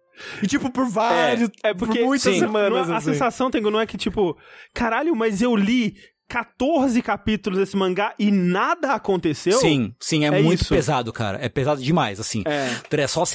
E 0.42 0.46
tipo, 0.46 0.70
por 0.70 0.88
vários, 0.88 1.50
É 1.62 1.74
porque 1.74 1.98
por 2.00 2.06
muitas 2.06 2.32
sim, 2.34 2.40
semanas, 2.40 2.86
não 2.86 2.94
é- 2.94 2.96
a 2.96 2.98
assim. 2.98 3.12
sensação, 3.12 3.50
Tengo, 3.50 3.70
não 3.70 3.80
é 3.80 3.86
que 3.86 3.96
tipo, 3.98 4.36
caralho, 4.74 5.14
mas 5.16 5.42
eu 5.42 5.54
li 5.56 5.94
14 6.32 7.02
capítulos 7.02 7.58
desse 7.58 7.76
mangá 7.76 8.14
e 8.18 8.30
nada 8.30 8.94
aconteceu? 8.94 9.58
Sim, 9.58 9.94
sim, 10.00 10.24
é, 10.24 10.28
É 10.28 10.42
muito 10.42 10.62
isso. 10.62 10.74
pesado, 10.74 11.12
cara. 11.12 11.38
É 11.44 11.48
pesado 11.48 11.82
demais, 11.82 12.18
assim. 12.18 12.42
É. 12.46 12.74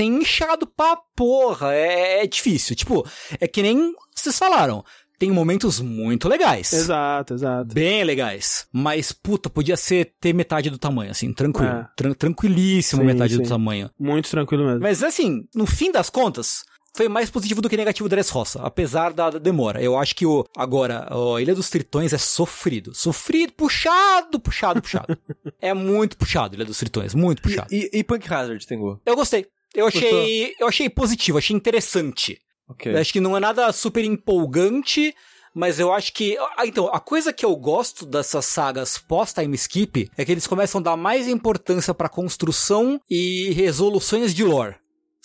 É 0.03 0.05
inchado 0.07 0.65
pra 0.65 0.97
porra. 1.15 1.73
É, 1.75 2.23
é 2.23 2.27
difícil. 2.27 2.75
Tipo, 2.75 3.07
é 3.39 3.47
que 3.47 3.61
nem 3.61 3.93
vocês 4.15 4.37
falaram. 4.37 4.83
Tem 5.19 5.31
momentos 5.31 5.79
muito 5.79 6.27
legais. 6.29 6.71
Exato, 6.73 7.33
exato. 7.33 7.73
Bem 7.73 8.03
legais. 8.03 8.67
Mas, 8.71 9.11
puta, 9.11 9.49
podia 9.49 9.75
ser 9.75 10.13
ter 10.21 10.31
metade 10.31 10.69
do 10.69 10.77
tamanho, 10.77 11.09
assim, 11.09 11.33
tranquilo. 11.33 11.69
É. 11.71 11.87
Tran- 11.95 12.13
tranquilíssimo 12.13 13.01
Sim, 13.01 13.05
metade 13.07 13.35
do 13.37 13.43
sim. 13.43 13.49
tamanho. 13.49 13.89
Muito 13.99 14.29
tranquilo 14.29 14.63
mesmo. 14.65 14.79
Mas, 14.81 15.01
assim, 15.01 15.43
no 15.55 15.65
fim 15.65 15.91
das 15.91 16.09
contas, 16.11 16.63
foi 16.97 17.07
mais 17.07 17.29
positivo 17.29 17.61
do 17.61 17.69
que 17.69 17.77
negativo 17.77 18.07
o 18.07 18.09
Dressrosa, 18.09 18.59
apesar 18.63 19.13
da, 19.13 19.29
da 19.29 19.37
demora. 19.37 19.79
Eu 19.79 19.95
acho 19.95 20.15
que 20.15 20.25
o 20.25 20.43
agora, 20.57 21.07
a 21.07 21.39
Ilha 21.39 21.53
dos 21.53 21.69
Tritões 21.69 22.11
é 22.11 22.17
sofrido. 22.17 22.95
Sofrido, 22.95 23.53
puxado, 23.53 24.39
puxado, 24.39 24.81
puxado. 24.81 25.15
é 25.61 25.75
muito 25.75 26.17
puxado, 26.17 26.55
Ilha 26.55 26.65
dos 26.65 26.79
Tritões, 26.79 27.13
muito 27.13 27.39
puxado. 27.39 27.71
E, 27.71 27.87
e, 27.93 27.99
e 27.99 28.03
Punk 28.03 28.25
Hazard, 28.33 28.65
Tengu? 28.65 28.99
Eu 29.05 29.15
gostei. 29.15 29.45
Eu 29.75 29.85
achei, 29.85 30.55
eu 30.59 30.67
achei 30.67 30.89
positivo, 30.89 31.37
achei 31.37 31.55
interessante. 31.55 32.39
Ok. 32.67 32.91
Eu 32.91 32.97
acho 32.97 33.13
que 33.13 33.19
não 33.19 33.37
é 33.37 33.39
nada 33.39 33.71
super 33.71 34.03
empolgante, 34.03 35.13
mas 35.53 35.79
eu 35.79 35.93
acho 35.93 36.11
que. 36.13 36.35
Ah, 36.57 36.65
então, 36.65 36.89
a 36.91 36.99
coisa 36.99 37.31
que 37.31 37.45
eu 37.45 37.55
gosto 37.55 38.07
dessas 38.07 38.45
sagas 38.47 38.97
pós-time 38.97 39.55
skip 39.55 40.09
é 40.17 40.25
que 40.25 40.31
eles 40.31 40.47
começam 40.47 40.81
a 40.81 40.83
dar 40.83 40.97
mais 40.97 41.27
importância 41.27 41.93
pra 41.93 42.09
construção 42.09 42.99
e 43.07 43.51
resoluções 43.51 44.33
de 44.33 44.43
lore. 44.43 44.75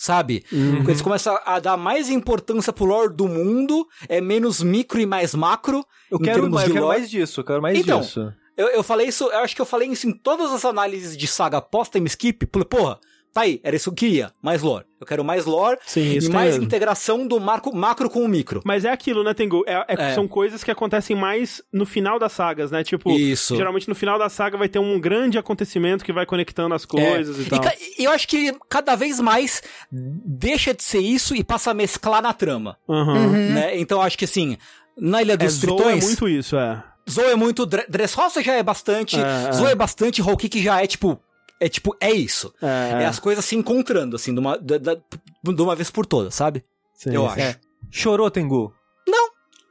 Sabe? 0.03 0.43
Quando 0.49 0.89
Eles 0.89 1.01
começam 1.01 1.39
a 1.45 1.61
dar 1.61 1.77
mais 1.77 2.09
importância 2.09 2.73
pro 2.73 2.83
lore 2.83 3.13
do 3.13 3.25
mundo, 3.25 3.87
é 4.09 4.19
menos 4.19 4.61
micro 4.61 4.99
e 4.99 5.05
mais 5.05 5.33
macro. 5.33 5.85
Eu 6.11 6.19
quero, 6.19 6.51
mais, 6.51 6.65
de 6.65 6.71
eu 6.71 6.73
quero 6.73 6.87
mais 6.87 7.09
disso, 7.09 7.39
eu 7.39 7.45
quero 7.45 7.61
mais 7.61 7.79
Então, 7.79 8.01
disso. 8.01 8.33
Eu, 8.57 8.67
eu 8.67 8.83
falei 8.83 9.07
isso, 9.07 9.23
eu 9.23 9.39
acho 9.39 9.55
que 9.55 9.61
eu 9.61 9.65
falei 9.65 9.87
isso 9.87 10.05
em 10.05 10.11
todas 10.11 10.51
as 10.51 10.65
análises 10.65 11.15
de 11.15 11.25
saga 11.25 11.61
pós-time 11.61 12.05
skip. 12.07 12.45
Porra, 12.45 12.99
tá 13.33 13.41
aí, 13.41 13.59
era 13.63 13.75
isso 13.75 13.91
que 13.91 14.05
eu 14.05 14.09
queria. 14.09 14.31
Mais 14.41 14.61
lore. 14.61 14.85
Eu 15.01 15.07
quero 15.07 15.23
mais 15.23 15.43
lore 15.45 15.77
Sim, 15.85 16.17
e 16.21 16.29
mais 16.29 16.51
mesmo. 16.51 16.63
integração 16.63 17.27
do 17.27 17.39
marco, 17.39 17.75
macro 17.75 18.09
com 18.09 18.23
o 18.23 18.27
micro. 18.27 18.61
Mas 18.63 18.85
é 18.85 18.91
aquilo, 18.91 19.23
né, 19.23 19.33
Tengu? 19.33 19.63
É, 19.67 19.73
é- 19.87 20.11
É. 20.11 20.13
São 20.13 20.27
coisas 20.27 20.63
que 20.63 20.71
acontecem 20.71 21.15
mais 21.15 21.61
no 21.73 21.85
final 21.85 22.17
das 22.19 22.31
sagas, 22.31 22.71
né? 22.71 22.83
Tipo, 22.83 23.11
Isso. 23.11 23.55
geralmente 23.55 23.89
no 23.89 23.95
final 23.95 24.17
da 24.19 24.29
saga 24.29 24.57
vai 24.57 24.69
ter 24.69 24.79
um 24.79 24.99
grande 24.99 25.37
acontecimento 25.37 26.05
que 26.05 26.13
vai 26.13 26.25
conectando 26.25 26.73
as 26.75 26.85
coisas 26.85 27.37
e 27.37 27.41
É. 27.41 27.43
E 27.43 27.49
tal. 27.49 27.71
e 27.99 28.03
eu 28.05 28.11
acho 28.11 28.27
que 28.27 28.53
cada 28.69 28.95
vez 28.95 29.19
mais 29.19 29.61
deixa 29.91 30.73
de 30.73 30.83
ser 30.83 30.99
isso 30.99 31.35
e 31.35 31.43
passa 31.43 31.71
a 31.71 31.73
mesclar 31.73 32.21
na 32.21 32.33
trama, 32.33 32.77
Aham. 32.89 33.29
né? 33.29 33.77
Então 33.77 33.97
eu 33.97 34.01
acho 34.03 34.17
que 34.17 34.25
assim, 34.25 34.57
na 34.97 35.21
Ilha 35.21 35.33
É, 35.33 35.37
dos 35.37 35.53
Zou 35.53 35.73
é 35.73 35.75
Tritões, 35.83 36.05
muito 36.05 36.29
isso, 36.29 36.55
é. 36.55 36.83
Zou 37.09 37.25
é 37.29 37.35
muito, 37.35 37.65
Dre- 37.65 37.85
Dressrosa 37.89 38.41
já 38.41 38.53
é 38.53 38.63
bastante, 38.63 39.17
É, 39.19 39.47
é. 39.49 39.51
Zou 39.51 39.67
é 39.67 39.75
bastante, 39.75 40.21
Kick 40.37 40.61
já 40.63 40.81
é 40.81 40.87
tipo, 40.87 41.19
é 41.59 41.69
tipo, 41.69 41.95
é 41.99 42.11
isso. 42.11 42.53
É, 42.61 43.03
É, 43.03 43.05
as 43.05 43.19
coisas 43.19 43.43
se 43.45 43.55
encontrando, 43.55 44.15
assim, 44.15 44.33
de 44.33 44.39
uma, 44.39 44.57
da- 44.57 44.77
de 44.77 45.61
uma 45.61 45.75
vez 45.75 45.89
por 45.91 46.05
todas, 46.05 46.35
sabe? 46.35 46.63
sim, 46.95 47.13
eu 47.13 47.29
sim. 47.31 47.41
acho. 47.41 47.59
Chorou, 47.91 48.29
Tengu? 48.31 48.73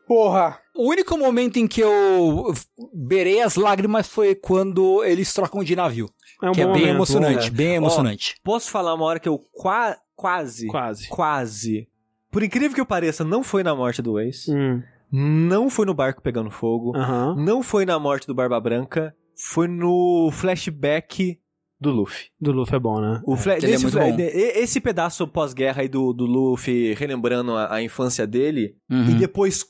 Porra. 0.06 0.58
O 0.76 0.90
único 0.90 1.16
momento 1.16 1.58
em 1.58 1.66
que 1.66 1.80
eu 1.80 2.52
berei 2.92 3.40
as 3.40 3.54
lágrimas 3.56 4.08
foi 4.08 4.34
quando 4.34 5.02
eles 5.04 5.32
trocam 5.32 5.62
de 5.62 5.76
navio. 5.76 6.10
É 6.42 6.50
um 6.50 6.52
que 6.52 6.60
é 6.60 6.64
bem 6.64 6.72
momento, 6.74 6.88
emocionante, 6.96 7.50
bom. 7.50 7.56
bem 7.56 7.74
emocionante. 7.74 8.34
Posso 8.42 8.70
falar 8.70 8.94
uma 8.94 9.04
hora 9.04 9.20
que 9.20 9.28
eu 9.28 9.38
qua- 9.52 9.96
quase, 10.16 10.66
Quase. 10.66 11.08
quase, 11.08 11.88
por 12.30 12.42
incrível 12.42 12.74
que 12.74 12.84
pareça, 12.84 13.24
não 13.24 13.42
foi 13.42 13.62
na 13.62 13.74
morte 13.74 14.02
do 14.02 14.18
Ace, 14.18 14.50
Hum, 14.52 14.82
não 15.10 15.70
foi 15.70 15.86
no 15.86 15.94
barco 15.94 16.20
pegando 16.20 16.50
fogo, 16.50 16.92
não 17.36 17.62
foi 17.62 17.86
na 17.86 17.98
morte 17.98 18.26
do 18.26 18.34
Barba 18.34 18.58
Branca, 18.60 19.14
foi 19.36 19.68
no 19.68 20.30
flashback 20.32 21.38
do 21.82 21.90
Luffy. 21.90 22.26
Do 22.40 22.52
Luffy 22.52 22.76
é 22.76 22.78
bom, 22.78 23.00
né? 23.00 23.20
O 23.26 23.34
ele 23.34 23.66
é 23.74 23.78
muito 23.78 23.90
fla- 23.90 24.08
bom. 24.10 24.16
Esse 24.18 24.80
pedaço 24.80 25.26
pós-guerra 25.28 25.82
aí 25.82 25.88
do, 25.88 26.12
do 26.14 26.24
Luffy 26.24 26.94
relembrando 26.94 27.52
a, 27.56 27.74
a 27.74 27.82
infância 27.82 28.26
dele, 28.26 28.74
Uhum. 28.90 29.10
e 29.10 29.14
depois, 29.14 29.64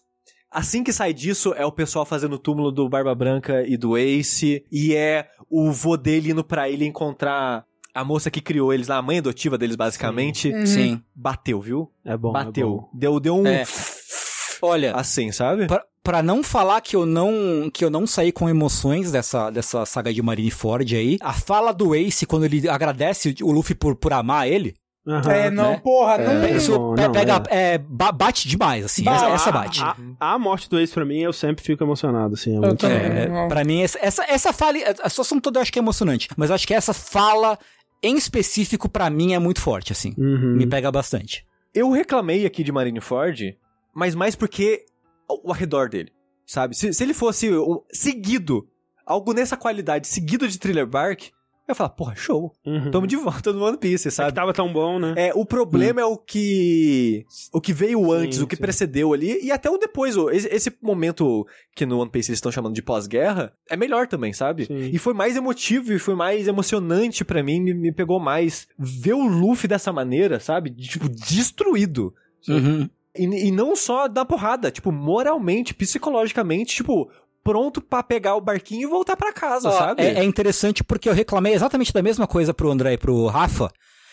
assim 0.50 0.84
que 0.84 0.92
sai 0.92 1.12
disso, 1.12 1.52
é 1.56 1.64
o 1.66 1.72
pessoal 1.72 2.04
fazendo 2.04 2.34
o 2.34 2.38
túmulo 2.38 2.70
do 2.70 2.88
Barba 2.88 3.14
Branca 3.14 3.64
e 3.66 3.76
do 3.76 3.96
Ace, 3.98 4.64
e 4.70 4.94
é 4.94 5.26
o 5.50 5.72
vô 5.72 5.96
dele 5.96 6.30
indo 6.30 6.44
pra 6.44 6.68
ilha 6.68 6.84
encontrar 6.84 7.64
a 7.94 8.04
moça 8.04 8.30
que 8.30 8.40
criou 8.40 8.72
eles 8.72 8.88
lá, 8.88 8.96
a 8.96 9.02
mãe 9.02 9.18
adotiva 9.18 9.58
deles, 9.58 9.76
basicamente. 9.76 10.48
Uhum. 10.50 10.64
Sim. 10.66 11.02
Bateu, 11.14 11.60
viu? 11.60 11.90
É 12.04 12.16
bom. 12.16 12.30
é 12.30 12.44
Bateu. 12.44 12.68
bom. 12.70 12.88
deu, 12.94 13.20
deu 13.20 13.36
um. 13.36 13.46
É. 13.46 13.64
Olha, 14.62 14.94
Assim, 14.94 15.32
sabe? 15.32 15.66
Pra, 15.66 15.84
pra 16.02 16.22
não 16.22 16.42
falar 16.42 16.80
que 16.80 16.96
eu 16.96 17.06
não 17.06 17.70
que 17.72 17.84
eu 17.84 17.90
não 17.90 18.06
saí 18.06 18.32
com 18.32 18.48
emoções 18.48 19.12
dessa, 19.12 19.50
dessa 19.50 19.84
saga 19.86 20.12
de 20.12 20.20
Marineford 20.22 20.96
aí, 20.96 21.16
a 21.20 21.32
fala 21.32 21.72
do 21.72 21.94
Ace 21.94 22.26
quando 22.26 22.44
ele 22.44 22.68
agradece 22.68 23.34
o 23.42 23.52
Luffy 23.52 23.74
por, 23.74 23.94
por 23.96 24.12
amar 24.12 24.48
ele, 24.48 24.74
Aham. 25.06 25.32
É, 25.32 25.50
não, 25.50 25.70
né? 25.72 25.80
porra, 25.82 26.16
não. 26.18 26.44
É. 26.44 26.50
isso 26.56 26.78
bom, 26.78 26.94
pe- 26.94 27.02
não, 27.02 27.10
pega, 27.12 27.42
é. 27.50 27.74
é, 27.74 27.78
ba- 27.78 28.12
bate 28.12 28.46
demais, 28.46 28.84
assim, 28.84 29.02
Ba- 29.02 29.16
essa, 29.16 29.28
essa 29.30 29.50
bate. 29.52 29.80
A, 29.82 29.96
a 30.20 30.38
morte 30.38 30.68
do 30.70 30.78
ex 30.78 30.92
pra 30.92 31.04
mim, 31.04 31.18
eu 31.18 31.32
sempre 31.32 31.64
fico 31.64 31.82
emocionado, 31.82 32.34
assim. 32.34 32.52
É 32.52 32.56
Eu 32.56 32.60
muito. 32.60 32.86
É, 32.86 33.28
não. 33.28 33.48
pra 33.48 33.64
mim, 33.64 33.82
essa, 33.82 33.98
essa, 34.00 34.24
essa 34.28 34.52
fala, 34.52 34.78
a 35.02 35.08
situação 35.08 35.40
toda 35.40 35.58
eu 35.58 35.62
acho 35.62 35.72
que 35.72 35.78
é 35.80 35.82
emocionante, 35.82 36.28
mas 36.36 36.50
eu 36.50 36.54
acho 36.54 36.64
que 36.68 36.72
essa 36.72 36.94
fala 36.94 37.58
em 38.00 38.16
específico 38.16 38.88
pra 38.88 39.10
mim 39.10 39.34
é 39.34 39.40
muito 39.40 39.60
forte, 39.60 39.90
assim, 39.90 40.14
Uhum. 40.16 40.54
me 40.56 40.66
pega 40.68 40.90
bastante. 40.92 41.42
Eu 41.74 41.90
reclamei 41.90 42.46
aqui 42.46 42.62
de 42.62 42.70
Marineford, 42.70 43.56
mas 43.92 44.14
mais 44.14 44.36
porque 44.36 44.84
o 45.28 45.52
arredor 45.52 45.88
dele, 45.88 46.12
sabe? 46.46 46.76
Se, 46.76 46.92
se 46.92 47.02
ele 47.02 47.14
fosse 47.14 47.50
o- 47.50 47.84
seguido, 47.92 48.66
algo 49.06 49.32
nessa 49.32 49.56
qualidade, 49.56 50.06
seguido 50.06 50.46
de 50.48 50.58
Thriller 50.58 50.86
Bark, 50.86 51.30
eu 51.68 51.72
ia 51.72 51.74
falar, 51.76 51.90
porra, 51.90 52.14
show. 52.16 52.52
Uhum. 52.66 52.90
Tamo 52.90 53.06
de 53.06 53.14
volta 53.14 53.52
no 53.52 53.64
One 53.64 53.78
Piece, 53.78 54.08
É 54.08 54.10
que 54.10 54.14
sabe? 54.16 54.32
tava 54.34 54.52
tão 54.52 54.72
bom, 54.72 54.98
né? 54.98 55.14
É, 55.16 55.32
o 55.32 55.46
problema 55.46 56.00
é 56.00 56.04
o 56.04 56.16
que 56.18 57.24
o 57.52 57.60
que 57.60 57.72
veio 57.72 58.10
antes, 58.12 58.38
Sim, 58.38 58.44
o 58.44 58.46
que 58.48 58.56
precedeu 58.56 59.12
ali 59.12 59.38
e 59.40 59.52
até 59.52 59.70
o 59.70 59.78
depois, 59.78 60.16
esse, 60.32 60.76
momento 60.82 61.46
que 61.74 61.86
no 61.86 62.00
One 62.00 62.10
Piece 62.10 62.30
eles 62.30 62.38
estão 62.38 62.50
chamando 62.50 62.74
de 62.74 62.82
pós-guerra, 62.82 63.52
é 63.70 63.76
melhor 63.76 64.08
também, 64.08 64.32
sabe? 64.32 64.66
Sim. 64.66 64.90
E 64.92 64.98
foi 64.98 65.14
mais 65.14 65.36
emotivo 65.36 65.92
e 65.92 66.00
foi 66.00 66.16
mais 66.16 66.48
emocionante 66.48 67.24
pra 67.24 67.44
mim, 67.44 67.60
me, 67.60 67.72
me 67.72 67.92
pegou 67.92 68.18
mais 68.18 68.66
ver 68.76 69.14
o 69.14 69.24
Luffy 69.26 69.68
dessa 69.68 69.92
maneira, 69.92 70.40
sabe? 70.40 70.68
De, 70.68 70.88
Tipo, 70.88 71.08
destruído. 71.08 72.12
Uhum. 72.48 72.90
E, 73.16 73.24
e 73.24 73.50
não 73.50 73.76
só 73.76 74.08
da 74.08 74.24
porrada, 74.24 74.70
tipo, 74.70 74.90
moralmente, 74.90 75.74
psicologicamente, 75.74 76.76
tipo, 76.76 77.10
pronto 77.44 77.80
pra 77.80 78.02
pegar 78.02 78.36
o 78.36 78.40
barquinho 78.40 78.88
e 78.88 78.90
voltar 78.90 79.16
pra 79.16 79.32
casa, 79.32 79.68
Ó, 79.68 79.72
sabe? 79.72 80.02
É, 80.02 80.20
é 80.20 80.24
interessante 80.24 80.82
porque 80.82 81.08
eu 81.08 81.14
reclamei 81.14 81.52
exatamente 81.54 81.92
da 81.92 82.02
mesma 82.02 82.26
coisa 82.26 82.54
pro 82.54 82.70
André 82.70 82.94
e 82.94 82.98
pro 82.98 83.26
Rafa, 83.26 83.70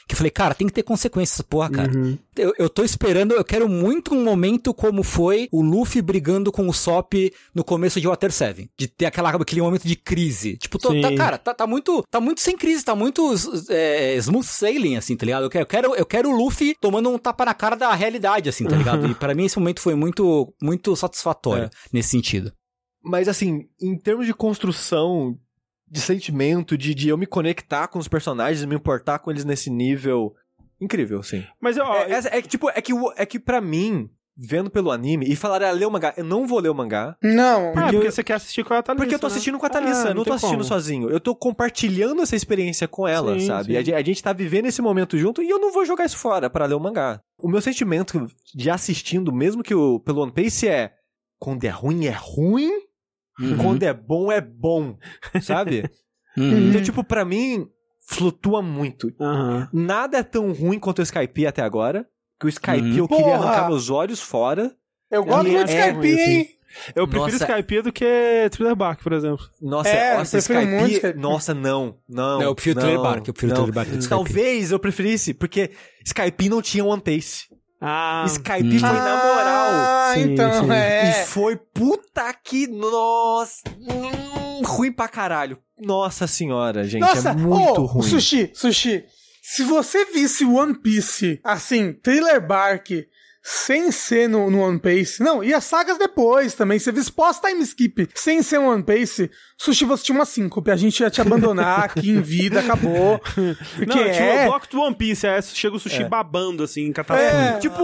que 0.10 0.14
eu 0.15 0.18
falei, 0.18 0.31
cara, 0.31 0.56
tem 0.56 0.68
que 0.68 0.73
ter 0.73 0.84
consequências, 0.84 1.40
porra, 1.41 1.69
cara. 1.69 1.91
Uhum. 1.95 2.18
Eu, 2.36 2.53
eu 2.57 2.69
tô 2.69 2.84
esperando, 2.84 3.34
eu 3.34 3.44
quero 3.45 3.69
muito 3.69 4.14
um 4.15 4.23
momento 4.23 4.73
como 4.73 5.03
foi 5.03 5.48
o 5.52 5.61
Luffy 5.61 6.02
brigando 6.02 6.52
com 6.52 6.68
o 6.68 6.73
Sop 6.73 7.14
no 7.53 7.64
começo 7.64 8.02
de 8.02 8.07
Water 8.07 8.31
7. 8.31 8.69
De 8.77 8.88
ter 8.88 9.06
aquela, 9.06 9.30
aquele 9.30 9.61
momento 9.61 9.88
de 9.88 9.95
crise. 9.95 10.57
Tipo, 10.57 10.80
tô- 10.80 10.99
tá, 10.99 11.15
cara, 11.15 11.38
tá, 11.38 11.53
tá 11.53 11.68
muito 11.68 12.03
tá 12.10 12.19
muito 12.19 12.41
sem 12.41 12.57
crise, 12.57 12.84
tá 12.84 12.95
muito 12.95 13.34
é, 13.69 14.15
smooth 14.18 14.45
sailing, 14.48 14.95
assim, 14.98 15.15
tá 15.15 15.26
ligado? 15.26 15.44
Eu 15.44 15.49
quero, 15.49 15.64
eu 15.64 15.68
quero, 15.68 15.95
eu 15.95 16.06
quero 16.06 16.30
o 16.30 16.36
Luffy 16.36 16.76
tomando 16.81 17.10
um 17.10 17.18
tapa 17.18 17.45
na 17.45 17.53
cara 17.53 17.76
da 17.76 17.94
realidade, 17.94 18.49
assim, 18.49 18.65
tá 18.65 18.76
ligado? 18.76 19.06
E 19.06 19.14
pra 19.15 19.36
mim 19.36 19.45
esse 19.45 19.60
momento 19.60 19.80
foi 19.81 19.94
muito, 19.95 20.53
muito 20.61 20.95
satisfatório 20.95 21.65
É. 21.65 21.69
nesse 21.94 22.10
sentido. 22.10 22.52
Mas 23.03 23.27
assim, 23.27 23.61
em 23.81 23.98
termos 23.98 24.26
de 24.26 24.34
construção, 24.34 25.38
de 25.90 25.99
sentimento, 26.02 26.78
de, 26.78 26.94
de 26.94 27.10
eu 27.10 27.18
me 27.18 27.26
conectar 27.26 27.88
com 27.88 27.99
os 27.99 28.07
personagens, 28.07 28.64
me 28.66 28.76
importar 28.76 29.20
com 29.20 29.32
eles 29.32 29.45
nesse 29.45 29.70
nível. 29.70 30.34
Incrível, 30.82 31.22
sim. 31.24 31.44
Mas, 31.60 31.78
ó, 31.78 31.94
É, 31.95 32.11
é- 32.14 32.38
é 32.38 32.41
que, 32.41 32.48
tipo, 32.48 32.70
é 32.70 32.82
que, 32.82 32.94
é 33.18 33.26
que 33.26 33.40
pra 33.40 33.60
mim, 33.60 34.10
vendo 34.41 34.70
pelo 34.70 34.90
anime 34.91 35.26
e 35.30 35.36
falaram, 35.36 35.68
ah, 35.68 35.72
lê 35.72 35.84
o 35.86 35.91
mangá. 35.91 36.14
Eu 36.16 36.24
não 36.24 36.48
vou 36.48 36.60
ler 36.61 36.70
o 36.70 36.74
mangá. 36.74 37.18
Não, 37.22 37.70
Ah, 37.70 37.74
Porque 37.74 37.91
porque 37.91 38.07
eu- 38.07 38.11
você 38.14 38.24
quer 38.24 38.36
assistir 38.36 38.64
com 38.64 38.74
a 38.74 38.82
Thalissa, 38.82 39.03
Porque 39.03 39.16
eu 39.16 39.20
tô 39.20 39.28
né? 39.28 39.32
assistindo 39.34 39.60
com 39.60 39.66
a 39.66 39.70
Thalissa, 39.70 40.07
Ah, 40.07 40.11
eu 40.11 40.16
não 40.16 40.24
tô 40.24 40.32
assistindo 40.32 40.60
como. 40.60 40.64
sozinho. 40.64 41.10
Eu 41.10 41.20
tô 41.20 41.36
compartilhando 41.36 42.22
essa 42.22 42.38
experiência 42.38 42.88
com 42.88 43.06
ela, 43.06 43.38
Sim, 43.38 43.48
sabe? 43.48 43.84
sim. 43.84 43.91
A, 43.94 43.98
a 43.98 44.02
gente 44.02 44.24
tá 44.24 44.32
vivendo 44.32 44.68
esse 44.68 44.82
momento 44.82 45.18
junto 45.18 45.44
e 45.44 45.49
eu 45.49 45.60
não 45.60 45.74
vou 45.74 45.86
jogar 45.86 46.06
isso 46.06 46.18
fora 46.18 46.49
pra 46.49 46.66
ler 46.66 46.76
o 46.76 46.80
mangá. 46.80 47.20
O 47.38 47.49
meu 47.49 47.60
sentimento 47.60 48.28
de 48.56 48.70
assistindo, 48.70 49.34
mesmo 49.34 49.61
que 49.61 49.76
o, 49.76 49.99
pelo 49.99 50.22
One 50.22 50.32
Piece, 50.32 50.70
é 50.70 50.94
quando 51.38 51.66
é 51.66 51.70
ruim, 51.70 52.06
é 52.06 52.16
ruim. 52.18 52.72
Uhum. 53.40 53.57
Quando 53.57 53.84
é 53.84 53.94
bom, 53.94 54.32
é 54.32 54.41
bom. 54.41 54.98
Sabe? 55.41 55.90
Uhum. 56.38 56.70
Então, 56.70 56.82
tipo, 56.82 57.03
pra 57.03 57.26
mim, 57.26 57.68
flutua 58.07 58.61
muito. 58.61 59.11
Aham. 59.20 59.68
Nada 59.74 60.20
é 60.20 60.24
tão 60.24 60.53
ruim 60.53 60.80
quanto 60.80 60.99
o 60.99 61.02
Skype 61.02 61.45
até 61.48 61.61
agora. 61.61 62.06
Que 62.40 62.45
o 62.45 62.49
Skype 62.49 62.82
Uhum. 62.91 62.98
eu 62.98 63.07
queria 63.07 63.24
Porra! 63.26 63.36
arrancar 63.48 63.68
meus 63.68 63.90
olhos 63.90 64.22
fora. 64.22 64.72
eu 65.11 65.26
gosto 65.26 65.48
É, 65.48 65.52
muito 65.52 65.66
de 65.68 65.74
é 65.74 65.80
Skype, 65.80 65.98
ruim, 65.98 66.14
assim. 66.14 66.32
hein? 66.32 66.49
Eu 66.95 67.07
prefiro 67.07 67.32
Nossa. 67.34 67.45
Skype 67.45 67.82
do 67.82 67.91
que 67.91 68.06
Thriller 68.52 68.76
Bark, 68.76 69.02
por 69.02 69.11
exemplo. 69.11 69.44
Nossa, 69.60 69.90
É, 69.90 70.18
nossa 70.18 70.38
Skype. 70.38 70.66
muito. 70.68 71.18
Nossa, 71.20 71.53
não, 71.53 71.98
não. 72.07 72.38
Não, 72.38 72.41
eu 72.44 72.56
prefiro 72.56 72.76
não, 72.80 72.84
Thriller 72.84 73.02
Bark, 73.03 73.28
eu 73.28 73.34
prefiro 73.34 73.49
não. 73.53 73.56
Thriller 73.66 73.74
Bark 73.76 73.90
do 73.90 73.94
que 73.98 74.03
Skype. 74.03 74.16
Talvez 74.24 74.72
eu 74.72 74.80
preferisse, 74.80 75.34
porque 75.34 75.72
Skype 76.06 76.48
não 76.48 76.61
tinha 76.61 76.86
One 76.86 77.02
Piece. 77.02 77.48
Ah, 77.82 78.26
Skype 78.28 78.76
hum. 78.76 78.80
foi 78.80 78.90
na 78.90 79.16
moral. 79.16 79.70
Ah, 79.72 80.12
Sim, 80.14 80.34
então, 80.34 80.66
sim. 80.66 80.72
é. 80.72 81.10
E 81.10 81.26
foi 81.26 81.56
puta 81.56 82.34
que. 82.44 82.68
Nossa. 82.68 83.62
hum, 83.80 84.62
ruim 84.64 84.91
pra 84.91 85.08
caralho. 85.08 85.58
Nossa 85.80 86.28
senhora, 86.28 86.84
gente. 86.84 87.02
Nossa, 87.02 87.30
é 87.30 87.34
muito 87.34 87.82
ô, 87.82 87.86
ruim. 87.86 88.04
Sushi, 88.10 88.52
Sushi, 88.54 89.06
se 89.41 89.64
você 89.64 90.06
visse 90.06 90.44
One 90.46 90.78
Piece, 90.82 91.40
assim, 91.44 91.94
Thriller 91.94 92.46
Bark, 92.46 92.90
sem 93.42 93.92
ser 93.92 94.28
no, 94.28 94.50
no 94.52 94.60
One 94.60 94.80
Piece, 94.80 95.24
não, 95.24 95.44
e 95.44 95.54
as 95.54 95.64
sagas 95.64 95.98
depois 95.98 96.54
também, 96.54 96.78
você 96.78 96.92
visse 96.92 97.12
pós-time 97.12 97.62
skip, 97.64 98.10
sem 98.14 98.44
ser 98.44 98.60
um 98.60 98.68
One 98.68 98.84
Piece, 98.84 99.32
Sushi, 99.58 99.86
você 99.86 100.04
tinha 100.04 100.18
uma 100.18 100.26
síncope, 100.26 100.70
a 100.70 100.76
gente 100.76 101.00
ia 101.00 101.10
te 101.10 101.22
abandonar 101.22 101.86
aqui 101.86 102.10
em 102.10 102.22
vida, 102.22 102.60
acabou. 102.60 103.20
Porque 103.20 103.86
Não, 103.86 103.96
tinha 103.96 104.14
é... 104.14 104.46
o 104.46 104.50
bloco 104.50 104.68
do 104.70 104.82
One 104.82 104.96
Piece, 104.96 105.26
aí 105.26 105.42
chega 105.42 105.76
o 105.76 105.80
sushi 105.80 106.04
babando, 106.04 106.64
assim, 106.64 106.92
catapulta. 106.92 107.32
É. 107.32 107.60
Tipo, 107.60 107.82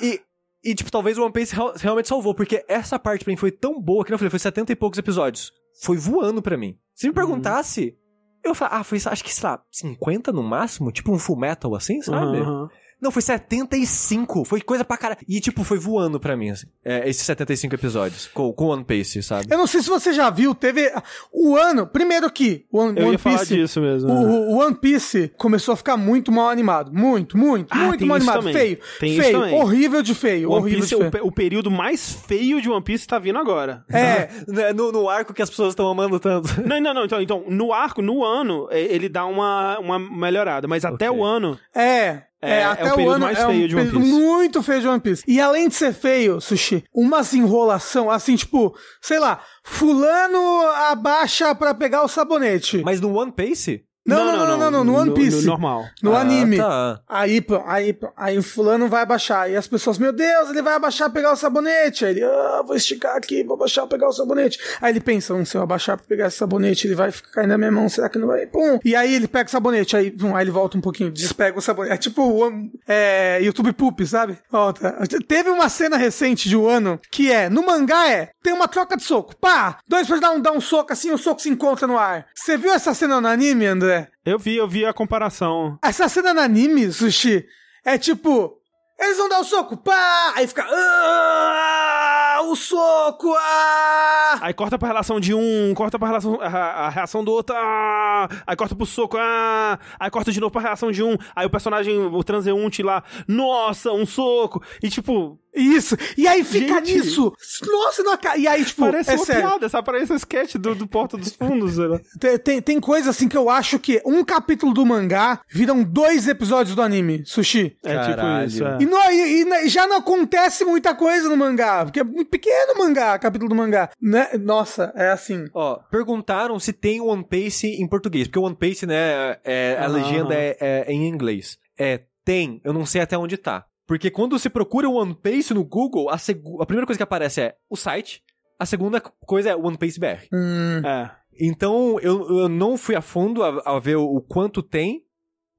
e, 0.00 0.20
e, 0.64 0.74
tipo, 0.74 0.90
talvez 0.90 1.18
o 1.18 1.22
One 1.24 1.32
Piece 1.32 1.54
real- 1.54 1.74
realmente 1.76 2.08
salvou, 2.08 2.34
porque 2.34 2.64
essa 2.68 2.98
parte 2.98 3.24
pra 3.24 3.32
mim 3.32 3.36
foi 3.36 3.50
tão 3.50 3.80
boa 3.80 4.04
que 4.04 4.12
eu 4.12 4.18
falei, 4.18 4.30
foi 4.30 4.38
70 4.38 4.72
e 4.72 4.76
poucos 4.76 4.98
episódios. 4.98 5.52
Foi 5.82 5.96
voando 5.96 6.40
pra 6.40 6.56
mim. 6.56 6.76
Se 6.94 7.06
me 7.08 7.12
perguntasse, 7.12 7.94
eu 8.42 8.54
falava, 8.54 8.76
ah, 8.78 8.84
foi, 8.84 8.98
acho 9.04 9.24
que, 9.24 9.34
sei 9.34 9.48
lá, 9.48 9.60
50 9.70 10.32
no 10.32 10.42
máximo? 10.42 10.92
Tipo 10.92 11.12
um 11.12 11.18
full 11.18 11.36
metal 11.36 11.74
assim, 11.74 12.00
sabe? 12.00 12.38
Aham. 12.38 12.68
Não, 13.00 13.10
foi 13.10 13.20
75. 13.22 14.44
Foi 14.44 14.60
coisa 14.60 14.84
pra 14.84 14.96
caralho. 14.96 15.20
E, 15.28 15.40
tipo, 15.40 15.62
foi 15.64 15.78
voando 15.78 16.18
pra 16.18 16.36
mim, 16.36 16.50
assim. 16.50 16.66
É, 16.84 17.08
esses 17.08 17.22
75 17.24 17.74
episódios. 17.74 18.28
Com, 18.32 18.52
com 18.52 18.66
One 18.66 18.84
Piece, 18.84 19.22
sabe? 19.22 19.46
Eu 19.50 19.58
não 19.58 19.66
sei 19.66 19.82
se 19.82 19.88
você 19.88 20.12
já 20.12 20.30
viu, 20.30 20.54
teve 20.54 20.90
o 21.32 21.56
ano, 21.56 21.86
primeiro 21.86 22.30
que 22.30 22.64
o 22.72 22.78
One, 22.78 22.98
Eu 22.98 23.04
One 23.04 23.12
ia 23.12 23.18
falar 23.18 23.38
Piece... 23.40 23.54
disso 23.56 23.80
mesmo. 23.80 24.10
O, 24.10 24.14
né? 24.14 24.28
o 24.48 24.56
One 24.58 24.74
Piece 24.74 25.32
começou 25.36 25.74
a 25.74 25.76
ficar 25.76 25.96
muito 25.96 26.32
mal 26.32 26.48
animado. 26.48 26.92
Muito, 26.92 27.36
muito, 27.36 27.68
Ah, 27.70 27.86
muito 27.86 27.98
tem 28.00 28.08
mal 28.08 28.18
isso 28.18 28.30
animado. 28.30 28.44
também. 28.46 28.54
Feio. 28.54 28.78
Tem 29.00 29.12
isso 29.12 29.22
feio. 29.22 29.38
também. 29.40 29.54
Horrível 29.60 30.02
de 30.02 30.14
feio. 30.14 30.50
One 30.50 30.60
horrível 30.60 30.80
Piece, 30.80 30.88
de 30.88 30.94
o, 30.94 30.98
feio. 30.98 31.10
pe- 31.10 31.20
o 31.22 31.32
período 31.32 31.70
mais 31.70 32.12
feio 32.26 32.60
de 32.62 32.70
One 32.70 32.82
Piece 32.82 33.06
tá 33.06 33.18
vindo 33.18 33.38
agora. 33.38 33.84
É, 33.90 34.28
Né, 34.48 34.72
No, 34.72 34.90
no 34.92 35.08
arco 35.08 35.34
que 35.34 35.42
as 35.42 35.50
pessoas 35.50 35.70
estão 35.70 35.88
amando 35.88 36.18
tanto. 36.18 36.46
Não, 36.66 36.80
não, 36.80 36.94
não. 36.94 37.04
Então, 37.04 37.20
então, 37.20 37.44
no 37.48 37.72
arco, 37.72 38.00
no 38.02 38.24
ano, 38.24 38.68
é, 38.70 38.80
ele 38.80 39.08
dá 39.08 39.24
uma, 39.26 39.78
uma 39.78 39.98
melhorada. 39.98 40.66
Mas 40.66 40.84
até 40.84 41.10
Ok. 41.10 41.20
o 41.20 41.24
ano. 41.24 41.58
é. 41.74 42.22
É, 42.42 42.58
É, 42.58 42.64
até 42.64 42.88
é 42.88 42.94
o 42.94 43.00
o, 43.00 43.10
ano 43.10 43.24
mais 43.24 43.38
é 43.38 43.46
um 43.46 43.50
feio 43.50 43.68
de 43.68 43.76
One 43.76 43.90
Piece. 43.90 44.04
muito 44.04 44.62
feio 44.62 44.80
de 44.80 44.88
One 44.88 45.00
Piece. 45.00 45.24
E 45.26 45.40
além 45.40 45.68
de 45.68 45.74
ser 45.74 45.92
feio, 45.94 46.40
Sushi, 46.40 46.84
umas 46.94 47.32
enrolação, 47.32 48.10
assim, 48.10 48.36
tipo, 48.36 48.76
sei 49.00 49.18
lá, 49.18 49.40
fulano 49.64 50.60
abaixa 50.90 51.54
pra 51.54 51.74
pegar 51.74 52.02
o 52.02 52.08
sabonete. 52.08 52.82
Mas 52.84 53.00
no 53.00 53.14
One 53.18 53.32
Piece? 53.32 53.84
Não, 54.06 54.24
não, 54.24 54.46
não, 54.46 54.56
não, 54.58 54.70
não, 54.70 54.84
no 54.84 54.94
One 54.96 55.14
Piece. 55.14 55.40
No, 55.44 55.52
normal. 55.52 55.84
No 56.02 56.14
Ah, 56.14 56.20
anime. 56.20 56.56
tá. 56.58 57.00
Aí, 57.08 57.44
aí, 57.66 57.98
aí 58.16 58.38
o 58.38 58.42
fulano 58.42 58.88
vai 58.88 59.02
abaixar. 59.02 59.50
E 59.50 59.56
as 59.56 59.66
pessoas, 59.66 59.98
meu 59.98 60.12
Deus, 60.12 60.50
ele 60.50 60.62
vai 60.62 60.74
abaixar 60.74 61.10
pra 61.10 61.20
pegar 61.20 61.32
o 61.32 61.36
sabonete. 61.36 62.04
Aí 62.04 62.12
ele, 62.12 62.24
ah, 62.24 62.62
vou 62.66 62.76
esticar 62.76 63.16
aqui, 63.16 63.42
vou 63.42 63.54
abaixar 63.56 63.86
pegar 63.86 64.08
o 64.08 64.12
sabonete. 64.12 64.58
Aí 64.80 64.92
ele 64.92 65.00
pensa, 65.00 65.34
hum, 65.34 65.44
se 65.44 65.56
eu 65.56 65.62
abaixar 65.62 65.96
pra 65.96 66.06
pegar 66.06 66.26
esse 66.28 66.36
sabonete, 66.36 66.86
ele 66.86 66.94
vai 66.94 67.10
ficar 67.10 67.30
caindo 67.32 67.50
na 67.50 67.58
minha 67.58 67.72
mão, 67.72 67.88
será 67.88 68.08
que 68.08 68.18
não 68.18 68.28
vai? 68.28 68.46
Pum. 68.46 68.78
E 68.84 68.94
aí 68.94 69.14
ele 69.14 69.26
pega 69.28 69.48
o 69.48 69.50
sabonete, 69.50 69.96
aí, 69.96 70.10
pum, 70.10 70.36
aí 70.36 70.44
ele 70.44 70.50
volta 70.50 70.78
um 70.78 70.80
pouquinho, 70.80 71.10
despega 71.10 71.58
o 71.58 71.62
sabonete. 71.62 71.94
É 71.94 71.96
tipo 71.96 72.22
um, 72.46 72.70
é, 72.86 73.40
YouTube 73.42 73.72
Poop, 73.72 74.06
sabe? 74.06 74.38
Volta. 74.50 74.96
Teve 75.26 75.50
uma 75.50 75.68
cena 75.68 75.96
recente 75.96 76.48
de 76.48 76.56
um 76.56 76.68
ano 76.68 77.00
que 77.10 77.30
é, 77.32 77.48
no 77.48 77.64
mangá 77.66 78.08
é, 78.10 78.30
tem 78.42 78.52
uma 78.52 78.68
troca 78.68 78.96
de 78.96 79.02
soco. 79.02 79.34
Pá! 79.36 79.78
Dois 79.88 80.06
pra 80.06 80.18
dar 80.18 80.30
um, 80.30 80.40
dar 80.40 80.52
um 80.52 80.60
soco 80.60 80.92
assim, 80.92 81.10
o 81.10 81.18
soco 81.18 81.40
se 81.42 81.48
encontra 81.48 81.86
no 81.86 81.98
ar. 81.98 82.26
Você 82.34 82.56
viu 82.56 82.72
essa 82.72 82.94
cena 82.94 83.20
no 83.20 83.26
anime, 83.28 83.66
André? 83.66 83.95
Eu 84.24 84.38
vi, 84.38 84.56
eu 84.56 84.66
vi 84.68 84.84
a 84.84 84.92
comparação. 84.92 85.78
Essa 85.82 86.08
cena 86.08 86.32
no 86.34 86.40
anime, 86.40 86.90
Sushi, 86.92 87.44
é 87.84 87.96
tipo. 87.98 88.54
Eles 88.98 89.18
vão 89.18 89.28
dar 89.28 89.40
o 89.40 89.44
soco, 89.44 89.76
pá! 89.76 90.32
Aí 90.34 90.46
fica. 90.46 90.64
"Ah, 90.66 92.40
o 92.44 92.56
soco! 92.56 93.34
Ah! 93.38 94.38
Aí 94.40 94.54
corta 94.54 94.78
pra 94.78 94.88
relação 94.88 95.20
de 95.20 95.34
um, 95.34 95.74
corta 95.74 95.98
pra 95.98 96.08
relação, 96.08 96.38
a, 96.40 96.46
a 96.46 96.88
reação 96.88 97.22
do 97.24 97.30
outro, 97.32 97.54
ah, 97.56 98.28
aí 98.46 98.56
corta 98.56 98.74
pro 98.74 98.86
soco, 98.86 99.16
ah, 99.18 99.78
aí 99.98 100.10
corta 100.10 100.30
de 100.32 100.40
novo 100.40 100.50
pra 100.52 100.60
reação 100.62 100.90
de 100.90 101.02
um, 101.02 101.16
aí 101.34 101.46
o 101.46 101.50
personagem, 101.50 101.98
o 101.98 102.24
transeunte 102.24 102.82
lá, 102.82 103.02
nossa, 103.26 103.92
um 103.92 104.06
soco, 104.06 104.62
e 104.82 104.88
tipo, 104.88 105.38
Isso! 105.56 105.96
E 106.16 106.26
aí 106.28 106.44
fica 106.44 106.74
Gente. 106.84 106.94
nisso! 106.98 107.32
Nossa, 107.66 108.02
não 108.02 108.12
acaba. 108.12 108.36
E 108.36 108.46
aí, 108.46 108.64
tipo, 108.64 108.82
parece 108.82 109.10
é 109.10 109.14
uma 109.14 109.24
sério. 109.24 109.42
piada, 109.48 109.68
sabe? 109.68 109.86
Parece 109.86 110.12
um 110.12 110.16
sketch 110.16 110.54
do, 110.56 110.74
do 110.74 110.86
Porta 110.86 111.16
dos 111.16 111.32
Fundos, 111.34 111.76
lá. 111.78 111.98
Tem, 112.20 112.38
tem, 112.38 112.62
tem 112.62 112.80
coisa 112.80 113.10
assim 113.10 113.28
que 113.28 113.36
eu 113.36 113.48
acho 113.48 113.78
que 113.78 114.00
um 114.04 114.22
capítulo 114.24 114.72
do 114.74 114.84
mangá 114.84 115.40
viram 115.50 115.82
dois 115.82 116.28
episódios 116.28 116.76
do 116.76 116.82
anime, 116.82 117.22
Sushi. 117.24 117.76
É 117.84 117.94
Caralho. 117.94 118.48
tipo 118.48 118.56
isso, 118.56 118.64
é. 118.66 118.78
E, 118.82 118.86
não, 118.86 119.12
e- 119.12 119.64
e 119.66 119.68
já 119.68 119.86
não 119.86 119.96
acontece 119.96 120.64
muita 120.64 120.94
coisa 120.94 121.28
no 121.28 121.36
mangá, 121.36 121.84
porque 121.84 122.00
é 122.00 122.04
muito 122.04 122.28
pequeno 122.30 122.74
o 122.74 122.78
mangá, 122.78 123.18
capítulo 123.18 123.48
do 123.48 123.54
mangá. 123.54 123.90
Né? 124.00 124.28
Nossa, 124.38 124.92
é 124.94 125.10
assim. 125.10 125.46
Ó, 125.54 125.76
perguntaram 125.90 126.58
se 126.58 126.72
tem 126.72 127.00
One 127.00 127.24
Piece 127.24 127.66
em 127.66 127.86
português, 127.88 128.26
porque 128.26 128.38
o 128.38 128.42
One 128.42 128.56
Piece, 128.56 128.86
né, 128.86 129.36
é, 129.44 129.76
a 129.80 129.84
Ah. 129.84 129.88
legenda 129.88 130.34
é, 130.34 130.56
é 130.60 130.92
em 130.92 131.08
inglês. 131.08 131.56
É, 131.78 132.02
tem, 132.24 132.60
eu 132.64 132.72
não 132.72 132.84
sei 132.84 133.00
até 133.00 133.16
onde 133.16 133.36
tá. 133.36 133.64
Porque 133.86 134.10
quando 134.10 134.38
você 134.38 134.50
procura 134.50 134.88
One 134.88 135.14
Piece 135.14 135.54
no 135.54 135.64
Google, 135.64 136.08
a, 136.10 136.14
a 136.16 136.66
primeira 136.66 136.86
coisa 136.86 136.96
que 136.98 137.02
aparece 137.02 137.40
é 137.40 137.54
o 137.70 137.76
site, 137.76 138.22
a 138.58 138.66
segunda 138.66 139.00
coisa 139.00 139.50
é 139.50 139.56
One 139.56 139.78
Piece 139.78 140.00
BR. 140.00 140.26
Hum, 140.32 140.82
É. 140.84 141.10
Então, 141.38 142.00
eu, 142.00 142.40
eu 142.40 142.48
não 142.48 142.78
fui 142.78 142.94
a 142.96 143.02
fundo 143.02 143.42
a, 143.42 143.62
a 143.76 143.78
ver 143.78 143.96
o, 143.96 144.20
quanto 144.22 144.62
tem. 144.62 145.02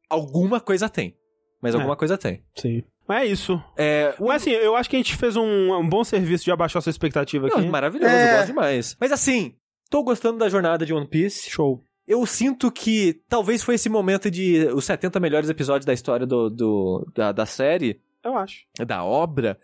Alguma 0.10 0.60
coisa 0.60 0.90
tem. 0.90 1.16
Mas 1.62 1.74
É. 1.74 1.78
alguma 1.78 1.96
coisa 1.96 2.18
tem. 2.18 2.44
Sim. 2.56 2.84
Mas 3.08 3.22
é 3.22 3.26
isso. 3.32 3.62
É, 3.78 4.14
o- 4.20 4.28
Mas 4.28 4.42
assim, 4.42 4.52
eu 4.52 4.76
acho 4.76 4.90
que 4.90 4.96
a 4.96 5.00
gente 5.00 5.16
fez 5.16 5.36
um, 5.36 5.74
um 5.74 5.88
bom 5.88 6.04
serviço 6.04 6.44
de 6.44 6.52
abaixar 6.52 6.82
sua 6.82 6.90
expectativa 6.90 7.48
aqui. 7.48 7.62
Não, 7.62 7.68
maravilhoso, 7.70 8.12
É. 8.12 8.32
eu 8.34 8.38
gosto 8.38 8.48
demais. 8.48 8.98
Mas 9.00 9.12
assim, 9.12 9.56
tô 9.90 10.04
gostando 10.04 10.38
da 10.40 10.50
jornada 10.50 10.86
de 10.86 10.94
One 10.94 11.08
Piece. 11.08 11.50
Show. 11.50 11.84
Eu 12.08 12.26
sinto 12.26 12.72
que 12.72 13.22
talvez 13.30 13.62
foi 13.64 13.76
esse 13.76 13.90
momento 13.90 14.32
de 14.32 14.68
os 14.74 14.86
70 14.86 15.20
melhores 15.20 15.50
episódios 15.50 15.86
da 15.86 15.94
história 15.94 16.26
do, 16.26 16.50
do- 16.50 17.08
da, 17.14 17.32
da 17.32 17.46
série, 17.46 18.02
Eu 18.24 18.38
acho. 18.38 18.66
da 18.86 19.04
obra. 19.04 19.58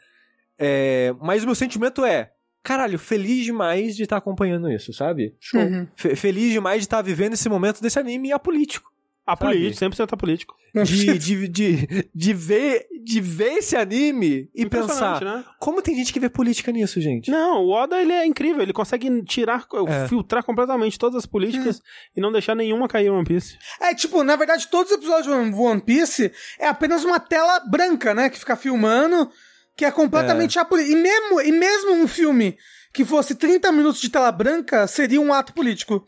É, 0.58 1.14
mas 1.20 1.44
o 1.44 1.48
meu 1.48 1.56
sentimento 1.56 2.06
é, 2.06 2.32
caralho, 2.62 2.98
feliz 3.00 3.44
demais 3.44 3.96
de 3.96 4.04
estar 4.04 4.18
acompanhando 4.18 4.72
isso, 4.72 4.94
sabe? 4.94 5.36
Show. 5.40 5.60
Uhum. 5.62 5.88
Fe- 5.96 6.16
feliz 6.16 6.52
demais 6.52 6.82
de 6.82 6.86
estar 6.86 7.02
vivendo 7.02 7.34
esse 7.34 7.50
momento 7.50 7.82
desse 7.82 8.00
anime 8.00 8.32
apolítico. 8.32 8.93
Apolítico, 9.26 9.86
100% 9.86 10.14
apolítico. 10.14 10.56
De, 10.84 11.18
de, 11.20 11.48
de, 11.48 12.10
de, 12.14 12.34
ver, 12.34 12.88
de 13.06 13.22
ver 13.22 13.60
esse 13.60 13.76
anime 13.76 14.50
e 14.56 14.66
pensar, 14.66 15.24
né? 15.24 15.46
como 15.60 15.84
tem 15.84 15.96
gente 15.96 16.12
que 16.12 16.20
vê 16.20 16.28
política 16.30 16.72
nisso, 16.72 17.00
gente? 17.00 17.30
Não, 17.30 17.64
o 17.64 17.70
Oda 17.70 18.02
ele 18.02 18.12
é 18.12 18.26
incrível, 18.26 18.62
ele 18.64 18.74
consegue 18.74 19.22
tirar, 19.24 19.68
É. 19.88 20.08
filtrar 20.08 20.44
completamente 20.44 20.98
todas 20.98 21.16
as 21.16 21.26
políticas 21.28 21.80
e 22.18 22.20
não 22.20 22.32
deixar 22.32 22.56
nenhuma 22.56 22.88
cair 22.88 23.10
no 23.10 23.16
One 23.18 23.24
Piece. 23.26 23.56
É, 23.80 23.94
tipo, 23.94 24.24
na 24.24 24.36
verdade, 24.36 24.68
todos 24.68 24.92
os 24.92 24.98
episódios 24.98 25.28
do 25.28 25.62
One 25.62 25.80
Piece 25.82 26.32
é 26.60 26.68
apenas 26.68 27.04
uma 27.06 27.20
tela 27.20 27.60
branca, 27.60 28.14
né? 28.16 28.30
Que 28.30 28.40
fica 28.40 28.56
filmando, 28.56 29.30
que 29.78 29.86
é 29.86 29.92
completamente 29.92 30.58
apolítico. 30.58 30.98
E 30.98 31.02
mesmo, 31.02 31.42
e 31.42 31.52
mesmo 31.52 31.94
um 31.94 32.08
filme 32.08 32.58
que 32.92 33.06
fosse 33.06 33.36
30 33.36 33.72
minutos 33.72 34.02
de 34.02 34.10
tela 34.10 34.32
branca, 34.32 34.88
seria 34.88 35.22
um 35.22 35.32
ato 35.32 35.54
político. 35.54 36.04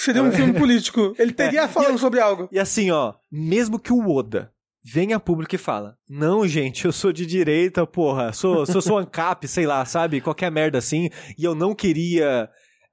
Seria 0.00 0.22
um 0.22 0.32
filme 0.32 0.54
político. 0.54 1.14
Ele 1.18 1.30
teria 1.34 1.68
falando 1.68 1.98
sobre 1.98 2.20
algo. 2.20 2.48
E 2.50 2.58
assim, 2.58 2.90
ó, 2.90 3.12
mesmo 3.30 3.78
que 3.78 3.92
o 3.92 4.08
Oda 4.08 4.50
venha 4.82 5.16
a 5.16 5.20
público 5.20 5.54
e 5.54 5.58
fala, 5.58 5.94
não, 6.08 6.48
gente, 6.48 6.86
eu 6.86 6.92
sou 6.92 7.12
de 7.12 7.26
direita, 7.26 7.86
porra, 7.86 8.32
sou, 8.32 8.64
sou, 8.64 8.80
sou 8.80 8.98
ANCAP, 8.98 9.46
sei 9.46 9.66
lá, 9.66 9.84
sabe, 9.84 10.22
qualquer 10.22 10.50
merda 10.50 10.78
assim, 10.78 11.10
e 11.36 11.44
eu 11.44 11.54
não 11.54 11.74
queria 11.74 12.48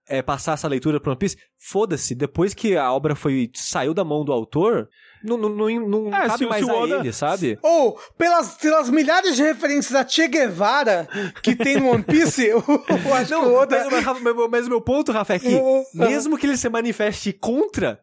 é, 0.09 0.21
passar 0.21 0.55
essa 0.55 0.67
leitura 0.67 0.99
pro 0.99 1.11
One 1.11 1.17
Piece, 1.17 1.37
foda-se, 1.57 2.13
depois 2.13 2.53
que 2.53 2.75
a 2.75 2.91
obra 2.91 3.15
foi, 3.15 3.49
saiu 3.55 3.93
da 3.93 4.03
mão 4.03 4.25
do 4.25 4.33
autor, 4.33 4.89
não, 5.23 5.37
não, 5.37 5.49
não, 5.49 5.69
não 5.87 6.07
É, 6.15 6.27
cabe 6.27 6.45
mais 6.47 6.65
se 6.65 6.71
o 6.71 6.73
a 6.75 6.79
Oda- 6.81 6.95
ele, 6.97 7.13
sabe? 7.13 7.57
Ou, 7.61 7.99
pelas, 8.17 8.55
pelas 8.55 8.89
milhares 8.89 9.35
de 9.35 9.43
referências 9.43 9.93
a 9.95 10.07
Che 10.07 10.27
Guevara 10.27 11.07
que 11.43 11.55
tem 11.55 11.77
no 11.79 11.89
One 11.91 12.03
Piece, 12.03 12.45
eu, 12.45 12.63
eu 13.05 13.13
acho 13.13 13.27
que 13.27 13.35
o 13.35 13.41
Não, 13.41 13.53
Oda... 13.55 13.87
mas, 13.91 14.05
mas, 14.21 14.49
mas- 14.51 14.67
meu 14.67 14.81
ponto, 14.81 15.11
Rafa, 15.11 15.33
é 15.35 15.39
que 15.39 15.61
mesmo 15.93 16.37
que 16.37 16.45
ele 16.45 16.57
se 16.57 16.69
manifeste 16.69 17.33
contra, 17.33 17.99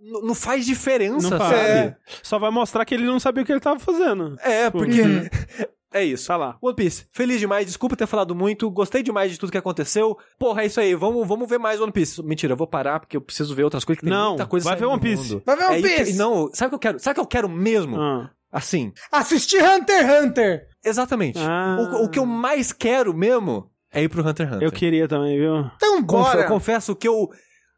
não 0.00 0.34
faz 0.34 0.64
diferença, 0.64 1.28
Não 1.30 1.38
sabe? 1.38 1.54
É. 1.54 1.96
Só 2.22 2.38
vai 2.38 2.50
mostrar 2.50 2.84
que 2.84 2.94
ele 2.94 3.04
não 3.06 3.18
sabia 3.18 3.42
o 3.42 3.46
que 3.46 3.52
ele 3.52 3.60
tava 3.60 3.80
fazendo. 3.80 4.36
É, 4.42 4.70
porque. 4.70 5.02
Uhum. 5.02 5.28
é 5.92 6.04
isso. 6.04 6.26
Tá 6.26 6.36
lá. 6.36 6.56
One 6.60 6.74
Piece, 6.76 7.06
feliz 7.12 7.40
demais, 7.40 7.66
desculpa 7.66 7.96
ter 7.96 8.06
falado 8.06 8.34
muito, 8.34 8.70
gostei 8.70 9.02
demais 9.02 9.30
de 9.32 9.38
tudo 9.38 9.50
que 9.52 9.58
aconteceu. 9.58 10.16
Porra, 10.38 10.62
é 10.62 10.66
isso 10.66 10.80
aí, 10.80 10.94
vamos, 10.94 11.26
vamos 11.26 11.48
ver 11.48 11.58
mais 11.58 11.80
One 11.80 11.92
Piece. 11.92 12.22
Mentira, 12.22 12.52
eu 12.52 12.56
vou 12.56 12.66
parar 12.66 13.00
porque 13.00 13.16
eu 13.16 13.20
preciso 13.20 13.54
ver 13.54 13.64
outras 13.64 13.84
coisas 13.84 14.00
que 14.00 14.06
tem 14.06 14.14
Não, 14.16 14.28
muita 14.30 14.46
coisa 14.46 14.68
vai 14.68 14.76
ver 14.78 14.84
One 14.86 14.96
no 14.96 15.00
Piece. 15.00 15.32
mundo. 15.34 15.42
Vai 15.46 15.56
ver 15.56 15.64
One 15.64 15.74
É 15.74 15.78
isso 15.78 15.88
que- 15.88 16.04
Piece. 16.04 16.18
não, 16.18 16.50
sabe 16.52 16.66
o 16.66 16.70
que 16.70 16.74
eu 16.74 16.78
quero? 16.92 16.98
Sabe 16.98 17.12
o 17.12 17.14
que 17.14 17.20
eu 17.20 17.26
quero 17.26 17.48
mesmo? 17.48 18.00
Ah. 18.00 18.30
Assim, 18.50 18.92
Assistir 19.12 19.62
Hunter 19.62 20.06
x 20.06 20.24
Hunter. 20.24 20.66
exatamente. 20.84 21.38
Ah. 21.38 21.76
O, 21.78 22.04
o 22.04 22.08
que 22.08 22.18
eu 22.18 22.24
mais 22.24 22.72
quero 22.72 23.12
mesmo 23.14 23.70
é 23.92 24.02
ir 24.02 24.08
pro 24.08 24.26
Hunter 24.26 24.46
x 24.46 24.56
Hunter. 24.56 24.66
Eu 24.66 24.72
queria 24.72 25.06
também, 25.06 25.38
viu? 25.38 25.70
Então 25.76 26.02
bora. 26.02 26.42
eu 26.42 26.48
confesso 26.48 26.96
que 26.96 27.06
eu. 27.06 27.28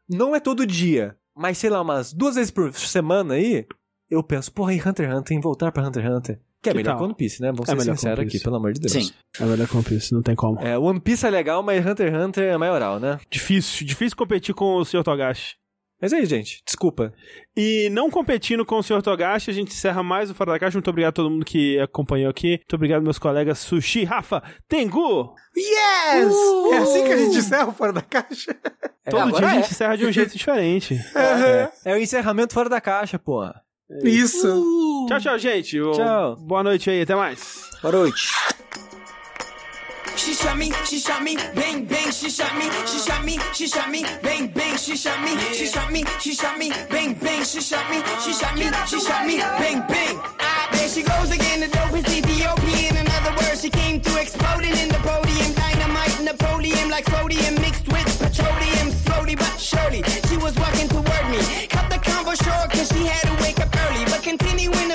Não 0.09 0.35
é 0.35 0.39
todo 0.39 0.65
dia, 0.65 1.15
mas 1.35 1.57
sei 1.57 1.69
lá, 1.69 1.81
umas 1.81 2.11
duas 2.13 2.35
vezes 2.35 2.51
por 2.51 2.73
semana 2.73 3.33
aí, 3.35 3.65
eu 4.09 4.21
penso, 4.23 4.51
porra, 4.51 4.73
e 4.73 4.77
Hunter 4.81 5.09
x 5.09 5.17
Hunter, 5.19 5.37
em 5.37 5.41
voltar 5.41 5.71
pra 5.71 5.85
Hunter 5.85 6.03
x 6.05 6.13
Hunter. 6.13 6.39
Que 6.61 6.69
é 6.69 6.71
Que 6.73 6.77
melhor 6.77 6.91
tal? 6.91 6.97
que 6.99 7.03
One 7.05 7.15
Piece, 7.15 7.41
né? 7.41 7.51
Vamos 7.51 7.67
É 7.67 7.71
ser 7.71 7.77
melhor 7.77 7.93
que 7.93 7.97
sinceros 7.99 8.19
One 8.19 8.27
aqui, 8.27 8.39
pelo 8.39 8.55
amor 8.55 8.73
de 8.73 8.79
Deus. 8.79 8.91
Sim. 8.91 9.11
É 9.39 9.45
verdade 9.45 9.69
com 9.69 9.83
Piece, 9.83 10.13
não 10.13 10.21
tem 10.21 10.35
como. 10.35 10.59
É, 10.59 10.77
One 10.77 10.99
Piece 10.99 11.25
é 11.25 11.29
legal, 11.29 11.63
mas 11.63 11.85
Hunter 11.85 12.13
x 12.13 12.23
Hunter 12.23 12.53
é 12.53 12.57
maioral, 12.57 12.99
né? 12.99 13.19
Difícil, 13.29 13.85
difícil 13.85 14.15
competir 14.15 14.53
com 14.53 14.75
o 14.75 14.85
Sr. 14.85 15.03
Togashi. 15.03 15.55
Mas 16.01 16.13
aí, 16.13 16.25
gente, 16.25 16.63
desculpa. 16.65 17.13
E 17.55 17.87
não 17.91 18.09
competindo 18.09 18.65
com 18.65 18.77
o 18.77 18.83
Sr. 18.83 19.03
Togashi, 19.03 19.51
a 19.51 19.53
gente 19.53 19.71
encerra 19.71 20.01
mais 20.01 20.31
o 20.31 20.33
Fora 20.33 20.51
da 20.51 20.59
Caixa. 20.59 20.75
Muito 20.75 20.89
obrigado 20.89 21.09
a 21.09 21.13
todo 21.13 21.29
mundo 21.29 21.45
que 21.45 21.79
acompanhou 21.79 22.29
aqui. 22.29 22.57
Muito 22.57 22.75
obrigado, 22.75 23.03
meus 23.03 23.19
colegas 23.19 23.59
Sushi, 23.59 24.03
Rafa, 24.03 24.41
Tengu. 24.67 25.35
Yes! 25.55 26.33
É 26.73 26.77
assim 26.77 27.03
que 27.03 27.11
a 27.11 27.17
gente 27.17 27.37
encerra 27.37 27.67
o 27.67 27.73
Fora 27.73 27.93
da 27.93 28.01
Caixa? 28.01 28.55
Todo 29.09 29.19
agora 29.19 29.37
dia 29.37 29.47
a 29.47 29.51
é. 29.51 29.61
gente 29.61 29.71
encerra 29.71 29.95
de 29.95 30.05
um 30.05 30.11
jeito 30.11 30.37
diferente. 30.37 30.99
É 31.85 31.93
o 31.93 31.97
encerramento 31.97 32.53
fora 32.53 32.69
da 32.69 32.79
caixa, 32.79 33.17
porra. 33.17 33.61
Isso. 34.03 35.05
Tchau, 35.07 35.19
tchau, 35.19 35.37
gente. 35.37 35.77
Tchau. 35.77 36.35
Boa 36.37 36.63
noite 36.63 36.89
aí, 36.89 37.01
até 37.01 37.15
mais. 37.15 37.69
Boa 37.81 37.91
noite. 37.91 38.29
She 40.15 40.35
shot 40.35 40.55
me, 40.55 40.71
she 40.85 40.99
shot 40.99 41.23
me, 41.23 41.35
bang 41.55 41.83
bang, 41.83 42.11
she 42.11 42.29
shot 42.29 42.53
me, 42.55 42.69
she 42.85 42.99
shot 42.99 43.23
me, 43.23 43.39
she 43.53 43.67
shot 43.67 43.89
me, 43.89 44.05
bang 44.21 44.47
bang, 44.53 44.77
she 44.77 44.95
shot 44.95 45.19
me, 45.23 45.35
she 45.51 45.65
shot 45.65 45.91
me, 45.91 46.05
she 46.19 46.33
shot 46.35 46.57
me, 46.59 46.71
bang 46.91 47.15
bang, 47.15 47.43
she 47.43 47.59
shot 47.59 47.89
me, 47.89 48.03
she 48.21 48.31
shot 48.31 48.55
me, 48.55 48.69
she 48.85 48.99
shot 48.99 49.25
me, 49.25 49.37
bang 49.39 49.81
bang. 49.87 50.19
Ah, 50.39 50.69
there 50.73 50.87
she 50.89 51.01
goes 51.01 51.31
again, 51.31 51.61
the 51.61 51.67
dopest 51.67 52.07
Ethiopian. 52.15 52.97
In 52.97 53.07
other 53.07 53.31
words, 53.31 53.61
she 53.61 53.69
came 53.71 53.99
through 53.99 54.21
exploding 54.21 54.77
in 54.77 54.89
the 54.89 54.99
podium, 55.01 55.53
dynamite, 55.53 56.21
Napoleon 56.21 56.89
like 56.89 57.09
sodium 57.09 57.55
mixed 57.55 57.87
with 57.87 58.05
petroleum, 58.19 58.91
slowly 58.91 59.35
but 59.35 59.57
surely. 59.59 60.03
She 60.29 60.37
was 60.37 60.53
walking 60.55 60.87
toward 60.87 61.25
me, 61.31 61.65
cut 61.67 61.89
the 61.89 61.97
convo 61.97 62.35
short 62.43 62.69
'cause 62.69 62.89
she 62.89 63.05
had 63.07 63.30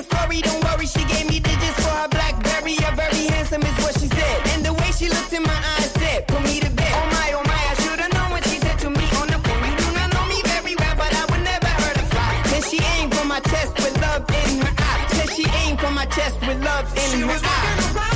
story, 0.07 0.41
don't 0.43 0.63
worry, 0.65 0.87
she 0.87 1.03
gave 1.13 1.27
me 1.29 1.39
digits 1.41 1.79
for 1.85 1.95
her 2.01 2.09
BlackBerry. 2.09 2.77
A 2.89 2.91
very 3.03 3.25
handsome 3.33 3.63
is 3.63 3.77
what 3.83 3.95
she 4.01 4.09
said, 4.19 4.37
and 4.53 4.61
the 4.65 4.73
way 4.73 4.91
she 4.99 5.09
looked 5.09 5.33
in 5.33 5.43
my 5.43 5.61
eyes 5.75 5.91
said, 6.01 6.27
"Put 6.29 6.43
me 6.49 6.61
to 6.65 6.71
bed." 6.71 6.93
Oh 7.01 7.07
my, 7.17 7.29
oh 7.39 7.45
my, 7.51 7.63
I 7.73 7.75
should've 7.83 8.13
known 8.17 8.31
what 8.35 8.45
she 8.49 8.59
said 8.65 8.79
to 8.85 8.89
me 8.91 9.07
on 9.21 9.27
the 9.35 9.39
phone. 9.45 9.63
You 9.69 9.77
do 9.85 9.89
not 9.99 10.09
know 10.15 10.25
me 10.33 10.39
very 10.53 10.75
well, 10.81 10.97
but 11.03 11.13
I 11.21 11.25
would 11.31 11.45
never 11.53 11.71
hurt 11.83 11.97
a 12.05 12.07
fly. 12.13 12.33
Then 12.51 12.63
she 12.71 12.79
aimed 12.95 13.13
for 13.15 13.27
my 13.27 13.41
chest 13.51 13.73
with 13.83 13.95
love 14.07 14.25
in 14.41 14.53
her 14.65 14.75
eye. 14.91 15.07
Said 15.17 15.29
she 15.37 15.45
aimed 15.63 15.79
for 15.81 15.91
my 15.91 16.07
chest 16.17 16.37
with 16.47 16.59
love 16.69 16.87
in 17.05 17.11
her 17.29 17.41
eye. 17.43 18.16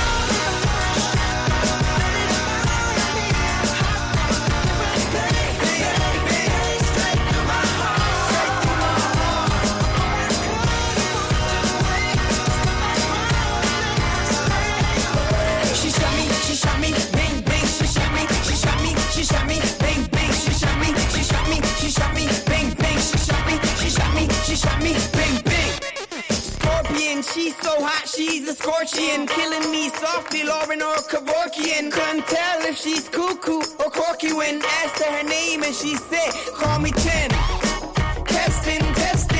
And 27.21 27.29
she's 27.29 27.55
so 27.57 27.69
hot, 27.79 28.09
she's 28.09 28.49
a 28.49 28.55
scorchian, 28.55 29.27
Killing 29.27 29.69
me 29.69 29.89
softly, 29.89 30.43
Lauren 30.43 30.81
or 30.81 30.95
Kevorkian. 31.05 31.91
Couldn't 31.91 32.25
tell 32.25 32.61
if 32.63 32.75
she's 32.75 33.07
cuckoo 33.09 33.61
or 33.77 33.91
corky 33.91 34.33
when 34.33 34.59
asked 34.81 35.03
her, 35.03 35.17
her 35.17 35.23
name 35.23 35.61
and 35.61 35.75
she 35.75 35.95
said, 35.97 36.31
call 36.55 36.79
me 36.79 36.89
10. 36.89 37.29
Testing, 38.25 38.81
testing. 38.95 39.30